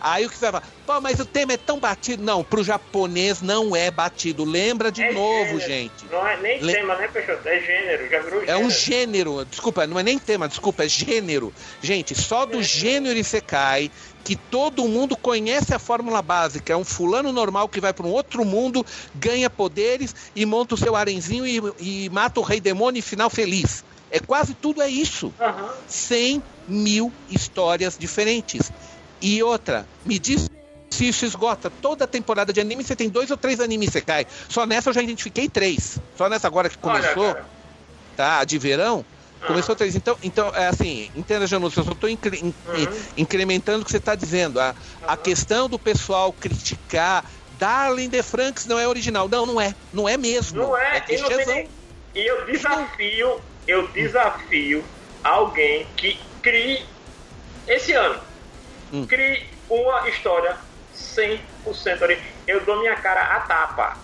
Aí 0.00 0.24
o 0.26 0.30
que 0.30 0.36
você 0.36 0.50
vai 0.50 0.60
falar? 0.60 0.72
Pô, 0.86 1.00
mas 1.00 1.20
o 1.20 1.26
tema 1.26 1.52
é 1.52 1.56
tão 1.56 1.78
batido. 1.78 2.22
Não, 2.22 2.42
pro 2.42 2.64
japonês 2.64 3.40
não 3.42 3.76
é 3.76 3.90
batido. 3.90 4.44
Lembra 4.44 4.90
de 4.90 5.02
É 5.02 5.12
novo, 5.12 5.60
gênero. 5.60 5.60
gente. 5.60 6.06
Não 6.10 6.26
é 6.26 6.36
nem 6.40 6.60
Le- 6.62 6.72
tema, 6.74 6.96
né, 6.96 7.08
Peixoto? 7.08 7.46
É 7.48 7.60
gênero, 7.60 8.08
já 8.10 8.20
virou 8.20 8.42
É 8.42 8.46
gênero. 8.46 8.64
um 8.66 8.70
gênero, 8.70 9.44
desculpa, 9.44 9.86
não 9.86 9.98
é 9.98 10.02
nem 10.02 10.18
tema, 10.18 10.48
desculpa, 10.48 10.84
é 10.84 10.88
gênero. 10.88 11.52
Gente, 11.82 12.14
só 12.14 12.46
do 12.46 12.62
gênero 12.62 13.18
Isekai, 13.18 13.90
que 14.24 14.36
todo 14.36 14.86
mundo 14.88 15.16
conhece 15.16 15.74
a 15.74 15.78
fórmula 15.78 16.22
básica. 16.22 16.72
É 16.72 16.76
um 16.76 16.84
fulano 16.84 17.32
normal 17.32 17.68
que 17.68 17.80
vai 17.80 17.92
para 17.92 18.06
um 18.06 18.10
outro 18.10 18.44
mundo, 18.44 18.84
ganha 19.14 19.48
poderes 19.50 20.14
e 20.34 20.44
monta 20.46 20.74
o 20.74 20.78
seu 20.78 20.96
arenzinho 20.96 21.46
e, 21.46 21.60
e 21.78 22.10
mata 22.10 22.40
o 22.40 22.42
rei 22.42 22.60
demônio 22.60 22.98
e 22.98 23.02
final 23.02 23.28
feliz. 23.30 23.84
É 24.10 24.18
quase 24.18 24.54
tudo 24.54 24.82
é 24.82 24.88
isso. 24.88 25.32
Aham. 25.40 25.70
100 25.86 26.42
mil 26.66 27.12
histórias 27.28 27.96
diferentes. 27.98 28.70
E 29.20 29.42
outra, 29.42 29.86
me 30.04 30.18
diz 30.18 30.48
se 30.90 31.08
isso 31.08 31.24
esgota. 31.24 31.70
Toda 31.70 32.06
temporada 32.06 32.52
de 32.52 32.60
anime 32.60 32.82
você 32.82 32.96
tem 32.96 33.08
dois 33.08 33.30
ou 33.30 33.36
três 33.36 33.60
animes 33.60 33.88
Isekai. 33.90 34.26
Só 34.48 34.66
nessa 34.66 34.90
eu 34.90 34.94
já 34.94 35.02
identifiquei 35.02 35.48
três. 35.48 35.98
Só 36.16 36.28
nessa 36.28 36.46
agora 36.46 36.68
que 36.68 36.78
começou 36.78 37.24
Olha, 37.26 37.44
tá? 38.16 38.40
A 38.40 38.44
de 38.44 38.58
verão, 38.58 39.04
Ah. 39.40 39.46
começou 39.46 39.76
três. 39.76 39.94
Então, 39.94 40.16
então 40.22 40.48
é 40.54 40.66
assim, 40.66 41.10
entenda, 41.14 41.46
Janus, 41.46 41.76
eu 41.76 41.84
só 41.84 41.92
estou 41.92 42.08
incre- 42.10 42.38
in- 42.38 42.54
Uhum. 42.66 43.02
incrementando 43.16 43.82
o 43.82 43.84
que 43.84 43.90
você 43.90 43.98
está 43.98 44.14
dizendo. 44.14 44.58
A, 44.60 44.74
a 45.06 45.16
questão 45.16 45.68
do 45.68 45.78
pessoal 45.78 46.32
criticar 46.32 47.24
Darling 47.58 48.08
the 48.10 48.22
Franks 48.22 48.64
não 48.66 48.78
é 48.78 48.88
original. 48.88 49.28
Não, 49.28 49.44
não 49.46 49.60
é. 49.60 49.74
Não 49.92 50.08
é 50.08 50.16
mesmo. 50.16 50.58
Não 50.62 50.76
é, 50.76 50.96
e, 50.96 50.98
não 50.98 51.06
tem 51.06 51.16
clichêzão. 51.18 51.54
nem- 51.54 51.68
e 52.14 52.26
eu 52.26 52.46
desafio, 52.46 53.40
eu 53.66 53.86
desafio 53.88 54.84
alguém 55.22 55.86
que 55.96 56.18
crie 56.42 56.82
esse 57.68 57.92
ano. 57.92 58.18
Hum. 58.92 59.06
Crie 59.06 59.46
uma 59.68 60.08
história 60.08 60.56
100% 60.94 62.02
original. 62.02 62.30
Eu 62.46 62.60
dou 62.60 62.78
minha 62.80 62.96
cara 62.96 63.36
a 63.36 63.40
tapa. 63.40 63.96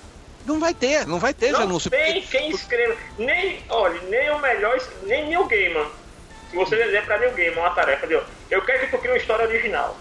Não 0.45 0.61
vai 0.61 0.73
ter, 0.73 1.07
não 1.07 1.19
vai 1.19 1.35
ter, 1.35 1.51
Não 1.51 1.61
Janus. 1.61 1.89
tem 1.89 2.23
quem 2.23 2.51
escreva. 2.51 2.97
Nem, 3.19 3.65
olha, 3.69 4.01
nem 4.03 4.31
o 4.31 4.39
melhor, 4.39 4.79
nem 5.03 5.27
Neil 5.27 5.45
Gaiman. 5.47 5.87
Se 6.51 6.57
você 6.57 6.77
dizer 6.85 7.05
pra 7.05 7.19
Neil 7.19 7.33
Gaiman 7.33 7.61
uma 7.61 7.71
tarefa 7.71 8.07
de, 8.07 8.15
eu 8.51 8.63
quero 8.63 8.81
que 8.81 8.87
tu 8.93 8.99
crie 8.99 9.11
uma 9.11 9.17
história 9.19 9.45
original. 9.45 9.97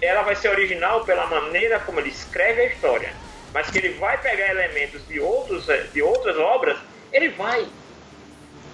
Ela 0.00 0.22
vai 0.22 0.34
ser 0.34 0.48
original 0.48 1.04
pela 1.04 1.26
maneira 1.26 1.78
como 1.80 2.00
ele 2.00 2.08
escreve 2.08 2.62
a 2.62 2.66
história. 2.66 3.12
Mas 3.52 3.68
que 3.70 3.78
ele 3.78 3.90
vai 3.98 4.16
pegar 4.18 4.48
elementos 4.48 5.06
de, 5.06 5.20
outros, 5.20 5.68
eh, 5.68 5.86
de 5.92 6.00
outras 6.02 6.36
obras, 6.38 6.78
ele 7.12 7.28
vai. 7.30 7.66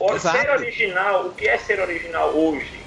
Exato. 0.01 0.39
ser 0.39 0.51
original, 0.51 1.27
o 1.27 1.35
que 1.35 1.49
é 1.49 1.57
ser 1.59 1.81
original 1.81 2.31
hoje? 2.31 2.84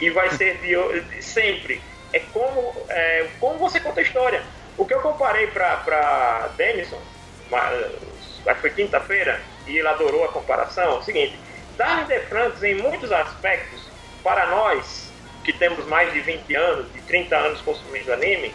E 0.00 0.10
vai 0.10 0.30
ser 0.30 0.58
de, 0.60 1.22
sempre. 1.22 1.82
É 2.12 2.20
como, 2.20 2.86
é, 2.88 3.30
como 3.40 3.58
você 3.58 3.80
conta 3.80 4.00
a 4.00 4.02
história. 4.02 4.42
O 4.76 4.84
que 4.84 4.94
eu 4.94 5.00
comparei 5.00 5.46
pra 5.48 6.50
Denison, 6.56 7.00
ma- 7.50 7.70
acho 7.70 8.44
que 8.44 8.60
foi 8.60 8.70
quinta-feira, 8.70 9.40
e 9.66 9.78
ele 9.78 9.88
adorou 9.88 10.24
a 10.24 10.28
comparação, 10.28 10.96
é 10.96 10.98
o 10.98 11.02
seguinte, 11.02 11.38
Darren 11.76 12.06
de 12.06 12.20
Franks, 12.26 12.62
em 12.62 12.74
muitos 12.74 13.10
aspectos, 13.10 13.88
para 14.22 14.46
nós, 14.46 15.12
que 15.44 15.52
temos 15.52 15.86
mais 15.86 16.12
de 16.12 16.20
20 16.20 16.54
anos, 16.54 16.92
de 16.92 17.00
30 17.02 17.36
anos 17.36 17.62
consumindo 17.62 18.12
anime, 18.12 18.54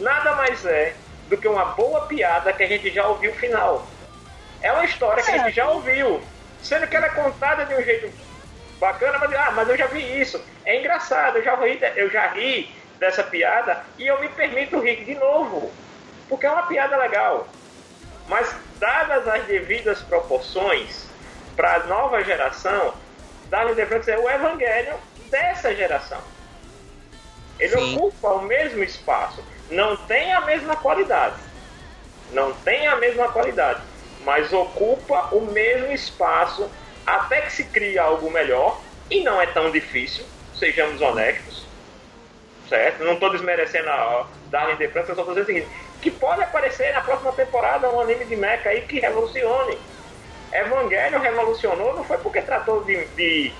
nada 0.00 0.34
mais 0.34 0.64
é 0.64 0.94
do 1.28 1.36
que 1.38 1.48
uma 1.48 1.64
boa 1.66 2.06
piada 2.06 2.52
que 2.52 2.62
a 2.62 2.66
gente 2.66 2.90
já 2.90 3.06
ouviu 3.06 3.30
o 3.30 3.34
final. 3.36 3.88
É 4.60 4.72
uma 4.72 4.84
história 4.84 5.22
que 5.22 5.30
a 5.30 5.38
gente 5.38 5.54
já 5.54 5.68
ouviu, 5.68 6.22
sendo 6.60 6.86
que 6.86 6.96
ela 6.96 7.06
é 7.06 7.10
contada 7.10 7.64
de 7.64 7.74
um 7.74 7.82
jeito 7.82 8.12
bacana, 8.78 9.18
mas, 9.18 9.32
ah, 9.34 9.50
mas 9.52 9.68
eu 9.68 9.76
já 9.76 9.86
vi 9.86 10.20
isso. 10.20 10.44
É 10.64 10.78
engraçado, 10.78 11.36
eu 11.38 11.42
já 11.42 11.54
ri, 11.56 11.80
eu 11.96 12.10
já 12.10 12.28
ri 12.28 12.70
dessa 12.98 13.22
piada 13.22 13.84
e 13.98 14.06
eu 14.06 14.20
me 14.20 14.28
permito 14.28 14.80
rir 14.80 15.04
de 15.04 15.14
novo, 15.14 15.70
porque 16.28 16.46
é 16.46 16.50
uma 16.50 16.66
piada 16.66 16.96
legal. 16.96 17.48
Mas 18.26 18.54
dadas 18.78 19.28
as 19.28 19.44
devidas 19.44 20.00
proporções 20.02 21.06
para 21.54 21.74
a 21.74 21.78
nova 21.80 22.22
geração, 22.22 22.94
Darwin 23.50 23.74
de 23.74 23.84
Franks 23.86 24.08
é 24.08 24.18
o 24.18 24.28
evangelho 24.28 24.94
dessa 25.30 25.74
geração. 25.74 26.20
Ele 27.58 27.76
Sim. 27.76 27.96
ocupa 27.96 28.28
o 28.30 28.42
mesmo 28.42 28.82
espaço, 28.82 29.44
não 29.70 29.96
tem 29.96 30.32
a 30.32 30.40
mesma 30.40 30.76
qualidade, 30.76 31.36
não 32.32 32.52
tem 32.52 32.86
a 32.86 32.96
mesma 32.96 33.30
qualidade, 33.30 33.80
mas 34.24 34.52
ocupa 34.52 35.28
o 35.32 35.42
mesmo 35.42 35.92
espaço 35.92 36.70
até 37.06 37.42
que 37.42 37.52
se 37.52 37.64
crie 37.64 37.98
algo 37.98 38.30
melhor 38.30 38.80
e 39.10 39.22
não 39.22 39.40
é 39.40 39.46
tão 39.46 39.70
difícil, 39.70 40.24
sejamos 40.58 41.00
honestos, 41.00 41.66
certo? 42.68 43.04
Não 43.04 43.14
estou 43.14 43.30
desmerecendo 43.30 43.88
a 43.90 44.26
Darwin 44.50 44.76
de 44.76 44.88
França, 44.88 45.14
só 45.14 45.22
dizendo 45.22 45.42
o 45.42 45.46
seguinte, 45.46 45.68
que 46.00 46.10
pode 46.10 46.42
aparecer 46.42 46.92
na 46.92 47.00
próxima 47.00 47.32
temporada 47.32 47.88
um 47.88 48.00
anime 48.00 48.24
de 48.24 48.36
mecha 48.36 48.68
aí 48.68 48.82
que 48.82 49.00
revolucione. 49.00 49.78
Evangelion 50.52 51.18
revolucionou 51.18 51.96
não 51.96 52.04
foi 52.04 52.18
porque 52.18 52.40
tratou 52.40 52.84
de, 52.84 53.04
de, 53.16 53.52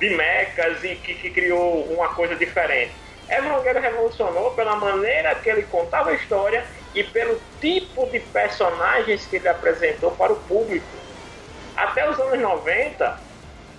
de 0.00 0.10
mechas 0.10 0.82
e 0.82 0.96
que, 0.96 1.14
que 1.14 1.30
criou 1.30 1.84
uma 1.84 2.08
coisa 2.14 2.34
diferente. 2.34 2.92
Evangelion 3.28 3.80
revolucionou 3.80 4.50
pela 4.52 4.76
maneira 4.76 5.34
que 5.36 5.48
ele 5.48 5.62
contava 5.62 6.10
a 6.10 6.14
história 6.14 6.64
e 6.94 7.04
pelo 7.04 7.40
tipo 7.60 8.06
de 8.10 8.20
personagens 8.20 9.26
que 9.26 9.36
ele 9.36 9.48
apresentou 9.48 10.10
para 10.12 10.32
o 10.32 10.36
público. 10.36 10.86
Até 11.76 12.08
os 12.08 12.18
anos 12.18 12.38
90, 12.38 13.20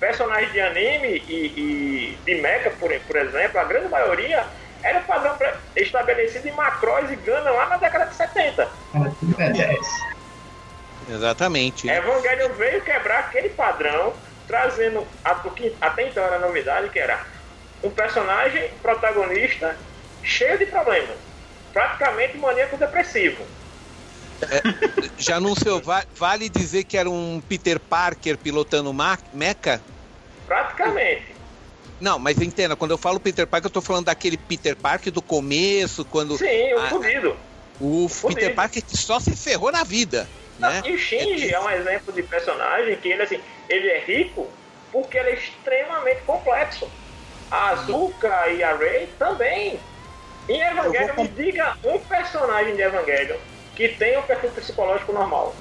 personagens 0.04 0.52
de 0.52 0.60
anime 0.60 1.24
e, 1.30 2.18
e 2.18 2.18
de 2.26 2.42
mecha, 2.42 2.72
por, 2.72 2.92
por 3.08 3.16
exemplo, 3.16 3.58
a 3.58 3.64
grande 3.64 3.88
maioria 3.88 4.46
era 4.84 5.00
o 5.00 5.06
padrão 5.06 5.38
estabelecido 5.78 6.46
em 6.46 6.52
Macross 6.52 7.10
e 7.10 7.16
Gana 7.16 7.50
lá 7.52 7.70
na 7.70 7.78
década 7.78 8.08
de 8.08 8.16
70. 8.16 8.70
Era 8.94 9.16
tudo 9.18 9.38
B10. 9.38 9.78
Exatamente. 11.08 11.90
Evangelion 11.90 12.54
veio 12.56 12.84
quebrar 12.84 13.20
aquele 13.20 13.50
padrão, 13.50 14.14
trazendo 14.46 15.08
a- 15.24 15.42
o 15.46 15.52
que 15.52 15.78
até 15.80 16.10
então 16.10 16.22
era 16.22 16.38
novidade, 16.40 16.90
que 16.90 17.00
era 17.00 17.26
um 17.82 17.90
personagem 17.90 18.78
protagonista 18.82 19.78
cheio 20.22 20.58
de 20.58 20.66
problemas, 20.66 21.18
praticamente 21.72 22.38
maníaco 22.38 22.78
depressivo. 22.78 23.46
Já 25.18 25.38
anunciou, 25.38 25.82
va- 25.82 26.06
vale 26.18 26.50
dizer 26.50 26.84
que 26.84 26.98
era 26.98 27.10
um 27.10 27.42
Peter 27.42 27.80
Parker 27.80 28.38
pilotando 28.38 28.94
mecha? 28.94 29.82
Praticamente. 30.46 31.34
Não, 32.00 32.20
mas 32.20 32.40
entenda, 32.42 32.76
quando 32.76 32.92
eu 32.92 32.98
falo 32.98 33.20
Peter 33.20 33.48
Parker, 33.48 33.68
eu 33.68 33.74
tô 33.74 33.82
falando 33.82 34.06
daquele 34.06 34.38
Peter 34.38 34.76
Parker 34.76 35.12
do 35.12 35.22
começo, 35.22 36.04
quando 36.06 36.38
Sim, 36.38 36.74
o 36.74 36.80
Ah, 36.80 36.90
fudido. 36.90 37.38
o 37.80 38.10
Fudido. 38.10 38.40
Peter 38.40 38.56
Parker 38.56 38.84
que 38.84 38.98
só 38.98 39.20
se 39.20 39.36
ferrou 39.36 39.72
na 39.72 39.84
vida, 39.84 40.28
né? 40.60 40.82
E 40.86 40.94
o 40.94 40.98
Shinji 40.98 41.54
é 41.54 41.60
um 41.60 41.70
exemplo 41.70 42.12
de 42.14 42.24
personagem 42.24 42.96
que 42.98 43.10
ele 43.10 43.22
assim, 43.24 43.40
ele 43.70 43.88
é 43.90 44.00
rico 44.00 44.48
porque 44.92 45.18
ele 45.18 45.30
é 45.30 45.34
extremamente 45.34 46.22
complexo. 46.22 46.88
a 47.50 47.70
Azuka 47.70 48.48
e 48.50 48.64
a 48.64 48.76
Rey 48.76 49.08
também. 49.20 49.80
Em 50.50 50.60
Evangelion, 50.62 51.16
vou 51.16 51.24
me 51.24 51.30
diga 51.32 51.78
um 51.84 52.00
personagem 52.00 52.76
de 52.76 52.82
Evangelion 52.82 53.38
que 53.76 53.90
tem 53.90 54.18
um 54.18 54.24
perfil 54.24 54.50
psicológico 54.52 55.14
normal. 55.14 55.56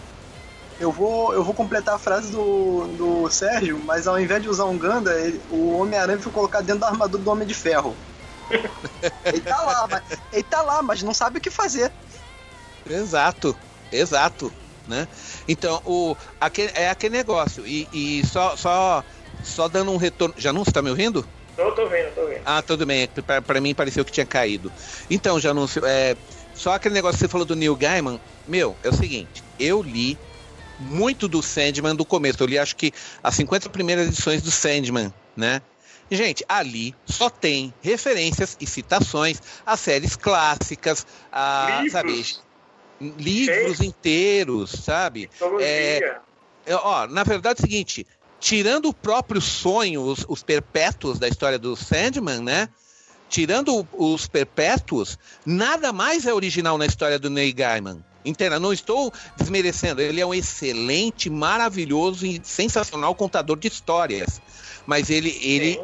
Eu 0.82 0.90
vou, 0.90 1.32
eu 1.32 1.44
vou 1.44 1.54
completar 1.54 1.94
a 1.94 1.98
frase 1.98 2.32
do, 2.32 2.88
do 2.88 3.30
Sérgio, 3.30 3.78
mas 3.84 4.08
ao 4.08 4.18
invés 4.18 4.42
de 4.42 4.48
usar 4.48 4.64
um 4.64 4.76
Ganda, 4.76 5.14
ele- 5.20 5.40
o 5.48 5.78
Homem-Aranha 5.78 6.18
foi 6.18 6.32
colocado 6.32 6.64
dentro 6.64 6.80
da 6.80 6.88
armadura 6.88 7.22
do 7.22 7.30
Homem 7.30 7.46
de 7.46 7.54
Ferro. 7.54 7.96
ele 9.24 9.40
tá 9.42 9.62
lá, 9.62 9.86
mas, 9.88 10.02
ele 10.32 10.42
tá 10.42 10.60
lá, 10.62 10.82
mas 10.82 11.00
não 11.04 11.14
sabe 11.14 11.38
o 11.38 11.40
que 11.40 11.50
fazer. 11.50 11.92
Exato, 12.84 13.56
exato, 13.92 14.52
né? 14.88 15.06
Então, 15.46 15.80
o, 15.84 16.16
aquele, 16.40 16.72
é 16.74 16.90
aquele 16.90 17.16
negócio. 17.16 17.64
E, 17.64 17.86
e 17.92 18.26
só, 18.26 18.56
só, 18.56 19.04
só 19.44 19.68
dando 19.68 19.92
um 19.92 19.96
retorno. 19.96 20.34
Janúncio, 20.36 20.72
tá 20.72 20.82
me 20.82 20.90
ouvindo? 20.90 21.24
Tô, 21.54 21.70
tô 21.70 21.86
vendo, 21.86 22.12
tô 22.12 22.26
vendo. 22.26 22.42
Ah, 22.44 22.60
tudo 22.60 22.84
bem. 22.84 23.06
Pra, 23.06 23.40
pra 23.40 23.60
mim 23.60 23.72
pareceu 23.72 24.04
que 24.04 24.10
tinha 24.10 24.26
caído. 24.26 24.72
Então, 25.08 25.38
Janúncio, 25.38 25.80
é, 25.86 26.16
só 26.54 26.72
aquele 26.72 26.94
negócio 26.94 27.18
que 27.18 27.24
você 27.24 27.28
falou 27.28 27.46
do 27.46 27.54
Neil 27.54 27.76
Gaiman. 27.76 28.20
Meu, 28.48 28.76
é 28.82 28.88
o 28.88 28.92
seguinte. 28.92 29.44
Eu 29.60 29.80
li 29.80 30.18
muito 30.78 31.28
do 31.28 31.42
Sandman 31.42 31.94
do 31.94 32.04
começo. 32.04 32.42
Eu 32.42 32.46
li 32.46 32.58
acho 32.58 32.76
que 32.76 32.92
as 33.22 33.34
50 33.34 33.68
primeiras 33.70 34.08
edições 34.08 34.42
do 34.42 34.50
Sandman, 34.50 35.12
né? 35.36 35.62
Gente, 36.10 36.44
ali 36.48 36.94
só 37.06 37.30
tem 37.30 37.72
referências 37.80 38.56
e 38.60 38.66
citações 38.66 39.40
a 39.64 39.76
séries 39.76 40.14
clássicas, 40.14 41.06
a, 41.32 41.80
Livros. 41.82 41.92
sabe, 41.92 43.14
livros 43.18 43.80
inteiros, 43.80 44.70
sabe? 44.70 45.30
Mitologia. 45.32 46.20
É, 46.66 46.74
ó, 46.74 47.06
na 47.06 47.24
verdade 47.24 47.60
é 47.60 47.62
o 47.62 47.66
seguinte, 47.66 48.06
tirando 48.38 48.88
o 48.88 48.94
próprio 48.94 49.40
sonho, 49.40 50.02
os, 50.02 50.24
os 50.28 50.42
perpétuos 50.42 51.18
da 51.18 51.28
história 51.28 51.58
do 51.58 51.74
Sandman, 51.74 52.40
né? 52.40 52.68
Tirando 53.28 53.88
os 53.92 54.26
perpétuos, 54.26 55.18
nada 55.46 55.92
mais 55.92 56.26
é 56.26 56.34
original 56.34 56.76
na 56.76 56.84
história 56.84 57.18
do 57.18 57.30
Neil 57.30 57.54
Gaiman. 57.54 58.04
Inteira, 58.24 58.60
não 58.60 58.72
estou 58.72 59.12
desmerecendo. 59.36 60.00
Ele 60.00 60.20
é 60.20 60.26
um 60.26 60.34
excelente, 60.34 61.28
maravilhoso 61.28 62.24
e 62.24 62.40
sensacional 62.44 63.14
contador 63.14 63.58
de 63.58 63.68
histórias. 63.68 64.40
Mas 64.86 65.10
ele, 65.10 65.36
ele, 65.42 65.74
Sim. 65.74 65.80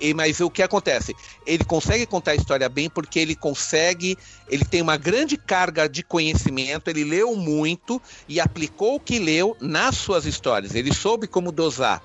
e- 0.00 0.14
mas 0.14 0.40
o 0.40 0.50
que 0.50 0.62
acontece? 0.62 1.16
Ele 1.44 1.64
consegue 1.64 2.06
contar 2.06 2.32
a 2.32 2.34
história 2.36 2.68
bem 2.68 2.88
porque 2.88 3.18
ele 3.18 3.34
consegue, 3.34 4.16
ele 4.48 4.64
tem 4.64 4.80
uma 4.82 4.96
grande 4.96 5.36
carga 5.36 5.88
de 5.88 6.02
conhecimento, 6.02 6.88
ele 6.88 7.04
leu 7.04 7.34
muito 7.34 8.00
e 8.28 8.40
aplicou 8.40 8.94
o 8.96 9.00
que 9.00 9.18
leu 9.18 9.56
nas 9.60 9.96
suas 9.96 10.26
histórias. 10.26 10.74
Ele 10.74 10.94
soube 10.94 11.26
como 11.26 11.50
dosar, 11.50 12.00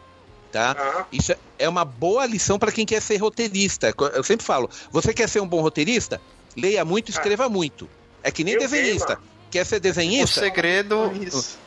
tá? 0.51 0.75
Ah, 0.77 1.05
Isso 1.11 1.31
é- 1.31 1.37
é 1.59 1.69
uma 1.69 1.85
boa 1.85 2.25
lição 2.25 2.57
para 2.57 2.71
quem 2.71 2.85
quer 2.85 3.01
ser 3.01 3.17
roteirista. 3.17 3.93
Eu 4.13 4.23
sempre 4.23 4.45
falo, 4.45 4.69
você 4.91 5.13
quer 5.13 5.29
ser 5.29 5.41
um 5.41 5.47
bom 5.47 5.61
roteirista? 5.61 6.19
Leia 6.57 6.83
muito, 6.83 7.11
escreva 7.11 7.47
muito. 7.49 7.87
É 8.23 8.31
que 8.31 8.43
nem 8.43 8.55
Eu 8.55 8.59
desenhista. 8.59 9.19
Quer 9.55 9.65
ser 9.65 9.77
O 9.77 9.79
desenhista? 9.79 10.41
segredo, 10.41 11.09
Isso. 11.25 11.57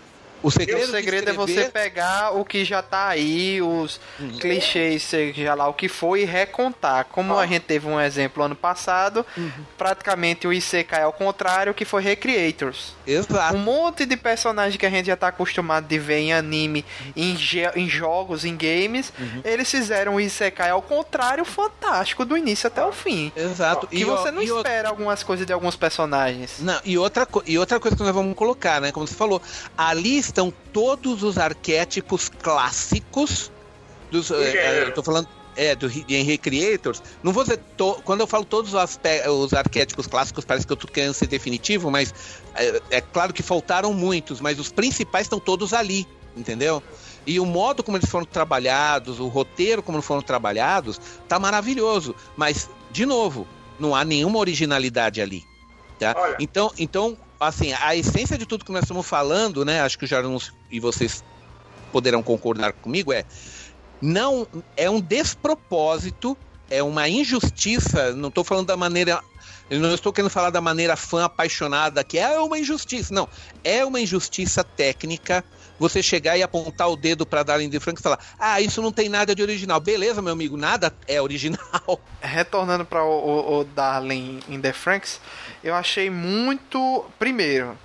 O 0.43 0.51
segredo, 0.51 0.85
o 0.85 0.91
segredo 0.91 1.31
é 1.31 1.33
você 1.33 1.53
escrever- 1.53 1.73
pegar 1.73 2.31
o 2.37 2.45
que 2.45 2.65
já 2.65 2.83
tá 2.83 3.09
aí, 3.09 3.61
os 3.63 4.01
Uhum. 4.21 4.39
clichês, 4.39 5.03
seja 5.03 5.55
lá 5.55 5.67
o 5.69 5.73
que 5.75 5.89
foi, 5.89 6.23
e 6.23 6.25
recontar. 6.25 7.07
Como 7.07 7.37
Ah. 7.37 7.43
a 7.43 7.47
gente 7.47 7.63
teve 7.63 7.87
um 7.87 8.01
exemplo 8.01 8.43
ano 8.43 8.55
passado, 8.55 9.25
Uhum. 9.37 9.51
praticamente 9.77 10.47
o 10.47 10.53
Isekai 10.53 11.03
ao 11.03 11.13
contrário, 11.13 11.75
que 11.75 11.85
foi 11.85 12.03
Recreators. 12.03 12.95
Exato. 13.07 13.55
Um 13.57 13.59
monte 13.59 14.05
de 14.07 14.17
personagem 14.17 14.79
que 14.79 14.87
a 14.87 14.91
gente 14.91 15.07
já 15.07 15.17
tá 15.17 15.29
acostumado 15.29 15.87
de 15.87 15.99
ver 15.99 16.19
em 16.19 16.33
anime, 16.33 16.85
em, 17.17 17.37
em 17.77 17.89
jogos, 17.89 18.45
em 18.45 18.57
games, 18.57 19.13
Uhum. 19.19 19.41
eles 19.45 19.71
fizeram 19.71 20.15
o 20.17 20.21
Isekai 20.21 20.71
ao 20.71 20.83
contrário 20.83 21.45
fantástico 21.45 22.25
do 22.25 22.37
início 22.37 22.67
até 22.67 22.85
o 22.85 22.93
fim. 22.93 23.33
Exato. 23.35 23.87
Que 23.87 24.05
ó, 24.05 24.17
você 24.17 24.31
não 24.31 24.43
e 24.43 24.51
o- 24.53 24.59
espera 24.59 24.89
algumas 24.89 25.23
coisas 25.23 25.47
de 25.47 25.53
alguns 25.53 25.77
personagens. 25.77 26.57
Não, 26.61 26.81
e 26.85 26.97
outra, 26.99 27.27
e 27.47 27.59
outra 27.59 27.81
coisa 27.81 27.97
que 27.97 28.03
nós 28.03 28.15
vamos 28.15 28.35
colocar, 28.37 28.81
né? 28.81 28.93
Como 28.93 29.07
você 29.07 29.15
falou, 29.15 29.41
ali 29.77 30.19
estão 30.29 30.53
todos 30.73 31.23
os 31.23 31.39
arquétipos 31.39 32.29
clássicos 32.29 33.51
dos. 34.11 34.31
eu 34.89 34.95
tô 34.95 35.03
falando. 35.03 35.29
É, 35.57 35.75
do 35.75 35.89
Re- 35.89 36.05
em 36.09 36.23
Recreators. 36.23 37.03
Não 37.21 37.33
vou 37.33 37.43
dizer. 37.43 37.59
to- 37.77 38.01
quando 38.05 38.21
eu 38.21 38.29
falo 38.29 38.45
todos 38.45 38.75
os, 38.75 38.99
os 39.29 39.53
arquétipos 39.53 40.07
clássicos, 40.07 40.45
parece 40.45 40.65
que 40.65 40.73
eu 40.73 40.77
tô 40.77 40.87
querendo 40.87 41.15
ser 41.15 41.27
definitivo, 41.27 41.91
mas 41.91 42.15
é, 42.55 42.81
é 42.91 43.01
claro 43.01 43.33
que 43.33 43.43
faltaram 43.43 43.93
muitos, 43.93 44.41
mas 44.41 44.61
os 44.61 44.71
principais 44.71 45.25
estão 45.27 45.41
todos 45.41 45.73
ali, 45.75 46.07
entendeu? 46.37 46.81
E 47.27 47.41
o 47.41 47.45
modo 47.45 47.83
como 47.83 47.97
eles 47.97 48.09
foram 48.09 48.25
trabalhados, 48.25 49.19
o 49.19 49.27
roteiro 49.27 49.83
como 49.83 50.01
foram 50.01 50.23
trabalhados, 50.23 51.01
tá 51.27 51.41
maravilhoso. 51.41 52.15
Mas, 52.37 52.71
de 52.93 53.05
novo, 53.05 53.45
não 53.81 53.97
há 53.97 54.05
nenhuma 54.05 54.39
originalidade 54.39 55.21
ali. 55.21 55.43
Tá? 55.99 56.15
Olha. 56.17 56.37
Então, 56.39 56.73
então, 56.79 57.19
assim, 57.41 57.73
a 57.73 57.95
essência 57.95 58.37
de 58.37 58.47
tudo 58.47 58.65
que 58.65 58.73
nós 58.73 58.83
estamos 58.83 59.07
falando, 59.07 59.65
né? 59.65 59.81
Acho 59.81 59.99
que 59.99 60.05
o 60.05 60.09
Jarus 60.09 60.53
e 60.71 60.81
vocês 60.81 61.23
poderão 61.93 62.23
concordar 62.23 62.73
comigo, 62.73 63.13
é 63.13 63.25
não 64.01 64.47
é 64.77 64.89
um 64.89 65.01
despropósito, 65.01 66.37
é 66.71 66.83
uma 66.83 67.09
injustiça, 67.09 68.13
não 68.13 68.29
estou 68.29 68.45
falando 68.45 68.67
da 68.67 68.77
maneira. 68.77 69.21
Eu 69.71 69.81
não 69.81 69.95
estou 69.95 70.13
querendo 70.13 70.31
falar 70.31 70.49
da 70.49 70.63
maneira 70.63 70.97
fã 70.97 71.25
apaixonada, 71.25 72.03
que 72.03 72.19
é 72.19 72.39
uma 72.39 72.59
injustiça. 72.59 73.13
Não, 73.13 73.29
é 73.63 73.85
uma 73.85 74.01
injustiça 74.01 74.65
técnica 74.65 75.45
você 75.79 76.03
chegar 76.03 76.37
e 76.37 76.43
apontar 76.43 76.89
o 76.91 76.97
dedo 76.97 77.25
para 77.25 77.43
Darling 77.43 77.69
de 77.69 77.81
Frank 77.81 78.01
e 78.01 78.03
falar: 78.03 78.19
Ah, 78.39 78.61
isso 78.61 78.83
não 78.83 78.93
tem 78.93 79.09
nada 79.09 79.35
de 79.35 79.43
original. 79.43 79.81
Beleza, 79.81 80.21
meu 80.21 80.33
amigo, 80.33 80.57
nada 80.57 80.93
é 81.07 81.21
original. 81.21 82.01
retornando 82.21 82.85
para 82.85 83.03
o, 83.05 83.09
o, 83.09 83.61
o 83.61 83.65
Darling 83.65 84.41
in 84.49 84.61
the 84.61 84.73
Franks, 84.73 85.21
eu 85.63 85.75
achei 85.75 86.11
muito. 86.11 87.05
Primeiro, 87.19 87.77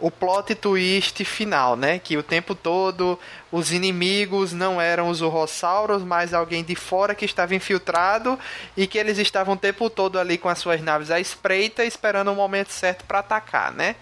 o 0.00 0.10
plot 0.10 0.54
twist 0.54 1.24
final, 1.24 1.76
né? 1.76 1.98
Que 1.98 2.16
o 2.16 2.22
tempo 2.22 2.54
todo 2.54 3.18
os 3.52 3.72
inimigos 3.72 4.52
não 4.52 4.80
eram 4.80 5.08
os 5.08 5.20
urrossauros, 5.20 6.02
mas 6.02 6.32
alguém 6.32 6.64
de 6.64 6.74
fora 6.74 7.14
que 7.14 7.24
estava 7.24 7.54
infiltrado 7.54 8.38
e 8.76 8.86
que 8.86 8.98
eles 8.98 9.18
estavam 9.18 9.54
o 9.54 9.58
tempo 9.58 9.90
todo 9.90 10.18
ali 10.18 10.38
com 10.38 10.48
as 10.48 10.58
suas 10.58 10.80
naves 10.80 11.10
à 11.10 11.20
espreita, 11.20 11.84
esperando 11.84 12.32
o 12.32 12.34
momento 12.34 12.72
certo 12.72 13.04
para 13.04 13.18
atacar, 13.18 13.72
né? 13.72 13.96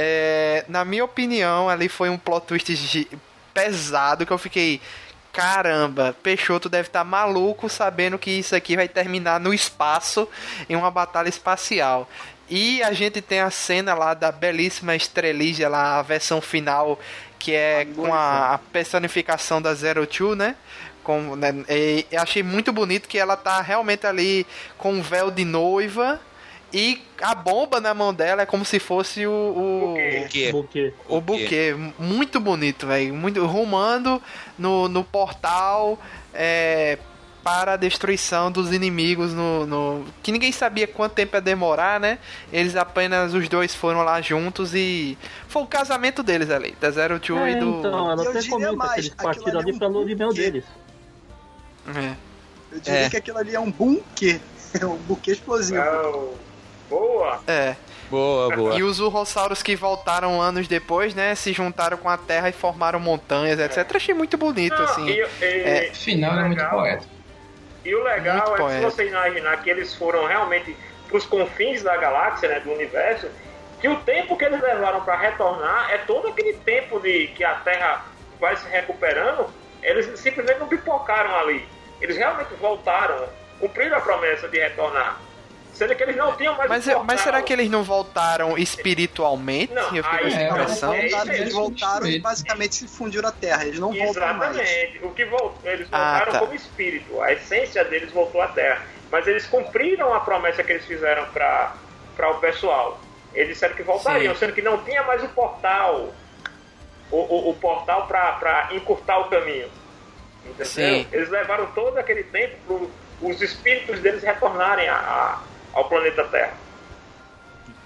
É, 0.00 0.64
na 0.68 0.84
minha 0.84 1.04
opinião, 1.04 1.68
ali 1.68 1.88
foi 1.88 2.08
um 2.08 2.16
plot 2.16 2.46
twist 2.46 3.08
pesado 3.52 4.24
que 4.24 4.32
eu 4.32 4.38
fiquei. 4.38 4.80
Caramba, 5.32 6.16
Peixoto 6.22 6.68
deve 6.68 6.88
estar 6.88 7.04
maluco 7.04 7.68
sabendo 7.68 8.18
que 8.18 8.30
isso 8.30 8.54
aqui 8.54 8.76
vai 8.76 8.88
terminar 8.88 9.40
no 9.40 9.52
espaço 9.52 10.28
em 10.68 10.76
uma 10.76 10.90
batalha 10.90 11.28
espacial. 11.28 12.08
E 12.48 12.82
a 12.82 12.92
gente 12.92 13.20
tem 13.20 13.40
a 13.40 13.50
cena 13.50 13.92
lá 13.92 14.14
da 14.14 14.32
belíssima 14.32 14.94
Estrelígia, 14.94 15.68
lá, 15.68 15.98
a 15.98 16.02
versão 16.02 16.40
final, 16.40 16.98
que 17.38 17.52
é 17.54 17.84
com 17.84 18.14
a, 18.14 18.54
a 18.54 18.58
personificação 18.58 19.60
da 19.60 19.74
Zero 19.74 20.06
Two, 20.06 20.34
né? 20.34 20.54
Com, 21.02 21.36
né, 21.36 21.52
e 21.68 22.06
eu 22.10 22.22
achei 22.22 22.42
muito 22.42 22.72
bonito 22.72 23.08
que 23.08 23.18
ela 23.18 23.36
tá 23.36 23.60
realmente 23.60 24.06
ali 24.06 24.46
com 24.76 24.92
um 24.92 25.02
véu 25.02 25.30
de 25.30 25.44
noiva 25.44 26.20
e 26.72 27.00
a 27.20 27.34
bomba 27.34 27.80
na 27.80 27.94
mão 27.94 28.12
dela 28.12 28.42
é 28.42 28.46
como 28.46 28.64
se 28.64 28.78
fosse 28.78 29.26
o, 29.26 29.30
o, 29.32 29.94
Porque 30.20 30.52
Buquê. 30.52 30.92
o 31.08 31.20
buquê. 31.20 31.74
Muito 31.98 32.38
bonito, 32.38 32.86
velho. 32.86 33.14
Muito 33.14 33.44
rumando 33.46 34.22
no, 34.58 34.86
no 34.88 35.02
portal 35.02 35.98
é, 36.34 36.98
para 37.42 37.72
a 37.72 37.76
destruição 37.76 38.52
dos 38.52 38.70
inimigos 38.72 39.32
no, 39.32 39.64
no- 39.66 40.04
que 40.22 40.30
ninguém 40.30 40.52
sabia 40.52 40.86
quanto 40.86 41.12
tempo 41.14 41.34
ia 41.36 41.40
demorar, 41.40 41.98
né? 41.98 42.18
Eles 42.52 42.76
apenas 42.76 43.32
os 43.32 43.48
dois 43.48 43.74
foram 43.74 44.02
lá 44.02 44.20
juntos 44.20 44.74
e 44.74 45.16
foi 45.48 45.62
o 45.62 45.66
casamento 45.66 46.22
deles 46.22 46.50
ali, 46.50 46.76
da 46.78 46.90
Zero 46.90 47.18
Two 47.18 47.38
É, 47.38 47.52
e 47.52 47.56
do 47.56 47.78
então, 47.78 48.10
ela 48.10 48.22
Eu 48.24 48.30
até 48.30 48.46
comenta 48.46 48.72
mais, 48.76 48.92
que 48.94 49.00
eles 49.00 49.14
partiram 49.14 49.46
ali 49.46 49.56
é 49.56 49.62
ali 49.62 49.72
um 49.72 49.78
pra 49.78 49.88
lua 49.88 50.04
de 50.04 50.14
mel 50.14 50.28
buquê. 50.28 50.40
deles. 50.42 50.64
É. 51.96 52.14
Eu 52.70 52.80
diria 52.80 53.00
É. 53.00 53.08
que 53.10 53.16
aquilo 53.16 53.38
ali 53.38 53.54
é 53.54 53.60
um 53.60 53.70
buquê. 53.70 54.38
É 54.78 54.84
um 54.84 54.98
buquê 54.98 55.30
explosivo. 55.32 55.78
Não. 55.82 56.28
Boa. 56.88 57.40
É. 57.46 57.76
boa, 58.10 58.54
boa. 58.56 58.74
E 58.78 58.82
os 58.82 59.00
urrossauros 59.00 59.62
que 59.62 59.76
voltaram 59.76 60.40
anos 60.40 60.66
depois, 60.66 61.14
né, 61.14 61.34
se 61.34 61.52
juntaram 61.52 61.96
com 61.98 62.08
a 62.08 62.16
Terra 62.16 62.48
e 62.48 62.52
formaram 62.52 62.98
montanhas, 62.98 63.58
etc. 63.58 63.94
Achei 63.96 64.14
muito 64.14 64.36
bonito, 64.38 64.74
Não, 64.76 64.84
assim. 64.84 65.06
e, 65.08 65.20
e- 65.42 65.62
é, 65.62 65.90
Final 65.92 66.38
é 66.38 66.44
muito 66.44 66.64
poético. 66.64 67.10
E 67.84 67.94
o 67.94 68.02
legal 68.02 68.36
Muito 68.36 68.48
é 68.48 68.54
que 68.56 68.60
poético. 68.62 68.90
se 68.90 68.96
você 68.96 69.08
imaginar 69.08 69.62
que 69.62 69.70
eles 69.70 69.94
foram 69.94 70.26
realmente 70.26 70.76
pros 71.08 71.24
confins 71.26 71.82
da 71.82 71.96
galáxia, 71.96 72.48
né, 72.48 72.60
do 72.60 72.72
universo, 72.72 73.28
que 73.80 73.88
o 73.88 73.96
tempo 74.00 74.36
que 74.36 74.44
eles 74.44 74.60
levaram 74.60 75.00
para 75.02 75.16
retornar 75.16 75.90
é 75.90 75.98
todo 75.98 76.28
aquele 76.28 76.54
tempo 76.54 76.98
de 77.00 77.28
que 77.28 77.44
a 77.44 77.54
Terra 77.56 78.04
vai 78.40 78.56
se 78.56 78.68
recuperando, 78.68 79.46
eles 79.82 80.18
simplesmente 80.18 80.58
não 80.58 80.66
pipocaram 80.68 81.38
ali. 81.38 81.64
Eles 82.00 82.16
realmente 82.16 82.52
voltaram, 82.60 83.26
cumpriram 83.60 83.96
a 83.96 84.00
promessa 84.00 84.48
de 84.48 84.58
retornar. 84.58 85.20
Sendo 85.78 85.94
que 85.94 86.02
eles 86.02 86.16
não 86.16 86.36
tinham 86.36 86.56
mais 86.56 86.68
Mas, 86.68 86.82
o 86.84 86.86
portal. 86.90 87.04
mas 87.04 87.20
será 87.20 87.40
que 87.40 87.52
eles 87.52 87.70
não 87.70 87.84
voltaram 87.84 88.58
espiritualmente? 88.58 89.72
Não, 89.72 89.94
eu 89.94 90.02
fiquei 90.02 90.18
com 90.18 90.24
aí- 90.26 90.32
essa 90.32 90.40
Eles 90.42 90.42
É, 90.42 90.48
impressão. 90.50 90.92
é, 90.92 91.00
voltaram, 91.08 91.32
isso 91.32 91.42
eles 91.42 91.54
voltaram 91.54 92.06
e 92.08 92.18
basicamente 92.18 92.74
se 92.74 92.88
fundiram 92.88 93.28
à 93.28 93.32
Terra. 93.32 93.64
Eles 93.64 93.78
não 93.78 93.92
voltam 93.92 94.34
mais. 94.34 94.56
Exatamente. 94.56 95.04
O 95.04 95.10
que 95.10 95.24
voltou, 95.24 95.54
eles 95.64 95.86
Ah, 95.92 95.98
voltaram 96.18 96.32
tá. 96.32 96.38
como 96.40 96.54
espírito. 96.54 97.20
A 97.22 97.32
essência 97.32 97.84
deles 97.84 98.10
voltou 98.12 98.42
à 98.42 98.48
Terra. 98.48 98.82
Mas 99.10 99.26
eles 99.26 99.46
cumpriram 99.46 100.12
a 100.12 100.20
promessa 100.20 100.62
que 100.64 100.72
eles 100.72 100.84
fizeram 100.84 101.26
para 101.28 101.72
o 102.30 102.34
pessoal. 102.40 103.00
Eles 103.32 103.50
disseram 103.54 103.74
que 103.76 103.82
voltariam, 103.84 104.34
Sim. 104.34 104.40
sendo 104.40 104.52
que 104.54 104.62
não 104.62 104.78
tinha 104.84 105.02
mais 105.04 105.22
o 105.22 105.28
portal. 105.28 106.12
O, 107.10 107.16
o, 107.16 107.50
o 107.50 107.54
portal 107.54 108.06
para 108.06 108.68
encurtar 108.72 109.18
o 109.18 109.24
caminho. 109.30 109.68
Entendeu? 110.44 110.66
Sim. 110.66 111.06
Eles 111.12 111.28
levaram 111.30 111.66
todo 111.72 111.96
aquele 111.98 112.22
tempo 112.24 112.90
para 113.18 113.28
os 113.28 113.40
espíritos 113.40 113.98
deles 114.00 114.22
retornarem 114.22 114.88
a, 114.88 114.94
a- 114.96 115.42
ao 115.78 115.88
planeta 115.88 116.24
Terra. 116.24 116.54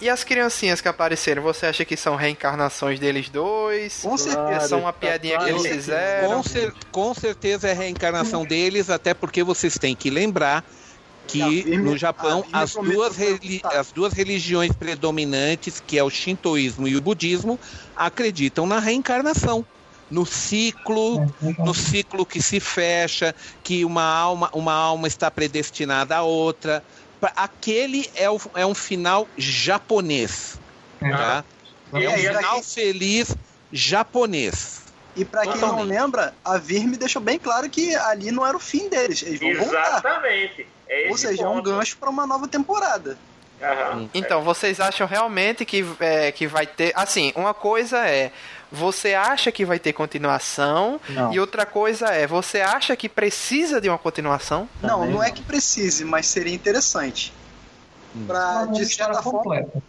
E 0.01 0.09
as 0.09 0.25
criancinhas 0.25 0.81
que 0.81 0.89
apareceram, 0.89 1.43
você 1.43 1.67
acha 1.67 1.85
que 1.85 1.97
são 1.97 2.17
reencarnações 2.17 2.99
deles 2.99 3.29
dois? 3.29 4.01
Com 4.03 4.17
certeza. 4.17 4.67
São 4.69 4.81
uma 4.81 4.93
tá 4.93 4.99
piadinha 4.99 5.39
que 5.39 5.49
eles 5.49 5.65
fizeram? 5.65 6.29
Com, 6.29 6.43
cer- 6.43 6.75
com 6.91 7.15
certeza 7.15 7.69
é 7.69 7.71
a 7.71 7.75
reencarnação 7.75 8.45
deles, 8.45 8.91
até 8.91 9.15
porque 9.15 9.45
vocês 9.45 9.79
têm 9.79 9.95
que 9.95 10.11
lembrar 10.11 10.65
que 11.29 11.77
no 11.77 11.97
Japão 11.97 12.43
Virme 12.43 12.51
as 12.53 12.73
duas, 12.73 13.17
perguntar. 13.17 13.79
as 13.79 13.93
duas 13.93 14.13
religiões 14.13 14.73
predominantes, 14.73 15.81
que 15.87 15.97
é 15.97 16.03
o 16.03 16.11
shintoísmo 16.11 16.89
e 16.89 16.97
o 16.97 17.01
budismo, 17.01 17.61
acreditam 17.95 18.67
na 18.67 18.81
reencarnação. 18.81 19.65
No 20.11 20.27
ciclo, 20.27 21.33
no 21.59 21.73
ciclo 21.73 22.27
que 22.27 22.43
se 22.43 22.61
fecha, 22.61 23.35
que 23.63 23.85
uma 23.85 24.05
alma, 24.05 24.51
uma 24.53 24.75
alma 24.75 25.07
está 25.07 25.31
predestinada 25.31 26.17
a 26.17 26.23
outra. 26.23 26.83
Aquele 27.37 28.11
é, 28.15 28.29
o- 28.31 28.41
é 28.55 28.65
um 28.67 28.75
final 28.75 29.29
japonês. 29.37 30.59
Tá? 31.01 31.45
E 31.95 32.05
É 32.05 32.09
um 32.09 32.13
aí, 32.15 32.27
final 32.27 32.63
feliz 32.63 33.35
japonês. 33.73 34.83
E 35.15 35.25
pra 35.25 35.43
quem 35.43 35.61
não 35.61 35.83
lembra, 35.83 36.35
a 36.45 36.57
Virme 36.57 36.97
deixou 36.97 37.21
bem 37.21 37.39
claro 37.39 37.69
que 37.69 37.95
ali 37.95 38.31
não 38.33 38.47
era 38.47 38.57
o 38.57 38.61
fim 38.61 38.89
deles. 38.89 39.23
Eles 39.23 39.39
vão 39.41 39.55
voltar. 39.55 39.89
Exatamente. 39.99 40.67
É 40.89 41.09
Ou 41.11 41.19
seja, 41.19 41.43
é 41.43 41.47
um 41.47 41.55
ponto. 41.57 41.71
gancho 41.71 41.97
pra 41.99 42.09
uma 42.09 42.27
nova 42.27 42.49
temporada. 42.49 43.19
Aham. 43.61 44.09
Então, 44.15 44.43
vocês 44.43 44.81
acham 44.81 45.07
realmente 45.07 45.65
que, 45.65 45.85
é, 46.01 46.33
que 46.33 46.47
vai 46.47 46.67
ter. 46.67 46.93
Assim, 46.97 47.33
uma 47.37 47.53
coisa 47.55 47.99
é. 48.09 48.33
Você 48.73 49.13
acha 49.15 49.53
que 49.53 49.65
vai 49.67 49.79
ter 49.79 49.93
continuação? 49.93 50.99
Não. 51.11 51.31
E 51.33 51.39
outra 51.39 51.67
coisa 51.67 52.07
é. 52.07 52.27
Você 52.27 52.61
acha 52.63 52.97
que 52.97 53.07
precisa 53.09 53.81
de 53.81 53.89
uma 53.89 53.99
continuação? 53.99 54.67
Não, 54.81 55.01
Também 55.01 55.15
não 55.15 55.23
é 55.23 55.29
não. 55.29 55.35
que 55.35 55.43
precise, 55.43 56.05
mas 56.07 56.27
seria 56.27 56.55
interessante. 56.55 57.35
Pra, 58.27 58.63
Uma 58.65 58.73
de 58.73 58.83
história 58.83 59.15
certa 59.15 59.23
forma. 59.23 59.43
completa. 59.43 59.83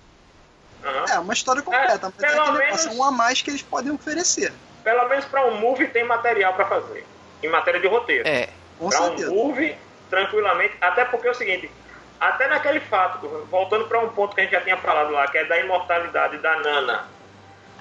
É, 1.13 1.19
uma 1.19 1.33
história 1.33 1.61
completa, 1.61 2.11
mas 2.17 2.23
é 2.23 2.27
pelo 2.27 2.41
aquele 2.41 2.57
menos- 2.57 2.83
negócio, 2.85 2.99
um 2.99 3.03
a 3.05 3.11
mais 3.11 3.41
que 3.41 3.49
eles 3.49 3.61
podem 3.61 3.91
oferecer. 3.93 4.51
Pelo 4.83 5.07
menos 5.07 5.23
para 5.25 5.45
um 5.47 5.57
movie 5.61 5.87
tem 5.87 6.03
material 6.05 6.53
para 6.53 6.65
fazer. 6.65 7.05
Em 7.41 7.49
matéria 7.49 7.79
de 7.79 7.87
roteiro. 7.87 8.27
É. 8.27 8.49
Com 8.77 8.89
Para 8.89 9.01
um 9.01 9.29
movie, 9.33 9.75
tranquilamente. 10.09 10.73
Até 10.81 11.05
porque 11.05 11.27
é 11.27 11.31
o 11.31 11.33
seguinte: 11.33 11.71
até 12.19 12.47
naquele 12.49 12.81
fato, 12.81 13.47
voltando 13.49 13.85
para 13.85 13.99
um 13.99 14.09
ponto 14.09 14.35
que 14.35 14.41
a 14.41 14.43
gente 14.43 14.51
já 14.53 14.61
tinha 14.61 14.75
falado 14.77 15.11
lá, 15.11 15.25
que 15.29 15.37
é 15.37 15.45
da 15.45 15.57
imortalidade 15.59 16.37
da 16.39 16.57
Nana 16.59 17.05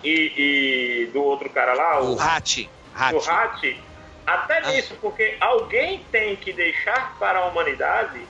e, 0.04 0.32
e 1.06 1.06
do 1.12 1.22
outro 1.22 1.48
cara 1.50 1.74
lá, 1.74 2.00
O 2.02 2.14
o, 2.14 2.20
Hachi. 2.20 2.64
do 3.10 3.18
Hachi. 3.18 3.30
Hat, 3.30 3.80
até 4.26 4.58
Ah. 4.58 4.70
nisso, 4.72 4.96
porque 5.00 5.36
alguém 5.40 6.04
tem 6.10 6.36
que 6.36 6.52
deixar 6.52 7.16
para 7.18 7.40
a 7.40 7.46
humanidade 7.46 8.20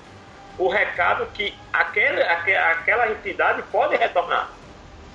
o 0.58 0.68
recado 0.68 1.26
que 1.34 1.54
aquele, 1.72 2.22
aque- 2.22 2.54
aquela 2.54 3.10
entidade 3.10 3.62
pode 3.70 3.96
retornar. 3.96 4.50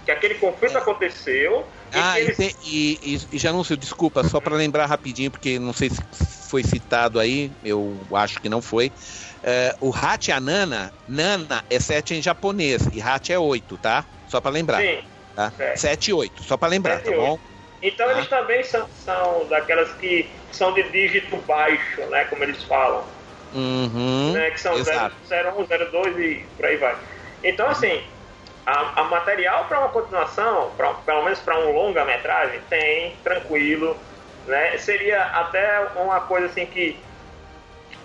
Que 0.05 0.11
aquele 0.11 0.35
conflito 0.35 0.77
aconteceu 0.77 1.67
e 1.93 1.97
Ah, 1.97 2.19
e, 2.19 2.23
eles 2.23 2.39
e, 2.39 2.99
e, 3.03 3.35
e 3.35 3.37
já 3.37 3.51
não 3.51 3.63
sei, 3.63 3.75
desculpa, 3.77 4.23
só 4.23 4.39
para 4.39 4.55
lembrar 4.55 4.85
rapidinho, 4.85 5.29
porque 5.31 5.59
não 5.59 5.73
sei 5.73 5.89
se 5.89 5.97
foi 6.49 6.63
citado 6.63 7.19
aí, 7.19 7.51
eu 7.63 7.99
acho 8.13 8.39
que 8.39 8.47
não 8.49 8.61
foi. 8.61 8.91
É, 9.43 9.75
o 9.81 9.93
Hachi 9.93 10.31
e 10.31 10.33
a 10.33 10.39
Nana, 10.39 10.93
Nana 11.07 11.63
é 11.69 11.79
7 11.79 12.13
em 12.15 12.21
japonês 12.21 12.87
e 12.93 13.01
Hachi 13.01 13.33
é 13.33 13.39
8, 13.39 13.77
tá? 13.77 14.05
Só 14.27 14.39
para 14.39 14.51
lembrar. 14.51 14.81
Sim. 14.81 14.99
Tá? 15.37 15.51
certo. 15.51 15.77
7 15.77 16.07
e 16.09 16.13
8, 16.15 16.43
só 16.43 16.57
para 16.57 16.67
lembrar, 16.67 16.95
Sete 16.95 17.11
tá 17.11 17.15
bom? 17.15 17.39
Então 17.79 18.09
Ah. 18.09 18.13
eles 18.13 18.27
também 18.27 18.63
são, 18.63 18.89
são 18.89 19.47
daquelas 19.47 19.93
que 19.93 20.27
são 20.51 20.73
de 20.73 20.81
dígito 20.89 21.37
baixo, 21.37 22.01
né? 22.09 22.25
Como 22.25 22.43
eles 22.43 22.63
falam. 22.63 23.05
Uhum. 23.53 24.33
né, 24.33 24.49
que 24.51 24.59
são 24.59 24.77
exato. 24.77 25.15
01, 25.29 25.67
02 25.91 26.17
e 26.17 26.45
por 26.57 26.65
aí 26.65 26.75
vai. 26.77 26.97
Então, 27.43 27.69
assim, 27.69 28.03
a, 28.65 29.01
a 29.01 29.03
material 29.05 29.65
para 29.65 29.79
uma 29.79 29.89
continuação, 29.89 30.71
pra, 30.75 30.93
pelo 30.95 31.23
menos 31.23 31.39
para 31.39 31.57
um 31.59 31.71
longa-metragem, 31.71 32.59
tem, 32.67 33.15
tranquilo. 33.23 33.95
Né? 34.47 34.77
Seria 34.79 35.21
até 35.21 35.87
uma 35.95 36.19
coisa 36.21 36.47
assim 36.47 36.65
que 36.65 36.99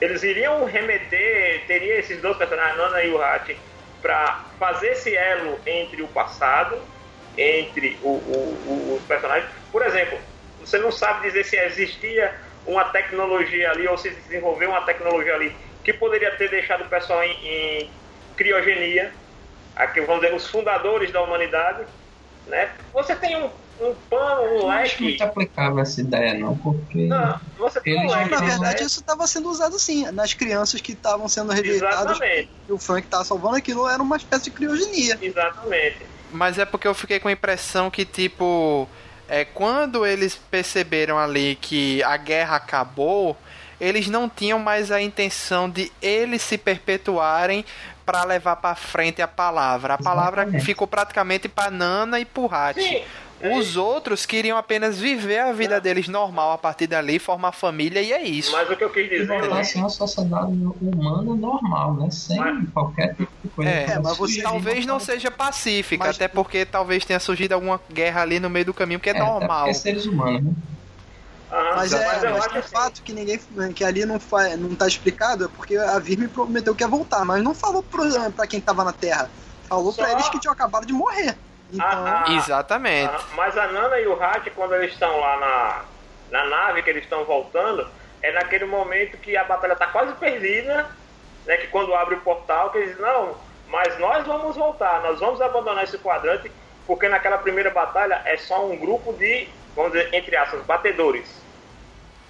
eles 0.00 0.22
iriam 0.22 0.64
remeter, 0.64 1.64
teria 1.66 1.98
esses 1.98 2.20
dois 2.20 2.36
personagens, 2.36 2.78
a 2.78 2.82
Nana 2.82 3.02
e 3.02 3.10
o 3.10 3.20
Hat, 3.20 3.56
para 4.02 4.44
fazer 4.58 4.88
esse 4.92 5.16
elo 5.16 5.58
entre 5.66 6.02
o 6.02 6.08
passado, 6.08 6.78
entre 7.36 7.98
o, 8.02 8.10
o- 8.10 8.92
o- 8.92 8.96
os 8.96 9.04
personagens. 9.04 9.50
Por 9.70 9.82
exemplo, 9.84 10.18
você 10.58 10.78
não 10.78 10.90
sabe 10.90 11.22
dizer 11.26 11.44
se 11.44 11.56
existia 11.56 12.34
uma 12.64 12.84
tecnologia 12.86 13.70
ali 13.70 13.88
ou 13.88 13.96
se 13.96 14.10
desenvolveu 14.10 14.70
uma 14.70 14.82
tecnologia 14.84 15.34
ali 15.34 15.56
que 15.82 15.92
poderia 15.92 16.30
ter 16.36 16.48
deixado 16.50 16.84
o 16.84 16.88
pessoal 16.88 17.22
em, 17.24 17.32
em 17.44 17.92
criogenia, 18.36 19.14
aqui 19.74 20.00
vamos 20.02 20.22
dizer 20.22 20.34
os 20.34 20.46
fundadores 20.48 21.10
da 21.12 21.22
humanidade, 21.22 21.86
né? 22.46 22.70
Você 22.92 23.16
tem 23.16 23.36
um, 23.36 23.50
um 23.80 23.94
pano, 23.94 24.42
um 24.42 24.56
Eu 24.58 24.62
não 24.62 24.70
acho 24.70 24.92
leque. 24.94 25.04
muito 25.04 25.22
aplicável 25.22 25.78
essa 25.80 26.00
ideia, 26.00 26.38
não, 26.38 26.56
porque. 26.58 27.08
Não, 27.08 27.40
você 27.56 27.80
tem 27.80 28.06
um 28.06 28.10
leque. 28.10 28.30
Na 28.30 28.40
verdade, 28.40 28.84
isso 28.84 29.00
estava 29.00 29.26
sendo 29.26 29.48
usado 29.48 29.78
sim. 29.78 30.10
Nas 30.12 30.34
crianças 30.34 30.80
que 30.80 30.92
estavam 30.92 31.28
sendo 31.28 31.52
rejeitadas, 31.52 32.18
Exatamente, 32.18 32.50
e 32.68 32.72
o 32.72 32.78
Frank 32.78 33.06
estava 33.06 33.24
salvando 33.24 33.56
aquilo, 33.56 33.88
era 33.88 34.02
uma 34.02 34.16
espécie 34.16 34.44
de 34.44 34.50
criogenia. 34.52 35.18
exatamente. 35.20 36.11
Mas 36.32 36.58
é 36.58 36.64
porque 36.64 36.88
eu 36.88 36.94
fiquei 36.94 37.20
com 37.20 37.28
a 37.28 37.32
impressão 37.32 37.90
que, 37.90 38.04
tipo, 38.04 38.88
é, 39.28 39.44
quando 39.44 40.04
eles 40.04 40.34
perceberam 40.50 41.18
ali 41.18 41.56
que 41.60 42.02
a 42.02 42.16
guerra 42.16 42.56
acabou, 42.56 43.36
eles 43.80 44.08
não 44.08 44.28
tinham 44.28 44.58
mais 44.58 44.90
a 44.90 45.00
intenção 45.00 45.68
de 45.68 45.90
eles 46.00 46.42
se 46.42 46.56
perpetuarem 46.56 47.64
para 48.04 48.24
levar 48.24 48.56
para 48.56 48.74
frente 48.74 49.22
a 49.22 49.28
palavra. 49.28 49.94
A 49.94 49.98
palavra 49.98 50.42
Exatamente. 50.42 50.64
ficou 50.64 50.86
praticamente 50.86 51.48
para 51.48 51.70
Nana 51.70 52.20
e. 52.20 52.26
Sim. 52.82 53.02
Os 53.58 53.76
outros 53.76 54.24
queriam 54.24 54.56
apenas 54.56 54.98
viver 54.98 55.40
a 55.40 55.52
vida 55.52 55.80
deles 55.80 56.06
normal 56.08 56.52
a 56.52 56.58
partir 56.58 56.86
dali, 56.86 57.18
formar 57.18 57.52
família 57.52 58.00
e 58.00 58.12
é 58.12 58.22
isso. 58.22 58.52
Mas 58.52 58.70
o 58.70 58.76
que 58.76 58.84
eu 58.84 58.90
quis 58.90 59.08
dizer 59.08 59.26
voltar 59.40 59.60
assim 59.60 59.80
uma 59.80 59.88
sociedade 59.88 60.52
humana 60.80 61.34
normal, 61.34 61.94
né? 61.94 62.10
Sem 62.10 62.36
Mas- 62.38 62.68
qualquer 62.72 63.14
tipo 63.16 63.30
de 63.42 63.48
coisa. 63.50 63.70
É, 63.70 63.84
que 63.86 63.98
mas 63.98 64.16
você 64.16 64.42
Talvez 64.42 64.86
não 64.86 64.94
uma- 64.94 65.00
seja 65.00 65.30
pacífica, 65.30 66.04
Mas- 66.06 66.16
até 66.16 66.28
porque 66.28 66.64
talvez 66.64 67.04
tenha 67.04 67.18
surgido 67.18 67.54
alguma 67.54 67.80
guerra 67.92 68.22
ali 68.22 68.38
no 68.38 68.48
meio 68.48 68.64
do 68.66 68.74
caminho, 68.74 69.00
que 69.00 69.10
é, 69.10 69.16
É, 69.16 69.18
normal. 69.18 69.66
é 69.68 69.72
seres 69.72 70.06
humanos, 70.06 70.42
né? 70.44 70.52
Mas, 71.76 71.92
é, 71.92 72.06
mas 72.06 72.22
um 72.22 72.58
assim, 72.58 72.62
fato 72.72 73.02
que 73.02 73.12
ninguém 73.12 73.38
que 73.74 73.84
ali 73.84 74.06
não, 74.06 74.18
fa, 74.18 74.56
não 74.56 74.74
tá 74.74 74.86
explicado 74.86 75.44
é 75.44 75.48
porque 75.48 75.76
a 75.76 75.98
Virme 75.98 76.26
prometeu 76.26 76.74
que 76.74 76.82
ia 76.82 76.88
voltar, 76.88 77.24
mas 77.26 77.42
não 77.42 77.54
falou 77.54 77.82
pro, 77.82 78.02
pra 78.32 78.46
quem 78.46 78.58
tava 78.58 78.82
na 78.84 78.92
Terra. 78.92 79.28
Falou 79.68 79.92
pra 79.92 80.06
Só- 80.06 80.12
eles 80.12 80.28
que 80.30 80.40
tinham 80.40 80.52
acabado 80.52 80.86
de 80.86 80.92
morrer. 80.94 81.36
Então. 81.72 82.36
Exatamente. 82.36 83.12
Ah, 83.14 83.20
mas 83.34 83.56
a 83.56 83.66
Nana 83.68 83.98
e 84.00 84.06
o 84.06 84.22
Hat, 84.22 84.48
quando 84.50 84.74
eles 84.74 84.92
estão 84.92 85.18
lá 85.18 85.36
na, 86.30 86.38
na 86.38 86.44
nave, 86.46 86.82
que 86.82 86.90
eles 86.90 87.04
estão 87.04 87.24
voltando, 87.24 87.88
é 88.22 88.30
naquele 88.32 88.64
momento 88.66 89.16
que 89.18 89.36
a 89.36 89.44
batalha 89.44 89.72
está 89.72 89.86
quase 89.86 90.12
perdida, 90.14 90.86
né? 91.46 91.56
Que 91.56 91.68
quando 91.68 91.94
abre 91.94 92.14
o 92.16 92.20
portal, 92.20 92.70
que 92.70 92.78
eles 92.78 92.90
dizem, 92.90 93.02
não, 93.04 93.36
mas 93.68 93.98
nós 93.98 94.26
vamos 94.26 94.54
voltar, 94.56 95.00
nós 95.02 95.18
vamos 95.18 95.40
abandonar 95.40 95.84
esse 95.84 95.98
quadrante, 95.98 96.50
porque 96.86 97.08
naquela 97.08 97.38
primeira 97.38 97.70
batalha 97.70 98.20
é 98.26 98.36
só 98.36 98.66
um 98.66 98.76
grupo 98.76 99.12
de, 99.14 99.48
vamos 99.74 99.92
dizer, 99.92 100.12
entre 100.14 100.36
aspas, 100.36 100.60
batedores, 100.66 101.40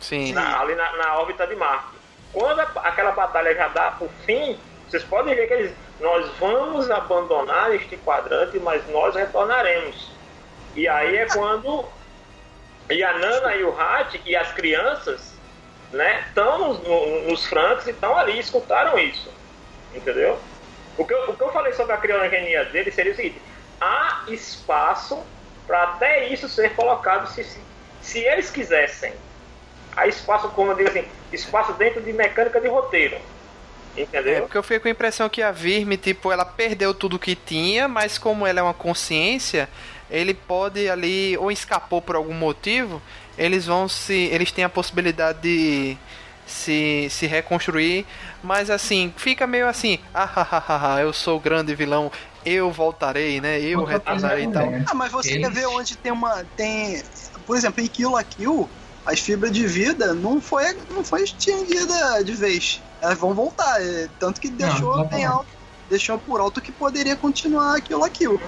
Sim. 0.00 0.32
na- 0.32 0.60
ali 0.60 0.74
na, 0.74 0.92
na 0.96 1.14
órbita 1.18 1.46
de 1.46 1.54
Marte. 1.56 1.86
Quando 2.32 2.60
a- 2.60 2.70
aquela 2.84 3.12
batalha 3.12 3.54
já 3.54 3.68
dá 3.68 3.94
o 4.00 4.08
fim, 4.24 4.58
vocês 4.88 5.04
podem 5.04 5.34
ver 5.34 5.46
que 5.46 5.54
eles, 5.54 5.74
nós 6.00 6.28
vamos 6.38 6.90
abandonar 6.90 7.74
este 7.74 7.96
quadrante, 7.96 8.58
mas 8.58 8.86
nós 8.88 9.14
retornaremos. 9.14 10.10
E 10.74 10.88
aí 10.88 11.16
é 11.16 11.26
quando 11.26 11.84
e 12.90 13.02
a 13.02 13.12
Nana 13.18 13.54
e 13.56 13.64
o 13.64 13.78
Hat 13.78 14.20
e 14.24 14.36
as 14.36 14.52
crianças, 14.52 15.34
né, 15.92 16.24
estão 16.28 16.58
nos, 16.68 16.82
no- 16.82 17.22
nos 17.30 17.46
francos 17.46 17.86
e 17.86 17.90
estão 17.90 18.16
ali, 18.16 18.38
escutaram 18.38 18.98
isso, 18.98 19.32
entendeu? 19.94 20.38
O 20.96 21.06
que, 21.06 21.14
eu, 21.14 21.30
o 21.30 21.36
que 21.36 21.42
eu 21.42 21.52
falei 21.52 21.72
sobre 21.72 21.92
a 21.94 21.98
criogenia 21.98 22.64
dele 22.66 22.90
seria 22.90 23.12
o 23.12 23.16
seguinte: 23.16 23.40
há 23.80 24.24
espaço 24.28 25.26
para 25.66 25.82
até 25.84 26.28
isso 26.28 26.48
ser 26.48 26.74
colocado 26.74 27.26
se, 27.28 27.44
se, 27.44 27.66
se 28.00 28.18
eles 28.20 28.50
quisessem 28.50 29.14
há 29.96 30.06
espaço, 30.06 30.50
como 30.50 30.72
eu 30.72 30.76
digo 30.76 30.88
assim, 30.88 31.06
espaço 31.30 31.72
dentro 31.74 32.02
de 32.02 32.12
mecânica 32.12 32.60
de 32.60 32.68
roteiro. 32.68 33.20
É, 33.96 34.02
Entendeu? 34.02 34.42
porque 34.42 34.56
eu 34.56 34.62
fiquei 34.62 34.78
com 34.78 34.88
a 34.88 34.90
impressão 34.90 35.28
que 35.28 35.42
a 35.42 35.50
Virme, 35.50 35.96
tipo, 35.96 36.32
ela 36.32 36.44
perdeu 36.44 36.94
tudo 36.94 37.18
que 37.18 37.34
tinha, 37.34 37.86
mas 37.88 38.16
como 38.18 38.46
ela 38.46 38.60
é 38.60 38.62
uma 38.62 38.72
consciência, 38.74 39.68
ele 40.10 40.32
pode 40.34 40.88
ali, 40.88 41.36
ou 41.38 41.50
escapou 41.50 42.00
por 42.00 42.16
algum 42.16 42.34
motivo, 42.34 43.00
eles 43.36 43.66
vão 43.66 43.88
se. 43.88 44.14
Eles 44.32 44.50
têm 44.52 44.64
a 44.64 44.68
possibilidade 44.68 45.40
de 45.42 45.96
se, 46.46 47.06
se 47.10 47.26
reconstruir, 47.26 48.04
mas 48.42 48.68
assim, 48.70 49.12
fica 49.16 49.46
meio 49.46 49.66
assim, 49.68 49.98
ah, 50.14 50.28
ah, 50.36 50.46
ah, 50.50 50.64
ah, 50.68 50.94
ah, 50.96 51.00
eu 51.00 51.12
sou 51.12 51.36
o 51.36 51.40
grande 51.40 51.74
vilão, 51.74 52.10
eu 52.44 52.70
voltarei, 52.70 53.40
né? 53.40 53.60
Eu 53.60 53.84
retornarei 53.84 54.44
e 54.44 54.52
tal. 54.52 54.68
Ah, 54.86 54.94
mas 54.94 55.12
você 55.12 55.32
Eles- 55.34 55.48
quer 55.48 55.52
ver 55.54 55.66
onde 55.66 55.96
tem 55.96 56.12
uma. 56.12 56.44
Tem. 56.56 57.02
Por 57.46 57.56
exemplo, 57.56 57.82
em 57.82 57.86
Kill 57.86 58.10
la 58.12 58.22
Kill, 58.24 58.68
as 59.04 59.20
fibras 59.20 59.52
de 59.52 59.66
vida 59.66 60.14
não 60.14 60.40
foi, 60.40 60.64
não 60.90 61.02
foi 61.04 61.22
extinguida 61.24 62.22
de 62.24 62.32
vez. 62.32 62.80
Elas 63.00 63.18
vão 63.18 63.34
voltar. 63.34 63.80
é, 63.82 64.08
Tanto 64.18 64.40
que 64.40 64.50
deixou, 64.50 64.92
exatamente. 64.92 65.10
bem 65.14 65.24
alto, 65.24 65.46
deixou 65.88 66.18
por 66.18 66.40
alto 66.40 66.60
que 66.60 66.72
poderia 66.72 67.16
continuar 67.16 67.78
la 67.90 68.08
Kill. 68.10 68.38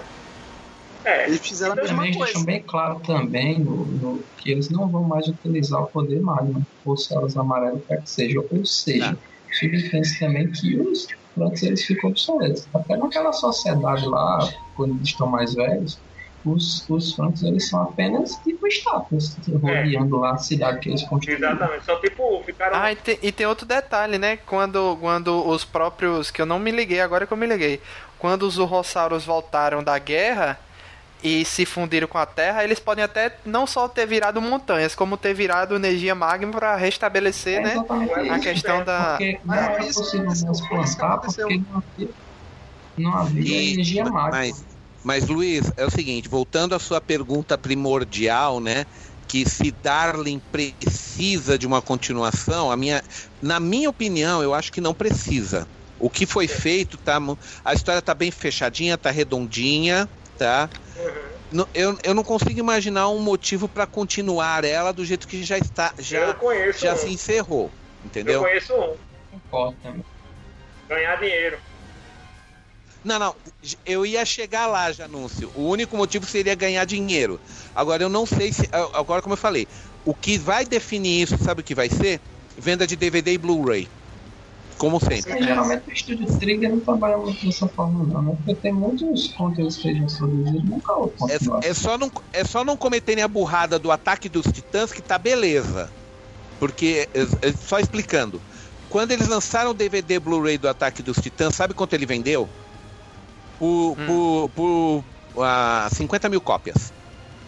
É. 1.04 1.26
Eles 1.28 1.46
fizeram 1.46 1.72
a 1.72 1.76
mesma 1.76 1.96
Também 1.96 2.06
eles 2.08 2.16
coisa. 2.16 2.32
deixam 2.32 2.44
bem 2.46 2.62
claro 2.66 3.00
também 3.00 3.62
no, 3.62 3.86
no- 3.86 4.24
que 4.38 4.50
eles 4.52 4.70
não 4.70 4.88
vão 4.88 5.02
mais 5.04 5.26
utilizar 5.28 5.82
o 5.82 5.86
poder 5.88 6.20
Magma, 6.20 6.62
ou 6.84 6.96
células 6.96 7.36
amarelas, 7.36 7.82
quer 7.86 8.00
que 8.02 8.10
seja. 8.10 8.40
Ou 8.50 8.64
seja, 8.64 9.18
subentende 9.58 10.18
também 10.18 10.50
que 10.50 10.80
os 10.80 11.06
plantas 11.34 11.62
eles 11.62 11.84
ficam 11.84 12.10
obsoletos. 12.10 12.66
Até 12.74 12.96
naquela 12.96 13.32
sociedade 13.32 14.06
lá, 14.06 14.38
quando 14.76 14.94
eles 14.94 15.08
estão 15.08 15.26
mais 15.26 15.52
velhos, 15.54 16.00
os, 16.44 16.88
os 16.88 17.14
Franks 17.14 17.42
eles 17.42 17.68
são 17.68 17.82
apenas 17.82 18.36
tipo 18.36 18.66
estátuas, 18.66 19.36
rodeando 19.60 20.18
lá 20.18 20.32
a 20.32 20.38
cidade 20.38 20.80
que 20.80 20.90
eles 20.90 21.02
construíram. 21.04 21.50
Exatamente. 21.50 21.84
Só 21.84 21.96
tipo, 21.96 22.42
ficaram. 22.44 22.76
Ah, 22.76 22.92
e 22.92 22.96
tem, 22.96 23.18
e 23.22 23.32
tem 23.32 23.46
outro 23.46 23.66
detalhe, 23.66 24.18
né? 24.18 24.36
Quando, 24.36 24.96
quando 25.00 25.46
os 25.46 25.64
próprios. 25.64 26.30
Que 26.30 26.42
eu 26.42 26.46
não 26.46 26.58
me 26.58 26.70
liguei, 26.70 27.00
agora 27.00 27.26
que 27.26 27.32
eu 27.32 27.36
me 27.36 27.46
liguei. 27.46 27.80
Quando 28.18 28.42
os 28.44 28.58
urrossauros 28.58 29.24
voltaram 29.24 29.82
da 29.82 29.98
guerra 29.98 30.58
e 31.22 31.42
se 31.44 31.64
fundiram 31.64 32.06
com 32.06 32.18
a 32.18 32.26
Terra, 32.26 32.62
eles 32.62 32.78
podem 32.78 33.02
até 33.02 33.34
não 33.46 33.66
só 33.66 33.88
ter 33.88 34.06
virado 34.06 34.42
montanhas, 34.42 34.94
como 34.94 35.16
ter 35.16 35.32
virado 35.32 35.74
energia 35.74 36.14
magma 36.14 36.52
para 36.52 36.76
restabelecer, 36.76 37.60
É 37.60 37.62
né? 37.62 37.84
A 38.30 38.38
questão 38.38 38.84
da. 38.84 39.12
Porque 39.12 39.40
não 39.42 39.54
era 39.54 39.84
possível 39.84 40.30
porque 41.22 41.62
havia, 41.74 42.08
não 42.98 43.16
havia 43.16 43.72
energia 43.72 44.04
mágica. 44.04 44.36
mas, 44.36 44.73
mas, 45.04 45.28
Luiz, 45.28 45.70
é 45.76 45.84
o 45.84 45.90
seguinte, 45.90 46.28
voltando 46.28 46.74
à 46.74 46.78
sua 46.78 47.00
pergunta 47.00 47.58
primordial, 47.58 48.60
né? 48.60 48.84
Que 49.28 49.48
se 49.48 49.70
Darling 49.70 50.40
precisa 50.50 51.58
de 51.58 51.66
uma 51.66 51.80
continuação, 51.82 52.70
a 52.70 52.76
minha, 52.76 53.02
na 53.40 53.60
minha 53.60 53.88
opinião, 53.90 54.42
eu 54.42 54.54
acho 54.54 54.72
que 54.72 54.80
não 54.80 54.94
precisa. 54.94 55.68
O 55.98 56.10
que 56.10 56.26
foi 56.26 56.48
feito, 56.48 56.98
tá, 56.98 57.18
a 57.64 57.72
história 57.72 58.02
tá 58.02 58.14
bem 58.14 58.30
fechadinha, 58.30 58.98
tá 58.98 59.10
redondinha, 59.10 60.08
tá? 60.36 60.68
Não- 61.52 61.66
Eu, 61.72 61.96
eu 62.02 62.14
não 62.14 62.24
consigo 62.24 62.58
imaginar 62.58 63.08
um 63.08 63.20
motivo 63.20 63.68
para 63.68 63.86
continuar 63.86 64.64
ela 64.64 64.92
do 64.92 65.04
jeito 65.04 65.26
que 65.28 65.42
já 65.44 65.56
está, 65.56 65.94
eu 65.98 66.04
já, 66.04 66.34
conheço 66.34 66.80
já 66.80 66.94
um. 66.94 66.96
se 66.96 67.08
encerrou, 67.10 67.70
Eu 68.02 68.06
entendeu? 68.08 68.40
conheço 68.40 68.74
um. 68.74 68.96
Também. 69.82 70.04
Ganhar 70.88 71.16
dinheiro. 71.20 71.58
Não, 73.04 73.18
não. 73.18 73.34
Eu 73.84 74.06
ia 74.06 74.24
chegar 74.24 74.66
lá, 74.66 74.90
Janúncio. 74.90 75.50
O 75.54 75.68
único 75.68 75.96
motivo 75.96 76.24
seria 76.26 76.54
ganhar 76.54 76.84
dinheiro. 76.84 77.38
Agora, 77.74 78.02
eu 78.02 78.08
não 78.08 78.24
sei 78.24 78.52
se. 78.52 78.68
Agora, 78.94 79.20
como 79.20 79.34
eu 79.34 79.38
falei, 79.38 79.68
o 80.04 80.14
que 80.14 80.38
vai 80.38 80.64
definir 80.64 81.22
isso, 81.22 81.36
sabe 81.38 81.60
o 81.60 81.64
que 81.64 81.74
vai 81.74 81.88
ser? 81.88 82.20
Venda 82.56 82.86
de 82.86 82.96
DVD 82.96 83.32
e 83.32 83.38
Blu-ray. 83.38 83.88
Como 84.78 84.98
sempre. 84.98 85.32
Mas, 85.32 85.44
geralmente 85.44 85.88
o 85.88 85.92
estúdio 85.92 86.38
Trigger 86.38 86.70
não 86.70 86.80
trabalha 86.80 87.16
muito 87.18 87.44
dessa 87.44 87.68
forma, 87.68 88.04
não, 88.04 88.22
né? 88.22 88.36
Porque 88.36 88.60
tem 88.60 88.72
muitos 88.72 89.28
conteúdos 89.28 89.76
que 89.76 89.88
eles 89.88 90.12
produziram 90.14 90.64
nunca 90.64 90.94
continuação. 90.94 91.60
É, 91.62 91.68
é 91.68 91.74
só 91.74 91.96
não, 91.96 92.10
é 92.32 92.44
só 92.44 92.64
não 92.64 92.76
cometerem 92.76 93.22
a 93.22 93.28
burrada 93.28 93.78
do 93.78 93.90
ataque 93.90 94.28
dos 94.28 94.46
titãs 94.46 94.92
que 94.92 95.00
tá 95.02 95.16
beleza. 95.16 95.90
Porque, 96.58 97.08
é- 97.14 97.48
é 97.48 97.52
só 97.52 97.78
explicando. 97.78 98.40
Quando 98.88 99.10
eles 99.10 99.28
lançaram 99.28 99.70
o 99.70 99.74
DVD 99.74 100.20
Blu-ray 100.20 100.56
do 100.56 100.68
Ataque 100.68 101.02
dos 101.02 101.16
Titãs, 101.16 101.56
sabe 101.56 101.74
quanto 101.74 101.94
ele 101.94 102.06
vendeu? 102.06 102.48
Por, 103.58 103.96
por, 104.06 104.50
por 105.34 105.42
ah, 105.44 105.88
50 105.92 106.28
mil 106.28 106.40
cópias. 106.40 106.92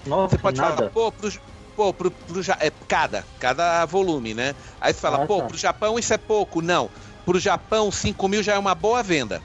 Nossa, 0.06 0.36
Você 0.36 0.42
pode 0.42 0.60
falar, 0.60 0.70
nada. 0.76 0.90
pô, 0.90 1.10
pro, 1.12 1.32
pô, 1.76 1.92
pro, 1.92 2.10
pro 2.10 2.40
é, 2.60 2.70
cada, 2.88 3.24
cada 3.40 3.84
volume, 3.86 4.34
né? 4.34 4.54
Aí 4.80 4.92
você 4.92 5.00
fala, 5.00 5.22
Ah, 5.24 5.26
pô, 5.26 5.40
tá. 5.40 5.46
pro 5.48 5.58
Japão 5.58 5.98
isso 5.98 6.12
é 6.14 6.18
pouco. 6.18 6.62
Não. 6.62 6.88
Pro 7.24 7.40
Japão, 7.40 7.90
5 7.90 8.28
mil 8.28 8.42
já 8.42 8.54
é 8.54 8.58
uma 8.58 8.74
boa 8.74 9.02
venda. 9.02 9.42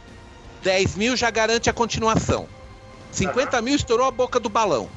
10 0.61 0.95
mil 0.95 1.15
já 1.17 1.31
garante 1.31 1.69
a 1.69 1.73
continuação. 1.73 2.47
50 3.11 3.59
mil 3.61 3.75
estourou 3.75 4.05
a 4.07 4.11
boca 4.11 4.39
do 4.39 4.47
balão, 4.49 4.87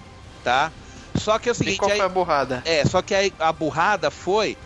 tá? 0.45 0.71
Só 1.17 1.39
que 1.39 1.49
é 1.49 1.53
o 1.53 1.55
E 1.55 1.57
seguinte, 1.57 1.79
qual 1.79 1.91
aí- 1.91 1.97
foi 1.97 2.07
a 2.07 2.09
burrada? 2.09 2.63
é, 2.67 2.85
só 2.85 3.01
que 3.01 3.15
aí 3.15 3.33
a 3.39 3.53
burrada 3.53 4.11
foi 4.11 4.57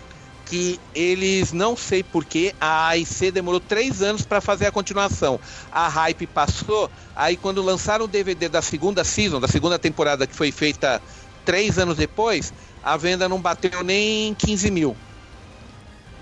que 0.49 0.81
eles, 0.95 1.53
não 1.53 1.77
sei 1.77 2.03
porquê, 2.03 2.55
a 2.59 2.89
AIC 2.89 3.31
demorou 3.31 3.61
três 3.61 4.01
anos 4.01 4.23
para 4.23 4.41
fazer 4.41 4.67
a 4.67 4.73
continuação. 4.73 5.39
A 5.71 5.89
hype 5.89 6.27
passou, 6.27 6.91
aí 7.15 7.37
quando 7.37 7.63
lançaram 7.63 8.07
o 8.07 8.09
DVD 8.09 8.49
da 8.49 8.63
segunda 8.63 9.05
season, 9.05 9.41
da 9.41 9.49
segunda 9.49 9.79
temporada 9.79 10.27
que 10.27 10.35
foi 10.35 10.51
feita 10.51 11.03
três 11.45 11.79
anos 11.79 11.97
depois, 11.97 12.53
a 12.83 12.97
venda 12.97 13.29
não 13.29 13.41
bateu 13.41 13.83
nem 13.85 14.35
15 14.35 14.71
mil. 14.71 14.97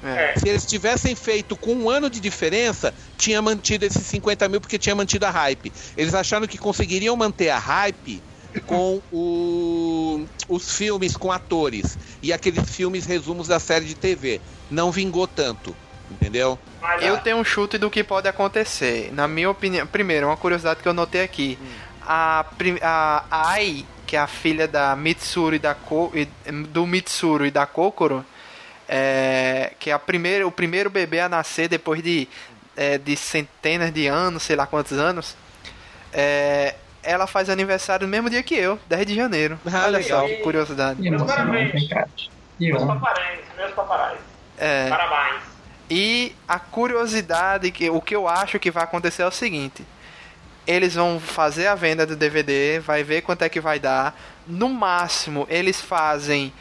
É. 0.02 0.34
Se 0.38 0.48
eles 0.48 0.66
tivessem 0.66 1.14
feito 1.14 1.56
com 1.56 1.72
um 1.74 1.88
ano 1.88 2.10
de 2.10 2.20
diferença, 2.20 2.92
tinha 3.16 3.40
mantido 3.40 3.84
esses 3.84 4.06
50 4.06 4.48
mil 4.48 4.60
porque 4.60 4.78
tinha 4.78 4.94
mantido 4.94 5.24
a 5.26 5.30
hype. 5.30 5.72
Eles 5.96 6.14
acharam 6.14 6.46
que 6.46 6.58
conseguiriam 6.58 7.16
manter 7.16 7.50
a 7.50 7.58
hype 7.58 8.22
com 8.60 9.00
o- 9.12 10.26
os 10.48 10.76
filmes 10.76 11.16
com 11.16 11.30
atores 11.32 11.98
e 12.22 12.32
aqueles 12.32 12.68
filmes 12.74 13.04
resumos 13.06 13.48
da 13.48 13.58
série 13.60 13.84
de 13.84 13.94
TV. 13.94 14.40
Não 14.70 14.90
vingou 14.90 15.26
tanto, 15.26 15.74
entendeu? 16.10 16.58
Eu 17.00 17.18
tenho 17.18 17.36
um 17.38 17.44
chute 17.44 17.78
do 17.78 17.90
que 17.90 18.02
pode 18.04 18.28
acontecer. 18.28 19.10
Na 19.12 19.26
minha 19.28 19.50
opinião, 19.50 19.86
primeiro, 19.86 20.26
uma 20.26 20.36
curiosidade 20.36 20.80
que 20.82 20.88
eu 20.88 20.94
notei 20.94 21.22
aqui. 21.22 21.58
A, 22.08 22.44
a, 22.82 23.24
a 23.30 23.48
Ai, 23.50 23.84
que 24.06 24.14
é 24.16 24.20
a 24.20 24.26
filha 24.28 24.68
da 24.68 24.94
Mitsuru 24.94 25.56
e 25.56 25.58
da 25.58 25.74
Ko, 25.74 26.12
e- 26.14 26.28
do 26.68 26.86
Mitsuru 26.86 27.44
e 27.46 27.50
da 27.50 27.66
Kokoro, 27.66 28.24
é, 28.88 29.72
que 29.80 29.90
é 29.90 29.92
a 29.92 29.98
primeira, 29.98 30.46
o 30.46 30.52
primeiro 30.52 30.88
bebê 30.88 31.18
a 31.20 31.28
nascer 31.28 31.68
depois 31.68 32.00
de, 32.02 32.28
é, 32.76 32.98
de 32.98 33.16
centenas 33.16 33.92
de 33.92 34.06
anos, 34.06 34.44
sei 34.44 34.54
lá 34.56 34.66
quantos 34.66 34.92
anos. 34.98 35.34
é, 36.12 36.74
ela 37.06 37.26
faz 37.26 37.48
aniversário 37.48 38.06
no 38.06 38.10
mesmo 38.10 38.28
dia 38.28 38.42
que 38.42 38.54
eu, 38.54 38.78
10 38.88 39.06
de 39.06 39.14
janeiro. 39.14 39.58
Ah, 39.66 39.84
Olha 39.84 39.98
legal. 39.98 40.20
só 40.22 40.26
que 40.26 40.36
curiosidade. 40.42 41.00
E 41.06 41.10
parabéns. 41.16 41.72
meus 41.72 42.80
eu, 42.82 42.86
paparazzi, 42.86 43.40
meus 43.56 43.72
paparazzi. 43.72 44.18
É, 44.58 44.88
Parabéns. 44.88 45.42
E 45.88 46.34
a 46.48 46.58
curiosidade, 46.58 47.70
que 47.70 47.88
o 47.88 48.00
que 48.00 48.16
eu 48.16 48.26
acho 48.26 48.58
que 48.58 48.70
vai 48.70 48.82
acontecer 48.82 49.22
é 49.22 49.26
o 49.26 49.30
seguinte: 49.30 49.84
eles 50.66 50.94
vão 50.94 51.20
fazer 51.20 51.68
a 51.68 51.74
venda 51.74 52.04
do 52.04 52.16
DVD, 52.16 52.80
vai 52.80 53.04
ver 53.04 53.22
quanto 53.22 53.42
é 53.42 53.48
que 53.48 53.60
vai 53.60 53.78
dar. 53.78 54.18
No 54.46 54.68
máximo, 54.68 55.46
eles 55.48 55.80
fazem 55.80 56.52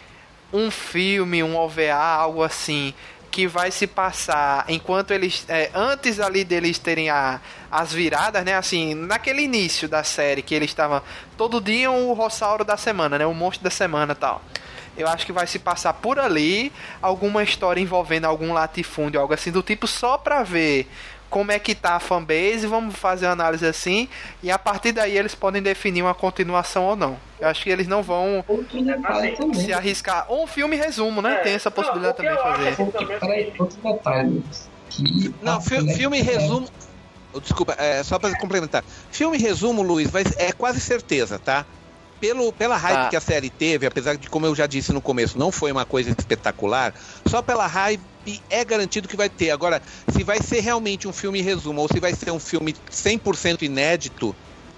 um 0.54 0.70
filme, 0.70 1.42
um 1.44 1.56
OVA, 1.58 1.92
algo 1.94 2.44
assim, 2.44 2.94
que 3.36 3.48
vai 3.48 3.70
se 3.70 3.86
passar 3.86 4.64
enquanto 4.70 5.12
eles. 5.12 5.44
é, 5.50 5.70
antes 5.76 6.22
ali 6.22 6.46
deles 6.46 6.80
terem 6.80 7.10
a, 7.10 7.42
as 7.70 7.92
viradas, 7.92 8.46
né? 8.46 8.56
Assim, 8.56 8.94
naquele 8.96 9.42
início 9.42 9.90
da 9.90 10.06
série 10.06 10.42
que 10.42 10.56
eles 10.56 10.70
estavam. 10.70 11.02
Todo 11.36 11.60
dia 11.60 11.92
o 11.92 12.14
Rossauro 12.14 12.64
da 12.64 12.78
semana, 12.78 13.18
né? 13.18 13.26
O 13.26 13.34
monstro 13.34 13.66
da 13.66 13.70
semana 13.70 14.16
tal. 14.16 14.42
Eu 14.98 15.10
acho 15.10 15.26
que 15.26 15.34
vai 15.34 15.46
se 15.48 15.60
passar 15.60 15.92
por 15.92 16.18
ali 16.18 16.72
alguma 17.02 17.44
história 17.44 17.82
envolvendo 17.82 18.24
algum 18.24 18.54
latifúndio, 18.54 19.20
algo 19.20 19.34
assim 19.34 19.52
do 19.52 19.62
tipo, 19.62 19.86
só 19.86 20.18
pra 20.18 20.42
ver 20.42 20.90
como 21.30 21.52
é 21.52 21.60
que 21.60 21.76
tá 21.76 21.96
a 21.96 22.00
fanbase, 22.00 22.66
vamos 22.68 22.96
fazer 22.96 23.26
uma 23.26 23.34
análise 23.34 23.66
assim, 23.66 24.08
e 24.42 24.50
a 24.50 24.58
partir 24.58 24.92
daí 24.92 25.18
eles 25.18 25.36
podem 25.36 25.62
definir 25.62 26.02
uma 26.02 26.14
continuação 26.14 26.84
ou 26.86 26.96
não. 26.96 27.18
Eu 27.40 27.48
acho 27.50 27.64
que 27.64 27.70
eles 27.70 27.88
não 27.88 28.02
vão 28.02 28.44
Assim, 28.48 29.36
também. 29.36 29.54
se 29.56 29.74
arriscar. 29.74 30.26
Ou 30.30 30.44
um 30.44 30.48
filme 30.48 30.76
resumo, 30.76 31.22
né? 31.22 31.34
É, 31.34 31.38
Tem 31.38 31.54
essa 31.54 31.70
não, 31.70 31.76
possibilidade 31.76 32.14
o 32.14 32.16
que 32.16 32.22
também 32.24 32.36
de 32.38 32.44
fazer. 32.44 32.70
assim- 32.70 32.84
Outro, 32.84 33.08
peraí, 33.20 33.54
outro 33.60 33.78
detalhe, 33.84 34.44
que 34.90 35.34
Não, 35.42 35.60
fi- 35.62 35.94
filme 35.96 36.22
resumo. 36.22 36.70
Oh, 37.34 37.40
Desculpa, 37.42 37.76
é, 37.78 38.02
só 38.04 38.18
para 38.18 38.38
complementar. 38.38 38.84
Filme 39.12 39.38
resumo, 39.38 39.82
Luiz, 39.82 40.10
vai, 40.10 40.24
é 40.38 40.54
quase 40.54 40.80
certeza, 40.80 41.38
tá? 41.38 41.66
Pelo, 42.22 42.54
pela 42.54 42.78
hype 42.78 42.96
Tá. 42.96 43.10
que 43.10 43.16
a 43.18 43.20
série 43.22 43.50
teve, 43.50 43.86
apesar 43.86 44.16
de, 44.16 44.30
como 44.30 44.46
eu 44.46 44.56
já 44.56 44.66
disse 44.66 44.94
no 44.94 45.02
começo, 45.02 45.38
não 45.38 45.52
foi 45.52 45.70
uma 45.70 45.86
coisa 45.86 46.10
espetacular, 46.18 46.94
só 47.26 47.42
pela 47.42 47.68
hype 47.68 48.02
é 48.50 48.64
garantido 48.66 49.08
que 49.08 49.18
vai 49.18 49.30
ter. 49.30 49.52
Agora, 49.52 49.82
se 50.12 50.24
vai 50.24 50.42
ser 50.42 50.60
realmente 50.62 51.08
um 51.08 51.14
filme 51.14 51.42
resumo 51.42 51.82
ou 51.82 51.88
se 51.88 52.00
vai 52.00 52.14
ser 52.14 52.32
um 52.32 52.40
filme 52.40 52.74
100% 52.92 53.62
inédito, 53.64 54.36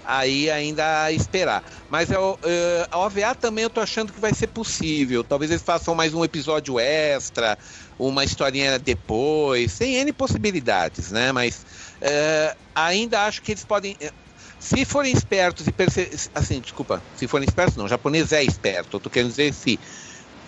aí 0.08 0.50
ainda 0.50 1.04
a 1.04 1.12
esperar. 1.12 1.62
Mas 1.88 2.10
eu, 2.10 2.38
eh, 2.44 2.86
a 2.90 2.98
OVA 2.98 3.34
também 3.34 3.64
eu 3.64 3.70
tô 3.70 3.80
achando 3.80 4.12
que 4.12 4.20
vai 4.20 4.32
ser 4.34 4.48
possível. 4.48 5.22
Talvez 5.22 5.50
eles 5.50 5.62
façam 5.62 5.94
mais 5.94 6.14
um 6.14 6.24
episódio 6.24 6.78
extra, 6.80 7.58
uma 7.98 8.24
historinha 8.24 8.78
depois, 8.78 9.76
tem 9.76 9.96
N 9.96 10.12
possibilidades, 10.12 11.10
né? 11.10 11.30
Mas 11.32 11.64
eh, 12.00 12.54
ainda 12.74 13.26
acho 13.26 13.42
que 13.42 13.52
eles 13.52 13.64
podem. 13.64 13.96
Se 14.58 14.84
forem 14.84 15.12
espertos 15.12 15.66
e 15.66 15.72
perce... 15.72 16.08
assim, 16.34 16.60
desculpa, 16.60 17.04
se 17.12 17.28
forem 17.28 17.46
espertos, 17.46 17.76
não, 17.76 17.84
o 17.84 17.88
japonês 17.88 18.32
é 18.32 18.42
esperto, 18.42 18.96
eu 18.96 19.00
tô 19.00 19.10
querendo 19.10 19.30
dizer 19.30 19.52
se. 19.54 19.78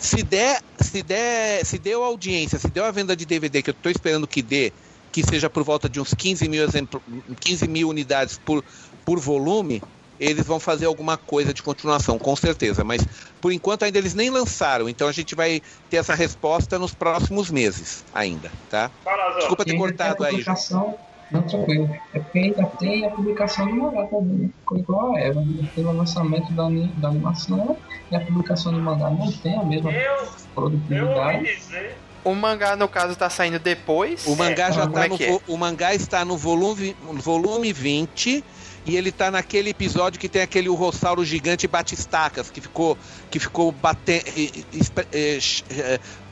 Se 0.00 0.22
der, 0.22 0.60
se 0.80 1.02
der, 1.02 1.64
se 1.64 1.78
deu 1.78 2.02
audiência, 2.02 2.58
se 2.58 2.68
deu 2.68 2.84
a 2.84 2.90
venda 2.90 3.14
de 3.14 3.26
DVD 3.26 3.62
que 3.62 3.70
eu 3.70 3.72
estou 3.72 3.92
esperando 3.92 4.26
que 4.26 4.42
dê, 4.42 4.72
que 5.12 5.22
seja 5.22 5.50
por 5.50 5.62
volta 5.62 5.88
de 5.88 6.00
uns 6.00 6.14
15 6.14 6.48
mil, 6.48 6.64
exemplo, 6.64 7.02
15 7.38 7.68
mil 7.68 7.88
unidades 7.88 8.38
por, 8.38 8.64
por 9.04 9.20
volume, 9.20 9.82
eles 10.18 10.46
vão 10.46 10.60
fazer 10.60 10.86
alguma 10.86 11.16
coisa 11.16 11.52
de 11.52 11.62
continuação, 11.62 12.18
com 12.18 12.34
certeza. 12.36 12.84
Mas 12.84 13.02
por 13.40 13.52
enquanto 13.52 13.84
ainda 13.84 13.98
eles 13.98 14.14
nem 14.14 14.30
lançaram, 14.30 14.88
então 14.88 15.06
a 15.08 15.12
gente 15.12 15.34
vai 15.34 15.60
ter 15.88 15.96
essa 15.98 16.14
resposta 16.14 16.78
nos 16.78 16.94
próximos 16.94 17.50
meses 17.50 18.04
ainda, 18.12 18.52
tá? 18.68 18.90
Desculpa 19.38 19.64
ter 19.64 19.76
cortado 19.76 20.24
aí, 20.24 20.40
João. 20.40 21.09
Não, 21.30 21.42
tranquilo. 21.42 21.88
É 22.12 22.18
porque 22.18 22.38
ainda 22.38 22.66
tem 22.78 23.04
a 23.06 23.10
publicação 23.10 23.66
do 23.66 23.74
mangá 23.74 24.06
também, 24.06 24.36
né? 24.36 24.50
Ficou 24.58 24.78
igual 24.78 25.14
a 25.14 25.20
Eva. 25.20 25.44
Teve 25.74 25.86
o 25.88 25.92
lançamento 25.92 26.52
da, 26.52 26.68
da 26.98 27.08
animação 27.08 27.76
e 28.10 28.16
a 28.16 28.20
publicação 28.20 28.72
do 28.72 28.80
mangá 28.80 29.10
não 29.10 29.30
tem 29.30 29.56
a 29.56 29.62
mesma 29.62 29.92
Eu, 29.92 30.12
eu 30.12 30.28
produtividade. 30.54 31.44
dizer. 31.44 31.96
O 32.22 32.34
mangá, 32.34 32.76
no 32.76 32.86
caso, 32.86 33.16
tá 33.16 33.30
saindo 33.30 33.58
depois. 33.58 34.26
O 34.26 34.36
mangá 34.36 34.70
já 34.70 34.82
como 34.82 34.94
tá 34.94 35.06
é 35.06 35.08
no, 35.08 35.16
é? 35.22 35.40
o 35.48 35.56
mangá 35.56 35.94
está 35.94 36.24
no 36.24 36.36
volume, 36.36 36.94
volume 37.14 37.72
20 37.72 38.44
e 38.86 38.96
ele 38.96 39.12
tá 39.12 39.30
naquele 39.30 39.70
episódio 39.70 40.18
que 40.18 40.28
tem 40.28 40.42
aquele 40.42 40.68
urossauro 40.68 41.24
gigante 41.24 41.66
batistacas 41.66 42.50
que 42.50 42.60
ficou 42.60 42.96
que 43.30 43.38
ficou 43.38 43.72
bate, 43.72 44.22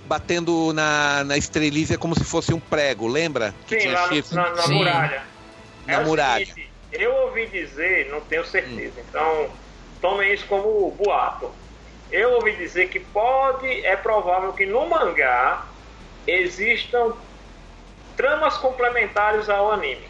batendo 0.08 0.72
na, 0.72 1.22
na 1.24 1.36
estrelízia 1.36 1.98
como 1.98 2.14
se 2.14 2.24
fosse 2.24 2.52
um 2.54 2.58
prego, 2.58 3.06
lembra? 3.06 3.54
Que 3.66 3.78
Sim, 3.80 3.88
lá 3.92 4.06
no- 4.08 4.24
na, 4.32 4.50
na 4.50 4.62
Sim, 4.62 4.74
muralha. 4.74 5.22
Na 5.86 5.92
É 6.00 6.04
muralha. 6.04 6.46
seguinte, 6.46 6.70
eu 6.92 7.14
ouvi 7.26 7.46
dizer, 7.46 8.08
não 8.10 8.20
tenho 8.22 8.44
certeza, 8.46 9.00
então 9.08 9.50
tomem 10.00 10.32
isso 10.32 10.46
como 10.46 10.90
boato. 10.92 11.52
Eu 12.10 12.32
ouvi 12.32 12.56
dizer 12.56 12.88
que 12.88 12.98
pode, 12.98 13.66
é 13.84 13.94
provável 13.96 14.52
que 14.54 14.64
no 14.64 14.88
mangá 14.88 15.66
existam 16.26 17.12
tramas 18.16 18.56
complementares 18.56 19.48
ao 19.50 19.70
anime. 19.70 20.08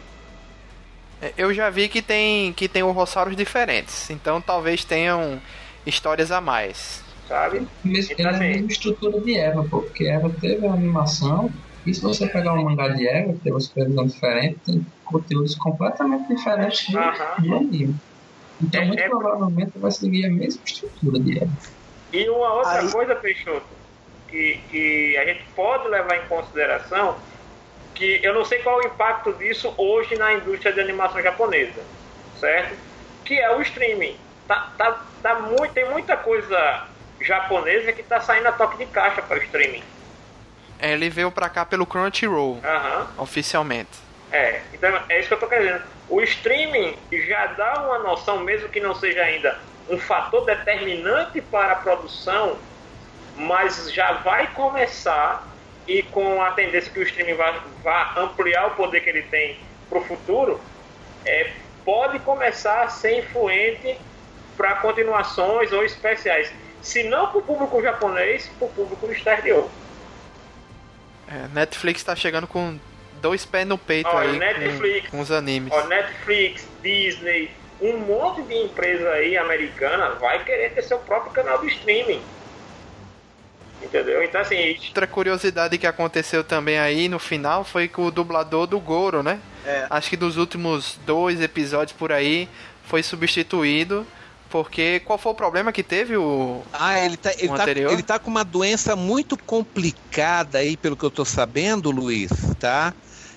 É, 1.21 1.33
Eu 1.37 1.53
já 1.53 1.69
vi 1.69 1.89
que 1.89 2.01
tem 2.01 2.53
que 2.53 2.69
tem 2.69 2.81
urrossauros 2.83 3.35
diferentes, 3.35 4.09
então 4.09 4.39
talvez 4.41 4.85
tenham 4.85 5.41
histórias 5.85 6.31
a 6.31 6.39
mais. 6.39 7.03
Sabe? 7.29 7.59
Mesmo, 7.83 8.13
Então, 8.13 8.15
ele 8.17 8.23
é 8.23 8.25
a 8.25 8.29
assim- 8.31 8.39
mesma 8.49 8.67
estrutura 8.67 9.21
de 9.21 9.37
Eva, 9.37 9.63
pô, 9.69 9.83
porque 9.83 10.03
Eva 10.07 10.35
teve 10.41 10.67
a 10.67 10.73
animação, 10.73 11.51
e 11.85 11.93
se 11.93 12.01
você 12.01 12.27
pegar 12.31 12.53
o 12.53 12.63
mangá 12.65 12.89
de 12.89 13.07
Eva, 13.07 13.31
que 13.33 13.39
tem 13.41 13.53
uma 13.53 13.59
supervisão 13.59 14.05
diferente, 14.07 14.59
tem 14.65 14.81
conteúdos 15.05 15.55
completamente 15.57 16.27
diferentes 16.35 16.83
do, 16.91 16.99
do 17.47 17.55
anime. 17.55 17.95
Então, 18.59 18.81
É- 18.81 18.85
muito 18.85 18.99
é- 18.99 19.07
provavelmente 19.09 19.77
vai 19.79 19.91
seguir 19.91 20.25
a 20.25 20.29
mesma 20.31 20.61
estrutura 20.65 21.19
de 21.23 21.37
Eva. 21.37 21.51
E 22.11 22.29
uma 22.31 22.53
outra 22.55 22.79
Aí- 22.79 22.91
coisa, 22.91 23.15
Peixoto, 23.15 23.75
que, 24.27 24.65
que 24.71 25.15
a 25.17 25.25
gente 25.27 25.45
pode 25.55 25.87
levar 25.87 26.17
em 26.17 26.27
consideração, 26.27 27.21
que 27.93 28.19
eu 28.23 28.33
não 28.33 28.43
sei 28.43 28.57
qual 28.63 28.81
é 28.81 28.85
o 28.85 28.87
impacto 28.87 29.33
disso 29.37 29.71
hoje 29.77 30.15
na 30.15 30.33
indústria 30.33 30.73
de 30.73 30.79
animação 30.79 31.21
japonesa, 31.21 31.85
certo? 32.33 32.75
Que 33.23 33.35
é 33.35 33.55
o 33.55 33.61
streaming. 33.61 34.17
Tá, 34.47 34.55
tá, 34.79 34.91
tá 35.21 35.39
muito, 35.41 35.73
tem 35.75 35.87
muita 35.91 36.17
coisa 36.17 36.57
japonesa 37.21 37.91
que 37.91 38.03
tá 38.03 38.19
saindo 38.21 38.47
a 38.47 38.51
toque 38.51 38.77
de 38.77 38.85
caixa 38.87 39.21
para 39.21 39.39
o 39.39 39.43
streaming. 39.43 39.83
É, 40.79 40.93
Ele 40.93 41.09
veio 41.09 41.31
pra 41.31 41.49
cá 41.49 41.65
pelo 41.65 41.85
Crunchyroll, 41.85 42.59
Aham. 42.63 43.07
oficialmente. 43.17 43.89
É, 44.31 44.61
então 44.73 44.89
é 45.09 45.19
isso 45.19 45.27
que 45.27 45.33
eu 45.33 45.39
tô 45.39 45.47
querendo. 45.47 45.81
O 46.07 46.21
streaming 46.21 46.95
já 47.27 47.47
dá 47.47 47.81
uma 47.83 47.99
noção, 47.99 48.39
mesmo 48.39 48.69
que 48.69 48.79
não 48.79 48.95
seja 48.95 49.21
ainda 49.21 49.57
um 49.89 49.97
fator 49.97 50.45
determinante 50.45 51.41
para 51.41 51.73
a 51.73 51.75
produção, 51.75 52.57
mas 53.35 53.91
já 53.91 54.13
vai 54.13 54.47
começar 54.53 55.47
e 55.87 56.03
com 56.03 56.41
a 56.41 56.51
tendência 56.51 56.91
que 56.91 56.99
o 56.99 57.03
streaming 57.03 57.33
vai, 57.33 57.59
vai 57.83 58.11
ampliar 58.17 58.67
o 58.67 58.71
poder 58.71 59.01
que 59.01 59.09
ele 59.09 59.23
tem 59.23 59.57
para 59.89 59.97
o 59.97 60.05
futuro, 60.05 60.61
é, 61.25 61.51
pode 61.83 62.19
começar 62.19 62.83
a 62.83 62.89
ser 62.89 63.19
influente 63.19 63.97
para 64.55 64.75
continuações 64.75 65.71
ou 65.73 65.83
especiais. 65.83 66.51
Se 66.81 67.03
não 67.03 67.27
para 67.27 67.39
o 67.39 67.41
público 67.41 67.81
japonês, 67.81 68.49
para 68.57 68.67
o 68.67 68.71
público 68.71 69.11
exterior. 69.11 69.69
É, 71.27 71.47
Netflix 71.53 72.03
tá 72.03 72.15
chegando 72.15 72.47
com 72.47 72.79
dois 73.21 73.45
pés 73.45 73.67
no 73.67 73.77
peito 73.77 74.09
Olha, 74.09 74.31
aí 74.31 74.39
Netflix. 74.39 75.09
com, 75.09 75.17
com 75.17 75.23
os 75.23 75.31
animes. 75.31 75.71
Ó, 75.71 75.83
Netflix, 75.85 76.67
Disney, 76.81 77.51
um 77.81 77.97
monte 77.97 78.41
de 78.43 78.55
empresa 78.55 79.09
aí 79.11 79.37
americana 79.37 80.11
vai 80.11 80.43
querer 80.43 80.71
ter 80.71 80.81
seu 80.83 80.99
próprio 80.99 81.31
canal 81.31 81.59
de 81.59 81.67
streaming. 81.67 82.21
Entendeu? 83.81 84.21
Então 84.23 84.41
assim, 84.41 84.77
Outra 84.87 85.07
curiosidade 85.07 85.77
que 85.77 85.87
aconteceu 85.87 86.43
também 86.43 86.77
aí 86.77 87.07
no 87.07 87.17
final 87.17 87.63
foi 87.63 87.87
que 87.87 88.01
o 88.01 88.11
dublador 88.11 88.67
do 88.67 88.79
Goro, 88.79 89.23
né? 89.23 89.39
É. 89.65 89.87
Acho 89.89 90.09
que 90.09 90.17
dos 90.17 90.35
últimos 90.35 90.99
dois 91.05 91.41
episódios 91.41 91.95
por 91.97 92.11
aí 92.11 92.49
foi 92.83 93.01
substituído. 93.01 94.05
Porque 94.49 94.99
qual 95.01 95.17
foi 95.17 95.31
o 95.31 95.35
problema 95.35 95.71
que 95.71 95.83
teve 95.83 96.17
o. 96.17 96.61
Ah, 96.73 96.99
ele 97.05 97.17
tá, 97.17 97.31
ele, 97.37 97.47
tá, 97.47 97.61
anterior? 97.61 97.93
ele 97.93 98.03
tá 98.03 98.17
com 98.17 98.31
uma 98.31 98.43
doença 98.43 98.95
muito 98.95 99.37
complicada 99.37 100.57
aí, 100.57 100.75
pelo 100.75 100.97
que 100.97 101.03
eu 101.03 101.11
tô 101.11 101.23
sabendo, 101.23 101.91
Luiz, 101.91 102.31
tá? 102.59 102.93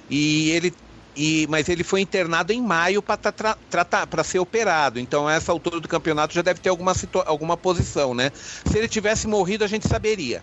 E 0.08 0.50
ele. 0.50 0.72
E, 1.14 1.46
mas 1.50 1.68
ele 1.68 1.84
foi 1.84 2.00
internado 2.00 2.54
em 2.54 2.62
maio 2.62 3.02
para 3.02 3.18
tra 3.18 3.58
tratar, 3.68 4.06
para 4.06 4.24
ser 4.24 4.38
operado. 4.38 4.98
Então, 4.98 5.28
a 5.28 5.34
essa 5.34 5.52
altura 5.52 5.78
do 5.78 5.86
campeonato 5.86 6.32
já 6.32 6.40
deve 6.40 6.60
ter 6.60 6.70
alguma, 6.70 6.94
alguma 7.26 7.54
posição, 7.54 8.14
né? 8.14 8.32
Se 8.34 8.78
ele 8.78 8.88
tivesse 8.88 9.28
morrido, 9.28 9.62
a 9.62 9.68
gente 9.68 9.86
saberia, 9.86 10.42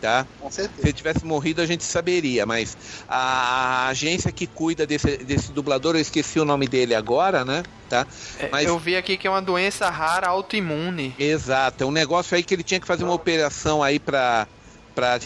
tá? 0.00 0.26
Com 0.40 0.50
Se 0.50 0.68
ele 0.78 0.92
tivesse 0.92 1.24
morrido, 1.24 1.60
a 1.60 1.66
gente 1.66 1.84
saberia, 1.84 2.46
mas 2.46 2.76
a 3.08 3.88
agência 3.88 4.30
que 4.32 4.46
cuida 4.46 4.86
desse, 4.86 5.16
desse 5.18 5.52
dublador, 5.52 5.94
eu 5.96 6.00
esqueci 6.00 6.38
o 6.38 6.44
nome 6.44 6.66
dele 6.66 6.94
agora, 6.94 7.44
né? 7.44 7.62
Tá? 7.88 8.06
É, 8.38 8.48
Mas- 8.50 8.66
Eu 8.66 8.78
vi 8.78 8.96
aqui 8.96 9.16
que 9.16 9.26
é 9.26 9.30
uma 9.30 9.40
doença 9.42 9.88
rara 9.88 10.28
autoimune. 10.28 11.14
Exato, 11.18 11.84
é 11.84 11.86
um 11.86 11.90
negócio 11.90 12.36
aí 12.36 12.42
que 12.42 12.54
ele 12.54 12.62
tinha 12.62 12.78
que 12.80 12.86
fazer 12.86 13.04
uma 13.04 13.14
operação 13.14 13.82
aí 13.82 13.98
pra, 13.98 14.46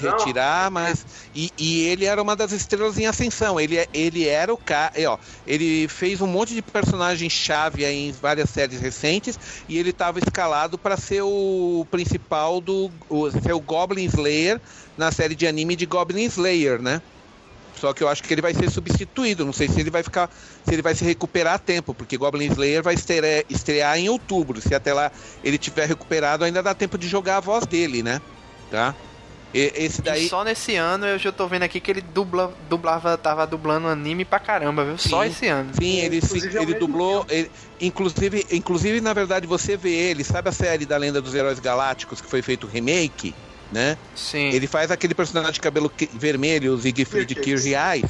Não. 0.01 0.11
retirar, 0.11 0.71
mas. 0.71 1.05
E, 1.35 1.51
e 1.59 1.83
ele 1.87 2.05
era 2.05 2.23
uma 2.23 2.37
das 2.37 2.53
estrelas 2.53 2.99
em 2.99 3.07
ascensão. 3.07 3.59
Ele, 3.59 3.79
é- 3.79 3.87
ele 3.93 4.29
era 4.29 4.53
o 4.53 4.57
cara. 4.57 4.93
Ó, 5.09 5.19
ele 5.47 5.89
fez 5.89 6.21
um 6.21 6.27
monte 6.27 6.55
de 6.55 6.63
personagem 6.63 7.29
chave 7.31 7.85
em 7.85 8.13
várias 8.13 8.51
séries 8.51 8.81
recentes 8.81 9.39
e 9.69 9.79
ele 9.79 9.91
estava 9.91 10.19
escalado 10.19 10.79
para 10.79 10.97
ser 10.97 11.23
o 11.23 11.87
principal 11.91 12.61
do. 12.61 12.91
O, 13.09 13.31
ser 13.31 13.53
o 13.53 13.61
Goblin 13.61 14.05
Slayer 14.05 14.61
na 14.97 15.11
série 15.11 15.35
de 15.35 15.47
anime 15.47 15.77
de 15.77 15.87
Goblin 15.87 16.25
Slayer, 16.25 16.81
né? 16.81 17.01
Só 17.83 17.93
que 17.93 18.03
eu 18.05 18.09
acho 18.09 18.23
que 18.23 18.33
ele 18.33 18.41
vai 18.41 18.55
ser 18.55 18.71
substituído. 18.71 19.45
Não 19.45 19.53
sei 19.53 19.69
se 19.69 19.81
ele 19.81 19.91
vai 19.91 20.05
ficar. 20.05 20.31
Se 20.65 20.73
ele 20.73 20.83
vai 20.83 20.95
se 20.95 21.05
recuperar 21.05 21.55
a 21.55 21.59
tempo, 21.59 21.93
porque 21.93 22.17
Goblin 22.17 22.47
Slayer 22.47 22.83
vai 22.83 22.95
estrear, 22.95 23.45
estrear 23.49 23.99
em 23.99 24.09
outubro. 24.09 24.61
Se 24.61 24.73
até 24.73 24.95
lá 24.95 25.11
ele 25.43 25.59
tiver 25.59 25.89
recuperado, 25.89 26.45
ainda 26.45 26.63
dá 26.63 26.75
tempo 26.75 26.97
de 26.97 27.09
jogar 27.09 27.39
a 27.39 27.41
voz 27.41 27.67
dele, 27.67 28.03
né? 28.03 28.21
Tá? 28.71 28.95
E- 29.55 29.73
esse 29.77 30.01
daí. 30.01 30.27
E 30.27 30.29
só 30.29 30.43
nesse 30.45 30.77
ano 30.77 31.07
eu 31.07 31.19
já 31.19 31.31
tô 31.31 31.47
vendo 31.47 31.63
aqui 31.65 31.79
que 31.81 31.91
ele 31.91 32.01
dubla, 32.01 32.55
dublava, 32.69 33.17
tava 33.19 33.47
dublando 33.47 33.87
anime 33.89 34.25
pra 34.25 34.39
caramba, 34.39 34.85
viu? 34.85 34.97
Só 34.99 35.23
Sim. 35.25 35.29
esse 35.31 35.47
ano. 35.49 35.71
Sim, 35.75 35.99
ele, 35.99 36.21
se- 36.21 36.27
Inclusive, 36.39 36.59
é 36.59 36.63
ele 36.63 36.75
dublou. 36.75 37.27
ele- 37.29 37.51
inclusive, 37.81 38.47
inclusive, 38.51 39.01
na 39.01 39.13
verdade, 39.13 39.47
você 39.47 39.77
vê 39.77 39.91
ele, 39.93 40.25
sabe 40.25 40.49
a 40.49 40.53
série 40.53 40.87
da 40.87 40.97
Lenda 40.97 41.21
dos 41.21 41.35
Heróis 41.35 41.59
Galácticos 41.59 42.21
que 42.21 42.29
foi 42.29 42.41
feito 42.41 42.67
o 42.67 42.71
remake, 42.71 43.35
né? 43.71 43.99
Sim. 44.15 44.51
Ele 44.53 44.67
faz 44.67 44.91
aquele 44.91 45.15
personagem 45.15 45.53
de 45.53 45.61
cabelo 45.61 45.91
que- 45.91 46.09
vermelho, 46.15 46.75
o 46.75 46.81
Siegfried. 46.81 47.35
Kirchhoff, 47.35 48.05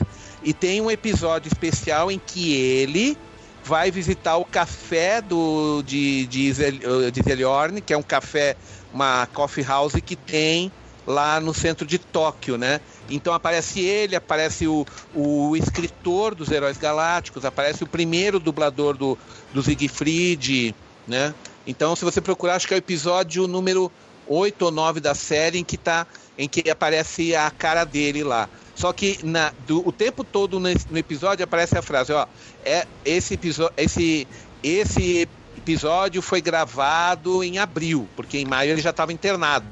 e 0.44 0.52
tem 0.52 0.80
um 0.80 0.90
episódio 0.90 1.48
especial 1.48 2.10
em 2.10 2.20
que 2.24 2.54
ele 2.54 3.16
vai 3.64 3.90
visitar 3.90 4.36
o 4.36 4.44
café 4.44 5.20
do, 5.20 5.82
de, 5.82 6.26
de, 6.26 6.52
Zel- 6.52 7.10
de 7.12 7.22
Zeliorn, 7.22 7.80
que 7.80 7.92
é 7.92 7.96
um 7.96 8.02
café, 8.02 8.56
uma 8.92 9.26
coffee 9.32 9.64
house 9.64 9.94
que 10.04 10.16
tem 10.16 10.70
lá 11.06 11.40
no 11.40 11.52
centro 11.52 11.86
de 11.86 11.98
Tóquio, 11.98 12.56
né? 12.56 12.80
Então 13.10 13.34
aparece 13.34 13.80
ele, 13.80 14.14
aparece 14.14 14.66
o, 14.66 14.86
o 15.14 15.56
escritor 15.56 16.34
dos 16.34 16.50
Heróis 16.50 16.78
Galácticos, 16.78 17.44
aparece 17.44 17.82
o 17.82 17.86
primeiro 17.86 18.38
dublador 18.38 18.96
do, 18.96 19.18
do 19.52 19.62
Siegfried, 19.62 20.74
né? 21.06 21.34
Então, 21.66 21.94
se 21.94 22.04
você 22.04 22.20
procurar, 22.20 22.56
acho 22.56 22.66
que 22.66 22.74
é 22.74 22.76
o 22.76 22.78
episódio 22.78 23.46
número 23.46 23.90
8 24.26 24.62
ou 24.64 24.70
9 24.70 25.00
da 25.00 25.14
série 25.14 25.58
em 25.58 25.64
que 25.64 25.76
tá 25.76 26.06
em 26.38 26.48
que 26.48 26.68
aparece 26.70 27.34
a 27.36 27.50
cara 27.50 27.84
dele 27.84 28.24
lá. 28.24 28.48
Só 28.74 28.92
que 28.92 29.18
na, 29.22 29.52
do, 29.66 29.86
o 29.86 29.92
tempo 29.92 30.24
todo 30.24 30.58
nesse- 30.58 30.86
no 30.90 30.98
episódio 30.98 31.44
aparece 31.44 31.76
a 31.76 31.82
frase, 31.82 32.12
ó, 32.12 32.26
é 32.64 32.86
esse 33.04 33.38
esse 33.76 34.26
esse 34.62 35.28
episódio 35.56 36.22
foi 36.22 36.40
gravado 36.40 37.44
em 37.44 37.58
abril, 37.58 38.08
porque 38.16 38.38
em 38.38 38.44
maio 38.44 38.70
ele 38.72 38.80
já 38.80 38.90
estava 38.90 39.12
internado. 39.12 39.66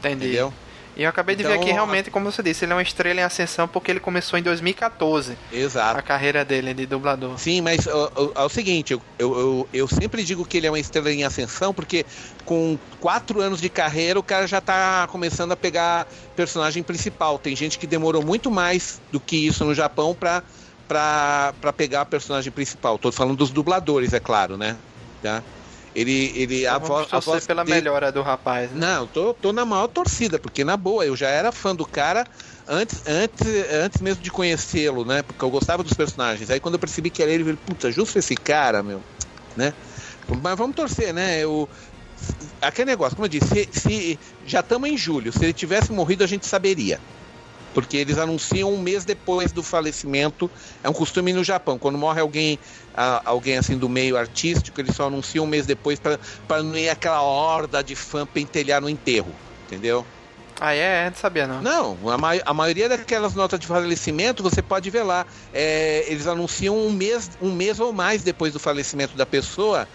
Entendi. 0.00 0.26
Entendeu? 0.26 0.52
E 0.96 1.04
eu 1.04 1.08
acabei 1.08 1.36
de 1.36 1.44
ver 1.44 1.50
Então, 1.50 1.62
aqui, 1.62 1.70
a- 1.70 1.74
realmente, 1.74 2.10
como 2.10 2.30
você 2.30 2.42
disse, 2.42 2.64
ele 2.64 2.72
é 2.72 2.74
uma 2.74 2.82
estrela 2.82 3.20
em 3.20 3.22
ascensão 3.22 3.68
porque 3.68 3.90
ele 3.92 4.00
começou 4.00 4.38
em 4.38 4.42
2014, 4.42 5.38
a 5.50 5.56
Exato. 5.56 6.02
carreira 6.02 6.44
dele 6.44 6.74
de 6.74 6.84
dublador. 6.84 7.38
Sim, 7.38 7.60
mas 7.60 7.86
é 7.86 8.42
o 8.42 8.48
seguinte, 8.48 8.92
eu, 8.92 9.00
eu, 9.18 9.68
eu, 9.72 9.88
sempre 9.88 10.24
digo 10.24 10.44
que 10.44 10.56
ele 10.56 10.66
é 10.66 10.70
uma 10.70 10.80
estrela 10.80 11.10
em 11.12 11.22
ascensão, 11.24 11.72
porque 11.72 12.04
com 12.44 12.78
quatro 12.98 13.40
anos 13.40 13.60
de 13.60 13.70
carreira 13.70 14.18
o 14.18 14.22
cara 14.22 14.46
já 14.48 14.60
tá 14.60 15.06
começando 15.08 15.52
a 15.52 15.56
pegar 15.56 16.06
personagem 16.34 16.82
principal. 16.82 17.38
Tem 17.38 17.54
gente 17.54 17.78
que 17.78 17.86
demorou 17.86 18.22
muito 18.24 18.50
mais 18.50 19.00
do 19.12 19.20
que 19.20 19.36
isso 19.46 19.64
no 19.64 19.74
Japão 19.74 20.14
pra, 20.14 20.42
pra, 20.88 21.54
pra 21.60 21.72
pegar 21.72 22.00
a 22.02 22.06
personagem 22.06 22.50
principal. 22.52 22.98
Tô 22.98 23.12
falando 23.12 23.36
dos 23.36 23.50
dubladores, 23.52 24.12
é 24.12 24.20
claro, 24.20 24.56
né? 24.58 24.76
Tá? 25.22 25.44
Ele, 25.94 26.32
ele, 26.36 26.66
a, 26.66 26.76
Então, 26.76 26.80
vo, 26.86 26.94
vamos 26.94 27.12
a 27.12 27.18
voz 27.18 27.46
pela 27.46 27.64
dele- 27.64 27.76
melhora 27.80 28.12
do 28.12 28.22
rapaz. 28.22 28.70
Né? 28.70 28.78
Não, 28.78 29.06
tô, 29.08 29.34
tô 29.34 29.52
na 29.52 29.64
maior 29.64 29.88
torcida, 29.88 30.38
porque 30.38 30.62
na 30.62 30.76
boa, 30.76 31.04
eu 31.04 31.16
já 31.16 31.28
era 31.28 31.50
fã 31.50 31.74
do 31.74 31.84
cara 31.84 32.24
antes, 32.68 33.02
antes, 33.06 33.46
antes 33.72 34.00
mesmo 34.00 34.22
de 34.22 34.30
conhecê-lo, 34.30 35.04
né? 35.04 35.22
Porque 35.22 35.44
eu 35.44 35.50
gostava 35.50 35.82
dos 35.82 35.92
personagens. 35.94 36.48
Aí 36.48 36.60
quando 36.60 36.74
eu 36.74 36.80
percebi 36.80 37.10
que 37.10 37.22
era 37.22 37.32
ele, 37.32 37.42
eu 37.42 37.46
falei, 37.46 37.60
puta, 37.66 37.90
justo 37.90 38.18
esse 38.18 38.36
cara, 38.36 38.82
meu, 38.84 39.02
né? 39.56 39.72
Mas 40.40 40.56
vamos 40.56 40.76
torcer, 40.76 41.12
né? 41.12 41.40
Eu, 41.40 41.68
aquele 42.60 42.90
negócio, 42.90 43.16
como 43.16 43.24
eu 43.26 43.30
disse, 43.30 43.48
se, 43.48 43.80
se- 43.80 44.18
já 44.44 44.60
estamos 44.60 44.88
em 44.88 44.96
julho, 44.96 45.32
se 45.32 45.42
ele 45.44 45.52
tivesse 45.52 45.90
morrido 45.90 46.22
a 46.22 46.26
gente 46.26 46.46
saberia. 46.46 47.00
Porque 47.72 47.96
eles 47.98 48.18
anunciam 48.18 48.72
um 48.72 48.80
mês 48.80 49.04
depois 49.04 49.52
do 49.52 49.62
falecimento. 49.62 50.50
É 50.82 50.88
um 50.88 50.92
costume 50.92 51.32
no 51.32 51.44
Japão. 51.44 51.78
Quando 51.78 51.96
morre 51.96 52.20
alguém, 52.20 52.58
ah, 53.00 53.22
alguém 53.24 53.56
assim 53.56 53.78
do 53.78 53.88
meio 53.88 54.16
artístico, 54.16 54.80
eles 54.80 54.94
só 54.94 55.06
anunciam 55.06 55.44
um 55.44 55.48
mês 55.48 55.64
depois 55.64 55.98
para 55.98 56.62
não 56.62 56.76
ir 56.76 56.90
aquela 56.90 57.22
horda 57.22 57.82
de 57.82 57.96
fã 57.96 58.26
pentelhar 58.26 58.80
no 58.80 58.88
enterro. 58.90 59.34
Entendeu? 59.66 60.06
Ah, 60.60 60.74
é? 60.74 61.08
Não 61.08 61.16
sabia 61.16 61.46
não. 61.46 61.62
Não, 61.62 62.10
a, 62.10 62.18
ma- 62.18 62.32
a 62.44 62.52
maioria 62.52 62.88
daquelas 62.88 63.34
notas 63.34 63.58
de 63.58 63.66
falecimento 63.66 64.42
você 64.42 64.60
pode 64.60 64.90
ver 64.90 65.02
lá. 65.02 65.24
É, 65.52 66.04
eles 66.08 66.26
anunciam 66.26 66.76
um 66.76 66.92
mês, 66.92 67.30
um 67.40 67.50
mês 67.52 67.80
ou 67.80 67.92
mais 67.92 68.22
depois 68.22 68.52
do 68.52 68.58
falecimento 68.58 69.16
da 69.16 69.24
pessoa 69.24 69.88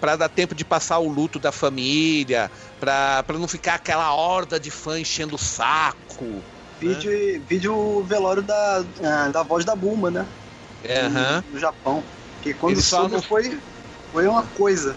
para 0.00 0.14
dar 0.16 0.28
tempo 0.28 0.54
de 0.54 0.64
passar 0.64 0.98
o 0.98 1.08
luto 1.08 1.38
da 1.38 1.50
família, 1.52 2.50
para 2.78 3.24
não 3.38 3.46
ficar 3.48 3.74
aquela 3.74 4.12
horda 4.14 4.58
de 4.58 4.70
fã 4.70 4.98
enchendo 4.98 5.34
o 5.36 5.38
saco. 5.38 6.42
Vídeo, 6.78 7.12
vídeo 7.46 7.76
o 7.76 8.02
velório 8.04 8.42
da, 8.42 8.84
ah, 9.04 9.28
da 9.28 9.42
voz 9.44 9.64
da 9.64 9.76
Bulma, 9.76 10.10
né? 10.10 10.26
É, 10.82 11.02
aham. 11.02 11.44
No 11.52 11.58
Japão. 11.58 12.02
Que 12.42 12.52
quando 12.52 12.72
Eles 12.72 12.84
soube 12.84 13.14
não- 13.14 13.22
foi, 13.22 13.58
foi 14.12 14.26
uma 14.26 14.42
coisa. 14.42 14.96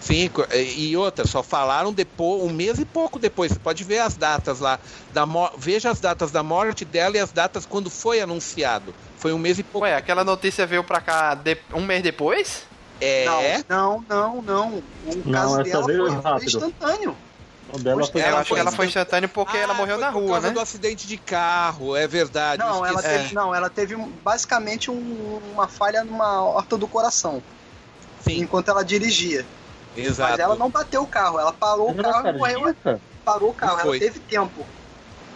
Sim, 0.00 0.30
e 0.76 0.96
outra, 0.96 1.26
só 1.26 1.42
falaram 1.42 1.92
depois, 1.92 2.42
um 2.44 2.50
mês 2.50 2.78
e 2.78 2.84
pouco 2.84 3.18
depois. 3.18 3.50
Você 3.52 3.58
pode 3.58 3.82
ver 3.82 3.98
as 3.98 4.16
datas 4.16 4.60
lá. 4.60 4.78
Da 5.12 5.26
Veja 5.58 5.90
as 5.90 5.98
datas 5.98 6.30
da 6.30 6.42
morte 6.42 6.84
dela 6.84 7.16
e 7.16 7.20
as 7.20 7.32
datas 7.32 7.66
quando 7.66 7.90
foi 7.90 8.20
anunciado. 8.20 8.94
Foi 9.16 9.32
um 9.32 9.38
mês 9.38 9.58
e 9.58 9.64
pouco. 9.64 9.84
Ué, 9.84 9.96
aquela 9.96 10.22
notícia 10.22 10.64
veio 10.66 10.84
pra 10.84 11.00
cá 11.00 11.34
de- 11.34 11.58
um 11.74 11.80
mês 11.84 12.00
depois? 12.02 12.62
É. 13.00 13.24
Não, 13.68 14.04
não, 14.08 14.42
não, 14.42 14.42
não. 14.42 14.68
O 15.06 15.22
Não, 15.24 15.32
caso 15.32 15.62
dela 15.64 15.84
foi 15.84 16.10
rápido. 16.10 16.46
instantâneo. 16.46 17.16
Dela 17.76 18.06
foi 18.06 18.20
eu 18.22 18.26
Ela 18.26 18.40
acho 18.40 18.48
foi 18.48 18.56
que 18.56 18.60
ela 18.60 18.70
foi 18.72 18.86
instan- 18.86 19.00
instantânea 19.00 19.28
porque 19.28 19.56
Ah, 19.56 19.60
ela 19.60 19.74
morreu 19.74 19.96
foi 19.96 20.04
na 20.04 20.10
por 20.12 20.20
rua, 20.20 20.32
causa 20.32 20.48
né? 20.48 20.54
do 20.54 20.60
acidente 20.60 21.06
de 21.06 21.18
carro, 21.18 21.94
é 21.96 22.06
verdade. 22.06 22.62
Não, 22.62 22.84
ela 22.86 23.02
teve, 23.02 23.34
não, 23.34 23.54
ela 23.54 23.70
teve 23.70 23.96
basicamente 23.96 24.90
um- 24.90 25.36
uma 25.52 25.68
falha 25.68 26.04
numa 26.04 26.42
horta 26.42 26.78
do 26.78 26.88
coração. 26.88 27.42
Sim, 28.20 28.42
Enquanto 28.42 28.68
ela 28.70 28.82
dirigia. 28.84 29.46
exato. 29.94 30.30
Mas 30.30 30.40
ela 30.40 30.56
não 30.56 30.70
bateu 30.70 31.02
o 31.02 31.06
carro, 31.06 31.38
ela 31.38 31.52
parou 31.52 31.90
o 31.90 31.96
carro 31.96 32.28
e 32.28 32.32
morreu. 32.32 32.76
Parou 33.24 33.50
o 33.50 33.54
carro, 33.54 33.80
ela 33.80 33.98
teve 33.98 34.20
tempo. 34.20 34.66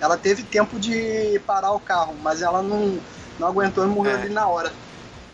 Ela 0.01 0.17
teve 0.17 0.43
tempo 0.45 0.81
de 0.81 1.39
parar 1.47 1.73
o 1.73 1.81
carro, 1.81 2.15
mas 2.19 2.43
ela 2.43 2.63
não, 2.63 3.01
não 3.39 3.47
aguentou 3.49 3.85
e 3.85 3.89
morreu 3.89 4.17
É. 4.17 4.23
ali 4.23 4.29
na 4.31 4.49
hora. 4.49 4.73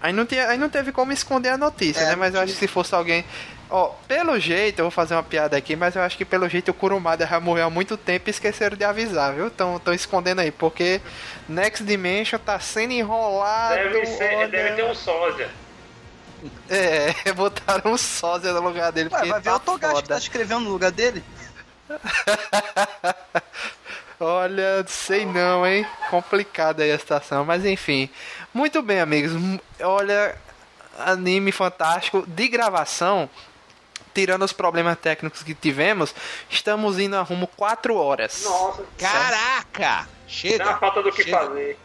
Aí 0.01 0.13
não, 0.13 0.25
tinha, 0.25 0.49
aí 0.49 0.59
não 0.59 0.69
teve 0.69 0.93
como 0.93 1.13
esconder 1.13 1.51
a 1.51 1.59
notícia, 1.59 2.01
É, 2.01 2.07
né? 2.07 2.17
Mas 2.17 2.35
eu 2.35 2.41
acho 2.41 2.53
que 2.53 2.59
se 2.59 2.69
fosse 2.69 2.95
alguém. 2.95 3.25
Ó, 3.71 3.89
pelo 4.07 4.39
jeito, 4.39 4.79
eu 4.79 4.85
vou 4.85 4.91
fazer 4.91 5.15
uma 5.15 5.23
piada 5.23 5.57
aqui, 5.57 5.77
mas 5.77 5.95
eu 5.95 6.01
acho 6.03 6.17
que 6.17 6.25
pelo 6.25 6.49
jeito 6.49 6.71
o 6.71 6.75
Kurumada 6.75 7.27
já 7.27 7.39
morreu 7.39 7.67
há 7.67 7.71
muito 7.71 7.97
tempo 7.97 8.29
e 8.29 8.31
esqueceram 8.31 8.77
de 8.77 8.85
avisar, 8.85 9.35
viu? 9.35 9.49
Estão 9.49 9.81
escondendo 9.93 10.41
aí, 10.41 10.51
porque 10.51 11.03
Next 11.49 11.85
Dimension 11.85 12.39
tá 12.39 12.59
sendo 12.59 12.93
enrolado. 12.93 13.75
Deve, 13.75 14.07
ser, 14.07 14.37
olha. 14.37 14.49
deve 14.49 14.77
ter 14.77 14.85
um 14.85 14.95
sósia. 14.95 15.51
É, 16.71 17.13
botaram 17.35 17.93
um 17.93 17.99
sósia 17.99 18.53
no 18.53 18.61
lugar 18.61 18.91
dele. 18.93 19.11
Ué, 19.13 19.27
vai 19.27 19.41
ver 19.41 19.51
tá 19.51 19.57
o 19.57 19.61
Togashi 19.61 20.03
que 20.03 20.09
tá 20.09 20.19
escrevendo 20.19 20.61
no 20.61 20.71
lugar 20.71 20.91
dele? 20.91 21.23
Olha, 24.21 24.85
sei 24.89 25.25
não, 25.25 25.65
hein? 25.65 25.87
Complicada 26.11 26.83
aí 26.83 26.91
a 26.91 26.99
situação, 26.99 27.45
mas 27.45 27.65
enfim. 27.65 28.11
Muito 28.59 28.83
bem, 28.83 28.99
amigos. 28.99 29.31
Olha, 29.81 30.35
anime 30.99 31.53
fantástico 31.53 32.25
de 32.27 32.49
gravação. 32.49 33.31
Tirando 34.13 34.45
os 34.45 34.53
problemas 34.53 34.99
técnicos 34.99 35.45
que 35.45 35.55
tivemos, 35.55 36.13
estamos 36.51 36.99
indo 36.99 37.15
a 37.15 37.23
rumo 37.23 37.47
4 37.57 37.95
horas. 37.95 38.43
Nossa, 38.45 38.83
Caraca! 38.99 40.09
Chega! 40.27 40.65
dá 40.65 40.77
falta 40.77 41.01
do 41.05 41.13
que 41.13 41.23
chega, 41.23 41.39
fazer. 41.39 41.79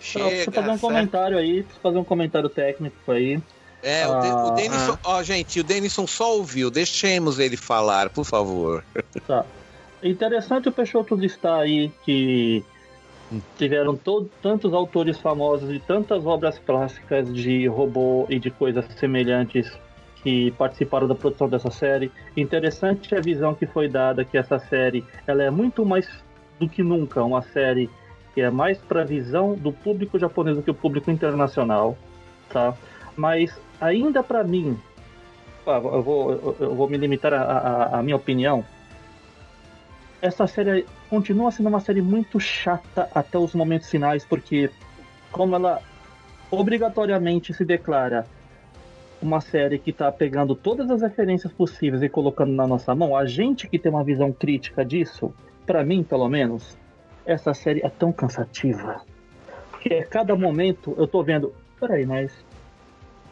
Chega! 0.00 0.24
fazer 0.52 0.60
um 0.60 0.64
certo. 0.66 0.80
comentário 0.80 1.36
aí, 1.36 1.62
você 1.62 1.80
fazer 1.82 1.98
um 1.98 2.04
comentário 2.04 2.48
técnico 2.48 3.10
aí. 3.10 3.42
É, 3.82 4.06
o, 4.06 4.20
De- 4.20 4.28
o 4.28 4.46
Ah, 4.46 4.50
Denison. 4.50 4.98
Ó, 5.02 5.22
gente, 5.24 5.58
o 5.58 5.64
Denison 5.64 6.06
só 6.06 6.36
ouviu. 6.36 6.70
Deixemos 6.70 7.40
ele 7.40 7.56
falar, 7.56 8.08
por 8.10 8.24
favor. 8.24 8.84
Tá. 9.26 9.44
Interessante 10.00 10.68
o 10.68 10.72
Peixoto 10.72 11.16
listar 11.16 11.58
aí 11.60 11.90
que 12.04 12.64
tiveram 13.56 13.96
to- 13.96 14.28
tantos 14.42 14.72
autores 14.74 15.18
famosos 15.18 15.70
e 15.70 15.78
tantas 15.78 16.26
obras 16.26 16.58
clássicas 16.58 17.32
de 17.32 17.66
robô 17.66 18.26
e 18.28 18.38
de 18.38 18.50
coisas 18.50 18.84
semelhantes 18.96 19.70
que 20.22 20.50
participaram 20.52 21.06
da 21.08 21.14
produção 21.14 21.48
dessa 21.48 21.70
série. 21.70 22.10
Interessante 22.36 23.14
a 23.14 23.20
visão 23.20 23.54
que 23.54 23.66
foi 23.66 23.88
dada 23.88 24.24
que 24.24 24.36
essa 24.36 24.58
série 24.58 25.04
ela 25.26 25.42
é 25.42 25.50
muito 25.50 25.84
mais 25.86 26.08
do 26.58 26.68
que 26.68 26.82
nunca 26.82 27.22
uma 27.22 27.40
série 27.42 27.88
que 28.34 28.40
é 28.40 28.50
mais 28.50 28.78
para 28.78 29.02
a 29.02 29.04
visão 29.04 29.54
do 29.54 29.72
público 29.72 30.18
japonês 30.18 30.56
do 30.56 30.62
que 30.62 30.70
o 30.70 30.74
público 30.74 31.10
internacional, 31.10 31.96
tá? 32.48 32.74
Mas 33.16 33.58
ainda 33.80 34.22
para 34.22 34.44
mim, 34.44 34.78
ah, 35.66 35.80
eu 35.82 36.02
vou, 36.02 36.56
eu- 36.60 36.74
vou 36.74 36.88
me 36.88 36.96
limitar 36.96 37.32
a 37.34 38.02
minha 38.02 38.16
opinião 38.16 38.64
essa 40.20 40.46
série 40.46 40.86
continua 41.10 41.50
sendo 41.50 41.68
uma 41.68 41.80
série 41.80 42.00
muito 42.00 42.38
chata 42.38 43.10
até 43.12 43.36
os 43.36 43.52
momentos 43.52 43.90
finais, 43.90 44.24
porque 44.24 44.70
como 45.32 45.56
ela 45.56 45.82
obrigatoriamente 46.52 47.52
se 47.52 47.64
declara 47.64 48.24
uma 49.20 49.40
série 49.40 49.78
que 49.78 49.90
está 49.90 50.10
pegando 50.10 50.54
todas 50.54 50.88
as 50.88 51.02
referências 51.02 51.52
possíveis 51.52 52.00
e 52.02 52.08
colocando 52.08 52.52
na 52.52 52.66
nossa 52.66 52.94
mão, 52.94 53.16
a 53.16 53.26
gente 53.26 53.68
que 53.68 53.78
tem 53.78 53.90
uma 53.90 54.04
visão 54.04 54.32
crítica 54.32 54.84
disso, 54.84 55.34
para 55.66 55.84
mim 55.84 56.04
pelo 56.04 56.28
menos, 56.28 56.78
essa 57.26 57.52
série 57.52 57.84
é 57.84 57.88
tão 57.88 58.12
cansativa. 58.12 59.02
Porque 59.72 59.94
a 59.94 60.06
cada 60.06 60.36
momento 60.36 60.94
eu 60.96 61.08
tô 61.08 61.24
vendo, 61.24 61.52
peraí, 61.78 62.06
mas 62.06 62.32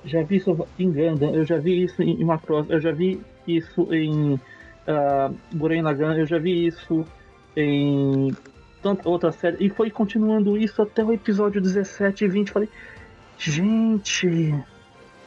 já 0.05 0.23
vi 0.23 0.37
isso 0.37 0.67
em 0.79 0.91
Gundam, 0.91 1.33
eu 1.33 1.45
já 1.45 1.59
vi 1.59 1.85
isso 1.85 2.03
em 2.03 2.25
Macross, 2.25 2.69
eu 2.69 2.81
já 2.81 2.91
vi 2.91 3.21
isso 3.47 3.93
em 3.95 4.35
uh, 4.35 5.35
Gurren 5.55 5.83
Lagann, 5.83 6.19
eu 6.19 6.27
já 6.27 6.39
vi 6.39 6.67
isso 6.67 7.07
em 7.61 8.31
tanta 8.83 9.09
outra 9.09 9.33
série, 9.33 9.67
e 9.67 9.69
foi 9.69 9.91
continuando 9.91 10.57
isso 10.57 10.81
até 10.81 11.05
o 11.05 11.13
episódio 11.13 11.61
17 11.61 12.25
e 12.25 12.29
20. 12.29 12.51
Falei, 12.53 12.69
gente, 13.37 14.55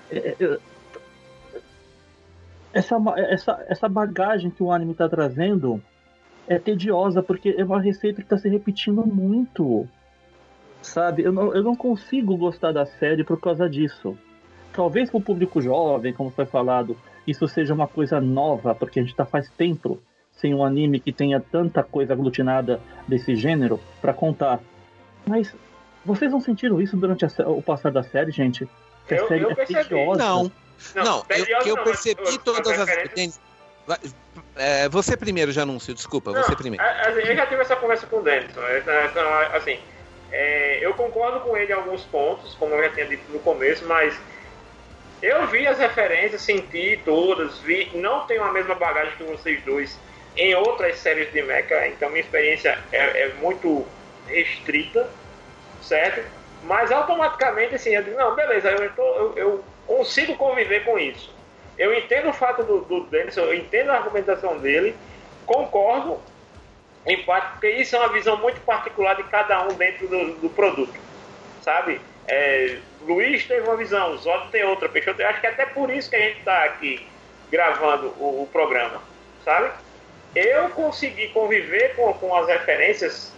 é, 0.09 0.35
é, 0.39 0.59
essa, 2.73 2.95
essa, 3.17 3.65
essa 3.67 3.89
bagagem 3.89 4.49
que 4.49 4.63
o 4.63 4.71
anime 4.71 4.93
está 4.93 5.09
trazendo 5.09 5.81
é 6.47 6.57
tediosa, 6.57 7.21
porque 7.21 7.53
é 7.57 7.63
uma 7.63 7.81
receita 7.81 8.21
que 8.21 8.25
está 8.25 8.37
se 8.37 8.47
repetindo 8.47 9.05
muito. 9.05 9.87
Sabe, 10.81 11.23
eu 11.23 11.31
não, 11.31 11.53
eu 11.53 11.61
não 11.61 11.75
consigo 11.75 12.35
gostar 12.37 12.71
da 12.71 12.85
série 12.85 13.23
por 13.23 13.39
causa 13.39 13.69
disso. 13.69 14.17
Talvez 14.73 15.09
para 15.09 15.17
o 15.17 15.21
público 15.21 15.61
jovem, 15.61 16.13
como 16.13 16.31
foi 16.31 16.45
falado, 16.45 16.97
isso 17.27 17.47
seja 17.47 17.73
uma 17.73 17.87
coisa 17.87 18.19
nova, 18.21 18.73
porque 18.73 18.99
a 18.99 19.03
gente 19.03 19.11
está 19.11 19.25
faz 19.25 19.49
tempo 19.49 19.99
sem 20.41 20.53
um 20.55 20.65
anime 20.65 20.99
que 20.99 21.13
tenha 21.13 21.39
tanta 21.39 21.83
coisa 21.83 22.13
aglutinada 22.13 22.81
desse 23.07 23.35
gênero 23.35 23.79
para 24.01 24.11
contar. 24.11 24.59
Mas 25.25 25.55
vocês 26.03 26.31
não 26.31 26.41
sentiram 26.41 26.81
isso 26.81 26.97
durante 26.97 27.23
a 27.23 27.29
o 27.47 27.61
passar 27.61 27.91
da 27.91 28.01
série, 28.01 28.31
gente? 28.31 28.67
Que 29.07 29.13
Eu- 29.13 29.25
a 29.25 29.27
série 29.27 29.43
eu 29.43 29.51
é 29.51 29.55
percebi. 29.55 29.79
tediosa. 29.83 30.17
Não, 30.23 30.51
não, 30.95 31.25
eu, 31.29 31.45
que 31.45 31.69
eu 31.69 31.75
não, 31.75 31.85
mas 31.85 32.01
percebi 32.03 32.39
todas 32.39 32.79
as. 32.79 32.89
é, 34.55 34.89
você 34.89 35.15
primeiro, 35.15 35.51
Janúncio, 35.51 35.93
desculpa, 35.93 36.31
Não, 36.31 36.41
você 36.43 36.55
primeiro. 36.55 36.83
a- 36.83 37.07
assim, 37.09 37.19
eu 37.19 37.35
já 37.35 37.45
tive 37.45 37.61
essa 37.61 37.75
conversa 37.75 38.07
com 38.07 38.17
o 38.17 38.23
Denison. 38.23 38.61
é, 38.61 38.79
Então, 38.79 39.23
assim, 39.53 39.79
é, 40.31 40.83
eu 40.85 40.93
concordo 40.95 41.41
com 41.41 41.55
ele 41.55 41.71
em 41.71 41.75
alguns 41.75 42.03
pontos, 42.05 42.55
como 42.55 42.73
eu 42.73 42.83
já 42.83 42.89
tinha 42.89 43.05
dito 43.05 43.31
no 43.31 43.39
começo, 43.39 43.85
mas 43.85 44.19
Eu 45.23 45.45
vi 45.45 45.67
as 45.67 45.77
referências, 45.77 46.41
senti 46.41 46.99
todas, 47.05 47.59
vi, 47.59 47.91
não 47.93 48.25
tenho 48.25 48.43
a 48.43 48.51
mesma 48.51 48.73
bagagem 48.73 49.13
que 49.17 49.23
vocês 49.23 49.63
dois 49.63 49.95
em 50.35 50.55
outras 50.55 50.97
séries 50.97 51.31
de 51.31 51.41
mecha, 51.41 51.87
então 51.87 52.09
minha 52.09 52.21
experiência 52.21 52.77
é, 52.91 53.23
é 53.23 53.33
muito 53.39 53.85
restrita, 54.27 55.09
certo? 55.81 56.23
Mas 56.63 56.91
automaticamente 56.91 57.75
assim, 57.75 57.95
eu 57.95 58.03
digo, 58.03 58.17
não, 58.17 58.35
beleza, 58.35 58.69
eu, 58.69 58.91
tô, 58.93 59.03
eu, 59.03 59.37
eu, 59.37 59.63
consigo 59.87 60.37
conviver 60.37 60.85
com 60.85 60.97
isso. 60.97 61.33
Eu 61.77 61.93
entendo 61.93 62.29
o 62.29 62.33
fato 62.33 62.63
do, 62.63 62.81
do 62.81 63.01
Dennis, 63.05 63.35
eu 63.35 63.53
entendo 63.53 63.89
a 63.89 63.95
argumentação 63.95 64.57
dele, 64.59 64.95
concordo 65.45 66.19
em 67.05 67.23
parte, 67.23 67.51
porque 67.53 67.69
isso 67.71 67.95
é 67.95 67.99
uma 67.99 68.09
visão 68.09 68.37
muito 68.37 68.61
particular 68.61 69.15
de 69.15 69.23
cada 69.23 69.63
um 69.63 69.73
dentro 69.73 70.07
do, 70.07 70.35
do 70.35 70.49
produto, 70.49 70.93
sabe? 71.61 71.99
É, 72.27 72.77
Luiz 73.01 73.45
teve 73.45 73.61
uma 73.61 73.75
visão, 73.75 74.15
Zod 74.17 74.49
tem 74.51 74.63
outra, 74.63 74.87
Peixoto, 74.87 75.21
eu 75.21 75.27
acho 75.27 75.41
que 75.41 75.47
é 75.47 75.49
até 75.49 75.65
por 75.65 75.89
isso 75.89 76.09
que 76.09 76.15
a 76.15 76.19
gente 76.19 76.39
está 76.39 76.63
aqui 76.63 77.05
gravando 77.51 78.07
o, 78.19 78.43
o, 78.43 78.49
programa, 78.51 79.01
sabe? 79.43 79.71
Eu 80.35 80.69
consegui 80.69 81.27
conviver 81.29 81.95
com, 81.95 82.13
com 82.13 82.35
as 82.35 82.47
referências 82.47 83.33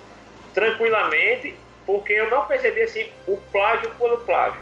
tranquilamente, 0.54 1.56
porque 1.86 2.14
eu 2.14 2.30
não 2.30 2.46
percebi 2.46 2.82
assim 2.82 3.06
o 3.28 3.38
plágio 3.52 3.90
pelo 3.96 4.18
plágio. 4.20 4.62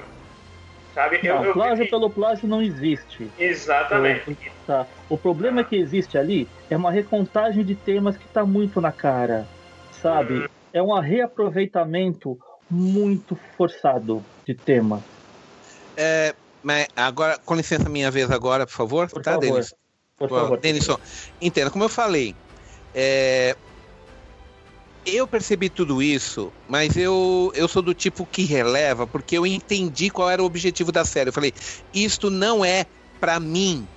Sabe? 0.93 1.19
Não, 1.24 1.38
eu, 1.38 1.43
eu 1.45 1.53
plágio 1.53 1.90
pelo 1.90 2.10
plágio 2.10 2.48
não 2.48 2.61
existe. 2.61 3.30
Exatamente. 3.38 4.38
tá. 4.66 4.85
O 5.10 5.18
problema 5.18 5.64
que 5.64 5.76
existe 5.76 6.18
ali 6.18 6.48
é 6.69 6.76
uma 6.77 6.92
recontagem 6.92 7.64
de 7.64 7.76
temas 7.76 8.18
que 8.18 8.26
está 8.26 8.45
muito 8.45 8.80
na 8.82 8.92
cara, 8.92 9.48
sabe? 10.01 10.40
Hum. 10.40 10.48
É 10.74 10.82
um 10.82 10.98
reaproveitamento 11.00 12.38
muito 12.69 13.38
forçado 13.58 14.24
de 14.45 14.53
tema. 14.53 15.01
É, 15.98 16.34
mas 16.64 16.88
agora, 16.95 17.38
com 17.45 17.56
licença, 17.56 17.90
minha 17.90 18.10
vez 18.10 18.32
agora, 18.32 18.66
por 18.66 18.74
favor. 18.74 19.10
Por 19.10 19.22
tá, 19.22 19.34
favor. 19.34 19.42
Denis? 19.42 19.74
Por 20.27 20.30
favor. 20.30 20.59
Denison, 20.59 20.98
entenda, 21.41 21.72
como 21.72 21.83
eu 21.83 21.90
falei, 21.90 22.35
é, 22.93 23.56
eu 25.06 25.27
percebi 25.27 25.69
tudo 25.69 26.01
isso, 26.01 26.51
mas 26.67 26.95
eu, 26.95 27.51
eu 27.56 27.67
sou 27.67 27.82
do 27.82 27.93
tipo 27.93 28.25
que 28.25 28.43
releva, 28.43 29.08
porque 29.08 29.38
eu 29.38 29.45
entendi 29.45 30.09
qual 30.09 30.30
era 30.30 30.41
o 30.41 30.45
objetivo 30.45 30.91
da 30.91 31.03
série. 31.03 31.30
Eu 31.30 31.33
falei, 31.33 31.53
isto 31.93 32.30
não 32.30 32.64
é 32.64 32.85
para 33.19 33.40
mim, 33.40 33.88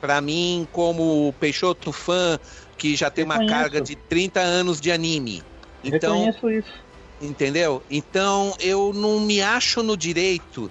para 0.00 0.20
mim 0.20 0.66
como 0.72 1.32
Peixoto 1.38 1.92
fã, 1.92 2.38
que 2.76 2.96
já 2.96 3.10
tem 3.10 3.24
uma 3.24 3.46
carga 3.46 3.80
de 3.80 3.94
30 3.94 4.40
anos 4.40 4.80
de 4.80 4.90
anime. 4.90 5.42
Então, 5.84 6.24
Reconheço 6.24 6.50
isso. 6.50 6.90
Entendeu? 7.20 7.82
Então 7.90 8.54
eu 8.60 8.94
não 8.94 9.20
me 9.20 9.42
acho 9.42 9.82
no 9.82 9.94
direito 9.94 10.70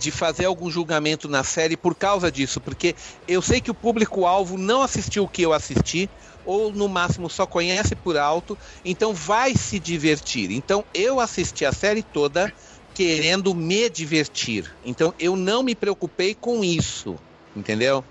de 0.00 0.10
fazer 0.10 0.46
algum 0.46 0.70
julgamento 0.70 1.28
na 1.28 1.44
série 1.44 1.76
por 1.76 1.94
causa 1.94 2.32
disso, 2.32 2.58
porque 2.58 2.96
eu 3.28 3.42
sei 3.42 3.60
que 3.60 3.70
o 3.70 3.74
público-alvo 3.74 4.56
não 4.56 4.80
assistiu 4.80 5.24
o 5.24 5.28
que 5.28 5.42
eu 5.42 5.52
assisti, 5.52 6.10
ou 6.42 6.72
no 6.72 6.88
máximo 6.88 7.28
só 7.28 7.46
conhece 7.46 7.94
por 7.94 8.16
alto, 8.16 8.58
então 8.82 9.12
vai 9.12 9.54
se 9.54 9.78
divertir. 9.78 10.50
Então 10.50 10.82
eu 10.94 11.20
assisti 11.20 11.66
a 11.66 11.72
série 11.72 12.02
toda 12.02 12.50
querendo 12.94 13.54
me 13.54 13.90
divertir. 13.90 14.64
Então 14.82 15.12
eu 15.18 15.36
não 15.36 15.62
me 15.62 15.74
preocupei 15.74 16.34
com 16.34 16.64
isso, 16.64 17.16
entendeu? 17.54 18.02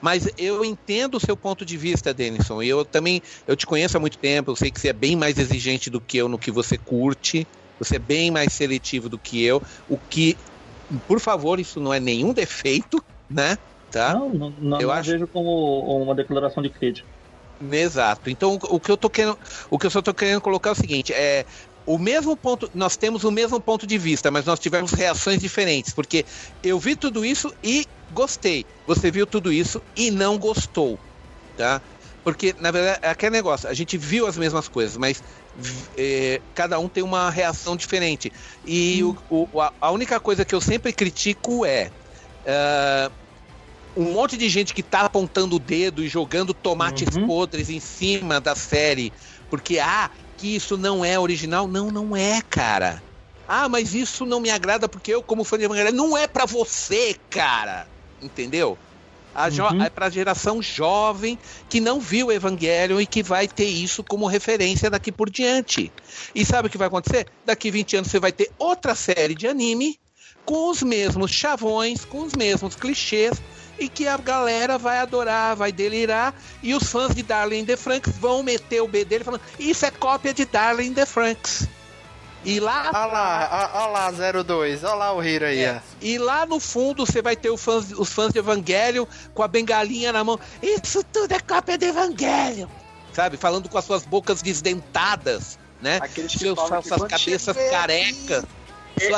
Mas 0.00 0.26
eu 0.38 0.64
entendo 0.64 1.16
o 1.16 1.20
seu 1.20 1.36
ponto 1.36 1.64
de 1.64 1.76
vista, 1.76 2.12
Denison. 2.12 2.62
Eu 2.62 2.86
também, 2.86 3.20
eu 3.46 3.54
te 3.54 3.66
conheço 3.66 3.96
há 3.96 4.00
muito 4.00 4.18
tempo, 4.18 4.50
eu 4.50 4.56
sei 4.56 4.70
que 4.70 4.80
você 4.80 4.88
é 4.88 4.92
bem 4.94 5.14
mais 5.14 5.38
exigente 5.38 5.90
do 5.90 6.00
que 6.00 6.16
eu 6.16 6.28
no 6.28 6.38
que 6.38 6.50
você 6.50 6.78
curte, 6.78 7.46
você 7.78 7.96
é 7.96 7.98
bem 7.98 8.30
mais 8.30 8.52
seletivo 8.52 9.08
do 9.08 9.18
que 9.18 9.42
eu, 9.42 9.62
o 9.88 9.98
que, 9.98 10.38
por 11.06 11.20
favor, 11.20 11.58
isso 11.60 11.80
não 11.80 11.92
é 11.92 12.00
nenhum 12.00 12.32
defeito, 12.32 13.02
né? 13.28 13.56
Tá? 13.90 14.14
Não, 14.14 14.28
não, 14.28 14.52
não, 14.58 14.80
eu 14.80 14.88
não 14.88 14.94
acho... 14.94 15.10
vejo 15.10 15.26
como 15.26 16.02
uma 16.02 16.14
declaração 16.14 16.62
de 16.62 16.68
crítica. 16.68 17.06
Exato. 17.70 18.28
Então 18.28 18.58
o 18.68 18.80
que 18.80 18.90
eu 18.90 18.96
tô 18.96 19.08
querendo, 19.08 19.38
o 19.70 19.78
que 19.78 19.86
eu 19.86 19.90
só 19.90 20.02
tô 20.02 20.12
querendo 20.12 20.40
colocar 20.40 20.70
é 20.70 20.72
o 20.72 20.76
seguinte, 20.76 21.12
é 21.12 21.46
o 21.86 21.98
mesmo 21.98 22.36
ponto, 22.36 22.70
nós 22.74 22.96
temos 22.96 23.24
o 23.24 23.30
mesmo 23.30 23.60
ponto 23.60 23.86
de 23.86 23.98
vista, 23.98 24.30
mas 24.30 24.44
nós 24.44 24.58
tivemos 24.58 24.90
reações 24.92 25.38
diferentes, 25.38 25.92
porque 25.92 26.24
eu 26.62 26.78
vi 26.78 26.96
tudo 26.96 27.24
isso 27.24 27.54
e 27.62 27.86
gostei. 28.12 28.64
Você 28.86 29.10
viu 29.10 29.26
tudo 29.26 29.52
isso 29.52 29.82
e 29.94 30.10
não 30.10 30.38
gostou, 30.38 30.98
tá? 31.56 31.80
Porque 32.22 32.54
na 32.58 32.70
verdade 32.70 32.98
é 33.02 33.10
aquele 33.10 33.32
negócio, 33.32 33.68
a 33.68 33.74
gente 33.74 33.98
viu 33.98 34.26
as 34.26 34.36
mesmas 34.36 34.66
coisas, 34.66 34.96
mas 34.96 35.22
é, 35.96 36.40
cada 36.54 36.78
um 36.78 36.88
tem 36.88 37.02
uma 37.02 37.30
reação 37.30 37.76
diferente. 37.76 38.32
E 38.64 39.02
hum. 39.02 39.16
o, 39.30 39.48
o, 39.52 39.60
a 39.80 39.90
única 39.90 40.18
coisa 40.18 40.44
que 40.44 40.54
eu 40.54 40.60
sempre 40.60 40.92
critico 40.92 41.64
é 41.64 41.90
uh, 42.44 43.12
um 43.96 44.12
monte 44.12 44.36
de 44.36 44.48
gente 44.48 44.74
que 44.74 44.82
tá 44.82 45.02
apontando 45.02 45.56
o 45.56 45.58
dedo 45.58 46.02
e 46.02 46.08
jogando 46.08 46.52
tomates 46.52 47.14
uhum. 47.14 47.26
podres 47.26 47.70
em 47.70 47.80
cima 47.80 48.40
da 48.40 48.54
série, 48.54 49.12
porque 49.48 49.78
ah, 49.78 50.10
que 50.36 50.56
isso 50.56 50.76
não 50.76 51.04
é 51.04 51.18
original. 51.18 51.68
Não, 51.68 51.90
não 51.90 52.16
é, 52.16 52.42
cara. 52.42 53.02
Ah, 53.46 53.68
mas 53.68 53.94
isso 53.94 54.24
não 54.24 54.40
me 54.40 54.50
agrada 54.50 54.88
porque 54.88 55.14
eu, 55.14 55.22
como 55.22 55.44
fã 55.44 55.58
de 55.58 55.64
Evangelho, 55.64 55.92
não 55.92 56.16
é 56.16 56.26
para 56.26 56.46
você, 56.46 57.16
cara. 57.30 57.86
Entendeu? 58.20 58.78
Uhum. 59.34 59.82
É 59.82 59.90
pra 59.90 60.10
geração 60.10 60.62
jovem 60.62 61.38
que 61.68 61.80
não 61.80 62.00
viu 62.00 62.28
o 62.28 62.32
Evangelho 62.32 63.00
e 63.00 63.06
que 63.06 63.22
vai 63.22 63.48
ter 63.48 63.66
isso 63.66 64.02
como 64.04 64.26
referência 64.26 64.88
daqui 64.88 65.10
por 65.10 65.28
diante. 65.28 65.92
E 66.34 66.44
sabe 66.44 66.68
o 66.68 66.70
que 66.70 66.78
vai 66.78 66.88
acontecer? 66.88 67.26
Daqui 67.44 67.70
20 67.70 67.96
anos 67.96 68.10
você 68.10 68.20
vai 68.20 68.32
ter 68.32 68.50
outra 68.58 68.94
série 68.94 69.34
de 69.34 69.46
anime 69.46 69.98
com 70.44 70.70
os 70.70 70.82
mesmos 70.82 71.30
chavões, 71.30 72.04
com 72.04 72.20
os 72.20 72.34
mesmos 72.34 72.76
clichês, 72.76 73.40
e 73.78 73.88
que 73.88 74.06
a 74.06 74.16
galera 74.16 74.78
vai 74.78 74.98
adorar, 74.98 75.56
vai 75.56 75.72
delirar, 75.72 76.34
e 76.62 76.74
os 76.74 76.84
fãs 76.84 77.14
de 77.14 77.22
Darling 77.22 77.64
the 77.64 77.76
Franks 77.76 78.12
vão 78.18 78.42
meter 78.42 78.80
o 78.82 78.88
B 78.88 79.04
dele 79.04 79.24
falando: 79.24 79.42
Isso 79.58 79.84
é 79.84 79.90
cópia 79.90 80.32
de 80.32 80.44
Darling 80.44 80.94
the 80.94 81.06
Franks. 81.06 81.68
E 82.44 82.60
lá. 82.60 82.90
Olha 82.94 83.06
lá, 83.06 83.70
olha 83.74 84.22
lá, 84.30 84.42
02, 84.44 84.84
olha 84.84 84.94
lá 84.94 85.12
o 85.14 85.24
Hiro 85.24 85.46
aí. 85.46 85.64
É. 85.64 85.80
E 86.00 86.18
lá 86.18 86.44
no 86.44 86.60
fundo 86.60 87.06
você 87.06 87.22
vai 87.22 87.34
ter 87.34 87.50
os 87.50 87.62
fãs, 87.62 87.90
os 87.92 88.12
fãs 88.12 88.32
de 88.32 88.38
Evangelho 88.38 89.08
com 89.32 89.42
a 89.42 89.48
bengalinha 89.48 90.12
na 90.12 90.22
mão. 90.22 90.38
Isso 90.62 91.02
tudo 91.04 91.32
é 91.32 91.40
cópia 91.40 91.78
de 91.78 91.86
Evangelho. 91.86 92.70
Sabe? 93.12 93.36
Falando 93.36 93.68
com 93.68 93.78
as 93.78 93.84
suas 93.84 94.04
bocas 94.04 94.42
desdentadas, 94.42 95.58
né? 95.80 95.98
Aqueles 96.02 96.32
que 96.32 96.38
Seus, 96.40 96.58
suas 96.58 97.02
cabeças 97.04 97.56
carecas. 97.70 98.44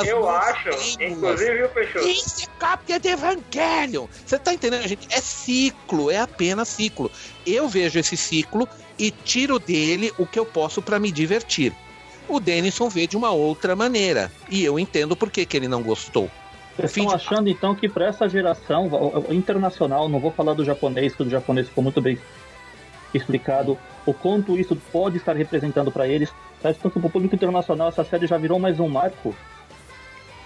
Eu 0.07 0.29
acho, 0.29 0.71
inclusive 1.01 1.65
o 1.65 1.69
Peixoto. 1.69 2.09
Isso 2.09 2.45
é 2.45 2.61
cópia 2.65 2.99
de 2.99 3.09
Evangelho. 3.09 4.09
Você 4.25 4.39
tá 4.39 4.55
entendendo, 4.55 4.87
gente? 4.89 5.07
É 5.11 5.21
ciclo, 5.21 6.11
é 6.11 6.19
apenas 6.19 6.69
ciclo. 6.69 7.11
Eu 7.45 7.69
vejo 7.69 7.99
esse 7.99 8.17
ciclo 8.17 8.67
e 8.99 9.11
tiro 9.11 9.59
dele 9.59 10.13
o 10.17 10.27
que 10.27 10.39
eu 10.39 10.47
posso 10.47 10.81
para 10.81 10.99
me 10.99 11.13
divertir. 11.13 11.75
O 12.29 12.41
Denison 12.41 12.89
vê 12.89 13.07
de 13.07 13.17
uma 13.17 13.31
outra 13.31 13.77
maneira. 13.77 14.31
E 14.51 14.65
eu 14.65 14.79
entendo 14.79 15.17
por 15.17 15.31
que, 15.31 15.47
que 15.47 15.57
ele 15.57 15.69
não 15.69 15.83
gostou. 15.83 16.31
Vocês 16.77 16.97
estão 16.97 17.11
achando 17.11 17.49
então 17.49 17.75
que 17.75 17.89
para 17.89 18.07
essa 18.07 18.29
geração 18.29 18.91
internacional, 19.31 20.09
não 20.09 20.21
vou 20.21 20.31
falar 20.31 20.53
do 20.53 20.65
japonês, 20.65 21.15
que 21.15 21.23
o 21.23 21.31
japonês 21.31 21.69
ficou 21.69 21.83
muito 21.83 22.03
bem 22.03 22.19
explicado, 23.15 23.79
o 24.05 24.13
quanto 24.13 24.59
isso 24.59 24.77
pode 24.93 25.17
estar 25.17 25.35
representando 25.35 25.91
para 25.91 26.07
eles. 26.07 26.31
Mas 26.63 26.77
para 26.77 26.89
o 26.89 27.11
público 27.11 27.35
internacional 27.35 27.89
essa 27.89 28.05
série 28.05 28.27
já 28.27 28.37
virou 28.37 28.59
mais 28.59 28.79
um 28.79 28.89
marco 28.89 29.35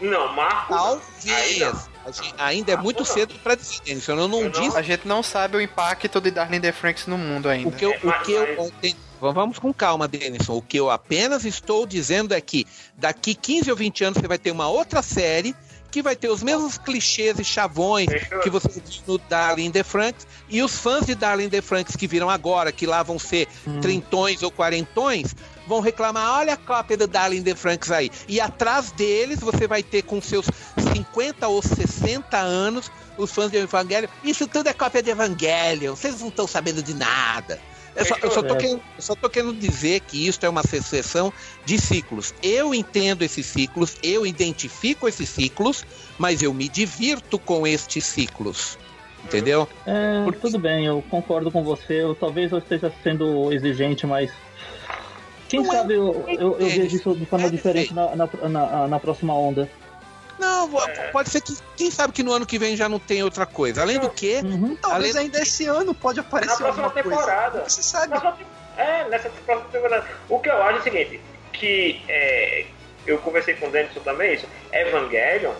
não, 0.01 0.35
Marco. 0.35 0.73
Talvez. 0.73 1.90
Ainda 2.39 2.73
é 2.73 2.77
muito 2.77 3.05
cedo 3.05 3.35
para 3.43 3.55
dizer, 3.55 3.81
Denison. 3.85 4.13
Eu 4.13 4.29
não 4.29 4.43
eu 4.43 4.51
disse. 4.51 4.69
Não... 4.69 4.77
A 4.77 4.83
gente 4.83 5.07
não 5.07 5.23
sabe 5.23 5.57
o 5.57 5.61
impacto 5.61 6.21
de 6.21 6.31
Darling 6.31 6.61
the 6.61 6.73
Franks 6.73 7.07
no 7.07 7.19
mundo 7.19 7.49
ainda. 7.49 7.69
O 7.69 7.73
que 7.73 7.85
eu, 7.85 7.91
o 7.91 8.13
que 8.23 8.33
eu 8.33 8.73
Vamos 9.21 9.59
com 9.59 9.73
calma, 9.73 10.09
Denison. 10.09 10.57
O 10.57 10.63
que 10.63 10.79
eu 10.79 10.91
apenas 10.91 11.45
estou 11.45 11.87
dizendo 11.87 12.33
é 12.33 12.41
que 12.41 12.67
daqui 12.97 13.35
15 13.35 13.71
ou 13.71 13.77
20 13.77 14.05
anos 14.05 14.19
você 14.19 14.27
vai 14.27 14.39
ter 14.39 14.51
uma 14.51 14.69
outra 14.69 15.03
série 15.03 15.55
que 15.91 16.03
vai 16.03 16.15
ter 16.15 16.29
os 16.29 16.43
mesmos 16.43 16.79
clichês 16.79 17.39
e 17.39 17.45
chavões 17.45 18.09
que 18.43 18.51
você 18.51 18.69
viu 18.69 18.83
no 19.07 19.19
Darling 19.19 19.71
the 19.71 19.83
Franks 19.83 20.27
e 20.49 20.63
os 20.63 20.77
fãs 20.77 21.07
de 21.07 21.15
Darling 21.15 21.49
the 21.49 21.61
Franks 21.61 21.97
que 21.97 22.07
viram 22.07 22.31
agora, 22.31 22.73
que 22.73 22.87
lá 22.87 23.03
vão 23.03 23.19
ser 23.19 23.49
hum. 23.67 23.81
trintões 23.81 24.43
ou 24.43 24.51
quarentões, 24.51 25.35
vão 25.67 25.81
reclamar, 25.81 26.39
olha 26.39 26.55
a 26.55 26.57
cópia 26.57 26.97
do 26.97 27.07
Darling 27.07 27.43
the 27.43 27.55
Franks 27.55 27.91
aí. 27.91 28.11
E 28.29 28.41
atrás 28.41 28.91
deles 28.93 29.41
você 29.41 29.67
vai 29.67 29.83
ter 29.83 30.03
com 30.03 30.21
seus 30.21 30.47
50 30.93 31.49
ou 31.49 31.63
60 31.63 32.37
anos 32.37 32.91
os 33.17 33.31
fãs 33.31 33.51
de 33.51 33.59
Evangelho. 33.59 34.09
Isso 34.25 34.47
tudo 34.47 34.69
é 34.69 34.73
cópia 34.73 35.03
de 35.03 35.11
Evangelho. 35.11 35.97
Vocês 35.97 36.21
não 36.21 36.29
estão 36.29 36.47
sabendo 36.47 36.83
de 36.83 36.95
nada. 36.95 37.61
Eu 37.97 38.05
só, 38.05 38.17
eu, 38.23 38.31
só 38.31 38.43
tô 38.43 38.57
querendo, 38.57 38.83
eu 38.97 39.03
só 39.03 39.15
tô 39.15 39.29
querendo 39.29 39.55
dizer 39.55 40.01
que 40.01 40.27
isso 40.27 40.39
é 40.43 40.49
uma 40.49 40.63
sucessão 40.63 41.33
de 41.65 41.79
ciclos. 41.79 42.33
Eu 42.43 42.75
entendo 42.75 43.23
esses 43.23 43.47
ciclos, 43.47 43.97
eu 44.03 44.27
identifico 44.27 45.09
esses 45.09 45.29
ciclos, 45.29 45.85
mas 46.19 46.43
eu 46.43 46.55
me 46.55 46.69
divirto 46.69 47.39
com 47.39 47.67
estes 47.67 48.05
ciclos. 48.05 48.79
Entendeu? 49.25 49.69
É, 49.87 50.23
Porque... 50.25 50.41
Tudo 50.41 50.59
bem, 50.59 50.87
eu 50.87 51.03
concordo 51.11 51.51
com 51.51 51.63
você. 51.63 52.03
Eu, 52.03 52.15
talvez 52.15 52.53
eu 52.53 52.59
esteja 52.59 52.93
sendo 53.03 53.53
exigente, 53.53 54.07
mas 54.07 54.31
quem 55.51 55.61
não 55.61 55.73
é 55.73 55.77
sabe 55.77 55.95
é, 55.95 55.97
eu, 55.97 56.25
eu, 56.29 56.59
eu, 56.61 56.69
vejo 56.69 56.97
isso 56.97 57.15
de 57.17 57.27
forma 57.27 57.49
é 57.49 57.51
diferente 57.51 57.93
na, 57.93 58.15
na, 58.15 58.29
na, 58.49 58.89
na, 58.89 59.01
próxima 59.01 59.35
onda. 59.35 59.69
Não, 60.41 60.71
pode 61.13 61.29
ser 61.31 61.41
que. 61.43 61.55
Quem 61.77 61.91
sabe 61.91 62.13
que 62.13 62.23
no 62.23 62.33
ano 62.33 62.45
que 62.47 62.59
vem 62.59 62.77
já 62.77 62.89
não 62.89 62.99
tem 62.99 63.23
outra 63.23 63.47
coisa. 63.47 63.83
Além 63.83 63.99
do 63.99 64.09
que. 64.11 64.37
Uhum. 64.43 64.75
Talvez 64.77 65.15
Além- 65.15 65.27
ainda 65.27 65.41
esse 65.43 65.67
ano 65.67 65.95
pode 65.95 66.19
Na 66.21 66.27
aparecer 66.27 66.57
próxima 66.57 66.87
alguma 66.87 66.91
coisa. 66.91 67.09
temporada. 67.19 67.69
Você 67.69 67.83
sabe. 67.83 68.09
Na 68.15 68.21
próxima- 68.21 68.47
É, 68.77 69.09
nessa 69.09 69.29
próxima 69.45 69.69
temporada. 69.71 70.07
O 70.29 70.39
que 70.39 70.49
eu 70.49 70.63
acho 70.63 70.77
é 70.77 70.81
o 70.81 70.83
seguinte, 70.83 71.21
que 71.53 72.01
é, 72.09 72.65
eu 73.07 73.19
conversei 73.19 73.55
com 73.55 73.67
o 73.69 73.71
Denison 73.71 74.01
também, 74.01 74.35
isso, 74.35 74.47
Evangelion, 74.73 75.53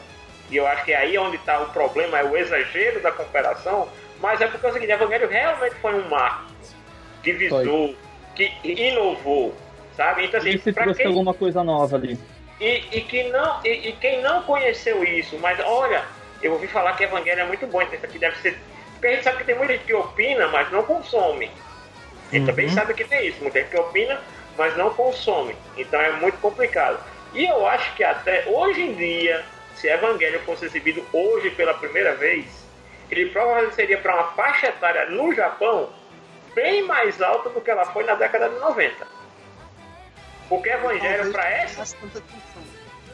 e 0.51 0.57
eu 0.57 0.67
acho 0.67 0.85
que 0.85 0.95
aí 0.95 1.17
é 1.17 1.21
onde 1.21 1.37
está 1.37 1.61
o 1.61 1.67
problema, 1.71 2.19
é 2.19 2.25
o 2.25 2.37
exagero 2.37 3.03
da 3.03 3.13
comparação, 3.13 3.89
mas 4.21 4.41
é 4.41 4.47
porque 4.47 4.65
é 4.67 4.71
o 4.71 4.73
seguinte, 4.73 4.93
Evangelion 4.93 5.29
realmente 5.29 5.75
foi 5.77 5.95
um 5.95 6.09
marco, 6.09 6.51
divisor, 7.23 7.95
que 8.35 8.51
inovou, 8.65 9.55
sabe? 9.97 10.25
Então 10.25 10.41
assim, 10.41 10.51
E 10.51 10.59
se 10.59 10.73
trouxe 10.73 10.95
quem 10.99 11.07
alguma 11.07 11.35
coisa 11.35 11.63
nova 11.63 11.97
ali? 11.97 12.19
E, 12.61 12.85
e 12.93 13.01
que 13.01 13.25
não, 13.25 13.61
e, 13.65 13.89
e 13.89 13.93
quem 13.93 14.21
não 14.21 14.43
conheceu 14.43 15.03
isso, 15.03 15.39
mas 15.39 15.59
olha, 15.61 16.05
eu 16.43 16.53
ouvi 16.53 16.67
falar 16.67 16.95
que 16.97 17.05
Evangelho 17.05 17.41
é 17.41 17.47
muito 17.47 17.67
bom, 17.67 17.81
então 17.81 17.95
isso 17.95 18.05
aqui 18.05 18.19
deve 18.19 18.37
ser. 18.39 18.59
Porque 18.93 19.07
a 19.07 19.11
gente 19.13 19.25
sabe 19.25 19.39
que 19.39 19.45
tem 19.45 19.55
muita 19.55 19.73
gente 19.73 19.87
que 19.87 19.95
opina, 19.95 20.47
mas 20.49 20.71
não 20.71 20.83
consome. 20.83 21.51
A 22.31 22.35
gente 22.35 22.47
também 22.47 22.69
sabe 22.69 22.95
que 22.95 23.05
tem 23.05 23.27
isso, 23.27 23.41
muita 23.41 23.61
gente 23.61 23.71
que 23.71 23.79
opina, 23.79 24.21
mas 24.59 24.77
não 24.77 24.91
consome. 24.91 25.57
Então 25.77 26.01
é 26.01 26.13
muito 26.13 26.39
complicado. 26.39 27.01
E 27.33 27.47
eu 27.47 27.67
acho 27.67 27.95
que 27.95 28.05
até 28.05 28.45
hoje 28.47 28.83
em 28.83 28.95
dia, 28.95 29.45
se 29.75 29.89
Evangelho 29.89 30.41
fosse 30.41 30.67
exibido 30.67 31.05
hoje 31.13 31.51
pela 31.51 31.73
primeira 31.75 32.15
vez, 32.15 32.47
ele 33.11 33.31
provavelmente 33.31 33.75
seria 33.75 33.99
para 33.99 34.15
uma 34.15 34.33
faixa 34.33 34.67
etária 34.69 35.07
no 35.07 35.35
Japão 35.35 35.89
bem 36.55 36.83
mais 36.83 37.21
alta 37.23 37.49
do 37.49 37.61
que 37.61 37.71
ela 37.71 37.87
foi 37.87 38.05
na 38.05 38.15
década 38.15 38.49
de 38.49 38.59
90. 38.59 39.07
Porque 40.51 40.69
Evangelho, 40.69 41.33
para 41.33 41.49
essa. 41.49 41.97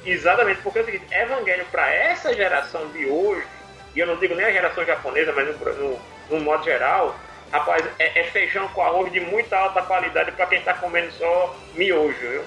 Exatamente, 0.05 0.60
porque 0.62 0.78
é 0.78 0.82
o 0.82 0.84
seguinte, 0.86 1.06
Evangelho 1.15 1.66
para 1.70 1.92
essa 1.94 2.34
geração 2.34 2.89
de 2.89 3.06
hoje, 3.06 3.47
e 3.94 4.00
eu 4.00 4.06
não 4.06 4.16
digo 4.16 4.34
nem 4.34 4.47
a 4.47 4.52
geração 4.52 4.84
japonesa, 4.84 5.32
mas 5.32 5.47
no, 5.48 5.74
no, 5.74 6.00
no 6.31 6.40
modo 6.40 6.65
geral, 6.65 7.15
rapaz, 7.52 7.84
é, 7.98 8.20
é 8.20 8.24
feijão 8.24 8.66
com 8.68 8.82
arroz 8.82 9.12
de 9.12 9.20
muita 9.20 9.56
alta 9.56 9.82
qualidade 9.82 10.32
para 10.32 10.47
quem 10.47 10.58
está 10.58 10.74
comendo 10.74 11.12
só 11.12 11.56
miojo, 11.74 12.16
viu? 12.18 12.42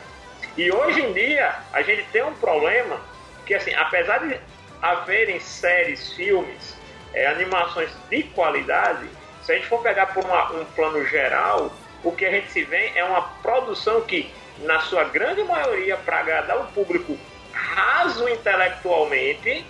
E 0.57 0.71
hoje 0.71 1.01
em 1.01 1.13
dia, 1.13 1.53
a 1.71 1.81
gente 1.81 2.03
tem 2.11 2.23
um 2.23 2.33
problema 2.33 2.99
que, 3.45 3.53
assim, 3.53 3.73
apesar 3.75 4.19
de 4.19 4.39
haverem 4.81 5.39
séries, 5.39 6.13
filmes, 6.13 6.75
é, 7.13 7.27
animações 7.27 7.91
de 8.09 8.23
qualidade, 8.23 9.07
se 9.43 9.51
a 9.51 9.55
gente 9.55 9.67
for 9.67 9.81
pegar 9.81 10.07
por 10.07 10.23
uma- 10.23 10.51
um 10.53 10.65
plano 10.65 11.05
geral, 11.07 11.71
o 12.03 12.11
que 12.11 12.25
a 12.25 12.31
gente 12.31 12.51
se 12.51 12.63
vê 12.63 12.91
é 12.95 13.03
uma 13.03 13.21
produção 13.41 14.01
que, 14.01 14.31
na 14.63 14.79
sua 14.81 15.05
grande 15.05 15.43
maioria, 15.43 15.97
para 15.97 16.19
agradar 16.19 16.61
o 16.61 16.67
público 16.67 17.17
raso 17.51 18.27
intelectualmente, 18.27 19.65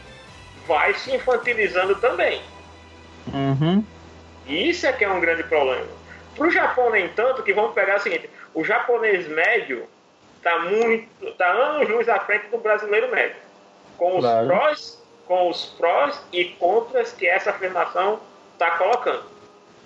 vai 0.67 0.93
se 0.93 1.15
infantilizando 1.15 1.95
também. 1.95 2.41
Uhum. 3.33 3.83
E 4.45 4.69
isso 4.69 4.87
é 4.87 4.93
que 4.93 5.03
é 5.03 5.09
um 5.09 5.19
grande 5.19 5.43
problema. 5.43 5.87
Para 6.35 6.47
o 6.47 6.51
Japão, 6.51 6.89
nem 6.89 7.09
tanto, 7.09 7.43
que 7.43 7.53
vamos 7.53 7.73
pegar 7.73 7.97
o 7.97 7.99
seguinte: 7.99 8.29
o 8.53 8.63
japonês 8.63 9.27
médio 9.27 9.87
está 10.37 10.59
muito, 10.59 11.31
tá 11.33 11.47
anos 11.47 11.89
luz 11.89 12.07
à 12.09 12.19
frente 12.19 12.47
do 12.47 12.57
brasileiro 12.57 13.11
médio, 13.11 13.35
com 13.97 14.17
os 14.17 14.23
Claro. 14.23 14.47
prós, 14.47 15.03
com 15.27 15.49
os 15.49 15.65
prós 15.77 16.21
e 16.31 16.45
contras 16.45 17.11
que 17.11 17.27
essa 17.27 17.51
afirmação 17.51 18.19
está 18.53 18.71
colocando, 18.71 19.23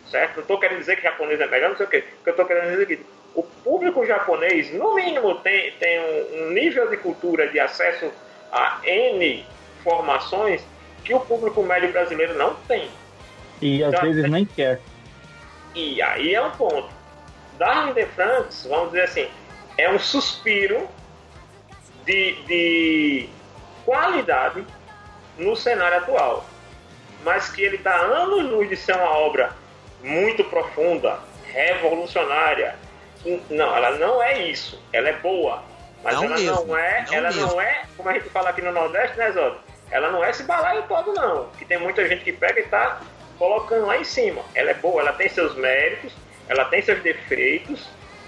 certo? 0.09 0.35
Não 0.35 0.41
estou 0.43 0.59
querendo 0.59 0.79
dizer 0.79 0.95
que 0.95 1.03
japonês 1.03 1.41
é 1.41 1.47
melhor, 1.47 1.69
não 1.69 1.77
sei 1.77 1.85
o 1.85 1.89
quê. 1.89 2.03
O 2.19 2.23
que 2.23 2.29
eu 2.29 2.31
estou 2.31 2.45
querendo 2.45 2.69
dizer 2.69 2.83
aqui, 2.83 3.05
o 3.35 3.43
público 3.43 4.05
japonês, 4.05 4.71
no 4.73 4.95
mínimo, 4.95 5.35
tem, 5.35 5.71
tem 5.73 5.99
um, 5.99 6.43
um 6.43 6.49
nível 6.51 6.89
de 6.89 6.97
cultura, 6.97 7.47
de 7.47 7.59
acesso 7.59 8.11
a 8.51 8.79
N 8.83 9.45
formações 9.83 10.61
que 11.03 11.13
o 11.13 11.19
público 11.19 11.61
médio 11.63 11.91
brasileiro 11.91 12.35
não 12.35 12.55
tem. 12.67 12.89
E 13.61 13.83
às 13.83 13.91
Tá. 13.91 14.01
vezes 14.01 14.29
nem 14.29 14.45
quer. 14.45 14.79
E 15.75 16.01
aí 16.01 16.33
é 16.35 16.41
um 16.41 16.51
ponto. 16.51 16.89
Darwin 17.57 17.93
de 17.93 18.05
Franks, 18.07 18.65
vamos 18.69 18.87
dizer 18.91 19.03
assim, 19.03 19.27
é 19.77 19.89
um 19.89 19.99
suspiro 19.99 20.87
de, 22.05 22.33
de 22.43 23.29
qualidade 23.85 24.63
no 25.37 25.55
cenário 25.55 25.97
atual. 25.97 26.45
Mas 27.23 27.49
que 27.49 27.61
ele 27.61 27.77
está 27.77 27.95
anos 27.95 28.51
luz 28.51 28.69
de 28.69 28.75
ser 28.75 28.95
uma 28.95 29.09
obra 29.17 29.53
muito 30.03 30.43
profunda, 30.43 31.19
revolucionária. 31.45 32.75
Não, 33.49 33.75
ela 33.75 33.91
não 33.97 34.21
é 34.21 34.41
isso. 34.43 34.81
Ela 34.91 35.09
é 35.09 35.13
boa. 35.13 35.63
Mas 36.03 36.15
Não 36.15 36.25
ela 36.25 36.35
mesmo, 36.37 36.65
não 36.67 36.77
é, 36.77 37.05
não 37.07 37.13
ela 37.13 37.27
mesmo. 37.31 37.47
não 37.47 37.61
é, 37.61 37.83
como 37.95 38.09
a 38.09 38.13
gente 38.13 38.29
fala 38.29 38.49
aqui 38.49 38.61
no 38.61 38.71
Nordeste, 38.73 39.17
né, 39.17 39.31
Zóio? 39.31 39.55
Ela 39.89 40.11
não 40.11 40.23
é 40.23 40.29
esse 40.31 40.43
balaio 40.43 40.83
todo, 40.83 41.13
não. 41.13 41.49
Que 41.57 41.63
tem 41.63 41.77
muita 41.77 42.05
gente 42.07 42.23
que 42.23 42.33
pega 42.33 42.59
e 42.59 42.63
tá 42.63 42.99
colocando 43.39 43.85
lá 43.85 43.97
em 43.97 44.03
cima. 44.03 44.41
Ela 44.53 44.71
é 44.71 44.73
boa, 44.73 45.01
ela 45.01 45.13
tem 45.13 45.29
seus 45.29 45.55
méritos, 45.55 46.11
ela 46.49 46.65
tem 46.65 46.81
seus 46.81 47.01
defeitos, 47.01 47.87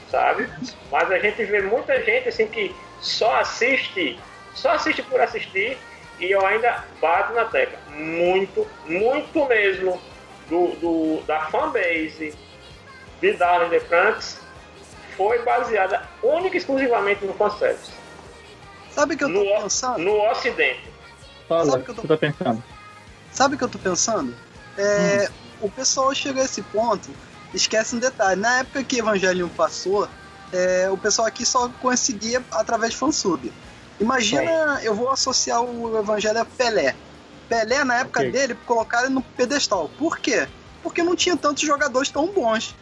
sabe? 0.10 0.48
Mas 0.90 1.12
a 1.12 1.20
gente 1.20 1.44
vê 1.44 1.62
muita 1.62 2.02
gente 2.04 2.30
assim 2.30 2.48
que 2.48 2.74
só 3.02 3.36
assiste, 3.42 4.18
só 4.54 4.72
assiste 4.72 5.02
por 5.04 5.20
assistir, 5.20 5.78
e 6.20 6.32
eu 6.32 6.46
ainda 6.46 6.82
bato 7.02 7.34
na 7.34 7.44
tecla. 7.46 7.78
Muito, 7.90 8.66
muito 8.86 9.46
mesmo 9.48 10.02
do, 10.48 10.68
do- 10.78 11.22
da 11.26 11.42
fanbase 11.48 12.34
de 13.20 13.34
Darwin 13.34 13.68
de 13.70 13.80
Franks 13.82 14.40
foi 15.18 15.42
baseada 15.44 16.02
única 16.22 16.56
e 16.56 16.60
exclusivamente 16.60 17.26
no 17.26 17.34
fanservice. 17.34 17.92
Sabe 18.92 19.16
o 19.16 19.18
que 19.18 19.24
eu 19.24 19.34
tô 19.34 19.44
No, 19.44 19.62
pensando? 19.62 20.00
no 20.00 20.30
Ocidente. 20.32 20.90
Fala, 21.48 21.66
Sabe 21.72 21.82
o 21.82 21.86
que 21.86 21.92
eu 21.92 21.96
tô- 21.96 22.08
tá 22.08 22.18
pensando? 22.18 22.64
Sabe 23.32 23.56
o 23.56 23.58
que 23.58 23.64
eu 23.64 23.70
tô 23.70 23.80
pensando? 23.80 24.36
É, 24.78 25.30
O 25.62 25.70
pessoal 25.72 26.14
chega 26.14 26.42
a 26.42 26.46
esse 26.46 26.62
ponto, 26.62 27.16
esquece 27.54 27.96
um 27.96 28.00
detalhe. 28.00 28.40
Na 28.40 28.60
época 28.60 28.84
que 28.84 29.00
Evangelion 29.00 29.48
passou, 29.48 30.08
é, 30.52 30.90
o 30.92 30.98
pessoal 30.98 31.28
aqui 31.28 31.46
só 31.46 31.70
conseguia 31.70 32.44
através 32.52 32.92
de 32.92 32.98
fansub. 32.98 33.52
Imagina, 34.00 34.82
eu 34.84 34.94
vou 34.94 35.10
associar 35.10 35.62
o 35.62 35.98
Evangelho 35.98 36.40
a 36.42 36.46
Pelé. 36.46 36.94
Pelé, 37.48 37.86
na 37.86 38.00
época 38.02 38.20
Ok. 38.20 38.32
dele, 38.32 38.56
colocaram 38.66 39.06
ele 39.06 39.14
no 39.16 39.22
pedestal. 39.22 39.90
Por 39.98 40.20
quê? 40.20 40.46
Porque 40.84 41.02
não 41.04 41.16
tinha 41.16 41.38
tantos 41.38 41.64
jogadores 41.66 42.10
tão 42.10 42.28
bons. 42.34 42.76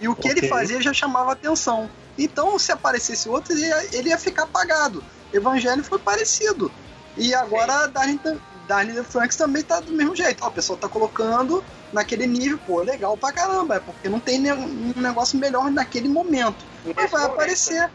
E 0.00 0.08
o 0.08 0.14
que 0.14 0.28
ele 0.28 0.38
Ok. 0.38 0.48
fazia 0.48 0.80
já 0.80 0.92
chamava 0.92 1.32
atenção. 1.32 1.90
Então, 2.18 2.58
se 2.58 2.72
aparecesse 2.72 3.28
outro, 3.28 3.52
ele 3.52 3.66
ia, 3.66 3.86
ele 3.96 4.08
ia 4.08 4.18
ficar 4.18 4.44
apagado. 4.44 5.02
Evangelho 5.32 5.84
foi 5.84 5.98
parecido. 5.98 6.70
E 7.16 7.34
agora 7.34 7.86
Darwin, 7.86 8.18
Darwin 8.66 8.94
the 8.94 9.02
Franks 9.04 9.36
também 9.36 9.62
tá 9.62 9.80
do 9.80 9.92
mesmo 9.92 10.14
jeito. 10.16 10.42
Ó, 10.42 10.48
o 10.48 10.50
pessoal 10.50 10.78
tá 10.78 10.88
colocando 10.88 11.62
naquele 11.92 12.26
nível, 12.26 12.58
pô, 12.66 12.80
legal 12.82 13.16
pra 13.16 13.32
caramba. 13.32 13.76
É 13.76 13.80
porque 13.80 14.08
não 14.08 14.18
tem 14.20 14.38
ne- 14.38 14.52
um 14.52 14.92
negócio 14.96 15.38
melhor 15.38 15.70
naquele 15.70 16.08
momento. 16.08 16.64
Mas 16.84 16.96
Nesse 16.96 17.08
vai 17.08 17.20
momento. 17.22 17.32
aparecer. 17.34 17.90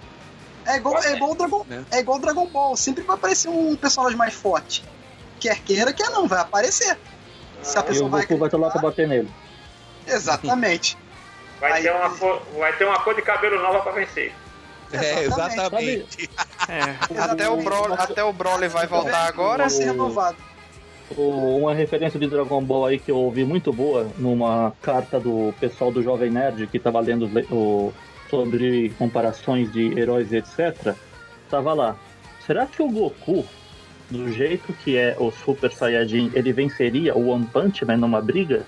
É 0.66 0.78
igual, 0.78 1.02
é 1.04 1.16
igual 1.16 1.32
o 1.32 1.36
Dragon, 1.36 1.66
É. 1.70 1.98
é 1.98 2.00
igual 2.00 2.18
o 2.18 2.22
Dragon 2.22 2.48
Ball. 2.48 2.76
Sempre 2.78 3.04
vai 3.04 3.16
aparecer 3.16 3.50
um 3.50 3.76
personagem 3.76 4.18
mais 4.18 4.34
forte. 4.34 4.84
Quer 5.40 5.60
queira, 5.62 5.94
quer 5.94 6.10
não, 6.10 6.28
vai 6.28 6.40
aparecer. 6.40 6.98
Se 7.62 7.78
a 7.78 7.82
Ah, 7.82 7.84
E 7.84 7.88
pessoa 7.88 8.08
o 8.08 8.12
vai 8.12 8.22
Goku 8.22 8.38
vai 8.38 8.48
estar 8.48 8.58
lá 8.58 8.70
pra 8.70 8.82
bater 8.82 9.08
nele. 9.08 9.30
Exatamente. 10.08 10.98
Vai, 11.60 11.72
Aí- 11.74 11.84
ter 11.84 11.92
uma 11.92 12.10
cor, 12.18 12.42
vai 12.58 12.74
ter 12.78 12.86
uma 12.86 13.00
cor 13.00 13.16
de 13.16 13.22
cabelo 13.22 13.62
nova 13.62 13.80
pra 13.82 13.92
vencer. 13.92 14.34
É, 14.94 15.24
Exatamente. 15.24 15.60
exatamente. 16.24 16.30
É, 16.70 17.20
até 17.22 17.50
o 17.50 17.58
Broly, 17.58 17.94
até 17.98 18.24
o 18.24 18.32
Broly 18.32 18.68
vai 18.68 18.88
voltar 18.88 19.26
agora. 19.28 19.64
Vai 19.64 19.70
ser 19.70 19.86
renovado. 19.86 20.38
O- 21.18 21.58
Uma 21.60 21.74
referência 21.74 22.20
de 22.20 22.28
Dragon 22.28 22.62
Ball 22.64 22.86
aí 22.88 23.00
que 23.00 23.12
eu 23.12 23.18
ouvi 23.18 23.44
muito 23.44 23.72
boa 23.74 24.08
numa 24.18 24.74
carta 24.82 25.20
do 25.20 25.54
pessoal 25.60 25.92
do 25.92 26.02
Jovem 26.02 26.32
Nerd 26.32 26.68
que 26.68 26.80
tava 26.80 27.00
lendo 27.00 27.26
le- 27.28 27.48
o- 27.52 27.94
sobre 28.30 28.90
comparações 28.98 29.72
de 29.72 29.98
heróis 30.00 30.32
e 30.32 30.38
etc. 30.38 30.96
Tava 31.50 31.74
lá. 31.74 31.96
Será 32.46 32.66
que 32.66 32.82
o 32.82 32.90
Goku, 32.90 33.46
do 34.10 34.32
jeito 34.32 34.72
que 34.74 34.98
é 34.98 35.16
o 35.20 35.32
Super 35.32 35.72
Saiyajin, 35.72 36.32
ele 36.34 36.54
venceria 36.54 37.16
o 37.16 37.30
One 37.30 37.46
Punch 37.46 37.84
Man 37.86 37.98
numa 37.98 38.22
briga? 38.22 38.66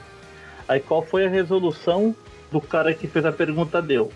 Aí 0.68 0.80
qual 0.80 1.02
foi 1.04 1.26
a 1.26 1.30
resolução 1.30 2.16
do 2.52 2.62
cara 2.62 2.94
que 2.94 3.08
fez 3.08 3.26
a 3.26 3.32
pergunta 3.32 3.82
deu? 3.82 4.12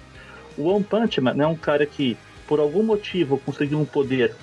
O 0.58 0.68
One 0.68 0.84
Punch 0.84 1.20
Man 1.22 1.36
é 1.40 1.48
um 1.48 1.56
cara 1.56 1.86
que, 1.86 2.18
por 2.48 2.60
algum 2.60 2.84
motivo, 2.84 3.38
conseguiu 3.38 3.80
um 3.80 3.86
poder 3.86 4.36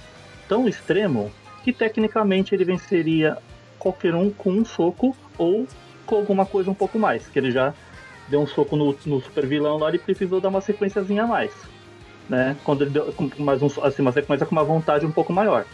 tão 0.49 0.69
extremo 0.69 1.31
que 1.63 1.73
tecnicamente 1.73 2.55
ele 2.55 2.65
venceria 2.65 3.39
qualquer 3.79 4.15
um 4.15 4.31
com 4.31 4.51
um 4.51 4.65
soco 4.65 5.17
ou 5.37 5.67
com 6.07 6.17
alguma 6.17 6.47
coisa 6.47 6.71
um 6.71 6.75
pouco 6.75 6.99
mais. 6.99 7.29
Que 7.29 7.39
ele 7.39 7.51
já 7.51 7.75
deu 8.29 8.41
um 8.41 8.47
soco 8.47 8.77
no, 8.77 8.97
no 9.07 9.21
super 9.21 9.47
vilão 9.47 9.79
lá, 9.79 9.89
ele 9.89 9.99
precisou 9.99 10.41
dar 10.41 10.49
uma 10.49 10.61
sequenciazinha 10.61 11.25
a 11.25 11.27
mais. 11.27 11.53
Né? 12.29 12.57
Quando 12.65 12.83
ele 12.83 12.91
deu 12.91 13.15
mais 13.39 13.63
um, 13.63 13.69
assim, 13.83 14.03
uma 14.03 14.13
sequência 14.13 14.47
com 14.47 14.53
uma 14.53 14.65
vontade 14.65 15.07
um 15.07 15.13
pouco 15.13 15.33
maior. 15.33 15.65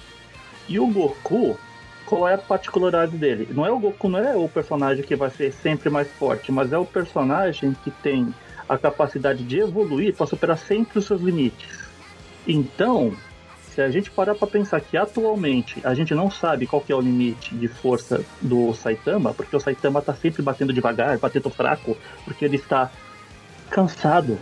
E 0.68 0.78
o 0.78 0.86
Goku, 0.86 1.58
qual 2.06 2.28
é 2.28 2.34
a 2.34 2.38
particularidade 2.38 3.16
dele? 3.16 3.48
Não 3.50 3.64
é 3.64 3.70
o 3.70 3.78
Goku, 3.78 4.08
não 4.08 4.18
é 4.18 4.36
o 4.36 4.48
personagem 4.48 5.04
que 5.04 5.16
vai 5.16 5.30
ser 5.30 5.52
sempre 5.52 5.88
mais 5.90 6.10
forte, 6.12 6.52
mas 6.52 6.72
é 6.72 6.78
o 6.78 6.84
personagem 6.84 7.76
que 7.82 7.90
tem 7.90 8.34
a 8.68 8.78
capacidade 8.78 9.42
de 9.42 9.60
evoluir 9.60 10.14
para 10.14 10.26
superar 10.26 10.58
sempre 10.58 10.98
os 10.98 11.06
seus 11.06 11.20
limites. 11.20 11.78
Então, 12.46 13.14
se 13.74 13.80
a 13.80 13.90
gente 13.90 14.10
parar 14.10 14.34
pra 14.34 14.46
pensar 14.46 14.80
que 14.80 14.96
atualmente 14.96 15.80
a 15.82 15.94
gente 15.94 16.14
não 16.14 16.30
sabe 16.30 16.66
qual 16.66 16.84
é 16.88 16.94
o 16.94 17.00
limite 17.00 17.54
de 17.54 17.68
força 17.68 18.24
do 18.40 18.72
Saitama, 18.74 19.34
porque 19.34 19.56
o 19.56 19.60
Saitama 19.60 20.00
tá 20.00 20.14
sempre 20.14 20.42
batendo 20.42 20.72
devagar, 20.72 21.18
batendo 21.18 21.50
fraco, 21.50 21.96
porque 22.24 22.44
ele 22.44 22.56
está 22.56 22.90
cansado 23.70 24.38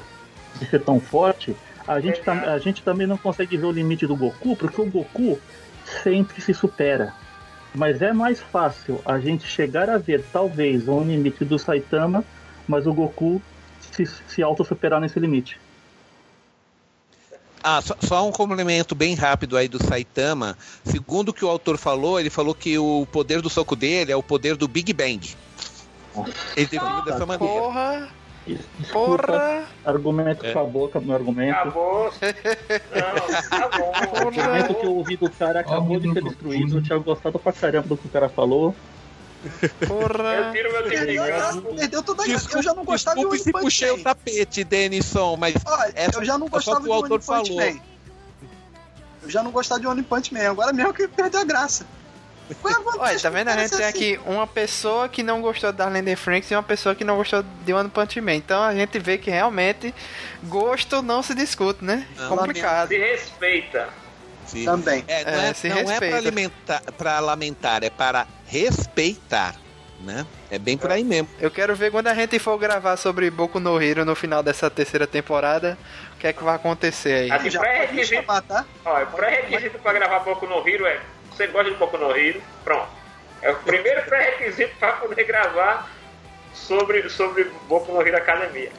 de 0.59 0.67
ser 0.67 0.83
tão 0.83 1.01
forte, 1.01 1.57
a 1.87 1.99
gente, 1.99 2.21
tá, 2.21 2.33
a 2.33 2.59
gente 2.59 2.83
também 2.83 3.07
não 3.07 3.17
consegue 3.17 3.57
ver 3.57 3.67
o 3.67 3.73
limite 3.73 4.07
do 4.07 4.15
Goku, 4.15 4.55
porque 4.55 4.81
o 4.81 4.87
Goku 4.87 5.39
sempre 6.03 6.41
se 6.41 6.53
supera. 6.53 7.15
Mas 7.75 8.03
é 8.03 8.13
mais 8.13 8.41
fácil 8.41 9.01
a 9.05 9.19
gente 9.19 9.47
chegar 9.47 9.89
a 9.89 9.99
ver, 9.99 10.25
talvez, 10.33 10.89
um 10.89 11.03
limite 11.03 11.45
do 11.45 11.59
Saitama, 11.59 12.25
mas 12.69 12.87
o 12.87 12.93
Goku 12.93 13.41
se, 13.81 14.07
se 14.07 14.43
auto-superar 14.43 15.01
nesse 15.01 15.19
limite. 15.19 15.59
Ah, 17.65 17.81
só, 17.81 17.97
só, 18.01 18.27
um 18.27 18.33
complemento 18.33 18.95
bem 18.95 19.15
rápido 19.15 19.57
aí 19.57 19.69
do 19.69 19.83
Saitama. 19.83 20.59
Segundo 20.85 21.29
o 21.29 21.33
que 21.33 21.45
o 21.45 21.49
autor 21.49 21.79
falou, 21.79 22.19
ele 22.19 22.29
falou 22.29 22.55
que 22.55 22.77
o 22.77 23.07
poder 23.11 23.41
do 23.41 23.49
soco 23.49 23.77
dele 23.77 24.11
é 24.11 24.17
o 24.17 24.23
poder 24.23 24.57
do 24.57 24.67
Big 24.67 24.93
Bang. 24.93 25.35
Ele 26.57 26.67
definiu 26.67 27.05
dessa 27.05 27.25
maneira. 27.25 27.61
Porra! 27.61 28.22
Desculpa, 28.47 29.27
Porra! 29.27 29.65
Argumento 29.85 30.45
É. 30.45 30.53
com 30.53 30.59
a 30.59 30.65
boca, 30.65 31.01
meu 31.01 31.15
argumento. 31.15 31.57
Acabou. 31.59 32.13
Não, 32.91 33.37
acabou. 33.57 33.93
O 33.93 34.17
argumento 34.17 34.75
que 34.75 34.87
eu 34.87 34.95
ouvi 34.97 35.17
do 35.17 35.31
cara 35.31 35.61
acabou 35.61 36.01
de 36.01 36.13
ser 36.13 36.23
destruído. 36.23 36.79
Eu 36.79 36.83
tinha 36.83 36.99
gostado 36.99 37.39
pra 37.39 37.53
caramba 37.53 37.89
do 37.89 37.97
que 37.97 38.07
o 38.07 38.11
cara 38.11 38.29
falou. 38.29 38.75
Eu 39.45 39.89
Porra! 39.89 40.51
tiro 40.53 40.73
meu 40.73 40.83
Perdeu, 41.77 42.03
toda 42.03 42.23
a 42.23 42.27
graça. 42.27 42.57
Eu 42.57 42.63
já 42.63 42.75
não 42.75 42.85
gostava 42.85 43.19
de 43.19 43.27
One 43.27 43.39
se 43.39 43.51
puxei 43.53 43.91
o 43.91 44.03
tapete, 44.03 44.63
Denison, 44.65 45.37
mas 45.37 45.55
Olha, 45.67 45.93
essa 45.95 46.19
eu 46.19 46.25
já 46.25 46.39
não 46.39 46.47
só 46.47 46.53
gostava 46.55 46.77
que 46.79 46.85
de 46.85 46.89
o 46.89 46.93
One 46.93 47.03
autor 47.03 47.21
Punch 47.21 47.49
falou. 47.49 47.73
Man. 47.73 47.81
Eu 49.23 49.31
já 49.31 49.43
não 49.43 49.51
gostava 49.51 49.81
de 49.81 49.87
One 49.87 50.03
Punch 50.03 50.33
Man. 50.35 50.51
Agora 50.51 50.73
mesmo 50.73 50.93
que 50.93 51.07
perdeu 51.09 51.41
a 51.41 51.45
graça. 51.45 51.85
Olha, 52.99 53.21
tá 53.21 53.31
vendo? 53.31 53.49
A 53.49 53.57
gente 53.57 53.77
tem 53.77 53.87
assim? 53.87 53.99
aqui 53.99 54.21
uma 54.27 54.47
pessoa 54.47 55.09
que 55.09 55.23
não 55.23 55.41
gostou 55.41 55.73
de 55.73 55.79
Darlene 55.79 56.17
Franks 56.17 56.51
e 56.51 56.55
uma 56.55 56.63
pessoa 56.63 56.95
que 56.95 57.05
não 57.05 57.17
gostou 57.17 57.43
de 57.65 57.73
One 57.73 57.89
Punch 57.89 58.21
Man. 58.21 58.35
Então 58.35 58.63
a 58.63 58.75
gente 58.75 58.99
vê 58.99 59.19
que 59.19 59.31
realmente 59.31 59.95
gosto 60.45 61.03
não 61.03 61.23
se 61.23 61.35
discute, 61.35 61.85
né? 61.85 62.07
Não. 62.17 62.29
Complicado. 62.37 62.89
Se 62.89 62.99
respeita. 62.99 63.89
Sim. 64.47 64.65
Também. 64.65 65.05
É, 65.09 65.25
não 65.25 65.43
É, 65.43 65.49
é, 65.51 65.55
se 65.55 65.69
não 65.69 65.77
é 65.77 65.81
respeita. 65.81 66.07
para 66.09 66.17
alimentar, 66.17 66.83
para 66.99 67.21
lamentar, 67.21 67.85
é 67.85 67.91
para 67.91 68.27
respeitar, 68.47 69.55
né? 70.01 70.27
É 70.51 70.59
bem 70.59 70.77
por 70.77 70.91
aí 70.91 71.03
mesmo. 71.05 71.29
Eu 71.41 71.51
quero 71.51 71.75
ver 71.75 71.91
quando 71.91 72.09
a 72.09 72.15
gente 72.15 72.39
for 72.39 72.59
gravar 72.59 72.97
sobre 72.97 73.31
Boku 73.31 73.59
no 73.59 73.81
Hero 73.81 74.05
no 74.05 74.15
final 74.15 74.43
dessa 74.43 74.69
terceira 74.69 75.07
temporada, 75.07 75.79
o 76.15 76.19
que 76.19 76.27
é 76.27 76.33
que 76.33 76.43
vai 76.45 76.57
acontecer 76.57 77.13
aí. 77.13 77.31
Assim, 77.31 77.51
pré-requisito 77.51 78.15
chamar, 78.23 78.43
tá? 78.43 78.65
Pré-requisito 79.15 79.79
pra 79.79 79.93
gravar 79.93 80.19
Boku 80.21 80.47
no 80.47 80.69
Hero 80.69 80.85
é 80.87 81.01
você 81.43 81.47
gosta 81.49 81.71
de 81.71 81.77
Boku 81.77 81.99
no 81.99 82.17
Hero, 82.17 82.41
pronto. 82.65 82.89
É 83.41 83.51
o 83.51 83.57
primeiro 83.57 84.03
pré-requisito 84.07 84.75
pra 84.79 84.93
poder 84.93 85.25
gravar 85.25 85.91
sobre, 86.55 87.09
sobre 87.09 87.51
Boku 87.69 87.93
no 87.93 88.01
Hero 88.01 88.17
Academia. 88.17 88.71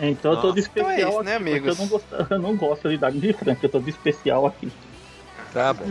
Então 0.00 0.32
eu 0.32 0.40
tô 0.40 0.52
de 0.52 0.60
Então 0.60 0.90
é 0.90 0.94
especial 0.94 1.10
isso, 1.10 1.18
aqui, 1.18 1.26
né, 1.26 1.36
amigos? 1.36 1.78
eu 1.78 1.84
não, 1.84 1.88
gosto, 1.90 2.26
eu 2.30 2.38
não 2.38 2.56
gosto 2.56 2.88
de 2.88 2.96
Dark 2.98 3.14
de 3.14 3.32
Frank, 3.34 3.62
eu 3.62 3.70
tô 3.70 3.78
de 3.78 3.90
especial 3.90 4.46
aqui. 4.46 4.72
Tá 5.52 5.72
bom. 5.72 5.84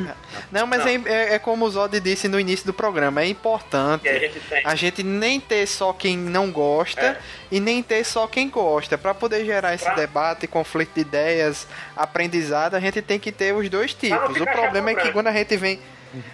Não, 0.51 0.65
mas 0.65 0.85
é, 0.85 0.95
é- 1.06 1.33
é 1.35 1.40
como 1.40 1.65
o 1.65 1.69
Zod 1.69 1.99
disse 1.99 2.27
no 2.27 2.40
início 2.40 2.65
do 2.65 2.73
programa, 2.73 3.22
é 3.22 3.27
importante 3.27 4.07
a 4.09 4.17
gente 4.17 4.41
a 4.65 4.75
gente 4.75 5.03
nem 5.03 5.40
ter 5.40 5.67
só 5.67 5.93
quem 5.93 6.17
não 6.17 6.51
gosta 6.51 7.01
É. 7.01 7.17
e 7.51 7.59
nem 7.59 7.83
ter 7.83 8.03
só 8.03 8.25
quem 8.25 8.49
gosta. 8.49 8.98
Pra 8.98 9.14
poder 9.14 9.45
gerar 9.45 9.73
esse 9.75 9.83
Pra- 9.85 9.93
debate, 9.95 10.48
conflito 10.48 10.95
de 10.95 11.01
ideias, 11.01 11.67
aprendizado, 11.95 12.75
a 12.75 12.80
gente 12.80 13.01
tem 13.01 13.19
que 13.19 13.31
ter 13.31 13.53
os 13.53 13.69
dois 13.69 13.93
não 13.93 13.99
tipos. 13.99 14.40
O 14.41 14.45
problema 14.45 14.90
é 14.91 14.95
que 14.95 15.11
quando 15.11 15.27
a 15.27 15.31
gente 15.31 15.56
vem 15.57 15.80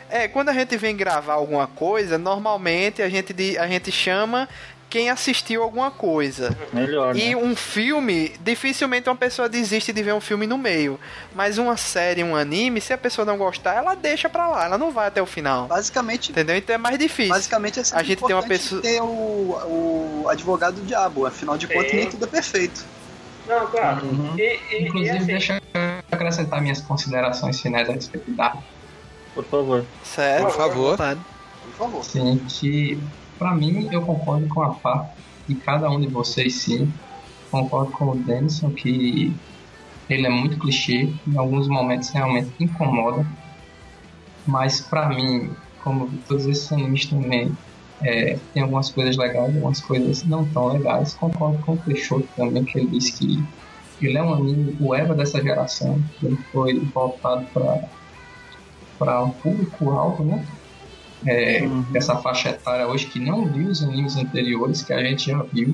é, 0.10 0.28
quando 0.28 0.50
a 0.50 0.54
gente 0.54 0.76
vem 0.76 0.96
gravar 0.98 1.34
alguma 1.34 1.68
coisa, 1.68 2.18
normalmente 2.18 3.02
a 3.02 3.10
gente 3.10 3.58
a 3.60 3.68
gente 3.68 3.92
chama 3.92 4.50
quem 4.90 5.10
assistiu 5.10 5.62
alguma 5.64 5.92
coisa. 5.92 6.56
Melhor, 6.72 7.16
E 7.16 7.30
né? 7.30 7.36
um 7.36 7.56
filme, 7.56 8.34
dificilmente 8.42 9.10
uma 9.10 9.16
pessoa 9.16 9.50
desiste 9.50 9.92
de 9.92 10.02
ver 10.02 10.14
um 10.14 10.22
filme 10.22 10.48
no 10.48 10.58
meio. 10.58 11.00
Mas 11.36 11.58
uma 11.58 11.76
série, 11.76 12.24
um 12.24 12.36
anime, 12.36 12.80
se 12.80 12.94
a 12.94 12.98
pessoa 12.98 13.26
não 13.26 13.38
gostar, 13.38 13.74
ela 13.76 13.96
deixa 13.96 14.30
pra 14.30 14.48
lá, 14.48 14.66
ela 14.66 14.78
não 14.78 14.92
vai 14.92 15.08
até 15.08 15.22
o 15.22 15.26
final. 15.26 15.68
Basicamente, 15.68 16.32
Entendeu? 16.32 16.56
Então 16.56 16.74
é 16.76 16.78
mais 16.78 16.98
difícil. 16.98 17.34
basicamente 17.34 17.80
é 17.80 17.84
sempre 17.84 18.02
A 18.02 18.04
gente 18.06 18.24
tem 18.24 18.36
uma 18.36 18.44
pessoa- 18.44 18.82
ter 18.82 19.02
o, 19.02 19.06
o 19.06 20.26
advogado 20.30 20.76
do 20.76 20.86
diabo. 20.86 21.26
Afinal 21.26 21.58
de 21.58 21.68
contas, 21.68 21.92
Sim. 21.92 21.98
nem 21.98 22.10
tudo 22.10 22.24
é 22.24 22.28
perfeito. 22.28 22.86
Não, 23.48 23.68
claro. 23.68 24.06
Uhum. 24.06 24.36
E, 24.38 24.42
e, 24.42 24.60
e 24.72 24.88
Inclusive, 24.88 25.18
assim, 25.18 25.26
deixa 25.26 25.54
eu 25.74 25.82
acrescentar 26.12 26.62
minhas 26.62 26.82
considerações 26.82 27.60
finais 27.62 27.90
a 27.90 27.94
respeito 27.94 28.30
da 28.32 28.58
Por 29.34 29.46
favor. 29.46 29.86
Certo? 30.04 30.44
Por 30.44 30.52
favor. 30.56 30.92
Vontade. 30.92 31.20
Por 31.64 31.74
favor. 31.78 32.04
Sim, 32.04 32.42
que 32.50 33.00
pra 33.38 33.54
mim 33.54 33.88
eu 33.92 34.02
concordo 34.02 34.48
com 34.48 34.62
a 34.62 34.70
parte 34.72 35.12
de 35.48 35.56
cada 35.56 35.90
um 35.90 36.00
de 36.00 36.08
vocês, 36.08 36.56
sim. 36.56 36.92
Concordo 37.50 37.92
com 37.92 38.12
o 38.12 38.16
Denison 38.16 38.72
que 38.72 39.34
ele 40.10 40.26
é 40.26 40.30
muito 40.30 40.58
clichê, 40.58 41.10
em 41.28 41.38
alguns 41.38 41.68
momentos 41.68 42.10
realmente 42.10 42.52
incomoda. 42.60 43.26
Mas 44.46 44.80
pra 44.82 45.10
mim, 45.10 45.50
como 45.84 46.10
todos 46.28 46.46
esses 46.46 46.72
animes 46.72 47.06
também, 47.06 47.56
é, 48.02 48.38
tem 48.54 48.64
algumas 48.64 48.90
coisas 48.90 49.18
legais, 49.18 49.56
algumas 49.56 49.82
coisas 49.82 50.24
não 50.24 50.46
tão 50.46 50.68
legais. 50.68 51.14
Concordo 51.14 51.58
com 51.60 51.74
o 51.74 51.78
Peixoto 51.78 52.28
também, 52.36 52.64
que 52.64 52.78
ele 52.78 52.88
disse 52.88 53.14
que 53.14 53.44
ele 54.02 54.18
é 54.18 54.24
um 54.24 54.34
anime, 54.34 54.78
o 54.80 54.94
Eva 54.94 55.16
dessa 55.16 55.42
geração, 55.42 56.02
ele 56.22 56.38
foi 56.52 56.80
voltado 56.80 57.46
para 57.54 57.84
para 58.98 59.24
um 59.24 59.30
público 59.30 59.92
alto, 59.92 60.24
né? 60.24 60.44
É, 61.26 61.66
Uhum. 61.66 61.86
Essa 61.94 62.16
faixa 62.18 62.50
etária 62.50 62.88
hoje 62.88 63.08
que 63.08 63.20
não 63.20 63.46
viu 63.46 63.70
os 63.70 63.84
animes 63.84 64.16
anteriores 64.16 64.84
que 64.84 64.94
a 64.94 65.04
gente 65.04 65.32
já 65.32 65.42
viu. 65.52 65.74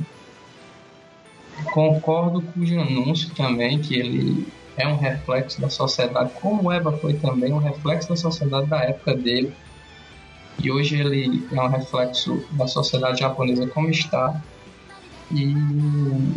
Concordo 1.72 2.42
com 2.42 2.60
o 2.60 2.82
anúncio 2.82 3.34
também 3.36 3.80
que 3.80 3.96
ele 3.96 4.48
é 4.78 4.88
um 4.88 4.98
reflexo 4.98 5.62
da 5.62 5.70
sociedade, 5.70 6.32
como 6.42 6.64
o 6.64 6.72
Eva 6.72 6.92
foi 6.98 7.14
também 7.14 7.54
um 7.54 7.58
reflexo 7.58 8.10
da 8.10 8.16
sociedade 8.16 8.68
da 8.68 8.84
época 8.84 9.16
dele. 9.16 9.54
E 10.62 10.72
hoje 10.72 11.00
ele 11.00 11.46
é 11.52 11.62
um 11.62 11.68
reflexo 11.68 12.44
da 12.52 12.68
sociedade 12.68 13.20
japonesa 13.20 13.68
como 13.68 13.90
está. 13.90 14.42
E 15.32 15.54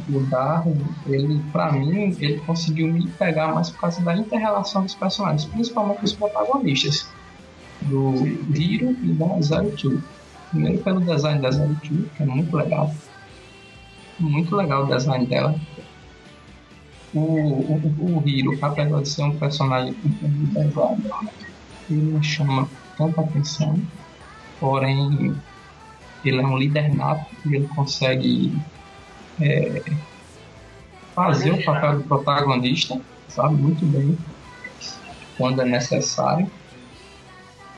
o 0.08 0.20
Darwin, 0.30 0.80
ele, 1.06 1.42
pra 1.52 1.70
mim, 1.72 2.16
ele 2.18 2.38
conseguiu 2.46 2.86
me 2.86 3.06
pegar 3.08 3.52
mais 3.54 3.70
por 3.70 3.80
causa 3.80 4.00
da 4.02 4.16
inter-relação 4.16 4.84
dos 4.84 4.94
personagens, 4.94 5.44
principalmente 5.44 6.00
dos 6.00 6.12
protagonistas, 6.14 7.06
do 7.82 8.26
Hiro 8.54 8.96
e 9.02 9.12
da 9.12 9.40
Zero 9.40 9.70
Two. 9.76 10.02
Primeiro 10.50 10.78
pelo 10.82 11.00
design 11.00 11.40
da 11.40 11.50
Zero 11.50 11.76
Two, 11.82 12.04
que 12.16 12.22
é 12.22 12.26
muito 12.26 12.56
legal. 12.56 12.94
Muito 14.18 14.56
legal 14.56 14.84
o 14.84 14.86
design 14.86 15.26
dela. 15.26 15.54
O, 17.14 17.20
o, 17.20 18.18
o 18.18 18.28
Hiro, 18.28 18.58
apesar 18.62 19.00
de 19.00 19.08
ser 19.08 19.22
um 19.22 19.36
personagem 19.36 19.94
um 20.22 20.44
design, 20.46 21.02
ele 21.90 22.12
não 22.12 22.22
chama 22.22 22.68
tanta 22.96 23.20
atenção, 23.20 23.80
porém 24.58 25.34
ele 26.24 26.40
é 26.40 26.46
um 26.46 26.58
líder 26.58 26.94
nato 26.94 27.26
e 27.44 27.54
ele 27.54 27.68
consegue 27.68 28.56
é, 29.40 29.82
fazer 31.14 31.52
o 31.52 31.64
papel 31.64 31.98
do 31.98 32.04
protagonista, 32.04 33.00
sabe, 33.28 33.54
muito 33.54 33.84
bem, 33.86 34.16
quando 35.38 35.62
é 35.62 35.64
necessário. 35.64 36.50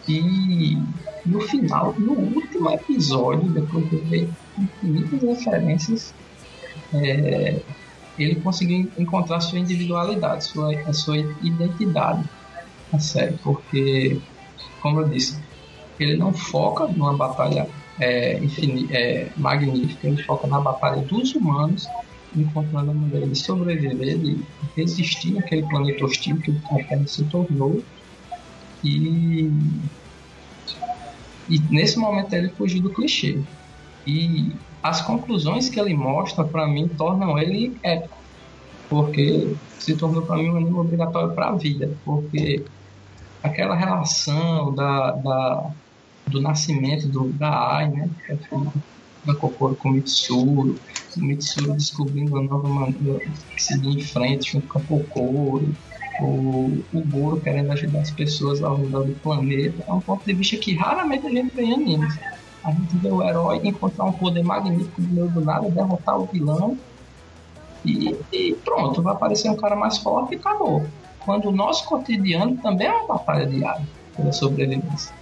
E 0.09 0.79
no 1.27 1.41
final, 1.43 1.95
no 1.99 2.13
último 2.13 2.71
episódio, 2.71 3.51
depois 3.51 3.89
de 3.91 3.97
ver 3.97 4.31
infinitas 4.59 5.23
referências, 5.23 6.15
é, 6.95 7.61
ele 8.19 8.37
conseguiu 8.37 8.91
encontrar 8.99 9.41
sua 9.41 9.59
individualidade, 9.59 10.45
sua, 10.45 10.93
sua 10.93 11.19
identidade 11.19 12.25
na 12.93 12.99
série, 12.99 13.37
porque, 13.45 14.19
como 14.81 15.01
eu 15.01 15.09
disse, 15.09 15.39
ele 16.01 16.17
não 16.17 16.33
foca 16.33 16.87
numa 16.87 17.15
batalha 17.17 17.69
é, 18.01 18.41
é, 18.91 19.29
magnífica, 19.37 20.09
ele 20.09 20.23
foca 20.23 20.47
na 20.47 20.61
batalha 20.61 21.03
dos 21.03 21.35
humanos, 21.35 21.87
encontrando 22.35 22.91
a 22.91 22.95
maneira 22.95 23.27
de 23.27 23.37
sobreviver, 23.37 24.19
de 24.19 24.39
resistir 24.77 25.33
naquele 25.33 25.63
planeta 25.65 26.05
hostil 26.05 26.39
que 26.41 26.51
a 26.51 26.85
Terra 26.85 27.07
se 27.07 27.25
tornou. 27.25 27.83
E, 28.85 29.51
e 31.49 31.59
nesse 31.71 31.99
momento 31.99 32.33
ele 32.35 32.49
fugiu 32.51 32.83
do 32.83 32.91
clichê. 32.91 33.39
E 34.07 34.53
as 34.83 35.01
conclusões 35.01 35.69
que 35.69 35.81
ele 35.81 35.95
mostra, 35.95 36.45
para 36.45 36.67
mim, 36.67 36.89
tornam 36.89 37.39
ele 37.39 37.77
épico. 37.83 38.17
Porque 38.89 39.55
se 39.79 39.95
tornou 39.97 40.23
para 40.23 40.37
mim 40.37 40.49
um 40.51 40.57
anime 40.57 40.79
obrigatório 40.79 41.35
para 41.35 41.49
a 41.49 41.53
vida. 41.53 41.91
Porque 42.05 42.65
aquela 43.43 43.75
relação 43.75 44.75
da, 44.75 45.13
da, 45.13 45.71
do 46.27 46.41
nascimento 46.41 47.09
do, 47.09 47.29
da 47.33 47.77
Ai, 47.77 47.91
né? 47.91 48.09
que 48.25 48.33
é 48.33 48.39
Da 49.25 49.35
Kokoro 49.35 49.75
com 49.77 49.91
o 49.91 49.93
Mitsuru. 49.93 50.79
O 51.17 51.21
Mitsuru 51.21 51.73
descobrindo 51.73 52.33
uma 52.33 52.43
nova 52.43 52.69
maneira 52.69 53.25
de 53.27 53.63
seguir 53.63 53.99
em 53.99 54.03
frente 54.03 54.53
junto 54.53 54.69
com 54.69 54.79
a 54.79 54.83
Kokoro. 54.83 55.75
O, 56.21 56.85
o 56.93 57.01
Goro 57.07 57.41
querendo 57.41 57.71
ajudar 57.73 58.01
as 58.01 58.11
pessoas 58.11 58.63
ao 58.63 58.77
redor 58.77 59.05
do 59.05 59.15
planeta. 59.15 59.85
É 59.87 59.93
um 59.93 60.01
ponto 60.01 60.25
de 60.25 60.33
vista 60.33 60.57
que 60.57 60.75
raramente 60.75 61.27
a 61.27 61.31
gente 61.31 61.55
vê 61.55 61.65
animes. 61.65 62.19
A 62.65 62.71
gente 62.73 62.97
vê 62.97 63.09
o 63.09 63.23
herói 63.23 63.61
encontrar 63.65 64.05
um 64.05 64.13
poder 64.13 64.43
magnífico 64.43 65.01
do 65.01 65.09
meio 65.09 65.29
do 65.29 65.41
nada, 65.41 65.71
derrotar 65.71 66.19
o 66.19 66.27
vilão 66.27 66.77
e, 67.85 68.17
e 68.33 68.55
pronto, 68.65 69.03
vai 69.03 69.15
aparecer 69.15 69.51
um 69.51 69.57
cara 69.57 69.77
mais 69.77 69.99
forte 69.99 70.35
e 70.35 70.37
acabou. 70.37 70.87
Quando 71.21 71.49
o 71.49 71.53
nosso 71.53 71.87
cotidiano 71.87 72.57
também 72.57 72.87
é 72.87 72.93
uma 72.93 73.07
batalha 73.07 73.47
diária 73.47 73.87
pela 74.17 74.33
sobrevivência. 74.33 75.15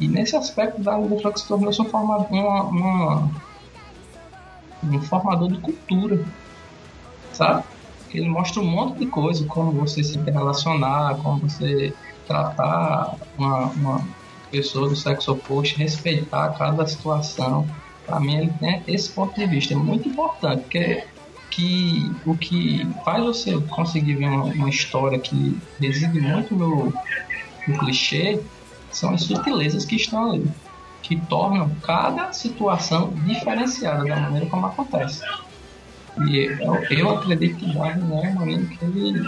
E 0.00 0.08
nesse 0.08 0.36
aspecto, 0.36 0.80
da 0.80 0.96
Reflex 0.96 1.42
tornou-se 1.42 1.80
um, 1.80 1.84
uma, 1.86 2.18
uma, 2.18 3.30
um 4.84 5.02
formador 5.02 5.48
de 5.48 5.58
cultura, 5.58 6.24
sabe? 7.32 7.64
Ele 8.12 8.28
mostra 8.28 8.60
um 8.60 8.66
monte 8.66 8.98
de 8.98 9.06
coisa, 9.06 9.44
como 9.46 9.72
você 9.72 10.02
se 10.02 10.18
relacionar, 10.18 11.16
como 11.22 11.40
você 11.40 11.92
tratar 12.26 13.16
uma, 13.36 13.66
uma 13.66 14.08
pessoa 14.50 14.88
do 14.88 14.96
sexo 14.96 15.32
oposto, 15.32 15.76
respeitar 15.78 16.54
cada 16.58 16.86
situação. 16.86 17.66
Para 18.06 18.20
mim, 18.20 18.36
ele 18.36 18.52
tem 18.58 18.82
esse 18.86 19.10
ponto 19.10 19.34
de 19.34 19.46
vista. 19.46 19.74
É 19.74 19.76
muito 19.76 20.08
importante, 20.08 20.62
porque 20.62 21.04
que 21.50 22.12
o 22.24 22.36
que 22.36 22.86
faz 23.04 23.24
você 23.24 23.60
conseguir 23.62 24.14
ver 24.14 24.28
uma, 24.28 24.44
uma 24.44 24.68
história 24.68 25.18
que 25.18 25.58
reside 25.80 26.20
muito 26.20 26.54
no, 26.54 26.92
no, 27.66 27.78
clichê 27.78 28.40
são 28.92 29.12
as 29.12 29.22
sutilezas 29.22 29.84
que 29.84 29.96
estão 29.96 30.30
ali, 30.30 30.50
que 31.02 31.16
tornam 31.16 31.70
cada 31.82 32.32
situação 32.32 33.12
diferenciada 33.24 34.04
da 34.04 34.16
maneira 34.20 34.46
como 34.46 34.66
acontece. 34.66 35.22
E 36.26 36.46
eu, 36.60 36.74
eu 36.90 37.10
acredito 37.10 37.56
que 37.56 37.72
Darwin 37.72 38.12
é 38.12 38.30
um 38.30 38.42
anime 38.42 38.76
que 38.76 38.84
ele 38.84 39.22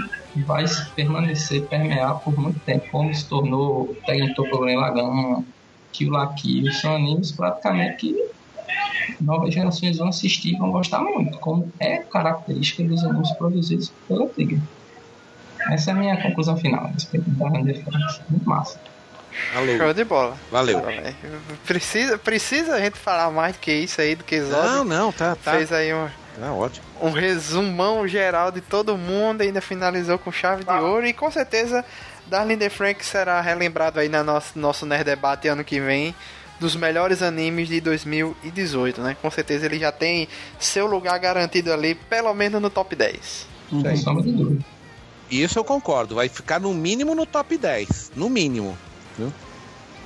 vai 0.44 0.64
permanecer, 0.94 1.62
permear 1.62 2.18
por 2.20 2.38
muito 2.38 2.58
tempo, 2.60 2.88
como 2.90 3.14
se 3.14 3.28
tornou 3.28 3.96
Tentou 4.06 4.48
Problema 4.48 4.88
Lagan, 4.88 5.44
Kill 5.92 6.10
La 6.10 6.32
Kill, 6.34 6.72
são 6.72 6.96
animes 6.96 7.32
praticamente 7.32 7.96
que 7.96 8.30
novas 9.20 9.52
gerações 9.54 9.98
vão 9.98 10.08
assistir 10.08 10.54
e 10.54 10.58
vão 10.58 10.70
gostar 10.70 11.00
muito, 11.00 11.38
como 11.38 11.70
é 11.78 11.98
característica 11.98 12.82
dos 12.84 13.04
animes 13.04 13.30
produzidos 13.32 13.92
pela 14.06 14.28
Trigger. 14.28 14.60
Essa 15.70 15.90
é 15.90 15.94
a 15.94 15.96
minha 15.96 16.22
conclusão 16.22 16.56
final 16.56 16.84
a 16.84 16.88
respeito 16.88 17.28
da 17.30 17.48
Defense. 17.48 18.20
Muito 18.30 18.48
massa. 18.48 18.80
Alô. 19.54 19.76
Show 19.76 19.92
de 19.92 20.04
bola. 20.04 20.36
Valeu. 20.50 20.82
Precisa, 21.66 22.18
precisa 22.18 22.74
a 22.74 22.80
gente 22.80 22.98
falar 22.98 23.30
mais 23.30 23.54
do 23.54 23.60
que 23.60 23.72
isso 23.72 24.00
aí, 24.00 24.14
do 24.14 24.24
que 24.24 24.40
Zod. 24.40 24.52
Não, 24.52 24.84
não, 24.84 25.12
tá, 25.12 25.36
tá. 25.36 25.52
Fez 25.52 25.70
aí 25.72 25.92
um, 25.94 26.08
tá 26.40 26.52
ótimo. 26.52 26.86
um 27.00 27.10
resumão 27.10 28.06
geral 28.08 28.50
de 28.50 28.60
todo 28.60 28.96
mundo, 28.96 29.42
ainda 29.42 29.60
finalizou 29.60 30.18
com 30.18 30.32
chave 30.32 30.64
de 30.64 30.72
ouro 30.72 31.06
e 31.06 31.12
com 31.12 31.30
certeza 31.30 31.84
Darling 32.26 32.58
the 32.58 32.70
Frank 32.70 33.04
será 33.04 33.40
relembrado 33.40 33.98
aí 33.98 34.08
no 34.08 34.22
nosso, 34.22 34.58
nosso 34.58 34.86
Nerd 34.86 35.04
Debate 35.04 35.48
ano 35.48 35.64
que 35.64 35.80
vem 35.80 36.14
dos 36.60 36.76
melhores 36.76 37.22
animes 37.22 37.68
de 37.68 37.80
2018, 37.80 39.00
né? 39.00 39.16
Com 39.20 39.30
certeza 39.30 39.66
ele 39.66 39.78
já 39.78 39.90
tem 39.90 40.28
seu 40.58 40.86
lugar 40.86 41.18
garantido 41.18 41.72
ali, 41.72 41.94
pelo 41.94 42.32
menos 42.34 42.60
no 42.60 42.68
top 42.68 42.94
10. 42.94 43.46
Uhum. 43.72 44.58
Isso 45.30 45.58
eu 45.58 45.64
concordo, 45.64 46.16
vai 46.16 46.28
ficar 46.28 46.60
no 46.60 46.74
mínimo 46.74 47.14
no 47.14 47.24
top 47.24 47.56
10, 47.56 48.12
no 48.14 48.28
mínimo. 48.28 48.76
Viu? 49.16 49.32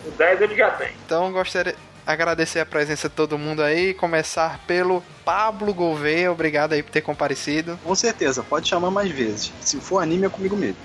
O 0.06 0.10
10 0.12 0.40
ele 0.42 0.54
já 0.54 0.70
tem. 0.70 0.92
Então 1.04 1.32
gostaria 1.32 1.72
de 1.72 1.78
agradecer 2.06 2.60
a 2.60 2.66
presença 2.66 3.08
de 3.08 3.14
todo 3.14 3.38
mundo 3.38 3.62
aí, 3.62 3.94
começar 3.94 4.60
pelo 4.66 5.02
Pablo 5.24 5.72
Gouveia, 5.72 6.30
obrigado 6.30 6.72
aí 6.72 6.82
por 6.82 6.90
ter 6.90 7.00
comparecido. 7.00 7.78
Com 7.82 7.94
certeza, 7.94 8.42
pode 8.42 8.68
chamar 8.68 8.90
mais 8.90 9.10
vezes. 9.10 9.52
Se 9.60 9.78
for 9.78 9.98
anime 9.98 10.26
é 10.26 10.28
comigo 10.28 10.56
mesmo. 10.56 10.76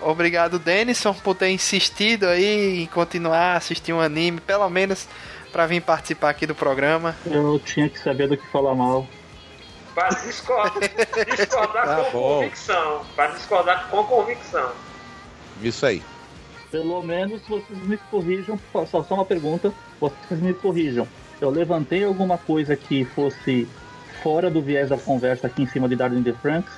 Obrigado, 0.00 0.58
Denison, 0.58 1.14
por 1.14 1.34
ter 1.34 1.48
insistido 1.48 2.26
aí 2.26 2.82
em 2.82 2.86
continuar 2.86 3.54
a 3.54 3.56
assistir 3.56 3.92
um 3.92 4.00
anime, 4.00 4.40
pelo 4.40 4.68
menos 4.68 5.08
para 5.50 5.66
vir 5.66 5.80
participar 5.80 6.30
aqui 6.30 6.46
do 6.46 6.54
programa. 6.54 7.16
Eu 7.24 7.58
tinha 7.64 7.88
que 7.88 7.98
saber 7.98 8.28
do 8.28 8.36
que 8.36 8.46
falar 8.48 8.74
mal. 8.74 9.06
Para 9.94 10.08
discordar, 10.08 10.72
discordar 11.36 11.88
ah, 11.88 12.04
com 12.04 12.10
bom. 12.10 12.34
convicção. 12.40 13.06
Para 13.14 13.26
discordar 13.28 13.88
com 13.88 14.04
convicção. 14.04 14.72
Isso 15.62 15.86
aí. 15.86 16.02
Pelo 16.74 17.00
menos 17.04 17.40
vocês 17.42 17.78
me 17.84 17.96
corrijam, 18.10 18.58
só, 18.72 19.04
só 19.04 19.14
uma 19.14 19.24
pergunta, 19.24 19.72
vocês 20.00 20.40
me 20.40 20.52
corrijam. 20.52 21.06
Eu 21.40 21.48
levantei 21.48 22.02
alguma 22.02 22.36
coisa 22.36 22.74
que 22.74 23.04
fosse 23.04 23.68
fora 24.24 24.50
do 24.50 24.60
viés 24.60 24.88
da 24.88 24.98
conversa 24.98 25.46
aqui 25.46 25.62
em 25.62 25.68
cima 25.68 25.88
de 25.88 25.94
Darwin 25.94 26.24
the 26.24 26.32
Franks? 26.32 26.72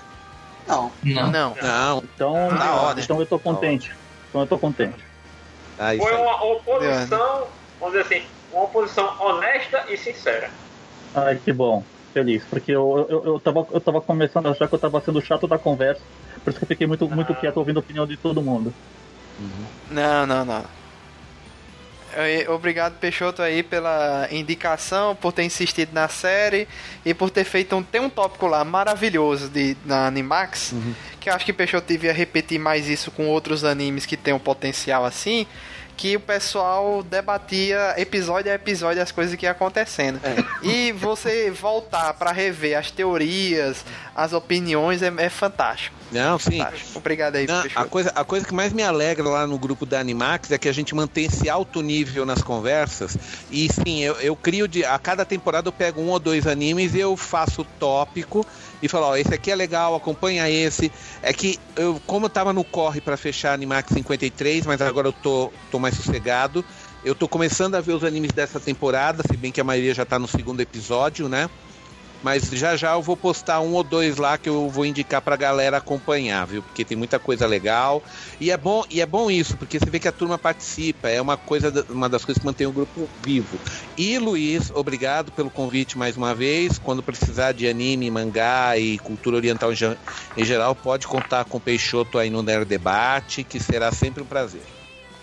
Não. 0.68 0.92
Não. 1.02 1.30
Não. 1.30 1.56
não. 1.62 2.04
Então, 2.14 2.34
tá 2.50 2.94
então 2.98 3.20
eu 3.20 3.24
tô 3.24 3.38
contente. 3.38 3.90
Então 4.28 4.42
eu 4.42 4.46
tô 4.46 4.58
contente. 4.58 5.02
Ah, 5.78 5.92
Foi 5.96 6.14
uma 6.14 6.44
oposição, 6.44 7.46
vamos 7.80 7.96
dizer 7.96 8.16
assim, 8.16 8.26
uma 8.52 8.64
oposição 8.64 9.16
honesta 9.18 9.86
e 9.88 9.96
sincera. 9.96 10.50
Ai, 11.14 11.40
que 11.42 11.54
bom. 11.54 11.82
Feliz. 12.12 12.44
Porque 12.44 12.70
eu, 12.70 13.06
eu, 13.08 13.24
eu, 13.24 13.40
tava, 13.40 13.66
eu 13.72 13.80
tava 13.80 14.02
começando 14.02 14.44
a 14.44 14.50
achar 14.50 14.68
que 14.68 14.74
eu 14.74 14.78
tava 14.78 15.00
sendo 15.00 15.22
chato 15.22 15.46
da 15.46 15.58
conversa. 15.58 16.02
Por 16.44 16.50
isso 16.50 16.58
que 16.58 16.64
eu 16.64 16.68
fiquei 16.68 16.86
muito, 16.86 17.08
muito 17.08 17.32
ah. 17.32 17.36
quieto 17.36 17.56
ouvindo 17.56 17.78
a 17.78 17.80
opinião 17.80 18.06
de 18.06 18.18
todo 18.18 18.42
mundo. 18.42 18.74
Uhum. 19.38 19.66
Não, 19.90 20.26
não, 20.26 20.44
não. 20.44 20.64
Obrigado, 22.48 22.98
Peixoto, 22.98 23.42
aí, 23.42 23.62
pela 23.62 24.26
indicação, 24.30 25.14
por 25.14 25.32
ter 25.32 25.42
insistido 25.42 25.92
na 25.92 26.08
série 26.08 26.66
e 27.04 27.12
por 27.12 27.28
ter 27.28 27.44
feito 27.44 27.76
um. 27.76 27.82
Tem 27.82 28.00
um 28.00 28.08
tópico 28.08 28.46
lá 28.46 28.64
maravilhoso 28.64 29.50
de, 29.50 29.76
na 29.84 30.06
Animax, 30.06 30.72
uhum. 30.72 30.94
que 31.20 31.28
eu 31.28 31.34
acho 31.34 31.44
que 31.44 31.52
Peixoto 31.52 31.86
devia 31.86 32.14
repetir 32.14 32.58
mais 32.58 32.88
isso 32.88 33.10
com 33.10 33.26
outros 33.26 33.64
animes 33.64 34.06
que 34.06 34.16
tem 34.16 34.32
um 34.32 34.38
potencial 34.38 35.04
assim 35.04 35.46
que 35.96 36.14
o 36.14 36.20
pessoal 36.20 37.02
debatia 37.02 37.94
episódio 37.96 38.52
a 38.52 38.54
episódio 38.54 39.02
as 39.02 39.10
coisas 39.10 39.34
que 39.34 39.46
iam 39.46 39.52
acontecendo. 39.52 40.20
É. 40.22 40.36
E 40.62 40.92
você 40.92 41.50
voltar 41.50 42.12
para 42.14 42.30
rever 42.32 42.78
as 42.78 42.90
teorias, 42.90 43.84
as 44.14 44.32
opiniões 44.32 45.02
é, 45.02 45.12
é 45.16 45.30
fantástico. 45.30 45.96
Não, 46.10 46.38
sim. 46.38 46.58
Fantástico. 46.58 46.98
Obrigado 46.98 47.36
aí, 47.36 47.46
Não, 47.46 47.64
a 47.74 47.84
coisa, 47.84 48.12
a 48.14 48.24
coisa 48.24 48.46
que 48.46 48.54
mais 48.54 48.72
me 48.72 48.82
alegra 48.82 49.28
lá 49.28 49.46
no 49.46 49.58
grupo 49.58 49.84
da 49.84 49.98
Animax 49.98 50.50
é 50.50 50.58
que 50.58 50.68
a 50.68 50.72
gente 50.72 50.94
mantém 50.94 51.26
esse 51.26 51.48
alto 51.48 51.82
nível 51.82 52.24
nas 52.24 52.42
conversas. 52.42 53.16
E 53.50 53.68
sim, 53.72 54.02
eu, 54.02 54.14
eu 54.20 54.36
crio 54.36 54.68
de. 54.68 54.84
A 54.84 54.98
cada 54.98 55.24
temporada 55.24 55.68
eu 55.68 55.72
pego 55.72 56.00
um 56.00 56.08
ou 56.08 56.18
dois 56.18 56.46
animes 56.46 56.94
e 56.94 57.00
eu 57.00 57.16
faço 57.16 57.64
tópico 57.78 58.46
e 58.82 58.88
falar, 58.88 59.08
ó, 59.08 59.16
esse 59.16 59.34
aqui 59.34 59.50
é 59.50 59.54
legal, 59.54 59.94
acompanha 59.94 60.48
esse. 60.48 60.92
É 61.22 61.32
que 61.32 61.58
eu, 61.74 62.00
como 62.06 62.26
eu 62.26 62.30
tava 62.30 62.52
no 62.52 62.62
corre 62.62 63.00
para 63.00 63.16
fechar 63.16 63.52
Animax 63.52 63.92
53, 63.92 64.66
mas 64.66 64.80
agora 64.80 65.08
eu 65.08 65.12
tô, 65.12 65.52
tô 65.70 65.78
mais 65.78 65.96
sossegado. 65.96 66.64
Eu 67.04 67.14
tô 67.14 67.28
começando 67.28 67.74
a 67.76 67.80
ver 67.80 67.92
os 67.92 68.04
animes 68.04 68.32
dessa 68.32 68.58
temporada, 68.58 69.22
se 69.22 69.36
bem 69.36 69.52
que 69.52 69.60
a 69.60 69.64
maioria 69.64 69.94
já 69.94 70.04
tá 70.04 70.18
no 70.18 70.26
segundo 70.26 70.60
episódio, 70.60 71.28
né? 71.28 71.48
Mas 72.22 72.44
já 72.50 72.76
já 72.76 72.92
eu 72.92 73.02
vou 73.02 73.16
postar 73.16 73.60
um 73.60 73.74
ou 73.74 73.82
dois 73.82 74.16
lá 74.16 74.36
que 74.38 74.48
eu 74.48 74.68
vou 74.68 74.84
indicar 74.84 75.20
pra 75.20 75.36
galera 75.36 75.76
acompanhar, 75.76 76.46
viu? 76.46 76.62
Porque 76.62 76.84
tem 76.84 76.96
muita 76.96 77.18
coisa 77.18 77.46
legal. 77.46 78.02
E 78.40 78.50
é 78.50 78.56
bom, 78.56 78.84
e 78.90 79.00
é 79.00 79.06
bom 79.06 79.30
isso, 79.30 79.56
porque 79.56 79.78
você 79.78 79.88
vê 79.90 79.98
que 79.98 80.08
a 80.08 80.12
turma 80.12 80.38
participa, 80.38 81.08
é 81.08 81.20
uma 81.20 81.36
coisa, 81.36 81.84
uma 81.88 82.08
das 82.08 82.24
coisas 82.24 82.40
que 82.40 82.46
mantém 82.46 82.66
o 82.66 82.72
grupo 82.72 83.08
vivo. 83.22 83.58
E 83.96 84.18
Luiz, 84.18 84.70
obrigado 84.74 85.30
pelo 85.32 85.50
convite 85.50 85.96
mais 85.96 86.16
uma 86.16 86.34
vez. 86.34 86.78
Quando 86.78 87.02
precisar 87.02 87.52
de 87.52 87.68
anime, 87.68 88.10
mangá 88.10 88.76
e 88.76 88.98
cultura 88.98 89.36
oriental 89.36 89.70
em 90.36 90.44
geral, 90.44 90.74
pode 90.74 91.06
contar 91.06 91.44
com 91.44 91.58
o 91.58 91.60
Peixoto 91.60 92.18
aí 92.18 92.30
no 92.30 92.42
Nerd 92.42 92.64
Debate, 92.64 93.44
que 93.44 93.60
será 93.60 93.92
sempre 93.92 94.22
um 94.22 94.26
prazer. 94.26 94.62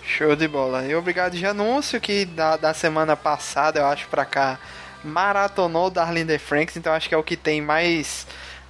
Show 0.05 0.35
de 0.35 0.47
bola. 0.47 0.85
E 0.85 0.93
obrigado 0.95 1.35
de 1.35 1.45
anúncio 1.45 1.99
que 1.99 2.25
da, 2.25 2.57
da 2.57 2.73
semana 2.73 3.15
passada, 3.15 3.79
eu 3.79 3.85
acho, 3.85 4.07
pra 4.09 4.25
cá 4.25 4.59
maratonou 5.03 5.89
Darlene 5.89 6.27
the 6.27 6.37
Franks, 6.37 6.77
então 6.77 6.93
acho 6.93 7.09
que 7.09 7.15
é 7.15 7.17
o 7.17 7.23
que 7.23 7.35
tem 7.35 7.61
mais 7.61 8.25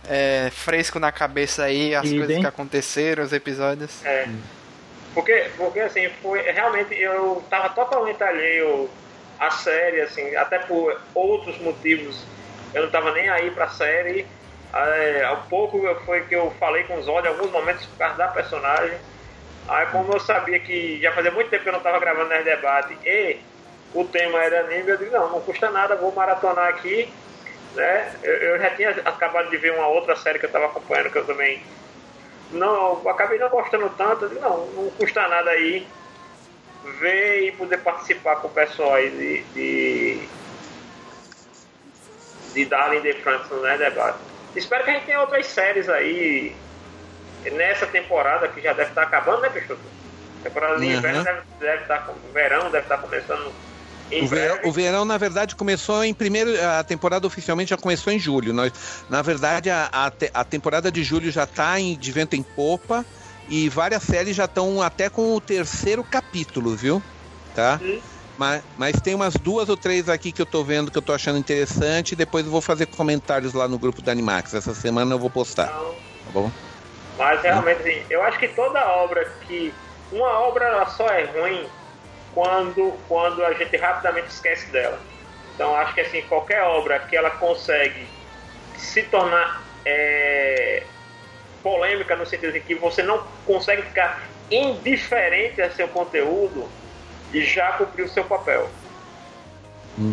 é, 0.07 0.49
fresco 0.51 0.99
na 0.99 1.11
cabeça 1.11 1.63
aí, 1.63 1.95
as 1.95 2.05
e 2.05 2.11
coisas 2.11 2.27
bem? 2.27 2.41
que 2.41 2.47
aconteceram, 2.47 3.23
os 3.23 3.33
episódios. 3.33 4.03
É. 4.05 4.27
Porque, 5.13 5.49
porque 5.57 5.79
assim, 5.79 6.09
foi 6.21 6.41
realmente 6.41 6.93
eu 6.95 7.43
tava 7.49 7.69
totalmente 7.69 8.21
alheio 8.23 8.89
à 9.39 9.51
série, 9.51 10.01
assim, 10.01 10.35
até 10.35 10.59
por 10.59 10.99
outros 11.13 11.57
motivos. 11.59 12.23
Eu 12.73 12.83
não 12.83 12.89
tava 12.89 13.11
nem 13.11 13.29
aí 13.29 13.51
pra 13.51 13.69
série. 13.69 14.25
É, 14.73 15.23
ao 15.25 15.43
pouco 15.43 15.79
foi 16.03 16.21
que 16.23 16.35
eu 16.35 16.51
falei 16.59 16.83
com 16.85 16.97
os 16.97 17.07
olhos, 17.07 17.25
em 17.25 17.29
alguns 17.29 17.51
momentos 17.51 17.85
por 17.85 17.97
causa 17.97 18.17
da 18.17 18.27
personagem. 18.29 18.97
Aí 19.67 19.85
como 19.87 20.11
eu 20.11 20.19
sabia 20.19 20.59
que 20.59 20.99
já 20.99 21.11
fazia 21.11 21.31
muito 21.31 21.49
tempo 21.49 21.63
que 21.63 21.69
eu 21.69 21.73
não 21.73 21.79
tava 21.79 21.99
gravando 21.99 22.29
nesse 22.29 22.43
debate 22.43 22.97
e 23.05 23.37
o 23.93 24.03
tema 24.05 24.39
era 24.43 24.61
anime, 24.61 24.89
eu 24.89 24.97
digo, 24.97 25.11
não, 25.11 25.29
não 25.29 25.41
custa 25.41 25.69
nada, 25.69 25.95
vou 25.95 26.11
maratonar 26.11 26.67
aqui. 26.69 27.11
Né? 27.75 28.13
Eu, 28.23 28.33
eu 28.33 28.59
já 28.59 28.69
tinha 28.71 28.89
acabado 29.05 29.49
de 29.49 29.57
ver 29.57 29.73
uma 29.73 29.87
outra 29.87 30.15
série 30.15 30.39
que 30.39 30.45
eu 30.45 30.47
estava 30.47 30.65
acompanhando, 30.65 31.11
que 31.11 31.17
eu 31.17 31.25
também 31.25 31.61
não, 32.51 33.07
acabei 33.09 33.39
não 33.39 33.49
gostando 33.49 33.89
tanto, 33.97 34.25
eu 34.25 34.29
digo, 34.29 34.41
não, 34.41 34.65
não 34.67 34.89
custa 34.91 35.27
nada 35.27 35.49
aí 35.51 35.87
ver 36.99 37.47
e 37.47 37.51
poder 37.53 37.77
participar 37.77 38.35
com 38.37 38.47
o 38.47 38.51
pessoal 38.51 38.93
aí 38.95 39.09
de, 39.09 39.43
de, 39.53 40.27
de 42.53 42.65
Darling 42.65 43.01
the 43.01 43.13
France, 43.15 43.53
né, 43.55 43.77
debate. 43.77 44.17
Espero 44.55 44.83
que 44.83 44.89
a 44.91 44.93
gente 44.93 45.05
tenha 45.05 45.21
outras 45.21 45.45
séries 45.47 45.89
aí 45.89 46.55
nessa 47.53 47.87
temporada 47.87 48.47
que 48.47 48.61
já 48.61 48.73
deve 48.73 48.89
estar 48.89 49.03
acabando, 49.03 49.41
né, 49.41 49.49
Peixoto? 49.49 49.81
Temporada 50.43 50.77
de 50.77 50.85
Uhum. 50.85 50.91
inverno 50.93 51.23
deve, 51.23 51.41
deve 51.59 51.81
estar 51.83 52.05
com 52.05 52.13
verão, 52.33 52.69
deve 52.69 52.83
estar 52.85 52.97
começando 52.97 53.51
O 54.21 54.27
verão, 54.27 54.59
o 54.63 54.71
verão, 54.71 55.05
na 55.05 55.17
verdade, 55.17 55.55
começou 55.55 56.03
em 56.03 56.13
primeiro. 56.13 56.51
A 56.79 56.83
temporada 56.83 57.25
oficialmente 57.25 57.69
já 57.71 57.77
começou 57.77 58.11
em 58.13 58.19
julho. 58.19 58.53
Nós, 58.53 58.71
na 59.09 59.21
verdade, 59.21 59.69
a, 59.69 59.89
a, 59.91 60.11
te- 60.11 60.31
a 60.33 60.43
temporada 60.43 60.91
de 60.91 61.03
julho 61.03 61.31
já 61.31 61.43
está 61.43 61.77
de 61.79 62.11
vento 62.11 62.35
em 62.35 62.43
popa 62.43 63.05
e 63.49 63.69
várias 63.69 64.03
séries 64.03 64.35
já 64.35 64.45
estão 64.45 64.81
até 64.81 65.09
com 65.09 65.33
o 65.35 65.41
terceiro 65.41 66.03
capítulo, 66.03 66.75
viu? 66.75 67.01
Tá? 67.55 67.79
Mas, 68.37 68.63
mas 68.77 69.01
tem 69.01 69.13
umas 69.13 69.35
duas 69.35 69.69
ou 69.69 69.77
três 69.77 70.09
aqui 70.09 70.31
que 70.31 70.41
eu 70.41 70.45
tô 70.45 70.63
vendo 70.63 70.89
que 70.91 70.97
eu 70.97 71.01
tô 71.01 71.13
achando 71.13 71.37
interessante 71.37 72.13
e 72.13 72.15
depois 72.15 72.45
eu 72.45 72.51
vou 72.51 72.61
fazer 72.61 72.87
comentários 72.87 73.53
lá 73.53 73.67
no 73.67 73.77
grupo 73.77 74.01
da 74.01 74.11
Animax. 74.11 74.53
Essa 74.53 74.73
semana 74.73 75.13
eu 75.13 75.19
vou 75.19 75.29
postar, 75.29 75.67
tá 75.67 75.75
Então, 76.29 76.43
bom? 76.43 76.51
Mas 77.17 77.41
realmente, 77.41 77.81
assim, 77.81 78.01
eu 78.09 78.23
acho 78.23 78.39
que 78.39 78.47
toda 78.49 78.79
obra 79.03 79.23
que. 79.47 79.73
Uma 80.11 80.39
obra 80.41 80.85
só 80.97 81.07
é 81.07 81.25
ruim 81.25 81.65
quando, 82.33 82.93
quando 83.07 83.43
a 83.43 83.53
gente 83.53 83.75
rapidamente 83.77 84.27
esquece 84.27 84.69
dela. 84.71 84.99
Então 85.53 85.75
acho 85.75 85.93
que 85.93 86.01
assim, 86.01 86.21
qualquer 86.23 86.63
obra 86.63 86.99
que 86.99 87.15
ela 87.15 87.29
consegue 87.31 88.07
se 88.77 89.03
tornar 89.03 89.61
é, 89.85 90.83
polêmica 91.61 92.15
no 92.15 92.25
sentido 92.25 92.53
de 92.53 92.59
que 92.59 92.75
você 92.75 93.03
não 93.03 93.25
consegue 93.45 93.83
ficar 93.83 94.23
indiferente 94.49 95.61
a 95.61 95.69
seu 95.71 95.87
conteúdo 95.87 96.67
e 97.31 97.43
já 97.43 97.73
cumpriu 97.73 98.05
o 98.05 98.09
seu 98.09 98.23
papel. 98.23 98.69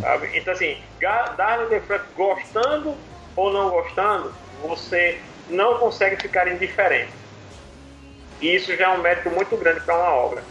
Sabe? 0.00 0.31
Então 0.34 0.52
assim, 0.52 0.78
Darwin 1.36 1.68
the 1.68 1.81
Frank 1.81 2.05
gostando 2.15 2.94
ou 3.34 3.52
não 3.52 3.70
gostando, 3.70 4.34
você 4.62 5.18
não 5.49 5.78
consegue 5.78 6.20
ficar 6.20 6.47
indiferente. 6.49 7.12
E 8.40 8.55
isso 8.55 8.74
já 8.76 8.86
é 8.86 8.89
um 8.89 8.99
mérito 8.99 9.31
muito 9.31 9.57
grande 9.57 9.81
para 9.81 9.97
uma 9.97 10.15
obra. 10.15 10.42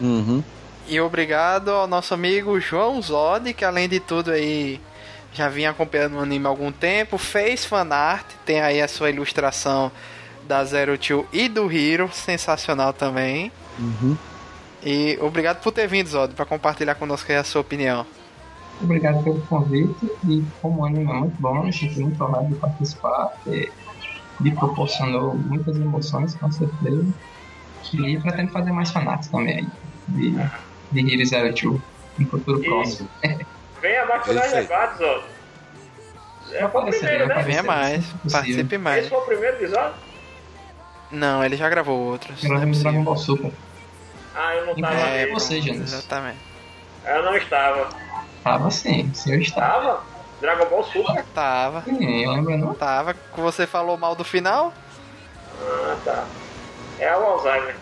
Uhum. 0.00 0.42
E 0.86 1.00
obrigado 1.00 1.70
ao 1.70 1.86
nosso 1.86 2.12
amigo 2.12 2.60
João 2.60 3.00
Zod, 3.00 3.54
que 3.54 3.64
além 3.64 3.88
de 3.88 4.00
tudo 4.00 4.30
aí 4.30 4.80
já 5.32 5.48
vinha 5.48 5.70
acompanhando 5.70 6.16
o 6.16 6.20
anime 6.20 6.46
há 6.46 6.48
algum 6.48 6.70
tempo, 6.70 7.18
fez 7.18 7.64
fanart, 7.64 8.26
tem 8.44 8.60
aí 8.60 8.80
a 8.80 8.86
sua 8.86 9.10
ilustração 9.10 9.90
da 10.46 10.64
Zero 10.64 10.96
Two 10.98 11.26
e 11.32 11.48
do 11.48 11.72
Hiro, 11.72 12.10
sensacional 12.12 12.92
também. 12.92 13.50
Uhum. 13.78 14.16
E 14.84 15.18
obrigado 15.22 15.60
por 15.60 15.72
ter 15.72 15.88
vindo, 15.88 16.08
Zod, 16.08 16.34
para 16.34 16.44
compartilhar 16.44 16.94
conosco 16.94 17.32
aí 17.32 17.38
a 17.38 17.44
sua 17.44 17.62
opinião. 17.62 18.06
Obrigado 18.82 19.22
pelo 19.24 19.40
convite 19.42 20.10
e 20.28 20.44
como 20.60 20.82
o 20.82 20.84
anime 20.84 21.10
é 21.10 21.14
muito 21.14 21.40
bom, 21.40 21.62
a 21.62 21.70
gente 21.70 21.98
muito 21.98 22.22
honrado 22.22 22.48
de 22.48 22.54
participar, 22.56 23.32
que 23.42 23.72
me 24.40 24.50
proporcionou 24.52 25.34
muitas 25.34 25.76
emoções, 25.76 26.34
com 26.34 26.50
certeza. 26.52 27.06
E 27.92 28.18
pretendo 28.18 28.50
fazer 28.50 28.72
mais 28.72 28.90
fanarts 28.90 29.28
também 29.28 29.58
aí, 29.58 29.66
de, 30.08 30.30
de 30.92 31.14
Hero 31.14 31.26
Zero 31.26 31.54
Two, 31.54 31.82
em 32.18 32.24
futuro 32.24 32.62
E- 32.62 32.66
próximo. 32.68 33.08
Venha 33.80 34.06
mais 34.06 34.22
para 34.22 34.32
os 34.32 34.44
Isso 34.46 34.54
aí. 34.56 34.62
debates, 34.62 35.00
ó. 35.00 35.22
É 36.52 36.64
o 36.64 36.68
primeiro, 36.68 37.26
né? 37.26 37.42
Venha 37.42 37.62
mais, 37.62 38.04
participe 38.30 38.78
mais. 38.78 39.00
Esse 39.00 39.08
foi 39.10 39.18
o 39.18 39.22
primeiro 39.22 39.56
episódio? 39.56 39.94
Não, 41.10 41.44
ele 41.44 41.56
já 41.56 41.68
gravou 41.68 41.98
outros. 41.98 42.42
Não 42.42 42.50
é 42.50 42.54
Gravamos 42.54 42.82
Dragon 42.82 43.04
possível. 43.04 43.36
Ball 43.36 43.52
Super. 43.52 43.52
Ah, 44.36 44.54
eu 44.56 44.66
não 44.66 44.74
tava. 44.74 44.94
Inclusive 44.94 45.18
É, 45.18 45.32
você, 45.32 45.60
Janis. 45.60 45.92
Exatamente. 45.92 46.38
Eu 47.06 47.22
não 47.22 47.36
estava. 47.36 47.88
Tava 48.42 48.70
sim, 48.70 49.10
o 49.12 49.14
senhor 49.16 49.40
estava. 49.40 49.82
Tava? 49.84 50.02
Dragon 50.40 50.66
Ball 50.68 50.84
Super? 50.84 51.24
Tava, 51.34 51.82
Sim, 51.82 52.26
lembra 52.28 52.56
não? 52.56 52.74
tava. 52.74 53.16
Você 53.36 53.66
falou 53.66 53.96
mal 53.96 54.14
do 54.14 54.24
final? 54.24 54.72
Ah, 55.62 55.96
tá. 56.04 56.24
É 56.98 57.16
o 57.16 57.22
Alzheimer. 57.24 57.76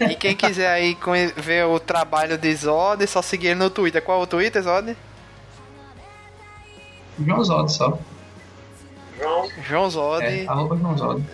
E 0.00 0.14
quem 0.14 0.36
quiser 0.36 0.68
aí 0.68 0.96
ver 1.36 1.64
o 1.66 1.80
trabalho 1.80 2.36
de 2.36 2.54
Zod, 2.54 3.02
é 3.02 3.06
só 3.06 3.22
seguir 3.22 3.48
ele 3.48 3.56
no 3.56 3.70
Twitter. 3.70 4.02
Qual 4.02 4.20
é 4.20 4.22
o 4.22 4.26
Twitter, 4.26 4.62
Zod? 4.62 4.96
João 7.24 7.44
Zod 7.44 7.72
só. 7.72 7.98
João, 9.18 9.50
João 9.62 9.90
Zod. 9.90 10.24
É, 10.24 10.46
arroba 10.46 10.76
João 10.76 10.98
Zod. 10.98 11.24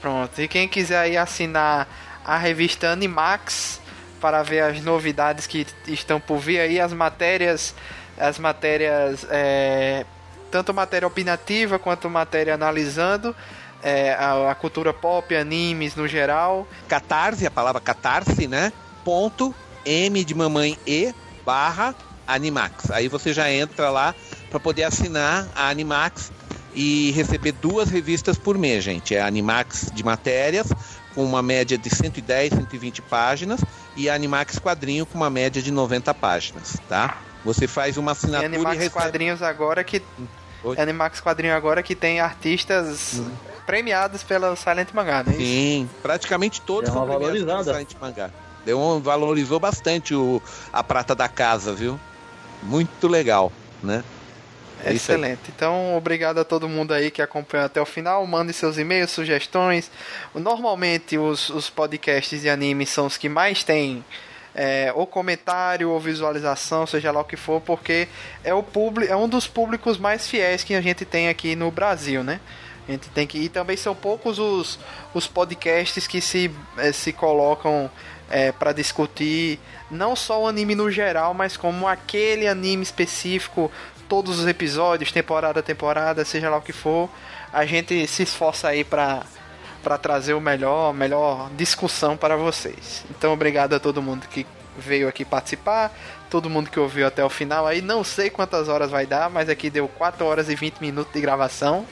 Pronto. 0.00 0.40
E 0.40 0.48
quem 0.48 0.68
quiser 0.68 0.98
aí 0.98 1.16
assinar 1.16 1.88
a 2.24 2.36
revista 2.36 2.90
Animax 2.90 3.80
para 4.20 4.42
ver 4.42 4.60
as 4.60 4.82
novidades 4.82 5.46
que 5.46 5.66
estão 5.88 6.20
por 6.20 6.38
vir 6.38 6.60
aí, 6.60 6.78
as 6.78 6.92
matérias, 6.92 7.74
as 8.18 8.38
matérias, 8.38 9.26
é, 9.30 10.04
tanto 10.50 10.72
matéria 10.74 11.08
opinativa 11.08 11.78
quanto 11.78 12.08
matéria 12.08 12.54
analisando 12.54 13.34
é, 13.82 14.14
a, 14.14 14.50
a 14.50 14.54
cultura 14.54 14.92
pop, 14.92 15.34
animes 15.34 15.94
no 15.94 16.06
geral. 16.06 16.66
Catarse, 16.88 17.46
a 17.46 17.50
palavra 17.50 17.80
catarse, 17.80 18.46
né? 18.46 18.72
Ponto 19.04 19.54
M 19.84 20.24
de 20.24 20.34
mamãe 20.34 20.78
E 20.86 21.14
barra 21.44 21.94
Animax. 22.26 22.90
Aí 22.90 23.08
você 23.08 23.32
já 23.32 23.50
entra 23.50 23.90
lá 23.90 24.14
para 24.50 24.60
poder 24.60 24.84
assinar 24.84 25.48
a 25.54 25.68
Animax 25.68 26.32
e 26.74 27.10
receber 27.12 27.52
duas 27.52 27.90
revistas 27.90 28.38
por 28.38 28.56
mês, 28.56 28.84
gente. 28.84 29.14
É 29.14 29.20
a 29.20 29.26
Animax 29.26 29.90
de 29.92 30.04
matérias, 30.04 30.68
com 31.14 31.24
uma 31.24 31.42
média 31.42 31.76
de 31.76 31.90
110, 31.90 32.54
120 32.54 33.02
páginas, 33.02 33.60
e 33.96 34.08
a 34.08 34.14
Animax 34.14 34.58
quadrinho 34.58 35.04
com 35.04 35.16
uma 35.16 35.30
média 35.30 35.60
de 35.60 35.70
90 35.70 36.14
páginas, 36.14 36.76
tá? 36.88 37.18
Você 37.44 37.66
faz 37.66 37.96
uma 37.96 38.12
E 38.12 38.12
assinatura 38.12 38.52
e, 38.52 38.54
Animax 38.54 38.76
recebe... 38.76 38.94
Quadrinhos 38.94 39.42
agora 39.42 39.82
que 39.82 40.02
Oi? 40.62 40.78
Animax 40.78 41.20
Quadrinho 41.20 41.54
agora 41.54 41.82
que 41.82 41.94
tem 41.94 42.20
artistas 42.20 43.22
premiados 43.66 44.22
pela 44.22 44.54
Silent 44.56 44.88
Mangá, 44.92 45.22
né? 45.22 45.32
Sim, 45.34 45.88
praticamente 46.02 46.60
todos 46.60 46.90
são 46.90 47.06
premiados 47.06 47.44
pelo 47.44 47.64
Silent 47.64 47.94
Mangá. 48.00 48.30
Deu 48.64 48.78
um, 48.78 49.00
valorizou 49.00 49.58
bastante 49.58 50.14
o, 50.14 50.42
a 50.72 50.82
prata 50.82 51.14
da 51.14 51.28
casa, 51.28 51.72
viu? 51.72 51.98
Muito 52.62 53.08
legal, 53.08 53.50
né? 53.82 54.04
É. 54.84 54.92
Excelente. 54.92 55.40
Então, 55.54 55.96
obrigado 55.96 56.38
a 56.38 56.44
todo 56.44 56.68
mundo 56.68 56.92
aí 56.92 57.10
que 57.10 57.20
acompanhou 57.20 57.66
até 57.66 57.80
o 57.80 57.86
final. 57.86 58.26
Mande 58.26 58.52
seus 58.52 58.78
e-mails, 58.78 59.10
sugestões. 59.10 59.90
Normalmente, 60.34 61.18
os, 61.18 61.50
os 61.50 61.68
podcasts 61.68 62.40
de 62.40 62.48
anime 62.48 62.86
são 62.86 63.06
os 63.06 63.16
que 63.16 63.28
mais 63.28 63.62
têm 63.62 64.04
é, 64.54 64.92
ou 64.94 65.06
comentário 65.06 65.90
ou 65.90 66.00
visualização, 66.00 66.86
seja 66.86 67.12
lá 67.12 67.20
o 67.20 67.24
que 67.24 67.36
for, 67.36 67.60
porque 67.60 68.08
é, 68.42 68.52
o 68.52 68.62
publi 68.62 69.06
é 69.06 69.16
um 69.16 69.28
dos 69.28 69.46
públicos 69.46 69.98
mais 69.98 70.28
fiéis 70.28 70.64
que 70.64 70.74
a 70.74 70.80
gente 70.80 71.04
tem 71.04 71.28
aqui 71.28 71.54
no 71.54 71.70
Brasil, 71.70 72.22
né? 72.22 72.40
A 72.88 72.92
gente 72.92 73.08
tem 73.10 73.26
que 73.26 73.38
e 73.38 73.48
também 73.48 73.76
são 73.76 73.94
poucos 73.94 74.38
os, 74.38 74.78
os 75.14 75.26
podcasts 75.26 76.06
que 76.06 76.20
se, 76.20 76.50
eh, 76.78 76.92
se 76.92 77.12
colocam 77.12 77.90
para 78.60 78.72
discutir 78.72 79.58
não 79.90 80.14
só 80.14 80.42
o 80.42 80.46
anime 80.46 80.76
no 80.76 80.88
geral, 80.88 81.34
mas 81.34 81.56
como 81.56 81.88
aquele 81.88 82.46
anime 82.46 82.82
específico, 82.82 83.70
todos 84.08 84.38
os 84.38 84.46
episódios, 84.46 85.12
temporada 85.12 85.60
a 85.60 85.62
temporada, 85.62 86.24
seja 86.24 86.48
lá 86.50 86.56
o 86.56 86.62
que 86.62 86.72
for, 86.72 87.08
a 87.52 87.64
gente 87.64 88.06
se 88.06 88.22
esforça 88.24 88.68
aí 88.68 88.84
para 88.84 89.24
para 89.82 89.98
trazer 89.98 90.34
o 90.34 90.40
melhor, 90.40 90.90
a 90.90 90.92
melhor 90.92 91.50
discussão 91.56 92.16
para 92.16 92.36
vocês. 92.36 93.04
Então, 93.10 93.32
obrigado 93.32 93.74
a 93.74 93.80
todo 93.80 94.02
mundo 94.02 94.26
que 94.28 94.46
veio 94.78 95.08
aqui 95.08 95.24
participar, 95.24 95.92
todo 96.30 96.48
mundo 96.48 96.70
que 96.70 96.78
ouviu 96.78 97.06
até 97.06 97.24
o 97.24 97.28
final 97.28 97.66
aí. 97.66 97.82
Não 97.82 98.02
sei 98.04 98.30
quantas 98.30 98.68
horas 98.68 98.90
vai 98.90 99.06
dar, 99.06 99.28
mas 99.28 99.48
aqui 99.48 99.68
deu 99.68 99.88
4 99.88 100.24
horas 100.24 100.48
e 100.48 100.54
20 100.54 100.78
minutos 100.80 101.12
de 101.12 101.20
gravação. 101.20 101.84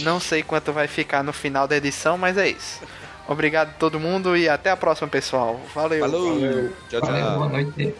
Não 0.00 0.20
sei 0.20 0.42
quanto 0.42 0.72
vai 0.72 0.86
ficar 0.86 1.22
no 1.22 1.32
final 1.32 1.66
da 1.66 1.76
edição, 1.76 2.18
mas 2.18 2.36
é 2.36 2.48
isso. 2.48 2.80
Obrigado 3.26 3.70
a 3.70 3.72
todo 3.72 3.98
mundo 3.98 4.36
e 4.36 4.48
até 4.48 4.70
a 4.70 4.76
próxima, 4.76 5.08
pessoal. 5.08 5.60
Valeu. 5.74 6.00
Falou! 6.00 6.38
Tchau, 6.90 7.00
tchau. 7.00 7.10
Valeu, 7.10 7.38
boa 7.38 7.48
noite. 7.48 7.94